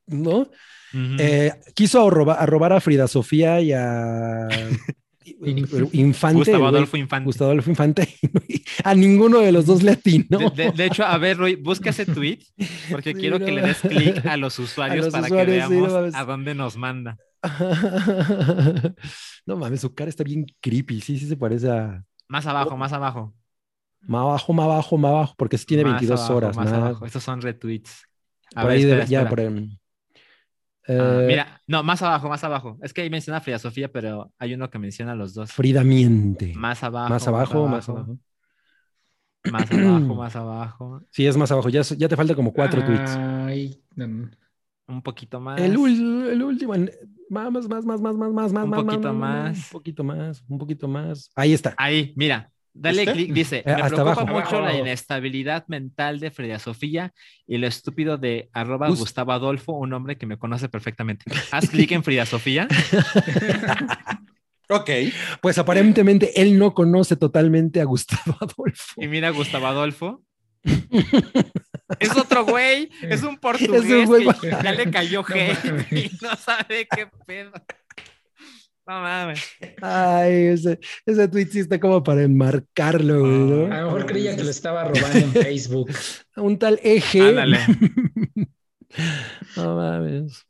¿no? 0.07 0.51
Eh, 1.19 1.53
quiso 1.75 2.09
arroba- 2.09 2.35
a 2.39 2.47
robar 2.47 2.73
a 2.73 2.81
Frida 2.81 3.07
Sofía 3.07 3.61
y 3.61 3.73
a 3.73 4.49
Infante. 5.93 6.39
Gustavo 6.39 6.67
Adolfo 6.67 6.97
Infante. 6.97 7.25
Gustavo 7.27 7.51
Adolfo 7.51 7.71
Infante. 7.71 8.09
a 8.85 8.95
ninguno 8.95 9.41
de 9.41 9.53
los 9.53 9.67
dos 9.67 9.83
le 9.83 9.93
atinó. 9.93 10.39
De, 10.51 10.65
de- 10.65 10.73
de 10.73 10.87
hecho, 10.87 11.05
a 11.05 11.17
ver, 11.19 11.37
Rui, 11.39 11.57
busca 11.57 11.91
ese 11.91 12.07
tweet 12.07 12.39
porque 12.91 13.13
Sí, 13.13 13.19
quiero 13.21 13.39
no 13.39 13.47
que 13.47 13.53
le 13.53 13.63
des 13.63 13.79
clic 13.81 14.25
a 14.27 14.37
los 14.37 14.59
usuarios 14.59 15.07
los 15.07 15.13
para 15.13 15.27
usuarios, 15.27 15.69
que 15.69 15.75
sí, 15.75 15.81
no 15.81 15.87
veamos 15.93 16.15
a 16.15 16.25
dónde 16.25 16.55
nos 16.55 16.77
manda. 16.77 17.17
no 19.47 19.57
mames, 19.57 19.81
su 19.81 19.95
cara 19.95 20.09
está 20.11 20.25
bien 20.25 20.47
creepy. 20.61 21.01
Sí, 21.01 21.19
sí 21.19 21.27
se 21.27 21.37
parece 21.37 21.71
a. 21.71 22.05
Más 22.29 22.47
abajo, 22.47 22.77
más 22.77 22.93
abajo. 22.93 23.35
Más 24.03 24.23
abajo, 24.23 24.53
más 24.53 24.65
abajo, 24.65 24.99
más 24.99 25.11
abajo, 25.11 25.35
porque 25.37 25.59
sí 25.59 25.67
tiene 25.67 25.85
Más 25.85 25.93
22 25.95 26.21
abajo, 26.21 26.37
horas. 26.37 26.57
Más 26.57 26.71
nada. 26.71 26.87
abajo. 26.89 27.07
Estos 27.07 27.23
son 27.23 27.41
retweets. 27.43 28.03
A 28.55 28.63
Por 28.63 28.71
ver, 28.71 28.79
ahí, 28.79 28.83
espera, 28.85 29.05
de- 29.05 29.11
ya, 29.11 29.19
espera. 29.23 29.31
por 29.31 29.41
ahí. 29.41 29.80
Ah, 30.99 31.19
Eh, 31.23 31.27
mira, 31.27 31.61
no, 31.67 31.83
más 31.83 32.03
abajo, 32.03 32.29
más 32.29 32.43
abajo. 32.45 32.79
Es 32.83 32.93
que 32.93 33.03
ahí 33.03 33.11
menciona 33.11 33.39
a 33.39 33.41
Frida 33.41 33.59
Sofía, 33.59 33.91
pero 33.91 34.33
hay 34.39 34.55
uno 34.55 34.71
que 34.71 34.79
menciona 34.79 35.13
a 35.13 35.15
los 35.15 35.35
dos. 35.35 35.53
Frida 35.53 35.85
miente. 35.85 36.53
Más 36.55 36.83
abajo. 36.83 37.11
Más 37.11 37.27
abajo, 37.27 37.67
más 37.67 37.89
abajo. 37.89 38.19
Más 39.51 39.71
abajo, 39.71 40.15
más 40.15 40.37
abajo. 40.37 41.03
Sí, 41.11 41.27
es 41.27 41.37
más 41.37 41.51
abajo. 41.51 41.69
Ya, 41.69 41.83
ya 41.83 42.09
te 42.09 42.17
falta 42.17 42.35
como 42.35 42.53
cuatro 42.53 42.85
tweets. 42.85 43.17
Ay, 43.17 43.83
no. 43.97 44.31
Un 44.87 45.03
poquito 45.03 45.41
más. 45.41 45.61
El, 45.61 45.73
el 45.75 46.43
último. 46.43 46.75
Más, 47.31 47.53
más, 47.53 47.69
más, 47.69 47.85
más, 47.85 48.01
más, 48.01 48.17
más, 48.17 48.33
más, 48.33 48.53
más, 48.53 48.65
Un 48.65 48.71
poquito 48.73 49.13
más, 49.15 49.15
más. 49.15 49.57
Un 49.59 49.71
poquito 49.71 50.05
más, 50.05 50.45
un 50.49 50.59
poquito 50.59 50.89
más. 50.89 51.31
Ahí 51.37 51.53
está. 51.53 51.75
Ahí, 51.79 52.13
mira. 52.17 52.51
Dale 52.73 53.03
¿Este? 53.03 53.13
clic, 53.15 53.33
dice, 53.33 53.59
Eh, 53.59 53.63
me 53.67 53.73
hasta 53.73 53.89
preocupa 53.89 54.23
abajo. 54.23 54.27
mucho 54.41 54.61
la 54.61 54.77
inestabilidad 54.77 55.65
mental 55.69 56.21
de 56.21 56.31
Frida 56.31 56.59
Sofía 56.59 57.13
y 57.47 57.59
lo 57.59 57.67
estúpido 57.67 58.17
de 58.17 58.49
arroba 58.53 58.89
Gustavo 58.89 59.33
Adolfo, 59.33 59.73
un 59.73 59.93
hombre 59.93 60.17
que 60.17 60.27
me 60.27 60.39
conoce 60.39 60.69
perfectamente. 60.69 61.25
Haz 61.51 61.69
clic 61.69 61.91
en 61.93 62.05
Frida 62.05 62.27
Sofía. 62.27 62.69
Ok. 64.73 64.89
Pues 65.43 65.59
aparentemente 65.59 66.41
él 66.41 66.57
no 66.57 66.75
conoce 66.75 67.17
totalmente 67.17 67.81
a 67.81 67.85
Gustavo 67.85 68.37
Adolfo. 68.41 69.03
Y 69.03 69.09
mira 69.09 69.27
a 69.27 69.33
Gustavo 69.33 69.67
Adolfo. 69.67 70.23
Es 71.99 72.17
otro 72.17 72.45
güey, 72.45 72.89
es 73.03 73.25
un 73.25 73.37
portugués 73.37 73.85
Es 73.85 73.91
un 73.91 74.07
güey 74.07 74.29
que 74.41 74.51
ya 74.63 74.71
le 74.73 74.89
cayó 74.93 75.25
hate 75.29 75.91
y 75.91 76.09
no 76.23 76.37
sabe 76.37 76.87
qué 76.89 77.09
pedo. 77.27 77.51
No 78.91 79.03
mames. 79.03 79.41
Ay, 79.81 80.47
ese, 80.47 80.81
ese 81.07 81.29
tweet 81.29 81.47
sí 81.47 81.61
está 81.61 81.79
como 81.79 82.03
para 82.03 82.25
enmarcarlo, 82.25 83.21
güey, 83.21 83.71
A 83.71 83.83
lo 83.83 83.87
mejor 83.87 84.07
creía 84.07 84.35
que 84.35 84.43
lo 84.43 84.51
estaba 84.51 84.83
robando 84.83 85.17
en 85.17 85.31
Facebook. 85.31 85.93
Un 86.37 86.59
tal 86.59 86.81
eje. 86.83 87.21
Ándale. 87.21 87.59
No 89.57 89.77
mames. 89.77 90.45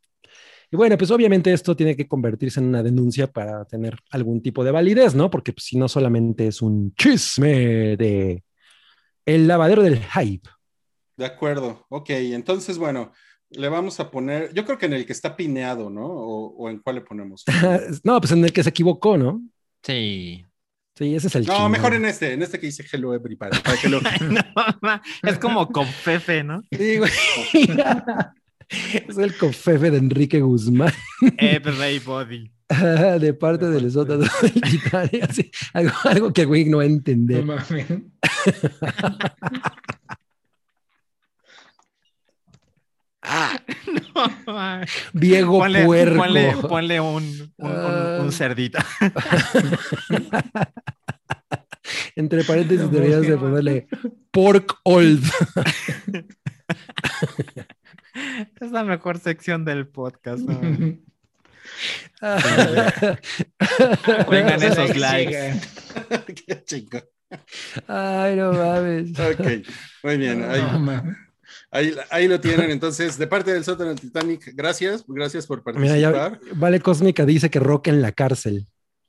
Y 0.70 0.76
bueno, 0.76 0.96
pues 0.96 1.10
obviamente 1.10 1.52
esto 1.52 1.76
tiene 1.76 1.94
que 1.94 2.08
convertirse 2.08 2.58
en 2.58 2.68
una 2.68 2.82
denuncia 2.82 3.26
para 3.26 3.66
tener 3.66 3.98
algún 4.10 4.40
tipo 4.40 4.64
de 4.64 4.70
validez, 4.70 5.14
¿no? 5.14 5.28
Porque 5.28 5.52
pues, 5.52 5.66
si 5.66 5.76
no 5.76 5.88
solamente 5.88 6.46
es 6.46 6.62
un 6.62 6.94
chisme 6.94 7.98
de 7.98 8.42
el 9.26 9.46
lavadero 9.46 9.82
del 9.82 10.02
hype. 10.02 10.48
De 11.18 11.26
acuerdo. 11.26 11.84
Ok, 11.90 12.08
entonces, 12.08 12.78
bueno, 12.78 13.12
le 13.50 13.68
vamos 13.68 13.98
a 14.00 14.10
poner, 14.10 14.52
yo 14.54 14.64
creo 14.64 14.78
que 14.78 14.86
en 14.86 14.92
el 14.94 15.06
que 15.06 15.12
está 15.12 15.36
pineado, 15.36 15.90
¿no? 15.90 16.06
O, 16.06 16.54
o 16.56 16.70
en 16.70 16.78
cuál 16.78 16.96
le 16.96 17.02
ponemos. 17.02 17.44
no, 18.04 18.20
pues 18.20 18.32
en 18.32 18.44
el 18.44 18.52
que 18.52 18.62
se 18.62 18.70
equivocó, 18.70 19.16
¿no? 19.18 19.42
Sí. 19.82 20.44
Sí, 20.96 21.14
ese 21.14 21.28
es 21.28 21.34
el 21.36 21.46
No, 21.46 21.68
mejor 21.68 21.94
en 21.94 22.04
este, 22.04 22.32
en 22.34 22.42
este 22.42 22.60
que 22.60 22.66
dice 22.66 22.84
Hello 22.92 23.14
Everybody. 23.14 23.58
Para 23.62 23.76
que 23.80 23.88
lo... 23.88 24.00
No, 24.82 25.00
es 25.22 25.38
como 25.38 25.68
con 25.68 25.86
Fefe, 25.86 26.44
¿no? 26.44 26.62
Sí, 26.70 26.98
güey. 26.98 27.10
es 29.08 29.18
el 29.18 29.36
cofefe 29.36 29.90
de 29.90 29.98
Enrique 29.98 30.40
Guzmán, 30.40 30.92
Everybody. 31.38 32.52
de 33.18 33.34
parte 33.34 33.66
del 33.68 33.90
sótano 33.90 34.24
del 34.42 35.50
algo, 35.72 35.92
algo 36.04 36.32
que 36.32 36.44
güey 36.44 36.66
no 36.66 36.76
va 36.78 36.84
a 36.84 36.86
No 36.86 36.92
entender. 36.94 37.44
mames. 37.44 37.86
No, 44.14 44.52
ma. 44.52 44.84
Viejo 45.12 45.58
Ponle, 45.58 45.84
puerco. 45.84 46.16
ponle, 46.16 46.54
ponle 46.68 47.00
un, 47.00 47.22
un, 47.58 47.58
un- 47.58 47.70
un 48.20 48.28
Ah. 48.28 48.32
cerdito. 48.32 48.78
Entre 52.16 52.44
paréntesis 52.44 52.82
No, 52.86 52.88
deberías 52.88 53.22
de 53.22 53.36
ponerle 53.36 53.88
pork 54.30 54.78
old. 54.84 55.22
Es 58.60 58.70
la 58.72 58.84
mejor 58.84 59.18
sección 59.18 59.64
del 59.64 59.86
podcast. 59.88 60.40
¿no? 60.42 60.60
Vengan 64.30 64.62
esos 64.62 64.96
likes. 64.96 65.60
Qué 66.46 66.62
chingo. 66.64 67.00
Ay, 67.86 68.36
no 68.36 68.52
mames. 68.52 69.18
Ok, 69.18 69.40
muy 70.02 70.16
bien. 70.18 70.42
Ahí, 70.44 70.60
No, 70.60 70.78
mames. 70.80 71.16
Ahí, 71.70 71.94
ahí 72.10 72.28
lo 72.28 72.40
tienen. 72.40 72.70
Entonces, 72.70 73.18
de 73.18 73.26
parte 73.26 73.52
del 73.52 73.64
sótano 73.64 73.90
del 73.90 74.00
Titanic, 74.00 74.52
gracias. 74.54 75.04
Gracias 75.06 75.46
por 75.46 75.62
Mira, 75.78 75.98
ya 75.98 76.12
participar. 76.12 76.58
Vale 76.58 76.80
Cósmica 76.80 77.26
dice 77.26 77.50
que 77.50 77.60
rock 77.60 77.88
en 77.88 78.02
la 78.02 78.12
cárcel. 78.12 78.66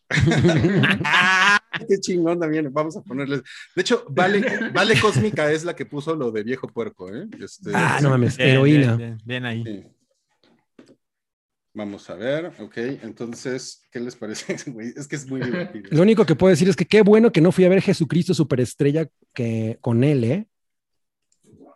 Qué 1.87 1.99
chingón 1.99 2.39
también. 2.39 2.71
Vamos 2.73 2.97
a 2.97 3.01
ponerles. 3.01 3.41
De 3.75 3.81
hecho, 3.81 4.05
Vale, 4.09 4.69
vale 4.73 4.99
Cósmica 4.99 5.51
es 5.51 5.63
la 5.63 5.75
que 5.75 5.85
puso 5.85 6.15
lo 6.15 6.31
de 6.31 6.43
viejo 6.43 6.67
puerco, 6.67 7.13
¿eh? 7.13 7.27
Este, 7.39 7.71
Ah, 7.73 7.99
no 8.01 8.09
mames, 8.09 8.37
Bien, 8.37 8.49
heroína. 8.49 8.95
Bien, 8.95 8.97
bien, 8.97 9.21
bien 9.25 9.45
ahí. 9.45 9.63
Sí. 9.63 9.83
Vamos 11.73 12.09
a 12.09 12.15
ver, 12.15 12.51
ok. 12.59 12.77
Entonces, 13.03 13.83
¿qué 13.91 13.99
les 14.01 14.15
parece? 14.15 14.57
güey? 14.71 14.93
Es 14.95 15.07
que 15.07 15.15
es 15.15 15.29
muy 15.29 15.41
divertido. 15.41 15.89
Lo 15.91 16.01
único 16.01 16.25
que 16.25 16.35
puedo 16.35 16.49
decir 16.49 16.67
es 16.67 16.75
que 16.75 16.85
qué 16.85 17.01
bueno 17.01 17.31
que 17.31 17.41
no 17.41 17.51
fui 17.51 17.63
a 17.63 17.69
ver 17.69 17.81
Jesucristo 17.81 18.33
Superestrella 18.33 19.07
que 19.33 19.77
con 19.79 20.03
él, 20.03 20.23
¿eh? 20.25 20.47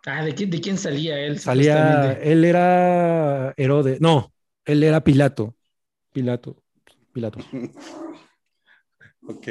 Ah, 0.06 0.24
¿de 0.24 0.34
quién, 0.34 0.50
de 0.50 0.60
quién 0.60 0.78
salía 0.78 1.18
él? 1.18 1.38
Salía, 1.40 2.12
él 2.12 2.44
era 2.44 3.52
Herodes, 3.56 4.00
no, 4.00 4.32
él 4.64 4.82
era 4.84 5.02
Pilato. 5.02 5.56
Pilato, 6.12 6.62
Pilato. 7.12 7.40
Ok. 9.28 9.48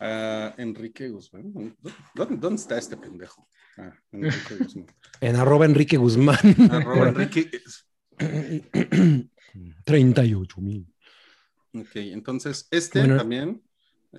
Ah, 0.00 0.54
Enrique 0.58 1.08
Guzmán. 1.08 1.50
¿Dónde, 2.14 2.36
dónde 2.36 2.60
está 2.60 2.76
este 2.76 2.94
pendejo? 2.96 3.48
Ah, 3.78 3.94
Enrique 4.12 4.56
Guzmán. 4.56 4.86
En 5.20 5.36
arroba 5.36 5.64
Enrique 5.64 5.96
Guzmán. 5.96 6.36
Arroba 6.70 7.08
Enrique. 7.08 7.50
38 9.84 10.60
mil. 10.60 10.86
Ok, 11.72 11.96
entonces, 11.96 12.68
este 12.70 13.00
Bueno. 13.00 13.16
también. 13.16 13.62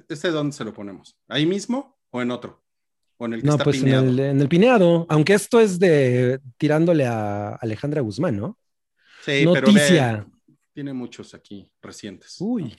¿Este 0.08 0.30
dónde 0.32 0.56
se 0.56 0.64
lo 0.64 0.74
ponemos? 0.74 1.20
¿Ahí 1.28 1.46
mismo 1.46 2.00
o 2.10 2.22
en 2.22 2.32
otro? 2.32 2.64
¿O 3.22 3.26
en 3.26 3.34
el 3.34 3.42
que 3.42 3.48
No, 3.48 3.54
está 3.54 3.64
pues 3.66 3.76
en 3.78 3.84
pineado? 3.84 4.08
el, 4.08 4.20
en 4.20 4.42
el 4.42 4.48
pineado, 4.48 5.06
aunque 5.10 5.34
esto 5.34 5.60
es 5.60 5.78
de 5.78 6.40
tirándole 6.58 7.06
a 7.06 7.50
Alejandra 7.56 8.00
Guzmán, 8.02 8.38
¿no? 8.38 8.58
Sí, 9.26 9.44
pero 9.46 9.54
ve, 9.54 9.62
Noticia. 9.62 10.26
tiene 10.74 10.94
muchos 10.94 11.34
aquí 11.34 11.70
recientes. 11.82 12.38
Uy. 12.40 12.76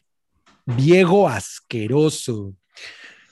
Diego 0.64 1.28
asqueroso. 1.28 2.54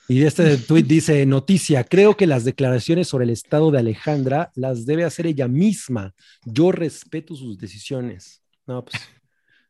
Y 0.07 0.23
este 0.23 0.57
tweet 0.67 0.83
dice, 0.83 1.25
noticia, 1.25 1.83
creo 1.83 2.15
que 2.15 2.27
las 2.27 2.43
declaraciones 2.45 3.07
sobre 3.07 3.23
el 3.25 3.31
estado 3.31 3.71
de 3.71 3.79
Alejandra 3.79 4.51
las 4.53 4.85
debe 4.85 5.03
hacer 5.03 5.25
ella 5.25 5.47
misma. 5.47 6.13
Yo 6.45 6.71
respeto 6.71 7.35
sus 7.35 7.57
decisiones. 7.57 8.43
No, 8.67 8.85
pues 8.85 9.01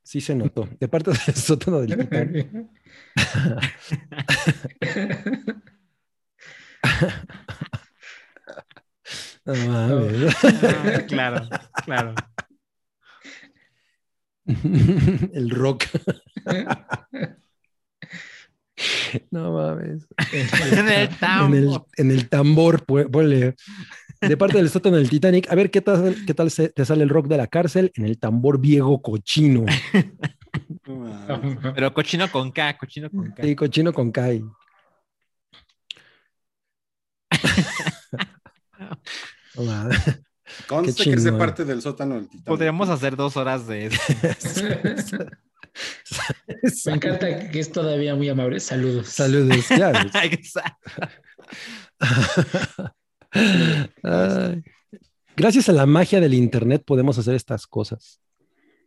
sí 0.04 0.20
se 0.20 0.36
notó. 0.36 0.68
De 0.78 0.90
parte 0.90 1.12
del 1.12 1.36
sótano 1.36 1.80
del. 1.80 2.68
No 9.46 9.54
mames. 9.56 10.36
Ah, 10.44 11.02
claro, 11.08 11.50
claro. 11.86 12.14
El 14.46 15.50
rock. 15.50 15.86
No 19.32 19.54
mames. 19.54 20.08
En 20.32 20.88
el 20.88 21.10
En 21.22 21.54
el, 21.56 21.78
en 21.98 22.12
el 22.12 22.30
tambor, 22.30 22.86
ponle. 22.86 23.56
De 24.22 24.36
parte 24.38 24.58
del 24.58 24.70
sótano 24.70 24.98
del 24.98 25.10
Titanic, 25.10 25.50
a 25.52 25.56
ver 25.56 25.72
qué 25.72 25.82
tal, 25.82 26.16
qué 26.28 26.34
tal 26.34 26.52
se- 26.52 26.70
te 26.70 26.84
sale 26.86 27.04
el 27.04 27.10
rock 27.10 27.28
de 27.28 27.38
la 27.38 27.48
cárcel 27.48 27.92
en 27.96 28.04
el 28.06 28.20
tambor 28.20 28.60
viejo 28.60 29.02
cochino. 29.02 29.66
Pero 31.76 31.94
cochino 31.94 32.30
con 32.30 32.52
K, 32.52 32.78
cochino 32.78 33.10
con 33.10 33.32
K. 33.32 33.44
Sí, 33.44 33.56
cochino 33.56 33.94
con 33.94 34.12
Kai. 34.12 34.44
Mames. 39.56 39.98
Conste 40.68 41.04
que 41.04 41.10
es 41.12 41.24
de 41.24 41.30
chingón. 41.30 41.38
parte 41.40 41.64
del 41.64 41.82
sótano 41.82 42.16
del 42.16 42.26
Titanic. 42.28 42.46
Podríamos 42.48 42.90
hacer 42.90 43.16
dos 43.16 43.38
horas 43.38 43.68
de 43.68 43.86
eso. 43.88 45.18
Me 46.88 46.94
encanta 46.94 47.50
que 47.52 47.60
es 47.60 47.72
todavía 47.72 48.16
muy 48.16 48.28
amable. 48.30 48.60
Saludos. 48.60 49.10
Saludos, 49.10 49.66
claro. 49.68 50.10
Ay. 54.04 54.64
Gracias 55.36 55.70
a 55.70 55.74
la 55.74 55.86
magia 55.86 56.20
del 56.20 56.34
internet 56.34 56.84
podemos 56.86 57.18
hacer 57.18 57.36
estas 57.36 57.66
cosas. 57.68 58.20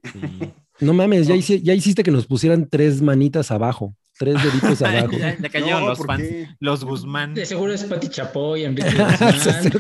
Sí. 0.03 0.53
No 0.81 0.93
mames, 0.93 1.29
ya, 1.29 1.37
hice- 1.37 1.63
ya 1.63 1.75
hiciste 1.75 2.03
que 2.03 2.11
nos 2.11 2.27
pusieran 2.27 2.69
tres 2.69 3.01
manitas 3.01 3.51
abajo, 3.53 3.97
tres 4.25 4.37
deditos 4.43 4.83
abajo. 4.83 5.13
ya, 5.19 5.37
ya 5.37 5.49
cayeron 5.49 5.81
No, 5.81 5.89
los 5.89 5.99
¿por 5.99 6.07
fans. 6.07 6.23
qué? 6.23 6.49
Los 6.61 6.85
Guzmán. 6.85 7.35
De 7.35 7.45
seguro 7.47 7.73
es 7.75 7.83
Pati 7.85 8.09
Chapoy, 8.09 8.65
Enrique 8.67 8.91
Guzmán. 8.91 9.73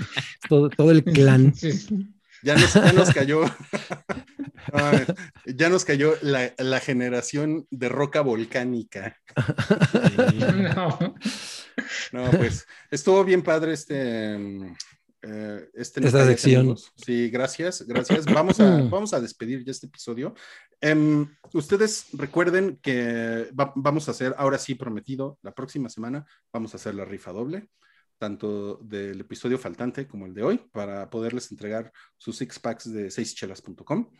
todo, 0.48 0.68
todo 0.70 0.90
el 0.90 1.04
clan. 1.04 1.54
Sí. 1.62 1.86
Ya 2.44 2.56
nos, 2.56 2.74
ya 2.74 2.92
nos 2.92 3.10
cayó. 3.12 3.42
Ay, 4.72 5.04
ya 5.46 5.68
nos 5.68 5.84
cayó 5.84 6.14
la, 6.22 6.52
la 6.58 6.80
generación 6.80 7.68
de 7.70 7.88
roca 7.88 8.20
volcánica. 8.20 9.16
Sí. 9.92 10.38
No. 10.74 10.98
No, 12.10 12.30
pues 12.32 12.66
estuvo 12.90 13.22
bien 13.24 13.42
padre 13.42 13.74
este. 13.74 14.36
Eh, 15.22 15.68
este 15.74 16.04
Esta 16.04 16.26
sección. 16.26 16.60
Amigos. 16.60 16.92
Sí, 16.96 17.30
gracias, 17.30 17.82
gracias. 17.86 18.24
Vamos 18.26 18.60
a, 18.60 18.82
vamos 18.90 19.12
a 19.14 19.20
despedir 19.20 19.64
ya 19.64 19.70
este 19.70 19.86
episodio. 19.86 20.34
Em, 20.80 21.26
ustedes 21.54 22.06
recuerden 22.12 22.78
que 22.82 23.48
va- 23.58 23.72
vamos 23.76 24.08
a 24.08 24.10
hacer, 24.10 24.34
ahora 24.36 24.58
sí 24.58 24.74
prometido, 24.74 25.38
la 25.42 25.54
próxima 25.54 25.88
semana 25.88 26.26
vamos 26.52 26.74
a 26.74 26.76
hacer 26.76 26.94
la 26.94 27.04
rifa 27.04 27.30
doble, 27.32 27.68
tanto 28.18 28.76
del 28.82 29.20
episodio 29.20 29.58
faltante 29.58 30.06
como 30.06 30.26
el 30.26 30.34
de 30.34 30.42
hoy, 30.42 30.58
para 30.72 31.08
poderles 31.10 31.50
entregar 31.50 31.92
sus 32.18 32.36
six 32.36 32.58
packs 32.58 32.92
de 32.92 33.10
seischelas.com. 33.10 34.10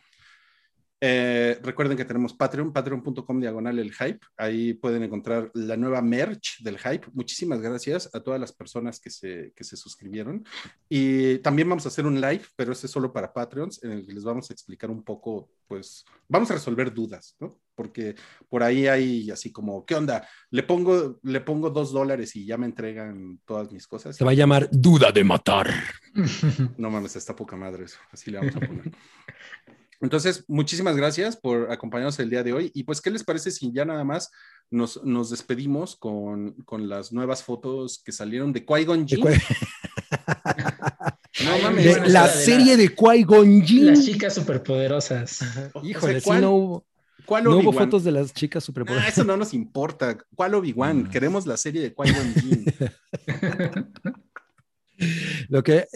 Eh, 1.05 1.59
recuerden 1.61 1.97
que 1.97 2.05
tenemos 2.05 2.33
Patreon, 2.33 2.71
patreon.com 2.71 3.41
diagonal 3.41 3.77
el 3.77 3.93
hype. 3.93 4.21
Ahí 4.37 4.73
pueden 4.73 5.03
encontrar 5.03 5.51
la 5.53 5.75
nueva 5.75 6.01
merch 6.01 6.63
del 6.63 6.79
hype. 6.79 7.07
Muchísimas 7.11 7.59
gracias 7.59 8.09
a 8.13 8.21
todas 8.21 8.39
las 8.39 8.53
personas 8.53 9.01
que 9.01 9.09
se, 9.09 9.51
que 9.53 9.65
se 9.65 9.75
suscribieron. 9.75 10.45
Y 10.87 11.39
también 11.39 11.67
vamos 11.67 11.83
a 11.85 11.89
hacer 11.89 12.05
un 12.05 12.21
live, 12.21 12.43
pero 12.55 12.71
ese 12.71 12.85
es 12.85 12.91
solo 12.93 13.11
para 13.11 13.33
Patreons, 13.33 13.83
en 13.83 13.91
el 13.91 14.05
que 14.05 14.13
les 14.13 14.23
vamos 14.23 14.49
a 14.49 14.53
explicar 14.53 14.89
un 14.89 15.03
poco, 15.03 15.49
pues, 15.67 16.05
vamos 16.29 16.49
a 16.51 16.53
resolver 16.53 16.93
dudas, 16.93 17.35
¿no? 17.41 17.59
Porque 17.75 18.15
por 18.47 18.63
ahí 18.63 18.87
hay 18.87 19.29
así 19.29 19.51
como, 19.51 19.85
¿qué 19.85 19.95
onda? 19.95 20.25
Le 20.51 20.63
pongo, 20.63 21.19
le 21.21 21.41
pongo 21.41 21.69
dos 21.69 21.91
dólares 21.91 22.33
y 22.37 22.45
ya 22.45 22.57
me 22.57 22.65
entregan 22.67 23.41
todas 23.43 23.73
mis 23.73 23.87
cosas. 23.87 24.15
Se 24.15 24.23
va 24.23 24.31
a 24.31 24.35
llamar 24.35 24.69
Duda 24.71 25.11
de 25.11 25.25
Matar. 25.25 25.69
No 26.77 26.89
mames, 26.89 27.17
está 27.17 27.35
poca 27.35 27.57
madre 27.57 27.85
eso. 27.85 27.97
Así 28.09 28.31
le 28.31 28.37
vamos 28.37 28.55
a 28.55 28.59
poner. 28.61 28.91
Entonces, 30.01 30.43
muchísimas 30.47 30.95
gracias 30.95 31.37
por 31.37 31.71
acompañarnos 31.71 32.19
el 32.19 32.29
día 32.29 32.43
de 32.43 32.53
hoy. 32.53 32.71
Y 32.73 32.83
pues, 32.83 33.01
¿qué 33.01 33.11
les 33.11 33.23
parece 33.23 33.51
si 33.51 33.71
ya 33.71 33.85
nada 33.85 34.03
más 34.03 34.31
nos, 34.69 35.03
nos 35.03 35.29
despedimos 35.29 35.95
con, 35.95 36.53
con, 36.65 36.89
las 36.89 37.11
nuevas 37.11 37.43
fotos 37.43 38.01
que 38.03 38.11
salieron 38.11 38.53
de 38.53 38.65
Qui-Gon 38.65 39.07
Jinn? 39.07 39.23
no 41.45 41.57
mames. 41.61 41.85
De, 41.85 42.09
la 42.09 42.27
serie 42.27 42.77
de 42.77 42.95
Qui-Gon 42.95 43.63
Jinn. 43.63 43.85
Las 43.87 44.05
chicas 44.05 44.35
superpoderosas. 44.35 45.39
Híjole, 45.83 46.17
o 46.17 46.21
sea, 46.21 46.35
sí 46.35 46.41
no 46.41 46.51
hubo. 46.51 46.85
¿Cuál 47.25 47.45
no 47.45 47.57
hubo 47.57 47.71
fotos 47.71 48.03
de 48.03 48.11
las 48.11 48.33
chicas 48.33 48.65
superpoderosas. 48.65 49.09
Ah, 49.09 49.13
eso 49.13 49.23
no 49.23 49.37
nos 49.37 49.53
importa. 49.53 50.17
¿Cuál 50.35 50.55
Obi-Wan? 50.55 51.09
Queremos 51.09 51.47
la 51.47 51.55
serie 51.55 51.81
de 51.81 51.95
Qui-Gon 51.95 52.33
Jinn. 52.35 52.65
Lo 55.49 55.63
que, 55.63 55.87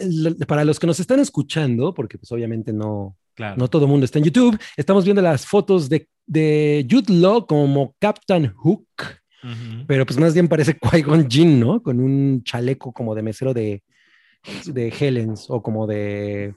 para 0.46 0.64
los 0.64 0.78
que 0.78 0.86
nos 0.86 1.00
están 1.00 1.20
escuchando, 1.20 1.94
porque 1.94 2.18
pues 2.18 2.30
obviamente 2.32 2.72
no, 2.72 3.16
Claro. 3.38 3.54
No 3.56 3.68
todo 3.68 3.84
el 3.84 3.90
mundo 3.92 4.04
está 4.04 4.18
en 4.18 4.24
YouTube. 4.24 4.58
Estamos 4.76 5.04
viendo 5.04 5.22
las 5.22 5.46
fotos 5.46 5.88
de, 5.88 6.08
de 6.26 6.84
Jude 6.90 7.14
Law 7.14 7.46
como 7.46 7.94
Captain 8.00 8.52
Hook, 8.52 8.82
uh 9.44 9.46
-huh. 9.46 9.84
pero 9.86 10.04
pues 10.04 10.18
más 10.18 10.34
bien 10.34 10.48
parece 10.48 10.76
Qui-Gon 10.80 11.30
Jinn, 11.30 11.60
¿no? 11.60 11.80
Con 11.80 12.00
un 12.00 12.42
chaleco 12.42 12.92
como 12.92 13.14
de 13.14 13.22
mesero 13.22 13.54
de, 13.54 13.84
de 14.64 14.88
Helens 14.88 15.46
o 15.50 15.62
como 15.62 15.86
de 15.86 16.52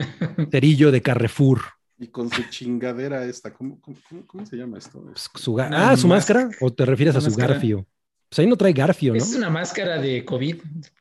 cerillo 0.50 0.90
de 0.90 1.00
Carrefour. 1.00 1.60
Y 1.96 2.08
con 2.08 2.28
su 2.28 2.42
chingadera 2.50 3.24
esta, 3.24 3.54
¿cómo, 3.54 3.80
cómo, 3.80 3.96
cómo 4.26 4.44
se 4.44 4.56
llama 4.56 4.78
esto? 4.78 5.00
Pues, 5.02 5.30
su 5.32 5.60
ah, 5.60 5.96
su 5.96 6.08
máscara, 6.08 6.50
o 6.60 6.72
te 6.72 6.84
refieres 6.84 7.14
a 7.14 7.20
su 7.20 7.28
máscara. 7.28 7.52
garfio. 7.52 7.86
Pues 8.28 8.40
ahí 8.40 8.48
no 8.48 8.56
trae 8.56 8.72
garfio, 8.72 9.12
¿no? 9.12 9.18
Es 9.18 9.32
una 9.32 9.48
máscara 9.48 10.00
de 10.00 10.24
COVID. 10.24 10.56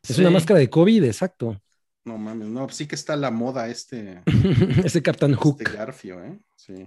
Es 0.08 0.16
sí. 0.16 0.22
una 0.22 0.30
máscara 0.30 0.60
de 0.60 0.70
COVID, 0.70 1.04
exacto. 1.04 1.60
No 2.06 2.20
mames, 2.20 2.48
no, 2.48 2.70
sí 2.70 2.88
que 2.88 2.94
está 2.94 3.16
la 3.16 3.32
moda 3.32 3.68
este. 3.68 4.22
Ese 4.86 5.02
Captain 5.02 5.34
Hook. 5.34 5.58
Este 5.60 5.76
Garfio, 5.76 6.24
¿eh? 6.24 6.40
Sí. 6.56 6.86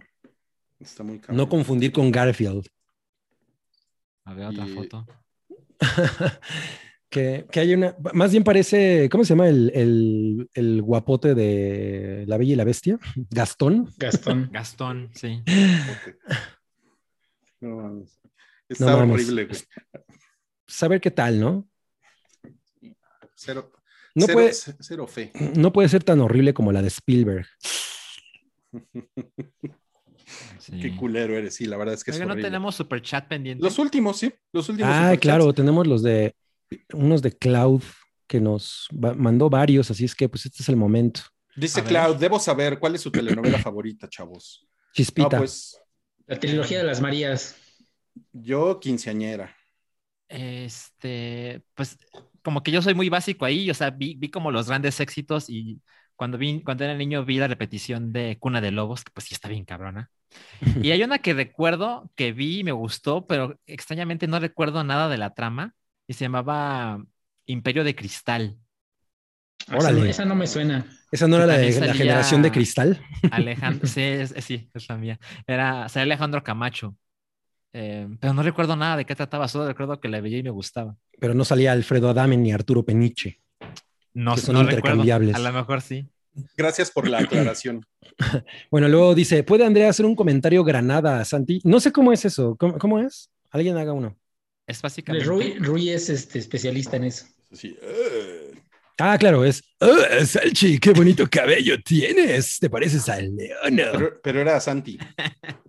Está 0.79 1.03
muy 1.03 1.19
cabrón. 1.19 1.37
No 1.37 1.49
confundir 1.49 1.91
con 1.91 2.13
Garfield. 2.13 2.69
A 4.25 4.35
ver, 4.35 4.47
otra 4.47 4.69
y... 4.69 4.75
foto. 4.75 5.07
que, 7.11 7.47
que, 7.51 7.61
hay 7.61 7.75
una. 7.75 7.97
Más 8.15 8.31
bien 8.31 8.45
parece. 8.45 9.09
¿Cómo 9.11 9.25
se 9.25 9.31
llama 9.31 9.49
el, 9.49 9.73
el, 9.75 10.51
el, 10.55 10.83
guapote 10.83 11.35
de 11.35 12.25
La 12.29 12.37
Bella 12.37 12.53
y 12.53 12.57
la 12.57 12.65
Bestia? 12.65 13.01
Gastón. 13.31 13.93
Gastón. 13.97 14.51
Gastón, 14.53 15.11
sí. 15.15 15.43
No 17.61 17.77
mames. 17.77 18.21
Está 18.69 19.05
no, 19.05 19.15
horrible, 19.15 19.47
güey. 19.47 19.59
Saber 20.69 21.01
qué 21.01 21.11
tal, 21.11 21.41
¿no? 21.41 21.69
Cero. 23.35 23.73
No, 24.19 24.27
cero, 24.27 24.39
puede, 24.39 24.53
cero 24.53 25.07
fe. 25.07 25.33
no 25.57 25.73
puede 25.73 25.89
ser 25.89 26.05
tan 26.05 26.21
horrible 26.21 26.55
como 26.55 26.73
la 26.73 26.83
de 26.83 26.89
Spielberg. 26.89 27.47
Sí. 30.59 30.79
Qué 30.81 30.95
culero 30.95 31.35
eres, 31.35 31.55
sí, 31.55 31.65
la 31.65 31.79
verdad 31.79 31.95
es 31.95 32.05
que 32.05 32.11
es 32.11 32.19
no 32.19 32.27
horrible. 32.27 32.43
tenemos 32.43 32.75
super 32.75 33.01
chat 33.01 33.27
pendiente. 33.27 33.65
Los 33.65 33.79
últimos, 33.79 34.19
sí, 34.19 34.31
los 34.53 34.69
últimos. 34.69 34.93
Ah, 34.93 35.17
claro, 35.19 35.55
tenemos 35.55 35.87
los 35.87 36.03
de 36.03 36.35
unos 36.93 37.23
de 37.23 37.33
Cloud 37.33 37.83
que 38.27 38.39
nos 38.39 38.87
mandó 38.93 39.49
varios, 39.49 39.91
así 39.91 40.05
es 40.05 40.15
que 40.15 40.29
pues 40.29 40.45
este 40.45 40.63
es 40.63 40.69
el 40.69 40.77
momento. 40.77 41.23
Dice 41.57 41.83
Cloud, 41.83 42.17
debo 42.17 42.39
saber 42.39 42.79
cuál 42.79 42.95
es 42.95 43.01
su 43.01 43.11
telenovela 43.11 43.59
favorita, 43.63 44.09
chavos. 44.09 44.69
Chispita. 44.93 45.31
No, 45.31 45.39
pues, 45.39 45.81
la 46.27 46.39
trilogía 46.39 46.79
de 46.79 46.85
las 46.85 47.01
Marías. 47.01 47.57
Yo, 48.33 48.79
quinceañera. 48.81 49.57
Este, 50.29 51.63
pues 51.75 51.97
como 52.49 52.63
que 52.63 52.71
yo 52.71 52.81
soy 52.81 52.95
muy 52.95 53.11
básico 53.11 53.45
ahí, 53.45 53.71
o 53.71 53.75
sea, 53.75 53.91
vi, 53.91 54.15
vi 54.15 54.31
como 54.31 54.51
los 54.51 54.69
grandes 54.69 55.01
éxitos 55.01 55.51
y 55.51 55.83
cuando, 56.17 56.39
vi, 56.39 56.63
cuando 56.63 56.83
era 56.83 56.95
niño 56.95 57.23
vi 57.23 57.37
la 57.37 57.47
repetición 57.47 58.11
de 58.11 58.39
Cuna 58.41 58.63
de 58.63 58.71
Lobos, 58.71 59.05
que 59.05 59.13
pues 59.13 59.27
sí 59.27 59.35
está 59.35 59.51
bien 59.51 59.67
cabrona. 59.67 60.11
Y 60.83 60.93
hay 60.93 61.03
una 61.03 61.19
que 61.19 61.35
recuerdo 61.35 62.11
que 62.15 62.33
vi 62.33 62.61
y 62.61 62.65
me 62.65 62.73
gustó, 62.73 63.27
pero 63.27 63.61
extrañamente 63.67 64.27
no 64.29 64.41
recuerdo 64.41 64.83
nada 64.83 65.11
de 65.11 65.19
la 65.19 65.35
trama 65.35 65.75
y 66.07 66.15
se 66.15 66.25
llamaba 66.25 67.05
Imperio 67.45 67.85
de 67.85 67.95
Cristal. 67.95 68.57
Órale. 69.71 70.09
Esa 70.09 70.25
no 70.25 70.35
me 70.35 70.47
suena. 70.47 70.87
¿Esa 71.13 71.29
no 71.29 71.37
era 71.37 71.45
la, 71.45 71.59
de, 71.59 71.79
la 71.79 71.93
generación 71.93 72.41
de 72.41 72.51
cristal? 72.51 73.05
Alejandro, 73.31 73.87
sí, 73.87 74.01
es, 74.01 74.35
sí, 74.39 74.71
es 74.73 74.89
la 74.89 74.97
mía. 74.97 75.21
Era, 75.47 75.85
o 75.85 75.89
sea, 75.91 76.01
Alejandro 76.01 76.43
Camacho. 76.43 76.97
Eh, 77.73 78.09
pero 78.21 78.33
no 78.33 78.43
recuerdo 78.43 78.77
nada 78.77 78.97
de 78.97 79.05
qué 79.05 79.15
trataba, 79.15 79.49
solo 79.49 79.67
recuerdo 79.67 80.01
que 80.01 80.09
la 80.09 80.21
veía 80.21 80.39
y 80.39 80.43
me 80.43 80.51
gustaba. 80.51 80.97
Pero 81.21 81.35
no 81.35 81.45
salía 81.45 81.73
Alfredo 81.73 82.09
Adame 82.09 82.37
ni 82.37 82.53
Arturo 82.53 82.85
Peniche. 82.85 83.41
No, 84.15 84.35
que 84.35 84.41
son 84.41 84.55
no 84.55 84.63
intercambiables. 84.63 85.31
Recuerdo. 85.31 85.49
A 85.49 85.53
lo 85.53 85.59
mejor 85.59 85.81
sí. 85.81 86.07
Gracias 86.57 86.91
por 86.91 87.09
la 87.09 87.19
aclaración. 87.19 87.85
bueno, 88.71 88.89
luego 88.89 89.15
dice, 89.15 89.43
¿puede 89.43 89.65
Andrea 89.65 89.91
hacer 89.91 90.07
un 90.07 90.15
comentario 90.15 90.65
granada, 90.65 91.25
Santi? 91.25 91.61
No 91.65 91.81
sé 91.81 91.93
cómo 91.93 92.13
es 92.13 92.25
eso. 92.25 92.57
¿Cómo, 92.57 92.79
cómo 92.79 92.99
es? 93.01 93.31
Alguien 93.51 93.77
haga 93.77 93.93
uno. 93.93 94.17
Es 94.67 94.83
básicamente... 94.83 95.27
Rui, 95.27 95.59
Rui 95.59 95.91
es 95.91 96.09
este, 96.11 96.39
especialista 96.39 96.97
en 96.97 97.05
eso. 97.05 97.27
Sí. 97.53 97.77
Uh... 97.81 98.38
Ah, 99.01 99.17
claro, 99.17 99.45
es. 99.45 99.63
Oh, 99.81 99.97
Salchi, 100.25 100.79
qué 100.79 100.91
bonito 100.91 101.29
cabello 101.31 101.81
tienes. 101.81 102.59
¿Te 102.59 102.69
pareces 102.69 103.09
a 103.09 103.21
Leona? 103.21 103.93
Pero, 103.93 104.21
pero 104.21 104.41
era 104.41 104.57
a 104.57 104.61
Santi. 104.61 104.99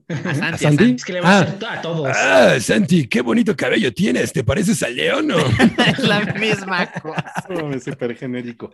¿A 0.08 0.34
Santi? 0.34 0.42
¿A 0.42 0.58
Santi? 0.58 0.92
Es 0.96 1.06
que 1.06 1.14
le 1.14 1.22
va 1.22 1.30
a 1.30 1.42
hacer 1.42 1.66
a 1.68 1.82
todos. 1.82 2.10
Ah, 2.16 2.60
Santi, 2.60 3.08
qué 3.08 3.22
bonito 3.22 3.56
cabello 3.56 3.94
tienes. 3.94 4.34
¿Te 4.34 4.44
pareces 4.44 4.82
a 4.82 4.90
Leono? 4.90 5.38
es 5.88 6.00
la 6.00 6.22
misma 6.40 6.92
cosa. 6.92 7.46
Oh, 7.50 7.80
súper 7.80 8.16
genérico. 8.16 8.72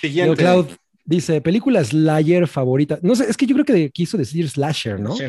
Siguiente. 0.00 0.36
Cloud 0.36 0.68
dice: 1.04 1.42
película 1.42 1.84
Slayer 1.84 2.48
favorita. 2.48 2.98
No 3.02 3.14
sé, 3.14 3.26
es 3.28 3.36
que 3.36 3.44
yo 3.44 3.54
creo 3.54 3.66
que 3.66 3.90
quiso 3.90 4.16
decir 4.16 4.48
Slasher, 4.48 4.98
¿no? 4.98 5.14
Sí. 5.16 5.26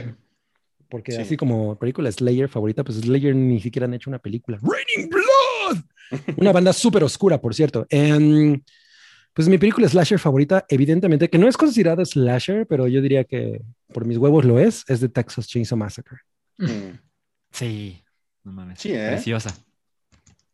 Porque 0.89 1.11
sí. 1.11 1.21
así 1.21 1.35
como 1.35 1.77
película 1.77 2.09
Slayer 2.09 2.47
favorita, 2.47 2.85
pues 2.85 2.99
Slayer 2.99 3.35
ni 3.35 3.59
siquiera 3.59 3.87
han 3.87 3.93
hecho 3.93 4.09
una 4.09 4.19
película. 4.19 4.57
Raining 4.61 5.09
Blood. 5.09 5.32
Una 6.37 6.51
banda 6.51 6.73
súper 6.73 7.03
oscura, 7.03 7.39
por 7.39 7.53
cierto. 7.53 7.87
Um, 7.91 8.61
pues 9.33 9.47
mi 9.47 9.57
película 9.57 9.87
slasher 9.89 10.19
favorita, 10.19 10.65
evidentemente, 10.69 11.29
que 11.29 11.39
no 11.39 11.47
es 11.47 11.57
considerada 11.57 12.05
slasher, 12.05 12.67
pero 12.67 12.87
yo 12.87 13.01
diría 13.01 13.23
que 13.23 13.61
por 13.91 14.05
mis 14.05 14.17
huevos 14.17 14.45
lo 14.45 14.59
es, 14.59 14.83
es 14.87 14.99
de 14.99 15.09
Texas 15.09 15.47
Chainsaw 15.47 15.77
Massacre. 15.77 16.19
Mm. 16.57 16.99
Sí, 17.51 18.03
no 18.43 18.51
mames. 18.51 18.79
Sí, 18.79 18.91
¿eh? 18.93 19.07
Preciosa. 19.09 19.55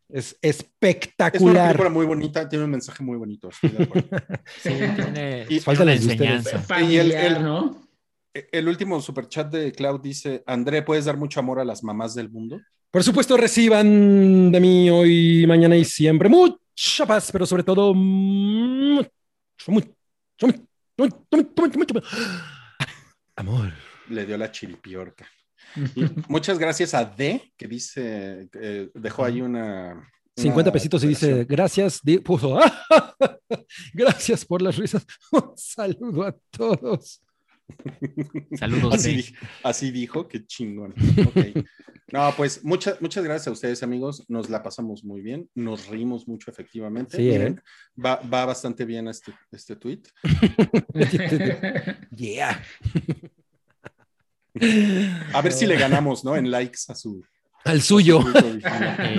Es 0.08 0.36
espectacular. 0.42 1.36
Es 1.36 1.42
una 1.42 1.66
película 1.68 1.90
muy 1.90 2.06
bonita, 2.06 2.48
tiene 2.48 2.64
un 2.64 2.70
mensaje 2.70 3.02
muy 3.02 3.16
bonito. 3.16 3.50
sí, 3.62 4.70
tiene, 4.70 5.46
y, 5.48 5.60
falta 5.60 5.84
la 5.84 5.94
enseñanza. 5.94 6.64
Y 6.82 6.96
el, 6.96 7.12
el, 7.12 7.42
¿no? 7.42 7.86
El 8.32 8.68
último 8.68 9.00
superchat 9.00 9.52
de 9.52 9.72
Cloud 9.72 10.00
dice: 10.00 10.42
André, 10.46 10.82
¿puedes 10.82 11.04
dar 11.04 11.16
mucho 11.16 11.38
amor 11.38 11.60
a 11.60 11.64
las 11.64 11.84
mamás 11.84 12.14
del 12.14 12.30
mundo? 12.30 12.60
Por 12.90 13.04
supuesto, 13.04 13.36
reciban 13.36 14.50
de 14.50 14.60
mí 14.60 14.90
hoy, 14.90 15.46
mañana 15.46 15.76
y 15.76 15.84
siempre 15.84 16.28
mucha 16.28 17.06
paz, 17.06 17.30
pero 17.30 17.46
sobre 17.46 17.62
todo 17.62 17.94
mucho, 17.94 19.10
mucho, 19.68 19.94
mucho, 20.42 20.58
mucho, 20.96 21.26
mucho, 21.30 21.78
mucho 21.78 21.94
amor. 23.36 23.72
Le 24.08 24.26
dio 24.26 24.36
la 24.36 24.50
chiripiorca. 24.50 25.28
Y 25.94 26.04
muchas 26.28 26.58
gracias 26.58 26.94
a 26.94 27.04
D, 27.04 27.52
que 27.56 27.68
dice, 27.68 28.48
eh, 28.54 28.90
dejó 28.94 29.24
ahí 29.24 29.40
una. 29.40 30.08
50 30.36 30.72
pesitos 30.72 31.04
y 31.04 31.08
dice, 31.08 31.44
gracias, 31.44 32.00
puso, 32.24 32.58
gracias 33.92 34.44
por 34.44 34.62
las 34.62 34.76
risas. 34.76 35.06
Un 35.32 35.52
saludo 35.56 36.24
a 36.24 36.36
todos. 36.50 37.22
Saludos. 38.58 38.94
Así, 38.94 39.16
dijo, 39.16 39.34
así 39.62 39.90
dijo, 39.90 40.28
qué 40.28 40.46
chingón. 40.46 40.94
Okay. 41.28 41.54
No, 42.12 42.32
pues 42.36 42.64
muchas, 42.64 43.00
muchas 43.00 43.22
gracias 43.22 43.46
a 43.48 43.52
ustedes, 43.52 43.82
amigos. 43.82 44.24
Nos 44.28 44.50
la 44.50 44.62
pasamos 44.62 45.04
muy 45.04 45.20
bien. 45.20 45.48
Nos 45.54 45.86
reímos 45.86 46.26
mucho, 46.26 46.50
efectivamente. 46.50 47.16
Sí, 47.16 47.22
Miren, 47.22 47.58
¿eh? 47.58 47.62
va, 48.04 48.16
va, 48.16 48.46
bastante 48.46 48.84
bien 48.84 49.06
este, 49.08 49.32
este 49.52 49.76
tweet. 49.76 50.02
yeah. 52.16 52.60
A 55.32 55.42
ver 55.42 55.52
si 55.52 55.66
le 55.66 55.76
ganamos, 55.76 56.24
¿no? 56.24 56.36
En 56.36 56.50
likes 56.50 56.80
a 56.88 56.94
su, 56.94 57.24
Al 57.64 57.82
suyo. 57.82 58.20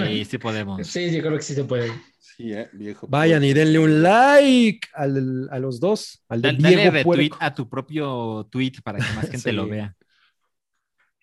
Sí, 0.05 0.25
sí 0.25 0.37
podemos. 0.37 0.87
Sí, 0.87 1.11
yo 1.15 1.21
creo 1.21 1.37
que 1.37 1.43
sí 1.43 1.53
se 1.53 1.63
puede. 1.63 1.91
Sí, 2.19 2.53
eh, 2.53 2.69
viejo. 2.73 3.07
Vayan 3.07 3.43
y 3.43 3.53
denle 3.53 3.77
un 3.79 4.01
like 4.01 4.87
al- 4.93 5.47
a 5.51 5.59
los 5.59 5.79
dos. 5.79 6.23
Al 6.29 6.41
de 6.41 6.49
Dale, 6.53 6.59
dale 6.61 6.75
Diego 6.75 6.91
retweet 6.91 7.29
Puerco. 7.29 7.37
a 7.39 7.53
tu 7.53 7.69
propio 7.69 8.47
tweet 8.51 8.73
para 8.83 8.97
que 8.99 9.13
más 9.13 9.29
gente 9.29 9.37
Sí. 9.49 9.51
lo 9.51 9.67
vea. 9.67 9.95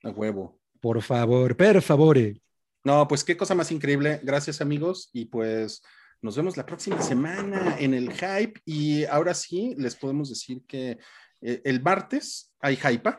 A 0.05 0.11
huevo. 0.11 0.61
Por 0.81 1.03
favor, 1.03 1.57
per 1.57 1.83
favore. 1.83 2.41
No, 2.85 3.09
pues 3.09 3.25
qué 3.25 3.37
cosa 3.37 3.55
más 3.55 3.73
increíble. 3.73 4.21
Gracias, 4.23 4.61
amigos. 4.61 5.11
Y 5.13 5.25
pues 5.25 5.83
nos 6.23 6.37
vemos 6.37 6.57
la 6.57 6.65
próxima 6.67 7.03
semana 7.03 7.77
en 7.81 7.95
el 7.95 8.13
hype. 8.13 8.61
Y 8.65 9.05
ahora 9.07 9.35
sí, 9.35 9.75
les 9.77 9.97
podemos 9.97 10.29
decir 10.29 10.63
que 10.69 10.99
eh, 11.41 11.61
el 11.65 11.83
martes 11.83 12.53
hay 12.61 12.77
hype. 12.77 13.11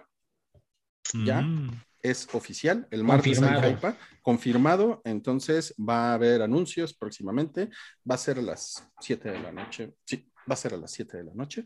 Ya. 1.25 1.41
Mm. 1.41 1.81
Es 2.01 2.27
oficial. 2.33 2.87
El 2.91 3.03
martes 3.03 3.39
Confirmado. 3.39 3.67
hay 3.67 3.75
hype. 3.75 3.95
Confirmado. 4.21 5.01
Entonces 5.05 5.73
va 5.77 6.11
a 6.11 6.13
haber 6.13 6.41
anuncios 6.41 6.93
próximamente. 6.93 7.69
Va 8.09 8.15
a 8.15 8.17
ser 8.17 8.39
a 8.39 8.41
las 8.41 8.87
7 9.01 9.31
de 9.31 9.39
la 9.39 9.51
noche. 9.51 9.93
Sí, 10.05 10.29
va 10.49 10.53
a 10.53 10.57
ser 10.57 10.73
a 10.73 10.77
las 10.77 10.91
7 10.91 11.17
de 11.17 11.23
la 11.25 11.33
noche. 11.33 11.65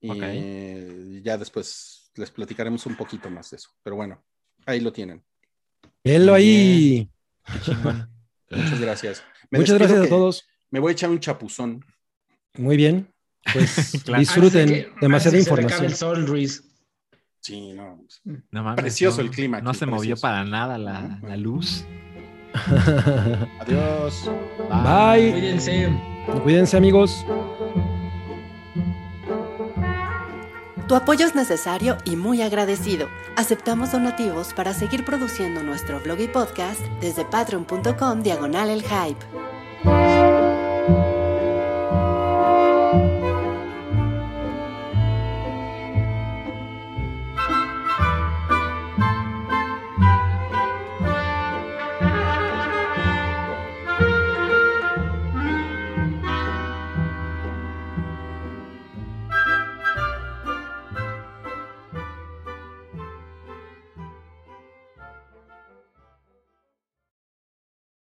Y 0.00 0.10
Ok. 0.10 1.22
ya 1.24 1.38
después 1.38 2.10
les 2.16 2.30
platicaremos 2.30 2.84
un 2.86 2.96
poquito 2.96 3.30
más 3.30 3.50
de 3.50 3.56
eso. 3.56 3.70
Pero 3.82 3.96
bueno, 3.96 4.22
ahí 4.66 4.80
lo 4.80 4.92
tienen. 4.92 5.22
Venlo 6.04 6.34
ahí. 6.34 7.08
Muchas 8.50 8.80
gracias. 8.80 9.24
Me 9.50 9.58
Muchas 9.60 9.78
gracias 9.78 10.00
a 10.00 10.08
todos. 10.08 10.44
Me 10.70 10.80
voy 10.80 10.90
a 10.90 10.92
echar 10.92 11.10
un 11.10 11.20
chapuzón. 11.20 11.84
Muy 12.54 12.76
bien. 12.76 13.08
Pues 13.52 14.00
Claro. 14.04 14.20
disfruten. 14.20 14.68
Que- 14.68 14.92
Demasiada 15.00 15.36
que 15.36 15.42
se 15.42 15.50
información. 15.50 15.84
el 15.84 15.94
sol, 15.96 16.24
Luis. 16.24 16.62
Sí, 17.42 17.72
no. 17.72 17.98
No 18.52 18.62
mames, 18.62 18.80
Precioso 18.82 19.18
no- 19.18 19.24
el 19.24 19.30
clima 19.30 19.60
No 19.60 19.70
aquí, 19.70 19.80
se 19.80 19.86
movió 19.86 20.16
para 20.16 20.44
nada 20.44 20.78
la, 20.78 21.18
la 21.22 21.36
luz. 21.36 21.84
Adiós. 23.60 24.30
Bye. 24.70 25.32
Cuídense. 25.32 25.88
Cuídense, 26.44 26.76
amigos. 26.76 27.26
Tu 30.86 30.94
apoyo 30.94 31.24
es 31.26 31.34
necesario 31.34 31.96
y 32.04 32.16
muy 32.16 32.42
agradecido. 32.42 33.08
Aceptamos 33.36 33.92
donativos 33.92 34.52
para 34.52 34.74
seguir 34.74 35.04
produciendo 35.04 35.62
nuestro 35.62 36.00
blog 36.00 36.20
y 36.20 36.28
podcast 36.28 36.80
desde 37.00 37.24
patreon.com 37.24 38.22
diagonal 38.22 38.68
el 38.68 38.82
hype. 38.82 39.24